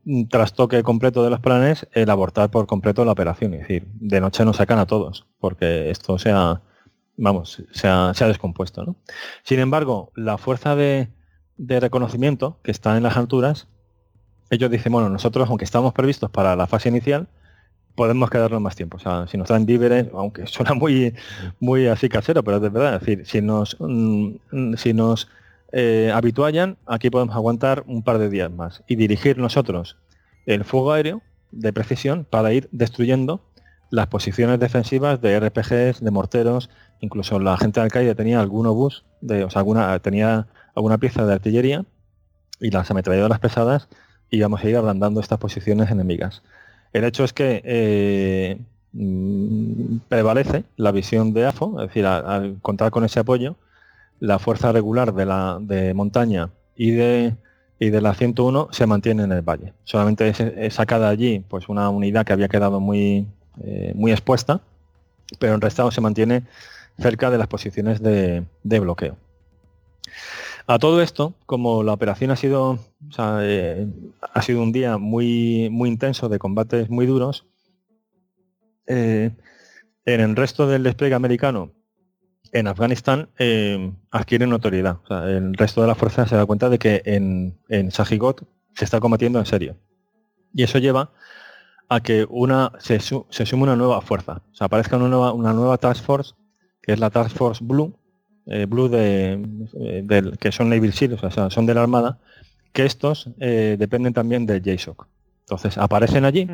mm, 0.05 0.27
trastoque 0.27 0.81
completo 0.81 1.23
de 1.23 1.29
los 1.29 1.39
planes 1.39 1.87
el 1.91 2.09
abortar 2.09 2.49
por 2.49 2.67
completo 2.67 3.03
la 3.05 3.11
operación. 3.11 3.53
Es 3.55 3.61
decir, 3.61 3.87
de 3.93 4.21
noche 4.21 4.45
nos 4.45 4.57
sacan 4.57 4.79
a 4.79 4.85
todos, 4.85 5.27
porque 5.39 5.89
esto 5.89 6.17
se 6.17 6.31
ha, 6.31 6.61
vamos, 7.17 7.63
descompuesto. 8.27 8.95
Sin 9.43 9.59
embargo, 9.59 10.11
la 10.15 10.37
fuerza 10.37 10.75
de, 10.75 11.09
de 11.57 11.79
reconocimiento 11.79 12.59
que 12.63 12.71
está 12.71 12.97
en 12.97 13.03
las 13.03 13.17
alturas, 13.17 13.67
ellos 14.49 14.71
dicen, 14.71 14.93
bueno, 14.93 15.09
nosotros, 15.09 15.49
aunque 15.49 15.65
estamos 15.65 15.93
previstos 15.93 16.29
para 16.31 16.55
la 16.55 16.67
fase 16.67 16.89
inicial, 16.89 17.27
podemos 17.97 18.29
quedarnos 18.29 18.61
más 18.61 18.75
tiempo. 18.75 18.97
O 18.97 18.99
sea, 18.99 19.27
si 19.27 19.37
nos 19.37 19.49
dan 19.49 19.65
víveres, 19.65 20.07
aunque 20.13 20.45
suena 20.47 20.73
muy, 20.75 21.15
muy 21.59 21.87
así 21.87 22.07
casero, 22.07 22.43
pero 22.43 22.57
es 22.57 22.71
verdad, 22.71 22.93
es 22.93 22.99
decir, 23.01 23.25
si 23.25 23.41
nos, 23.41 23.75
mm, 23.79 24.35
mm, 24.51 24.73
si 24.75 24.93
nos 24.93 25.27
eh, 25.73 26.11
habituallan, 26.13 26.77
aquí 26.85 27.09
podemos 27.09 27.35
aguantar 27.35 27.83
un 27.87 28.03
par 28.03 28.19
de 28.19 28.29
días 28.29 28.51
más 28.51 28.83
y 28.87 28.95
dirigir 28.95 29.37
nosotros 29.37 29.97
el 30.45 30.63
fuego 30.63 30.93
aéreo 30.93 31.21
de 31.51 31.73
precisión 31.73 32.25
para 32.29 32.53
ir 32.53 32.69
destruyendo 32.71 33.41
las 33.89 34.07
posiciones 34.07 34.59
defensivas 34.59 35.19
de 35.19 35.39
RPGs, 35.39 36.01
de 36.01 36.11
morteros, 36.11 36.69
incluso 36.99 37.39
la 37.39 37.57
gente 37.57 37.79
de 37.79 37.85
Al-Qaeda 37.85 38.15
tenía 38.15 38.39
algún 38.39 38.65
de, 39.21 39.43
o 39.43 39.49
sea, 39.49 39.59
alguna, 39.59 39.97
tenía 39.99 40.47
alguna 40.75 40.99
pieza 40.99 41.25
de 41.25 41.33
artillería 41.33 41.85
y 42.59 42.69
las 42.69 42.91
ametralladoras 42.91 43.39
pesadas 43.39 43.89
íbamos 44.29 44.63
a 44.63 44.69
ir 44.69 44.75
ablandando 44.75 45.19
estas 45.19 45.39
posiciones 45.39 45.89
enemigas. 45.89 46.43
El 46.97 47.03
hecho 47.03 47.23
es 47.23 47.31
que 47.31 47.61
eh, 47.63 48.57
prevalece 50.09 50.63
la 50.77 50.91
visión 50.91 51.31
de 51.31 51.45
AFO, 51.45 51.79
es 51.79 51.89
decir, 51.89 52.07
al, 52.07 52.57
contar 52.63 52.89
con 52.89 53.03
ese 53.03 53.19
apoyo, 53.19 53.55
la 54.19 54.39
fuerza 54.39 54.71
regular 54.71 55.13
de 55.13 55.27
la 55.27 55.59
de 55.61 55.93
montaña 55.93 56.49
y 56.75 56.89
de 56.91 57.35
y 57.79 57.91
de 57.91 58.01
la 58.01 58.15
101 58.15 58.69
se 58.71 58.87
mantiene 58.87 59.21
en 59.21 59.31
el 59.31 59.43
valle. 59.43 59.73
Solamente 59.83 60.29
es, 60.29 60.73
sacada 60.73 61.09
allí 61.09 61.43
pues 61.47 61.69
una 61.69 61.87
unidad 61.91 62.25
que 62.25 62.33
había 62.33 62.47
quedado 62.47 62.79
muy 62.79 63.27
eh, 63.63 63.91
muy 63.95 64.11
expuesta, 64.11 64.61
pero 65.37 65.53
el 65.53 65.61
resto 65.61 65.91
se 65.91 66.01
mantiene 66.01 66.45
cerca 66.97 67.29
de 67.29 67.37
las 67.37 67.45
posiciones 67.45 68.01
de 68.01 68.43
bloqueo. 68.63 69.17
A 70.69 70.79
todo 70.79 71.01
esto, 71.01 71.33
como 71.45 71.81
la 71.83 71.93
operación 71.93 72.29
ha 72.31 72.35
sido, 72.35 72.77
eh, 73.41 73.87
ha 74.33 74.41
sido 74.41 74.61
un 74.61 74.73
día 74.73 74.97
muy, 74.97 75.69
muy 75.71 75.87
intenso 75.89 76.27
de 76.27 76.39
combates 76.39 76.89
muy 76.89 77.05
duros, 77.05 77.45
eh, 78.85 79.31
en 80.05 80.21
el 80.21 80.35
resto 80.35 80.67
del 80.67 80.83
despliegue 80.83 81.15
americano 81.15 81.71
en 82.53 82.67
Afganistán 82.67 83.29
eh, 83.39 83.91
adquiere 84.11 84.47
notoriedad. 84.47 84.99
El 85.09 85.53
resto 85.53 85.81
de 85.81 85.87
las 85.87 85.97
fuerzas 85.97 86.29
se 86.29 86.35
da 86.35 86.45
cuenta 86.45 86.69
de 86.69 86.79
que 86.79 87.01
en, 87.05 87.57
en 87.69 87.91
se 87.91 88.83
está 88.85 88.99
combatiendo 88.99 89.39
en 89.39 89.45
serio. 89.45 89.77
Y 90.53 90.63
eso 90.63 90.79
lleva 90.79 91.11
a 91.89 92.01
que 92.01 92.25
una 92.29 92.71
se, 92.79 92.99
su- 92.99 93.25
se 93.29 93.45
sume 93.45 93.63
una 93.63 93.75
nueva 93.75 94.01
fuerza. 94.01 94.41
Aparezca 94.59 94.97
una 94.97 95.07
nueva, 95.09 95.33
una 95.33 95.53
nueva 95.53 95.77
Task 95.77 96.03
Force, 96.03 96.35
que 96.81 96.93
es 96.93 96.99
la 96.99 97.09
Task 97.09 97.35
Force 97.35 97.63
Blue, 97.63 97.97
eh, 98.47 98.65
Blue 98.67 98.89
de, 98.89 99.33
eh, 99.79 100.01
del- 100.03 100.37
que 100.37 100.51
son 100.51 100.69
Navy 100.69 100.91
Seals, 100.91 101.21
o 101.23 101.31
sea, 101.31 101.49
son 101.49 101.65
de 101.65 101.73
la 101.73 101.81
Armada, 101.83 102.17
que 102.73 102.85
estos 102.85 103.29
eh, 103.39 103.75
dependen 103.79 104.13
también 104.13 104.45
del 104.45 104.61
JSOC. 104.61 105.07
Entonces 105.41 105.77
aparecen 105.77 106.25
allí 106.25 106.45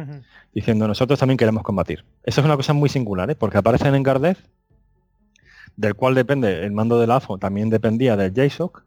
diciendo 0.54 0.88
nosotros 0.88 1.18
también 1.20 1.38
queremos 1.38 1.64
combatir. 1.64 2.04
Eso 2.24 2.42
es 2.42 2.46
una 2.46 2.56
cosa 2.56 2.74
muy 2.74 2.90
singular, 2.90 3.30
¿eh? 3.32 3.36
porque 3.36 3.58
aparecen 3.58 3.96
en 3.96 4.04
Gardez, 4.04 4.38
del 5.76 5.96
cual 5.96 6.14
depende 6.16 6.64
el 6.64 6.72
mando 6.72 7.00
del 7.00 7.12
AFO, 7.12 7.38
también 7.40 7.70
dependía 7.70 8.16
del 8.16 8.34
JSOC, 8.34 8.84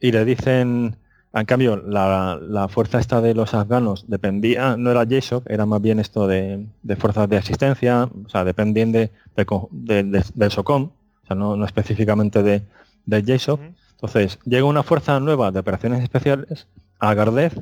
y 0.00 0.10
le 0.12 0.24
dicen, 0.24 0.96
en 1.32 1.44
cambio, 1.46 1.76
la, 1.76 2.38
la 2.42 2.66
fuerza 2.68 2.98
esta 2.98 3.20
de 3.20 3.34
los 3.34 3.54
afganos 3.54 4.04
dependía, 4.08 4.76
no 4.76 4.90
era 4.90 5.04
JSOC, 5.04 5.48
era 5.48 5.66
más 5.66 5.80
bien 5.80 6.00
esto 6.00 6.26
de, 6.26 6.66
de 6.82 6.96
fuerzas 6.96 7.28
de 7.28 7.36
asistencia, 7.36 8.08
o 8.26 8.28
sea, 8.28 8.42
dependían 8.44 8.90
de, 8.92 9.10
del 9.36 10.50
SOCOM, 10.50 10.90
sea, 11.28 11.36
no, 11.36 11.56
no 11.56 11.64
específicamente 11.64 12.42
de, 12.42 12.62
del 13.06 13.24
JSOC. 13.24 13.60
Ujú. 13.60 13.74
Entonces, 13.92 14.38
llega 14.44 14.64
una 14.64 14.82
fuerza 14.82 15.18
nueva 15.20 15.50
de 15.52 15.60
operaciones 15.60 16.02
especiales 16.02 16.66
a 16.98 17.14
Gardez 17.14 17.54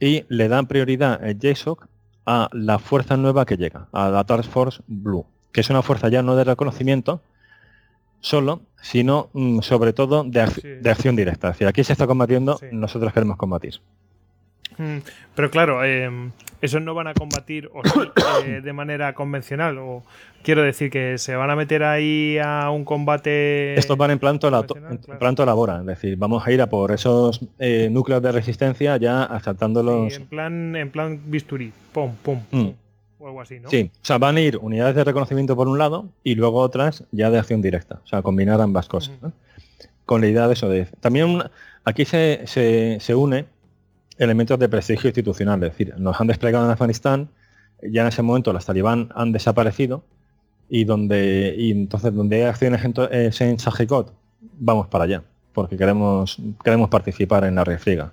y 0.00 0.24
le 0.28 0.48
dan 0.48 0.66
prioridad 0.66 1.22
el 1.24 1.38
JSOC 1.38 1.86
a 2.26 2.48
la 2.52 2.78
fuerza 2.78 3.16
nueva 3.16 3.44
que 3.44 3.56
llega, 3.56 3.88
a 3.92 4.08
la 4.08 4.24
Task 4.24 4.48
Force 4.50 4.82
Blue, 4.86 5.26
que 5.52 5.60
es 5.60 5.70
una 5.70 5.82
fuerza 5.82 6.08
ya 6.08 6.22
no 6.22 6.36
de 6.36 6.44
reconocimiento 6.44 7.20
solo, 8.20 8.62
sino 8.80 9.28
mm, 9.34 9.60
sobre 9.60 9.92
todo 9.92 10.24
de, 10.24 10.42
ac- 10.42 10.60
Sí. 10.62 10.68
de 10.82 10.90
acción 10.90 11.16
directa. 11.16 11.48
Es 11.48 11.54
decir, 11.54 11.66
aquí 11.68 11.84
se 11.84 11.92
está 11.92 12.06
combatiendo, 12.06 12.56
Sí. 12.58 12.66
nosotros 12.72 13.12
queremos 13.12 13.36
combatir. 13.36 13.80
Mm, 14.78 14.98
Pero 15.34 15.50
claro, 15.50 15.84
eh, 15.84 16.10
esos 16.60 16.80
no 16.82 16.94
van 16.94 17.06
a 17.08 17.14
combatir 17.14 17.70
o 17.74 17.82
eh, 18.46 18.60
de 18.62 18.72
manera 18.72 19.12
convencional. 19.14 19.78
O 19.78 20.02
quiero 20.42 20.62
decir 20.62 20.90
que 20.90 21.18
se 21.18 21.34
van 21.36 21.50
a 21.50 21.56
meter 21.56 21.82
ahí 21.84 22.38
a 22.42 22.70
un 22.70 22.84
combate. 22.84 23.74
Estos 23.78 23.96
van 23.96 24.10
en 24.12 24.18
plan, 24.18 24.38
toda 24.38 24.50
la, 24.50 24.66
en 24.90 24.98
plan 25.18 25.34
toda 25.34 25.46
la 25.46 25.54
hora, 25.54 25.80
es 25.80 25.86
decir, 25.86 26.16
vamos 26.16 26.46
a 26.46 26.52
ir 26.52 26.60
a 26.62 26.66
por 26.68 26.92
esos 26.92 27.40
eh, 27.58 27.88
núcleos 27.90 28.22
de 28.22 28.32
resistencia 28.32 28.96
ya 28.96 29.24
asaltándolos. 29.24 30.12
Sí, 30.14 30.20
en 30.22 30.26
plan, 30.28 30.76
en 30.76 30.90
plan 30.90 31.20
bisturí. 31.26 31.72
Pum, 31.92 32.12
pum, 32.22 32.40
Mm. 32.50 32.68
O 33.18 33.28
algo 33.28 33.40
así, 33.40 33.58
¿no? 33.58 33.70
Sí, 33.70 33.90
o 33.94 34.04
sea, 34.04 34.18
van 34.18 34.36
a 34.36 34.40
ir 34.42 34.58
unidades 34.60 34.94
de 34.96 35.02
reconocimiento 35.02 35.56
por 35.56 35.66
un 35.66 35.78
lado 35.78 36.10
y 36.22 36.34
luego 36.34 36.58
otras 36.58 37.04
ya 37.10 37.30
de 37.30 37.38
acción 37.38 37.62
directa, 37.62 38.00
o 38.04 38.06
sea, 38.06 38.20
combinar 38.20 38.60
ambas 38.60 38.86
cosas. 38.86 39.14
Con 40.04 40.20
la 40.20 40.26
idea 40.26 40.46
de 40.46 40.52
eso. 40.52 40.68
De, 40.68 40.84
también 41.00 41.30
una- 41.30 41.50
aquí 41.84 42.04
se, 42.04 42.42
se, 42.44 42.98
se 43.00 43.14
une 43.14 43.46
elementos 44.18 44.58
de 44.58 44.68
prestigio 44.68 45.08
institucional, 45.08 45.62
es 45.64 45.70
decir, 45.70 45.94
nos 45.98 46.20
han 46.20 46.26
desplegado 46.26 46.64
en 46.64 46.70
Afganistán, 46.70 47.30
ya 47.82 48.02
en 48.02 48.08
ese 48.08 48.22
momento 48.22 48.52
las 48.52 48.66
talibán 48.66 49.10
han 49.14 49.32
desaparecido 49.32 50.04
y 50.68 50.84
donde 50.84 51.54
y 51.58 51.70
entonces 51.70 52.14
donde 52.14 52.36
hay 52.36 52.42
acciones 52.42 52.84
en, 52.84 52.94
es 53.10 53.40
en 53.40 53.58
Sajikot, 53.58 54.14
vamos 54.58 54.86
para 54.88 55.04
allá, 55.04 55.22
porque 55.52 55.76
queremos, 55.76 56.38
queremos 56.62 56.88
participar 56.88 57.44
en 57.44 57.56
la 57.56 57.64
refriega. 57.64 58.12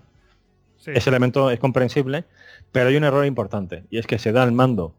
Sí. 0.77 0.91
Ese 0.93 1.09
elemento 1.11 1.51
es 1.51 1.59
comprensible, 1.59 2.25
pero 2.71 2.89
hay 2.89 2.97
un 2.97 3.03
error 3.03 3.25
importante, 3.25 3.83
y 3.89 3.99
es 3.99 4.07
que 4.07 4.17
se 4.17 4.31
da 4.31 4.43
el 4.43 4.51
mando 4.51 4.95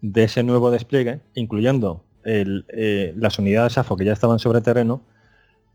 de 0.00 0.24
ese 0.24 0.42
nuevo 0.42 0.70
despliegue, 0.70 1.20
incluyendo 1.34 2.04
el, 2.24 2.64
eh, 2.68 3.12
las 3.16 3.38
unidades 3.38 3.76
AFO 3.78 3.96
que 3.96 4.04
ya 4.04 4.12
estaban 4.12 4.38
sobre 4.38 4.60
terreno, 4.60 5.02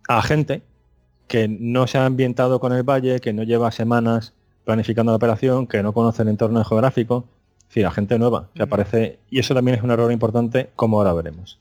a 0.07 0.21
gente 0.21 0.61
que 1.27 1.47
no 1.47 1.87
se 1.87 1.97
ha 1.97 2.05
ambientado 2.05 2.59
con 2.59 2.71
el 2.73 2.83
valle, 2.83 3.19
que 3.19 3.33
no 3.33 3.43
lleva 3.43 3.71
semanas 3.71 4.33
planificando 4.65 5.11
la 5.11 5.17
operación, 5.17 5.67
que 5.67 5.81
no 5.83 5.93
conoce 5.93 6.23
el 6.23 6.27
entorno 6.29 6.63
geográfico, 6.65 7.25
es 7.61 7.67
decir, 7.69 7.85
a 7.85 7.91
gente 7.91 8.19
nueva 8.19 8.49
que 8.53 8.63
aparece, 8.63 9.19
y 9.29 9.39
eso 9.39 9.53
también 9.53 9.77
es 9.77 9.83
un 9.83 9.91
error 9.91 10.11
importante, 10.11 10.69
como 10.75 10.97
ahora 10.97 11.13
veremos. 11.13 11.59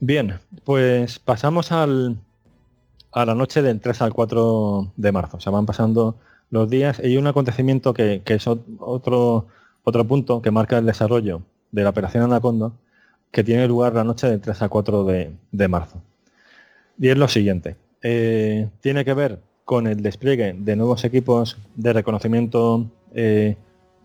Bien, 0.00 0.38
pues 0.64 1.18
pasamos 1.18 1.72
al, 1.72 2.18
a 3.12 3.24
la 3.24 3.34
noche 3.34 3.62
del 3.62 3.80
3 3.80 4.02
al 4.02 4.12
4 4.12 4.92
de 4.96 5.12
marzo. 5.12 5.36
O 5.38 5.40
sea, 5.40 5.52
van 5.52 5.66
pasando 5.66 6.16
los 6.50 6.68
días 6.68 7.00
y 7.02 7.06
hay 7.06 7.16
un 7.16 7.26
acontecimiento 7.26 7.94
que, 7.94 8.22
que 8.24 8.34
es 8.34 8.46
ot- 8.46 8.62
otro, 8.80 9.46
otro 9.84 10.04
punto 10.06 10.42
que 10.42 10.50
marca 10.50 10.78
el 10.78 10.86
desarrollo 10.86 11.42
de 11.72 11.82
la 11.84 11.90
operación 11.90 12.24
Anaconda, 12.24 12.72
que 13.30 13.42
tiene 13.44 13.66
lugar 13.66 13.94
la 13.94 14.04
noche 14.04 14.28
del 14.28 14.40
3 14.40 14.62
al 14.62 14.68
4 14.70 15.04
de, 15.04 15.32
de 15.52 15.68
marzo. 15.68 16.02
Y 16.98 17.08
es 17.08 17.16
lo 17.18 17.26
siguiente. 17.28 17.76
eh, 18.02 18.68
tiene 18.80 19.04
que 19.04 19.14
ver 19.14 19.40
con 19.64 19.86
el 19.86 20.02
despliegue 20.02 20.54
de 20.58 20.76
nuevos 20.76 21.04
equipos 21.04 21.58
de 21.74 21.92
reconocimiento 21.92 22.86
eh, 23.14 23.56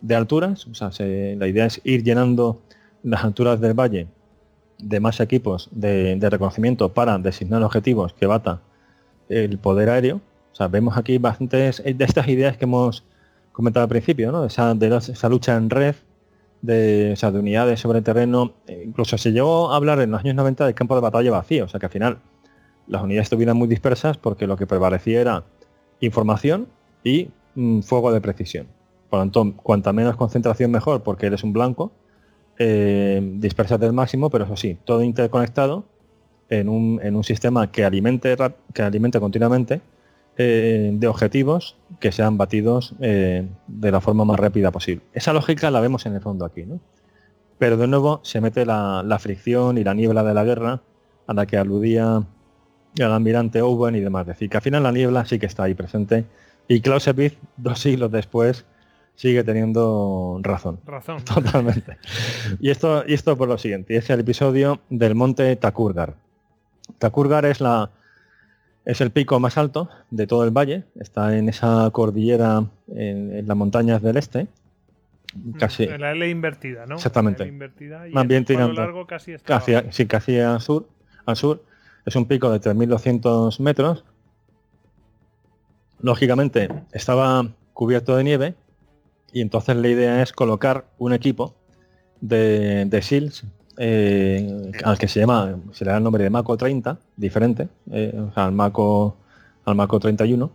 de 0.02 0.16
alturas. 0.16 0.68
O 0.68 0.74
sea, 0.74 0.92
se- 0.92 1.36
la 1.38 1.48
idea 1.48 1.66
es 1.66 1.82
ir 1.84 2.04
llenando 2.04 2.62
las 3.04 3.24
alturas 3.24 3.60
del 3.60 3.74
valle 3.74 4.08
de 4.78 5.00
más 5.00 5.20
equipos 5.20 5.68
de, 5.72 6.18
reconocimiento 6.30 6.94
para 6.94 7.18
designar 7.18 7.62
objetivos 7.64 8.14
que 8.14 8.26
bata 8.26 8.62
el 9.28 9.58
poder 9.58 9.90
aéreo. 9.90 10.22
O 10.52 10.56
sea, 10.56 10.68
vemos 10.68 10.98
aquí 10.98 11.18
bastantes 11.18 11.84
de 11.84 12.04
estas 12.04 12.28
ideas 12.28 12.58
que 12.58 12.66
hemos 12.66 13.04
comentado 13.52 13.84
al 13.84 13.90
principio, 13.90 14.32
¿no? 14.32 14.46
Esa, 14.46 14.74
de 14.74 14.96
esa 14.96 15.30
lucha 15.30 15.56
en 15.58 15.70
red, 15.70 15.96
de, 16.62 17.16
de 17.16 17.40
unidades 17.40 17.80
sobre 17.82 18.02
terreno. 18.02 18.54
Eh, 18.68 18.84
incluso 18.88 19.18
se 19.18 19.32
llegó 19.32 19.72
a 19.72 19.76
hablar 19.76 20.00
en 20.00 20.12
los 20.12 20.22
años 20.22 20.36
90 20.36 20.66
del 20.66 20.76
campo 20.76 20.96
de 20.96 21.02
batalla 21.02 21.32
vacío. 21.32 21.66
O 21.66 21.68
sea, 21.68 21.80
que 21.80 21.86
al 21.88 21.92
final 21.92 22.18
las 22.90 23.02
unidades 23.02 23.28
estuvieran 23.28 23.56
muy 23.56 23.68
dispersas 23.68 24.18
porque 24.18 24.48
lo 24.48 24.58
que 24.58 24.68
prevalecía 24.68 25.22
era 25.22 25.44
información 26.02 26.68
y 27.04 27.30
mm, 27.56 27.82
fuego 27.82 28.12
de 28.12 28.20
precisión. 28.20 28.68
Por 29.10 29.20
lo 29.20 29.24
tanto, 29.24 29.54
cuanta 29.64 29.94
menos 29.94 30.18
concentración 30.18 30.72
mejor 30.72 31.02
porque 31.04 31.28
eres 31.28 31.44
un 31.44 31.54
blanco, 31.54 31.92
eh, 32.58 33.22
dispersas 33.36 33.80
del 33.80 33.94
máximo, 33.94 34.30
pero 34.30 34.44
eso 34.44 34.58
sí, 34.58 34.78
todo 34.84 35.02
interconectado 35.04 35.86
en 36.50 36.68
un, 36.68 37.00
en 37.02 37.16
un 37.16 37.24
sistema 37.24 37.72
que 37.72 37.86
alimente, 37.86 38.36
que 38.74 38.82
alimente 38.82 39.20
continuamente 39.20 39.82
eh, 40.42 40.92
de 40.94 41.08
objetivos 41.08 41.76
que 42.00 42.14
sean 42.14 42.38
batidos 42.38 42.96
eh, 43.02 43.46
de 43.68 43.92
la 43.92 44.00
forma 44.00 44.24
más 44.24 44.40
rápida 44.40 44.72
posible. 44.72 45.04
Esa 45.14 45.34
lógica 45.34 45.70
la 45.70 45.82
vemos 45.82 46.06
en 46.06 46.16
el 46.16 46.22
fondo 46.22 46.46
aquí, 46.46 46.64
¿no? 46.64 46.80
Pero 47.58 47.76
de 47.76 47.88
nuevo 47.88 48.22
se 48.24 48.40
mete 48.40 48.66
la, 48.66 49.18
fricción 49.20 49.78
y 49.78 49.84
la 49.84 49.94
niebla 49.94 50.24
de 50.24 50.34
la 50.34 50.46
guerra 50.46 50.82
a 51.28 51.34
la 51.34 51.46
que 51.46 51.58
aludía 51.58 52.24
el 52.98 53.12
almirante 53.12 53.62
Owen 53.62 53.96
y 53.96 54.00
demás. 54.00 54.22
Es 54.22 54.28
decir, 54.28 54.50
que 54.50 54.58
al 54.58 54.64
final 54.64 54.84
la 54.84 54.92
niebla 54.92 55.26
sí 55.26 55.40
que 55.40 55.46
está 55.46 55.64
ahí 55.64 55.74
presente 55.74 56.26
y 56.68 56.82
Clausewitz, 56.82 57.38
dos 57.58 57.80
siglos 57.80 58.12
después, 58.12 58.66
sigue 59.16 59.44
teniendo 59.44 60.40
razón. 60.44 60.80
Razón. 60.86 61.22
Totalmente. 61.26 61.98
y 62.60 62.70
esto, 62.70 63.04
y 63.08 63.14
esto 63.14 63.38
por 63.38 63.48
lo 63.48 63.58
siguiente, 63.58 63.96
es 63.96 64.10
el 64.10 64.20
episodio 64.20 64.80
del 64.90 65.16
monte 65.16 65.56
Takurgar. 65.56 66.16
Takurgar 67.00 67.46
es 67.46 67.60
la 67.60 67.92
es 68.86 69.02
el 69.02 69.12
pico 69.12 69.40
más 69.40 69.58
alto 69.58 69.90
de 70.10 70.26
todo 70.26 70.44
el 70.44 70.52
valle, 70.52 70.84
está 71.00 71.38
en 71.38 71.50
esa 71.50 71.90
cordillera 71.92 72.64
en, 72.88 73.48
las 73.48 73.58
montañas 73.58 74.02
del 74.02 74.18
este. 74.18 74.48
Casi. 75.60 75.84
En 75.84 76.02
la 76.02 76.12
L 76.14 76.28
invertida, 76.28 76.88
¿no? 76.88 76.96
Exactamente. 76.96 77.46
invertida 77.46 78.08
y 78.08 78.14
Más 78.14 78.26
bien 78.26 78.46
largo 78.74 79.06
casi, 79.06 79.38
casi 79.38 79.74
sí, 79.92 80.08
casi 80.08 80.40
al 80.40 80.60
sur, 80.62 80.88
al 81.26 81.36
sur. 81.36 81.64
Es 82.06 82.16
un 82.16 82.26
pico 82.26 82.50
de 82.52 82.60
3.200 82.60 83.60
metros. 83.60 84.04
Lógicamente 86.02 86.70
estaba 86.92 87.48
cubierto 87.74 88.16
de 88.16 88.24
nieve 88.24 88.56
y 89.32 89.42
entonces 89.42 89.76
la 89.76 89.88
idea 89.88 90.22
es 90.22 90.32
colocar 90.32 90.86
un 90.98 91.14
equipo 91.14 91.56
de, 92.22 92.86
de 92.86 93.02
SEALs 93.02 93.46
eh, 93.82 94.72
al 94.84 94.98
que 94.98 95.08
se 95.08 95.22
llama, 95.22 95.58
se 95.72 95.86
le 95.86 95.92
da 95.92 95.98
el 95.98 96.04
nombre 96.04 96.22
de 96.22 96.30
Mako 96.30 96.58
30, 96.58 97.00
diferente, 97.16 97.70
eh, 97.92 98.14
o 98.14 98.34
sea, 98.34 98.46
al 98.46 98.52
Mako, 98.52 99.16
al 99.64 99.76
Mako 99.76 100.02
31. 100.02 100.52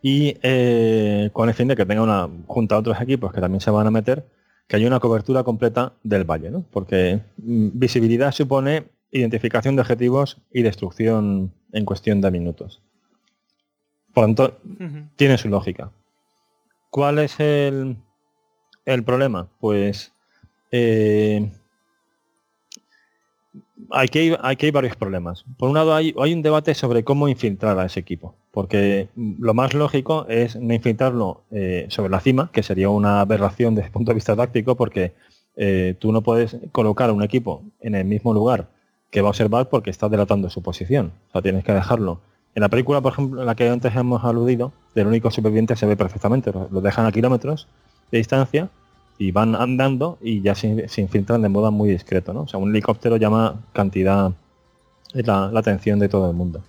Y 0.00 0.34
eh, 0.42 1.28
con 1.34 1.50
el 1.50 1.54
fin 1.54 1.68
de 1.68 1.76
que 1.76 1.84
tenga 1.84 2.02
una, 2.02 2.26
junto 2.46 2.74
a 2.74 2.78
otros 2.78 2.98
equipos 3.02 3.34
que 3.34 3.40
también 3.42 3.60
se 3.60 3.70
van 3.70 3.86
a 3.86 3.90
meter, 3.90 4.26
que 4.66 4.76
haya 4.76 4.86
una 4.86 4.98
cobertura 4.98 5.44
completa 5.44 5.92
del 6.02 6.24
valle, 6.24 6.50
¿no? 6.50 6.64
Porque 6.70 7.20
mm, 7.36 7.68
visibilidad 7.74 8.32
supone 8.32 8.84
identificación 9.18 9.76
de 9.76 9.82
objetivos 9.82 10.38
y 10.52 10.62
destrucción 10.62 11.52
en 11.72 11.84
cuestión 11.84 12.20
de 12.20 12.30
minutos. 12.30 12.82
Por 14.12 14.28
lo 14.28 14.34
tanto, 14.34 14.58
tiene 15.16 15.38
su 15.38 15.48
lógica. 15.48 15.90
¿Cuál 16.90 17.18
es 17.18 17.40
el, 17.40 17.96
el 18.84 19.04
problema? 19.04 19.48
Pues 19.60 20.12
aquí 23.90 24.18
hay, 24.18 24.36
hay 24.40 24.70
varios 24.70 24.96
problemas. 24.96 25.44
Por 25.58 25.68
un 25.68 25.74
lado, 25.74 25.94
hay, 25.94 26.14
un 26.16 26.42
debate 26.42 26.74
sobre 26.74 27.04
cómo 27.04 27.28
infiltrar 27.28 27.78
a 27.78 27.86
ese 27.86 28.00
equipo, 28.00 28.34
porque 28.50 29.08
lo 29.14 29.54
más 29.54 29.74
lógico 29.74 30.26
es 30.28 30.56
no 30.56 30.74
infiltrarlo 30.74 31.42
eh, 31.50 31.86
sobre 31.88 32.10
la 32.10 32.20
cima, 32.20 32.50
que 32.52 32.62
sería 32.62 32.88
una 32.88 33.20
aberración 33.20 33.74
desde 33.74 33.86
el 33.86 33.92
punto 33.92 34.10
de 34.10 34.16
vista 34.16 34.36
táctico, 34.36 34.76
porque 34.76 35.14
eh, 35.56 35.94
tú 35.98 36.12
no 36.12 36.22
puedes 36.22 36.56
colocar 36.72 37.10
a 37.10 37.12
un 37.12 37.22
equipo 37.22 37.62
en 37.80 37.94
el 37.94 38.04
mismo 38.04 38.34
lugar 38.34 38.73
que 39.14 39.22
va 39.22 39.28
a 39.28 39.30
observar 39.30 39.68
porque 39.68 39.90
está 39.90 40.08
delatando 40.08 40.50
su 40.50 40.60
posición. 40.60 41.12
O 41.28 41.32
sea, 41.32 41.40
tienes 41.40 41.62
que 41.62 41.72
dejarlo. 41.72 42.18
En 42.56 42.62
la 42.62 42.68
película, 42.68 43.00
por 43.00 43.12
ejemplo, 43.12 43.40
en 43.42 43.46
la 43.46 43.54
que 43.54 43.68
antes 43.68 43.94
hemos 43.94 44.24
aludido, 44.24 44.72
del 44.92 45.06
único 45.06 45.30
superviviente 45.30 45.76
se 45.76 45.86
ve 45.86 45.96
perfectamente. 45.96 46.50
Lo 46.52 46.80
dejan 46.80 47.06
a 47.06 47.12
kilómetros 47.12 47.68
de 48.10 48.18
distancia 48.18 48.70
y 49.16 49.30
van 49.30 49.54
andando 49.54 50.18
y 50.20 50.40
ya 50.40 50.56
se, 50.56 50.88
infiltran 50.96 51.42
de 51.42 51.48
modo 51.48 51.70
muy 51.70 51.90
discreto, 51.90 52.32
¿no? 52.32 52.42
O 52.42 52.48
sea, 52.48 52.58
un 52.58 52.70
helicóptero 52.70 53.16
llama 53.16 53.60
cantidad 53.72 54.32
la, 55.12 55.48
la 55.52 55.60
atención 55.60 56.00
de 56.00 56.08
todo 56.08 56.28
el 56.28 56.34
mundo. 56.34 56.64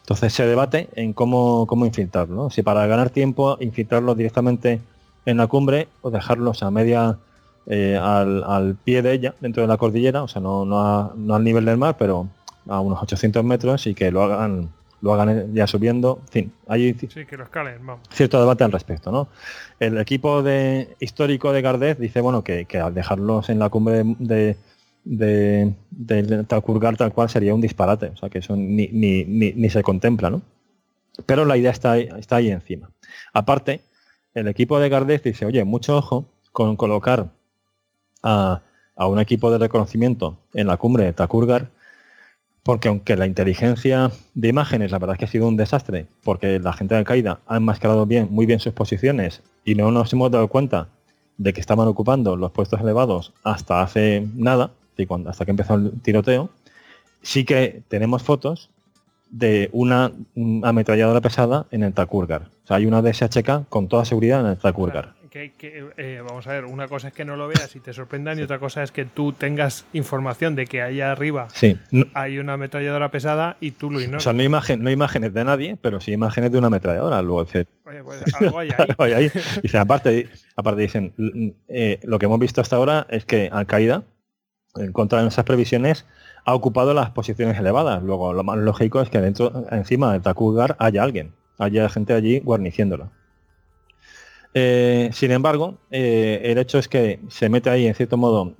Entonces 0.00 0.32
se 0.32 0.44
debate 0.44 0.88
en 0.96 1.12
cómo, 1.12 1.68
cómo 1.68 1.86
infiltrarlo, 1.86 2.50
Si 2.50 2.62
para 2.62 2.84
ganar 2.88 3.10
tiempo 3.10 3.58
infiltrarlos 3.60 4.16
directamente 4.16 4.80
en 5.24 5.36
la 5.36 5.46
cumbre 5.46 5.86
o 6.02 6.10
dejarlos 6.10 6.64
a 6.64 6.70
media 6.72 7.16
eh, 7.66 7.98
al, 8.00 8.76
pie 8.84 9.02
de 9.02 9.12
ella, 9.12 9.34
dentro 9.40 9.62
de 9.62 9.68
la 9.68 9.76
cordillera, 9.76 10.22
o 10.22 10.28
sea, 10.28 10.40
no, 10.40 10.64
no, 10.64 11.14
no 11.14 11.34
al 11.34 11.44
nivel 11.44 11.64
del 11.64 11.76
mar, 11.76 11.96
pero 11.98 12.28
a 12.68 12.80
unos 12.80 13.02
800 13.02 13.44
metros 13.44 13.86
y 13.86 13.94
que 13.94 14.10
lo 14.10 14.22
hagan 14.22 14.70
lo 15.00 15.14
hagan 15.14 15.54
ya 15.54 15.66
subiendo. 15.66 16.20
En 16.22 16.28
fin, 16.28 16.52
hay 16.66 16.94
cierto 16.94 18.40
debate 18.40 18.64
al 18.64 18.72
respecto. 18.72 19.12
¿no? 19.12 19.28
El 19.78 19.98
equipo 19.98 20.42
de 20.42 20.96
histórico 21.00 21.52
de 21.52 21.62
Gardez 21.62 21.98
dice 21.98 22.20
bueno 22.20 22.42
que, 22.42 22.66
al 22.80 22.94
dejarlos 22.94 23.48
en 23.48 23.58
la 23.58 23.68
cumbre 23.68 24.02
de, 24.18 24.56
de, 25.04 25.74
de, 25.90 26.44
tal 26.44 27.12
cual 27.12 27.28
sería 27.28 27.54
un 27.54 27.60
disparate. 27.60 28.06
O 28.06 28.16
sea 28.16 28.28
que 28.28 28.38
eso 28.38 28.56
ni, 28.56 28.88
ni, 28.88 29.24
ni, 29.24 29.70
se 29.70 29.82
contempla. 29.82 30.30
¿no? 30.30 30.42
Pero 31.26 31.44
la 31.44 31.56
idea 31.56 31.70
está 31.70 31.92
ahí, 31.92 32.08
está 32.18 32.36
ahí 32.36 32.50
encima. 32.50 32.90
Aparte, 33.32 33.82
el 34.34 34.48
equipo 34.48 34.78
de 34.80 34.88
Gardez 34.88 35.22
dice, 35.22 35.46
oye, 35.46 35.64
mucho 35.64 35.96
ojo 35.96 36.26
con 36.52 36.76
colocar 36.76 37.28
a, 38.26 38.62
un 39.06 39.20
equipo 39.20 39.50
de 39.50 39.58
reconocimiento 39.58 40.38
en 40.54 40.66
la 40.66 40.76
cumbre 40.76 41.04
de 41.04 41.12
Takurgar 41.12 41.68
porque 42.62 42.88
aunque 42.88 43.14
la 43.14 43.26
inteligencia 43.26 44.10
de 44.34 44.48
imágenes 44.48 44.90
la 44.90 44.98
verdad 44.98 45.14
es 45.14 45.18
que 45.20 45.24
ha 45.26 45.28
sido 45.28 45.46
un 45.46 45.56
desastre, 45.56 46.06
porque 46.24 46.58
la 46.58 46.72
gente 46.72 46.94
de 46.94 46.98
Al-Qaeda 46.98 47.38
ha 47.46 47.56
enmascarado 47.58 48.06
bien, 48.06 48.26
muy 48.30 48.44
bien 48.46 48.58
sus 48.58 48.72
posiciones 48.72 49.42
y 49.64 49.76
no 49.76 49.92
nos 49.92 50.12
hemos 50.12 50.32
dado 50.32 50.48
cuenta 50.48 50.88
de 51.38 51.52
que 51.52 51.60
estaban 51.60 51.86
ocupando 51.86 52.36
los 52.36 52.50
puestos 52.50 52.80
elevados 52.80 53.32
hasta 53.44 53.82
hace 53.82 54.26
nada, 54.34 54.72
hasta 55.26 55.44
que 55.44 55.50
empezó 55.52 55.74
el 55.74 55.92
tiroteo, 56.00 56.50
sí 57.22 57.44
que 57.44 57.82
tenemos 57.88 58.22
fotos 58.22 58.70
de 59.30 59.68
una 59.72 60.12
ametralladora 60.62 61.20
pesada 61.20 61.66
en 61.70 61.82
el 61.82 61.92
Takurgar. 61.92 62.48
O 62.64 62.66
sea, 62.66 62.78
hay 62.78 62.86
una 62.86 63.02
DSHK 63.02 63.68
con 63.68 63.86
toda 63.88 64.04
seguridad 64.04 64.40
en 64.40 64.46
el 64.46 64.56
Takurgar 64.56 65.15
que, 65.28 65.52
eh, 65.96 66.22
vamos 66.26 66.46
a 66.46 66.52
ver, 66.52 66.64
una 66.64 66.88
cosa 66.88 67.08
es 67.08 67.14
que 67.14 67.24
no 67.24 67.36
lo 67.36 67.48
veas 67.48 67.74
y 67.76 67.80
te 67.80 67.92
sorprendan 67.92 68.38
y 68.38 68.42
otra 68.42 68.58
cosa 68.58 68.82
es 68.82 68.92
que 68.92 69.04
tú 69.04 69.32
tengas 69.32 69.86
información 69.92 70.54
de 70.54 70.66
que 70.66 70.82
allá 70.82 71.12
arriba 71.12 71.48
hay 72.14 72.38
una 72.38 72.54
ametralladora 72.54 73.10
pesada 73.10 73.56
y 73.60 73.72
tú 73.72 73.90
lo 73.90 74.00
ignoras. 74.00 74.22
O 74.22 74.24
sea, 74.24 74.32
no, 74.32 74.42
imagen, 74.42 74.82
no 74.82 74.90
imágenes 74.90 75.32
de 75.34 75.44
nadie, 75.44 75.76
pero 75.80 76.00
sí 76.00 76.12
imágenes 76.12 76.52
de 76.52 76.58
una 76.58 76.68
ametralladora. 76.68 77.22
Luego 77.22 77.44
dice, 77.44 77.66
Oye, 77.84 78.02
pues, 78.02 78.22
algo 78.34 78.58
hay 78.58 78.70
ahí. 79.12 79.30
aparte, 79.78 80.28
aparte 80.56 80.82
dicen, 80.82 81.14
eh, 81.68 82.00
lo 82.02 82.18
que 82.18 82.26
hemos 82.26 82.38
visto 82.38 82.60
hasta 82.60 82.76
ahora 82.76 83.06
es 83.10 83.24
que 83.24 83.48
Al-Qaeda, 83.52 84.04
en 84.76 84.92
contra 84.92 85.18
de 85.18 85.24
nuestras 85.24 85.46
previsiones, 85.46 86.06
ha 86.44 86.54
ocupado 86.54 86.94
las 86.94 87.10
posiciones 87.10 87.58
elevadas. 87.58 88.02
Luego, 88.02 88.32
lo 88.32 88.44
más 88.44 88.58
lógico 88.58 89.00
es 89.00 89.10
que 89.10 89.20
dentro, 89.20 89.66
encima 89.70 90.12
del 90.12 90.22
Takugar 90.22 90.76
haya 90.78 91.02
alguien, 91.02 91.32
haya 91.58 91.88
gente 91.88 92.12
allí 92.12 92.40
guarniciéndola. 92.40 93.10
Eh, 94.58 95.10
sin 95.12 95.32
embargo, 95.32 95.76
eh, 95.90 96.40
el 96.44 96.56
hecho 96.56 96.78
es 96.78 96.88
que 96.88 97.20
se 97.28 97.50
mete 97.50 97.68
ahí, 97.68 97.86
en 97.86 97.94
cierto 97.94 98.16
modo, 98.16 98.54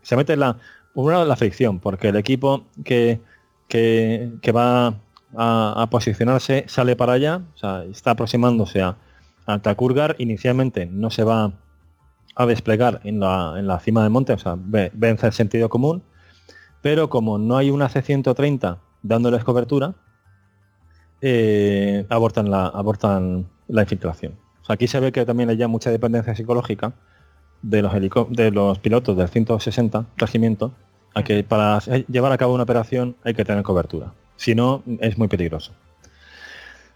se 0.00 0.16
mete 0.16 0.38
la, 0.38 0.56
una 0.94 1.22
la 1.26 1.36
fricción, 1.36 1.80
porque 1.80 2.08
el 2.08 2.16
equipo 2.16 2.64
que, 2.82 3.20
que, 3.68 4.52
va 4.56 4.94
a, 5.36 5.86
posicionarse 5.90 6.64
sale 6.66 6.96
para 6.96 7.12
allá, 7.12 7.42
o 7.54 7.58
sea, 7.58 7.84
está 7.84 8.12
aproximándose 8.12 8.80
a, 8.80 8.96
a 9.44 9.58
Takurgar, 9.58 10.16
inicialmente 10.16 10.86
no 10.86 11.10
se 11.10 11.24
va 11.24 11.52
a 12.36 12.46
desplegar 12.46 13.02
en 13.04 13.20
la, 13.20 13.56
en 13.58 13.66
la 13.66 13.80
cima 13.80 14.02
del 14.02 14.12
monte, 14.12 14.32
o 14.32 14.38
sea, 14.38 14.56
vence 14.56 15.26
el 15.26 15.34
sentido 15.34 15.68
común, 15.68 16.02
pero 16.80 17.10
como 17.10 17.36
no 17.36 17.58
hay 17.58 17.68
una 17.68 17.90
C-130 17.90 18.78
dándoles 19.02 19.44
cobertura, 19.44 19.94
eh, 21.20 22.06
abortan, 22.08 22.50
la, 22.50 22.64
abortan 22.68 23.50
la 23.68 23.82
infiltración 23.82 24.42
aquí 24.68 24.86
se 24.86 25.00
ve 25.00 25.12
que 25.12 25.24
también 25.24 25.50
hay 25.50 25.56
ya 25.56 25.68
mucha 25.68 25.90
dependencia 25.90 26.34
psicológica 26.34 26.92
de 27.62 27.82
los, 27.82 27.92
de 28.30 28.50
los 28.50 28.78
pilotos 28.78 29.16
del 29.16 29.28
160 29.28 30.06
regimiento, 30.16 30.72
a 31.14 31.22
que 31.22 31.44
para 31.44 31.78
llevar 32.08 32.32
a 32.32 32.38
cabo 32.38 32.54
una 32.54 32.64
operación 32.64 33.16
hay 33.24 33.34
que 33.34 33.44
tener 33.44 33.62
cobertura. 33.62 34.12
Si 34.36 34.54
no, 34.54 34.82
es 35.00 35.16
muy 35.16 35.28
peligroso. 35.28 35.72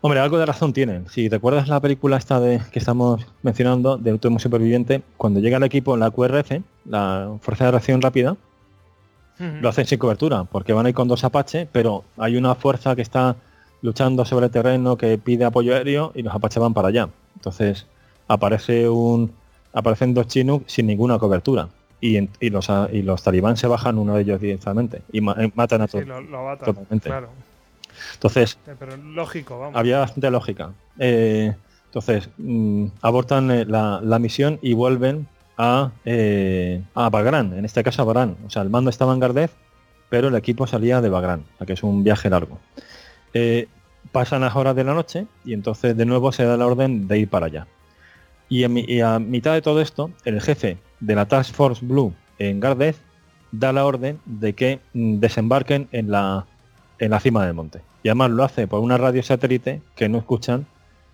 Hombre, 0.00 0.20
algo 0.20 0.38
de 0.38 0.47
razón 0.47 0.72
tienen. 0.72 1.08
Si 1.08 1.28
recuerdas 1.28 1.68
la 1.68 1.80
película 1.80 2.16
esta 2.16 2.38
de 2.38 2.60
que 2.70 2.78
estamos 2.78 3.26
mencionando, 3.42 3.97
del 3.97 4.14
último 4.14 4.38
superviviente, 4.38 5.02
cuando 5.16 5.40
llega 5.40 5.56
el 5.56 5.64
equipo 5.64 5.94
en 5.94 6.00
la 6.00 6.10
QRF, 6.10 6.60
la 6.84 7.36
Fuerza 7.40 7.64
de 7.64 7.70
Reacción 7.72 8.00
Rápida, 8.00 8.36
lo 9.38 9.68
hacen 9.68 9.86
sin 9.86 9.98
cobertura, 9.98 10.44
porque 10.44 10.72
van 10.72 10.86
ahí 10.86 10.92
con 10.92 11.06
dos 11.06 11.22
Apache, 11.22 11.68
pero 11.70 12.05
hay 12.16 12.36
una 12.36 12.55
fuerza 12.56 12.97
que 12.97 13.02
está 13.02 13.36
luchando 13.82 14.24
sobre 14.24 14.47
el 14.47 14.52
terreno 14.52 14.97
que 14.97 15.16
pide 15.16 15.44
apoyo 15.44 15.74
aéreo 15.74 16.12
y 16.14 16.22
los 16.22 16.34
Apache 16.34 16.58
van 16.58 16.74
para 16.74 16.88
allá. 16.88 17.08
Entonces 17.39 17.86
aparece 18.26 18.89
un 18.89 19.33
aparecen 19.73 20.12
dos 20.12 20.26
chinos 20.26 20.62
sin 20.67 20.86
ninguna 20.86 21.18
cobertura 21.18 21.68
y, 22.00 22.18
los 22.50 22.68
y 22.92 23.02
los 23.02 23.23
talibán 23.23 23.57
se 23.57 23.68
bajan 23.68 23.99
uno 23.99 24.17
de 24.17 24.23
ellos 24.23 24.41
directamente 24.41 25.02
y 25.12 25.18
eh, 25.18 25.52
matan 25.55 25.83
a 25.83 25.89
todos. 25.89 26.07
lo, 26.07 26.57
totalmente. 26.58 27.10
Entonces, 28.15 28.58
Pero 28.78 28.97
lógico, 28.97 29.58
vamos. 29.58 29.76
había 29.76 29.99
bastante 30.00 30.31
lógica. 30.31 30.73
Eh, 30.99 31.55
entonces, 31.86 32.28
mm, 32.39 32.86
abortan 33.02 33.50
eh, 33.50 33.65
la, 33.65 34.00
la 34.02 34.18
misión 34.18 34.58
y 34.62 34.75
vuelven 34.75 35.26
a, 35.57 35.91
eh, 36.05 36.83
a 36.94 37.10
Bagrán, 37.10 37.52
en 37.58 37.65
este 37.65 37.83
caso 37.83 38.02
a 38.02 38.05
Bagrán. 38.05 38.36
O 38.47 38.50
sea, 38.50 38.62
el 38.62 38.70
mando 38.70 38.91
estaba 38.91 39.12
en 39.12 39.20
Gardez, 39.20 39.50
pero 40.08 40.28
el 40.28 40.36
equipo 40.36 40.67
salía 40.67 41.00
de 41.00 41.08
Bagrán, 41.08 41.44
o 41.55 41.58
sea 41.58 41.67
que 41.67 41.73
es 41.73 41.83
un 41.83 42.05
viaje 42.05 42.31
largo. 42.31 42.58
Eh, 43.34 43.68
pasan 44.12 44.40
las 44.42 44.54
horas 44.56 44.74
de 44.76 44.84
la 44.84 44.94
noche 44.94 45.26
y 45.44 45.52
entonces 45.52 45.96
de 45.96 46.04
nuevo 46.06 46.32
se 46.32 46.44
da 46.44 46.56
la 46.56 46.66
orden 46.66 47.06
de 47.08 47.18
ir 47.18 47.28
para 47.28 47.46
allá. 47.46 47.66
Y, 48.48 48.64
en 48.64 48.72
mi- 48.72 48.84
y 48.88 49.00
a 49.00 49.18
mitad 49.18 49.52
de 49.54 49.62
todo 49.62 49.80
esto, 49.80 50.10
el 50.24 50.40
jefe 50.40 50.78
de 51.00 51.14
la 51.14 51.26
Task 51.26 51.54
Force 51.54 51.84
Blue 51.84 52.14
en 52.38 52.60
Gardez 52.60 53.00
da 53.52 53.72
la 53.72 53.84
orden 53.84 54.18
de 54.24 54.54
que 54.54 54.80
mm, 54.94 55.18
desembarquen 55.18 55.88
en 55.92 56.10
la, 56.10 56.46
en 56.98 57.10
la 57.10 57.20
cima 57.20 57.44
del 57.44 57.54
monte. 57.54 57.80
Y 58.02 58.08
además 58.08 58.30
lo 58.30 58.44
hace 58.44 58.66
por 58.66 58.80
una 58.80 58.96
radio 58.96 59.22
satélite 59.22 59.82
que 59.96 60.08
no 60.08 60.18
escuchan 60.18 60.66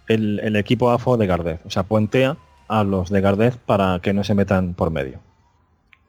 el, 0.09 0.39
el 0.41 0.57
equipo 0.57 0.91
AFO 0.91 1.17
de 1.17 1.27
Gardez. 1.27 1.61
O 1.65 1.71
sea, 1.71 1.83
puentea 1.85 2.37
a 2.69 2.85
los 2.85 3.11
de 3.11 3.21
Gardez 3.21 3.57
para 3.57 3.99
que 4.01 4.13
no 4.13 4.23
se 4.25 4.35
metan 4.35 4.75
por 4.75 4.91
medio. 4.91 5.19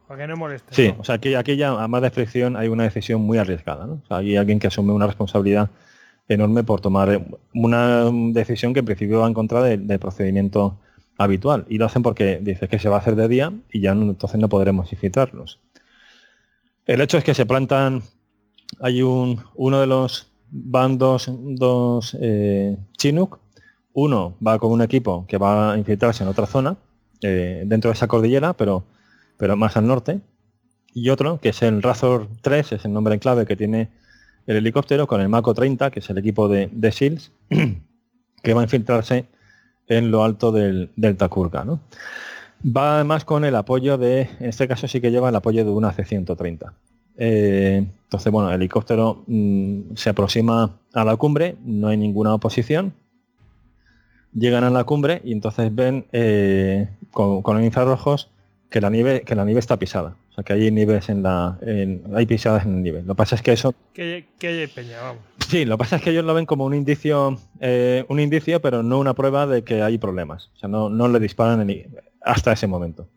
Para 0.08 0.22
que 0.22 0.28
no 0.28 0.38
moleste. 0.38 0.74
Sí, 0.76 0.90
¿no? 0.90 1.02
o 1.02 1.04
sea, 1.04 1.16
aquí, 1.16 1.34
aquí 1.34 1.56
ya, 1.56 1.72
a 1.82 1.88
más 1.88 2.02
de 2.02 2.12
fricción, 2.12 2.56
hay 2.58 2.68
una 2.68 2.84
decisión 2.84 3.22
muy 3.22 3.38
arriesgada. 3.40 3.88
¿no? 3.88 3.94
O 3.94 4.08
sea, 4.08 4.18
hay 4.18 4.36
alguien 4.38 4.60
que 4.60 4.68
asume 4.68 4.94
una 4.94 5.08
responsabilidad 5.08 5.70
enorme 6.28 6.64
por 6.64 6.82
tomar 6.82 7.10
eh, 7.12 7.26
una 7.54 8.10
decisión 8.32 8.74
que 8.74 8.80
en 8.80 8.86
principio 8.86 9.20
va 9.20 9.28
en 9.28 9.34
contra 9.34 9.62
del, 9.64 10.00
procedimiento 10.00 10.78
habitual. 11.18 11.66
Y 11.70 11.78
lo 11.78 11.86
hacen 11.86 12.04
porque 12.04 12.40
dice 12.42 12.68
que 12.68 12.80
se 12.80 12.90
va 12.90 12.98
a 12.98 13.00
hacer 13.00 13.16
de 13.16 13.28
día 13.28 13.54
y 13.72 13.82
ya 13.82 13.96
no- 13.96 14.04
entonces 14.04 14.40
no 14.40 14.50
podremos 14.50 14.92
infiltrarlos. 14.92 15.60
El 16.86 17.02
hecho 17.02 17.18
es 17.18 17.24
que 17.24 17.34
se 17.34 17.46
plantan, 17.46 18.04
hay 18.80 19.02
un, 19.02 19.42
uno 19.56 19.80
de 19.80 19.88
los 19.88 20.32
bandos, 20.52 21.30
dos 21.32 22.16
eh, 22.22 22.78
Chinook, 22.98 23.40
uno 23.94 24.36
va 24.46 24.60
con 24.60 24.72
un 24.72 24.82
equipo 24.82 25.26
que 25.28 25.38
va 25.38 25.74
a 25.74 25.78
infiltrarse 25.78 26.24
en 26.24 26.30
otra 26.30 26.46
zona, 26.46 26.78
eh, 27.22 27.64
dentro 27.66 27.90
de 27.90 27.96
esa 27.96 28.08
cordillera, 28.08 28.54
pero, 28.54 28.84
pero 29.38 29.56
más 29.58 29.78
al 29.78 29.88
norte, 29.88 30.20
y 30.94 31.10
otro, 31.10 31.40
que 31.42 31.50
es 31.50 31.62
el 31.62 31.82
Razor 31.82 32.30
3, 32.42 32.74
es 32.74 32.86
el 32.86 32.94
nombre 32.94 33.14
en 33.14 33.20
clave 33.20 33.46
que 33.46 33.56
tiene 33.56 33.90
el 34.48 34.58
helicóptero, 34.58 35.08
con 35.08 35.22
el 35.22 35.30
Mako 35.30 35.54
30, 35.54 35.92
que 35.92 36.00
es 36.00 36.10
el 36.10 36.18
equipo 36.18 36.48
de, 36.48 36.70
de 36.72 36.92
SEALs, 36.92 37.32
que 38.44 38.54
va 38.54 38.62
a 38.62 38.64
infiltrarse 38.64 39.26
en 39.88 40.12
lo 40.12 40.24
alto 40.24 40.52
del, 40.52 40.92
del 40.96 41.18
Takurga. 41.18 41.64
¿no? 41.64 41.80
Va 42.66 42.96
además 42.96 43.26
con 43.26 43.46
el 43.46 43.56
apoyo 43.56 43.98
de, 43.98 44.22
en 44.40 44.50
este 44.50 44.68
caso 44.68 44.88
sí 44.88 45.02
que 45.02 45.12
lleva 45.12 45.30
el 45.30 45.36
apoyo 45.36 45.64
de 45.66 45.72
una 45.72 45.92
C-130. 45.92 46.74
Eh, 47.18 47.86
entonces, 48.04 48.32
bueno, 48.32 48.50
el 48.50 48.56
helicóptero 48.56 49.24
mm, 49.28 49.96
se 49.96 50.10
aproxima 50.10 50.78
a 50.94 51.06
la 51.06 51.16
cumbre, 51.16 51.56
no 51.64 51.88
hay 51.88 51.98
ninguna 51.98 52.34
oposición. 52.34 52.94
Llegan 54.34 54.64
a 54.64 54.70
la 54.70 54.84
cumbre 54.84 55.22
y 55.24 55.32
entonces 55.32 55.74
ven 55.74 56.06
eh, 56.12 56.90
con, 57.12 57.42
con 57.42 57.64
infrarrojos 57.64 58.30
que 58.70 58.82
la 58.82 58.90
nieve, 58.90 59.22
que 59.22 59.36
la 59.36 59.46
nieve 59.46 59.60
está 59.60 59.78
pisada. 59.78 60.18
O 60.36 60.42
sea 60.42 60.44
que 60.44 60.52
hay 60.52 60.70
nieves 60.70 61.08
en 61.08 61.24
la. 61.24 61.58
en- 61.62 62.04
hay 62.14 62.26
pisadas 62.26 62.66
en 62.66 62.76
el 62.76 62.84
nieve. 62.84 63.02
Lo 63.04 63.14
que 63.14 63.18
pasa 63.18 63.36
es 63.36 63.42
que 63.42 63.54
eso. 63.54 63.74
Que, 63.94 64.26
que 64.38 64.70
peña, 64.74 65.02
vamos. 65.02 65.24
Sí, 65.48 65.64
lo 65.64 65.76
que 65.78 65.80
pasa 65.80 65.96
es 65.96 66.02
que 66.02 66.10
ellos 66.10 66.26
lo 66.26 66.34
ven 66.34 66.46
como 66.46 66.66
un 66.66 66.74
indicio, 66.74 67.40
eh, 67.62 68.04
un 68.10 68.20
indicio, 68.20 68.62
pero 68.62 68.84
no 68.84 69.00
una 69.00 69.14
prueba 69.14 69.48
de 69.48 69.64
que 69.64 69.82
hay 69.82 69.98
problemas. 69.98 70.52
O 70.56 70.60
sea, 70.60 70.68
no, 70.68 70.90
no 70.90 71.08
le 71.08 71.20
disparan 71.20 71.70
en- 71.70 71.96
hasta 72.22 72.52
ese 72.52 72.68
momento. 72.68 73.08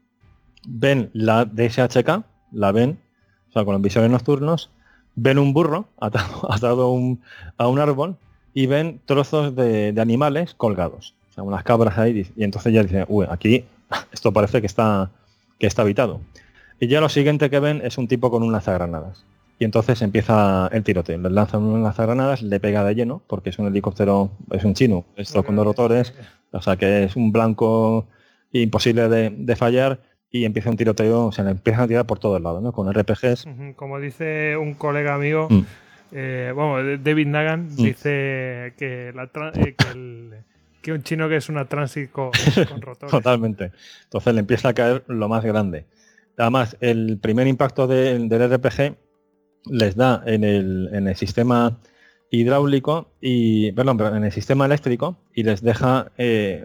Ven 0.67 1.11
la 1.13 1.45
DSHK, 1.45 2.25
la 2.53 2.71
ven, 2.73 2.99
o 3.49 3.53
sea, 3.53 3.65
con 3.65 3.73
los 3.73 3.83
visores 3.83 4.11
nocturnos, 4.11 4.71
ven 5.17 5.39
un 5.39 5.53
burro 5.53 5.89
atado, 6.01 6.53
atado 6.53 6.83
a, 6.85 6.93
un, 6.93 7.21
a 7.57 7.67
un 7.69 7.79
árbol 7.81 8.17
y 8.55 8.67
ven 8.67 9.01
trozos 9.07 9.57
de, 9.57 9.93
de 9.93 10.01
animales 10.01 10.55
colgados. 10.55 11.15
O 11.31 11.33
sea, 11.35 11.43
unas 11.43 11.65
cabras 11.65 11.99
ahí 11.99 12.31
y 12.37 12.45
entonces 12.45 12.73
ya 12.73 12.83
dicen, 12.83 13.07
uy, 13.09 13.27
aquí 13.29 13.65
esto 14.13 14.33
parece 14.33 14.61
que 14.61 14.67
está, 14.69 15.11
que 15.59 15.67
está 15.67 15.83
habitado. 15.83 16.21
Y 16.81 16.87
ya 16.89 17.01
lo 17.01 17.09
siguiente 17.09 17.51
que 17.51 17.61
ven 17.61 17.81
es 17.85 17.99
un 17.99 18.09
tipo 18.09 18.31
con 18.31 18.43
un 18.43 18.53
lanzagranadas. 18.53 19.25
Y 19.59 19.65
entonces 19.65 20.01
empieza 20.03 20.69
el 20.73 20.85
tiroteo. 20.85 21.19
Le 21.19 21.31
lanzan 21.31 21.63
un 21.63 21.83
lanzagranadas, 21.83 22.43
le 22.43 22.61
pega 22.61 22.85
de 22.85 22.95
lleno, 22.95 23.23
porque 23.27 23.51
es 23.51 23.59
un 23.59 23.67
helicóptero, 23.67 24.31
es 24.53 24.65
un 24.65 24.75
chino, 24.75 25.05
esto 25.17 25.43
con 25.43 25.57
dos 25.57 25.65
rotores, 25.67 26.15
o 26.53 26.63
sea 26.63 26.77
que 26.77 27.05
es 27.05 27.17
un 27.17 27.33
blanco 27.33 28.07
imposible 28.53 29.09
de, 29.09 29.31
de 29.31 29.57
fallar 29.57 30.01
y 30.31 30.45
empieza 30.45 30.71
un 30.71 30.77
tiroteo, 30.77 31.33
se 31.33 31.43
le 31.43 31.51
empiezan 31.51 31.83
a 31.83 31.89
tirar 31.89 32.07
por 32.07 32.21
todos 32.21 32.41
lados, 32.41 32.63
¿no? 32.63 32.71
Con 32.73 32.89
RPGs. 32.93 33.47
Como 33.75 33.99
dice 33.99 34.57
un 34.57 34.75
colega 34.75 35.19
mío, 35.19 35.49
Mm. 35.51 35.61
eh, 36.13 36.53
bueno, 36.55 36.99
David 37.03 37.27
Nagan 37.27 37.65
Mm. 37.73 37.77
dice 37.77 38.75
que, 38.79 39.13
la 39.15 39.25
eh, 39.55 39.75
que, 39.77 39.91
el- 39.93 40.35
que 40.83 40.93
un 40.93 41.03
chino 41.03 41.29
que 41.29 41.37
es 41.37 41.49
una 41.49 41.65
transit 41.65 42.13
con, 42.13 42.31
con 42.69 42.81
rotores. 42.81 43.11
Totalmente. 43.11 43.73
Entonces 44.05 44.35
le 44.35 44.41
empieza 44.41 44.69
a 44.69 44.75
caer 44.75 45.03
lo 45.09 45.29
más 45.29 45.45
grande. 45.45 45.87
Además, 46.39 46.77
el 46.81 47.19
primer 47.19 47.47
impacto 47.47 47.87
de- 47.87 48.19
del 48.19 48.43
RPG 48.53 48.97
les 49.71 49.97
da 49.97 50.23
en 50.25 50.45
el, 50.45 50.89
en 50.93 51.09
el 51.09 51.17
sistema 51.17 51.79
hidráulico 52.31 53.09
y, 53.21 53.73
perdón, 53.73 54.01
en 54.17 54.25
el 54.25 54.33
sistema 54.33 54.67
eléctrico 54.67 55.17
y 55.35 55.43
les 55.43 55.63
deja 55.63 56.13
eh, 56.19 56.65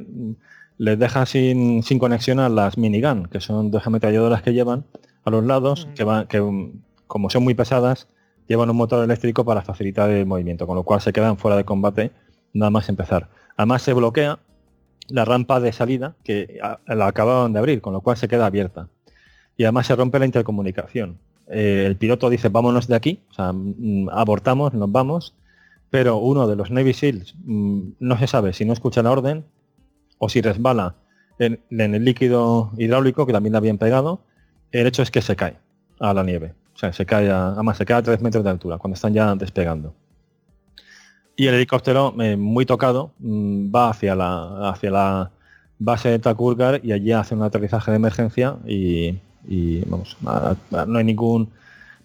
les 0.77 0.97
deja 0.99 1.25
sin, 1.25 1.83
sin 1.83 1.99
conexión 1.99 2.39
a 2.39 2.49
las 2.49 2.77
minigun, 2.77 3.27
que 3.27 3.39
son 3.39 3.71
dos 3.71 3.85
ametralladoras 3.87 4.41
que 4.41 4.53
llevan 4.53 4.85
a 5.23 5.29
los 5.29 5.43
lados, 5.45 5.85
Ujú. 5.85 5.93
que 5.93 6.03
van, 6.03 6.27
que 6.27 6.41
um, 6.41 6.81
como 7.07 7.29
son 7.29 7.43
muy 7.43 7.53
pesadas, 7.53 8.07
llevan 8.47 8.69
un 8.71 8.75
motor 8.75 9.03
eléctrico 9.03 9.45
para 9.45 9.61
facilitar 9.61 10.09
el 10.09 10.25
movimiento, 10.25 10.65
con 10.67 10.75
lo 10.75 10.83
cual 10.83 10.99
se 10.99 11.13
quedan 11.13 11.37
fuera 11.37 11.55
de 11.57 11.63
combate 11.63 12.11
nada 12.53 12.71
más 12.71 12.89
empezar. 12.89 13.29
Además 13.55 13.83
se 13.83 13.93
bloquea 13.93 14.39
la 15.09 15.25
rampa 15.25 15.59
de 15.59 15.71
salida 15.71 16.15
que 16.23 16.59
la 16.87 17.07
acababan 17.07 17.53
de 17.53 17.59
abrir, 17.59 17.81
con 17.81 17.93
lo 17.93 18.01
cual 18.01 18.17
se 18.17 18.27
queda 18.27 18.47
abierta. 18.47 18.89
Y 19.57 19.63
además 19.63 19.87
se 19.87 19.95
rompe 19.95 20.19
la 20.19 20.25
intercomunicación. 20.25 21.19
Eh, 21.47 21.85
el 21.87 21.97
piloto 21.97 22.29
dice 22.29 22.49
vámonos 22.49 22.87
de 22.87 22.95
aquí, 22.95 23.19
mm, 23.37 24.09
abortamos, 24.09 24.73
nos 24.73 24.91
vamos, 24.91 25.35
pero 25.89 26.17
uno 26.17 26.47
de 26.47 26.55
los 26.55 26.71
Navy 26.71 26.93
SEALs 26.93 27.35
mm, 27.43 27.81
no 27.99 28.17
se 28.17 28.27
sabe 28.27 28.53
si 28.53 28.65
no 28.65 28.73
escucha 28.73 29.03
la 29.03 29.11
orden 29.11 29.45
o 30.17 30.29
si 30.29 30.41
resbala 30.41 30.95
en, 31.39 31.59
en 31.69 31.95
el 31.95 32.05
líquido 32.05 32.71
hidráulico 32.77 33.25
que 33.25 33.33
también 33.33 33.51
le 33.51 33.57
habían 33.57 33.77
pegado, 33.77 34.21
el 34.71 34.87
hecho 34.87 35.03
es 35.03 35.11
que 35.11 35.21
se 35.21 35.35
cae 35.35 35.57
a 35.99 36.13
la 36.13 36.23
nieve. 36.23 36.53
O 36.75 36.77
sea, 36.77 36.91
se 36.93 37.05
cae 37.05 37.29
a, 37.29 37.49
además 37.49 37.77
se 37.77 37.85
cae 37.85 37.97
a 37.97 38.01
3 38.01 38.21
metros 38.21 38.43
de 38.43 38.49
altura 38.49 38.77
cuando 38.77 38.95
están 38.95 39.13
ya 39.13 39.35
despegando. 39.35 39.93
Y 41.35 41.47
el 41.47 41.55
helicóptero, 41.55 42.13
eh, 42.19 42.35
muy 42.37 42.65
tocado, 42.65 43.11
mm, 43.19 43.73
va 43.73 43.89
hacia 43.89 44.15
la, 44.15 44.69
hacia 44.69 44.91
la 44.91 45.31
base 45.79 46.09
de 46.09 46.19
Takurgar 46.19 46.81
y 46.83 46.91
allí 46.91 47.11
hace 47.11 47.35
un 47.35 47.43
aterrizaje 47.43 47.91
de 47.91 47.97
emergencia 47.97 48.57
y, 48.65 49.19
y, 49.47 49.81
vamos, 49.85 50.17
a- 50.25 50.55
a- 50.71 50.85
no 50.85 50.97
hay 50.99 51.03
ningún 51.05 51.49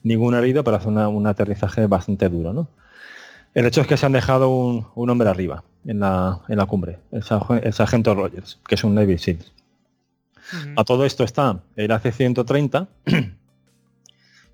ningún 0.04 0.34
herido, 0.34 0.62
pero 0.64 0.76
hace 0.76 0.88
una- 0.88 1.08
un 1.08 1.26
aterrizaje 1.26 1.86
bastante 1.86 2.28
duro. 2.28 2.52
¿no? 2.52 2.68
El 3.54 3.66
hecho 3.66 3.80
es 3.80 3.86
que 3.86 3.96
se 3.96 4.06
han 4.06 4.12
dejado 4.12 4.48
un, 4.48 4.86
un 4.94 5.10
hombre 5.10 5.28
arriba, 5.28 5.64
en 5.84 6.00
la, 6.00 6.40
en 6.48 6.56
la 6.56 6.66
cumbre, 6.66 6.98
el, 7.10 7.22
el 7.62 7.72
sargento 7.72 8.14
Rogers, 8.14 8.58
que 8.66 8.74
es 8.76 8.84
un 8.84 8.94
Navy 8.94 9.18
SEAL. 9.18 9.38
A 10.76 10.84
todo 10.84 11.04
esto 11.04 11.24
está 11.24 11.60
el 11.76 11.90
AC-130 11.90 12.86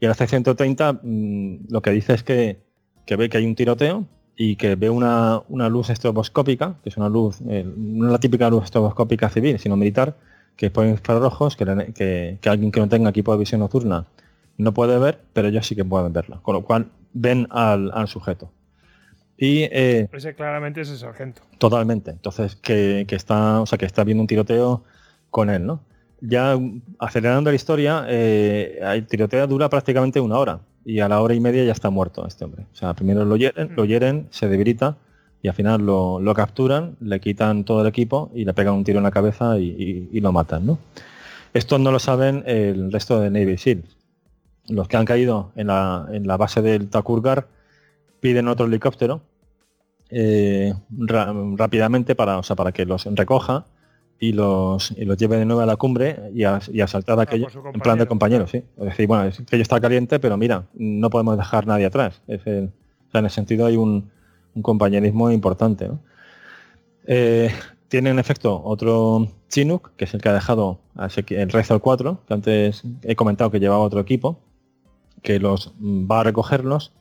y 0.00 0.04
el 0.06 0.10
AC-130 0.10 1.00
mm, 1.02 1.72
lo 1.72 1.82
que 1.82 1.90
dice 1.90 2.14
es 2.14 2.22
que, 2.22 2.58
que 3.06 3.16
ve 3.16 3.28
que 3.28 3.38
hay 3.38 3.46
un 3.46 3.54
tiroteo 3.54 4.04
y 4.36 4.56
que 4.56 4.74
ve 4.74 4.90
una, 4.90 5.40
una 5.48 5.68
luz 5.68 5.90
estroboscópica, 5.90 6.76
que 6.82 6.88
es 6.88 6.96
una 6.96 7.08
luz, 7.08 7.38
eh, 7.48 7.64
no 7.76 8.08
la 8.10 8.18
típica 8.18 8.50
luz 8.50 8.64
estroboscópica 8.64 9.28
civil, 9.28 9.58
sino 9.58 9.76
militar, 9.76 10.16
que 10.56 10.70
pone 10.70 10.90
infrarrojos, 10.90 11.56
que, 11.56 11.64
que, 11.94 12.38
que 12.40 12.48
alguien 12.48 12.70
que 12.70 12.80
no 12.80 12.88
tenga 12.88 13.10
equipo 13.10 13.32
de 13.32 13.38
visión 13.38 13.60
nocturna 13.60 14.06
no 14.56 14.72
puede 14.72 14.98
ver, 14.98 15.20
pero 15.32 15.48
ellos 15.48 15.66
sí 15.66 15.74
que 15.74 15.84
pueden 15.84 16.12
verla, 16.12 16.38
con 16.42 16.54
lo 16.54 16.62
cual 16.62 16.90
ven 17.12 17.46
al, 17.50 17.90
al 17.92 18.08
sujeto. 18.08 18.50
Y 19.36 19.62
eh, 19.72 20.08
Ese 20.12 20.34
claramente 20.34 20.80
es 20.80 20.90
el 20.90 20.98
sargento. 20.98 21.42
Totalmente. 21.58 22.12
Entonces, 22.12 22.54
que, 22.56 23.04
que 23.08 23.16
está, 23.16 23.60
o 23.60 23.66
sea, 23.66 23.78
que 23.78 23.86
está 23.86 24.04
viendo 24.04 24.22
un 24.22 24.28
tiroteo 24.28 24.84
con 25.30 25.50
él, 25.50 25.66
¿no? 25.66 25.80
Ya 26.20 26.56
mm, 26.56 26.82
acelerando 27.00 27.50
la 27.50 27.56
historia, 27.56 28.04
eh, 28.08 28.78
el 28.80 29.06
tiroteo 29.06 29.46
dura 29.46 29.68
prácticamente 29.68 30.20
una 30.20 30.38
hora 30.38 30.60
y 30.84 31.00
a 31.00 31.08
la 31.08 31.20
hora 31.20 31.34
y 31.34 31.40
media 31.40 31.64
ya 31.64 31.72
está 31.72 31.90
muerto 31.90 32.26
este 32.26 32.44
hombre. 32.44 32.66
O 32.72 32.76
sea, 32.76 32.94
primero 32.94 33.24
lo 33.24 33.36
hieren, 33.36 33.74
lo 33.74 33.84
hieren, 33.84 34.28
se 34.30 34.48
debilita 34.48 34.98
y 35.44 35.48
al 35.48 35.54
final 35.54 35.84
lo, 35.84 36.20
lo 36.20 36.32
capturan, 36.32 36.96
le 37.00 37.20
quitan 37.20 37.64
todo 37.64 37.82
el 37.82 37.86
equipo 37.86 38.30
y 38.34 38.46
le 38.46 38.54
pegan 38.54 38.72
un 38.74 38.82
tiro 38.82 38.96
en 38.98 39.04
la 39.04 39.10
cabeza 39.10 39.58
y, 39.58 39.66
y- 39.68 40.08
y 40.10 40.20
lo 40.20 40.32
matan, 40.32 40.64
¿no? 40.64 40.78
Esto 41.52 41.78
no 41.78 41.92
lo 41.92 41.98
saben 41.98 42.42
el 42.46 42.90
resto 42.90 43.20
de 43.20 43.28
Navy 43.30 43.58
SEALs. 43.58 43.96
Los 44.70 44.88
que 44.88 44.96
han 44.96 45.04
caído 45.04 45.52
en 45.54 45.66
la, 45.66 46.06
en 46.10 46.26
la 46.26 46.38
base 46.38 46.62
del 46.62 46.88
Takurgar 46.88 47.46
piden 48.20 48.48
otro 48.48 48.64
helicóptero 48.64 49.20
eh, 50.08 50.72
rápidamente 50.98 52.14
para, 52.14 52.38
o 52.38 52.42
sea, 52.42 52.56
para 52.56 52.72
que 52.72 52.86
los 52.86 53.04
recoja 53.14 53.66
y 54.18 54.32
los, 54.32 54.92
y 54.92 55.04
los 55.04 55.18
lleve 55.18 55.36
de 55.36 55.44
nuevo 55.44 55.60
a 55.60 55.66
la 55.66 55.76
cumbre 55.76 56.30
y 56.34 56.44
a, 56.44 56.58
y 56.72 56.80
a 56.80 56.86
saltar 56.86 57.20
aquello 57.20 57.48
en 57.74 57.80
plan 57.80 57.98
de 57.98 58.06
compañero. 58.06 58.46
compañeros, 58.46 58.50
sí. 58.50 58.62
Es 58.78 58.84
decir, 58.84 59.06
bueno, 59.06 59.24
es 59.24 59.36
que 59.42 59.56
ello 59.56 59.62
está 59.62 59.78
caliente, 59.80 60.18
pero 60.20 60.38
mira, 60.38 60.64
no 60.72 61.10
podemos 61.10 61.36
dejar 61.36 61.66
nadie 61.66 61.84
atrás. 61.84 62.22
Es 62.28 62.46
el- 62.46 62.70
o 63.08 63.10
sea, 63.10 63.18
en 63.18 63.24
el 63.26 63.30
sentido 63.30 63.66
hay 63.66 63.76
un, 63.76 64.10
un 64.54 64.62
compañerismo 64.62 65.30
importante. 65.30 65.90
Eh, 67.06 67.50
tiene 67.88 68.10
en 68.10 68.18
efecto 68.18 68.62
otro 68.64 69.28
Chinook, 69.48 69.92
que 69.96 70.04
es 70.04 70.14
el 70.14 70.20
que 70.20 70.28
ha 70.28 70.32
dejado 70.32 70.80
el 70.96 71.48
del 71.48 71.80
4, 71.80 72.20
que 72.26 72.34
antes 72.34 72.82
he 73.02 73.14
comentado 73.14 73.50
que 73.50 73.60
llevaba 73.60 73.82
otro 73.82 74.00
equipo, 74.00 74.40
que 75.22 75.38
los 75.38 75.72
va 75.80 76.20
a 76.20 76.24
recogerlos, 76.24 76.92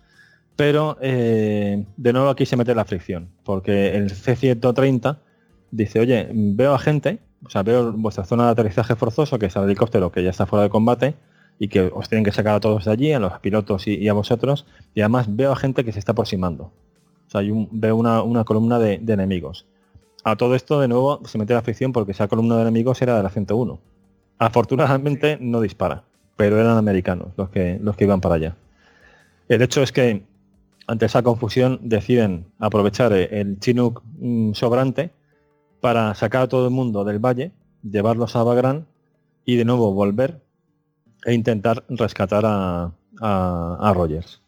pero 0.55 0.97
eh, 1.01 1.85
de 1.97 2.13
nuevo 2.13 2.29
aquí 2.29 2.45
se 2.45 2.57
mete 2.57 2.75
la 2.75 2.85
fricción, 2.85 3.29
porque 3.43 3.95
el 3.95 4.11
C-130 4.11 5.17
dice, 5.71 5.99
oye, 5.99 6.29
veo 6.31 6.73
a 6.73 6.79
gente, 6.79 7.19
o 7.43 7.49
sea, 7.49 7.63
veo 7.63 7.91
vuestra 7.93 8.23
zona 8.23 8.45
de 8.45 8.51
aterrizaje 8.51 8.95
forzoso, 8.95 9.39
que 9.39 9.47
es 9.47 9.55
el 9.55 9.63
helicóptero 9.63 10.11
que 10.11 10.23
ya 10.23 10.29
está 10.29 10.45
fuera 10.45 10.63
de 10.63 10.69
combate, 10.69 11.15
y 11.59 11.67
que 11.67 11.91
os 11.93 12.09
tienen 12.09 12.23
que 12.23 12.31
sacar 12.31 12.55
a 12.55 12.59
todos 12.59 12.85
de 12.85 12.91
allí, 12.91 13.13
a 13.13 13.19
los 13.19 13.39
pilotos 13.39 13.87
y, 13.87 14.07
a 14.07 14.13
vosotros, 14.13 14.65
y 14.93 15.01
además 15.01 15.27
veo 15.29 15.51
a 15.51 15.55
gente 15.55 15.83
que 15.83 15.91
se 15.91 15.99
está 15.99 16.11
aproximando. 16.11 16.71
Sea, 17.33 17.41
veo 17.71 17.95
una, 17.95 18.43
columna 18.43 18.77
de, 18.77 19.01
enemigos. 19.07 19.65
A 20.23 20.35
todo 20.35 20.53
esto, 20.53 20.79
de 20.79 20.87
nuevo, 20.87 21.19
se 21.25 21.39
mete 21.39 21.55
la 21.55 21.63
fricción 21.63 21.91
porque 21.91 22.11
esa 22.11 22.27
columna 22.27 22.55
de 22.57 22.61
enemigos 22.61 23.01
era 23.01 23.17
de 23.17 23.23
la 23.23 23.29
101. 23.29 23.79
Afortunadamente 24.37 25.37
no 25.41 25.59
dispara, 25.59 26.03
pero 26.37 26.59
eran 26.59 26.77
americanos 26.77 27.29
los 27.35 27.49
que, 27.49 27.79
los 27.81 27.95
que 27.95 28.03
iban 28.03 28.21
para 28.21 28.35
allá. 28.35 28.55
El 29.49 29.63
hecho 29.63 29.81
es 29.81 29.91
que 29.91 30.23
ante 30.85 31.07
esa 31.07 31.23
confusión 31.23 31.79
deciden 31.81 32.45
aprovechar 32.59 33.13
el 33.13 33.59
Chinook 33.59 34.03
mm, 34.19 34.53
sobrante 34.53 35.11
para 35.81 36.13
sacar 36.13 36.43
a 36.43 36.47
todo 36.47 36.67
el 36.67 36.71
mundo 36.71 37.03
del 37.03 37.19
valle, 37.19 37.51
llevarlos 37.81 38.35
a 38.35 38.43
Bagrán 38.43 38.85
y 39.43 39.55
de 39.55 39.65
nuevo 39.65 39.91
volver 39.91 40.39
e 41.25 41.33
intentar 41.33 41.83
rescatar 41.89 42.43
a, 42.45 42.91
a, 43.19 43.93
Rogers. 43.95 44.42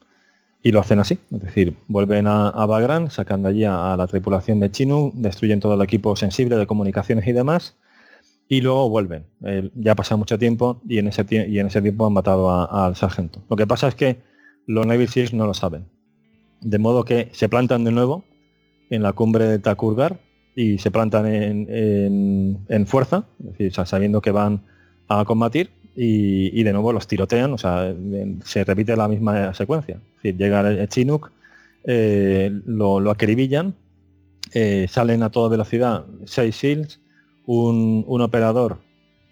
Y 0.66 0.72
lo 0.72 0.80
hacen 0.80 0.98
así, 0.98 1.20
es 1.32 1.42
decir, 1.42 1.76
vuelven 1.88 2.26
a, 2.26 2.50
a 2.50 2.66
Bagrán, 2.66 3.12
sacan 3.12 3.44
de 3.44 3.50
allí 3.50 3.66
a, 3.66 3.96
la 3.96 4.08
tripulación 4.08 4.60
de 4.60 4.72
Chinook, 4.72 5.14
destruyen 5.14 5.60
todo 5.60 5.76
el 5.76 5.82
equipo 5.84 6.16
sensible 6.16 6.56
de 6.56 6.66
comunicaciones 6.66 7.28
y 7.28 7.34
demás, 7.34 7.78
y 8.50 8.62
luego 8.62 8.90
vuelven. 8.90 9.28
ya 9.76 9.92
ha 9.92 9.96
pasado 9.96 10.18
mucho 10.18 10.40
tiempo 10.40 10.82
y 10.90 10.98
en 10.98 11.08
ese, 11.08 11.24
y 11.30 11.60
en 11.60 11.68
ese 11.68 11.84
tiempo 11.84 12.08
han 12.08 12.14
matado 12.14 12.50
al 12.50 12.96
sargento. 12.96 13.44
Lo 13.48 13.56
que 13.56 13.68
pasa 13.68 13.90
es 13.90 13.94
que 13.94 14.24
los 14.66 14.88
Navy 14.88 15.06
Seals 15.06 15.36
no 15.36 15.46
lo 15.46 15.54
saben. 15.54 15.86
De 16.62 16.80
modo 16.80 17.06
que 17.06 17.30
se 17.32 17.48
plantan 17.48 17.84
de 17.84 17.92
nuevo 17.92 18.26
en 18.90 19.04
la 19.04 19.14
cumbre 19.14 19.46
de 19.46 19.60
Takurgar 19.60 20.20
y 20.56 20.80
se 20.80 20.90
plantan 20.90 21.28
en, 21.28 22.88
fuerza, 22.88 23.26
es 23.38 23.52
decir, 23.52 23.86
sabiendo 23.86 24.20
que 24.20 24.32
van 24.32 24.64
a 25.10 25.26
combatir 25.26 25.70
y, 25.96 26.64
de 26.64 26.74
nuevo 26.74 26.92
los 26.92 27.08
tirotean, 27.08 27.54
o 27.54 27.58
sea, 27.58 27.94
se 28.44 28.64
repite 28.64 28.96
la 28.96 29.08
misma 29.08 29.54
secuencia. 29.54 30.00
Llega 30.24 30.62
el 30.62 30.90
Chinook, 30.90 31.32
eh, 31.86 32.52
lo, 32.66 33.10
acribillan, 33.10 33.76
eh, 34.54 34.88
salen 34.90 35.24
a 35.24 35.30
toda 35.30 35.50
velocidad 35.50 36.06
seis 36.26 36.56
SEALs, 36.56 37.00
un, 37.46 38.06
operador 38.08 38.80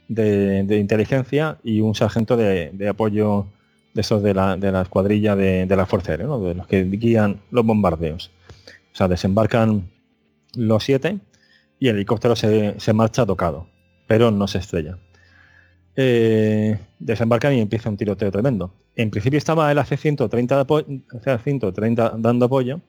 de, 0.08 0.78
inteligencia 0.80 1.58
y 1.64 1.82
un 1.82 1.96
sargento 1.96 2.38
de 2.38 2.88
apoyo 2.88 3.48
de 3.94 4.02
esos 4.02 4.24
de 4.24 4.34
la, 4.34 4.58
de 4.58 4.72
la 4.72 4.82
escuadrilla 4.82 5.36
de, 5.36 5.68
la 5.68 5.86
Fuerza 5.86 6.12
Aérea, 6.12 6.28
de 6.28 6.56
los 6.56 6.68
que 6.68 6.84
guían 6.84 7.42
los 7.52 7.66
bombardeos. 7.66 8.32
O 8.92 8.96
sea, 8.96 9.08
desembarcan 9.08 9.90
los 10.56 10.84
siete 10.84 11.20
y 11.80 11.88
el 11.88 11.96
helicóptero 11.96 12.36
se, 12.36 12.94
marcha 12.94 13.26
tocado, 13.26 13.68
pero 14.08 14.32
no 14.32 14.48
se 14.48 14.58
estrella. 14.58 14.98
Eh, 15.96 16.78
desembarcan 17.00 17.54
y 17.54 17.60
empieza 17.60 17.90
un 17.90 17.98
tiroteo 17.98 18.32
tremendo. 18.32 18.74
En 18.96 19.12
principio 19.12 19.38
estaba 19.38 19.72
el 19.72 19.78
AC-130 19.78 21.40
130 21.40 22.14
dando 22.18 22.46
apoyo, 22.46 22.82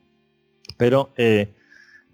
pero 0.78 1.10
eh, 1.16 1.48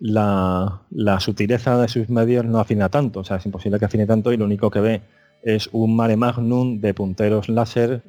la, 0.01 0.83
la, 0.91 1.20
sutileza 1.20 1.81
de 1.81 1.89
sus 1.89 2.09
medios 2.09 2.44
no 2.44 2.59
afina 2.59 2.89
tanto, 2.89 3.20
o 3.20 3.25
sea, 3.25 3.36
es 3.36 3.47
imposible 3.47 3.78
que 3.78 3.85
afine 3.85 4.07
tanto 4.07 4.33
y 4.33 4.36
lo 4.36 4.47
único 4.47 4.70
que 4.70 4.81
ve 4.81 5.02
es 5.43 5.69
un 5.73 5.97
mare 5.97 6.17
magnum 6.17 6.81
de 6.81 6.94
punteros 6.94 7.49
láser 7.49 8.02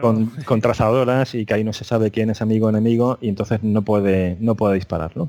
con, 0.00 0.60
trazadoras 0.60 1.34
y 1.34 1.44
que 1.44 1.54
ahí 1.54 1.64
no 1.64 1.72
se 1.72 1.84
sabe 1.84 2.10
quién 2.10 2.30
es 2.30 2.40
amigo 2.40 2.66
o 2.66 2.70
enemigo 2.70 3.18
y 3.20 3.28
entonces 3.28 3.62
no 3.62 3.82
puede, 3.82 4.36
no 4.40 4.54
puede 4.54 4.76
dispararlo. 4.76 5.28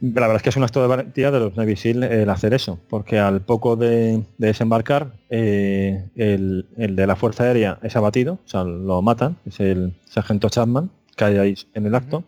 La 0.00 0.22
verdad 0.22 0.36
es 0.36 0.42
que 0.42 0.48
es 0.50 0.56
una 0.56 0.66
estrategia 0.66 1.30
de 1.30 1.40
los 1.40 1.56
Navy 1.56 1.74
SEAL 1.74 2.04
el 2.04 2.30
hacer 2.30 2.54
eso, 2.54 2.78
porque 2.88 3.18
al 3.18 3.40
poco 3.40 3.74
de, 3.74 4.22
desembarcar, 4.38 5.12
eh, 5.28 6.04
el, 6.14 6.66
de 6.76 7.06
la 7.06 7.16
Fuerza 7.16 7.44
Aérea 7.44 7.78
es 7.82 7.96
abatido, 7.96 8.34
o 8.34 8.48
sea, 8.48 8.62
lo 8.62 9.02
matan, 9.02 9.38
es 9.44 9.58
el 9.58 9.94
sargento 10.04 10.48
Chapman, 10.48 10.90
que 11.16 11.24
hay 11.24 11.38
ahí 11.38 11.54
en 11.74 11.86
el 11.86 11.94
acto, 11.96 12.22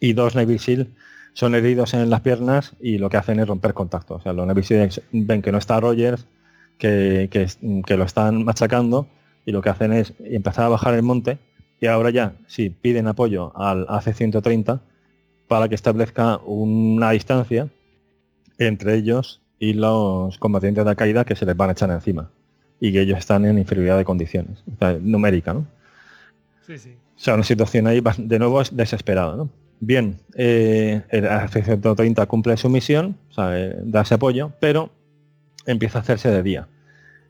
y 0.00 0.12
dos 0.12 0.34
Navy 0.34 0.58
SEAL 0.58 0.88
son 1.34 1.54
heridos 1.54 1.94
en 1.94 2.10
las 2.10 2.20
piernas 2.22 2.72
y 2.80 2.98
lo 2.98 3.10
que 3.10 3.16
hacen 3.16 3.38
es 3.38 3.46
romper 3.46 3.72
contacto. 3.72 4.16
O 4.16 4.20
sea, 4.20 4.32
los 4.32 4.44
Navy 4.44 4.64
SEAL 4.64 4.90
ven 5.12 5.40
que 5.40 5.52
no 5.52 5.58
está 5.58 5.78
Rogers, 5.78 6.26
que, 6.78 7.28
lo 7.96 8.04
están 8.04 8.44
machacando 8.44 9.08
y 9.44 9.52
lo 9.52 9.62
que 9.62 9.70
hacen 9.70 9.92
es 9.92 10.14
empezar 10.18 10.64
a 10.64 10.68
bajar 10.68 10.94
el 10.94 11.02
monte 11.02 11.38
y 11.80 11.86
ahora 11.86 12.10
ya 12.10 12.34
sí 12.46 12.70
piden 12.70 13.06
apoyo 13.06 13.52
al 13.56 13.86
AC-130 13.88 14.80
para 15.48 15.68
que 15.68 15.74
establezca 15.74 16.38
una 16.38 17.10
distancia 17.10 17.68
entre 18.58 18.94
ellos 18.94 19.40
y 19.58 19.72
los 19.72 20.38
combatientes 20.38 20.84
de 20.84 20.90
la 20.90 20.94
caída 20.94 21.24
que 21.24 21.34
se 21.34 21.46
les 21.46 21.56
van 21.56 21.70
a 21.70 21.72
echar 21.72 21.90
encima 21.90 22.30
y 22.80 22.92
que 22.92 23.00
ellos 23.00 23.18
están 23.18 23.44
en 23.44 23.58
inferioridad 23.58 23.96
de 23.96 24.04
condiciones, 24.04 24.62
numérica, 25.00 25.54
¿no? 25.54 25.66
Sí, 26.66 26.78
sí. 26.78 26.94
O 27.16 27.20
sea, 27.20 27.34
una 27.34 27.42
situación 27.42 27.88
ahí 27.88 28.00
de 28.18 28.38
nuevo 28.38 28.60
es 28.60 28.76
desesperada, 28.76 29.34
¿no? 29.34 29.50
Bien, 29.80 30.20
eh, 30.34 31.02
el 31.08 31.26
AC-130 31.26 32.26
cumple 32.26 32.56
su 32.56 32.68
misión, 32.68 33.16
o 33.30 33.32
sea, 33.32 33.58
eh, 33.58 33.76
da 33.82 34.02
ese 34.02 34.14
apoyo, 34.14 34.52
pero 34.60 34.90
empieza 35.66 35.98
a 35.98 36.02
hacerse 36.02 36.30
de 36.30 36.42
día. 36.42 36.68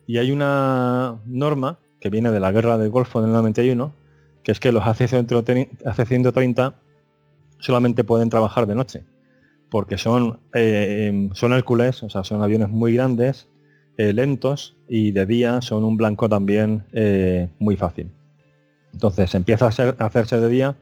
Y 0.06 0.18
hay 0.18 0.30
una 0.30 1.18
norma 1.26 1.78
que 2.00 2.10
viene 2.10 2.30
de 2.30 2.40
la 2.40 2.52
guerra 2.52 2.78
del 2.78 2.90
Golfo 2.90 3.20
del 3.20 3.32
91, 3.32 3.92
que 4.42 4.52
es 4.52 4.60
que 4.60 4.72
los 4.72 4.82
AC-130 4.84 6.74
solamente 7.58 8.04
pueden 8.04 8.30
trabajar 8.30 8.66
de 8.66 8.74
noche, 8.74 9.04
porque 9.70 9.98
son, 9.98 10.40
eh, 10.54 11.28
son 11.34 11.52
Hércules, 11.52 12.02
o 12.02 12.10
sea, 12.10 12.24
son 12.24 12.42
aviones 12.42 12.68
muy 12.68 12.94
grandes, 12.94 13.48
eh, 13.96 14.12
lentos, 14.12 14.76
y 14.88 15.10
de 15.10 15.26
día 15.26 15.60
son 15.60 15.84
un 15.84 15.96
blanco 15.96 16.28
también 16.28 16.84
eh, 16.92 17.48
muy 17.58 17.76
fácil. 17.76 18.10
Entonces 18.92 19.34
empieza 19.34 19.66
a, 19.66 20.04
hacerse 20.04 20.40
de 20.40 20.48
día 20.48 20.76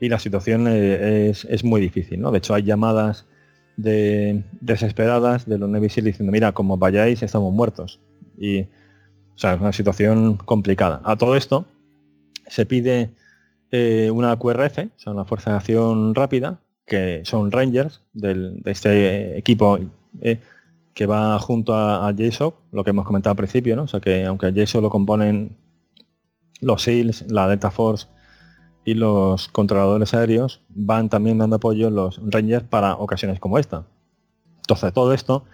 y 0.00 0.08
la 0.08 0.18
situación 0.18 0.66
es, 0.68 1.44
es, 1.44 1.64
muy 1.64 1.80
difícil. 1.80 2.20
¿no? 2.20 2.30
De 2.30 2.38
hecho 2.38 2.54
hay 2.54 2.62
llamadas 2.62 3.26
de, 3.76 4.42
desesperadas 4.60 5.46
de 5.46 5.58
los 5.58 5.68
Navy 5.68 5.88
diciendo, 5.88 6.32
mira, 6.32 6.52
como 6.52 6.76
vayáis 6.76 7.22
estamos 7.22 7.52
muertos. 7.52 8.00
Y, 8.38 8.62
o 8.62 9.36
sea, 9.36 9.54
es 9.54 9.60
una 9.60 9.72
situación 9.72 10.36
complicada. 10.36 11.00
A 11.04 11.16
todo 11.16 11.36
esto 11.36 11.66
se 12.46 12.66
pide 12.66 13.10
eh, 13.70 14.10
una 14.10 14.36
QRF, 14.36 14.78
o 14.78 14.98
sea, 14.98 15.12
una 15.12 15.24
Fuerza 15.24 15.50
de 15.50 15.56
Acción 15.56 16.14
Rápida, 16.14 16.60
que 16.86 17.22
son 17.24 17.52
Rangers 17.52 18.02
de 18.12 18.60
este 18.64 19.38
equipo 19.38 19.78
eh, 20.20 20.40
que 20.94 21.06
va 21.06 21.38
junto 21.38 21.74
a, 21.74 22.08
a 22.08 22.12
lo 22.72 22.84
que 22.84 22.90
hemos 22.90 23.06
comentado 23.06 23.32
al 23.32 23.36
principio, 23.36 23.76
¿no? 23.76 23.84
O 23.84 23.88
sea, 23.88 24.00
que 24.00 24.24
aunque 24.24 24.52
JSOC 24.52 24.82
lo 24.82 24.90
componen 24.90 25.56
los 26.60 26.82
SEALs, 26.82 27.30
la 27.30 27.48
Delta 27.48 27.70
Force 27.70 28.08
y 28.84 28.94
los 28.94 29.48
controladores 29.48 30.14
aéreos 30.14 30.62
van 30.68 31.08
también 31.08 31.38
dando 31.38 31.56
apoyo 31.56 31.90
los 31.90 32.20
Rangers 32.24 32.64
para 32.64 32.94
ocasiones 32.94 33.38
como 33.38 33.58
esta. 33.58 33.86
Entonces 34.62 34.92
todo 34.92 35.12
esto 35.12 35.44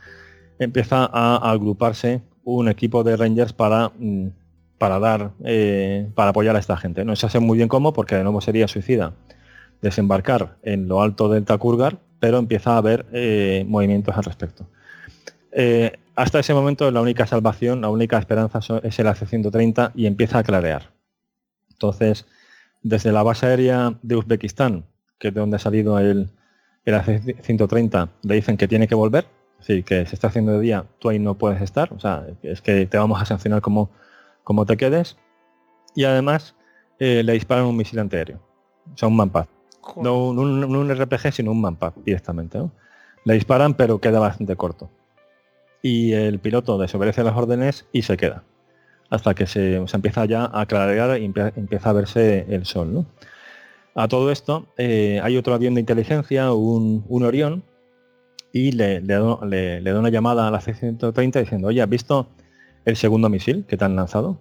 empieza 0.58 1.08
a 1.12 1.50
agruparse 1.50 2.22
un 2.44 2.68
equipo 2.68 3.02
de 3.02 3.16
Rangers 3.16 3.52
para, 3.52 3.92
mm, 3.98 4.28
para 4.78 4.98
dar 4.98 5.32
eh, 5.44 6.08
para 6.14 6.30
apoyar 6.30 6.56
a 6.56 6.58
esta 6.58 6.76
gente. 6.76 7.04
No 7.04 7.16
se 7.16 7.26
hace 7.26 7.40
muy 7.40 7.56
bien 7.56 7.68
cómo, 7.68 7.92
porque 7.92 8.16
de 8.16 8.22
nuevo 8.22 8.40
sería 8.40 8.68
suicida 8.68 9.12
desembarcar 9.82 10.56
en 10.62 10.88
lo 10.88 11.02
alto 11.02 11.28
del 11.28 11.44
Takurgar, 11.44 11.98
pero 12.18 12.38
empieza 12.38 12.74
a 12.74 12.78
haber 12.78 13.06
eh, 13.12 13.64
movimientos 13.68 14.16
al 14.16 14.24
respecto. 14.24 14.66
Eh, 15.52 15.92
hasta 16.14 16.38
ese 16.38 16.54
momento 16.54 16.90
la 16.90 17.00
única 17.00 17.26
salvación, 17.26 17.80
la 17.80 17.90
única 17.90 18.18
esperanza 18.18 18.60
es 18.82 18.98
el 18.98 19.06
AC-130 19.06 19.92
y 19.94 20.06
empieza 20.06 20.38
a 20.38 20.42
clarear. 20.42 20.90
Entonces, 21.70 22.26
desde 22.82 23.12
la 23.12 23.22
base 23.22 23.46
aérea 23.46 23.94
de 24.02 24.16
Uzbekistán, 24.16 24.86
que 25.18 25.28
es 25.28 25.34
de 25.34 25.40
donde 25.40 25.56
ha 25.56 25.60
salido 25.60 25.98
el, 25.98 26.30
el 26.84 26.94
AC-130, 26.94 28.08
le 28.22 28.34
dicen 28.34 28.56
que 28.56 28.68
tiene 28.68 28.88
que 28.88 28.94
volver, 28.94 29.26
es 29.60 29.84
que 29.84 30.06
se 30.06 30.14
está 30.14 30.28
haciendo 30.28 30.52
de 30.52 30.60
día, 30.60 30.84
tú 30.98 31.08
ahí 31.08 31.18
no 31.18 31.34
puedes 31.34 31.60
estar, 31.60 31.92
o 31.92 31.98
sea, 31.98 32.26
es 32.42 32.60
que 32.60 32.86
te 32.86 32.98
vamos 32.98 33.20
a 33.20 33.24
sancionar 33.24 33.60
como, 33.60 33.90
como 34.46 34.64
te 34.64 34.76
quedes. 34.76 35.16
Y 35.96 36.04
además 36.04 36.54
eh, 37.00 37.24
le 37.24 37.32
disparan 37.32 37.64
un 37.64 37.76
misil 37.76 37.98
antiaéreo, 37.98 38.38
o 38.94 38.96
sea, 38.96 39.08
un 39.08 39.16
manpad. 39.16 39.46
No 39.96 40.28
un, 40.28 40.90
RPG, 40.90 41.32
sino 41.32 41.50
un 41.50 41.60
manpad 41.60 41.92
directamente. 42.04 42.60
Le 43.24 43.34
disparan, 43.34 43.74
pero 43.74 44.00
queda 44.00 44.20
bastante 44.20 44.54
corto. 44.54 44.88
Y 45.82 46.12
el 46.12 46.38
piloto 46.38 46.78
desobedece 46.78 47.24
las 47.24 47.36
órdenes 47.36 47.86
y 47.92 48.02
se 48.02 48.16
queda 48.16 48.44
hasta 49.10 49.34
que 49.34 49.46
se, 49.46 49.76
empieza 49.76 50.24
ya 50.24 50.50
a 50.52 50.66
clarear 50.66 51.20
y 51.20 51.24
empieza 51.24 51.90
a 51.90 51.92
verse 51.92 52.46
el 52.48 52.64
sol. 52.66 53.06
A 53.94 54.08
todo 54.08 54.30
esto, 54.30 54.66
eh, 54.76 55.20
hay 55.22 55.36
otro 55.36 55.54
avión 55.54 55.74
de 55.74 55.80
inteligencia, 55.80 56.52
un, 56.52 57.04
un 57.08 57.22
Orión, 57.24 57.64
y 58.52 58.72
le, 58.72 59.00
le, 59.00 59.18
le- 59.46 59.80
le 59.80 59.92
da 59.92 59.98
una 59.98 60.08
llamada 60.10 60.48
a 60.48 60.50
la 60.50 60.60
C-130 60.60 61.40
diciendo, 61.40 61.68
oye, 61.68 61.82
¿has 61.82 61.88
visto 61.88 62.28
el 62.86 62.96
segundo 62.96 63.28
misil 63.28 63.66
que 63.68 63.76
te 63.76 63.84
han 63.84 63.96
lanzado? 63.96 64.38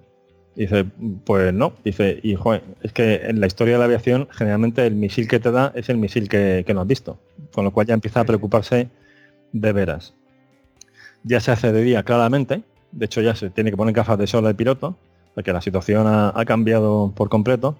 Dice, 0.55 0.85
pues 1.25 1.53
no. 1.53 1.73
Dice, 1.83 2.19
y 2.23 2.35
joder, 2.35 2.63
es 2.81 2.93
que 2.93 3.15
en 3.25 3.41
la 3.41 3.47
historia 3.47 3.73
de 3.73 3.79
la 3.79 3.85
aviación 3.85 4.29
generalmente 4.31 4.85
el 4.85 4.95
misil 4.95 5.27
que 5.27 5.39
te 5.39 5.51
da 5.51 5.73
es 5.75 5.89
el 5.89 5.97
misil 5.97 6.29
que, 6.29 6.63
que 6.65 6.73
no 6.73 6.81
has 6.81 6.87
visto. 6.87 7.17
Con 7.53 7.65
lo 7.65 7.71
cual 7.71 7.87
ya 7.87 7.93
empieza 7.93 8.21
a 8.21 8.23
preocuparse 8.23 8.87
de 9.51 9.73
veras. 9.73 10.13
Ya 11.23 11.41
se 11.41 11.51
hace 11.51 11.73
de 11.73 11.81
día 11.81 12.03
claramente. 12.03 12.61
De 12.91 13.05
hecho 13.05 13.19
ya 13.19 13.35
se 13.35 13.49
tiene 13.49 13.71
que 13.71 13.77
poner 13.77 13.93
gafas 13.93 14.17
de 14.17 14.27
sol 14.27 14.45
el 14.45 14.55
piloto, 14.55 14.95
porque 15.33 15.51
la 15.51 15.61
situación 15.61 16.07
ha, 16.07 16.31
ha 16.33 16.45
cambiado 16.45 17.11
por 17.15 17.27
completo. 17.27 17.77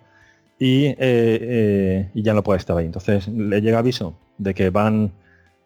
Y, 0.58 0.86
eh, 0.86 0.96
eh, 1.00 2.10
y 2.14 2.24
ya 2.24 2.34
no 2.34 2.44
puede 2.44 2.58
estar 2.58 2.76
ahí. 2.76 2.86
Entonces 2.86 3.28
le 3.28 3.62
llega 3.62 3.80
aviso 3.80 4.18
de 4.38 4.54
que 4.54 4.70
van 4.70 5.12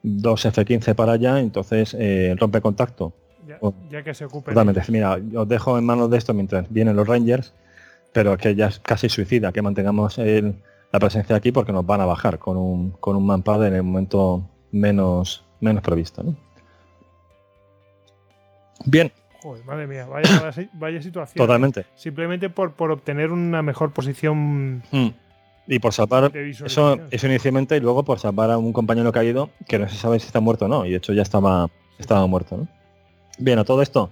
dos 0.03 0.45
F-15 0.45 0.93
para 0.93 1.13
allá, 1.13 1.39
entonces 1.39 1.95
eh, 1.97 2.35
rompe 2.37 2.61
contacto 2.61 3.13
Ya, 3.49 3.57
Oh. 3.61 3.73
ya 3.89 4.03
que 4.03 4.13
se 4.13 4.25
ocupen. 4.25 4.53
Totalmente. 4.53 4.81
Mira, 4.91 5.17
os 5.35 5.47
dejo 5.47 5.77
en 5.77 5.83
manos 5.85 6.09
de 6.11 6.17
esto 6.17 6.33
mientras 6.35 6.71
vienen 6.71 6.95
los 6.95 7.07
Rangers, 7.07 7.53
pero 8.13 8.37
que 8.37 8.53
ya 8.55 8.67
es 8.67 8.79
casi 8.79 9.09
suicida 9.09 9.51
que 9.51 9.61
mantengamos 9.63 10.17
el- 10.19 10.55
la 10.91 10.99
presencia 10.99 11.35
aquí 11.35 11.51
porque 11.51 11.71
nos 11.71 11.85
van 11.85 12.01
a 12.01 12.05
bajar 12.05 12.37
con 12.37 12.57
un, 12.57 12.91
con 12.91 13.15
un 13.15 13.25
manpad 13.25 13.65
en 13.67 13.73
el 13.75 13.83
momento 13.83 14.43
menos, 14.71 15.43
menos 15.61 15.81
previsto. 15.83 16.21
¿no? 16.23 16.35
Bien, 18.85 19.11
Joder, 19.41 19.63
madre 19.65 19.87
mía, 19.87 20.05
vaya, 20.73 21.01
situación. 21.01 21.37
totalmente. 21.45 21.85
Simplemente 21.95 22.49
por, 22.49 22.73
por 22.73 22.91
obtener 22.91 23.31
una 23.31 23.61
mejor 23.61 23.93
posición 23.93 24.83
Mm. 24.91 25.07
Y 25.71 25.77
por 25.77 25.93
salvar, 25.93 26.31
eso, 26.35 26.97
eso 27.11 27.27
inicialmente, 27.27 27.77
y 27.77 27.79
luego 27.79 28.03
por 28.03 28.17
salvar 28.17 28.49
a 28.49 28.57
un 28.57 28.73
compañero 28.73 29.11
caído 29.11 29.51
que 29.67 29.77
no 29.77 29.87
se 29.87 29.95
sabe 29.97 30.19
si 30.19 30.25
está 30.25 30.39
muerto 30.39 30.65
o 30.65 30.67
no, 30.67 30.83
y 30.83 30.89
de 30.91 30.97
hecho 30.97 31.13
ya 31.13 31.21
estaba, 31.21 31.67
estaba 31.99 32.25
muerto. 32.25 32.57
¿no? 32.57 32.67
Bien, 33.39 33.57
a 33.59 33.63
todo 33.63 33.81
esto 33.81 34.11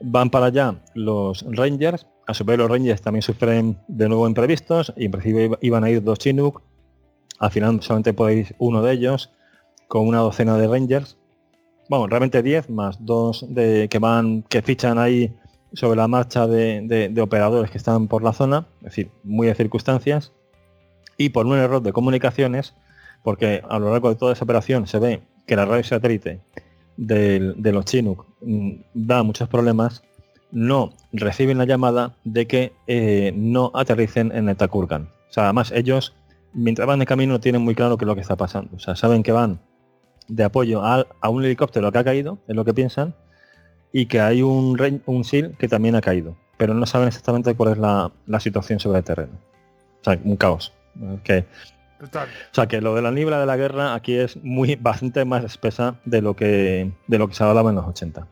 van 0.00 0.30
para 0.30 0.46
allá 0.46 0.74
los 0.94 1.44
Rangers, 1.48 2.06
a 2.26 2.34
su 2.34 2.44
vez 2.44 2.58
los 2.58 2.68
Rangers 2.68 3.02
también 3.02 3.22
sufren 3.22 3.78
de 3.86 4.08
nuevo 4.08 4.26
imprevistos, 4.26 4.92
y 4.96 5.04
en 5.06 5.10
principio 5.12 5.44
iba- 5.44 5.58
iban 5.60 5.84
a 5.84 5.90
ir 5.90 6.02
dos 6.02 6.18
Chinook, 6.18 6.60
al 7.38 7.50
final 7.50 7.80
solamente 7.82 8.12
podéis 8.12 8.52
uno 8.58 8.82
de 8.82 8.92
ellos, 8.94 9.30
con 9.86 10.08
una 10.08 10.18
docena 10.18 10.56
de 10.58 10.66
Rangers, 10.66 11.16
bueno, 11.88 12.06
realmente 12.08 12.42
10 12.42 12.68
más 12.70 13.04
dos 13.04 13.44
de, 13.48 13.88
que 13.88 13.98
van, 13.98 14.42
que 14.42 14.62
fichan 14.62 14.98
ahí 14.98 15.32
sobre 15.74 15.96
la 15.98 16.08
marcha 16.08 16.46
de, 16.46 16.80
de- 16.82 17.08
de 17.08 17.20
operadores 17.20 17.70
que 17.70 17.78
están 17.78 18.08
por 18.08 18.22
la 18.24 18.32
zona, 18.32 18.66
es 18.78 18.84
decir, 18.86 19.10
muy 19.22 19.46
de 19.46 19.54
circunstancias, 19.54 20.32
y 21.16 21.28
por 21.28 21.46
un 21.46 21.56
error 21.58 21.82
de 21.82 21.92
comunicaciones, 21.92 22.74
porque 23.22 23.62
a 23.68 23.78
lo 23.78 23.90
largo 23.92 24.08
de 24.08 24.16
toda 24.16 24.32
esa 24.32 24.44
operación 24.44 24.86
se 24.88 24.98
ve 24.98 25.22
que 25.46 25.54
la 25.54 25.64
radio 25.64 25.84
satélite 25.84 26.40
del- 26.96 27.54
de 27.60 27.72
los 27.72 27.84
Chinook 27.84 28.26
mm, 28.42 28.70
da 28.94 29.22
muchos 29.22 29.48
problemas, 29.48 30.02
no 30.50 30.92
reciben 31.12 31.58
la 31.58 31.64
llamada 31.64 32.14
de 32.24 32.46
que 32.46 32.72
eh, 32.86 33.32
no 33.34 33.70
aterricen 33.74 34.32
en 34.34 34.48
el 34.48 34.56
Takurgan. 34.56 35.08
O 35.30 35.32
sea, 35.32 35.44
además 35.44 35.72
ellos, 35.72 36.14
mientras 36.52 36.86
van 36.86 36.98
de 36.98 37.06
camino, 37.06 37.32
no 37.34 37.40
tienen 37.40 37.62
muy 37.62 37.74
claro 37.74 37.96
qué 37.96 38.04
es 38.04 38.08
lo 38.08 38.14
que 38.14 38.20
está 38.20 38.36
pasando. 38.36 38.76
O 38.76 38.78
sea, 38.78 38.94
saben 38.96 39.22
que 39.22 39.32
van 39.32 39.60
de 40.28 40.44
apoyo 40.44 40.82
al- 40.84 41.06
a, 41.20 41.28
un 41.30 41.44
helicóptero 41.44 41.90
que 41.90 41.98
ha 41.98 42.04
caído, 42.04 42.38
es 42.48 42.54
lo 42.54 42.64
que 42.64 42.74
piensan, 42.74 43.14
y 43.92 44.06
que 44.06 44.20
hay 44.20 44.42
un, 44.42 44.76
ren- 44.78 45.02
un 45.06 45.24
SEAL 45.24 45.56
que 45.58 45.68
también 45.68 45.94
ha 45.94 46.00
caído, 46.00 46.36
pero 46.58 46.74
no 46.74 46.86
saben 46.86 47.08
exactamente 47.08 47.54
cuál 47.54 47.72
es 47.72 47.78
la, 47.78 48.10
la 48.26 48.40
situación 48.40 48.78
sobre 48.78 48.98
el 48.98 49.04
terreno. 49.04 49.32
O 50.00 50.04
sea, 50.04 50.18
un 50.22 50.36
caos. 50.36 50.72
Que, 51.24 51.46
Total. 52.02 52.28
o 52.28 52.54
sea, 52.54 52.66
que 52.66 52.80
lo 52.80 52.96
de 52.96 53.02
la 53.02 53.12
niebla 53.12 53.38
de 53.38 53.46
la 53.46 53.56
guerra 53.56 53.94
aquí 53.94 54.14
es 54.14 54.36
muy 54.42 54.74
bastante 54.74 55.24
más 55.24 55.44
espesa 55.44 56.00
de 56.04 56.20
lo 56.20 56.34
que 56.34 56.90
de 57.06 57.18
lo 57.18 57.28
que 57.28 57.34
se 57.34 57.44
hablaba 57.44 57.70
en 57.70 57.76
los 57.76 57.86
80. 57.86 58.26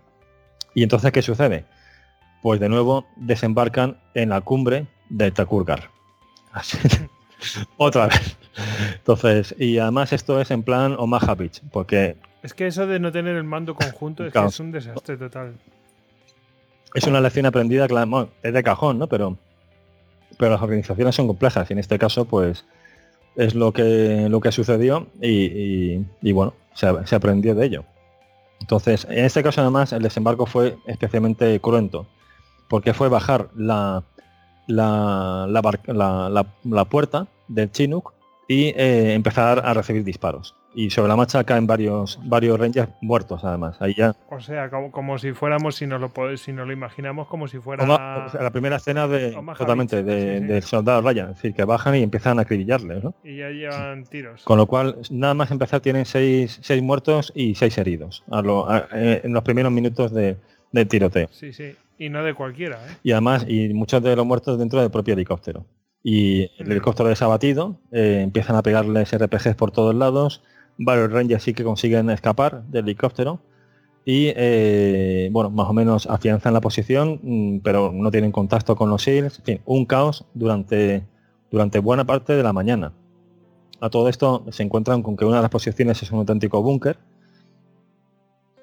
Y 0.75 0.83
entonces, 0.83 1.13
¿qué 1.13 1.23
sucede? 1.23 1.65
Pues 2.43 2.59
de 2.59 2.69
nuevo 2.69 3.07
desembarcan 3.15 3.97
en 4.15 4.31
la 4.31 4.41
cumbre 4.41 4.89
de 5.09 5.31
Takurgar. 5.31 5.89
Otra 7.77 8.09
vez. 8.09 8.37
Entonces, 8.97 9.55
y 9.57 9.79
además 9.79 10.13
esto 10.13 10.41
es 10.41 10.51
en 10.51 10.65
plan 10.65 10.97
Omaha 10.99 11.37
Beach, 11.37 11.63
porque 11.71 12.17
Es 12.43 12.55
que 12.55 12.67
eso 12.67 12.89
de 12.89 12.99
no 12.99 13.13
tener 13.13 13.37
el 13.37 13.45
mando 13.45 13.75
conjunto 13.75 14.27
es, 14.27 14.33
que 14.33 14.45
es 14.45 14.61
un 14.61 14.73
desastre 14.73 15.17
total. 15.17 15.55
es 16.95 17.07
una 17.07 17.21
lección 17.21 17.47
aprendida, 17.47 17.87
claro, 17.87 18.31
es 18.43 18.53
de 18.53 18.63
cajón, 18.65 18.99
¿no? 18.99 19.07
Pero, 19.07 19.39
pero 20.39 20.51
las 20.51 20.63
organizaciones 20.63 21.15
son 21.15 21.29
complejas 21.29 21.71
y 21.71 21.73
en 21.73 21.79
este 21.79 21.99
caso, 21.99 22.25
pues, 22.25 22.67
es 23.37 23.55
lo 23.55 23.73
que, 23.73 24.29
lo 24.29 24.41
que 24.41 24.53
sucedió 24.53 25.07
y, 25.21 26.05
y- 26.23 26.33
bueno, 26.33 26.55
se, 26.75 26.89
se 27.07 27.15
aprendió 27.17 27.55
de 27.55 27.67
ello. 27.67 27.85
Entonces, 28.61 29.07
en 29.09 29.25
este 29.25 29.43
caso 29.43 29.61
además, 29.63 29.93
el 29.93 30.03
desembarco 30.03 30.47
fue 30.47 30.77
especialmente 30.87 31.59
cruento, 31.61 32.07
porque 32.69 32.93
fue 32.95 33.09
bajar 33.09 33.49
la, 33.57 34.05
la, 34.67 35.47
la, 35.49 35.61
bar- 35.63 35.81
la- 35.87 36.29
la- 36.29 36.47
la 36.65 36.85
puerta 36.85 37.27
del 37.49 37.71
Chinook 37.73 38.13
y 38.49 38.67
eh, 38.77 39.15
empezar 39.15 39.63
a 39.65 39.75
recibir 39.75 40.05
disparos. 40.05 40.55
Y 40.73 40.91
sobre 40.91 41.09
la 41.09 41.17
marcha 41.17 41.43
caen 41.43 41.67
varios, 41.67 42.21
varios 42.23 42.59
rangers 42.59 42.89
muertos 43.01 43.43
además. 43.45 43.77
Ahí 43.83 43.93
ya 43.97 44.15
O 44.31 44.39
sea, 44.41 44.71
como, 44.71 44.93
como 44.93 45.19
si 45.19 45.33
fuéramos, 45.33 45.75
si 45.75 45.87
nos 45.87 46.01
lo 46.01 46.13
si 46.37 46.53
nos 46.53 46.65
lo 46.67 46.73
imaginamos 46.73 47.27
como 47.27 47.49
si 47.49 47.59
fuera 47.59 47.83
Oma- 47.83 48.27
o 48.27 48.31
sea, 48.31 48.41
la 48.43 48.51
primera 48.51 48.77
escena 48.77 49.09
de 49.09 49.33
totalmente 49.59 50.05
de- 50.05 50.37
sí, 50.39 50.41
sí. 50.43 50.47
del 50.47 50.63
soldado 50.63 51.03
Ryan, 51.03 51.31
es 51.31 51.37
decir, 51.37 51.55
que 51.55 51.65
bajan 51.65 51.97
y 51.97 52.03
empiezan 52.05 52.39
a 52.39 52.43
acribillarles, 52.43 53.03
¿no? 53.03 53.15
y 53.25 53.39
ya 53.39 53.49
llevan 53.51 54.05
tiros. 54.05 54.45
Con 54.45 54.59
lo 54.59 54.67
cual, 54.67 54.97
nada 55.11 55.35
más 55.35 55.51
empezar 55.51 55.81
tienen 55.81 56.05
seis, 56.05 56.61
seis 56.63 56.81
muertos 56.83 57.33
y 57.35 57.57
seis 57.57 57.77
heridos 57.77 58.23
a 58.31 58.41
lo- 58.41 58.71
a- 58.71 58.87
eh, 58.93 59.23
en 59.25 59.33
los 59.33 59.43
primeros 59.43 59.73
minutos 59.73 60.13
de, 60.13 60.37
tiroteo. 60.89 61.27
Sí, 61.33 61.53
sí. 61.53 61.75
Y 61.99 62.11
no 62.11 62.23
de 62.23 62.33
cualquiera, 62.35 62.77
¿eh? 62.77 62.97
Y 63.03 63.11
además, 63.11 63.45
y 63.49 63.75
muchos 63.75 64.01
de 64.05 64.15
los 64.15 64.25
muertos 64.25 64.57
dentro 64.57 64.81
del 64.81 64.91
propio 64.93 65.15
helicóptero. 65.15 65.67
Y 66.03 66.43
el 66.59 66.67
Mm. 66.69 66.71
helicóptero 66.71 67.11
es 67.11 67.21
abatido, 67.21 67.81
eh, 67.93 68.21
empiezan 68.23 68.55
a 68.57 68.63
pegarles 68.63 69.13
RPGs 69.13 69.55
por 69.57 69.71
todos 69.73 69.95
lados, 69.95 70.43
varios 70.81 71.13
Rangers 71.13 71.43
sí 71.43 71.53
que 71.53 71.63
consiguen 71.63 72.11
escapar 72.11 72.65
del 72.65 72.85
helicóptero 72.85 73.41
y 74.05 74.33
eh, 74.35 75.29
bueno, 75.31 75.51
más 75.51 75.69
o 75.69 75.73
menos 75.75 76.07
afianzan 76.07 76.55
la 76.55 76.61
posición, 76.63 77.21
mm, 77.23 77.59
pero 77.59 77.93
no 77.93 78.11
tienen 78.11 78.33
contacto 78.33 78.75
con 78.75 78.89
los 78.89 79.03
SEALs, 79.03 79.39
en 79.41 79.45
fin, 79.45 79.61
un 79.67 79.85
caos 79.85 80.25
durante, 80.33 81.05
durante 81.51 81.79
buena 81.81 82.07
parte 82.07 82.35
de 82.35 82.43
la 82.43 82.55
mañana. 82.55 82.93
A 83.81 83.91
todo 83.91 84.09
esto 84.09 84.45
se 84.51 84.63
encuentran 84.63 85.03
con 85.03 85.17
que 85.17 85.27
una 85.27 85.37
de 85.37 85.43
las 85.43 85.51
posiciones 85.51 86.03
es 86.03 86.11
un 86.11 86.21
auténtico 86.21 86.63
búnker, 86.63 86.99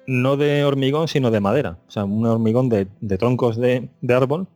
no 0.08 0.36
de 0.36 0.64
hormigón, 0.64 1.06
sino 1.06 1.30
de 1.30 1.40
madera, 1.40 1.78
o 1.86 1.90
sea, 1.90 2.04
un 2.04 2.26
hormigón 2.26 2.68
de, 2.68 2.88
de 3.00 3.18
troncos 3.18 3.56
de, 3.56 3.90
de 4.00 4.14
árbol 4.14 4.48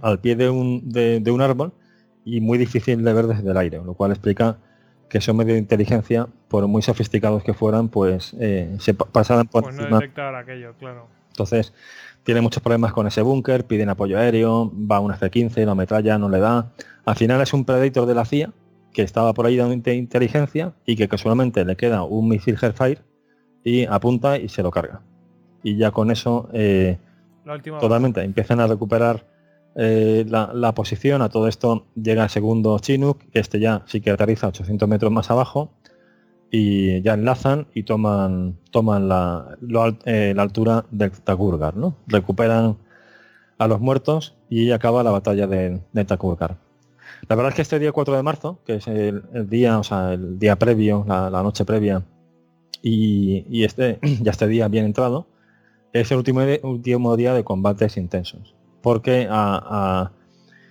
al 0.00 0.18
pie 0.18 0.34
de 0.34 0.48
un, 0.48 0.88
de, 0.88 1.20
de 1.20 1.30
un 1.30 1.42
árbol 1.42 1.72
y 2.24 2.40
muy 2.40 2.56
difícil 2.56 3.04
de 3.04 3.12
ver 3.12 3.26
desde 3.26 3.50
el 3.50 3.56
aire, 3.56 3.82
lo 3.84 3.94
cual 3.94 4.12
explica 4.12 4.58
que 5.08 5.18
esos 5.18 5.34
medios 5.34 5.54
de 5.54 5.60
inteligencia, 5.60 6.26
por 6.48 6.66
muy 6.68 6.82
sofisticados 6.82 7.42
que 7.42 7.54
fueran, 7.54 7.88
pues 7.88 8.34
eh, 8.40 8.76
se 8.78 8.94
pa- 8.94 9.06
pasaran 9.06 9.46
por 9.46 9.62
Pues 9.64 9.74
no 9.76 9.82
encima. 9.82 10.00
detectar 10.00 10.34
aquello, 10.34 10.74
claro. 10.78 11.06
Entonces, 11.30 11.72
tiene 12.24 12.40
muchos 12.40 12.62
problemas 12.62 12.92
con 12.92 13.06
ese 13.06 13.22
búnker, 13.22 13.64
piden 13.64 13.88
apoyo 13.88 14.18
aéreo, 14.18 14.70
va 14.74 15.00
un 15.00 15.12
F-15, 15.12 15.64
la 15.64 15.74
metralla 15.74 16.18
no 16.18 16.28
le 16.28 16.38
da. 16.40 16.72
Al 17.04 17.14
final 17.16 17.40
es 17.40 17.52
un 17.54 17.64
Predator 17.64 18.06
de 18.06 18.14
la 18.14 18.24
CIA 18.24 18.52
que 18.92 19.02
estaba 19.02 19.32
por 19.34 19.46
ahí 19.46 19.56
dando 19.56 19.74
inte- 19.74 19.94
inteligencia 19.96 20.72
y 20.84 20.96
que 20.96 21.08
casualmente 21.08 21.64
le 21.64 21.76
queda 21.76 22.02
un 22.02 22.28
misil 22.28 22.58
Hellfire 22.60 23.00
y 23.64 23.84
apunta 23.86 24.36
y 24.38 24.48
se 24.48 24.62
lo 24.62 24.70
carga. 24.70 25.00
Y 25.62 25.76
ya 25.76 25.90
con 25.90 26.10
eso 26.10 26.48
eh, 26.52 26.98
Totalmente, 27.80 28.20
empiezan 28.22 28.60
a 28.60 28.66
recuperar 28.66 29.24
eh, 29.80 30.26
la, 30.28 30.74
posición, 30.74 31.22
a 31.22 31.28
todo 31.28 31.46
esto 31.46 31.86
llega 31.94 32.24
el 32.24 32.30
segundo 32.30 32.76
Chinook, 32.80 33.18
que 33.30 33.38
este 33.38 33.60
ya 33.60 33.84
sí 33.86 34.00
que 34.00 34.10
aterriza 34.10 34.48
800 34.48 34.88
metros 34.88 35.12
más 35.12 35.30
abajo, 35.30 35.70
y 36.50 37.00
ya 37.02 37.14
enlazan 37.14 37.68
y 37.74 37.84
toman 37.84 38.56
toman 38.72 39.08
la, 39.08 39.56
eh, 40.04 40.32
la 40.34 40.42
altura 40.42 40.84
del 40.90 41.12
Takurgar, 41.12 41.76
¿no? 41.76 41.94
Recuperan 42.08 42.76
a 43.58 43.68
los 43.68 43.80
muertos 43.80 44.34
y 44.50 44.72
acaba 44.72 45.04
la 45.04 45.12
batalla 45.12 45.46
de, 45.46 45.80
de 45.92 46.04
Takurgar. 46.04 46.56
La 47.28 47.36
verdad 47.36 47.50
es 47.50 47.56
que 47.56 47.62
este 47.62 47.78
día 47.78 47.92
4 47.92 48.16
de 48.16 48.22
marzo, 48.22 48.58
que 48.64 48.76
es 48.76 48.88
el, 48.88 49.22
día, 49.48 49.78
o 49.78 49.84
sea, 49.84 50.14
el 50.14 50.38
día 50.40 50.56
previo, 50.56 51.04
la, 51.06 51.30
noche 51.42 51.64
previa, 51.64 52.02
y, 52.82 53.44
y 53.48 53.64
este, 53.64 54.00
ya 54.22 54.32
este 54.32 54.48
día 54.48 54.66
bien 54.66 54.86
entrado, 54.86 55.26
es 55.92 56.10
el 56.10 56.18
último, 56.18 56.40
de- 56.40 56.60
último 56.64 57.16
día 57.16 57.32
de 57.34 57.44
combates 57.44 57.96
intensos. 57.96 58.57
Porque 58.82 59.26
a, 59.30 59.60
a- 60.10 60.12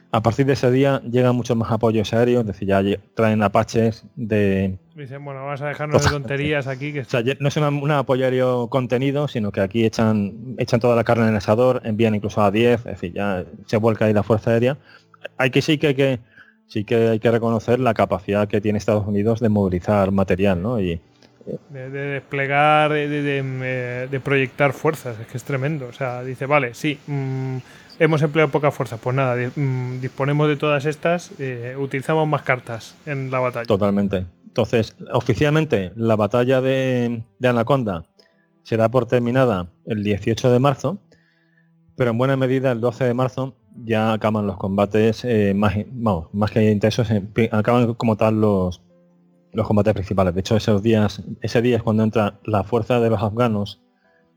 a 0.09 0.21
partir 0.23 0.45
de 0.45 0.53
ese 0.53 0.71
día 0.71 1.01
llegan 1.01 1.35
muchos 1.35 1.57
más 1.57 1.69
apoyos 1.69 2.13
aéreos, 2.13 2.41
es 2.41 2.47
decir, 2.47 2.67
ya 2.69 2.81
traen 3.13 3.43
apaches 3.43 4.05
de... 4.15 4.77
Dicen, 4.95 5.23
bueno, 5.23 5.45
vas 5.45 5.61
a 5.61 5.67
dejarnos 5.67 6.01
de 6.03 6.09
tonterías 6.09 6.65
aquí. 6.65 6.93
Que 6.93 7.01
O 7.01 7.05
sea, 7.05 7.21
no 7.39 7.49
es 7.49 7.57
una- 7.57 7.67
un 7.69 7.91
apoyo 7.91 8.23
aéreo 8.25 8.67
contenido, 8.69 9.27
sino 9.27 9.51
que 9.51 9.59
aquí 9.59 9.85
echan, 9.85 10.55
echan 10.57 10.79
toda 10.79 10.95
la 10.95 11.03
carne 11.03 11.23
en 11.23 11.29
el 11.31 11.35
asador, 11.35 11.81
envían 11.83 12.15
incluso 12.15 12.41
a 12.41 12.51
10, 12.51 12.79
es 12.79 12.83
decir, 12.85 13.13
ya 13.13 13.43
se 13.65 13.77
vuelca 13.77 14.05
ahí 14.05 14.13
la 14.13 14.23
fuerza 14.23 14.51
aérea. 14.51 14.77
Hay 15.37 15.49
que 15.51 15.61
sí 15.61 15.77
que 15.77 15.87
hay 15.87 15.95
que 15.95 16.19
sí 16.67 16.83
que 16.85 17.09
hay 17.09 17.19
que 17.19 17.29
reconocer 17.31 17.79
la 17.79 17.93
capacidad 17.93 18.47
que 18.47 18.59
tiene 18.61 18.77
Estados 18.77 19.05
Unidos 19.05 19.39
de 19.41 19.49
movilizar 19.49 20.11
material, 20.11 20.61
¿no? 20.61 20.79
Y, 20.79 20.99
de, 21.69 21.89
desplegar, 21.89 22.91
de, 22.91 23.07
de, 24.09 24.19
proyectar 24.19 24.73
fuerzas, 24.73 25.17
es 25.19 25.27
que 25.27 25.37
es 25.37 25.43
tremendo. 25.43 25.87
O 25.87 25.93
sea, 25.93 26.23
dice, 26.23 26.45
vale, 26.45 26.73
sí, 26.73 26.97
mm, 27.07 27.57
hemos 27.99 28.21
empleado 28.21 28.51
poca 28.51 28.71
fuerza, 28.71 28.97
pues 28.97 29.15
nada, 29.15 29.35
mm, 29.35 29.99
disponemos 29.99 30.47
de 30.47 30.55
todas 30.55 30.85
estas, 30.85 31.31
eh, 31.39 31.75
utilizamos 31.77 32.27
más 32.27 32.43
cartas 32.43 32.95
en 33.05 33.31
la 33.31 33.39
batalla. 33.39 33.65
Totalmente. 33.65 34.25
Entonces, 34.45 34.95
oficialmente, 35.13 35.91
la 35.95 36.15
batalla 36.15 36.61
de, 36.61 37.23
Anaconda 37.43 38.05
se 38.63 38.77
da 38.77 38.89
por 38.89 39.05
terminada 39.05 39.67
el 39.85 40.03
18 40.03 40.51
de 40.51 40.59
marzo, 40.59 40.97
pero 41.95 42.11
en 42.11 42.17
buena 42.17 42.37
medida 42.37 42.71
el 42.71 42.81
12 42.81 43.05
de 43.05 43.13
marzo 43.13 43.55
ya 43.85 44.13
acaban 44.13 44.47
los 44.47 44.57
combates 44.57 45.23
eh, 45.23 45.53
más, 45.55 45.75
más 46.33 46.51
que 46.51 46.71
intensos, 46.71 47.07
acaban 47.51 47.93
como 47.93 48.17
tal 48.17 48.41
los, 48.41 48.81
los 49.53 49.67
combates 49.67 49.93
principales. 49.93 50.33
De 50.33 50.39
hecho, 50.39 50.55
esos 50.55 50.81
días, 50.81 51.23
ese 51.41 51.61
día 51.61 51.77
es 51.77 51.83
cuando 51.83 52.03
entra 52.03 52.39
la 52.43 52.63
fuerza 52.63 52.99
de 52.99 53.09
los 53.09 53.21
afganos 53.21 53.81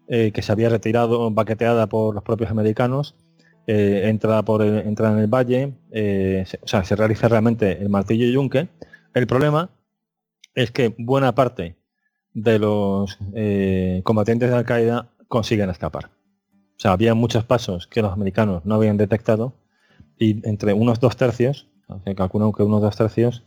eh, 0.09 0.33
que 0.33 0.43
se 0.43 0.53
había 0.53 0.69
retirado, 0.69 1.31
baqueteada 1.31 1.87
por 1.87 2.15
los 2.15 2.25
propios 2.25 2.51
americanos, 2.51 3.17
eh, 3.73 4.09
entra, 4.09 4.43
por 4.43 4.63
entra 4.63 5.13
en 5.13 5.19
el 5.19 5.29
valle, 5.29 5.75
eh, 5.93 6.43
se, 6.45 6.59
o 6.61 6.67
sea, 6.67 6.83
se 6.83 6.97
realiza 6.97 7.29
realmente 7.29 7.81
el 7.81 7.89
martillo 7.89 8.27
yunque. 8.27 8.69
El 9.15 9.29
problema 9.29 9.71
es 10.57 10.73
que 10.73 10.93
buena 10.99 11.37
parte 11.37 11.77
de 12.33 12.59
los 12.59 13.17
combatientes 14.03 14.51
de 14.51 14.57
Al-Qaeda 14.57 15.11
consiguen 15.29 15.71
escapar. 15.71 16.07
O 16.07 16.81
sea, 16.81 16.93
había 16.93 17.15
muchos 17.15 17.45
pasos 17.45 17.87
que 17.87 18.03
los 18.03 18.13
americanos 18.13 18.65
no 18.65 18.75
habían 18.75 18.97
detectado 18.97 19.55
y 20.19 20.47
entre 20.49 20.73
unos 20.73 20.99
dos 20.99 21.17
tercios, 21.17 21.69
se 22.05 22.15
calcula 22.17 22.51
que 22.57 22.65
unos 22.65 22.83
dos 22.83 22.97
tercios, 22.97 23.45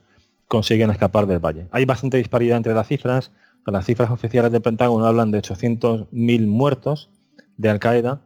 consiguen 0.47 0.89
escapar 0.89 1.27
del 1.27 1.39
valle. 1.39 1.67
Hay 1.71 1.83
bastante 1.83 2.17
disparidad 2.17 2.57
entre 2.57 2.73
las 2.73 2.87
cifras. 2.87 3.31
Las 3.65 3.85
cifras 3.85 4.09
oficiales 4.09 4.51
del 4.51 4.61
Pentágono 4.61 5.05
hablan 5.05 5.31
de 5.31 5.41
800.000 5.41 6.47
muertos 6.47 7.09
de 7.57 7.69
Al-Qaeda, 7.69 8.21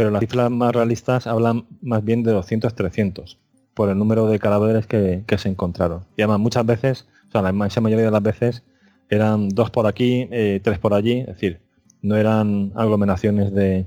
pero 0.00 0.10
las 0.10 0.20
cifras 0.20 0.50
más 0.50 0.74
realistas 0.74 1.26
hablan 1.26 1.66
más 1.82 2.02
bien 2.02 2.22
de 2.22 2.32
200-300 2.34 3.36
por 3.74 3.90
el 3.90 3.98
número 3.98 4.26
de 4.28 4.38
cadáveres 4.38 4.86
que, 4.86 5.22
se 5.36 5.48
encontraron. 5.50 6.06
Y 6.16 6.22
además 6.22 6.38
muchas 6.40 6.64
veces, 6.64 7.06
o 7.28 7.32
sea, 7.32 7.42
la 7.42 7.50
inmensa 7.50 7.82
mayoría 7.82 8.06
de 8.06 8.10
las 8.10 8.22
veces 8.22 8.62
eran 9.10 9.50
dos 9.50 9.68
por 9.68 9.86
aquí, 9.86 10.26
eh, 10.30 10.58
tres 10.64 10.78
por 10.78 10.94
allí, 10.94 11.20
es 11.20 11.26
decir, 11.26 11.60
no 12.00 12.16
eran 12.16 12.72
aglomeraciones 12.76 13.52
de, 13.52 13.84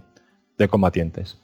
de 0.60 0.68
combatientes. 0.68 1.40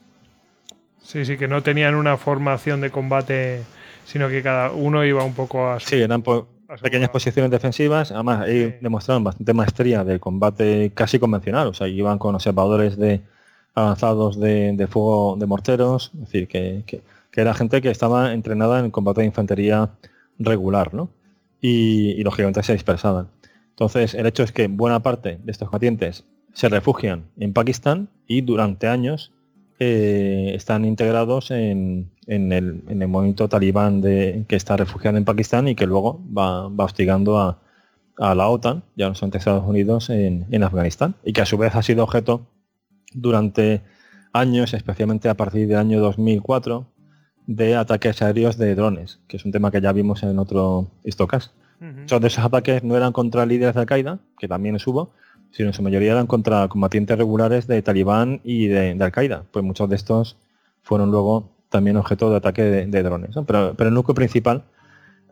Sí, 1.02 1.24
sí, 1.24 1.36
que 1.36 1.48
no 1.48 1.64
tenían 1.64 1.96
una 1.96 2.16
formación 2.16 2.80
de 2.80 2.90
combate 2.90 3.62
sino 4.04 4.28
que 4.28 4.40
cada 4.40 4.70
uno 4.70 5.04
iba 5.04 5.24
un 5.24 5.34
poco 5.34 5.68
a 5.68 5.80
Sí, 5.80 5.96
eran 5.96 6.22
pequeñas 6.80 7.10
posiciones 7.10 7.50
defensivas, 7.50 8.12
además 8.12 8.42
ahí 8.42 8.78
demostraron 8.80 9.24
bastante 9.24 9.52
maestría 9.52 10.04
del 10.04 10.20
combate 10.20 10.92
casi 10.94 11.18
convencional, 11.18 11.66
o 11.66 11.74
sea, 11.74 11.88
iban 11.88 12.18
con 12.18 12.36
observadores 12.36 12.96
de 12.96 13.20
avanzados 13.74 14.38
de, 14.38 14.86
fuego 14.88 15.36
de 15.38 15.46
morteros, 15.46 16.10
es 16.14 16.20
decir, 16.20 16.48
que, 16.48 17.02
era 17.32 17.54
gente 17.54 17.80
que 17.80 17.90
estaba 17.90 18.32
entrenada 18.32 18.80
en 18.80 18.90
combate 18.90 19.22
de 19.22 19.28
infantería 19.28 19.90
regular, 20.38 20.92
¿no? 20.92 21.10
Y, 21.60 22.10
y 22.10 22.22
lógicamente 22.22 22.62
se 22.62 22.72
dispersaban. 22.72 23.28
Entonces, 23.70 24.14
el 24.14 24.26
hecho 24.26 24.42
es 24.42 24.52
que 24.52 24.68
buena 24.68 25.00
parte 25.00 25.38
de 25.42 25.52
estos 25.52 25.68
combatientes 25.68 26.24
se 26.52 26.68
refugian 26.68 27.24
en 27.38 27.52
Pakistán 27.52 28.08
y 28.26 28.42
durante 28.42 28.88
años 28.88 29.32
eh, 29.82 30.52
están 30.54 30.84
integrados 30.84 31.50
en, 31.50 32.10
el, 32.26 32.82
movimiento 33.08 33.48
talibán 33.48 34.02
de, 34.02 34.44
que 34.46 34.54
está 34.54 34.76
refugiado 34.76 35.16
en 35.16 35.24
Pakistán 35.24 35.68
y 35.68 35.74
que 35.74 35.86
luego 35.86 36.20
va, 36.36 36.66
hostigando 36.66 37.38
a, 37.38 37.58
la 38.18 38.48
OTAN, 38.48 38.84
ya 38.96 39.08
no 39.08 39.14
son 39.14 39.30
Estados 39.34 39.66
Unidos, 39.66 40.10
en, 40.10 40.62
Afganistán, 40.62 41.14
y 41.24 41.32
que 41.32 41.40
a 41.40 41.46
su 41.46 41.56
vez 41.56 41.74
ha 41.74 41.82
sido 41.82 42.04
objeto 42.04 42.46
durante 43.12 43.82
años, 44.32 44.74
especialmente 44.74 45.28
a 45.28 45.34
partir 45.34 45.66
del 45.68 45.78
año 45.78 46.00
2004, 46.00 46.86
de 47.46 47.74
ataques 47.74 48.22
aéreos 48.22 48.58
de 48.58 48.74
drones, 48.74 49.20
que 49.26 49.36
es 49.36 49.44
un 49.44 49.52
tema 49.52 49.70
que 49.70 49.80
ya 49.80 49.92
vimos 49.92 50.22
en 50.22 50.38
otro 50.38 50.88
Histocast. 51.04 51.52
de 51.80 52.26
esos 52.26 52.44
ataques 52.44 52.84
no 52.84 52.96
eran 52.96 53.12
contra 53.12 53.46
líderes 53.46 53.74
de 53.74 53.80
Al-Qaeda, 53.80 54.20
que 54.38 54.46
también 54.46 54.76
hubo, 54.86 55.10
sino 55.50 55.70
en 55.70 55.74
su 55.74 55.82
mayoría 55.82 56.12
eran 56.12 56.26
contra 56.26 56.68
combatientes 56.68 57.18
regulares 57.18 57.66
de 57.66 57.82
Talibán 57.82 58.40
y 58.44 58.68
de, 58.68 58.96
Al-Qaeda. 59.00 59.44
Pues 59.50 59.64
muchos 59.64 59.88
de 59.88 59.96
estos 59.96 60.36
fueron 60.82 61.10
luego 61.10 61.50
también 61.70 61.96
objeto 61.96 62.30
de 62.30 62.36
ataque 62.36 62.62
de, 62.62 63.02
drones. 63.02 63.34
Pero, 63.46 63.74
el 63.76 63.94
núcleo 63.94 64.14
principal, 64.14 64.64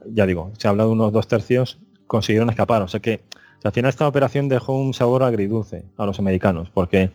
ya 0.07 0.27
digo, 0.27 0.53
se 0.59 0.69
habla 0.69 0.85
de 0.85 0.91
unos 0.91 1.13
dos 1.13 1.29
tercios, 1.29 1.79
consiguieron 2.07 2.51
escapar. 2.51 2.83
O 2.83 2.89
sea 2.89 3.01
que 3.01 3.23
al 3.63 3.73
final 3.73 3.89
esta 3.89 4.09
operación 4.09 4.49
dejó 4.49 4.77
un 4.79 4.95
sabor 4.95 5.23
agridulce 5.23 5.85
a 5.97 6.07
los 6.07 6.19
americanos, 6.19 6.71
porque 6.71 7.11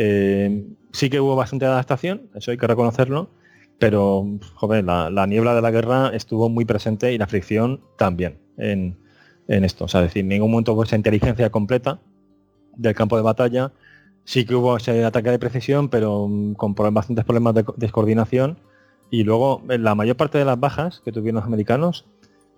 eh, 0.00 0.64
sí 0.92 1.10
que 1.10 1.18
hubo 1.18 1.34
bastante 1.34 1.66
adaptación, 1.66 2.30
eso 2.36 2.52
hay 2.52 2.56
que 2.56 2.68
reconocerlo, 2.68 3.30
pero 3.80 4.24
joder, 4.54 4.84
la, 4.84 5.26
niebla 5.26 5.56
de 5.56 5.60
la 5.60 5.72
guerra 5.72 6.10
estuvo 6.14 6.48
muy 6.48 6.64
presente 6.64 7.12
y 7.12 7.18
la 7.18 7.26
fricción 7.26 7.80
también 7.96 8.38
en, 8.56 8.96
esto. 9.48 9.86
O 9.86 9.88
sea, 9.88 10.00
decir, 10.00 10.20
en 10.22 10.28
ningún 10.28 10.52
momento 10.52 10.74
fue 10.76 10.84
esa 10.84 10.94
inteligencia 10.94 11.50
completa 11.50 12.00
del 12.76 12.94
campo 12.94 13.16
de 13.16 13.22
batalla. 13.22 13.72
Sí 14.24 14.44
que 14.44 14.54
hubo 14.54 14.76
ese 14.76 15.04
ataque 15.04 15.30
de 15.30 15.38
precisión, 15.38 15.88
pero 15.88 16.28
mm, 16.28 16.54
con 16.54 16.74
bastantes 16.74 17.24
problemas 17.24 17.54
de 17.54 17.64
descoordinación. 17.76 18.58
Y 19.10 19.24
luego 19.24 19.62
la 19.66 19.94
mayor 19.96 20.16
parte 20.16 20.38
de 20.38 20.44
las 20.44 20.60
bajas 20.60 21.00
que 21.04 21.10
tuvieron 21.10 21.36
los 21.36 21.44
americanos, 21.44 22.06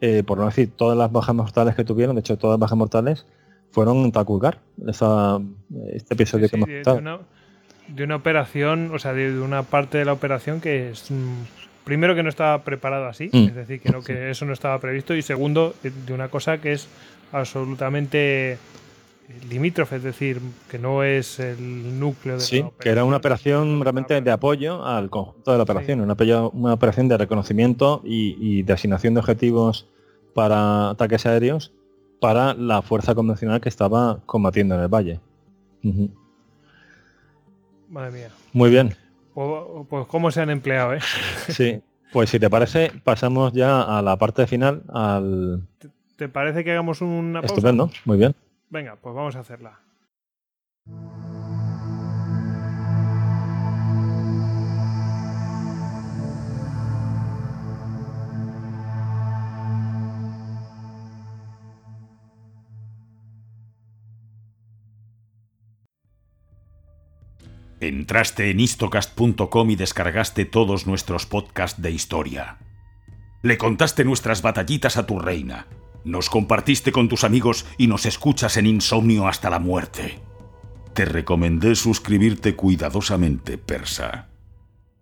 eh, 0.02 0.24
por 0.24 0.36
no 0.38 0.46
decir 0.46 0.72
todas 0.76 0.98
las 0.98 1.10
bajas 1.10 1.34
mortales 1.34 1.74
que 1.74 1.84
tuvieron, 1.84 2.16
de 2.16 2.20
hecho 2.20 2.36
todas 2.36 2.54
las 2.54 2.60
bajas 2.60 2.76
mortales, 2.76 3.26
fueron 3.70 3.98
en 3.98 4.12
Takulgar, 4.12 4.58
este 4.86 6.14
episodio 6.14 6.48
que 6.48 6.56
hemos 6.56 6.68
de, 6.68 6.82
de, 6.82 6.92
una, 6.92 7.18
de 7.88 8.04
una 8.04 8.16
operación, 8.16 8.90
o 8.92 8.98
sea, 8.98 9.12
de, 9.12 9.40
una 9.40 9.62
parte 9.62 9.98
de 9.98 10.04
la 10.04 10.12
operación 10.12 10.60
que 10.60 10.90
es 10.90 11.10
mm, 11.10 11.42
primero 11.84 12.14
que 12.14 12.22
no 12.22 12.28
estaba 12.28 12.62
preparado 12.62 13.06
así, 13.06 13.30
mm. 13.32 13.48
es 13.48 13.54
decir, 13.54 13.80
que, 13.80 13.90
no, 13.90 14.02
que 14.02 14.30
eso 14.30 14.44
no 14.44 14.52
estaba 14.52 14.78
previsto, 14.78 15.14
y 15.14 15.22
segundo, 15.22 15.74
de 15.82 16.12
una 16.12 16.28
cosa 16.28 16.58
que 16.58 16.72
es 16.72 16.88
absolutamente 17.32 18.58
limítrofe, 19.48 19.96
es 19.96 20.02
decir, 20.02 20.40
que 20.68 20.78
no 20.78 21.02
es 21.02 21.38
el 21.38 21.98
núcleo 21.98 22.36
de 22.36 22.40
sí, 22.40 22.64
que 22.78 22.88
era 22.88 23.04
una 23.04 23.18
operación 23.18 23.80
realmente 23.80 24.20
de 24.20 24.30
apoyo 24.30 24.84
al 24.84 25.10
conjunto 25.10 25.52
de 25.52 25.56
la 25.56 25.62
operación, 25.62 26.00
una, 26.00 26.16
una, 26.52 26.74
operación 26.74 27.08
de 27.08 27.16
reconocimiento 27.16 28.02
y, 28.04 28.62
de 28.62 28.72
asignación 28.72 29.14
de 29.14 29.20
objetivos 29.20 29.86
para 30.34 30.90
ataques 30.90 31.26
aéreos 31.26 31.72
para 32.20 32.54
la 32.54 32.82
fuerza 32.82 33.14
convencional 33.14 33.60
que 33.60 33.68
estaba 33.68 34.20
combatiendo 34.26 34.74
en 34.74 34.82
el 34.82 34.88
valle. 34.88 35.20
Madre 37.88 38.10
mía. 38.10 38.28
Muy 38.52 38.70
bien. 38.70 38.94
Pues, 39.34 39.86
pues, 39.88 40.06
cómo 40.06 40.30
se 40.30 40.40
han 40.40 40.50
empleado, 40.50 40.94
¿eh? 40.94 41.00
Sí, 41.48 41.82
pues 42.12 42.30
si 42.30 42.38
te 42.38 42.50
parece, 42.50 42.92
pasamos 43.04 43.52
ya 43.52 43.82
a 43.82 44.02
la 44.02 44.16
parte 44.16 44.46
final, 44.46 44.82
al... 44.92 45.66
¿Te, 46.16 46.28
parece 46.28 46.64
que 46.64 46.72
hagamos 46.72 47.00
una 47.00 47.40
pausa? 47.40 47.54
Estupendo, 47.54 47.90
muy 48.04 48.18
bien. 48.18 48.34
Venga, 48.68 48.96
pues 49.00 49.14
vamos 49.14 49.36
a 49.36 49.40
hacerla. 49.40 49.80
Entraste 67.80 68.50
en 68.50 68.60
istocast.com 68.60 69.70
y 69.70 69.76
descargaste 69.76 70.44
todos 70.44 70.86
nuestros 70.86 71.26
podcasts 71.26 71.80
de 71.80 71.90
historia. 71.90 72.58
Le 73.42 73.56
contaste 73.56 74.04
nuestras 74.04 74.42
batallitas 74.42 74.96
a 74.96 75.06
tu 75.06 75.18
reina 75.18 75.66
nos 76.04 76.30
compartiste 76.30 76.92
con 76.92 77.08
tus 77.08 77.24
amigos 77.24 77.66
y 77.76 77.86
nos 77.86 78.06
escuchas 78.06 78.56
en 78.56 78.66
insomnio 78.66 79.28
hasta 79.28 79.50
la 79.50 79.58
muerte. 79.58 80.18
Te 80.94 81.04
recomendé 81.04 81.74
suscribirte 81.74 82.56
cuidadosamente, 82.56 83.58
persa. 83.58 84.30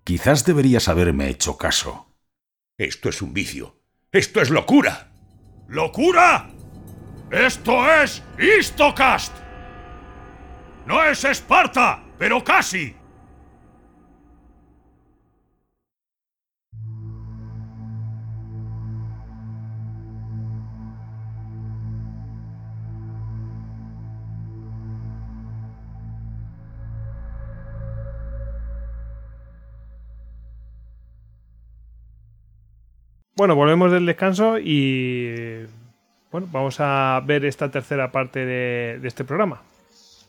Quizás 0.05 0.45
deberías 0.45 0.89
haberme 0.89 1.29
hecho 1.29 1.57
caso. 1.57 2.13
Esto 2.77 3.09
es 3.09 3.23
un 3.23 3.33
vicio. 3.33 3.81
Esto 4.11 4.41
es 4.41 4.51
locura. 4.51 5.13
¡Locura! 5.69 6.51
Esto 7.31 7.93
es 8.03 8.23
Istocast. 8.39 9.35
No 10.87 11.05
es 11.05 11.25
Esparta, 11.25 12.05
pero 12.19 12.43
casi. 12.43 12.95
Bueno, 33.37 33.55
volvemos 33.55 33.93
del 33.93 34.05
descanso 34.05 34.59
y 34.59 35.65
bueno, 36.33 36.49
vamos 36.51 36.81
a 36.81 37.23
ver 37.25 37.45
esta 37.45 37.71
tercera 37.71 38.11
parte 38.11 38.45
de, 38.45 38.99
de 39.01 39.07
este 39.07 39.25
programa. 39.25 39.63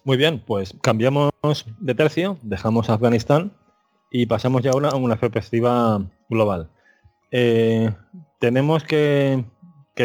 Muy 0.06 0.18
bien, 0.18 0.42
pues 0.45 0.74
cambiamos 0.82 1.32
de 1.80 1.94
tercio, 1.94 2.38
dejamos 2.42 2.90
Afganistán 2.90 3.52
y 4.10 4.26
pasamos 4.26 4.61
ya 4.61 4.72
ahora 4.72 4.90
a 4.90 4.95
una 4.95 5.18
perspectiva 5.18 6.02
global. 6.30 6.69
Eh, 7.32 7.92
tenemos 8.40 8.84
que, 8.84 9.44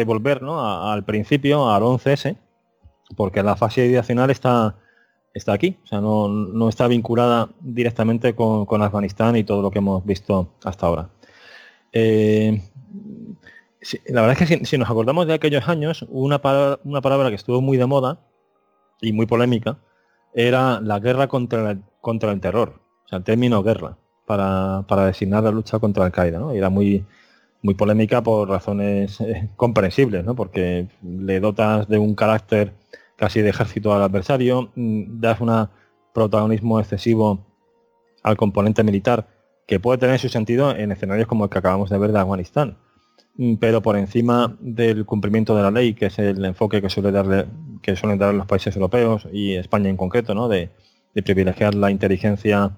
volver 0.05 0.41
al 0.43 1.05
principio, 1.05 1.71
al 1.71 1.81
11S, 1.81 2.37
porque 3.15 3.41
la 3.41 3.55
fase 3.55 3.85
ideacional 3.85 4.29
está, 4.29 4.75
está 5.33 5.53
aquí, 5.53 5.77
o 5.85 5.87
sea, 5.87 6.01
no, 6.01 6.69
está 6.69 6.87
vinculada 6.87 7.49
directamente 7.61 8.35
con, 8.35 8.81
Afganistán 8.81 9.37
y 9.37 9.45
todo 9.45 9.61
lo 9.61 9.71
que 9.71 9.79
hemos 9.79 10.05
visto 10.05 10.49
hasta 10.65 10.87
ahora. 10.87 11.09
Eh, 11.93 12.61
la 14.07 14.21
verdad 14.21 14.41
es 14.41 14.49
que 14.49 14.65
si, 14.65 14.77
nos 14.77 14.89
acordamos 14.89 15.25
de 15.27 15.33
aquellos 15.33 15.69
años, 15.69 16.05
una 16.09 16.41
una 16.83 17.01
palabra 17.01 17.29
que 17.29 17.35
estuvo 17.35 17.61
muy 17.61 17.77
de 17.77 17.85
moda 17.85 18.19
y 19.01 19.13
muy 19.13 19.25
polémica 19.25 19.79
era 20.35 20.81
la 20.81 20.99
guerra 20.99 21.27
contra 21.27 21.71
el, 21.71 21.81
contra 22.01 22.31
el 22.31 22.41
terror, 22.41 22.81
o 23.05 23.07
sea, 23.07 23.17
el 23.19 23.23
término 23.23 23.63
guerra, 23.63 23.97
para, 24.25 24.83
designar 25.05 25.43
la 25.43 25.51
lucha 25.51 25.79
contra 25.79 26.05
Al-Qaeda, 26.05 26.39
¿no? 26.39 26.51
era 26.51 26.69
muy, 26.69 27.05
muy 27.61 27.73
polémica 27.73 28.21
por 28.21 28.49
razones 28.49 29.21
eh, 29.21 29.49
comprensibles, 29.55 30.25
¿no? 30.25 30.35
Porque 30.35 30.87
le 31.01 31.39
dotas 31.39 31.87
de 31.87 31.99
un 31.99 32.15
carácter 32.15 32.73
casi 33.15 33.41
de 33.41 33.49
ejército 33.49 33.93
al 33.93 34.03
adversario, 34.03 34.71
mm, 34.75 35.21
das 35.21 35.39
un 35.39 35.67
protagonismo 36.13 36.79
excesivo 36.79 37.45
al 38.23 38.35
componente 38.35 38.83
militar, 38.83 39.27
que 39.67 39.79
puede 39.79 39.99
tener 39.99 40.19
su 40.19 40.29
sentido 40.29 40.75
en 40.75 40.91
escenarios 40.91 41.27
como 41.27 41.45
el 41.45 41.49
que 41.49 41.59
acabamos 41.59 41.89
de 41.89 41.97
ver 41.97 42.11
de 42.11 42.19
Afganistán 42.19 42.77
pero 43.59 43.81
por 43.81 43.97
encima 43.97 44.55
del 44.59 45.05
cumplimiento 45.05 45.55
de 45.55 45.63
la 45.63 45.71
ley, 45.71 45.93
que 45.93 46.05
es 46.05 46.19
el 46.19 46.43
enfoque 46.45 46.81
que 46.81 46.89
suele 46.89 47.11
darle, 47.11 47.45
que 47.81 47.95
suelen 47.95 48.17
dar 48.17 48.33
los 48.33 48.45
países 48.45 48.75
europeos 48.75 49.27
y 49.31 49.55
España 49.55 49.89
en 49.89 49.97
concreto, 49.97 50.33
¿no? 50.33 50.47
de, 50.47 50.69
privilegiar 51.23 51.75
la 51.75 51.91
inteligencia 51.91 52.71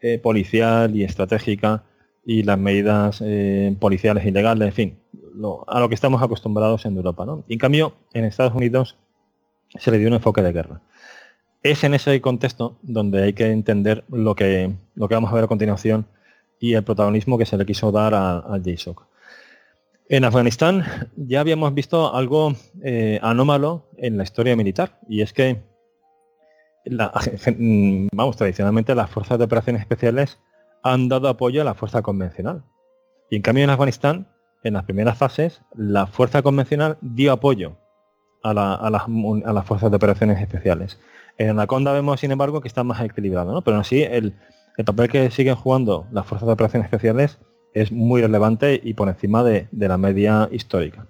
eh, 0.00 0.18
policial 0.18 0.96
y 0.96 1.04
estratégica 1.04 1.84
y 2.24 2.42
las 2.42 2.58
medidas 2.58 3.22
eh, 3.24 3.76
policiales 3.78 4.26
y 4.26 4.32
legales, 4.32 4.66
en 4.66 4.72
fin, 4.72 4.98
a 5.68 5.78
lo 5.78 5.88
que 5.88 5.94
estamos 5.94 6.20
acostumbrados 6.20 6.84
en 6.84 6.96
Europa. 6.96 7.24
Y 7.46 7.54
en 7.54 7.58
cambio, 7.60 7.94
en 8.12 8.24
Estados 8.24 8.54
Unidos 8.54 8.96
se 9.78 9.92
le 9.92 9.98
dio 9.98 10.08
un 10.08 10.14
enfoque 10.14 10.42
de 10.42 10.52
guerra. 10.52 10.80
Es 11.62 11.84
en 11.84 11.94
ese 11.94 12.20
contexto 12.20 12.76
donde 12.82 13.22
hay 13.22 13.32
que 13.34 13.52
entender 13.52 14.04
lo 14.08 14.34
que, 14.34 14.72
lo 14.96 15.08
que 15.08 15.14
vamos 15.14 15.30
a 15.30 15.34
ver 15.34 15.44
a 15.44 15.48
continuación 15.48 16.06
y 16.58 16.74
el 16.74 16.82
protagonismo 16.82 17.38
que 17.38 17.46
se 17.46 17.56
le 17.56 17.66
quiso 17.66 17.92
dar 17.92 18.14
a, 18.14 18.38
a 18.38 18.58
JSOC. 18.58 19.06
En 20.08 20.24
Afganistán 20.24 20.84
ya 21.16 21.40
habíamos 21.40 21.74
visto 21.74 22.14
algo 22.14 22.54
eh, 22.84 23.18
anómalo 23.22 23.88
en 23.96 24.16
la 24.16 24.22
historia 24.22 24.54
militar 24.54 25.00
y 25.08 25.20
es 25.22 25.32
que, 25.32 25.64
vamos, 28.12 28.36
tradicionalmente 28.36 28.94
las 28.94 29.10
fuerzas 29.10 29.38
de 29.38 29.44
operaciones 29.44 29.82
especiales 29.82 30.38
han 30.84 31.08
dado 31.08 31.28
apoyo 31.28 31.60
a 31.60 31.64
la 31.64 31.74
fuerza 31.74 32.02
convencional. 32.02 32.62
Y 33.30 33.36
en 33.36 33.42
cambio 33.42 33.64
en 33.64 33.70
Afganistán, 33.70 34.28
en 34.62 34.74
las 34.74 34.84
primeras 34.84 35.18
fases, 35.18 35.62
la 35.74 36.06
fuerza 36.06 36.42
convencional 36.42 36.98
dio 37.00 37.32
apoyo 37.32 37.76
a, 38.44 38.54
las, 38.54 39.66
fuerzas 39.66 39.90
de 39.90 39.96
operaciones 39.96 40.40
especiales. 40.40 41.00
En 41.36 41.50
Anaconda 41.50 41.92
vemos, 41.92 42.20
sin 42.20 42.30
embargo, 42.30 42.60
que 42.60 42.68
está 42.68 42.84
más 42.84 43.00
equilibrado, 43.00 43.52
¿no? 43.52 43.62
pero 43.62 43.78
así 43.78 44.04
el 44.04 44.34
papel 44.84 45.08
que 45.08 45.32
siguen 45.32 45.56
jugando 45.56 46.06
las 46.12 46.26
fuerzas 46.26 46.46
de 46.46 46.52
operaciones 46.52 46.86
especiales 46.86 47.40
es 47.76 47.92
muy 47.92 48.22
relevante 48.22 48.80
y 48.82 48.94
por 48.94 49.08
encima 49.08 49.44
de, 49.44 49.68
la 49.70 49.98
media 49.98 50.48
histórica. 50.50 51.06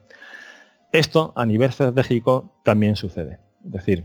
Esto 0.91 1.33
a 1.37 1.47
nivel 1.47 1.71
estratégico 1.71 2.51
también 2.65 2.97
sucede. 2.97 3.39
Es 3.65 3.71
decir, 3.71 4.05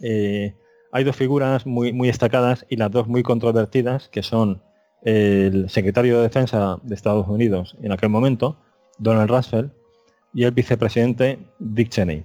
eh, 0.00 0.54
hay 0.92 1.04
dos 1.04 1.14
figuras 1.14 1.66
muy, 1.66 1.92
muy 1.92 2.08
destacadas 2.08 2.64
y 2.70 2.76
las 2.76 2.90
dos 2.90 3.06
muy 3.06 3.22
controvertidas, 3.22 4.08
que 4.08 4.22
son 4.22 4.62
el 5.02 5.68
secretario 5.68 6.16
de 6.16 6.22
Defensa 6.22 6.78
de 6.82 6.94
Estados 6.94 7.28
Unidos 7.28 7.76
en 7.82 7.92
aquel 7.92 8.08
momento, 8.08 8.56
Donald 8.96 9.28
Rumsfeld, 9.28 9.70
y 10.32 10.44
el 10.44 10.52
vicepresidente 10.52 11.38
Dick 11.58 11.90
Cheney. 11.90 12.24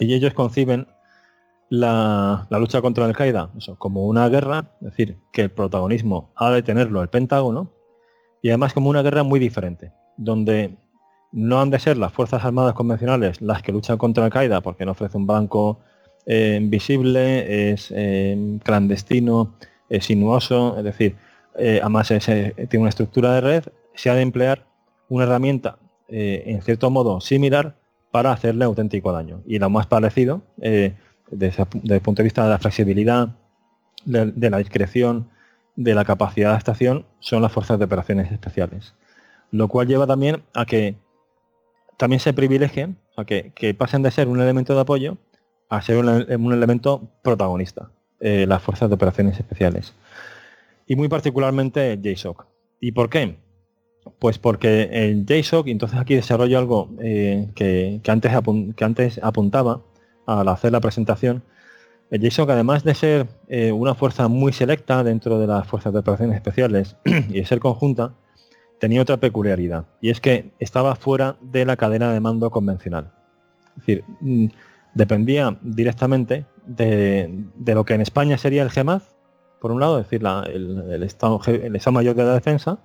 Y 0.00 0.14
ellos 0.14 0.34
conciben 0.34 0.88
la, 1.68 2.48
lucha 2.50 2.82
contra 2.82 3.06
el 3.06 3.14
Qaeda 3.14 3.50
como 3.78 4.06
una 4.06 4.28
guerra, 4.28 4.72
es 4.80 4.90
decir, 4.90 5.18
que 5.32 5.42
el 5.42 5.52
protagonismo 5.52 6.32
ha 6.34 6.50
de 6.50 6.62
tenerlo 6.64 7.02
el 7.02 7.08
Pentágono, 7.08 7.70
y 8.44 8.50
además 8.50 8.74
como 8.74 8.90
una 8.90 9.00
guerra 9.00 9.22
muy 9.22 9.40
diferente, 9.40 9.90
donde 10.18 10.76
no 11.32 11.62
han 11.62 11.70
de 11.70 11.78
ser 11.78 11.96
las 11.96 12.12
Fuerzas 12.12 12.44
Armadas 12.44 12.74
convencionales 12.74 13.40
las 13.40 13.62
que 13.62 13.72
luchan 13.72 13.96
contra 13.96 14.22
Al-Qaeda 14.22 14.60
porque 14.60 14.84
no 14.84 14.92
ofrece 14.92 15.16
un 15.16 15.26
banco 15.26 15.80
eh, 16.26 16.58
invisible, 16.60 17.72
es 17.72 17.90
eh, 17.96 18.58
clandestino, 18.62 19.54
es 19.88 20.04
sinuoso, 20.04 20.76
es 20.76 20.84
decir, 20.84 21.16
eh, 21.56 21.80
además 21.80 22.08
tiene 22.08 22.52
una 22.74 22.90
estructura 22.90 23.32
de 23.32 23.40
red, 23.40 23.64
se 23.94 24.10
ha 24.10 24.14
de 24.14 24.20
emplear 24.20 24.66
una 25.08 25.24
herramienta 25.24 25.78
en 26.08 26.60
cierto 26.60 26.90
modo 26.90 27.22
similar 27.22 27.76
para 28.10 28.30
hacerle 28.30 28.66
auténtico 28.66 29.10
daño. 29.10 29.40
Y 29.46 29.58
lo 29.58 29.70
más 29.70 29.86
parecido, 29.86 30.42
desde, 30.58 31.66
el 31.88 32.00
punto 32.02 32.20
de 32.20 32.24
vista 32.24 32.44
de 32.44 32.50
la 32.50 32.58
flexibilidad, 32.58 33.36
de 34.04 34.50
la 34.50 34.58
discreción, 34.58 35.30
de 35.76 35.94
la 35.94 36.04
capacidad 36.04 36.52
de 36.52 36.58
estación 36.58 37.06
son 37.20 37.42
las 37.42 37.52
fuerzas 37.52 37.78
de 37.78 37.84
operaciones 37.84 38.30
especiales. 38.30 38.94
Lo 39.50 39.68
cual 39.68 39.86
lleva 39.86 40.06
también 40.06 40.42
a 40.54 40.66
que 40.66 40.96
también 41.96 42.20
se 42.20 42.32
privilegien, 42.32 42.98
a 43.16 43.24
que, 43.24 43.76
pasen 43.78 44.02
de 44.02 44.10
ser 44.10 44.28
un 44.28 44.40
elemento 44.40 44.74
de 44.74 44.80
apoyo 44.80 45.18
a 45.70 45.80
ser 45.82 45.96
un, 45.96 46.52
elemento 46.52 47.08
protagonista, 47.22 47.90
eh, 48.20 48.46
las 48.46 48.62
fuerzas 48.62 48.88
de 48.88 48.94
operaciones 48.94 49.38
especiales. 49.38 49.94
Y 50.86 50.96
muy 50.96 51.08
particularmente 51.08 51.98
JSOC. 52.00 52.46
¿Y 52.80 52.92
por 52.92 53.08
qué? 53.08 53.36
Pues 54.18 54.38
porque 54.38 54.90
el 54.92 55.24
JSOC, 55.24 55.68
entonces 55.68 55.98
aquí 55.98 56.14
desarrollo 56.14 56.58
algo 56.58 56.90
eh, 57.00 57.48
que, 57.54 58.00
antes 58.06 58.32
que 58.76 58.84
antes 58.84 59.18
apuntaba 59.22 59.80
al 60.26 60.48
hacer 60.48 60.72
la 60.72 60.80
presentación, 60.80 61.42
el 62.14 62.20
JSOC, 62.20 62.50
además 62.50 62.84
de 62.84 62.94
ser 62.94 63.26
eh, 63.48 63.72
una 63.72 63.96
fuerza 63.96 64.28
muy 64.28 64.52
selecta 64.52 65.02
dentro 65.02 65.40
de 65.40 65.48
las 65.48 65.66
fuerzas 65.66 65.92
de 65.92 65.98
operaciones 65.98 66.36
especiales 66.36 66.96
y 67.04 67.40
de 67.40 67.44
ser 67.44 67.58
conjunta, 67.58 68.14
tenía 68.78 69.02
otra 69.02 69.16
peculiaridad, 69.16 69.86
y 70.00 70.10
es 70.10 70.20
que 70.20 70.52
estaba 70.60 70.94
fuera 70.94 71.36
de 71.40 71.64
la 71.64 71.76
cadena 71.76 72.12
de 72.12 72.20
mando 72.20 72.50
convencional. 72.52 73.10
Es 73.70 73.74
decir, 73.78 74.04
mm, 74.20 74.46
dependía 74.94 75.58
directamente 75.60 76.46
de, 76.64 77.46
lo 77.66 77.84
que 77.84 77.94
en 77.94 78.00
España 78.00 78.38
sería 78.38 78.62
el 78.62 78.70
GEMAZ, 78.70 79.02
por 79.60 79.72
un 79.72 79.80
lado, 79.80 79.98
es 79.98 80.08
decir, 80.08 80.24
el, 80.24 81.02
Estado, 81.02 81.40
Mayor 81.90 82.14
de 82.14 82.24
la 82.24 82.34
Defensa, 82.34 82.78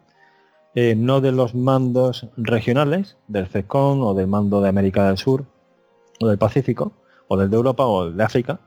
eh, 0.73 0.95
no 0.95 1.21
de 1.21 1.33
los 1.33 1.53
mandos 1.53 2.29
regionales, 2.35 3.17
del 3.27 3.45
CECON 3.45 4.01
o 4.01 4.15
del 4.15 4.25
mando 4.25 4.59
de 4.59 4.69
América 4.69 5.05
del 5.05 5.19
Sur 5.19 5.45
o 6.19 6.27
del 6.27 6.39
Pacífico, 6.39 6.93
o 7.27 7.37
del 7.37 7.51
de 7.51 7.57
Europa 7.57 7.85
o 7.85 8.09
de 8.09 8.23
África, 8.23 8.59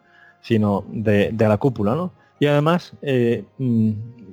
sino 0.42 0.84
de, 0.88 1.32
la 1.38 1.56
cúpula, 1.56 1.94
¿no? 1.94 2.12
Y 2.38 2.46
además, 2.46 2.92
eh, 3.00 3.44
mm, 3.58 3.90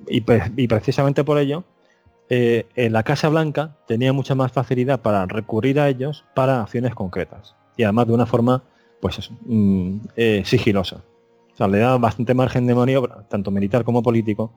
y, 0.08 0.68
precisamente 0.68 1.24
por 1.24 1.38
ello, 1.38 1.64
eh, 2.30 2.66
en 2.76 2.94
la 2.94 3.04
Casa 3.04 3.30
Blanca 3.30 3.78
tenía 3.88 4.12
mucha 4.12 4.36
más 4.36 4.52
facilidad 4.52 5.00
para 5.00 5.26
recurrir 5.26 5.80
a 5.80 5.88
ellos 5.88 6.26
para 6.36 6.62
acciones 6.62 6.94
concretas. 6.96 7.56
Y 7.78 7.84
además 7.84 8.08
de 8.08 8.14
una 8.14 8.26
forma, 8.26 8.64
pues 9.00 9.30
mm, 9.46 9.98
eh, 10.16 10.42
sigilosa. 10.46 11.04
O 11.54 11.56
sea, 11.56 11.68
le 11.68 11.80
da 11.80 11.98
bastante 11.98 12.34
margen 12.34 12.66
de 12.68 12.76
maniobra, 12.76 13.24
tanto 13.30 13.52
militar 13.52 13.84
como 13.84 14.02
político, 14.02 14.52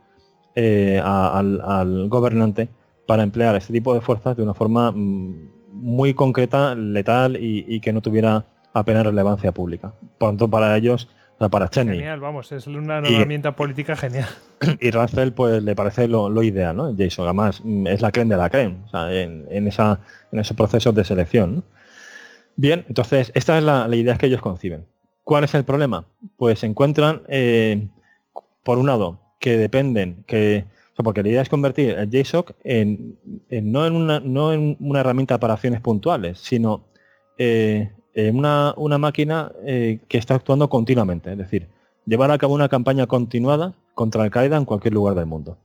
al, 0.54 2.08
gobernante 2.08 2.68
para 3.06 3.22
emplear 3.22 3.56
este 3.56 3.72
tipo 3.72 3.94
de 3.94 4.02
fuerzas 4.02 4.36
de 4.36 4.42
una 4.42 4.54
forma 4.54 4.90
mm, 4.92 5.52
muy 5.72 6.14
concreta, 6.14 6.74
letal 6.74 7.36
y, 7.40 7.80
que 7.80 7.92
no 7.92 8.00
tuviera 8.00 8.46
apenas 8.72 9.04
relevancia 9.04 9.52
pública. 9.52 9.92
Por 10.18 10.30
tanto, 10.30 10.48
para 10.48 10.76
ellos 10.76 11.08
para 11.48 11.68
Cheney. 11.68 11.96
Genial, 11.96 12.20
vamos, 12.20 12.52
es 12.52 12.66
una 12.66 12.98
herramienta 12.98 13.56
política 13.56 13.96
genial. 13.96 14.28
Y 14.80 14.90
Rumsfeld 14.90 15.34
pues 15.34 15.62
le 15.62 15.74
parece 15.74 16.08
lo, 16.08 16.42
ideal, 16.42 16.76
¿no? 16.76 16.94
Jason, 16.96 17.24
además 17.24 17.60
mm, 17.64 17.86
es 17.88 18.00
la 18.00 18.12
creen 18.12 18.28
de 18.28 18.36
la 18.36 18.50
creen, 18.50 18.82
o 18.86 18.88
sea, 18.88 19.12
en, 19.12 19.66
esa, 19.66 20.00
en 20.30 20.38
esos 20.38 20.56
procesos 20.56 20.94
de 20.94 21.04
selección. 21.04 21.64
Bien, 22.56 22.84
entonces 22.88 23.32
esta 23.34 23.58
es 23.58 23.64
la, 23.64 23.88
idea 23.94 24.16
que 24.16 24.26
ellos 24.26 24.40
conciben. 24.40 24.86
¿Cuál 25.24 25.44
es 25.44 25.54
el 25.54 25.64
problema? 25.64 26.06
Pues 26.36 26.60
se 26.60 26.66
encuentran, 26.66 27.22
eh, 27.28 27.88
por 28.62 28.78
un 28.78 28.86
lado, 28.86 29.20
que 29.38 29.56
dependen, 29.56 30.24
que 30.26 30.64
porque 31.02 31.22
la 31.22 31.28
idea 31.28 31.42
es 31.42 31.48
convertir 31.48 31.90
el 31.90 32.10
JSOC 32.10 32.54
en, 32.64 33.18
no, 33.50 33.86
en 33.86 33.94
una, 33.94 34.20
no 34.20 34.52
en 34.52 34.76
una 34.80 35.00
herramienta 35.00 35.38
para 35.38 35.54
acciones 35.54 35.80
puntuales, 35.80 36.38
sino 36.38 36.84
eh, 37.38 37.92
una, 38.14 38.74
una, 38.76 38.98
máquina 38.98 39.52
eh, 39.64 40.00
que 40.08 40.18
está 40.18 40.34
actuando 40.34 40.68
continuamente, 40.68 41.32
es 41.32 41.38
decir, 41.38 41.68
llevar 42.06 42.30
a 42.30 42.38
cabo 42.38 42.54
una 42.54 42.68
campaña 42.68 43.06
continuada 43.06 43.74
contra 43.94 44.22
Al-Qaeda 44.22 44.56
en 44.56 44.64
cualquier 44.64 44.94
lugar 44.94 45.14
del 45.14 45.26
mundo. 45.26 45.58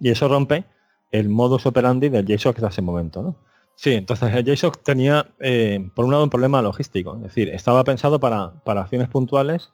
Y 0.00 0.10
eso 0.10 0.28
rompe 0.28 0.64
el 1.10 1.28
modus 1.28 1.66
operandi 1.66 2.08
del 2.08 2.26
JSOC 2.26 2.56
hasta 2.56 2.68
ese 2.68 2.82
momento. 2.82 3.36
Sí, 3.74 3.92
entonces 3.94 4.34
el 4.34 4.44
JSOC 4.44 4.82
tenía, 4.82 5.26
eh, 5.40 5.88
por 5.94 6.04
un 6.04 6.10
lado, 6.10 6.24
un 6.24 6.30
problema 6.30 6.62
logístico. 6.62 7.16
Es 7.16 7.22
decir, 7.22 7.48
estaba 7.50 7.84
pensado 7.84 8.20
para, 8.20 8.52
para 8.64 8.82
acciones 8.82 9.08
puntuales 9.08 9.72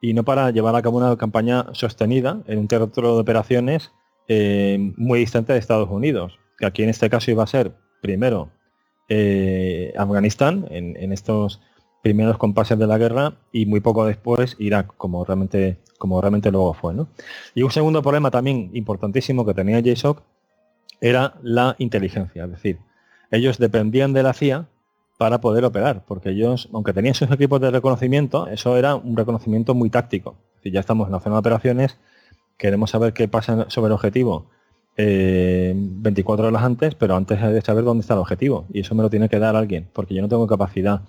y 0.00 0.14
no 0.14 0.24
para 0.24 0.50
llevar 0.50 0.76
a 0.76 0.82
cabo 0.82 0.98
una 0.98 1.16
campaña 1.16 1.66
sostenida 1.72 2.42
en 2.46 2.58
un 2.58 2.68
territorio 2.68 3.14
de 3.14 3.20
operaciones 3.20 3.92
eh, 4.28 4.92
muy 4.96 5.20
distante 5.20 5.52
de 5.52 5.58
Estados 5.58 5.88
Unidos. 5.90 6.38
Que 6.58 6.66
aquí 6.66 6.82
en 6.82 6.88
este 6.88 7.08
caso 7.08 7.30
iba 7.30 7.44
a 7.44 7.46
ser, 7.46 7.74
primero, 8.02 8.50
eh, 9.08 9.92
Afganistán, 9.96 10.66
en, 10.70 11.12
estos 11.12 11.60
primeros 12.02 12.38
compases 12.38 12.78
de 12.78 12.86
la 12.86 12.98
guerra, 12.98 13.34
y 13.52 13.66
muy 13.66 13.80
poco 13.80 14.04
después 14.04 14.56
Irak, 14.58 14.94
como 14.96 15.24
realmente, 15.24 15.78
como 15.98 16.20
realmente 16.20 16.50
luego 16.50 16.74
fue. 16.74 16.94
Y 17.54 17.62
un 17.62 17.70
segundo 17.70 18.02
problema 18.02 18.30
también 18.30 18.70
importantísimo 18.74 19.44
que 19.44 19.54
tenía 19.54 19.80
JSOC 19.80 20.22
era 21.00 21.34
la 21.42 21.74
inteligencia. 21.78 22.44
Es 22.44 22.50
decir, 22.50 22.78
ellos 23.30 23.58
dependían 23.58 24.12
de 24.12 24.22
la 24.22 24.32
CIA 24.32 24.68
para 25.18 25.40
poder 25.40 25.64
operar, 25.64 26.04
porque 26.06 26.30
ellos, 26.30 26.68
aunque 26.72 26.92
tenían 26.92 27.14
sus 27.14 27.30
equipos 27.30 27.60
de 27.60 27.70
reconocimiento, 27.70 28.46
eso 28.46 28.76
era 28.76 28.94
un 28.94 29.16
reconocimiento 29.16 29.74
muy 29.74 29.90
táctico. 29.90 30.36
Si 30.62 30.70
ya 30.70 30.80
estamos 30.80 31.08
en 31.08 31.12
la 31.12 31.20
zona 31.20 31.36
de 31.36 31.40
operaciones, 31.40 31.98
queremos 32.56 32.90
saber 32.90 33.12
qué 33.12 33.26
pasa 33.26 33.66
sobre 33.68 33.88
el 33.88 33.92
objetivo 33.94 34.46
24 34.98 36.44
eh, 36.44 36.48
horas 36.48 36.62
antes, 36.62 36.94
pero 36.96 37.14
antes 37.14 37.40
de 37.40 37.60
saber 37.60 37.84
dónde 37.84 38.00
está 38.00 38.14
el 38.14 38.20
objetivo. 38.20 38.66
Y 38.72 38.80
eso 38.80 38.94
me 38.96 39.02
lo 39.02 39.10
tiene 39.10 39.28
que 39.28 39.38
dar 39.38 39.54
alguien, 39.54 39.86
porque 39.92 40.14
yo 40.14 40.22
no 40.22 40.28
tengo 40.28 40.46
capacidad 40.46 41.02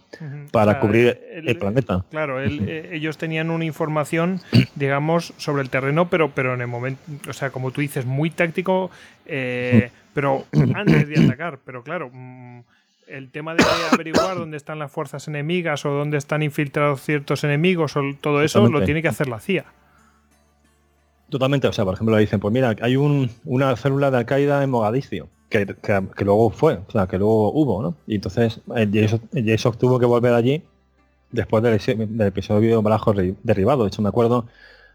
para 0.51 0.79
cubrir 0.79 1.19
el, 1.31 1.57
planeta. 1.57 2.05
Claro, 2.11 2.39
eh, 2.41 2.89
ellos 2.91 3.17
tenían 3.17 3.49
una 3.49 3.65
información, 3.65 4.41
digamos, 4.75 5.33
sobre 5.37 5.63
el 5.63 5.69
terreno, 5.69 6.09
pero, 6.09 6.29
pero 6.29 6.53
en 6.53 6.61
el 6.61 6.67
momento, 6.67 7.01
o 7.27 7.33
sea, 7.33 7.49
como 7.49 7.71
tú 7.71 7.81
dices, 7.81 8.05
muy 8.05 8.29
táctico, 8.29 8.91
eh, 9.25 9.89
pero 10.13 10.45
antes 10.75 11.07
de 11.07 11.25
atacar. 11.25 11.57
Pero 11.65 11.83
claro, 11.83 12.11
mm, 12.13 12.59
el 13.07 13.31
tema 13.31 13.55
de 13.55 13.63
averiguar 13.91 14.37
dónde 14.37 14.57
están 14.57 14.77
las 14.77 14.91
fuerzas 14.91 15.27
enemigas 15.27 15.83
o 15.85 15.89
dónde 15.89 16.17
están 16.17 16.43
infiltrados 16.43 17.01
ciertos 17.01 17.43
enemigos 17.43 17.97
o 17.97 18.01
todo 18.21 18.43
eso 18.43 18.67
lo 18.69 18.83
tiene 18.83 19.01
que 19.01 19.07
hacer 19.07 19.27
la 19.27 19.39
CIA. 19.39 19.65
Totalmente, 21.29 21.67
o 21.67 21.73
sea, 21.73 21.85
por 21.85 21.93
ejemplo, 21.93 22.15
le 22.15 22.21
dicen, 22.21 22.39
pues 22.39 22.53
mira, 22.53 22.75
hay 22.81 22.95
una 22.95 23.75
célula 23.75 24.09
de 24.09 24.17
Al-Qaeda 24.17 24.63
en 24.63 24.69
Mogadiscio, 24.69 25.29
que, 25.49 25.65
luego 26.19 26.49
fue, 26.49 26.75
o 26.87 26.91
sea, 26.91 27.07
que 27.07 27.17
luego 27.17 27.51
hubo, 27.51 27.81
¿no? 27.81 27.95
Y 28.07 28.15
entonces 28.15 28.61
el 28.75 28.91
JSOC, 28.91 29.77
tuvo 29.77 29.99
que 29.99 30.05
volver 30.05 30.33
allí 30.33 30.63
después 31.31 31.63
del, 31.63 32.21
episodio 32.21 32.77
de 32.77 32.83
Balajo 32.83 33.13
derribado. 33.43 33.83
De 33.83 33.89
hecho, 33.89 34.01
me 34.01 34.09
acuerdo 34.09 34.45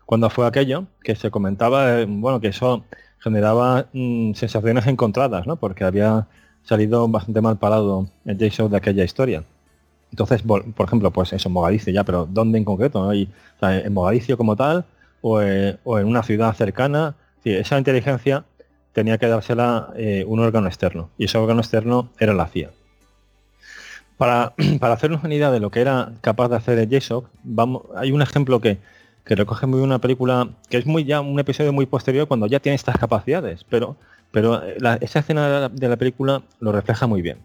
cuando 0.07 0.29
fue 0.31 0.47
aquello, 0.47 0.87
que 1.03 1.15
se 1.15 1.31
comentaba, 1.31 2.01
eh, 2.01 2.07
bueno, 2.09 2.41
que 2.41 2.49
eso 2.49 2.85
generaba 3.21 3.87
mm, 3.93 4.35
sensaciones 4.35 4.87
encontradas, 4.87 5.47
¿no? 5.47 5.57
Porque 5.57 5.85
había 5.85 6.27
salido 6.65 7.07
bastante 7.09 7.41
mal 7.41 7.59
parado 7.59 8.09
el 8.25 8.39
JSOC 8.39 8.71
de 8.71 8.77
aquella 8.77 9.05
historia. 9.05 9.45
Entonces, 10.11 10.43
por, 10.43 10.65
ejemplo, 10.79 11.11
pues 11.11 11.33
eso, 11.33 11.51
Mogadiscio 11.51 11.93
ya, 11.93 12.05
pero 12.05 12.27
¿dónde 12.31 12.59
en 12.59 12.65
concreto? 12.65 13.03
¿no? 13.03 13.15
Y, 13.15 13.29
en 13.63 13.93
Mogadiscio 13.93 14.37
como 14.37 14.55
tal, 14.57 14.85
eh, 15.43 15.77
o, 15.85 15.99
en 15.99 16.07
una 16.07 16.23
ciudad 16.23 16.55
cercana. 16.55 17.17
esa 17.45 17.79
inteligencia 17.79 18.45
tenía 18.93 19.19
que 19.19 19.27
dársela 19.27 19.93
eh, 19.97 20.25
un 20.27 20.41
órgano 20.41 20.69
externo 20.69 21.11
y 21.19 21.25
ese 21.25 21.39
órgano 21.39 21.61
externo 21.61 22.11
era 22.19 22.35
la 22.35 22.47
CIA. 22.47 22.71
Para, 24.17 24.55
para, 24.81 24.95
hacernos 24.95 25.25
una 25.25 25.35
idea 25.35 25.51
de 25.51 25.61
lo 25.61 25.71
que 25.71 25.81
era 25.81 26.13
capaz 26.21 26.49
de 26.49 26.57
hacer 26.57 26.79
el 26.79 26.89
JSOC, 26.89 27.29
vamos, 27.43 27.83
hay 27.97 28.13
un 28.13 28.23
ejemplo 28.23 28.61
que, 28.61 28.79
que 29.25 29.35
recoge 29.35 29.67
muy 29.67 29.81
una 29.81 29.99
película 29.99 30.49
que 30.69 30.77
es 30.77 30.87
muy 30.87 31.05
ya 31.05 31.21
un 31.21 31.39
episodio 31.41 31.73
muy 31.73 31.87
posterior 31.87 32.29
cuando 32.29 32.47
ya 32.47 32.61
tiene 32.61 32.77
estas 32.77 32.99
capacidades, 32.99 33.65
pero, 33.65 33.97
pero 34.31 34.63
eh, 34.63 34.77
esa 35.01 35.21
escena 35.21 35.69
de 35.69 35.89
la, 35.89 35.97
película 35.97 36.43
lo 36.61 36.73
refleja 36.73 37.07
muy 37.07 37.23
bien. 37.23 37.39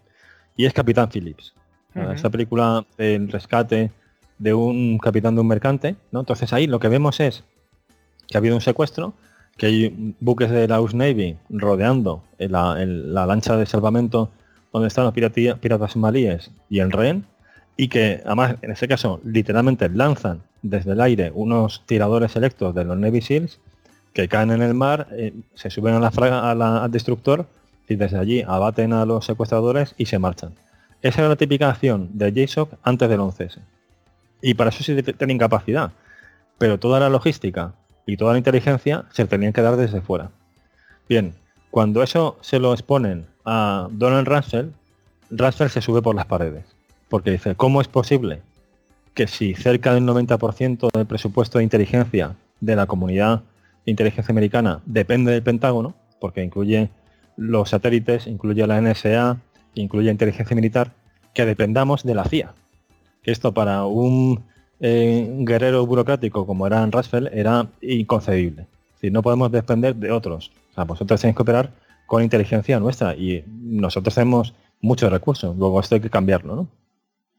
Y 0.56 0.66
es 0.66 0.74
Capitán 0.74 1.10
Phillips. 1.10 1.54
Esta 1.96 2.30
película 2.30 2.86
del 2.98 3.30
rescate 3.30 3.92
de 4.38 4.54
un 4.54 5.00
capitán 5.00 5.36
de 5.36 5.42
un 5.42 5.48
mercante, 5.48 5.96
¿no? 6.12 6.20
Entonces 6.20 6.54
ahí 6.54 6.68
lo 6.68 6.80
que 6.80 6.88
vemos 6.88 7.20
es 7.20 7.44
que 8.30 8.38
ha 8.38 8.40
habido 8.40 8.56
un 8.56 8.62
secuestro, 8.62 9.14
que 9.58 9.66
hay 9.66 10.16
buques 10.20 10.50
de 10.50 10.68
la 10.68 10.80
US 10.80 10.94
Navy 10.94 11.38
rodeando 11.50 12.24
la, 12.38 13.26
lancha 13.26 13.58
de 13.58 13.66
salvamento 13.66 14.32
donde 14.72 14.88
están 14.88 15.06
los 15.06 15.14
piratas 15.14 15.92
somalíes 15.92 16.52
y 16.70 16.80
el 16.80 16.92
rehén, 16.92 17.26
y 17.76 17.88
que 17.88 18.22
además 18.26 18.56
en 18.62 18.72
ese 18.72 18.88
caso 18.88 19.20
literalmente 19.24 19.90
lanzan 19.90 20.42
desde 20.62 20.92
el 20.92 21.02
aire 21.02 21.32
unos 21.34 21.84
tiradores 21.86 22.34
selectos 22.34 22.76
de 22.76 22.84
los 22.84 22.98
Navy 22.98 23.22
SEALs 23.22 23.60
que 24.14 24.28
caen 24.28 24.52
en 24.52 24.62
el 24.62 24.74
mar, 24.74 25.08
eh, 25.12 25.34
se 25.54 25.70
suben 25.70 25.96
a 25.96 26.00
la, 26.00 26.84
al 26.84 26.92
destructor 26.92 27.48
y 27.88 27.96
desde 27.96 28.18
allí 28.18 28.44
abaten 28.46 28.94
a 28.94 29.06
los 29.06 29.26
secuestradores 29.26 29.96
y 29.98 30.06
se 30.06 30.20
marchan. 30.20 30.54
Esa 31.02 31.22
era 31.22 31.30
la 31.30 31.36
típica 31.36 31.70
acción 31.70 32.10
de 32.14 32.32
JSOC 32.32 32.74
antes 32.84 33.10
del 33.10 33.20
11S. 33.20 33.60
Y 34.42 34.54
para 34.54 34.70
eso 34.70 34.84
sí 34.84 35.02
tienen 35.02 35.38
capacidad. 35.38 35.92
Pero 36.58 36.80
toda 36.80 37.00
la 37.00 37.10
logística, 37.10 37.74
y 38.10 38.18
toda 38.18 38.32
la 38.34 38.40
inteligencia 38.40 39.06
se 39.12 39.26
tenían 39.26 39.54
que 39.54 39.62
dar 39.62 39.76
desde 39.76 40.02
fuera. 40.02 40.32
Bien, 41.08 41.36
cuando 41.70 42.02
eso 42.02 42.38
se 42.42 42.60
lo 42.60 42.74
exponen 42.74 43.28
a 43.46 43.88
Donald 43.92 44.28
Rumsfeld, 44.28 44.74
Rumsfeld 45.30 45.70
se 45.70 45.82
sube 45.82 46.02
por 46.02 46.16
las 46.16 46.26
paredes, 46.26 46.66
porque 47.08 47.30
dice, 47.32 47.54
¿cómo 47.56 47.82
es 47.82 47.88
posible 47.88 48.42
que 49.14 49.28
si 49.28 49.54
cerca 49.54 49.94
del 49.94 50.06
90% 50.06 50.90
del 50.92 51.06
presupuesto 51.06 51.60
de 51.60 51.64
inteligencia 51.64 52.36
de 52.60 52.76
la 52.76 52.88
comunidad 52.88 53.44
de 53.86 53.92
inteligencia 53.92 54.32
americana 54.32 54.82
depende 54.86 55.32
del 55.32 55.44
Pentágono, 55.44 55.94
porque 56.20 56.44
incluye 56.44 56.90
los 57.38 57.70
satélites, 57.70 58.26
incluye 58.26 58.66
la 58.66 58.82
NSA, 58.82 59.38
incluye 59.76 60.10
inteligencia 60.10 60.56
militar, 60.56 60.94
que 61.36 61.46
dependamos 61.46 62.04
de 62.04 62.16
la 62.16 62.26
CIA? 62.26 62.54
Que 63.22 63.32
esto 63.32 63.54
para 63.54 63.86
un 63.86 64.44
eh, 64.80 65.28
guerrero 65.40 65.86
burocrático 65.86 66.46
como 66.46 66.66
era 66.66 66.84
en 66.84 66.92
Rasfeld 66.92 67.30
era 67.34 67.68
inconcebible. 67.82 68.68
Si 69.00 69.12
no 69.12 69.22
podemos 69.22 69.52
depender 69.52 69.96
de 69.96 70.12
otros. 70.12 70.52
O 70.72 70.74
sea, 70.76 70.84
vosotros 70.84 71.20
tenéis 71.20 71.36
que 71.36 71.42
operar 71.42 71.72
con 72.06 72.24
inteligencia 72.24 72.80
nuestra 72.80 73.16
y 73.16 73.44
nosotros 73.48 74.16
tenemos 74.16 74.54
muchos 74.82 75.12
recursos. 75.12 75.56
Luego 75.58 75.80
esto 75.80 75.96
hay 75.96 76.02
que 76.02 76.10
cambiarlo. 76.10 76.68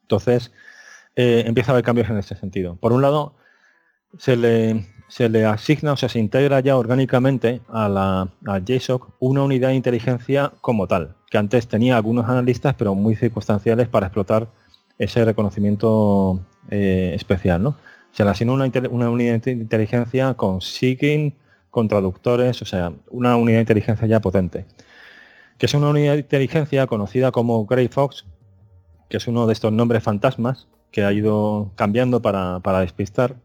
Entonces, 0.02 0.52
eh, 1.17 1.44
empieza 1.47 1.73
a 1.73 1.75
haber 1.75 1.85
cambios 1.85 2.09
en 2.10 2.19
ese 2.19 2.36
sentido. 2.36 2.77
Por 2.77 2.93
un 2.93 3.02
lado, 3.02 3.35
se 4.19 4.36
le, 4.36 4.86
se 5.09 5.28
le 5.28 5.44
asigna, 5.44 5.93
o 5.93 5.97
sea, 5.97 6.09
se 6.09 6.19
integra 6.19 6.60
ya 6.60 6.77
orgánicamente 6.77 7.60
a 7.69 7.89
la 7.89 8.28
a 8.47 8.59
JSOC 8.59 9.15
una 9.19 9.43
unidad 9.43 9.69
de 9.69 9.75
inteligencia 9.75 10.52
como 10.60 10.86
tal, 10.86 11.17
que 11.31 11.39
antes 11.39 11.69
tenía 11.69 11.97
algunos 11.97 12.28
analistas, 12.28 12.75
pero 12.75 12.94
muy 12.94 13.17
circunstanciales 13.17 13.89
para 13.89 14.07
explotar 14.07 14.49
ese 14.99 15.25
reconocimiento 15.25 16.41
eh, 16.69 17.13
especial. 17.15 17.63
¿no? 17.63 17.77
Se 18.13 18.25
le 18.25 18.31
asigna 18.31 18.53
una, 18.53 18.71
una, 18.91 19.11
unidad 19.11 19.41
de 19.41 19.53
inteligencia 19.53 20.35
con 20.35 20.61
SIGIN, 20.61 21.35
con 21.71 21.89
traductores, 21.89 22.61
o 22.63 22.65
sea, 22.65 22.93
una 23.11 23.37
unidad 23.37 23.59
de 23.59 23.63
inteligencia 23.63 24.07
ya 24.07 24.21
potente. 24.21 24.67
Que 25.59 25.67
es 25.67 25.75
una 25.75 25.89
unidad 25.89 26.15
de 26.15 26.21
inteligencia 26.21 26.87
conocida 26.87 27.31
como 27.31 27.65
Grey 27.67 27.89
Fox, 27.89 28.25
que 29.09 29.17
es 29.17 29.27
uno 29.27 29.47
de 29.47 29.53
estos 29.53 29.73
nombres 29.73 30.03
fantasmas 30.03 30.69
que 30.91 31.05
ha 31.05 31.13
ido 31.13 31.71
cambiando 31.77 32.21
para, 32.23 32.81
despistar 32.81 33.37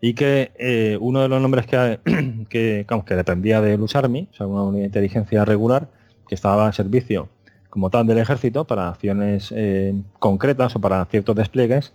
y 0.00 0.14
que 0.14 0.52
eh, 0.58 0.98
uno 1.00 1.20
de 1.20 1.28
los 1.28 1.40
nombres 1.40 1.66
que, 1.66 2.00
que, 2.48 2.86
que 3.06 3.14
dependía 3.14 3.60
de 3.60 3.76
Luz 3.76 3.96
Army, 3.96 4.28
o 4.32 4.34
sea, 4.34 4.46
una 4.46 4.62
unidad 4.62 4.82
de 4.82 4.86
inteligencia 4.86 5.44
regular, 5.44 5.88
que 6.28 6.34
estaba 6.34 6.66
en 6.66 6.72
servicio 6.72 7.28
como 7.70 7.90
tal 7.90 8.06
del 8.06 8.18
ejército 8.18 8.66
para 8.66 8.88
acciones 8.88 9.52
eh, 9.56 9.94
concretas 10.18 10.74
o 10.76 10.80
para 10.80 11.04
ciertos 11.06 11.36
despliegues, 11.36 11.92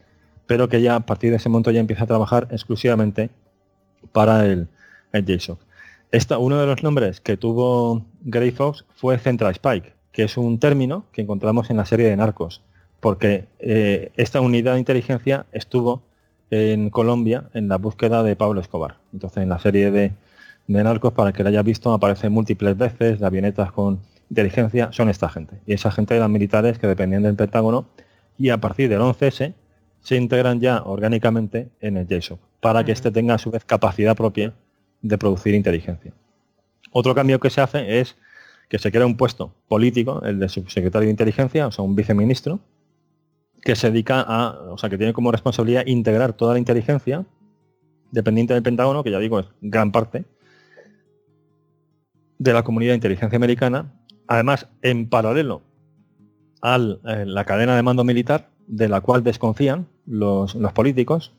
pero 0.47 0.69
que 0.69 0.81
ya 0.81 0.95
a 0.95 0.99
partir 1.01 1.31
de 1.31 1.37
ese 1.37 1.49
momento 1.49 1.71
ya 1.71 1.79
empieza 1.79 2.03
a 2.03 2.07
trabajar 2.07 2.47
exclusivamente 2.51 3.29
para 4.11 4.45
el, 4.45 4.67
el 5.11 5.25
JSOC. 5.25 5.59
Esta, 6.11 6.37
uno 6.37 6.59
de 6.59 6.67
los 6.67 6.83
nombres 6.83 7.19
que 7.19 7.35
tuvo 7.35 8.05
Grey 8.21 8.51
Fox 8.51 8.85
fue 8.95 9.17
Central 9.17 9.51
Spike, 9.51 9.93
que 10.11 10.23
es 10.23 10.37
un 10.37 10.59
término 10.59 11.05
que 11.11 11.21
encontramos 11.21 11.69
en 11.69 11.77
la 11.77 11.85
serie 11.85 12.07
de 12.07 12.15
Narcos, 12.15 12.61
porque 12.99 13.47
eh, 13.59 14.11
esta 14.15 14.39
unidad 14.39 14.73
de 14.73 14.79
inteligencia 14.79 15.45
estuvo 15.51 16.03
en 16.51 16.89
Colombia 16.89 17.49
en 17.53 17.67
la 17.67 17.77
búsqueda 17.77 18.23
de 18.23 18.35
Pablo 18.35 18.61
Escobar. 18.61 18.97
Entonces 19.13 19.43
en 19.43 19.49
la 19.49 19.59
serie 19.59 19.91
de, 19.91 20.13
de 20.67 20.83
Narcos, 20.83 21.13
para 21.13 21.33
que 21.33 21.43
la 21.43 21.49
haya 21.49 21.63
visto, 21.63 21.91
aparece 21.91 22.29
múltiples 22.29 22.77
veces, 22.77 23.19
de 23.19 23.25
avionetas 23.25 23.71
con 23.71 23.99
inteligencia 24.29 24.91
son 24.91 25.09
esta 25.09 25.29
gente. 25.29 25.57
Y 25.65 25.73
esa 25.73 25.91
gente 25.91 26.15
eran 26.15 26.31
militares 26.31 26.79
que 26.79 26.87
dependían 26.87 27.23
del 27.23 27.35
Pentágono 27.35 27.87
y 28.37 28.49
a 28.49 28.57
partir 28.59 28.89
del 28.89 29.01
11S 29.01 29.53
se 30.05 30.15
integran 30.15 30.61
ya 30.61 30.83
orgánicamente 30.83 31.71
en 31.81 31.97
el 31.97 32.07
JSOC 32.07 32.39
para 32.61 32.85
que 32.85 32.91
éste 32.91 33.09
tenga 33.09 33.33
a 33.33 33.37
su 33.39 33.49
vez 33.49 33.65
capacidad 33.65 34.15
propia 34.15 34.53
de 35.01 35.17
producir 35.17 35.55
inteligencia. 35.55 36.13
Otro 36.91 37.15
cambio 37.15 37.39
que 37.39 37.49
se 37.49 37.59
hace 37.59 37.99
es 37.99 38.15
que 38.69 38.77
se 38.77 38.91
crea 38.91 39.05
un 39.05 39.17
puesto 39.17 39.53
político, 39.67 40.21
el 40.23 40.39
de 40.39 40.47
subsecretario 40.47 41.07
de 41.07 41.11
inteligencia, 41.11 41.67
o 41.67 41.71
sea, 41.71 41.83
un 41.83 41.95
viceministro, 41.95 42.59
que 43.61 43.75
se 43.75 43.89
dedica 43.89 44.21
a, 44.21 44.51
o 44.69 44.77
sea, 44.77 44.89
que 44.89 44.97
tiene 44.97 45.11
como 45.11 45.31
responsabilidad 45.31 45.85
integrar 45.87 46.33
toda 46.33 46.53
la 46.53 46.59
inteligencia 46.59 47.25
dependiente 48.11 48.53
del 48.53 48.63
Pentágono, 48.63 49.03
que 49.03 49.11
ya 49.11 49.19
digo 49.19 49.39
es 49.39 49.47
gran 49.61 49.91
parte, 49.91 50.23
de 52.37 52.53
la 52.53 52.63
comunidad 52.63 52.91
de 52.91 52.95
inteligencia 52.95 53.35
americana 53.35 53.91
Además, 54.27 54.67
en 54.81 55.07
paralelo 55.07 55.61
a 56.61 56.77
eh, 56.77 57.25
la 57.25 57.45
cadena 57.45 57.75
de 57.75 57.83
mando 57.83 58.03
militar 58.03 58.49
de 58.67 58.87
la 58.89 59.01
cual 59.01 59.23
desconfían 59.23 59.87
los, 60.05 60.55
los 60.55 60.73
políticos, 60.73 61.33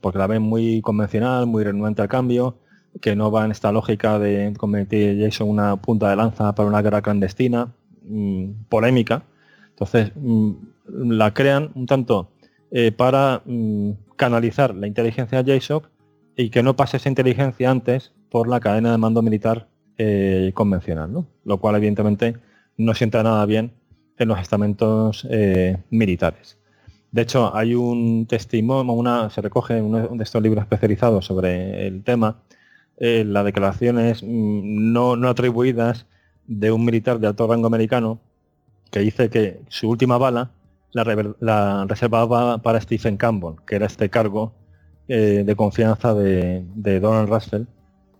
porque 0.00 0.18
la 0.18 0.26
ven 0.26 0.42
muy 0.42 0.80
convencional, 0.82 1.46
muy 1.46 1.64
renuente 1.64 2.02
al 2.02 2.08
cambio, 2.08 2.56
que 3.00 3.16
no 3.16 3.30
va 3.30 3.44
en 3.44 3.50
esta 3.50 3.72
lógica 3.72 4.18
de 4.18 4.52
convertir 4.56 5.18
Jason 5.20 5.48
una 5.48 5.76
punta 5.76 6.10
de 6.10 6.16
lanza 6.16 6.54
para 6.54 6.68
una 6.68 6.82
guerra 6.82 7.02
clandestina, 7.02 7.72
mm, 8.04 8.64
polémica. 8.68 9.22
Entonces, 9.70 10.12
mm, 10.14 10.52
la 10.86 11.32
crean 11.32 11.70
un 11.74 11.86
tanto 11.86 12.30
eh, 12.70 12.92
para 12.92 13.42
mm, 13.44 13.92
canalizar 14.16 14.74
la 14.74 14.86
inteligencia 14.86 15.42
JSOC 15.42 15.88
y 16.36 16.50
que 16.50 16.62
no 16.62 16.76
pase 16.76 16.96
esa 16.96 17.08
inteligencia 17.08 17.70
antes 17.70 18.12
por 18.30 18.48
la 18.48 18.60
cadena 18.60 18.92
de 18.92 18.98
mando 18.98 19.22
militar 19.22 19.68
eh, 19.98 20.52
convencional, 20.54 21.26
lo 21.44 21.58
cual 21.58 21.76
evidentemente 21.76 22.36
no 22.76 22.94
sienta 22.94 23.22
nada 23.22 23.44
bien 23.46 23.72
en 24.18 24.28
los 24.28 24.40
estamentos 24.40 25.26
eh, 25.30 25.78
militares. 25.90 26.58
De 27.12 27.22
hecho, 27.22 27.54
hay 27.54 27.74
un 27.74 28.26
testimonio, 28.26 28.92
una, 28.94 29.28
se 29.30 29.42
recoge 29.42 29.76
en 29.76 29.84
uno 29.84 30.08
de 30.08 30.24
estos 30.24 30.42
libros 30.42 30.62
especializados 30.62 31.26
sobre 31.26 31.86
el 31.86 32.02
tema, 32.02 32.42
eh, 32.96 33.24
las 33.26 33.44
declaraciones 33.44 34.22
mm, 34.22 34.92
no, 34.92 35.16
no 35.16 35.28
atribuidas 35.28 36.06
de 36.46 36.72
un 36.72 36.84
militar 36.84 37.20
de 37.20 37.26
alto 37.26 37.46
rango 37.46 37.66
americano 37.66 38.20
que 38.90 39.00
dice 39.00 39.28
que 39.30 39.60
su 39.68 39.90
última 39.90 40.18
bala 40.18 40.50
la, 40.92 41.84
reservaba 41.86 42.58
para 42.58 42.80
Stephen 42.80 43.16
Campbell, 43.16 43.56
que 43.66 43.76
era 43.76 43.86
este 43.86 44.08
cargo 44.08 44.52
eh, 45.08 45.42
de 45.44 45.56
confianza 45.56 46.14
de, 46.14 46.64
Donald 47.00 47.28
Rumsfeld, 47.28 47.66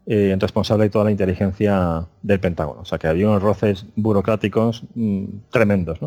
eh, 0.06 0.36
responsable 0.38 0.84
de 0.84 0.90
toda 0.90 1.04
la 1.06 1.10
inteligencia 1.10 2.06
del 2.22 2.40
Pentágono. 2.40 2.80
O 2.80 2.84
sea 2.84 2.98
que 2.98 3.08
había 3.08 3.28
unos 3.28 3.42
roces 3.42 3.86
burocráticos 3.96 4.84
mm, 4.94 5.24
tremendos. 5.50 5.98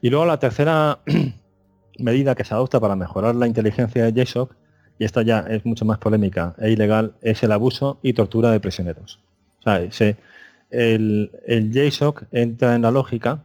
y 0.00 0.10
luego 0.10 0.24
la 0.26 0.38
tercera 0.38 0.98
medida 2.00 2.34
que 2.34 2.44
se 2.44 2.54
adopta 2.54 2.80
para 2.80 2.96
mejorar 2.96 3.34
la 3.34 3.46
inteligencia 3.46 4.04
de 4.04 4.12
JSOC 4.12 4.54
y 4.98 5.04
esta 5.04 5.22
ya 5.22 5.40
es 5.40 5.64
mucho 5.64 5.84
más 5.84 5.98
polémica 5.98 6.54
e 6.58 6.70
ilegal, 6.70 7.14
es 7.22 7.42
el 7.42 7.52
abuso 7.52 7.98
y 8.02 8.12
tortura 8.12 8.50
de 8.50 8.60
prisioneros. 8.60 9.18
O 9.60 9.62
sea, 9.62 10.16
el, 10.70 11.30
el 11.46 11.72
JSOC 11.72 12.24
entra 12.32 12.74
en 12.74 12.82
la 12.82 12.90
lógica 12.90 13.44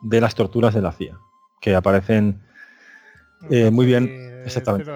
de 0.00 0.20
las 0.20 0.34
torturas 0.34 0.72
de 0.72 0.80
la 0.80 0.92
CIA, 0.92 1.18
que 1.60 1.74
aparecen 1.74 2.40
eh, 3.50 3.70
muy 3.70 3.86
bien, 3.86 4.42
exactamente, 4.44 4.90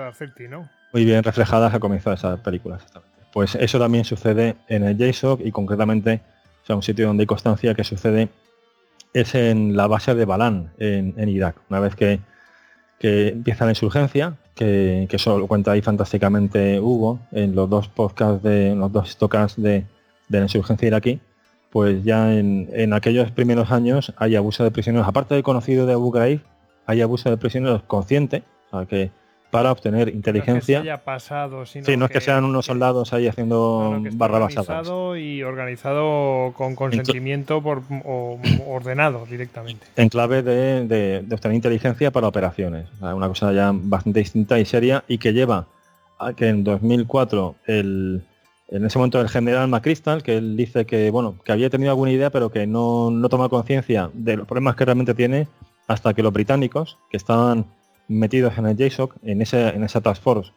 muy 0.92 1.04
bien 1.04 1.22
reflejadas 1.22 1.74
al 1.74 1.80
comienzo 1.80 2.10
de 2.10 2.16
esa 2.16 2.42
película. 2.42 2.78
Pues 3.32 3.56
eso 3.56 3.78
también 3.80 4.04
sucede 4.04 4.56
en 4.68 4.84
el 4.84 4.96
JSOC 4.96 5.40
y 5.40 5.50
concretamente, 5.50 6.22
o 6.62 6.66
sea, 6.66 6.76
un 6.76 6.82
sitio 6.82 7.08
donde 7.08 7.22
hay 7.22 7.26
constancia 7.26 7.74
que 7.74 7.82
sucede 7.82 8.28
es 9.12 9.34
en 9.34 9.76
la 9.76 9.88
base 9.88 10.14
de 10.14 10.24
Balán, 10.24 10.72
en, 10.78 11.14
en 11.16 11.28
Irak. 11.28 11.56
Una 11.68 11.80
vez 11.80 11.96
que, 11.96 12.20
que 13.04 13.28
empieza 13.28 13.66
la 13.66 13.72
insurgencia, 13.72 14.38
que, 14.54 15.06
eso 15.10 15.38
lo 15.38 15.46
cuenta 15.46 15.72
ahí 15.72 15.82
fantásticamente 15.82 16.80
Hugo 16.80 17.18
en 17.32 17.54
los 17.54 17.68
dos 17.68 17.86
podcasts 17.86 18.42
de 18.42 18.74
los 18.74 18.90
dos 18.92 19.10
stocks 19.10 19.56
de, 19.56 19.84
de 20.30 20.38
la 20.38 20.44
insurgencia 20.44 20.88
iraquí, 20.88 21.20
pues 21.68 22.02
ya 22.02 22.32
en, 22.32 22.94
aquellos 22.94 23.30
primeros 23.30 23.70
años 23.72 24.14
hay 24.16 24.36
abuso 24.36 24.64
de 24.64 24.70
prisioneros, 24.70 25.06
aparte 25.06 25.34
del 25.34 25.42
conocido 25.42 25.84
de 25.84 25.92
Abu 25.92 26.16
hay 26.16 27.00
abuso 27.02 27.28
de 27.28 27.36
prisioneros 27.36 27.82
consciente, 27.82 28.42
o 28.70 28.78
sea, 28.78 28.86
que 28.86 29.10
para 29.54 29.70
obtener 29.70 30.08
inteligencia. 30.08 30.82
No 30.82 30.98
pasado, 30.98 31.64
sí, 31.64 31.80
no 31.96 32.06
es 32.06 32.10
que, 32.10 32.20
sean 32.20 32.44
unos 32.44 32.66
soldados 32.66 33.12
ahí 33.12 33.28
haciendo 33.28 34.02
barrabasadas. 34.14 34.88
y 35.16 35.44
organizado 35.44 36.52
con 36.56 36.74
consentimiento 36.74 37.62
por, 37.62 37.82
o 38.04 38.40
ordenado 38.66 39.24
directamente. 39.30 39.86
En 39.94 40.08
clave 40.08 40.42
de, 40.42 41.24
obtener 41.32 41.54
inteligencia 41.54 42.10
para 42.10 42.26
operaciones. 42.26 42.88
una 43.00 43.28
cosa 43.28 43.52
ya 43.52 43.70
bastante 43.72 44.18
distinta 44.18 44.58
y 44.58 44.64
seria 44.64 45.04
y 45.06 45.18
que 45.18 45.32
lleva 45.32 45.68
a 46.18 46.32
que 46.32 46.48
en 46.48 46.64
2004 46.64 47.54
el, 47.66 48.24
en 48.70 48.84
ese 48.84 48.98
momento 48.98 49.20
el 49.20 49.28
general 49.28 49.68
McChrystal, 49.68 50.24
que 50.24 50.36
él 50.36 50.56
dice 50.56 50.84
que 50.84 51.12
bueno 51.12 51.36
que 51.44 51.52
había 51.52 51.70
tenido 51.70 51.92
alguna 51.92 52.10
idea 52.10 52.30
pero 52.30 52.50
que 52.50 52.66
no, 52.66 53.12
no 53.12 53.28
toma 53.28 53.48
conciencia 53.48 54.10
de 54.14 54.36
los 54.36 54.48
problemas 54.48 54.74
que 54.74 54.84
realmente 54.84 55.14
tiene 55.14 55.46
hasta 55.86 56.12
que 56.12 56.24
los 56.24 56.32
británicos, 56.32 56.98
que 57.10 57.16
estaban 57.16 57.66
metidos 58.08 58.58
en 58.58 58.66
el 58.66 58.76
JSOC, 58.76 59.16
en, 59.22 59.42
ese, 59.42 59.68
en 59.68 59.84
esa 59.84 60.00
task 60.00 60.22
force 60.22 60.52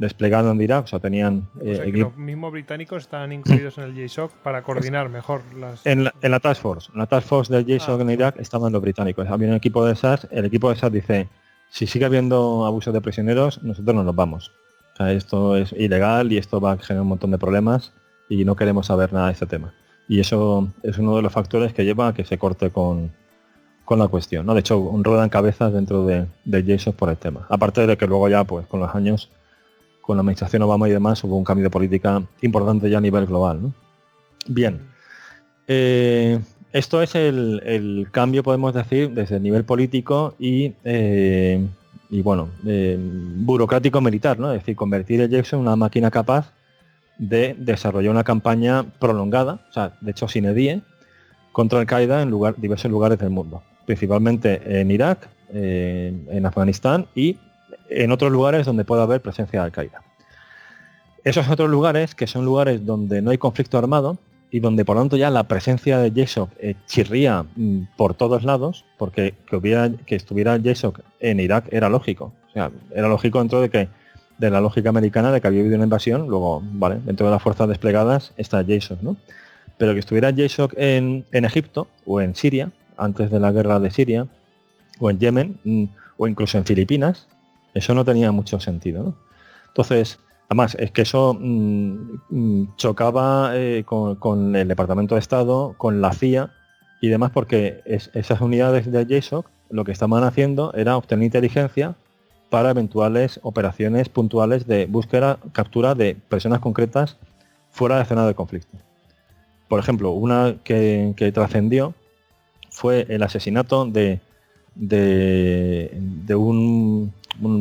desplegado 0.00 0.50
en 0.50 0.60
Irak, 0.62 0.84
o 0.84 0.86
sea, 0.86 0.98
tenían... 0.98 1.46
Eh, 1.60 1.92
los 1.94 2.16
mismos 2.16 2.50
británicos 2.52 3.02
estaban 3.02 3.32
incluidos 3.32 3.76
en 3.76 3.84
el 3.84 3.94
JSOC 3.94 4.32
para 4.42 4.62
coordinar 4.62 5.10
mejor 5.10 5.42
las... 5.54 5.86
En 5.86 6.04
la, 6.04 6.14
en 6.22 6.30
la 6.30 6.40
Task 6.40 6.62
Force, 6.62 6.90
en 6.90 7.00
la 7.00 7.06
Task 7.06 7.26
Force 7.26 7.52
del 7.52 7.66
JSOC 7.66 8.00
ah, 8.00 8.02
en 8.02 8.10
Irak 8.10 8.36
estaban 8.38 8.72
los 8.72 8.80
británicos. 8.80 9.28
Había 9.28 9.48
un 9.48 9.56
equipo 9.56 9.84
de 9.84 9.94
SAS, 9.94 10.26
el 10.30 10.46
equipo 10.46 10.70
de 10.70 10.76
SAS 10.76 10.90
dice, 10.90 11.28
si 11.68 11.86
sigue 11.86 12.06
habiendo 12.06 12.64
abuso 12.64 12.92
de 12.92 13.02
prisioneros, 13.02 13.62
nosotros 13.62 13.94
no 13.94 14.02
nos 14.02 14.16
vamos. 14.16 14.52
O 14.94 14.96
sea, 14.96 15.12
esto 15.12 15.54
es 15.58 15.72
ilegal 15.74 16.32
y 16.32 16.38
esto 16.38 16.62
va 16.62 16.72
a 16.72 16.78
generar 16.78 17.02
un 17.02 17.08
montón 17.08 17.30
de 17.30 17.36
problemas 17.36 17.92
y 18.30 18.46
no 18.46 18.56
queremos 18.56 18.86
saber 18.86 19.12
nada 19.12 19.26
de 19.26 19.34
este 19.34 19.46
tema. 19.46 19.74
Y 20.08 20.20
eso 20.20 20.72
es 20.82 20.96
uno 20.96 21.14
de 21.14 21.20
los 21.20 21.32
factores 21.32 21.74
que 21.74 21.84
lleva 21.84 22.08
a 22.08 22.14
que 22.14 22.24
se 22.24 22.38
corte 22.38 22.70
con, 22.70 23.12
con 23.90 23.98
la 23.98 24.06
cuestión. 24.06 24.46
¿no? 24.46 24.54
De 24.54 24.60
hecho, 24.60 24.88
ruedan 25.02 25.28
cabezas 25.30 25.72
dentro 25.72 26.06
de, 26.06 26.24
de 26.44 26.62
JSON 26.62 26.92
por 26.92 27.10
el 27.10 27.16
tema. 27.16 27.44
Aparte 27.48 27.88
de 27.88 27.98
que 27.98 28.06
luego 28.06 28.28
ya, 28.28 28.44
pues 28.44 28.64
con 28.68 28.78
los 28.78 28.94
años, 28.94 29.30
con 30.00 30.16
la 30.16 30.20
administración 30.20 30.62
Obama 30.62 30.88
y 30.88 30.92
demás, 30.92 31.24
hubo 31.24 31.36
un 31.36 31.42
cambio 31.42 31.64
de 31.64 31.70
política 31.70 32.22
importante 32.40 32.88
ya 32.88 32.98
a 32.98 33.00
nivel 33.00 33.26
global. 33.26 33.72
Bien. 34.46 34.80
Eh, 35.66 36.38
esto 36.72 37.02
es 37.02 37.16
el, 37.16 38.06
cambio, 38.12 38.44
podemos 38.44 38.74
decir, 38.74 39.10
desde 39.10 39.38
el 39.38 39.42
nivel 39.42 39.64
político 39.64 40.36
y, 40.38 40.72
eh, 40.84 41.66
y 42.10 42.22
bueno, 42.22 42.50
eh, 42.64 42.96
burocrático 42.96 44.00
militar, 44.00 44.38
¿no? 44.38 44.52
Es 44.52 44.60
decir, 44.60 44.76
convertir 44.76 45.20
el 45.20 45.30
JSON 45.30 45.58
en 45.58 45.66
una 45.66 45.74
máquina 45.74 46.12
capaz 46.12 46.52
de 47.18 47.56
desarrollar 47.58 48.12
una 48.12 48.22
campaña 48.22 48.84
prolongada, 49.00 49.66
o 49.68 49.72
sea, 49.72 49.98
de 50.00 50.12
hecho 50.12 50.28
sin 50.28 50.44
edie, 50.44 50.80
contra 51.50 51.80
Al-Qaeda 51.80 52.22
en 52.22 52.30
lugar, 52.30 52.54
diversos 52.56 52.88
lugares 52.88 53.18
del 53.18 53.30
mundo 53.30 53.64
principalmente 53.86 54.80
en 54.80 54.90
Irak, 54.90 55.28
en 55.52 56.46
Afganistán 56.46 57.06
y 57.14 57.36
en 57.88 58.12
otros 58.12 58.30
lugares 58.30 58.66
donde 58.66 58.84
pueda 58.84 59.02
haber 59.02 59.20
presencia 59.20 59.60
de 59.60 59.66
Al-Qaeda. 59.66 60.02
Esos 61.24 61.48
otros 61.48 61.68
lugares, 61.68 62.14
que 62.14 62.26
son 62.26 62.44
lugares 62.44 62.86
donde 62.86 63.20
no 63.20 63.30
hay 63.30 63.38
conflicto 63.38 63.76
armado 63.76 64.18
y 64.50 64.60
donde 64.60 64.84
por 64.84 64.96
lo 64.96 65.02
tanto 65.02 65.16
ya 65.16 65.30
la 65.30 65.44
presencia 65.44 65.98
de 65.98 66.10
JSOC 66.10 66.50
eh, 66.58 66.74
chirría 66.86 67.44
mm, 67.56 67.82
por 67.96 68.14
todos 68.14 68.42
lados, 68.42 68.84
porque 68.96 69.34
que, 69.48 69.56
hubiera, 69.56 69.90
que 69.90 70.16
estuviera 70.16 70.56
JSOC 70.56 71.00
en 71.20 71.40
Irak 71.40 71.66
era 71.70 71.88
lógico. 71.88 72.32
O 72.48 72.52
sea, 72.52 72.70
era 72.94 73.08
lógico 73.08 73.38
dentro 73.38 73.60
de 73.60 73.70
que 73.70 73.88
de 74.38 74.50
la 74.50 74.60
lógica 74.60 74.88
americana 74.88 75.30
de 75.30 75.40
que 75.40 75.46
había 75.46 75.60
habido 75.60 75.76
una 75.76 75.84
invasión, 75.84 76.26
luego, 76.26 76.62
vale, 76.64 76.98
dentro 77.04 77.26
de 77.26 77.32
las 77.32 77.42
fuerzas 77.42 77.68
desplegadas 77.68 78.32
está 78.38 78.62
JSOC, 78.62 79.02
¿no? 79.02 79.16
Pero 79.76 79.92
que 79.92 80.00
estuviera 80.00 80.30
JSOC 80.30 80.72
en, 80.78 81.26
en 81.32 81.44
Egipto 81.44 81.88
o 82.06 82.20
en 82.22 82.34
Siria, 82.34 82.70
antes 83.00 83.30
de 83.30 83.40
la 83.40 83.50
guerra 83.50 83.80
de 83.80 83.90
Siria, 83.90 84.28
o 85.00 85.10
en 85.10 85.18
Yemen, 85.18 85.58
mm, 85.64 85.84
o 86.18 86.28
incluso 86.28 86.58
en 86.58 86.64
Filipinas, 86.64 87.26
eso 87.74 87.94
no 87.94 88.04
tenía 88.04 88.30
mucho 88.30 88.60
sentido. 88.60 89.14
Entonces, 89.68 90.18
además, 90.48 90.76
es 90.78 90.90
que 90.90 91.02
eso 91.02 91.34
mm, 91.34 92.20
mm, 92.28 92.76
chocaba 92.76 93.52
eh, 93.54 93.84
con, 93.86 94.54
el 94.54 94.68
Departamento 94.68 95.14
de 95.14 95.20
Estado, 95.20 95.74
con 95.78 96.00
la 96.00 96.12
CIA 96.12 96.52
y 97.00 97.08
demás, 97.08 97.30
porque 97.32 97.80
esas 97.86 98.40
unidades 98.40 98.90
de 98.90 99.06
JSOC 99.06 99.46
lo 99.70 99.84
que 99.84 99.92
estaban 99.92 100.24
haciendo 100.24 100.72
era 100.74 100.96
obtener 100.96 101.24
inteligencia 101.24 101.94
para 102.50 102.70
eventuales 102.70 103.38
operaciones 103.42 104.08
puntuales 104.08 104.66
de 104.66 104.86
búsqueda, 104.86 105.38
captura 105.52 105.94
de 105.94 106.16
personas 106.28 106.58
concretas 106.58 107.16
fuera 107.70 107.98
de 107.98 108.04
zona 108.04 108.26
de 108.26 108.34
conflicto. 108.34 108.76
Por 109.68 109.78
ejemplo, 109.78 110.10
una 110.10 110.56
que 110.64 111.30
trascendió 111.32 111.94
fue 112.80 113.04
el 113.10 113.22
asesinato 113.22 113.84
de, 113.84 114.20
de, 114.74 116.34
un, 116.34 117.12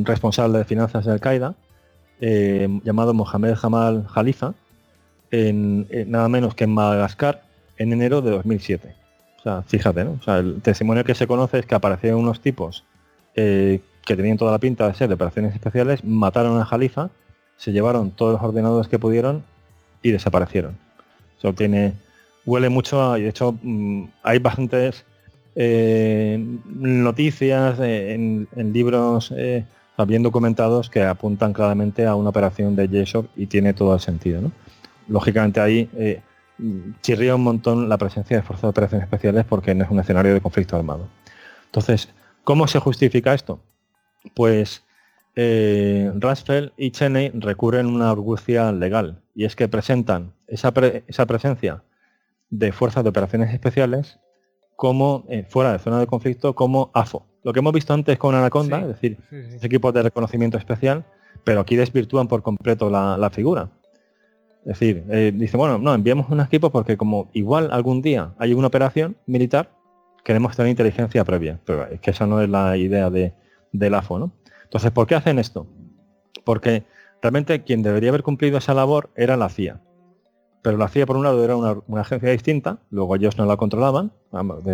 responsable 0.05 0.59
de 0.59 0.63
finanzas 0.63 1.03
de 1.03 1.11
Al-Qaeda 1.11 1.55
eh, 2.21 2.69
llamado 2.85 3.13
Mohamed 3.13 3.55
Jamal 3.55 4.07
Jalifa, 4.07 4.53
en, 5.31 5.87
nada 6.09 6.29
menos 6.29 6.55
que 6.55 6.63
en 6.63 6.73
Madagascar, 6.73 7.43
en 7.77 7.91
enero 7.91 8.21
de 8.21 8.31
2007. 8.31 8.95
O 9.39 9.41
sea, 9.41 9.61
fíjate, 9.63 10.05
¿no? 10.05 10.11
O 10.11 10.23
sea, 10.23 10.37
el 10.37 10.61
testimonio 10.61 11.03
que 11.03 11.15
se 11.15 11.27
conoce 11.27 11.59
es 11.59 11.65
que 11.65 11.75
aparecieron 11.75 12.21
unos 12.21 12.39
tipos 12.39 12.85
eh, 13.35 13.81
que 14.05 14.15
tenían 14.15 14.37
toda 14.37 14.53
la 14.53 14.59
pinta 14.59 14.87
de 14.87 14.93
ser 14.93 15.09
de 15.09 15.15
operaciones 15.15 15.53
especiales, 15.53 16.05
mataron 16.05 16.61
a 16.61 16.65
Jalifa, 16.65 17.09
se 17.57 17.73
llevaron 17.73 18.11
todos 18.11 18.33
los 18.33 18.41
ordenadores 18.41 18.87
que 18.87 18.99
pudieron 18.99 19.43
y 20.01 20.11
desaparecieron. 20.11 20.77
Eso 21.37 21.51
tiene 21.53 21.93
huele 22.45 22.69
mucho 22.69 23.17
y 23.17 23.23
de 23.23 23.29
hecho 23.29 23.55
mm, 23.61 24.05
hay 24.23 24.39
bastantes 24.39 25.05
eh, 25.61 26.37
noticias 26.67 27.81
eh, 27.81 28.13
en, 28.13 28.47
libros 28.71 29.33
eh, 29.35 29.65
bien 30.07 30.23
documentados 30.23 30.89
que 30.89 31.03
apuntan 31.03 31.51
claramente 31.51 32.05
a 32.05 32.15
una 32.15 32.29
operación 32.29 32.77
de 32.77 32.87
JSOC 32.87 33.27
y 33.35 33.47
tiene 33.47 33.73
todo 33.73 33.93
el 33.93 33.99
sentido. 33.99 34.53
Lógicamente 35.09 35.59
ahí 35.59 35.89
chirría 37.01 37.35
un 37.35 37.43
montón 37.43 37.89
la 37.89 37.97
presencia 37.97 38.37
de 38.37 38.43
fuerzas 38.43 38.61
de 38.61 38.69
operaciones 38.69 39.03
especiales 39.03 39.43
porque 39.43 39.75
no 39.75 39.83
es 39.83 39.91
un 39.91 39.99
escenario 39.99 40.33
de 40.33 40.39
conflicto 40.39 40.77
armado. 40.77 41.09
Entonces, 41.65 42.07
¿cómo 42.45 42.65
se 42.69 42.79
justifica 42.79 43.33
esto? 43.33 43.59
Pues 44.35 44.85
eh, 45.35 46.09
y 46.77 46.91
Cheney 46.91 47.31
recurren 47.33 47.87
a 47.87 47.89
una 47.89 48.09
argucia 48.11 48.71
legal 48.71 49.21
y 49.35 49.43
es 49.43 49.57
que 49.57 49.67
presentan 49.67 50.31
esa 50.47 50.71
presencia 50.71 51.83
de 52.49 52.71
fuerzas 52.71 53.03
de 53.03 53.09
operaciones 53.09 53.53
especiales 53.53 54.19
como 54.79 55.25
eh, 55.27 55.43
fuera 55.43 55.73
de 55.73 55.79
zona 55.79 55.99
de 55.99 56.07
conflicto 56.07 56.55
como 56.55 56.89
AFO. 56.93 57.25
Lo 57.43 57.51
que 57.51 57.59
hemos 57.59 57.73
visto 57.73 57.93
antes 57.93 58.17
con 58.17 58.33
Anaconda, 58.33 58.79
es 58.79 58.87
decir, 58.87 59.17
equipos 59.61 59.93
de 59.93 60.03
reconocimiento 60.03 60.57
especial, 60.57 61.03
pero 61.43 61.59
aquí 61.59 61.75
desvirtúan 61.75 62.29
por 62.29 62.41
completo 62.43 62.89
la, 62.89 63.29
figura. 63.29 63.71
Es 64.61 64.79
decir, 64.79 65.03
eh, 65.09 65.33
dice, 65.35 65.57
bueno, 65.57 65.79
no, 65.79 65.93
enviamos 65.93 66.29
un 66.29 66.39
equipo 66.39 66.69
porque 66.69 66.95
como 66.95 67.29
igual 67.33 67.67
algún 67.73 68.01
día 68.01 68.33
hay 68.37 68.53
una 68.53 68.67
operación 68.67 69.17
militar, 69.25 69.69
queremos 70.23 70.55
tener 70.55 70.69
inteligencia 70.69 71.25
previa. 71.25 71.59
Pero 71.65 71.85
es 71.87 71.99
que 71.99 72.11
esa 72.11 72.25
no 72.25 72.39
es 72.39 72.47
la 72.47 72.77
idea 72.77 73.09
de, 73.09 73.33
del 73.73 73.93
AFO, 73.95 74.17
¿no? 74.17 74.31
Entonces, 74.63 74.91
¿por 74.91 75.07
qué 75.07 75.15
hacen 75.15 75.39
esto? 75.39 75.67
Porque 76.45 76.85
realmente 77.21 77.63
quien 77.65 77.83
debería 77.83 78.11
haber 78.11 78.23
cumplido 78.23 78.57
esa 78.57 78.73
labor 78.73 79.09
era 79.17 79.35
la 79.35 79.49
CIA. 79.49 79.81
Pero 80.61 80.77
la 80.77 80.89
CIA, 80.89 81.05
por 81.05 81.15
un 81.15 81.23
lado, 81.23 81.43
era 81.43 81.55
una, 81.55 82.01
agencia 82.01 82.29
distinta, 82.29 82.79
luego 82.89 83.15
ellos 83.15 83.37
no 83.37 83.45
la 83.45 83.55
controlaban, 83.55 84.11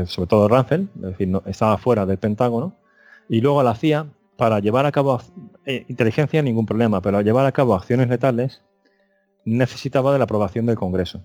sobre 0.06 0.28
todo 0.28 0.48
Ransel, 0.48 0.90
es 0.96 1.02
decir, 1.02 1.28
no, 1.28 1.44
estaba 1.46 1.78
fuera 1.78 2.06
del 2.06 2.18
Pentágono, 2.18 2.76
y 3.30 3.42
luego 3.42 3.62
la 3.62 3.76
CIA, 3.76 4.08
para 4.36 4.60
llevar 4.60 4.86
a 4.86 4.92
cabo 4.92 5.22
eh, 5.66 5.86
inteligencia, 5.88 6.42
ningún 6.42 6.66
problema, 6.66 7.02
pero 7.02 7.22
llevar 7.22 7.46
a 7.46 7.52
cabo 7.52 7.76
acciones 7.76 8.10
letales, 8.10 8.64
necesitaba 9.46 10.12
de 10.12 10.18
la 10.18 10.24
aprobación 10.24 10.66
del 10.66 10.76
Congreso. 10.76 11.24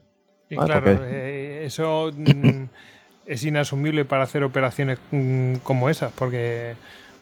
Y 0.51 0.57
claro, 0.57 0.93
eh, 1.05 1.63
eso 1.65 2.11
mm, 2.15 2.65
es 3.27 3.45
inasumible 3.45 4.05
para 4.05 4.25
hacer 4.25 4.45
operaciones 4.45 4.99
mm, 5.11 5.57
como 5.63 5.89
esas, 5.89 6.13
porque... 6.13 6.75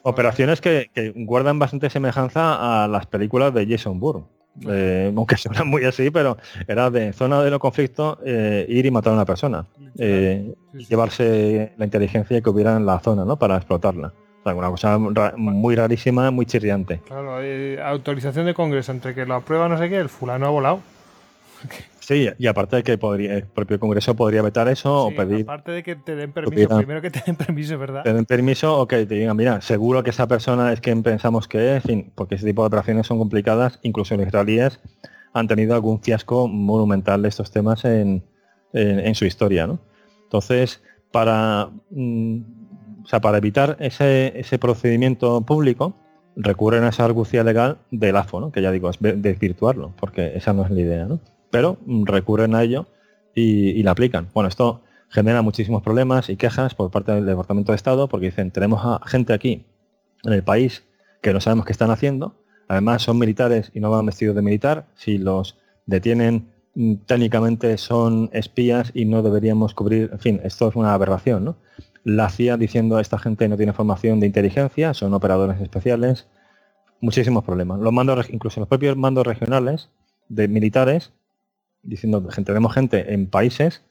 Operaciones 0.02 0.60
que, 0.60 0.90
guardan 1.14 1.58
bastante 1.58 1.90
semejanza 1.90 2.84
a 2.84 2.88
las 2.88 3.06
películas 3.06 3.52
de 3.52 3.66
Jason 3.66 4.00
Bourne. 4.00 4.24
Eh, 4.66 5.12
aunque 5.14 5.36
suena 5.38 5.64
muy 5.64 5.84
así, 5.84 6.10
pero 6.10 6.36
era 6.66 6.90
de 6.90 7.12
zona 7.12 7.42
de 7.42 7.50
los 7.50 7.58
conflictos 7.58 8.18
eh, 8.24 8.66
ir 8.68 8.86
y 8.86 8.90
matar 8.90 9.12
a 9.12 9.16
una 9.16 9.24
persona. 9.24 9.66
Eh, 9.98 10.54
llevarse 10.72 11.72
la 11.76 11.84
inteligencia 11.84 12.40
que 12.40 12.50
hubiera 12.50 12.76
en 12.76 12.86
la 12.86 13.00
zona, 13.00 13.24
¿no? 13.24 13.38
Para 13.38 13.56
explotarla. 13.56 14.12
O 14.44 14.50
una 14.50 14.70
cosa 14.70 14.96
muy 14.98 15.76
rarísima, 15.76 16.30
muy 16.30 16.46
chirriante. 16.46 17.00
Claro, 17.06 17.38
autorización 17.84 18.46
de 18.46 18.54
Congreso, 18.54 18.92
entre 18.92 19.14
que 19.14 19.26
lo 19.26 19.34
aprueba 19.34 19.68
no 19.68 19.76
sé 19.76 19.90
qué, 19.90 19.96
el 19.96 20.08
fulano 20.08 20.46
ha 20.46 20.50
volado. 20.50 20.80
Sí, 22.08 22.26
y 22.38 22.46
aparte 22.46 22.76
de 22.76 22.82
que 22.82 22.96
podría, 22.96 23.34
el 23.34 23.42
propio 23.42 23.78
Congreso 23.78 24.16
podría 24.16 24.40
vetar 24.40 24.66
eso 24.66 25.04
o 25.04 25.14
pedir. 25.14 25.42
Aparte 25.42 25.72
de 25.72 25.82
que 25.82 25.94
te 25.94 26.16
den 26.16 26.32
permiso, 26.32 26.74
primero 26.78 27.02
que 27.02 27.10
te 27.10 27.22
den 27.26 27.36
permiso, 27.36 27.78
¿verdad? 27.78 28.02
Te 28.02 28.14
den 28.14 28.24
permiso 28.24 28.78
o 28.78 28.88
que 28.88 29.04
te 29.04 29.16
digan, 29.16 29.36
mira, 29.36 29.60
seguro 29.60 30.02
que 30.02 30.08
esa 30.08 30.26
persona 30.26 30.72
es 30.72 30.80
quien 30.80 31.02
pensamos 31.02 31.48
que 31.48 31.76
es, 31.76 31.82
fin, 31.82 32.10
porque 32.14 32.36
ese 32.36 32.46
tipo 32.46 32.62
de 32.62 32.68
operaciones 32.68 33.06
son 33.06 33.18
complicadas, 33.18 33.78
incluso 33.82 34.16
los 34.16 34.26
israelíes 34.26 34.80
han 35.34 35.48
tenido 35.48 35.74
algún 35.74 36.00
fiasco 36.00 36.48
monumental 36.48 37.20
de 37.20 37.28
estos 37.28 37.50
temas 37.50 37.84
en, 37.84 38.24
su 39.14 39.26
historia, 39.26 39.66
¿no? 39.66 39.78
Entonces, 40.22 40.82
para, 41.12 41.68
mm, 41.90 42.38
para 43.20 43.36
evitar 43.36 43.76
ese, 43.80 44.32
ese 44.34 44.58
procedimiento 44.58 45.42
público, 45.42 45.94
recurren 46.36 46.84
a 46.84 46.88
esa 46.88 47.04
argucia 47.04 47.44
legal 47.44 47.76
del 47.90 48.16
AFO, 48.16 48.40
¿no? 48.40 48.50
que 48.50 48.62
ya 48.62 48.70
digo, 48.70 48.88
es 48.88 48.96
desvirtuarlo, 48.98 49.92
porque 50.00 50.32
esa 50.36 50.54
no 50.54 50.64
es 50.64 50.70
la 50.70 50.80
idea. 50.80 51.04
¿no? 51.04 51.20
Pero 51.50 51.78
recurren 52.04 52.54
a 52.54 52.62
ello 52.62 52.86
y, 53.34 53.82
la 53.82 53.92
aplican. 53.92 54.28
Bueno, 54.34 54.48
esto 54.48 54.82
genera 55.08 55.42
muchísimos 55.42 55.82
problemas 55.82 56.28
y 56.28 56.36
quejas 56.36 56.74
por 56.74 56.90
parte 56.90 57.12
del 57.12 57.26
Departamento 57.26 57.72
de 57.72 57.76
Estado 57.76 58.08
porque 58.08 58.26
dicen, 58.26 58.50
tenemos 58.50 58.82
a 58.84 59.00
gente 59.06 59.32
aquí 59.32 59.64
en 60.24 60.32
el 60.32 60.42
país 60.42 60.84
que 61.22 61.32
no 61.32 61.40
sabemos 61.40 61.64
qué 61.64 61.72
están 61.72 61.90
haciendo, 61.90 62.42
además 62.68 63.02
son 63.02 63.18
militares 63.18 63.70
y 63.74 63.80
no 63.80 63.90
van 63.90 64.06
vestidos 64.06 64.36
de 64.36 64.42
militar, 64.42 64.86
si 64.94 65.18
los 65.18 65.56
detienen 65.86 66.52
mm, 66.74 66.94
técnicamente 67.06 67.78
son 67.78 68.28
espías 68.32 68.90
y 68.94 69.04
no 69.04 69.22
deberíamos 69.22 69.74
cubrir, 69.74 70.10
en 70.12 70.18
fin, 70.18 70.40
esto 70.44 70.68
es 70.68 70.76
una 70.76 70.92
aberración, 70.92 71.44
¿no? 71.44 71.56
La 72.04 72.28
CIA 72.30 72.56
diciendo 72.56 72.96
a 72.96 73.00
esta 73.00 73.18
gente 73.18 73.48
no 73.48 73.56
tiene 73.56 73.72
formación 73.72 74.20
de 74.20 74.26
inteligencia, 74.26 74.94
son 74.94 75.14
operadores 75.14 75.60
especiales, 75.60 76.26
muchísimos 77.00 77.44
problemas. 77.44 77.80
Los 77.80 77.92
mandos, 77.92 78.30
incluso 78.30 78.60
los 78.60 78.68
propios 78.68 78.96
mandos 78.96 79.26
regionales 79.26 79.90
de 80.28 80.48
militares 80.48 81.12
diciendo 81.82 82.26
que 82.26 82.42
tenemos 82.42 82.74
gente 82.74 83.12
en 83.12 83.26
países 83.26 83.82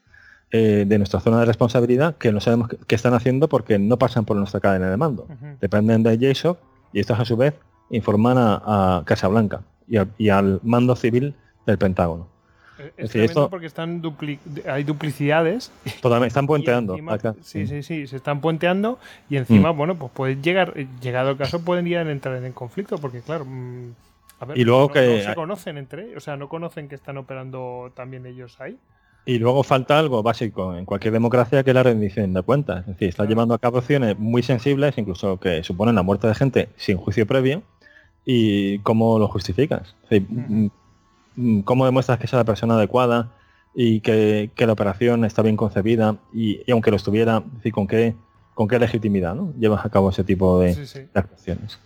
eh, 0.50 0.84
de 0.86 0.98
nuestra 0.98 1.20
zona 1.20 1.40
de 1.40 1.44
responsabilidad 1.44 2.16
que 2.16 2.32
no 2.32 2.40
sabemos 2.40 2.70
qué 2.86 2.94
están 2.94 3.12
haciendo 3.12 3.48
porque 3.48 3.78
no 3.78 3.98
pasan 3.98 4.24
por 4.24 4.36
nuestra 4.36 4.60
cadena 4.60 4.90
de 4.90 4.96
mando. 4.96 5.26
Dependen 5.60 6.02
de 6.02 6.16
JSOC 6.16 6.58
y 6.94 7.00
estos 7.00 7.20
a 7.20 7.24
su 7.26 7.36
vez 7.36 7.54
informan 7.90 8.36
a, 8.38 9.02
Casablanca 9.04 9.62
y, 9.86 10.28
al 10.28 10.60
mando 10.62 10.96
civil 10.96 11.34
del 11.66 11.76
Pentágono. 11.78 12.28
Eh, 12.78 12.92
es, 12.96 13.14
esto, 13.14 13.50
porque 13.50 13.66
están 13.66 14.02
hay 14.66 14.84
duplicidades. 14.84 15.70
Totalmente, 16.00 16.28
están 16.28 16.46
puenteando. 16.46 16.96
sí, 17.42 17.66
sí, 17.66 17.82
sí, 17.82 18.06
se 18.06 18.16
están 18.16 18.40
puenteando 18.40 18.98
y 19.28 19.36
encima, 19.36 19.72
mm. 19.72 19.76
bueno, 19.76 19.94
pues 19.96 20.12
puede 20.12 20.36
llegar, 20.40 20.74
llegado 21.02 21.30
el 21.30 21.36
caso, 21.36 21.60
pueden 21.60 21.86
ir 21.86 21.98
a 21.98 22.10
entrar 22.10 22.42
en 22.42 22.52
conflicto 22.52 22.96
porque, 22.98 23.20
claro, 23.20 23.46
y 24.54 24.64
luego 24.64 24.82
no, 24.82 24.88
que 24.88 25.22
se 25.22 25.34
conocen 25.34 25.78
entre 25.78 26.04
ellos, 26.04 26.18
o 26.18 26.20
sea, 26.20 26.36
no 26.36 26.48
conocen 26.48 26.88
que 26.88 26.94
están 26.94 27.16
operando 27.18 27.92
también 27.94 28.26
ellos 28.26 28.60
ahí. 28.60 28.78
Y 29.26 29.38
luego 29.38 29.62
falta 29.62 29.98
algo 29.98 30.22
básico 30.22 30.74
en 30.74 30.86
cualquier 30.86 31.12
democracia 31.12 31.62
que 31.62 31.70
es 31.70 31.74
la 31.74 31.82
rendición 31.82 32.32
de 32.32 32.42
cuentas. 32.42 32.80
Es 32.80 32.86
decir, 32.86 33.08
está 33.10 33.26
llevando 33.26 33.52
a 33.52 33.58
cabo 33.58 33.78
acciones 33.78 34.18
muy 34.18 34.42
sensibles, 34.42 34.96
incluso 34.96 35.38
que 35.38 35.62
suponen 35.62 35.96
la 35.96 36.02
muerte 36.02 36.28
de 36.28 36.34
gente 36.34 36.68
sin 36.76 36.96
juicio 36.96 37.26
previo. 37.26 37.62
¿Y 38.24 38.78
cómo 38.78 39.18
lo 39.18 39.28
justificas? 39.28 39.94
Mm, 40.10 40.68
mm, 41.36 41.60
¿Cómo 41.60 41.84
demuestras 41.84 42.18
que 42.18 42.24
es 42.26 42.32
la 42.32 42.44
persona 42.44 42.74
adecuada 42.74 43.32
y 43.74 44.00
que, 44.00 44.50
la 44.56 44.72
operación 44.72 45.24
está 45.26 45.42
bien 45.42 45.56
concebida? 45.56 46.16
Y, 46.32 46.70
aunque 46.70 46.90
lo 46.90 46.96
estuviera, 46.96 47.42
¿con 47.72 47.86
qué, 47.86 48.14
con 48.54 48.66
qué 48.66 48.78
legitimidad 48.78 49.34
¿no? 49.34 49.52
llevas 49.58 49.84
a 49.84 49.90
cabo 49.90 50.08
ese 50.08 50.24
tipo 50.24 50.58
de, 50.58 50.74
de 50.74 51.08
actuaciones? 51.12 51.78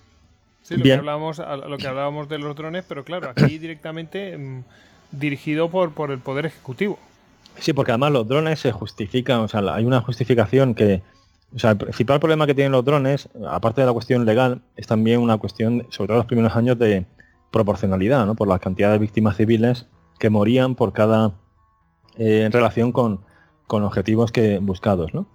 Sí, 0.62 0.76
lo 0.76 0.84
que, 0.84 0.92
hablábamos, 0.92 1.38
lo 1.38 1.76
que 1.76 1.86
hablábamos 1.86 2.28
de 2.28 2.38
los 2.38 2.54
drones, 2.54 2.84
pero 2.86 3.04
claro, 3.04 3.30
aquí 3.30 3.58
directamente 3.58 4.36
mm, 4.36 4.62
dirigido 5.10 5.70
por, 5.70 5.92
por 5.92 6.10
el 6.10 6.18
Poder 6.18 6.46
Ejecutivo. 6.46 6.98
Sí, 7.58 7.72
porque 7.72 7.92
además 7.92 8.12
los 8.12 8.26
drones 8.26 8.60
se 8.60 8.72
justifican, 8.72 9.40
o 9.40 9.48
sea, 9.48 9.60
hay 9.74 9.84
una 9.84 10.00
justificación 10.00 10.74
que, 10.74 11.02
o 11.54 11.58
sea, 11.58 11.70
el 11.72 11.76
principal 11.76 12.18
problema 12.18 12.46
que 12.46 12.54
tienen 12.54 12.72
los 12.72 12.84
drones, 12.84 13.28
aparte 13.48 13.82
de 13.82 13.86
la 13.86 13.92
cuestión 13.92 14.24
legal, 14.24 14.62
es 14.76 14.86
también 14.86 15.20
una 15.20 15.36
cuestión, 15.38 15.86
sobre 15.90 16.08
todo 16.08 16.16
los 16.18 16.26
primeros 16.26 16.56
años, 16.56 16.78
de 16.78 17.04
proporcionalidad, 17.50 18.24
¿no? 18.24 18.34
Por 18.34 18.48
la 18.48 18.58
cantidad 18.58 18.90
de 18.90 18.98
víctimas 18.98 19.36
civiles 19.36 19.86
que 20.18 20.30
morían 20.30 20.74
por 20.74 20.92
cada, 20.92 21.32
eh, 22.16 22.44
en 22.46 22.52
relación 22.52 22.92
con, 22.92 23.20
con 23.66 23.82
objetivos 23.82 24.32
que 24.32 24.58
buscados, 24.58 25.12
¿no? 25.12 25.26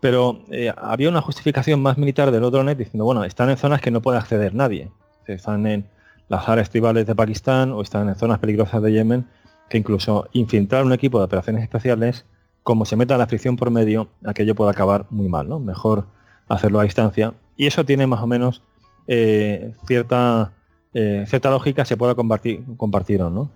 Pero 0.00 0.40
eh, 0.50 0.72
había 0.76 1.08
una 1.08 1.22
justificación 1.22 1.80
más 1.80 1.98
militar 1.98 2.30
de 2.30 2.40
los 2.40 2.52
drones 2.52 2.76
diciendo, 2.76 3.04
bueno, 3.04 3.24
están 3.24 3.50
en 3.50 3.56
zonas 3.56 3.80
que 3.80 3.90
no 3.90 4.02
puede 4.02 4.18
acceder 4.18 4.54
nadie. 4.54 4.90
Están 5.26 5.66
en 5.66 5.86
las 6.28 6.48
áreas 6.48 6.70
tribales 6.70 7.06
de 7.06 7.14
Pakistán 7.14 7.72
o 7.72 7.82
están 7.82 8.08
en 8.08 8.14
zonas 8.14 8.38
peligrosas 8.38 8.82
de 8.82 8.92
Yemen, 8.92 9.26
que 9.68 9.78
incluso 9.78 10.28
infiltrar 10.32 10.84
un 10.84 10.92
equipo 10.92 11.18
de 11.18 11.24
operaciones 11.24 11.62
especiales, 11.62 12.26
como 12.62 12.84
se 12.84 12.96
meta 12.96 13.16
la 13.16 13.26
fricción 13.26 13.56
por 13.56 13.70
medio, 13.70 14.08
aquello 14.24 14.54
puede 14.54 14.70
acabar 14.70 15.06
muy 15.10 15.28
mal, 15.28 15.48
¿no? 15.48 15.58
Mejor 15.58 16.06
hacerlo 16.48 16.80
a 16.80 16.84
distancia. 16.84 17.34
Y 17.56 17.66
eso 17.66 17.84
tiene 17.84 18.06
más 18.06 18.20
o 18.20 18.26
menos 18.26 18.62
eh, 19.06 19.72
cierta, 19.86 20.52
eh, 20.94 21.24
cierta 21.26 21.50
lógica, 21.50 21.84
se 21.84 21.96
puede 21.96 22.14
compartir, 22.14 22.64
compartir 22.76 23.22
o 23.22 23.30
no. 23.30 23.50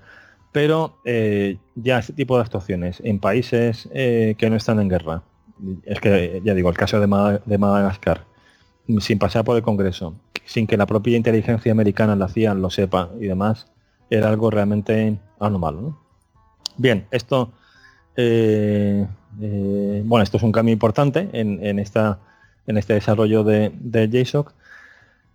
Pero 0.52 0.96
ya 1.76 2.00
ese 2.00 2.12
tipo 2.12 2.34
de 2.36 2.42
actuaciones 2.42 3.00
en 3.04 3.20
países 3.20 3.88
que 3.92 4.48
no 4.50 4.56
están 4.56 4.80
en 4.80 4.88
guerra, 4.88 5.22
es 5.84 6.00
que 6.00 6.40
ya 6.44 6.54
digo, 6.54 6.68
el 6.70 6.76
caso 6.76 7.00
de, 7.00 7.06
Madagascar, 7.06 8.24
sin 8.98 9.18
pasar 9.18 9.44
por 9.44 9.56
el 9.56 9.62
Congreso, 9.62 10.14
sin 10.44 10.66
que 10.66 10.76
la 10.76 10.86
propia 10.86 11.16
inteligencia 11.16 11.72
americana, 11.72 12.16
la 12.16 12.28
CIA, 12.28 12.54
lo 12.54 12.70
sepa 12.70 13.10
y 13.20 13.26
demás, 13.26 13.66
era 14.10 14.28
algo 14.28 14.50
realmente 14.50 15.18
anormal. 15.38 15.94
Bien, 16.76 17.06
esto, 17.10 17.52
eh, 18.16 19.06
eh, 19.40 20.02
bueno, 20.04 20.22
esto 20.22 20.36
es 20.36 20.42
un 20.42 20.52
cambio 20.52 20.72
importante 20.72 21.28
en, 21.32 21.78
esta, 21.78 22.18
en 22.66 22.78
este 22.78 22.94
desarrollo 22.94 23.44
de, 23.44 23.72
de 23.78 24.08
JSOC. 24.08 24.52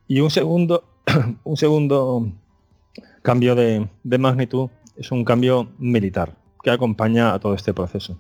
Y 0.08 0.20
un 0.20 0.32
segundo, 0.32 0.84
un 1.44 1.58
segundo 1.58 2.32
cambio 3.22 3.56
de 3.56 4.18
magnitud 4.20 4.70
es 4.98 5.12
un 5.12 5.26
cambio 5.26 5.70
militar 5.78 6.36
que 6.64 6.72
acompaña 6.72 7.34
a 7.34 7.40
todo 7.40 7.54
este 7.54 7.74
proceso 7.74 8.20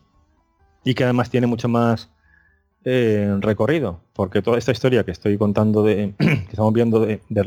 y 0.85 0.93
que 0.93 1.03
además 1.03 1.29
tiene 1.29 1.47
mucho 1.47 1.67
más 1.67 2.09
eh, 2.85 3.35
recorrido, 3.41 3.99
porque 4.13 4.41
toda 4.41 4.57
esta 4.57 4.71
historia 4.71 5.03
que 5.03 5.11
estoy 5.11 5.37
contando 5.37 5.83
que 5.83 6.13
estamos 6.49 6.71
viendo 6.71 6.99
de, 7.01 7.19
de 7.27 7.43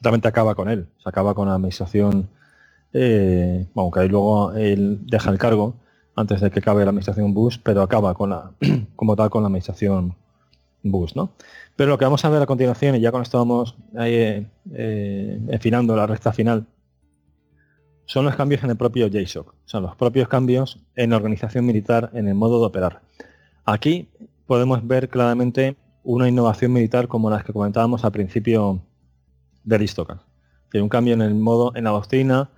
realmente 0.00 0.28
acaba 0.28 0.54
con 0.54 0.68
él, 0.68 0.86
se 1.02 1.08
acaba 1.08 1.34
con 1.34 1.48
la 1.48 1.54
administración, 1.54 2.28
eh, 2.92 3.66
bueno, 3.74 3.90
que 3.90 4.00
ahí 4.00 4.08
luego 4.08 4.52
él 4.52 5.00
deja 5.06 5.30
el 5.30 5.38
cargo 5.38 5.74
antes 6.14 6.40
de 6.40 6.50
que 6.50 6.58
acabe 6.60 6.84
la 6.84 6.90
administración 6.90 7.32
Bush, 7.32 7.58
pero 7.62 7.82
acaba 7.82 8.14
con 8.14 8.30
la, 8.30 8.52
como 8.96 9.16
tal 9.16 9.30
con 9.30 9.42
la 9.42 9.46
administración 9.46 10.14
bus, 10.82 11.16
¿no? 11.16 11.32
Pero 11.76 11.90
lo 11.90 11.98
que 11.98 12.04
vamos 12.04 12.24
a 12.24 12.28
ver 12.28 12.42
a 12.42 12.46
continuación, 12.46 12.96
y 12.96 13.00
ya 13.00 13.10
con 13.12 13.22
esto 13.22 13.38
vamos 13.38 13.76
ahí, 13.96 14.46
eh, 14.72 15.40
enfilando 15.48 15.96
la 15.96 16.06
recta 16.06 16.32
final, 16.32 16.66
son 18.08 18.24
los 18.24 18.34
cambios 18.36 18.64
en 18.64 18.70
el 18.70 18.76
propio 18.76 19.06
JSOC, 19.08 19.54
son 19.66 19.82
los 19.82 19.94
propios 19.94 20.28
cambios 20.28 20.80
en 20.96 21.10
la 21.10 21.16
organización 21.16 21.66
militar, 21.66 22.10
en 22.14 22.26
el 22.26 22.34
modo 22.34 22.58
de 22.58 22.66
operar. 22.66 23.02
Aquí 23.66 24.08
podemos 24.46 24.84
ver 24.86 25.10
claramente 25.10 25.76
una 26.04 26.26
innovación 26.26 26.72
militar 26.72 27.06
como 27.06 27.28
las 27.28 27.44
que 27.44 27.52
comentábamos 27.52 28.06
al 28.06 28.12
principio 28.12 28.80
del 29.62 29.82
Istocas. 29.82 30.20
Tiene 30.70 30.84
un 30.84 30.88
cambio 30.88 31.12
en 31.12 31.20
el 31.20 31.34
modo, 31.34 31.76
en 31.76 31.84
la 31.84 31.90
doctrina, 31.90 32.48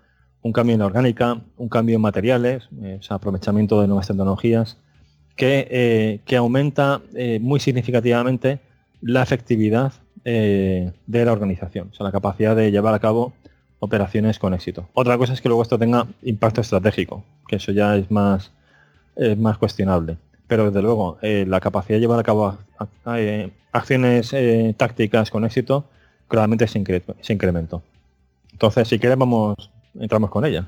un 0.43 0.53
cambio 0.53 0.75
en 0.75 0.79
la 0.79 0.87
orgánica, 0.87 1.43
un 1.57 1.69
cambio 1.69 1.97
en 1.97 2.03
materiales, 2.03 2.69
eh, 2.81 3.01
aprovechamiento 3.09 3.81
de 3.81 3.89
nuevas 3.89 4.07
tecnologías, 4.07 4.79
que, 5.35 5.67
eh, 5.69 6.37
aumenta 6.37 7.03
eh, 7.17 7.41
muy 7.43 7.59
significativamente 7.59 8.61
la 9.01 9.23
efectividad 9.23 9.95
de 10.23 10.93
la 11.07 11.33
organización, 11.33 11.89
o 11.91 11.95
sea, 11.95 12.05
la 12.05 12.13
capacidad 12.13 12.55
de 12.55 12.71
llevar 12.71 12.93
a 12.93 12.99
cabo 12.99 13.33
operaciones 13.81 14.39
con 14.39 14.55
éxito. 14.55 14.89
Otra 14.95 15.19
cosa 15.19 15.33
es 15.33 15.41
que 15.41 15.49
luego 15.49 15.63
esto 15.63 15.79
tenga 15.79 16.07
impacto 16.23 16.61
estratégico, 16.61 17.25
que 17.49 17.57
eso 17.57 17.73
ya 17.73 17.97
es 17.97 18.11
más, 18.11 18.53
más 19.37 19.59
cuestionable. 19.59 20.17
Pero 20.51 20.65
desde 20.65 20.83
luego, 20.83 21.17
eh, 21.23 21.45
la 21.47 21.61
capacidad 21.61 21.97
de 21.97 22.01
llevar 22.01 22.19
a 22.19 22.25
cabo 22.25 22.59
eh, 23.15 23.53
acciones 23.71 24.33
eh, 24.33 24.75
tácticas 24.77 25.31
con 25.31 25.45
éxito 25.45 25.85
claramente 26.27 26.67
se, 26.67 26.81
incrementó. 27.33 27.85
Entonces, 28.51 28.89
si 28.89 28.99
quieres, 28.99 29.17
vamos, 29.17 29.71
entramos 29.95 30.29
con 30.29 30.45
ella. 30.45 30.67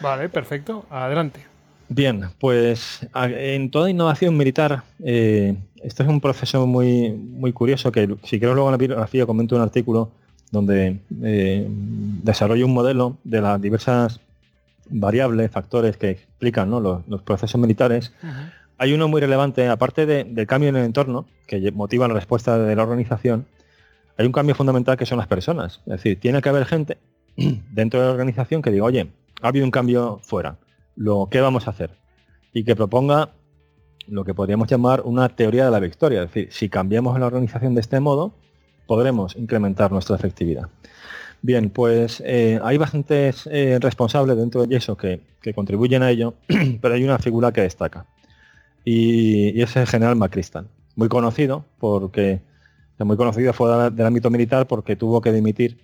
Vale, 0.00 0.28
perfecto. 0.28 0.84
Adelante. 0.90 1.40
Bien, 1.88 2.26
pues 2.38 3.08
en 3.14 3.70
toda 3.70 3.88
innovación 3.88 4.36
militar, 4.36 4.82
esto 4.98 6.02
es 6.02 6.08
un 6.08 6.20
proceso 6.20 6.66
muy, 6.66 7.10
muy 7.10 7.54
curioso 7.54 7.90
que 7.90 8.16
si 8.24 8.38
quiero 8.38 8.52
luego 8.52 8.68
en 8.68 8.72
la 8.72 8.78
bibliografía 8.78 9.24
comento 9.24 9.56
un 9.56 9.62
artículo 9.62 10.10
donde 10.54 11.00
eh, 11.22 11.66
desarrollo 11.68 12.64
un 12.64 12.72
modelo 12.72 13.18
de 13.24 13.42
las 13.42 13.60
diversas 13.60 14.20
variables, 14.88 15.50
factores 15.50 15.96
que 15.96 16.10
explican 16.10 16.70
los, 16.70 17.22
procesos 17.22 17.60
militares. 17.60 18.12
Hay 18.78 18.92
uno 18.92 19.08
muy 19.08 19.20
relevante, 19.20 19.68
aparte 19.68 20.06
del 20.06 20.46
cambio 20.46 20.70
en 20.70 20.76
el 20.76 20.84
entorno, 20.84 21.26
que 21.46 21.70
motiva 21.72 22.08
la 22.08 22.14
respuesta 22.14 22.58
de 22.58 22.74
la 22.74 22.82
organización, 22.82 23.46
hay 24.16 24.26
un 24.26 24.32
cambio 24.32 24.54
fundamental 24.54 24.96
que 24.96 25.06
son 25.06 25.18
las 25.18 25.26
personas. 25.26 25.80
Es 25.86 25.92
decir, 25.92 26.20
tiene 26.20 26.40
que 26.40 26.48
haber 26.48 26.64
gente 26.66 26.98
dentro 27.36 28.00
de 28.00 28.06
la 28.06 28.12
organización 28.12 28.62
que 28.62 28.70
diga, 28.70 28.84
oye, 28.84 29.10
ha 29.42 29.48
habido 29.48 29.64
un 29.64 29.70
cambio 29.70 30.20
fuera, 30.22 30.56
lo 30.96 31.28
que 31.30 31.40
vamos 31.40 31.66
a 31.66 31.70
hacer? 31.70 31.90
Y 32.52 32.64
que 32.64 32.76
proponga 32.76 33.30
lo 34.06 34.24
que 34.24 34.34
podríamos 34.34 34.68
llamar 34.68 35.02
una 35.04 35.28
teoría 35.30 35.64
de 35.64 35.70
la 35.70 35.80
victoria. 35.80 36.22
Es 36.22 36.28
decir, 36.28 36.48
si 36.52 36.68
cambiamos 36.68 37.18
la 37.18 37.26
organización 37.26 37.74
de 37.74 37.80
este 37.80 37.98
modo, 37.98 38.34
podremos 38.86 39.36
incrementar 39.36 39.92
nuestra 39.92 40.16
efectividad. 40.16 40.68
Bien, 41.42 41.68
pues 41.68 42.22
eh, 42.24 42.58
hay 42.62 42.78
bastantes 42.78 43.46
eh, 43.52 43.78
responsables 43.78 44.34
dentro 44.34 44.64
de 44.64 44.76
eso 44.76 44.96
que, 44.96 45.20
contribuyen 45.54 46.02
a 46.02 46.10
ello, 46.10 46.32
pero 46.80 46.94
hay 46.94 47.04
una 47.04 47.18
figura 47.18 47.52
que 47.52 47.60
destaca. 47.60 48.06
Y, 48.82 49.60
es 49.60 49.76
el 49.76 49.86
general 49.86 50.16
Macristan, 50.16 50.68
muy 50.96 51.08
conocido 51.08 51.66
porque 51.78 52.40
muy 52.98 53.18
conocido 53.18 53.52
fuera 53.52 53.90
del 53.90 54.06
ámbito 54.06 54.30
militar 54.30 54.66
porque 54.66 54.96
tuvo 54.96 55.20
que 55.20 55.32
dimitir 55.32 55.76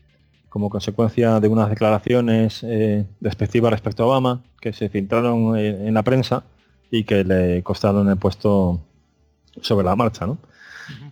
como 0.48 0.70
consecuencia 0.70 1.40
de 1.40 1.48
unas 1.48 1.68
declaraciones 1.68 2.62
eh, 2.62 3.04
despectivas 3.20 3.70
respecto 3.70 4.04
a 4.04 4.06
Obama 4.06 4.42
que 4.62 4.72
se 4.72 4.88
filtraron 4.88 5.58
en 5.58 5.92
la 5.92 6.02
prensa 6.02 6.44
y 6.90 7.04
que 7.04 7.22
le 7.22 7.62
costaron 7.62 8.08
el 8.08 8.16
puesto 8.16 8.80
sobre 9.60 9.84
la 9.84 9.94
marcha. 9.94 10.26
¿no? 10.26 10.38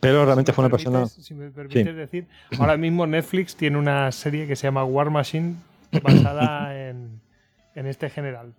Pero 0.01 0.25
realmente 0.25 0.53
fue 0.53 0.65
una 0.65 0.71
persona... 0.71 1.07
Si 1.07 1.35
me 1.35 1.51
permites 1.51 1.97
decir, 1.97 2.27
ahora 2.59 2.77
mismo 2.77 3.07
Netflix 3.07 3.57
tiene 3.57 3.79
una 3.79 4.11
serie 4.13 4.47
que 4.47 4.57
se 4.57 4.67
llama 4.67 4.85
War 4.85 5.11
Machine 5.11 5.57
basada 6.03 6.89
en, 6.89 7.21
este 7.75 8.11
general. 8.11 8.53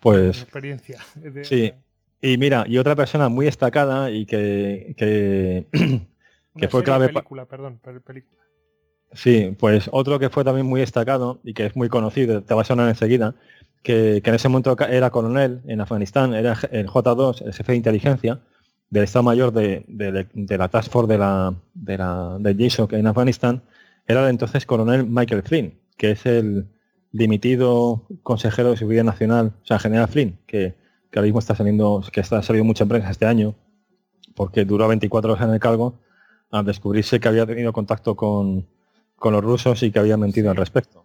Pues... 0.00 0.42
experiencia. 0.42 1.00
Sí. 1.42 1.72
Y 2.20 2.36
mira, 2.36 2.64
y 2.66 2.78
otra 2.78 2.96
persona 2.96 3.28
muy 3.28 3.46
destacada 3.46 4.10
y 4.10 4.26
que, 4.26 4.94
que, 4.96 5.66
que 6.56 6.68
fue 6.68 6.82
clave... 6.82 7.08
Película, 7.08 7.46
perdón, 7.46 7.80
película. 8.04 8.38
Sí, 9.12 9.56
pues 9.58 9.88
otro 9.92 10.18
que 10.18 10.28
fue 10.28 10.44
también 10.44 10.66
muy 10.66 10.80
destacado 10.80 11.40
y 11.42 11.54
que 11.54 11.66
es 11.66 11.76
muy 11.76 11.88
conocido, 11.88 12.42
te 12.42 12.54
va 12.54 12.62
a 12.62 12.64
sonar 12.64 12.88
enseguida, 12.88 13.34
que, 13.82 14.20
que 14.22 14.30
en 14.30 14.36
ese 14.36 14.48
momento 14.48 14.76
era 14.86 15.10
coronel 15.10 15.62
en 15.66 15.80
Afganistán, 15.80 16.34
era 16.34 16.58
el 16.70 16.88
J2, 16.88 17.42
el 17.46 17.54
jefe 17.54 17.72
de 17.72 17.76
inteligencia, 17.76 18.40
del 18.90 19.04
Estado 19.04 19.22
Mayor 19.22 19.52
de, 19.52 19.84
la 20.48 20.68
Task 20.68 20.90
Force 20.90 21.12
de 21.12 21.18
la, 21.18 21.54
de 21.74 21.98
la 21.98 22.36
de 22.38 22.88
en 22.90 23.06
Afganistán 23.06 23.62
era 24.06 24.24
el 24.24 24.30
entonces 24.30 24.64
coronel 24.64 25.06
Michael 25.06 25.42
Flynn, 25.42 25.78
que 25.96 26.12
es 26.12 26.24
el 26.24 26.66
dimitido 27.12 28.06
consejero 28.22 28.70
de 28.70 28.76
Seguridad 28.76 29.04
Nacional, 29.04 29.52
o 29.62 29.66
sea, 29.66 29.78
general 29.78 30.08
Flynn, 30.08 30.38
que, 30.46 30.74
ahora 31.14 31.26
mismo 31.26 31.38
está 31.38 31.54
saliendo, 31.54 32.02
que 32.10 32.20
está 32.20 32.42
saliendo 32.42 32.64
mucha 32.64 32.86
prensa 32.86 33.10
este 33.10 33.26
año, 33.26 33.54
porque 34.34 34.64
duró 34.64 34.88
24 34.88 35.32
horas 35.32 35.44
en 35.44 35.52
el 35.52 35.60
cargo, 35.60 36.00
al 36.50 36.64
descubrirse 36.64 37.20
que 37.20 37.28
había 37.28 37.44
tenido 37.44 37.72
contacto 37.72 38.16
con, 38.16 38.66
los 39.22 39.44
rusos 39.44 39.82
y 39.82 39.90
que 39.90 39.98
había 39.98 40.16
mentido 40.16 40.50
al 40.50 40.56
respecto. 40.56 41.04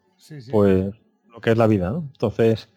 Pues 0.52 0.94
lo 1.30 1.42
que 1.42 1.52
es 1.52 1.58
la 1.58 1.68
vida, 1.68 1.90
¿no? 1.90 2.10
Entonces, 2.14 2.70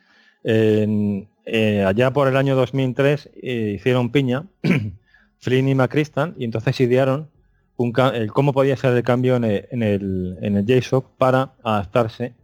en, 0.42 1.28
eh, 1.46 1.84
allá 1.84 2.12
por 2.12 2.28
el 2.28 2.36
año 2.36 2.56
2003 2.56 3.30
eh, 3.40 3.72
hicieron 3.76 4.10
piña 4.10 4.44
Flynn 5.38 5.68
y 5.68 5.74
McChrystal 5.74 6.34
y 6.36 6.44
entonces 6.44 6.78
idearon 6.80 7.30
un, 7.76 7.92
cómo 8.32 8.52
podía 8.52 8.76
ser 8.76 8.96
el 8.96 9.02
cambio 9.02 9.36
en 9.36 9.44
el, 9.44 10.38
en 10.40 10.56
el, 10.56 10.66
JSOC 10.66 11.16
para 11.16 11.52
adaptarse 11.62 12.34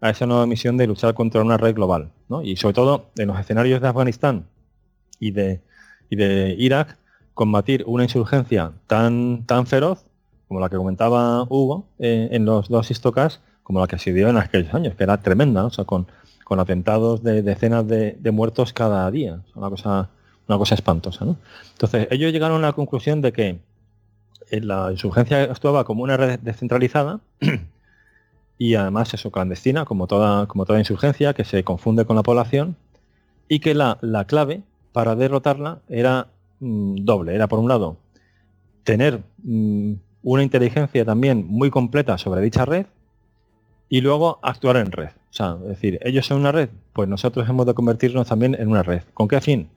a 0.00 0.10
esa 0.10 0.26
nueva 0.26 0.46
misión 0.46 0.76
de 0.76 0.86
luchar 0.86 1.14
contra 1.14 1.42
una 1.42 1.56
red 1.56 1.74
global. 1.74 2.10
Y 2.42 2.56
sobre 2.56 2.74
todo 2.74 3.10
en 3.16 3.28
los 3.28 3.38
escenarios 3.38 3.80
de 3.80 3.88
Afganistán 3.88 4.46
y 5.18 5.30
de, 5.30 5.60
de 6.10 6.54
Irak, 6.58 6.98
combatir 7.34 7.84
una 7.86 8.04
insurgencia 8.04 8.72
tan, 8.86 9.46
tan 9.46 9.66
feroz 9.66 10.04
como 10.50 10.58
la 10.58 10.68
que 10.68 10.76
comentaba 10.76 11.44
Hugo 11.44 11.86
eh, 12.00 12.28
en 12.32 12.44
los 12.44 12.68
dos 12.68 12.90
histocas, 12.90 13.40
como 13.62 13.78
la 13.78 13.86
que 13.86 13.98
se 13.98 14.12
dio 14.12 14.28
en 14.28 14.36
aquellos 14.36 14.74
años, 14.74 14.96
que 14.96 15.04
era 15.04 15.22
tremenda, 15.22 15.64
o 15.64 15.70
sea, 15.70 15.84
con 15.84 16.08
con 16.50 16.58
atentados 16.58 17.22
de 17.22 17.42
decenas 17.42 17.86
de, 17.86 18.30
muertos 18.32 18.72
cada 18.72 19.08
día. 19.12 19.40
Es 19.48 19.54
una 19.54 19.70
cosa, 19.70 20.10
una 20.48 20.58
cosa 20.58 20.74
espantosa. 20.74 21.24
Entonces, 21.74 22.08
ellos 22.10 22.32
llegaron 22.32 22.64
a 22.64 22.66
la 22.66 22.72
conclusión 22.72 23.20
de 23.20 23.32
que 23.32 23.60
la 24.50 24.90
insurgencia 24.90 25.44
actuaba 25.44 25.84
como 25.84 26.02
una 26.02 26.16
red 26.16 26.40
descentralizada 26.40 27.20
y 28.58 28.74
además 28.74 29.14
eso 29.14 29.30
clandestina, 29.30 29.84
como 29.84 30.08
toda, 30.08 30.48
como 30.48 30.66
toda 30.66 30.80
insurgencia, 30.80 31.34
que 31.34 31.44
se 31.44 31.62
confunde 31.62 32.04
con 32.04 32.16
la 32.16 32.24
población, 32.24 32.74
y 33.46 33.60
que 33.60 33.72
la, 33.76 34.00
clave 34.26 34.62
para 34.90 35.14
derrotarla 35.14 35.82
era 35.88 36.26
mm, 36.58 37.04
doble. 37.04 37.36
Era 37.36 37.46
por 37.46 37.60
un 37.60 37.68
lado 37.68 37.96
tener 38.82 39.22
mm, 39.44 39.92
una 40.24 40.42
inteligencia 40.42 41.04
también 41.04 41.46
muy 41.46 41.70
completa 41.70 42.18
sobre 42.18 42.40
dicha 42.40 42.64
red 42.64 42.86
y 43.90 44.00
luego 44.00 44.38
actuar 44.40 44.78
en 44.78 44.92
red. 44.92 45.08
O 45.08 45.32
sea, 45.32 45.58
es 45.62 45.68
decir, 45.68 45.98
ellos 46.02 46.24
son 46.24 46.40
una 46.40 46.52
red, 46.52 46.70
pues 46.94 47.08
nosotros 47.08 47.46
hemos 47.48 47.66
de 47.66 47.74
convertirnos 47.74 48.28
también 48.28 48.56
en 48.58 48.68
una 48.68 48.82
red. 48.82 49.02
¿Con 49.12 49.28
qué 49.28 49.40
fin? 49.40 49.68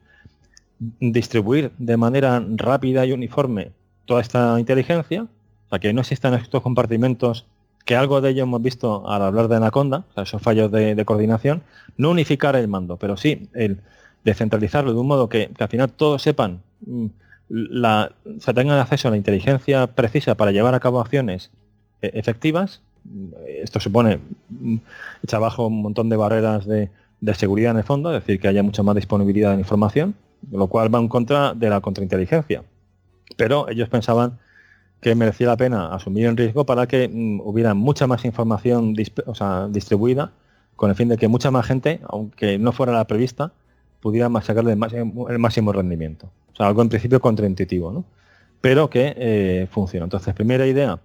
Distribuir 0.78 1.72
de 1.78 1.96
manera 1.96 2.42
rápida 2.56 3.04
y 3.04 3.12
uniforme 3.12 3.72
toda 4.06 4.20
esta 4.20 4.58
inteligencia, 4.58 5.24
o 5.24 5.68
sea, 5.68 5.80
que 5.80 5.92
no 5.92 6.00
existan 6.00 6.34
estos 6.34 6.62
compartimentos, 6.62 7.46
que 7.84 7.96
algo 7.96 8.20
de 8.20 8.30
ello 8.30 8.44
hemos 8.44 8.62
visto 8.62 9.08
al 9.08 9.20
hablar 9.20 9.48
de 9.48 9.56
Anaconda, 9.56 10.04
sea, 10.14 10.22
esos 10.22 10.40
fallos 10.40 10.70
de, 10.70 11.04
coordinación, 11.04 11.62
no 11.96 12.10
unificar 12.10 12.56
el 12.56 12.68
mando, 12.68 12.96
pero 12.96 13.16
sí 13.16 13.48
el 13.52 13.80
descentralizarlo 14.24 14.94
de 14.94 15.00
un 15.00 15.08
modo 15.08 15.28
que, 15.28 15.50
al 15.58 15.68
final 15.68 15.90
todos 15.90 16.22
sepan, 16.22 16.62
mm, 16.86 17.06
la, 17.48 18.12
o 18.24 18.54
tengan 18.54 18.78
acceso 18.78 19.08
a 19.08 19.10
la 19.10 19.16
inteligencia 19.16 19.88
precisa 19.88 20.36
para 20.36 20.52
llevar 20.52 20.74
a 20.74 20.80
cabo 20.80 21.00
acciones 21.00 21.50
eh, 22.00 22.12
efectivas 22.14 22.80
esto 23.62 23.80
supone 23.80 24.20
mm, 24.48 24.76
echar 25.22 25.38
abajo 25.38 25.66
un 25.66 25.82
montón 25.82 26.08
de 26.08 26.16
barreras 26.16 26.66
de, 26.66 26.90
seguridad 27.34 27.70
en 27.70 27.78
el 27.78 27.84
fondo, 27.84 28.14
es 28.14 28.22
decir, 28.22 28.38
que 28.40 28.48
haya 28.48 28.62
mucha 28.62 28.82
más 28.82 28.94
disponibilidad 28.94 29.52
de 29.52 29.58
información, 29.58 30.14
lo 30.50 30.66
cual 30.66 30.94
va 30.94 30.98
en 30.98 31.08
contra 31.08 31.54
de 31.54 31.70
la 31.70 31.80
contrainteligencia. 31.80 32.64
Pero 33.36 33.68
ellos 33.70 33.88
pensaban 33.88 34.38
que 35.00 35.14
merecía 35.14 35.46
la 35.46 35.56
pena 35.56 35.94
asumir 35.94 36.26
el 36.26 36.36
riesgo 36.36 36.66
para 36.66 36.86
que 36.86 37.08
mm, 37.08 37.40
hubiera 37.40 37.74
mucha 37.74 38.06
más 38.06 38.24
información 38.24 38.94
distribuida, 38.94 40.32
con 40.76 40.90
el 40.90 40.96
fin 40.96 41.08
de 41.08 41.16
que 41.16 41.28
mucha 41.28 41.50
más 41.50 41.66
gente, 41.66 42.00
aunque 42.08 42.58
no 42.58 42.72
fuera 42.72 42.92
la 42.92 43.06
prevista, 43.06 43.52
pudiera 44.00 44.28
sacarle 44.42 44.72
el 44.72 45.38
máximo, 45.38 45.72
rendimiento. 45.72 46.30
O 46.52 46.56
sea, 46.56 46.66
algo 46.66 46.82
en 46.82 46.88
principio 46.88 47.20
contraintuitivo, 47.20 47.90
¿no? 47.90 48.04
pero 48.60 48.88
que 48.88 49.14
eh, 49.16 49.66
funciona. 49.70 50.04
Entonces, 50.04 50.34
primera 50.34 50.66
idea, 50.66 50.98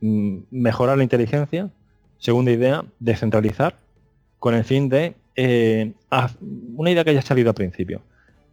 mejorar 0.00 0.96
la 0.98 1.02
inteligencia. 1.04 1.70
Segunda 2.18 2.50
idea, 2.50 2.84
descentralizar 2.98 3.76
con 4.38 4.54
el 4.54 4.64
fin 4.64 4.88
de 4.88 5.14
eh, 5.36 5.92
una 6.76 6.90
idea 6.90 7.04
que 7.04 7.10
haya 7.10 7.22
salido 7.22 7.50
al 7.50 7.54
principio. 7.54 8.02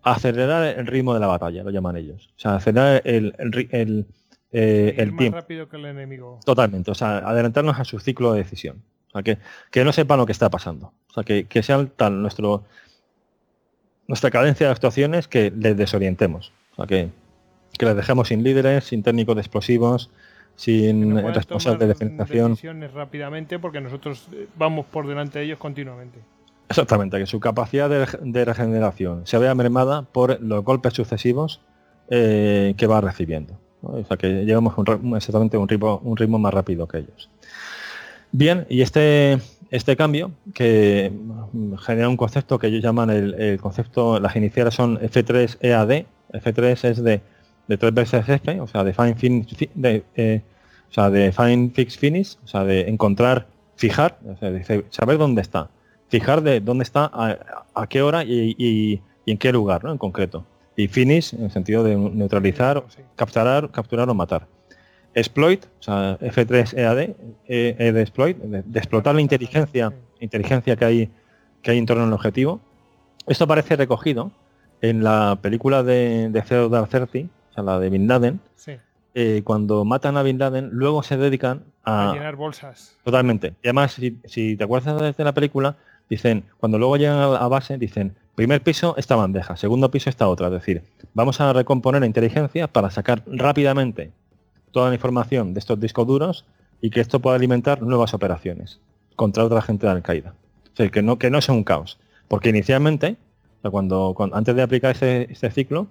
acelerar 0.03 0.63
el 0.79 0.87
ritmo 0.87 1.13
de 1.13 1.19
la 1.19 1.27
batalla, 1.27 1.63
lo 1.63 1.69
llaman 1.71 1.97
ellos. 1.97 2.29
O 2.37 2.39
sea, 2.39 2.55
acelerar 2.55 3.01
el, 3.05 3.33
el, 3.37 3.67
el, 3.71 4.05
eh, 4.51 4.95
el 4.97 5.11
más 5.11 5.17
tiempo. 5.19 5.37
rápido 5.39 5.67
que 5.69 5.75
el 5.77 5.85
enemigo. 5.85 6.39
Totalmente, 6.45 6.91
o 6.91 6.95
sea, 6.95 7.17
adelantarnos 7.19 7.79
a 7.79 7.83
su 7.83 7.99
ciclo 7.99 8.31
de 8.33 8.39
decisión. 8.43 8.81
O 9.09 9.11
sea, 9.11 9.23
que, 9.23 9.37
que 9.71 9.83
no 9.83 9.91
sepan 9.91 10.17
lo 10.19 10.25
que 10.25 10.31
está 10.31 10.49
pasando. 10.49 10.93
O 11.09 11.13
sea, 11.13 11.23
que, 11.23 11.45
que 11.45 11.63
sea 11.63 11.85
tal 11.95 12.21
nuestro 12.21 12.63
nuestra 14.07 14.31
cadencia 14.31 14.67
de 14.67 14.71
actuaciones 14.71 15.27
que 15.27 15.51
les 15.51 15.75
desorientemos. 15.75 16.53
O 16.73 16.75
sea, 16.77 16.87
que, 16.87 17.09
que 17.77 17.85
les 17.85 17.95
dejemos 17.95 18.29
sin 18.29 18.43
líderes, 18.43 18.85
sin 18.85 19.03
técnicos 19.03 19.35
de 19.35 19.41
explosivos, 19.41 20.09
sin 20.57 21.13
no 21.13 21.31
responsables 21.31 21.79
de 21.79 21.87
definición. 21.87 22.51
decisiones 22.51 22.91
rápidamente 22.93 23.59
porque 23.59 23.79
nosotros 23.79 24.27
eh, 24.33 24.47
vamos 24.57 24.85
por 24.87 25.07
delante 25.07 25.39
de 25.39 25.45
ellos 25.45 25.59
continuamente. 25.59 26.19
Exactamente, 26.67 27.17
que 27.17 27.25
su 27.25 27.39
capacidad 27.39 27.89
de, 27.89 28.05
de 28.21 28.43
regeneración 28.43 29.25
se 29.25 29.37
vea 29.37 29.55
mermada 29.55 30.01
por 30.01 30.41
los 30.41 30.65
golpes 30.65 30.93
sucesivos 30.93 31.61
eh, 32.09 32.73
que 32.75 32.87
va 32.87 32.99
recibiendo. 32.99 33.59
¿no? 33.81 33.89
O 33.91 34.03
sea, 34.03 34.17
que 34.17 34.45
llevamos 34.45 34.77
un, 34.77 35.15
exactamente 35.15 35.57
un 35.57 35.69
ritmo, 35.69 36.01
un 36.03 36.17
ritmo 36.17 36.39
más 36.39 36.53
rápido 36.53 36.87
que 36.87 36.97
ellos. 36.97 37.29
Bien, 38.31 38.65
y 38.67 38.81
este, 38.81 39.39
este 39.69 39.95
cambio 39.95 40.31
que 40.53 41.11
mm, 41.53 41.75
genera 41.75 42.09
un 42.09 42.17
concepto 42.17 42.57
que 42.59 42.67
ellos 42.67 42.81
llaman 42.81 43.11
el, 43.11 43.33
el 43.35 43.61
concepto, 43.61 44.19
las 44.19 44.35
iniciales 44.35 44.73
son 44.73 44.99
F3EAD. 44.99 46.05
F3 46.33 46.83
es 46.89 47.03
de, 47.03 47.21
de 47.67 47.77
tres 47.77 47.93
veces 47.93 48.27
F, 48.27 48.59
o 48.61 48.67
sea, 48.67 48.83
de 48.83 48.93
Fine 48.93 49.15
Fin- 49.15 49.45
fi- 49.45 49.69
de, 49.75 50.03
eh, 50.15 50.41
o 50.89 50.93
sea, 50.93 51.09
de 51.09 51.31
Find 51.31 51.73
Fix 51.73 51.97
Finish, 51.97 52.37
o 52.43 52.47
sea, 52.47 52.63
de 52.63 52.81
encontrar, 52.89 53.47
fijar, 53.75 54.17
o 54.27 54.37
sea, 54.37 54.51
dice, 54.51 54.85
saber 54.89 55.17
dónde 55.17 55.41
está 55.41 55.69
fijar 56.09 56.41
de 56.41 56.61
dónde 56.61 56.83
está, 56.83 57.11
a, 57.13 57.87
qué 57.87 58.01
hora 58.01 58.23
y, 58.23 59.01
en 59.25 59.37
qué 59.37 59.51
lugar, 59.51 59.83
¿no? 59.83 59.91
En 59.91 59.97
concreto. 59.97 60.45
Y 60.77 60.87
finish 60.87 61.33
en 61.33 61.43
el 61.43 61.51
sentido 61.51 61.83
de 61.83 61.97
neutralizar, 61.97 62.81
Sí. 62.87 63.01
capturar, 63.17 63.69
capturar 63.71 64.09
o 64.09 64.13
matar. 64.13 64.47
Exploit, 65.13 65.65
o 65.65 65.83
sea, 65.83 66.17
F3EAD, 66.21 67.13
E, 67.47 67.75
E 67.77 67.91
de 67.91 68.01
exploit, 68.01 68.37
de, 68.37 68.61
de 68.63 68.79
explotar 68.79 69.15
la 69.15 69.21
inteligencia, 69.21 69.91
inteligencia 70.21 70.77
que 70.77 70.85
hay, 70.85 71.09
que 71.61 71.71
hay 71.71 71.77
en 71.77 71.85
torno 71.85 72.05
al 72.05 72.13
objetivo. 72.13 72.61
Esto 73.27 73.43
aparece 73.43 73.75
recogido 73.75 74.31
en 74.81 75.03
la 75.03 75.37
película 75.41 75.83
de, 75.83 76.29
de 76.29 76.41
Thirty, 76.41 77.23
o 77.23 77.29
sea, 77.57 77.63
la 77.63 77.79
de 77.79 77.89
Bin 77.89 78.07
Laden, 78.07 78.39
Sí. 78.55 78.73
eh, 79.15 79.41
cuando 79.43 79.83
matan 79.85 80.17
a 80.17 80.23
Bin 80.23 80.37
Laden, 80.39 80.69
luego 80.71 81.03
se 81.03 81.17
dedican 81.17 81.63
A 81.83 82.11
a, 82.11 82.13
llenar 82.13 82.35
bolsas. 82.35 82.97
Totalmente. 83.03 83.53
Y 83.63 83.67
además, 83.67 83.93
si, 83.93 84.17
si 84.25 84.55
te 84.55 84.63
acuerdas 84.63 85.15
de 85.17 85.23
la 85.23 85.33
película, 85.33 85.75
dicen, 86.09 86.43
cuando 86.59 86.77
luego 86.77 86.97
llegan 86.97 87.17
a 87.19 87.47
base, 87.47 87.77
dicen, 87.77 88.15
primer 88.35 88.61
piso 88.61 88.95
esta 88.97 89.15
bandeja, 89.15 89.57
segundo 89.57 89.89
piso 89.91 90.09
esta 90.09 90.27
otra. 90.27 90.47
Es 90.47 90.53
decir, 90.53 90.83
vamos 91.13 91.41
a 91.41 91.51
recomponer 91.53 92.01
la 92.01 92.07
inteligencia 92.07 92.67
para 92.67 92.89
sacar 92.91 93.23
rápidamente 93.25 94.11
toda 94.71 94.89
la 94.89 94.95
información 94.95 95.53
de 95.53 95.59
estos 95.59 95.79
discos 95.79 96.05
duros 96.05 96.45
y 96.81 96.89
que 96.91 96.99
esto 97.01 97.19
pueda 97.19 97.35
alimentar 97.35 97.81
nuevas 97.81 98.13
operaciones 98.13 98.79
contra 99.15 99.43
otra 99.43 99.61
gente 99.63 99.87
de 99.87 99.93
Al-Qaeda. 99.93 100.33
O 100.73 100.75
sea, 100.75 100.89
que 100.89 101.01
no, 101.01 101.17
que 101.17 101.31
no 101.31 101.41
sea 101.41 101.55
un 101.55 101.63
caos. 101.63 101.97
Porque 102.27 102.49
inicialmente, 102.49 103.15
cuando, 103.71 104.13
cuando- 104.15 104.35
antes 104.35 104.55
de 104.55 104.61
aplicar 104.61 104.91
este 104.91 105.49
ciclo, 105.51 105.87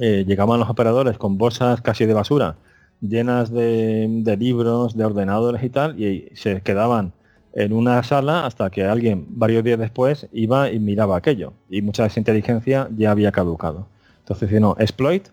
eh, 0.00 0.24
llegaban 0.26 0.60
los 0.60 0.68
operadores 0.68 1.18
con 1.18 1.38
bolsas 1.38 1.80
casi 1.80 2.06
de 2.06 2.14
basura, 2.14 2.56
llenas 3.00 3.50
de, 3.50 4.06
de 4.08 4.36
libros, 4.36 4.96
de 4.96 5.04
ordenadores 5.04 5.62
y 5.62 5.70
tal, 5.70 6.00
y 6.00 6.30
se 6.34 6.60
quedaban 6.62 7.12
en 7.54 7.72
una 7.72 8.02
sala 8.02 8.46
hasta 8.46 8.70
que 8.70 8.84
alguien 8.84 9.26
varios 9.28 9.62
días 9.62 9.78
después 9.78 10.28
iba 10.32 10.70
y 10.70 10.78
miraba 10.80 11.16
aquello. 11.16 11.52
Y 11.70 11.82
mucha 11.82 12.02
de 12.02 12.08
esa 12.08 12.20
inteligencia 12.20 12.88
ya 12.96 13.10
había 13.10 13.32
caducado. 13.32 13.86
Entonces, 14.20 14.50
si 14.50 14.58
no, 14.58 14.76
exploit, 14.78 15.28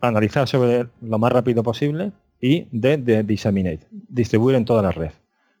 analizar 0.00 0.48
sobre 0.48 0.86
lo 1.02 1.18
más 1.18 1.32
rápido 1.32 1.62
posible 1.62 2.12
y 2.40 2.66
de, 2.70 2.96
de 2.96 3.22
disseminate, 3.22 3.86
distribuir 3.90 4.56
en 4.56 4.64
toda 4.64 4.82
la 4.82 4.92
red. 4.92 5.10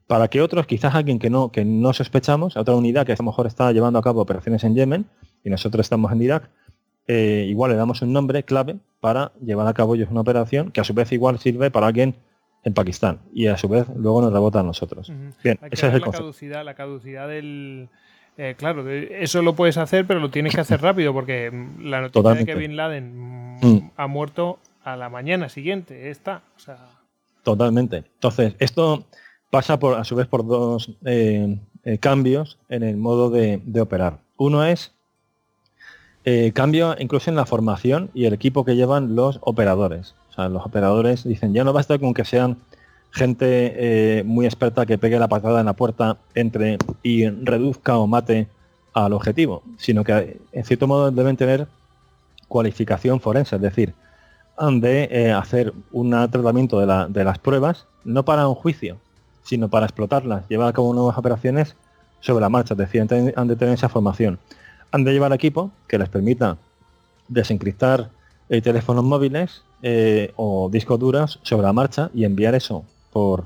Para 0.06 0.28
que 0.28 0.40
otros, 0.40 0.66
quizás 0.66 0.94
alguien 0.94 1.18
que 1.18 1.30
no, 1.30 1.50
que 1.50 1.64
no 1.64 1.92
sospechamos, 1.92 2.56
otra 2.56 2.76
unidad 2.76 3.04
que 3.04 3.12
a 3.12 3.16
lo 3.18 3.24
mejor 3.24 3.46
está 3.46 3.72
llevando 3.72 3.98
a 3.98 4.02
cabo 4.02 4.20
operaciones 4.20 4.62
en 4.64 4.74
Yemen 4.74 5.06
y 5.42 5.50
nosotros 5.50 5.84
estamos 5.84 6.12
en 6.12 6.22
Irak, 6.22 6.48
eh, 7.08 7.46
igual 7.48 7.70
le 7.72 7.76
damos 7.76 8.02
un 8.02 8.12
nombre 8.12 8.42
clave 8.44 8.76
para 9.00 9.32
llevar 9.42 9.66
a 9.66 9.74
cabo 9.74 9.94
ellos 9.94 10.08
una 10.10 10.20
operación 10.22 10.70
que 10.72 10.80
a 10.80 10.84
su 10.84 10.94
vez 10.94 11.12
igual 11.12 11.38
sirve 11.38 11.70
para 11.70 11.86
alguien 11.86 12.16
en 12.64 12.74
Pakistán 12.74 13.20
y 13.32 13.46
a 13.46 13.56
su 13.56 13.68
vez 13.68 13.86
luego 13.96 14.20
nos 14.20 14.32
rebota 14.32 14.60
a 14.60 14.62
nosotros. 14.64 15.12
Bien, 15.44 15.58
Hay 15.62 15.70
que 15.70 15.74
ese 15.76 15.86
es 15.88 15.94
el 15.94 16.00
la 16.00 16.04
concepto. 16.04 16.24
caducidad, 16.24 16.64
la 16.64 16.74
caducidad 16.74 17.28
del. 17.28 17.88
eh, 18.36 18.54
claro, 18.58 18.88
eso 18.90 19.40
lo 19.42 19.54
puedes 19.54 19.76
hacer, 19.78 20.06
pero 20.06 20.18
lo 20.18 20.30
tienes 20.30 20.52
que 20.54 20.60
hacer 20.62 20.80
rápido, 20.82 21.12
porque 21.12 21.50
mm, 21.52 21.84
la 21.84 22.00
noticia 22.00 22.22
Totalmente. 22.22 22.52
de 22.52 22.58
que 22.60 22.66
Bin 22.66 22.76
Laden 22.76 23.16
mm, 23.18 23.46
Mm. 23.62 23.90
ha 23.96 24.06
muerto 24.08 24.58
a 24.84 24.96
la 24.96 25.08
mañana 25.08 25.48
siguiente 25.48 26.10
está. 26.10 26.42
O 26.56 26.58
sea, 26.60 26.76
Totalmente. 27.44 27.98
Entonces, 28.14 28.54
esto 28.58 29.04
pasa 29.50 29.78
por, 29.78 29.96
a 29.96 30.02
su 30.04 30.16
vez 30.16 30.26
por 30.26 30.44
dos 30.46 30.90
eh, 31.04 31.56
cambios 32.00 32.58
en 32.68 32.82
el 32.82 32.96
modo 32.96 33.30
de, 33.30 33.60
de 33.64 33.80
operar. 33.80 34.18
Uno 34.36 34.64
es 34.64 34.92
eh, 36.26 36.52
cambio 36.52 36.94
incluso 36.98 37.30
en 37.30 37.36
la 37.36 37.46
formación 37.46 38.10
y 38.12 38.26
el 38.26 38.34
equipo 38.34 38.64
que 38.66 38.76
llevan 38.76 39.14
los 39.16 39.38
operadores. 39.42 40.14
O 40.30 40.34
sea, 40.34 40.48
los 40.50 40.66
operadores 40.66 41.24
dicen, 41.24 41.54
ya 41.54 41.64
no 41.64 41.72
basta 41.72 41.98
con 41.98 42.12
que 42.12 42.24
sean 42.26 42.58
gente 43.12 44.18
eh, 44.18 44.24
muy 44.24 44.44
experta 44.44 44.84
que 44.84 44.98
pegue 44.98 45.18
la 45.18 45.28
patada 45.28 45.60
en 45.60 45.66
la 45.66 45.72
puerta, 45.72 46.18
entre 46.34 46.76
y 47.02 47.26
reduzca 47.30 47.96
o 47.96 48.06
mate 48.06 48.48
al 48.92 49.12
objetivo, 49.14 49.62
sino 49.78 50.04
que 50.04 50.38
en 50.52 50.64
cierto 50.64 50.86
modo 50.86 51.10
deben 51.10 51.36
tener 51.36 51.66
cualificación 52.48 53.20
forense, 53.20 53.56
es 53.56 53.62
decir, 53.62 53.94
han 54.58 54.80
de 54.80 55.08
eh, 55.10 55.32
hacer 55.32 55.72
un 55.92 56.10
tratamiento 56.30 56.80
de, 56.80 57.06
de 57.08 57.24
las 57.24 57.38
pruebas, 57.38 57.86
no 58.04 58.24
para 58.24 58.48
un 58.48 58.54
juicio, 58.54 58.96
sino 59.42 59.68
para 59.68 59.86
explotarlas, 59.86 60.48
llevar 60.48 60.68
a 60.68 60.72
cabo 60.72 60.92
nuevas 60.94 61.16
operaciones 61.18 61.76
sobre 62.20 62.40
la 62.42 62.48
marcha, 62.48 62.74
es 62.74 62.78
decir, 62.78 63.00
han 63.02 63.06
de- 63.08 63.34
han 63.36 63.48
de 63.48 63.56
tener 63.56 63.74
esa 63.74 63.88
formación. 63.88 64.38
Han 64.92 65.04
de 65.04 65.12
llevar 65.12 65.32
equipo 65.32 65.70
que 65.88 65.98
les 65.98 66.08
permita 66.08 66.56
desencriptar 67.28 68.10
eh, 68.48 68.60
teléfonos 68.60 69.04
móviles 69.04 69.62
eh, 69.82 70.32
o 70.36 70.68
discos 70.70 70.98
duros 70.98 71.40
sobre 71.42 71.66
la 71.66 71.72
marcha 71.72 72.10
y 72.14 72.24
enviar 72.24 72.54
eso 72.54 72.84
por, 73.12 73.44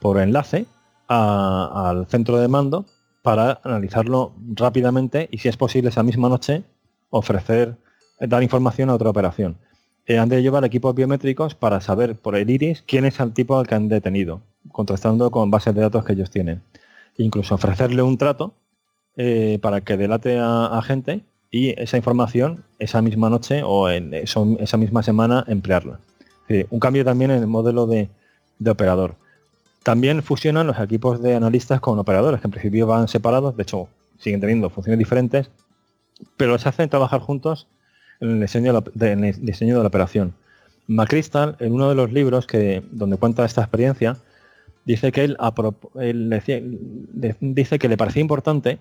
por 0.00 0.20
enlace 0.20 0.66
al 1.08 2.06
centro 2.08 2.38
de 2.38 2.48
mando 2.48 2.84
para 3.22 3.60
analizarlo 3.64 4.32
rápidamente 4.54 5.28
y 5.30 5.38
si 5.38 5.48
es 5.48 5.56
posible 5.56 5.88
esa 5.88 6.02
misma 6.02 6.28
noche 6.28 6.62
ofrecer, 7.10 7.76
eh, 8.20 8.26
dar 8.26 8.42
información 8.42 8.90
a 8.90 8.94
otra 8.94 9.10
operación. 9.10 9.56
Han 10.06 10.28
de 10.28 10.42
llevar 10.42 10.64
equipos 10.66 10.94
biométricos 10.94 11.54
para 11.54 11.80
saber 11.80 12.16
por 12.16 12.36
el 12.36 12.50
iris 12.50 12.84
quién 12.86 13.06
es 13.06 13.18
el 13.20 13.32
tipo 13.32 13.58
al 13.58 13.66
que 13.66 13.74
han 13.74 13.88
detenido, 13.88 14.42
contrastando 14.70 15.30
con 15.30 15.50
bases 15.50 15.74
de 15.74 15.80
datos 15.80 16.04
que 16.04 16.12
ellos 16.12 16.30
tienen. 16.30 16.62
Incluso 17.16 17.54
ofrecerle 17.54 18.02
un 18.02 18.18
trato 18.18 18.52
eh, 19.16 19.58
para 19.62 19.80
que 19.80 19.96
delate 19.96 20.38
a, 20.40 20.80
gente 20.84 21.22
y 21.50 21.80
esa 21.80 21.96
información 21.96 22.64
esa 22.78 23.00
misma 23.00 23.30
noche 23.30 23.62
o 23.64 23.88
en 23.88 24.12
esa 24.12 24.76
misma 24.76 25.02
semana 25.02 25.44
emplearla. 25.46 26.00
Un 26.70 26.80
cambio 26.80 27.04
también 27.04 27.30
en 27.30 27.40
el 27.40 27.46
modelo 27.46 27.86
de, 27.86 28.08
operador. 28.68 29.14
También 29.82 30.22
fusionan 30.22 30.66
los 30.66 30.78
equipos 30.78 31.22
de 31.22 31.34
analistas 31.34 31.80
con 31.80 31.98
operadores, 31.98 32.40
que 32.40 32.46
en 32.46 32.50
principio 32.50 32.86
van 32.86 33.08
separados, 33.08 33.56
de 33.56 33.62
hecho 33.62 33.88
siguen 34.18 34.40
teniendo 34.40 34.70
funciones 34.70 34.98
diferentes, 34.98 35.50
pero 36.36 36.58
se 36.58 36.68
hacen 36.68 36.88
trabajar 36.88 37.20
juntos 37.20 37.66
en 38.20 38.30
el 38.30 38.40
diseño 38.40 38.82
de 38.94 39.16
la, 39.16 39.32
diseño 39.38 39.76
de 39.76 39.82
la 39.82 39.88
operación. 39.88 40.34
McChrystal, 40.86 41.56
en 41.60 41.72
uno 41.72 41.88
de 41.88 41.94
los 41.94 42.12
libros 42.12 42.46
que, 42.46 42.82
donde 42.90 43.16
cuenta 43.16 43.44
esta 43.44 43.62
experiencia, 43.62 44.16
dice 44.84 45.12
que 45.12 45.24
él, 45.24 45.36
él 46.00 46.30
decía- 46.30 46.60
de- 46.62 47.36
dice 47.40 47.78
que 47.78 47.88
le 47.88 47.96
parecía 47.96 48.20
importante 48.20 48.78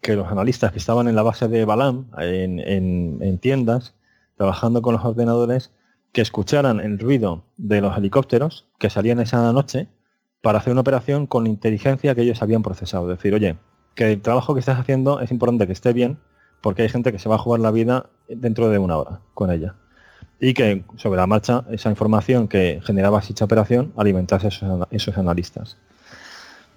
que 0.00 0.16
los 0.16 0.28
analistas 0.28 0.72
que 0.72 0.78
estaban 0.78 1.08
en 1.08 1.16
la 1.16 1.22
base 1.22 1.48
de 1.48 1.64
Balam, 1.64 2.06
en, 2.18 2.60
en- 2.60 3.18
en 3.20 3.38
tiendas, 3.38 3.94
trabajando 4.36 4.82
con 4.82 4.94
los 4.94 5.04
ordenadores, 5.04 5.72
que 6.12 6.20
escucharan 6.22 6.80
el 6.80 6.98
ruido 6.98 7.44
de 7.56 7.80
los 7.80 7.96
helicópteros 7.96 8.66
que 8.78 8.90
salían 8.90 9.20
esa 9.20 9.52
noche 9.52 9.88
para 10.40 10.58
hacer 10.58 10.72
una 10.72 10.80
operación 10.80 11.26
con 11.26 11.44
la 11.44 11.50
inteligencia 11.50 12.14
que 12.14 12.22
ellos 12.22 12.40
habían 12.42 12.62
procesado. 12.62 13.08
Decir, 13.08 13.34
oye, 13.34 13.56
que 13.94 14.12
el 14.12 14.22
trabajo 14.22 14.54
que 14.54 14.60
estás 14.60 14.78
haciendo 14.78 15.20
es 15.20 15.30
importante 15.30 15.66
que 15.66 15.72
esté 15.72 15.92
bien, 15.92 16.18
porque 16.60 16.82
hay 16.82 16.88
gente 16.88 17.12
que 17.12 17.18
se 17.18 17.28
va 17.28 17.34
a 17.34 17.38
jugar 17.38 17.60
la 17.60 17.70
vida 17.70 18.06
dentro 18.28 18.68
de 18.70 18.78
una 18.78 18.96
hora 18.96 19.20
con 19.34 19.50
ella. 19.50 19.74
Y 20.40 20.54
que 20.54 20.84
sobre 20.96 21.18
la 21.18 21.26
marcha 21.26 21.64
esa 21.70 21.90
información 21.90 22.46
que 22.48 22.80
generaba 22.84 23.20
dicha 23.20 23.44
operación 23.44 23.92
alimentase 23.96 24.46
a 24.46 24.86
esos 24.90 25.18
analistas. 25.18 25.76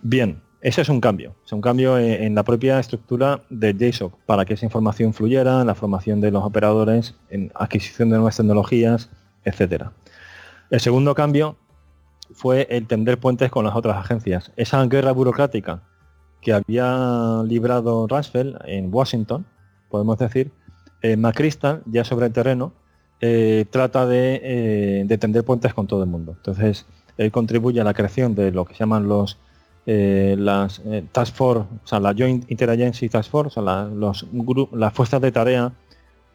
Bien, 0.02 0.42
ese 0.62 0.82
es 0.82 0.90
un 0.90 1.02
cambio. 1.02 1.36
Es 1.44 1.52
un 1.54 1.62
cambio 1.62 1.98
en, 1.98 2.36
la 2.36 2.44
propia 2.44 2.80
estructura 2.80 3.42
de 3.50 3.74
JSOC 3.74 4.14
para 4.26 4.46
que 4.46 4.54
esa 4.54 4.66
información 4.66 5.14
fluyera 5.14 5.62
en 5.62 5.68
la 5.68 5.76
formación 5.76 6.22
de 6.22 6.32
los 6.32 6.44
operadores, 6.44 7.16
en 7.30 7.52
adquisición 7.56 8.10
de 8.10 8.18
nuevas 8.18 8.38
tecnologías, 8.38 9.10
etcétera. 9.44 9.92
El 10.70 10.80
segundo 10.80 11.16
cambio 11.16 11.58
fue 12.34 12.68
el 12.70 12.86
tender 12.86 13.20
puentes 13.20 13.50
con 13.50 13.66
las 13.66 13.76
otras 13.76 13.98
agencias. 13.98 14.52
Esa 14.56 14.86
guerra 14.86 15.12
burocrática 15.12 15.82
que 16.42 16.54
había 16.54 17.44
librado 17.46 18.08
Rumsfeld 18.08 18.58
en 18.66 18.94
Washington, 18.94 19.46
podemos 19.90 20.18
decir, 20.18 20.52
eh, 21.02 21.18
Macristal, 21.18 21.82
ya 21.86 22.04
sobre 22.04 22.28
el 22.28 22.34
terreno, 22.34 22.74
eh, 23.20 23.66
trata 23.70 24.06
de, 24.06 24.40
eh, 24.44 25.04
de, 25.06 25.18
tender 25.18 25.44
puentes 25.44 25.74
con 25.74 25.88
todo 25.88 26.04
el 26.04 26.10
mundo. 26.10 26.34
Entonces, 26.38 26.86
él 27.18 27.32
contribuye 27.32 27.82
a 27.82 27.84
la 27.84 27.94
creación 27.94 28.36
de 28.36 28.52
lo 28.52 28.66
que 28.66 28.74
se 28.74 28.80
llaman 28.80 29.08
los 29.08 29.38
las 29.86 30.82
Task 31.12 31.36
Force, 31.36 31.68
o 31.84 31.88
sea, 31.88 32.00
la 32.00 32.14
Joint 32.18 32.50
Interagency 32.50 33.10
Task 33.10 33.30
Force, 33.30 33.48
o 33.48 33.52
sea, 33.52 33.64
la, 33.64 33.86
los, 33.86 34.26
las 34.74 34.94
fuerzas 34.94 35.22
de 35.22 35.32
tarea 35.32 35.74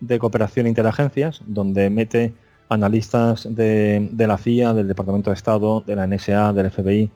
de 0.01 0.19
cooperación 0.19 0.67
e 0.67 0.69
interagencias, 0.69 1.41
donde 1.47 1.89
mete 1.91 2.35
analistas 2.69 3.47
de, 3.49 4.09
de, 4.11 4.27
la 4.27 4.39
CIA, 4.39 4.75
del 4.75 4.89
Departamento 4.89 5.31
de 5.31 5.35
Estado, 5.35 5.83
de 5.87 5.97
la 5.97 6.07
NSA, 6.07 6.53
del 6.53 6.71
FBI, 6.71 7.11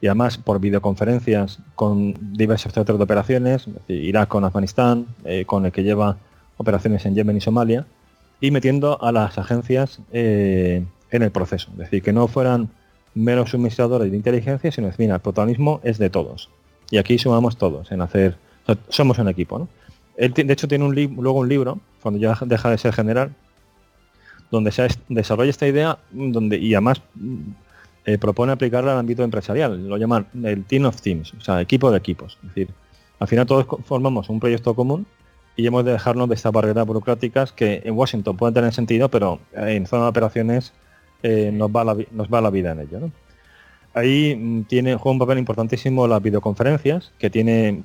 y 0.00 0.06
además 0.06 0.36
por 0.36 0.60
videoconferencias 0.60 1.60
con 1.74 2.14
diversos 2.36 2.72
teatros 2.72 2.98
de 2.98 3.04
operaciones, 3.04 3.66
Irak 3.88 4.28
con 4.28 4.44
Afganistán, 4.44 5.06
eh, 5.24 5.44
con 5.44 5.64
el 5.64 5.72
que 5.72 5.84
lleva 5.84 6.16
operaciones 6.56 7.06
en 7.06 7.14
Yemen 7.14 7.36
y 7.36 7.40
Somalia, 7.40 7.86
y 8.40 8.50
metiendo 8.50 9.00
a 9.02 9.12
las 9.12 9.38
agencias 9.38 10.00
eh, 10.12 10.84
en 11.10 11.22
el 11.22 11.30
proceso. 11.30 11.70
Es 11.72 11.78
decir, 11.78 12.02
que 12.02 12.12
no 12.12 12.26
fueran 12.26 12.70
meros 13.14 13.50
suministradores 13.50 14.10
de 14.10 14.16
inteligencia, 14.16 14.72
sino 14.72 14.90
que 14.90 15.04
el 15.04 15.20
protagonismo 15.20 15.80
es 15.82 15.98
de 15.98 16.10
todos. 16.10 16.50
Y 16.90 16.98
aquí 16.98 17.18
sumamos 17.18 17.56
todos 17.56 17.92
en 17.92 18.00
hacer, 18.00 18.36
somos 18.88 19.18
un 19.18 19.28
equipo. 19.28 19.58
¿no? 19.58 19.68
Él, 20.16 20.32
de 20.32 20.52
hecho, 20.52 20.68
tiene 20.68 20.84
un 20.84 20.94
luego 20.94 21.40
un 21.40 21.48
libro, 21.48 21.80
cuando 22.02 22.20
ya 22.20 22.38
deja 22.44 22.70
de 22.70 22.78
ser 22.78 22.92
general, 22.92 23.34
donde 24.50 24.70
se 24.70 24.86
desarrolla 25.08 25.50
esta 25.50 25.66
idea 25.66 25.98
donde 26.10 26.58
y 26.58 26.74
además 26.74 27.00
eh, 28.04 28.18
propone 28.18 28.52
aplicarla 28.52 28.92
al 28.92 28.98
ámbito 28.98 29.24
empresarial. 29.24 29.88
Lo 29.88 29.96
llaman 29.96 30.26
el 30.44 30.64
Team 30.64 30.84
of 30.84 31.00
Teams, 31.00 31.32
o 31.34 31.40
sea, 31.40 31.60
equipo 31.60 31.90
de 31.90 31.98
equipos. 31.98 32.38
Es 32.42 32.48
decir, 32.48 32.68
al 33.18 33.28
final 33.28 33.46
todos 33.46 33.66
formamos 33.84 34.28
un 34.28 34.40
proyecto 34.40 34.74
común 34.74 35.06
y 35.56 35.66
hemos 35.66 35.84
de 35.84 35.92
dejarnos 35.92 36.28
de 36.28 36.34
estas 36.34 36.52
barreras 36.52 36.86
burocráticas 36.86 37.52
que 37.52 37.80
en 37.84 37.94
Washington 37.94 38.36
pueden 38.36 38.54
tener 38.54 38.74
sentido, 38.74 39.08
pero 39.08 39.38
en 39.54 39.86
zona 39.86 40.04
de 40.04 40.08
operaciones 40.10 40.72
eh, 41.22 41.50
nos, 41.52 41.70
va 41.70 41.84
la, 41.84 41.96
nos 42.10 42.28
va 42.28 42.40
la 42.40 42.50
vida 42.50 42.72
en 42.72 42.80
ello. 42.80 43.10
Ahí 43.94 44.34
mm, 44.34 44.64
tiene, 44.64 44.96
juega 44.96 45.12
un 45.12 45.18
papel 45.18 45.38
importantísimo 45.38 46.06
las 46.06 46.22
videoconferencias, 46.22 47.12
que 47.18 47.30
tiene 47.30 47.82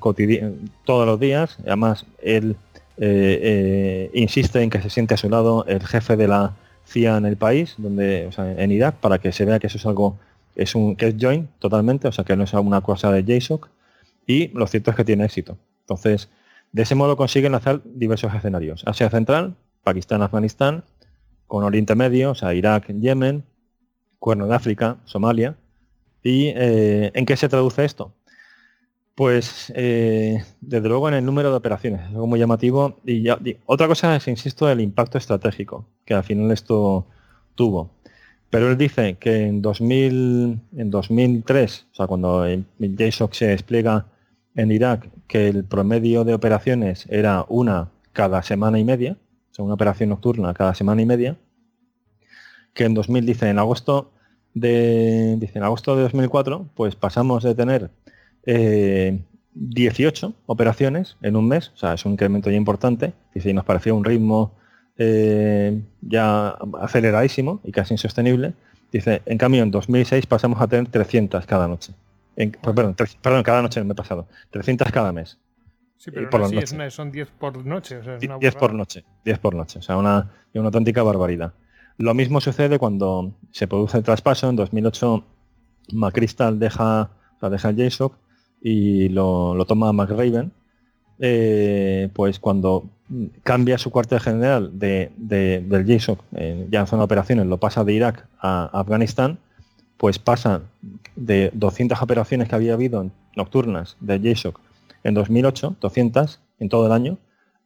todos 0.86 1.06
los 1.06 1.20
días. 1.20 1.58
Además, 1.66 2.06
él 2.22 2.56
eh, 2.98 3.40
eh, 3.42 4.12
insiste 4.14 4.62
en 4.62 4.70
que 4.70 4.82
se 4.82 4.90
siente 4.90 5.14
a 5.14 5.18
su 5.18 5.30
lado 5.30 5.66
el 5.68 5.86
jefe 5.86 6.16
de 6.16 6.28
la 6.28 6.56
CIA 6.86 7.18
en 7.18 7.26
el 7.26 7.38
país, 7.38 7.76
donde, 7.78 8.30
en 8.38 8.72
Irak, 8.72 8.96
para 8.96 9.20
que 9.20 9.32
se 9.32 9.46
vea 9.46 9.60
que 9.60 9.68
eso 9.68 9.78
es 9.78 9.86
algo, 9.86 10.18
es 10.56 10.74
un, 10.74 10.96
que 10.96 11.08
es 11.08 11.16
joint 11.20 11.50
totalmente, 11.60 12.08
o 12.08 12.12
sea 12.12 12.24
que 12.24 12.36
no 12.36 12.46
es 12.46 12.54
una 12.54 12.82
cosa 12.82 13.12
de 13.12 13.24
JSOC, 13.24 13.70
y 14.26 14.48
lo 14.50 14.68
cierto 14.68 14.92
es 14.92 14.98
que 14.98 15.04
tiene 15.04 15.26
éxito. 15.26 15.58
Entonces, 15.82 16.30
de 16.72 16.84
ese 16.84 16.96
modo 16.96 17.18
consiguen 17.18 17.56
hacer 17.56 17.82
diversos 17.84 18.34
escenarios. 18.34 18.84
Asia 18.86 19.10
Central, 19.10 19.56
Pakistán, 19.84 20.22
Afganistán, 20.22 20.84
con 21.48 21.64
Oriente 21.64 21.96
Medio, 21.96 22.32
o 22.32 22.36
sea, 22.36 22.54
Irak, 22.54 22.88
Yemen, 22.88 23.44
Cuerno 24.20 24.48
de 24.48 24.56
África, 24.56 24.98
Somalia. 25.06 25.56
¿Y 26.24 26.48
eh, 26.56 27.12
en 27.14 27.26
qué 27.26 27.38
se 27.38 27.50
traduce 27.50 27.86
esto? 27.86 28.14
Pues 29.16 29.72
eh, 29.76 30.44
desde 30.62 30.90
luego 30.90 31.08
en 31.08 31.16
el 31.16 31.26
número 31.26 31.50
de 31.50 31.58
operaciones, 31.58 32.02
es 32.02 32.08
algo 32.10 32.28
muy 32.28 32.40
llamativo. 32.40 32.98
Y, 33.06 33.24
ya, 33.24 33.40
otra 33.66 33.88
cosa 33.88 34.16
es, 34.16 34.28
insisto, 34.28 34.70
el 34.70 34.82
impacto 34.82 35.18
estratégico, 35.18 35.86
que 36.06 36.14
al 36.14 36.24
final 36.24 36.52
esto 36.52 37.08
tuvo. 37.56 37.92
Pero 38.50 38.70
él 38.70 38.78
dice 38.78 39.18
que 39.20 39.48
en, 39.48 39.62
2000, 39.62 40.60
en 40.78 40.92
2003, 40.92 41.88
o 41.92 41.96
sea, 41.96 42.08
cuando 42.08 42.46
JSOC 42.80 43.34
se 43.34 43.48
despliega 43.48 44.06
en 44.56 44.72
Irak, 44.72 45.10
que 45.28 45.48
el 45.50 45.64
promedio 45.66 46.24
de 46.24 46.34
operaciones 46.34 47.08
era 47.10 47.46
una 47.50 47.90
cada 48.14 48.42
semana 48.44 48.80
y 48.80 48.84
media, 48.84 49.18
sea, 49.58 49.66
una 49.66 49.74
operación 49.74 50.10
nocturna 50.10 50.54
cada 50.54 50.74
semana 50.74 51.02
y 51.02 51.06
media, 51.06 51.38
que 52.74 52.86
en 52.86 52.94
2000, 52.94 53.26
dice, 53.26 53.50
en 53.50 53.60
agosto 53.60 54.12
de, 54.54 55.36
dice, 55.40 55.58
en 55.58 55.64
agosto 55.64 55.96
de 55.96 56.04
2004, 56.04 56.70
pues 56.76 56.96
pasamos 56.96 57.44
de 57.44 57.56
tener 57.56 57.90
18 58.46 60.28
eh, 60.28 60.34
operaciones 60.46 61.18
en 61.22 61.36
un 61.36 61.48
mes, 61.48 61.72
o 61.76 61.78
sea, 61.78 61.94
es 61.94 62.06
un 62.06 62.14
incremento 62.14 62.50
ya 62.50 62.58
importante, 62.58 63.14
y 63.34 63.54
nos 63.54 63.66
pareció 63.66 63.96
un 63.96 64.06
ritmo 64.06 64.54
eh, 64.98 65.82
ya 66.02 66.58
aceleradísimo 66.80 67.62
y 67.64 67.72
casi 67.72 67.94
insostenible. 67.94 68.54
Dice, 68.92 69.22
en 69.26 69.38
cambio 69.38 69.64
en 69.64 69.72
2006 69.72 70.26
pasamos 70.28 70.62
a 70.62 70.68
tener 70.68 70.88
300 70.88 71.46
cada 71.46 71.68
noche. 71.68 71.94
perdón, 72.64 73.44
cada 73.44 73.62
noche 73.62 73.84
me 73.84 73.92
he 73.92 73.96
pasado. 73.96 74.28
300 74.52 74.92
cada 74.92 75.12
mes. 75.12 75.38
Sí, 75.98 76.12
pero 76.12 76.30
por 76.30 76.42
son 76.92 77.12
10 77.12 77.30
por 77.40 77.66
noche. 77.66 78.00
10 78.40 78.56
por 78.56 78.74
noche, 78.74 79.04
10 79.26 79.40
por 79.40 79.56
noche. 79.56 79.80
O 79.80 79.82
sea, 79.82 79.98
una, 79.98 80.32
una 80.54 80.66
auténtica 80.66 81.02
barbaridad. 81.02 81.54
Lo 81.98 82.14
mismo 82.14 82.40
sucede 82.40 82.78
cuando 82.78 83.34
se 83.52 83.68
produce 83.68 83.98
el 83.98 84.04
traspaso. 84.04 84.50
En 84.50 84.56
2008 84.56 85.24
Macristal 85.94 86.60
deja, 86.60 87.10
o 87.38 87.40
sea, 87.40 87.50
deja 87.50 87.70
el 87.70 87.78
JSOC 87.78 88.16
y 88.62 89.10
lo, 89.10 89.66
toma 89.68 89.92
McRaven, 89.92 90.52
eh, 91.20 92.10
pues 92.14 92.40
cuando 92.40 92.90
cambia 93.42 93.78
su 93.80 93.90
cuartel 93.90 94.20
general 94.20 94.78
de, 94.78 95.12
del 95.18 95.86
JSOC, 95.86 96.24
eh, 96.36 96.68
ya 96.70 96.82
en 96.82 96.88
zona 96.88 97.02
de 97.02 97.06
operaciones, 97.06 97.48
lo 97.48 97.58
pasa 97.58 97.84
de 97.84 97.94
Irak 97.94 98.28
a 98.40 98.66
Afganistán, 98.66 99.40
pues 99.98 100.20
pasa 100.20 100.62
de 101.16 101.50
200 101.54 102.00
operaciones 102.02 102.50
que 102.50 102.56
había 102.56 102.74
habido 102.74 103.10
nocturnas 103.36 103.98
de 104.00 104.20
JSOC 104.20 104.60
en 105.04 105.14
2008, 105.14 105.78
200 105.80 106.40
en 106.60 106.70
todo 106.70 106.88
el 106.88 106.92
año, 106.92 107.18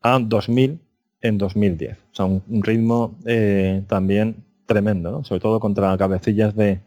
a 0.02 0.20
2000 0.20 0.80
en 1.22 1.38
2010. 1.38 1.98
O 1.98 2.16
sea, 2.16 2.26
un, 2.26 2.64
ritmo 2.64 3.16
eh, 3.26 3.84
también 3.88 4.44
tremendo, 4.66 5.24
sobre 5.24 5.42
todo 5.42 5.60
contra 5.60 5.98
cabecillas 5.98 6.56
de, 6.56 6.80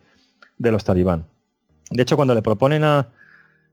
de 0.59 0.73
los 0.73 0.85
talibán. 0.85 1.25
De 1.91 2.03
hecho, 2.03 2.17
cuando 2.17 2.35
le 2.35 2.43
proponen 2.43 2.85
a, 2.85 3.09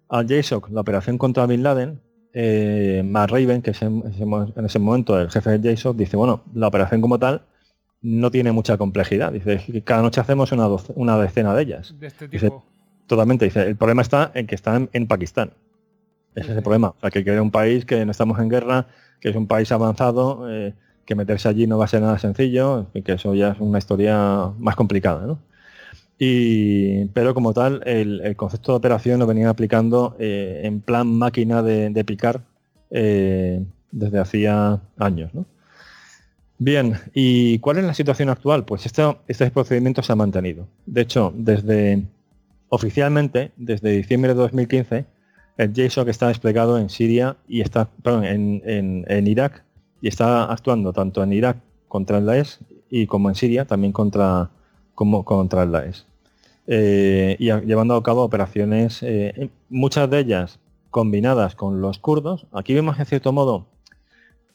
al 0.09 0.27
JSOC 0.27 0.69
la 0.69 0.81
operación 0.81 1.17
contra 1.17 1.45
Bin 1.45 1.63
Laden, 1.63 1.99
eh, 2.33 3.01
Matt 3.05 3.31
Raven, 3.31 3.61
que 3.61 3.71
es 3.71 3.81
en, 3.81 4.03
ese 4.63 4.79
momento 4.79 5.19
el 5.19 5.29
jefe 5.29 5.57
del 5.57 5.75
JSOC, 5.75 5.95
dice, 5.97 6.17
bueno, 6.17 6.43
la 6.53 6.67
operación 6.67 7.01
como 7.01 7.19
tal 7.19 7.41
no 8.01 8.31
tiene 8.31 8.51
mucha 8.51 8.77
complejidad. 8.77 9.31
Dice, 9.31 9.83
cada 9.83 10.01
noche 10.01 10.21
hacemos 10.21 10.51
una, 10.51 10.67
una 10.95 11.17
decena 11.17 11.53
de 11.55 11.63
ellas. 11.63 11.95
De 11.99 12.07
este 12.07 12.27
tipo. 12.27 12.63
totalmente. 13.07 13.45
Dice, 13.45 13.61
el 13.63 13.75
problema 13.75 14.01
está 14.01 14.31
en 14.33 14.47
que 14.47 14.55
están 14.55 14.89
en 14.93 15.07
Pakistán. 15.07 15.51
Ese 16.35 16.51
es 16.51 16.57
el 16.57 16.63
problema. 16.63 16.93
O 17.01 17.09
que 17.09 17.19
es 17.19 17.41
un 17.41 17.51
país 17.51 17.85
que 17.85 18.05
no 18.05 18.11
estamos 18.11 18.39
en 18.39 18.49
guerra, 18.49 18.87
que 19.19 19.29
es 19.29 19.35
un 19.35 19.47
país 19.47 19.71
avanzado, 19.71 20.49
eh, 20.49 20.73
que 21.05 21.15
meterse 21.15 21.49
allí 21.49 21.67
no 21.67 21.77
va 21.77 21.85
a 21.85 21.87
ser 21.87 22.01
nada 22.01 22.17
sencillo, 22.19 22.87
y 22.93 23.01
que 23.01 23.13
eso 23.13 23.35
ya 23.35 23.49
es 23.49 23.59
una 23.59 23.79
historia 23.79 24.51
más 24.57 24.75
complicada, 24.75 25.25
¿no? 25.25 25.39
pero 27.13 27.33
como 27.33 27.51
tal, 27.51 27.81
el, 27.85 28.35
concepto 28.35 28.73
de 28.73 28.77
operación 28.77 29.19
lo 29.19 29.25
venía 29.25 29.49
aplicando 29.49 30.15
eh, 30.19 30.61
en 30.63 30.79
plan 30.81 31.07
máquina 31.07 31.63
de, 31.63 32.03
picar 32.05 32.41
eh, 32.91 33.63
desde 33.91 34.19
hacía 34.19 34.79
años. 34.99 35.31
Bien, 36.59 36.93
¿y 37.15 37.57
cuál 37.57 37.79
es 37.79 37.85
la 37.85 37.95
situación 37.95 38.29
actual? 38.29 38.65
Pues 38.65 38.85
este 38.85 39.49
procedimiento 39.49 40.03
se 40.03 40.13
ha 40.13 40.15
mantenido. 40.15 40.67
De 40.85 41.01
hecho, 41.01 41.33
desde 41.35 42.03
oficialmente, 42.69 43.51
desde 43.57 43.89
diciembre 43.89 44.35
de 44.35 44.41
2015, 44.41 45.05
el 45.61 45.73
JSOC 45.73 46.07
está 46.07 46.27
desplegado 46.27 46.79
en 46.79 46.89
Siria 46.89 47.37
y 47.47 47.61
está, 47.61 47.89
en, 48.03 49.27
Irak 49.27 49.63
y 50.01 50.07
está 50.07 50.45
actuando 50.45 50.91
tanto 50.91 51.21
en 51.21 51.33
Irak 51.33 51.57
contra 51.87 52.17
el 52.17 52.25
Daesh 52.25 52.59
y 52.89 53.05
como 53.05 53.29
en 53.29 53.35
Siria 53.35 53.65
también 53.65 53.93
contra, 53.93 54.49
contra 54.95 55.63
el 55.63 55.71
Daesh. 55.71 56.03
Eh, 56.65 57.35
y 57.37 57.45
llevando 57.45 57.95
a 57.95 58.03
cabo 58.03 58.23
operaciones, 58.23 59.03
eh, 59.03 59.49
muchas 59.69 60.09
de 60.09 60.19
ellas 60.19 60.59
combinadas 60.89 61.55
con 61.55 61.79
los 61.79 61.99
kurdos. 61.99 62.47
Aquí 62.51 62.73
vemos 62.73 62.99
en 62.99 63.05
cierto 63.05 63.31
modo, 63.31 63.67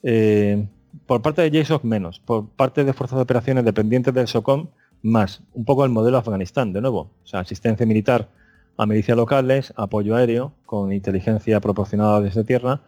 eh, 0.02 0.66
por 1.06 1.22
parte 1.22 1.42
de 1.42 1.50
JSOC 1.50 1.84
menos, 1.84 2.18
por 2.18 2.48
parte 2.48 2.84
de 2.84 2.92
fuerzas 2.92 3.18
de 3.18 3.22
operaciones 3.22 3.64
dependientes 3.64 4.12
del 4.12 4.26
SOCOM 4.26 4.68
más, 5.02 5.42
un 5.54 5.64
poco 5.64 5.84
el 5.84 5.90
modelo 5.90 6.18
Afganistán, 6.18 6.72
de 6.72 6.80
nuevo, 6.80 7.10
o 7.22 7.26
sea, 7.26 7.40
asistencia 7.40 7.86
militar 7.86 8.28
a 8.76 8.86
milicias 8.86 9.16
locales, 9.16 9.72
apoyo 9.76 10.16
aéreo 10.16 10.52
con 10.66 10.92
inteligencia 10.92 11.60
proporcionada 11.60 12.20
desde 12.20 12.44
tierra, 12.44 12.80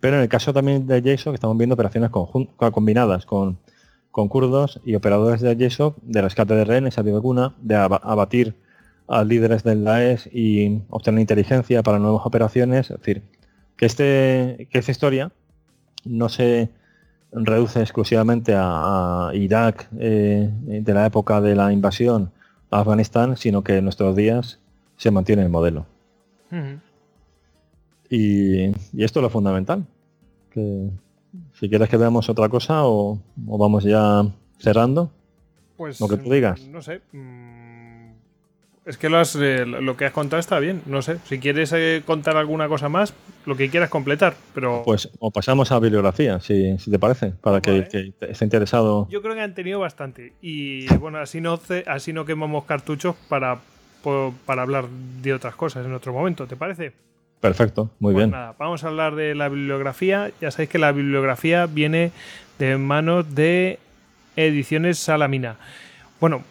pero 0.00 0.16
en 0.16 0.22
el 0.22 0.28
caso 0.28 0.52
también 0.52 0.86
de 0.86 1.02
JSOC 1.02 1.34
estamos 1.34 1.56
viendo 1.56 1.74
operaciones 1.74 2.10
combinadas 2.10 3.26
con, 3.26 3.58
con 4.10 4.28
kurdos 4.28 4.80
y 4.84 4.94
operadores 4.94 5.40
de 5.40 5.56
JSOC 5.56 5.96
de 6.02 6.22
rescate 6.22 6.54
de 6.54 6.64
rehenes, 6.64 6.98
alguna, 6.98 7.54
de 7.60 7.74
abatir 7.76 8.54
a 9.06 9.24
líderes 9.24 9.64
del 9.64 9.84
Daesh 9.84 10.28
y 10.32 10.82
obtener 10.88 11.20
inteligencia 11.20 11.82
para 11.82 11.98
nuevas 11.98 12.24
operaciones. 12.24 12.90
Es 12.90 12.98
decir, 12.98 13.22
que, 13.76 13.86
este, 13.86 14.68
que 14.70 14.78
esta 14.78 14.90
historia 14.90 15.32
no 16.04 16.28
se 16.28 16.70
reduce 17.32 17.80
exclusivamente 17.80 18.54
a, 18.56 19.30
Irak 19.34 19.88
eh, 19.98 20.50
de 20.62 20.94
la 20.94 21.06
época 21.06 21.40
de 21.40 21.54
la 21.54 21.72
invasión 21.72 22.30
a 22.70 22.80
Afganistán, 22.80 23.36
sino 23.36 23.64
que 23.64 23.78
en 23.78 23.84
nuestros 23.84 24.14
días 24.14 24.60
se 24.96 25.10
mantiene 25.10 25.42
el 25.42 25.48
modelo. 25.48 25.86
y, 28.10 28.66
esto 29.02 29.20
es 29.20 29.22
lo 29.22 29.30
fundamental. 29.30 29.86
Que 30.50 30.88
Si 31.54 31.68
quieres 31.68 31.88
que 31.88 31.96
veamos 31.96 32.28
otra 32.28 32.48
cosa 32.48 32.84
o, 32.86 33.18
o 33.46 33.58
vamos 33.58 33.84
ya 33.84 34.24
cerrando. 34.58 35.10
Pues 35.76 36.00
Lo 36.00 36.08
que 36.08 36.16
tú 36.16 36.30
digas. 36.32 36.60
No 36.68 36.80
sé. 36.82 37.00
mm, 37.12 38.12
Es 38.86 38.96
que 38.98 39.08
lo, 39.08 39.18
has, 39.18 39.34
eh, 39.34 39.66
lo 39.66 39.96
que 39.96 40.04
has 40.04 40.12
contado 40.12 40.38
está 40.38 40.60
bien. 40.60 40.82
No 40.86 41.02
sé. 41.02 41.18
Si 41.24 41.38
quieres 41.40 41.72
eh, 41.72 42.02
contar 42.06 42.36
alguna 42.36 42.68
cosa 42.68 42.88
más, 42.88 43.14
lo 43.46 43.56
que 43.56 43.68
quieras 43.68 43.90
completar. 43.90 44.34
Pero 44.54 44.82
Pues 44.84 45.10
o 45.18 45.30
pasamos 45.32 45.72
a 45.72 45.80
bibliografía, 45.80 46.38
si, 46.38 46.78
si 46.78 46.90
te 46.92 46.98
parece, 47.00 47.30
para 47.30 47.60
que, 47.60 47.70
Vale. 47.72 47.88
que 47.88 48.14
esté 48.30 48.44
interesado. 48.44 49.08
yo 49.10 49.20
creo 49.22 49.34
que 49.34 49.40
han 49.40 49.54
tenido 49.54 49.80
bastante. 49.80 50.34
Y 50.40 50.86
bueno, 50.98 51.18
así 51.18 51.40
no, 51.40 51.58
así 51.86 52.12
no 52.12 52.24
quemamos 52.24 52.64
cartuchos 52.64 53.16
para, 53.28 53.60
para 54.46 54.62
hablar 54.62 54.86
de 55.22 55.32
otras 55.34 55.54
cosas 55.54 55.84
en 55.86 55.92
otro 55.92 56.12
momento. 56.12 56.46
¿Te 56.46 56.56
parece? 56.56 56.92
Perfecto, 57.40 57.90
muy 57.98 58.14
Pues 58.14 58.24
bien. 58.24 58.30
nada, 58.30 58.54
vamos 58.58 58.84
a 58.84 58.88
hablar 58.88 59.14
de 59.16 59.34
la 59.34 59.48
bibliografía. 59.48 60.30
Ya 60.40 60.50
sabéis 60.50 60.70
que 60.70 60.78
la 60.78 60.92
bibliografía 60.92 61.66
viene 61.66 62.10
de 62.58 62.78
manos 62.78 63.34
de 63.34 63.78
Ediciones 64.36 64.98
Salamina. 64.98 65.56
Bueno, 66.20 66.42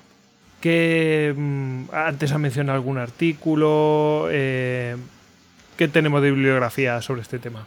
que 0.61 1.33
mm, 1.35 1.83
antes 1.91 2.31
ha 2.31 2.37
mencionado 2.37 2.77
algún 2.77 2.97
artículo. 2.97 4.27
Eh, 4.29 4.95
¿Qué 5.77 5.87
tenemos 5.87 6.21
de 6.21 6.31
bibliografía 6.31 7.01
sobre 7.01 7.21
este 7.23 7.39
tema? 7.39 7.65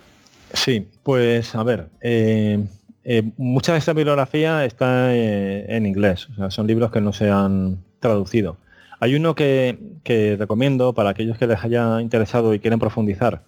Sí, 0.52 0.86
pues 1.02 1.54
a 1.56 1.62
ver, 1.64 1.88
eh, 2.00 2.64
eh, 3.04 3.22
mucha 3.36 3.72
de 3.72 3.78
esta 3.78 3.92
bibliografía 3.92 4.64
está 4.64 5.14
eh, 5.14 5.66
en 5.68 5.86
inglés, 5.86 6.28
o 6.30 6.34
sea, 6.34 6.50
son 6.50 6.66
libros 6.68 6.90
que 6.92 7.00
no 7.00 7.12
se 7.12 7.28
han 7.30 7.78
traducido. 8.00 8.56
Hay 9.00 9.14
uno 9.14 9.34
que, 9.34 9.78
que 10.04 10.36
recomiendo 10.36 10.94
para 10.94 11.10
aquellos 11.10 11.36
que 11.38 11.46
les 11.46 11.62
haya 11.62 12.00
interesado 12.00 12.54
y 12.54 12.60
quieren 12.60 12.78
profundizar 12.78 13.42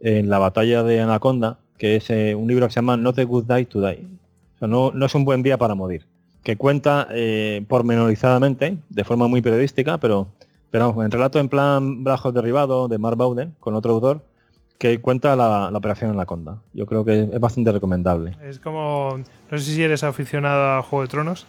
en 0.00 0.28
la 0.28 0.38
batalla 0.38 0.82
de 0.82 1.00
Anaconda, 1.00 1.58
que 1.78 1.96
es 1.96 2.10
eh, 2.10 2.34
un 2.34 2.48
libro 2.48 2.66
que 2.66 2.72
se 2.72 2.76
llama 2.76 2.96
Not 2.96 3.18
a 3.18 3.24
Good 3.24 3.44
Day 3.44 3.66
to 3.66 3.80
Die. 3.80 4.06
O 4.56 4.58
sea, 4.58 4.68
no, 4.68 4.92
no 4.92 5.06
es 5.06 5.14
un 5.14 5.24
buen 5.24 5.42
día 5.42 5.58
para 5.58 5.74
morir, 5.74 6.06
que 6.44 6.56
cuenta 6.56 7.08
eh, 7.10 7.64
pormenorizadamente, 7.68 8.78
de 8.88 9.04
forma 9.04 9.26
muy 9.26 9.42
periodística, 9.42 9.98
pero, 9.98 10.28
pero 10.70 11.02
en 11.02 11.10
relato 11.10 11.38
en 11.40 11.48
plan 11.48 12.04
Bajos 12.04 12.32
Derribado, 12.32 12.88
de 12.88 12.98
Mark 12.98 13.16
Bowden, 13.16 13.54
con 13.58 13.74
otro 13.74 13.94
autor, 13.94 14.22
que 14.78 15.00
cuenta 15.00 15.36
la, 15.36 15.70
la 15.70 15.78
operación 15.78 16.10
Anaconda. 16.10 16.58
Yo 16.72 16.86
creo 16.86 17.04
que 17.04 17.28
es 17.32 17.40
bastante 17.40 17.70
recomendable. 17.70 18.36
Es 18.42 18.58
como. 18.58 19.20
No 19.50 19.58
sé 19.58 19.64
si 19.72 19.82
eres 19.82 20.02
aficionado 20.02 20.78
a 20.78 20.82
Juego 20.82 21.02
de 21.02 21.08
Tronos. 21.08 21.46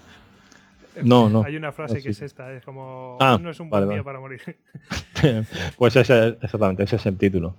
No, 1.03 1.29
no. 1.29 1.43
Hay 1.43 1.55
una 1.55 1.71
frase 1.71 2.01
que 2.01 2.09
es 2.09 2.21
esta: 2.21 2.53
es 2.53 2.63
como. 2.63 3.17
Ah, 3.19 3.39
no 3.41 3.49
es 3.49 3.59
un 3.59 3.69
vale, 3.69 3.85
buen 3.85 3.95
día 3.97 4.03
vale. 4.03 4.05
para 4.05 4.19
morir. 4.19 4.41
pues 5.77 5.95
ese, 5.95 6.37
exactamente, 6.41 6.83
ese 6.83 6.97
es 6.97 7.05
el 7.05 7.17
título. 7.17 7.55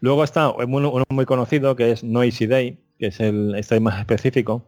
Luego 0.00 0.24
está 0.24 0.50
uno, 0.50 1.04
muy 1.08 1.24
conocido 1.24 1.76
que 1.76 1.92
es 1.92 2.04
Noisy 2.04 2.46
Day, 2.46 2.78
que 2.98 3.06
es 3.06 3.20
el 3.20 3.54
este 3.56 3.80
más 3.80 3.98
específico 4.00 4.66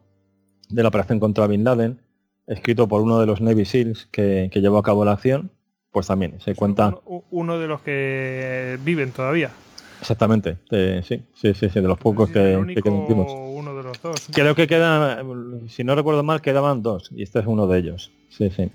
de 0.68 0.82
la 0.82 0.88
operación 0.88 1.20
contra 1.20 1.46
Bin 1.46 1.64
Laden, 1.64 2.00
escrito 2.46 2.88
por 2.88 3.02
uno 3.02 3.20
de 3.20 3.26
los 3.26 3.40
Navy 3.40 3.64
SEALs 3.64 4.08
que, 4.10 4.48
que 4.52 4.60
llevó 4.60 4.78
a 4.78 4.82
cabo 4.82 5.04
la 5.04 5.12
acción. 5.12 5.50
Pues 5.92 6.08
también 6.08 6.38
se 6.40 6.54
cuenta 6.54 6.88
Uno, 7.06 7.24
uno 7.30 7.58
de 7.58 7.66
los 7.68 7.80
que 7.80 8.78
viven 8.84 9.12
todavía. 9.12 9.50
exactamente, 10.00 10.58
de- 10.70 11.02
sí, 11.02 11.22
sí, 11.34 11.54
sí, 11.54 11.70
sí, 11.70 11.80
de 11.80 11.88
los 11.88 11.96
pocos 11.96 12.28
que, 12.30 12.54
único 12.56 12.82
que. 12.82 12.90
Creo 14.32 14.54
que 14.54 14.66
queda, 14.66 15.22
si 15.68 15.84
no 15.84 15.94
recuerdo 15.94 16.22
mal, 16.22 16.40
quedaban 16.40 16.82
dos 16.82 17.10
y 17.14 17.22
este 17.22 17.40
es 17.40 17.46
uno 17.46 17.66
de 17.66 17.78
ellos. 17.78 18.12
Sí, 18.30 18.50
sí. 18.50 18.70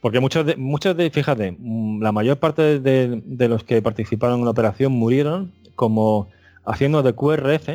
Porque 0.00 0.18
muchos 0.20 0.44
de, 0.44 0.56
muchos 0.56 0.96
de, 0.96 1.10
fíjate, 1.10 1.54
mm, 1.58 2.02
la 2.02 2.12
mayor 2.12 2.38
parte 2.38 2.80
de, 2.80 3.48
los 3.48 3.62
que 3.64 3.80
participaron 3.82 4.40
en 4.40 4.44
la 4.44 4.50
operación 4.50 4.92
murieron 4.92 5.52
como 5.76 6.28
haciendo 6.64 7.02
de 7.02 7.12
QRF 7.12 7.68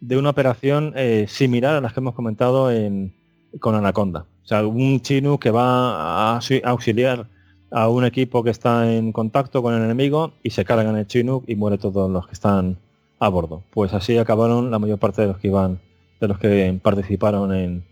de 0.00 0.16
una 0.16 0.30
operación 0.30 0.92
eh, 0.96 1.26
similar 1.28 1.74
a 1.74 1.80
las 1.80 1.92
que 1.92 2.00
hemos 2.00 2.14
comentado 2.14 2.70
en, 2.70 3.12
con 3.60 3.74
Anaconda. 3.74 4.26
O 4.44 4.46
sea, 4.48 4.64
un 4.66 5.00
chino 5.00 5.38
que 5.38 5.50
va 5.50 6.34
a 6.34 6.38
auxi- 6.40 6.62
auxiliar 6.64 7.26
a 7.70 7.88
un 7.88 8.04
equipo 8.04 8.42
que 8.42 8.50
está 8.50 8.90
en 8.90 9.12
contacto 9.12 9.62
con 9.62 9.74
el 9.74 9.82
enemigo 9.82 10.32
y 10.42 10.50
se 10.50 10.64
cargan 10.64 10.96
el 10.96 11.06
Chinook 11.06 11.44
y 11.46 11.54
muere 11.56 11.76
todos 11.76 12.10
los 12.10 12.26
que 12.26 12.32
están 12.32 12.78
a 13.18 13.28
bordo. 13.28 13.62
Pues 13.70 13.92
así 13.92 14.16
acabaron 14.16 14.70
la 14.70 14.78
mayor 14.78 14.98
parte 14.98 15.22
de 15.22 15.28
los 15.28 15.38
que 15.38 15.48
iban, 15.48 15.80
de 16.20 16.28
los 16.28 16.38
que 16.38 16.78
participaron 16.82 17.54
en, 17.54 17.84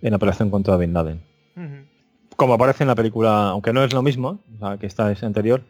en 0.00 0.10
la 0.10 0.16
operación 0.16 0.50
contra 0.50 0.76
Bin 0.76 0.92
Laden. 0.92 1.20
Como 2.36 2.54
aparece 2.54 2.84
en 2.84 2.88
la 2.88 2.94
película, 2.94 3.50
aunque 3.50 3.72
no 3.72 3.84
es 3.84 3.92
lo 3.92 4.02
mismo, 4.02 4.40
o 4.56 4.58
sea, 4.58 4.78
que 4.78 4.86
esta 4.86 5.12
es 5.12 5.22
anterior, 5.22 5.62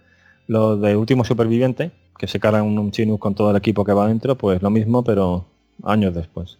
lo 0.46 0.76
de 0.76 0.96
Último 0.96 1.24
Superviviente, 1.24 1.90
que 2.16 2.26
se 2.26 2.40
cargan 2.40 2.64
un, 2.64 2.78
un 2.78 2.90
Chinook 2.92 3.20
con 3.20 3.34
todo 3.34 3.50
el 3.50 3.56
equipo 3.56 3.84
que 3.84 3.92
va 3.92 4.06
dentro, 4.06 4.36
pues 4.36 4.62
lo 4.62 4.70
mismo, 4.70 5.02
pero 5.02 5.46
años 5.82 6.14
después. 6.14 6.58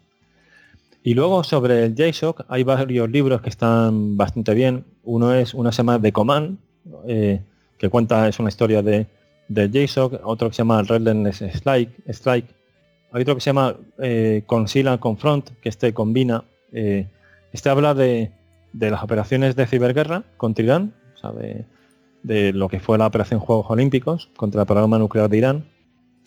Y 1.05 1.15
luego 1.15 1.43
sobre 1.43 1.85
el 1.85 1.95
JSOC 1.95 2.45
hay 2.49 2.63
varios 2.63 3.11
libros 3.11 3.43
que 3.43 3.49
están 3.49 4.17
bastante 4.17 4.55
bien. 4.55 4.85
Uno 5.03 5.35
es 5.35 5.53
una 5.53 5.73
semana 5.73 5.99
de 5.99 6.13
Command, 6.13 6.59
eh, 7.07 7.41
que 7.79 7.89
cuenta, 7.89 8.29
es 8.29 8.39
una 8.39 8.49
historia 8.49 8.83
de, 8.83 9.07
de 9.49 9.69
JSOC, 9.69 10.21
otro 10.25 10.49
que 10.49 10.55
se 10.55 10.59
llama 10.59 10.83
Relentless 10.83 11.43
Strike, 11.43 11.91
Strike. 12.09 12.47
Hay 13.13 13.23
otro 13.23 13.35
que 13.35 13.41
se 13.41 13.51
llama 13.51 13.77
eh, 13.99 14.43
Conceal 14.47 14.89
and 14.89 15.01
Confront, 15.01 15.51
que 15.61 15.69
este 15.69 15.93
combina, 15.93 16.45
eh, 16.73 17.09
este 17.53 17.69
habla 17.69 17.95
de, 17.95 18.33
de 18.73 18.91
las 18.91 19.03
operaciones 19.03 19.55
de 19.55 19.67
ciberguerra 19.67 20.25
contra 20.39 20.65
Irán, 20.65 20.95
o 21.15 21.19
sea, 21.19 21.33
de, 21.33 21.67
de 22.23 22.53
lo 22.53 22.69
que 22.69 22.81
fue 22.81 22.97
la 22.97 23.07
operación 23.07 23.41
Juegos 23.41 23.67
Olímpicos 23.69 24.31
contra 24.37 24.63
el 24.63 24.67
programa 24.67 24.99
nuclear 24.99 25.29
de 25.29 25.37
Irán, 25.37 25.65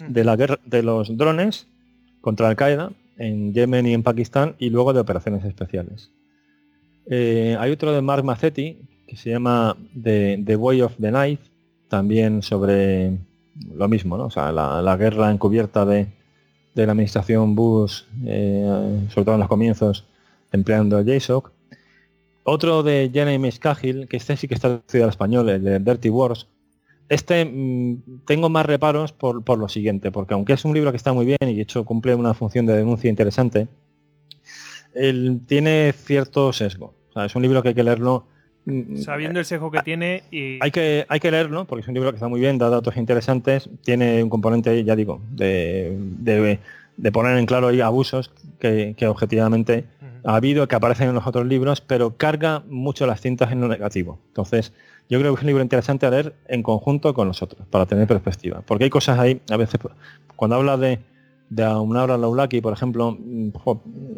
de 0.07 0.23
la 0.23 0.35
guerra 0.35 0.59
de 0.65 0.83
los 0.83 1.17
drones 1.17 1.67
contra 2.21 2.47
Al 2.47 2.55
Qaeda 2.55 2.91
en 3.17 3.53
Yemen 3.53 3.87
y 3.87 3.93
en 3.93 4.03
Pakistán 4.03 4.55
y 4.59 4.69
luego 4.69 4.93
de 4.93 4.99
operaciones 4.99 5.43
especiales. 5.45 6.11
Eh, 7.07 7.55
hay 7.59 7.71
otro 7.71 7.93
de 7.93 8.01
Mark 8.01 8.23
Mazzetti 8.23 8.79
que 9.07 9.15
se 9.15 9.29
llama 9.29 9.77
The, 10.01 10.41
The 10.45 10.55
Way 10.55 10.81
of 10.81 10.95
the 10.99 11.09
Knife, 11.09 11.43
también 11.87 12.41
sobre 12.41 13.17
lo 13.73 13.87
mismo, 13.87 14.17
¿no? 14.17 14.25
O 14.25 14.29
sea, 14.31 14.51
la, 14.51 14.81
la 14.81 14.97
guerra 14.97 15.31
encubierta 15.31 15.85
de, 15.85 16.07
de 16.75 16.85
la 16.85 16.91
administración 16.91 17.55
Bush, 17.55 18.03
eh, 18.25 19.07
sobre 19.09 19.25
todo 19.25 19.35
en 19.35 19.39
los 19.39 19.49
comienzos, 19.49 20.05
empleando 20.51 21.01
JSOC. 21.01 21.51
Otro 22.43 22.83
de 22.83 23.09
Jeremy 23.11 23.51
Scahill, 23.51 24.07
que 24.07 24.17
este 24.17 24.37
sí 24.37 24.47
que 24.47 24.53
está 24.53 24.67
traducido 24.67 25.05
al 25.05 25.09
español, 25.09 25.49
el 25.49 25.63
de 25.63 25.79
Dirty 25.79 26.09
Wars. 26.09 26.47
Este 27.09 27.45
mm, 27.45 28.25
tengo 28.25 28.49
más 28.49 28.65
reparos 28.65 29.13
por, 29.13 29.43
por 29.43 29.57
lo 29.57 29.69
siguiente, 29.69 30.11
porque 30.11 30.33
aunque 30.33 30.53
es 30.53 30.65
un 30.65 30.73
libro 30.73 30.91
que 30.91 30.97
está 30.97 31.13
muy 31.13 31.25
bien 31.25 31.37
y 31.41 31.55
de 31.55 31.61
hecho 31.61 31.85
cumple 31.85 32.13
una 32.13 32.33
función 32.33 32.65
de 32.65 32.75
denuncia 32.75 33.09
interesante, 33.09 33.67
él 34.93 35.41
tiene 35.47 35.93
cierto 35.93 36.51
sesgo. 36.53 36.93
Es 37.15 37.35
un 37.35 37.41
libro 37.41 37.61
que 37.61 37.69
hay 37.69 37.75
que 37.75 37.83
leerlo. 37.83 38.27
Mm, 38.65 38.97
Sabiendo 38.97 39.39
el 39.39 39.45
sesgo 39.45 39.71
que 39.71 39.81
tiene 39.81 40.23
y. 40.31 40.59
hay 40.61 40.71
que, 40.71 41.05
hay 41.09 41.19
que 41.19 41.31
leerlo 41.31 41.65
porque 41.65 41.81
es 41.81 41.87
un 41.87 41.93
libro 41.93 42.11
que 42.11 42.15
está 42.17 42.27
muy 42.27 42.39
bien, 42.39 42.57
da 42.57 42.69
datos 42.69 42.97
interesantes, 42.97 43.69
tiene 43.83 44.21
un 44.23 44.29
componente, 44.29 44.83
ya 44.83 44.95
digo, 44.95 45.21
de, 45.31 45.95
de- 46.19 46.59
de 46.97 47.11
poner 47.11 47.37
en 47.37 47.45
claro 47.45 47.67
ahí 47.67 47.81
abusos 47.81 48.31
que, 48.59 48.95
que 48.97 49.07
objetivamente 49.07 49.83
ha 50.23 50.35
habido, 50.37 50.67
que 50.67 50.75
aparecen 50.75 51.09
en 51.09 51.15
los 51.15 51.27
otros 51.27 51.45
libros, 51.45 51.81
pero 51.81 52.15
carga 52.15 52.63
mucho 52.69 53.05
las 53.05 53.19
cintas 53.21 53.51
en 53.51 53.59
lo 53.61 53.67
negativo. 53.67 54.17
Entonces, 54.29 54.71
yo 55.09 55.19
creo 55.19 55.33
que 55.33 55.39
es 55.39 55.43
un 55.43 55.47
libro 55.47 55.61
interesante 55.61 56.05
a 56.05 56.09
leer 56.09 56.33
en 56.47 56.63
conjunto 56.63 57.13
con 57.13 57.27
los 57.27 57.41
otros, 57.43 57.67
para 57.67 57.85
tener 57.85 58.07
perspectiva. 58.07 58.61
Porque 58.65 58.85
hay 58.85 58.89
cosas 58.89 59.19
ahí, 59.19 59.41
a 59.51 59.57
veces, 59.57 59.79
cuando 60.37 60.55
habla 60.55 60.77
de, 60.77 60.99
de 61.49 61.63
Aunabra 61.63 62.17
Laulaki, 62.17 62.61
por 62.61 62.71
ejemplo, 62.73 63.11
mm, 63.19 63.49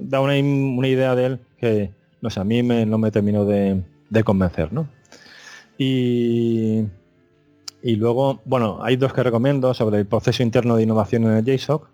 da 0.07 0.21
una, 0.21 0.33
una 0.35 0.87
idea 0.87 1.15
de 1.15 1.25
él 1.25 1.39
que, 1.59 1.89
no 2.21 2.29
sé, 2.29 2.39
a 2.39 2.43
mí 2.43 2.61
me- 2.63 2.85
no 2.85 2.97
me 2.99 3.09
terminó 3.11 3.43
de, 3.43 3.81
de 4.09 4.23
convencer, 4.23 4.73
¿no? 4.73 4.87
Y, 5.77 6.83
y 7.81 7.95
luego, 7.95 8.41
bueno, 8.45 8.79
hay 8.81 8.95
dos 8.95 9.13
que 9.13 9.23
recomiendo 9.23 9.73
sobre 9.73 9.99
el 9.99 10.05
proceso 10.05 10.43
interno 10.43 10.75
de 10.75 10.83
innovación 10.83 11.23
en 11.25 11.33
el 11.33 11.45
JSOC, 11.45 11.89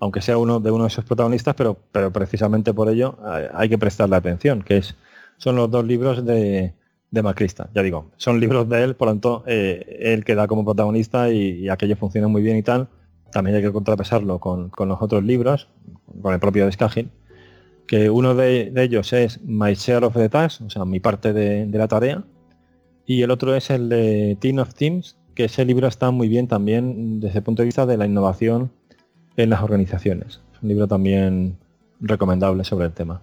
aunque 0.00 0.22
sea 0.22 0.38
uno 0.38 0.60
de 0.60 0.70
uno 0.70 0.84
de 0.84 0.90
sus 0.90 1.04
protagonistas, 1.04 1.54
pero, 1.54 1.78
pero 1.92 2.12
precisamente 2.12 2.72
por 2.74 2.88
ello 2.88 3.18
hay, 3.24 3.44
hay 3.52 3.68
que 3.68 3.78
prestarle 3.78 4.16
atención, 4.16 4.62
que 4.62 4.78
es, 4.78 4.96
son 5.36 5.56
los 5.56 5.70
dos 5.70 5.84
libros 5.84 6.24
de, 6.24 6.74
de 7.10 7.22
Macrista. 7.22 7.68
Ya 7.74 7.82
digo, 7.82 8.10
son 8.16 8.40
libros 8.40 8.68
de 8.68 8.82
él, 8.84 8.96
por 8.96 9.08
lo 9.08 9.12
tanto, 9.12 9.44
eh, 9.46 9.98
él 10.00 10.24
queda 10.24 10.46
como 10.46 10.64
protagonista 10.64 11.30
y, 11.30 11.68
aquello 11.68 11.96
funciona 11.96 12.28
muy 12.28 12.42
bien 12.42 12.56
y 12.56 12.62
tal. 12.62 12.88
También 13.32 13.56
hay 13.56 13.62
que 13.62 13.72
contrapesarlo 13.72 14.38
con, 14.38 14.70
con 14.70 14.88
los 14.88 15.00
otros 15.00 15.22
libros, 15.22 15.68
con 16.22 16.34
el 16.34 16.40
propio 16.40 16.66
de 16.66 16.72
Scahill, 16.72 17.10
que 17.90 18.08
uno 18.08 18.36
de, 18.36 18.70
de 18.70 18.84
ellos 18.84 19.12
es 19.12 19.40
My 19.42 19.74
Share 19.74 20.04
of 20.04 20.14
the 20.14 20.28
Task, 20.28 20.62
o 20.62 20.70
sea, 20.70 20.84
mi 20.84 21.00
parte 21.00 21.32
de, 21.32 21.66
de 21.66 21.76
la 21.78 21.88
tarea, 21.88 22.22
y 23.04 23.22
el 23.22 23.32
otro 23.32 23.56
es 23.56 23.68
el 23.68 23.88
de 23.88 24.36
Team 24.40 24.58
of 24.60 24.74
Teams, 24.74 25.16
que 25.34 25.46
ese 25.46 25.64
libro 25.64 25.88
está 25.88 26.12
muy 26.12 26.28
bien 26.28 26.46
también 26.46 27.18
desde 27.18 27.38
el 27.38 27.42
punto 27.42 27.62
de 27.62 27.66
vista 27.66 27.86
de 27.86 27.96
la 27.96 28.06
innovación 28.06 28.70
en 29.36 29.50
las 29.50 29.60
organizaciones. 29.62 30.40
Es 30.54 30.62
un 30.62 30.68
libro 30.68 30.86
también 30.86 31.56
recomendable 32.00 32.62
sobre 32.62 32.86
el 32.86 32.92
tema. 32.92 33.22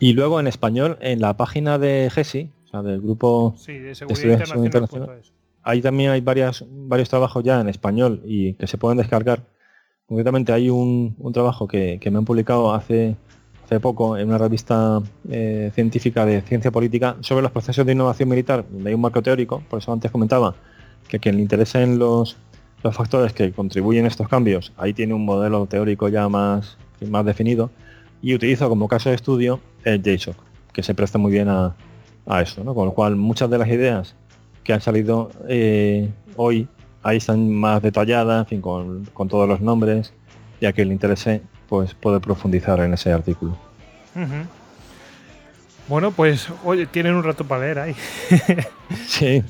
Y 0.00 0.12
luego 0.14 0.40
en 0.40 0.48
español, 0.48 0.98
en 1.00 1.20
la 1.20 1.36
página 1.36 1.78
de 1.78 2.10
GESI, 2.12 2.50
o 2.64 2.68
sea, 2.68 2.82
del 2.82 3.00
grupo, 3.00 3.54
Sí, 3.56 3.78
de 3.78 3.92
Estudios 3.92 4.18
seguridad 4.18 4.40
internacional. 4.40 4.66
internacional. 4.66 5.06
punto 5.08 5.20
es. 5.20 5.32
ahí 5.62 5.80
también 5.80 6.10
hay 6.10 6.20
varias, 6.20 6.64
varios 6.68 7.08
trabajos 7.08 7.44
ya 7.44 7.60
en 7.60 7.68
español 7.68 8.22
y 8.24 8.54
que 8.54 8.66
se 8.66 8.76
pueden 8.76 8.98
descargar 8.98 9.44
Concretamente 10.10 10.52
hay 10.52 10.68
un, 10.68 11.14
trabajo 11.32 11.68
que, 11.68 12.00
me 12.10 12.18
han 12.18 12.24
publicado 12.24 12.74
hace, 12.74 13.14
hace 13.64 13.78
poco 13.78 14.18
en 14.18 14.26
una 14.26 14.38
revista 14.38 15.00
eh, 15.30 15.70
científica 15.72 16.26
de 16.26 16.40
ciencia 16.40 16.72
política 16.72 17.14
sobre 17.20 17.42
los 17.42 17.52
procesos 17.52 17.86
de 17.86 17.92
innovación 17.92 18.28
militar, 18.28 18.64
hay 18.84 18.92
un 18.92 19.00
marco 19.00 19.22
teórico, 19.22 19.62
por 19.70 19.78
eso 19.78 19.92
antes 19.92 20.10
comentaba 20.10 20.56
que 21.06 21.20
quien 21.20 21.36
le 21.36 21.42
interesen 21.42 22.00
los, 22.00 22.36
los 22.82 22.92
factores 22.92 23.32
que 23.32 23.52
contribuyen 23.52 24.04
a 24.04 24.08
estos 24.08 24.26
cambios, 24.26 24.72
ahí 24.76 24.92
tiene 24.94 25.14
un 25.14 25.24
modelo 25.24 25.64
teórico 25.66 26.08
ya 26.08 26.28
más, 26.28 26.76
más 27.08 27.24
definido, 27.24 27.70
y 28.20 28.34
utilizo 28.34 28.68
como 28.68 28.88
caso 28.88 29.10
de 29.10 29.14
estudio 29.14 29.60
el 29.84 30.02
JSOC, 30.02 30.34
que 30.72 30.82
se 30.82 30.92
presta 30.92 31.18
muy 31.18 31.30
bien 31.30 31.48
a, 31.48 31.76
a 32.26 32.42
esto, 32.42 32.64
¿no? 32.64 32.74
Con 32.74 32.86
lo 32.86 32.94
cual 32.94 33.14
muchas 33.14 33.48
de 33.48 33.58
las 33.58 33.68
ideas 33.68 34.16
que 34.64 34.72
han 34.72 34.80
salido 34.80 35.30
eh, 35.48 36.10
hoy 36.34 36.66
ahí 37.02 37.18
están 37.18 37.50
más 37.50 37.82
detalladas, 37.82 38.40
en 38.40 38.46
fin, 38.46 38.60
con, 38.60 39.28
todos 39.28 39.48
los 39.48 39.60
nombres, 39.60 40.12
y 40.60 40.66
a 40.66 40.72
quien 40.72 40.88
le 40.88 40.94
interese, 40.94 41.42
pues 41.68 41.94
puede 41.94 42.20
profundizar 42.20 42.80
en 42.80 42.94
ese 42.94 43.12
artículo. 43.12 43.56
Bueno, 45.88 46.12
pues 46.12 46.48
oye, 46.64 46.86
tienen 46.86 47.14
un 47.14 47.24
rato 47.24 47.44
para 47.44 47.62
leer 47.62 47.78
ahí. 47.78 47.96
sí. 49.06 49.42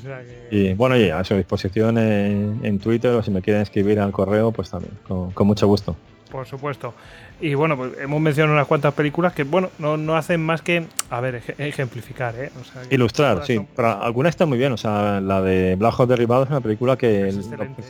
Y 0.49 0.73
bueno, 0.73 0.97
y 0.97 1.09
a 1.09 1.23
su 1.23 1.35
disposición 1.35 1.97
en, 1.97 2.79
Twitter 2.79 3.11
o 3.11 3.21
si 3.21 3.31
me 3.31 3.41
quieren 3.41 3.61
escribir 3.61 3.99
al 3.99 4.11
correo, 4.11 4.51
pues 4.51 4.69
también, 4.69 4.93
con 5.07 5.47
mucho 5.47 5.67
gusto. 5.67 5.95
Por 6.31 6.47
supuesto. 6.47 6.93
Y 7.41 7.55
bueno, 7.55 7.75
pues 7.75 7.91
hemos 7.99 8.21
mencionado 8.21 8.53
unas 8.53 8.67
cuantas 8.67 8.93
películas 8.93 9.33
que, 9.33 9.43
bueno, 9.43 9.69
no, 9.79 10.15
hacen 10.15 10.41
más 10.41 10.61
que, 10.61 10.85
a 11.09 11.19
ver, 11.19 11.41
ejemplificar, 11.57 12.33
¿eh? 12.35 12.51
Ilustrar, 12.89 13.45
sí. 13.45 13.59
Pero 13.75 14.01
alguna 14.01 14.29
está 14.29 14.45
muy 14.45 14.57
bien. 14.57 14.71
O 14.71 14.77
sea, 14.77 15.19
la 15.19 15.41
de 15.41 15.75
Black 15.75 15.97
Derribado 16.05 16.43
es 16.43 16.49
una 16.49 16.61
película 16.61 16.97
que 16.97 17.33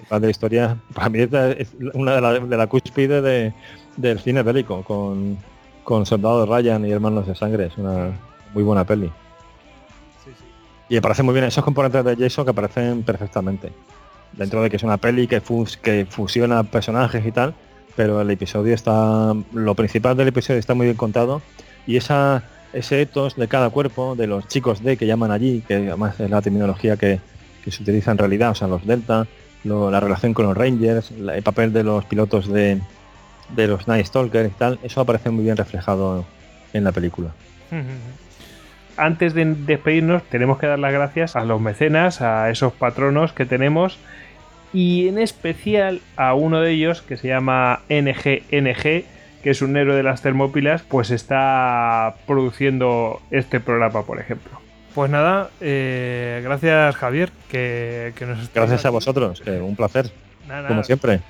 la 0.09 0.19
de 0.19 0.27
la 0.27 0.31
historia, 0.31 0.77
para 0.93 1.09
mí 1.09 1.19
es 1.19 1.29
una 1.93 2.15
de 2.15 2.21
la, 2.21 2.39
de 2.39 2.57
la 2.57 2.67
cúspide 2.67 3.21
de, 3.21 3.53
del 3.97 4.19
cine 4.19 4.41
bélico, 4.41 4.83
con, 4.83 5.37
con 5.83 6.05
Soldado 6.05 6.45
Ryan 6.45 6.85
y 6.85 6.91
Hermanos 6.91 7.27
de 7.27 7.35
Sangre. 7.35 7.67
Es 7.67 7.77
una 7.77 8.11
muy 8.53 8.63
buena 8.63 8.85
peli. 8.85 9.11
Y 10.89 10.95
me 10.95 11.01
parece 11.01 11.23
muy 11.23 11.33
bien 11.33 11.45
esos 11.45 11.63
componentes 11.63 12.03
de 12.03 12.15
Jason 12.17 12.43
que 12.43 12.51
aparecen 12.51 13.03
perfectamente. 13.03 13.71
Dentro 14.33 14.63
de 14.63 14.69
que 14.69 14.77
es 14.77 14.83
una 14.83 14.97
peli 14.97 15.27
que, 15.27 15.41
que 15.81 16.05
fusiona 16.09 16.63
personajes 16.63 17.25
y 17.25 17.31
tal, 17.31 17.53
pero 17.95 18.21
el 18.21 18.29
episodio 18.31 18.73
está, 18.73 19.33
lo 19.53 19.75
principal 19.75 20.15
del 20.17 20.29
episodio 20.29 20.59
está 20.59 20.73
muy 20.73 20.85
bien 20.85 20.97
contado 20.97 21.41
y 21.87 21.97
esa, 21.97 22.43
ese 22.73 23.01
etos 23.01 23.35
de 23.35 23.47
cada 23.47 23.69
cuerpo, 23.69 24.15
de 24.15 24.27
los 24.27 24.47
chicos 24.47 24.83
D 24.83 24.97
que 24.97 25.07
llaman 25.07 25.31
allí, 25.31 25.63
que 25.67 25.75
además 25.75 26.19
es 26.19 26.29
la 26.29 26.41
terminología 26.41 26.97
que, 26.97 27.19
se 27.67 27.83
utiliza 27.83 28.11
en 28.11 28.17
realidad, 28.17 28.51
o 28.51 28.55
sea, 28.55 28.67
los 28.67 28.85
Delta, 28.85 29.27
la 29.63 29.99
relación 29.99 30.33
con 30.33 30.47
los 30.47 30.57
Rangers, 30.57 31.11
el 31.11 31.43
papel 31.43 31.71
de 31.71 31.83
los 31.83 32.05
pilotos 32.05 32.51
de, 32.51 32.81
de 33.55 33.67
los 33.67 33.87
Night 33.87 34.07
Stalker 34.07 34.47
y 34.47 34.49
tal, 34.49 34.79
eso 34.81 35.01
aparece 35.01 35.29
muy 35.29 35.43
bien 35.43 35.57
reflejado 35.57 36.25
en 36.73 36.83
la 36.83 36.91
película. 36.91 37.31
Antes 38.97 39.33
de 39.33 39.45
despedirnos, 39.45 40.23
tenemos 40.23 40.59
que 40.59 40.67
dar 40.67 40.79
las 40.79 40.91
gracias 40.91 41.35
a 41.35 41.45
los 41.45 41.61
mecenas, 41.61 42.21
a 42.21 42.49
esos 42.49 42.73
patronos 42.73 43.31
que 43.33 43.45
tenemos 43.45 43.97
y 44.73 45.07
en 45.07 45.19
especial 45.19 46.01
a 46.15 46.33
uno 46.33 46.61
de 46.61 46.71
ellos 46.71 47.01
que 47.01 47.17
se 47.17 47.27
llama 47.27 47.81
NGNG, 47.89 49.03
que 49.43 49.49
es 49.49 49.61
un 49.61 49.75
héroe 49.75 49.95
de 49.95 50.03
las 50.03 50.21
termópilas, 50.21 50.83
pues 50.83 51.11
está 51.11 52.15
produciendo 52.27 53.21
este 53.31 53.59
programa, 53.59 54.03
por 54.03 54.19
ejemplo. 54.19 54.51
Pues 54.93 55.09
nada, 55.09 55.49
eh, 55.61 56.41
gracias 56.43 56.95
Javier, 56.95 57.31
que, 57.49 58.13
nos 58.21 58.53
Gracias 58.53 58.85
a 58.85 58.89
vosotros, 58.89 59.41
un 59.45 59.75
placer, 59.75 60.11
como 60.67 60.83
siempre. 60.83 61.21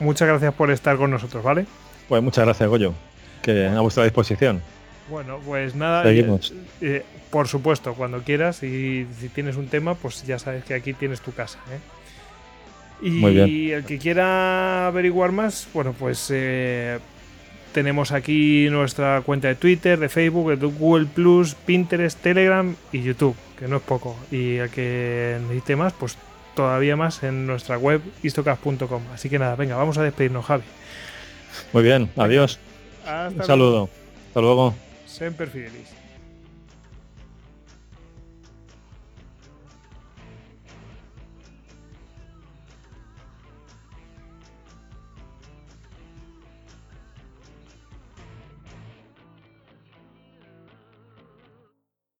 muchas 0.00 0.28
gracias 0.28 0.54
por 0.54 0.70
estar 0.70 0.96
con 0.96 1.10
nosotros, 1.10 1.42
¿vale? 1.42 1.66
Pues 2.08 2.22
muchas 2.22 2.44
gracias, 2.44 2.68
Goyo, 2.68 2.94
que 3.42 3.66
a 3.66 3.80
vuestra 3.80 4.04
disposición. 4.04 4.62
Bueno, 5.10 5.40
pues 5.44 5.74
nada. 5.74 6.10
Eh, 6.10 6.38
eh, 6.80 7.04
por 7.30 7.48
supuesto, 7.48 7.94
cuando 7.94 8.22
quieras 8.22 8.62
y 8.62 9.06
si 9.18 9.28
tienes 9.28 9.56
un 9.56 9.68
tema, 9.68 9.94
pues 9.94 10.24
ya 10.26 10.38
sabes 10.38 10.64
que 10.64 10.74
aquí 10.74 10.92
tienes 10.92 11.20
tu 11.20 11.32
casa. 11.32 11.58
¿eh? 11.70 13.06
Y 13.06 13.70
el 13.70 13.84
que 13.84 13.98
quiera 13.98 14.88
averiguar 14.88 15.32
más, 15.32 15.68
bueno, 15.72 15.94
pues 15.96 16.32
tenemos 17.72 18.12
aquí 18.12 18.68
nuestra 18.70 19.20
cuenta 19.20 19.48
de 19.48 19.54
Twitter, 19.54 19.98
de 19.98 20.08
Facebook, 20.08 20.56
de 20.56 20.66
Google 20.66 21.06
Plus, 21.06 21.54
Pinterest, 21.54 22.20
Telegram 22.20 22.74
y 22.90 23.02
YouTube, 23.02 23.36
que 23.58 23.68
no 23.68 23.76
es 23.76 23.82
poco. 23.82 24.16
Y 24.32 24.56
el 24.56 24.70
que 24.70 25.38
necesite 25.42 25.76
más, 25.76 25.92
pues 25.92 26.18
todavía 26.56 26.96
más 26.96 27.22
en 27.22 27.46
nuestra 27.46 27.78
web 27.78 28.00
istocast.com. 28.22 29.02
Así 29.14 29.30
que 29.30 29.38
nada, 29.38 29.54
venga, 29.54 29.76
vamos 29.76 29.96
a 29.98 30.02
despedirnos, 30.02 30.44
Javi. 30.44 30.64
Muy 31.72 31.82
bien, 31.82 32.10
adiós. 32.16 32.58
Un 33.36 33.44
saludo. 33.44 33.88
Hasta 34.28 34.40
luego. 34.40 34.87
Sempre 35.18 35.48
Fidelis. 35.48 36.07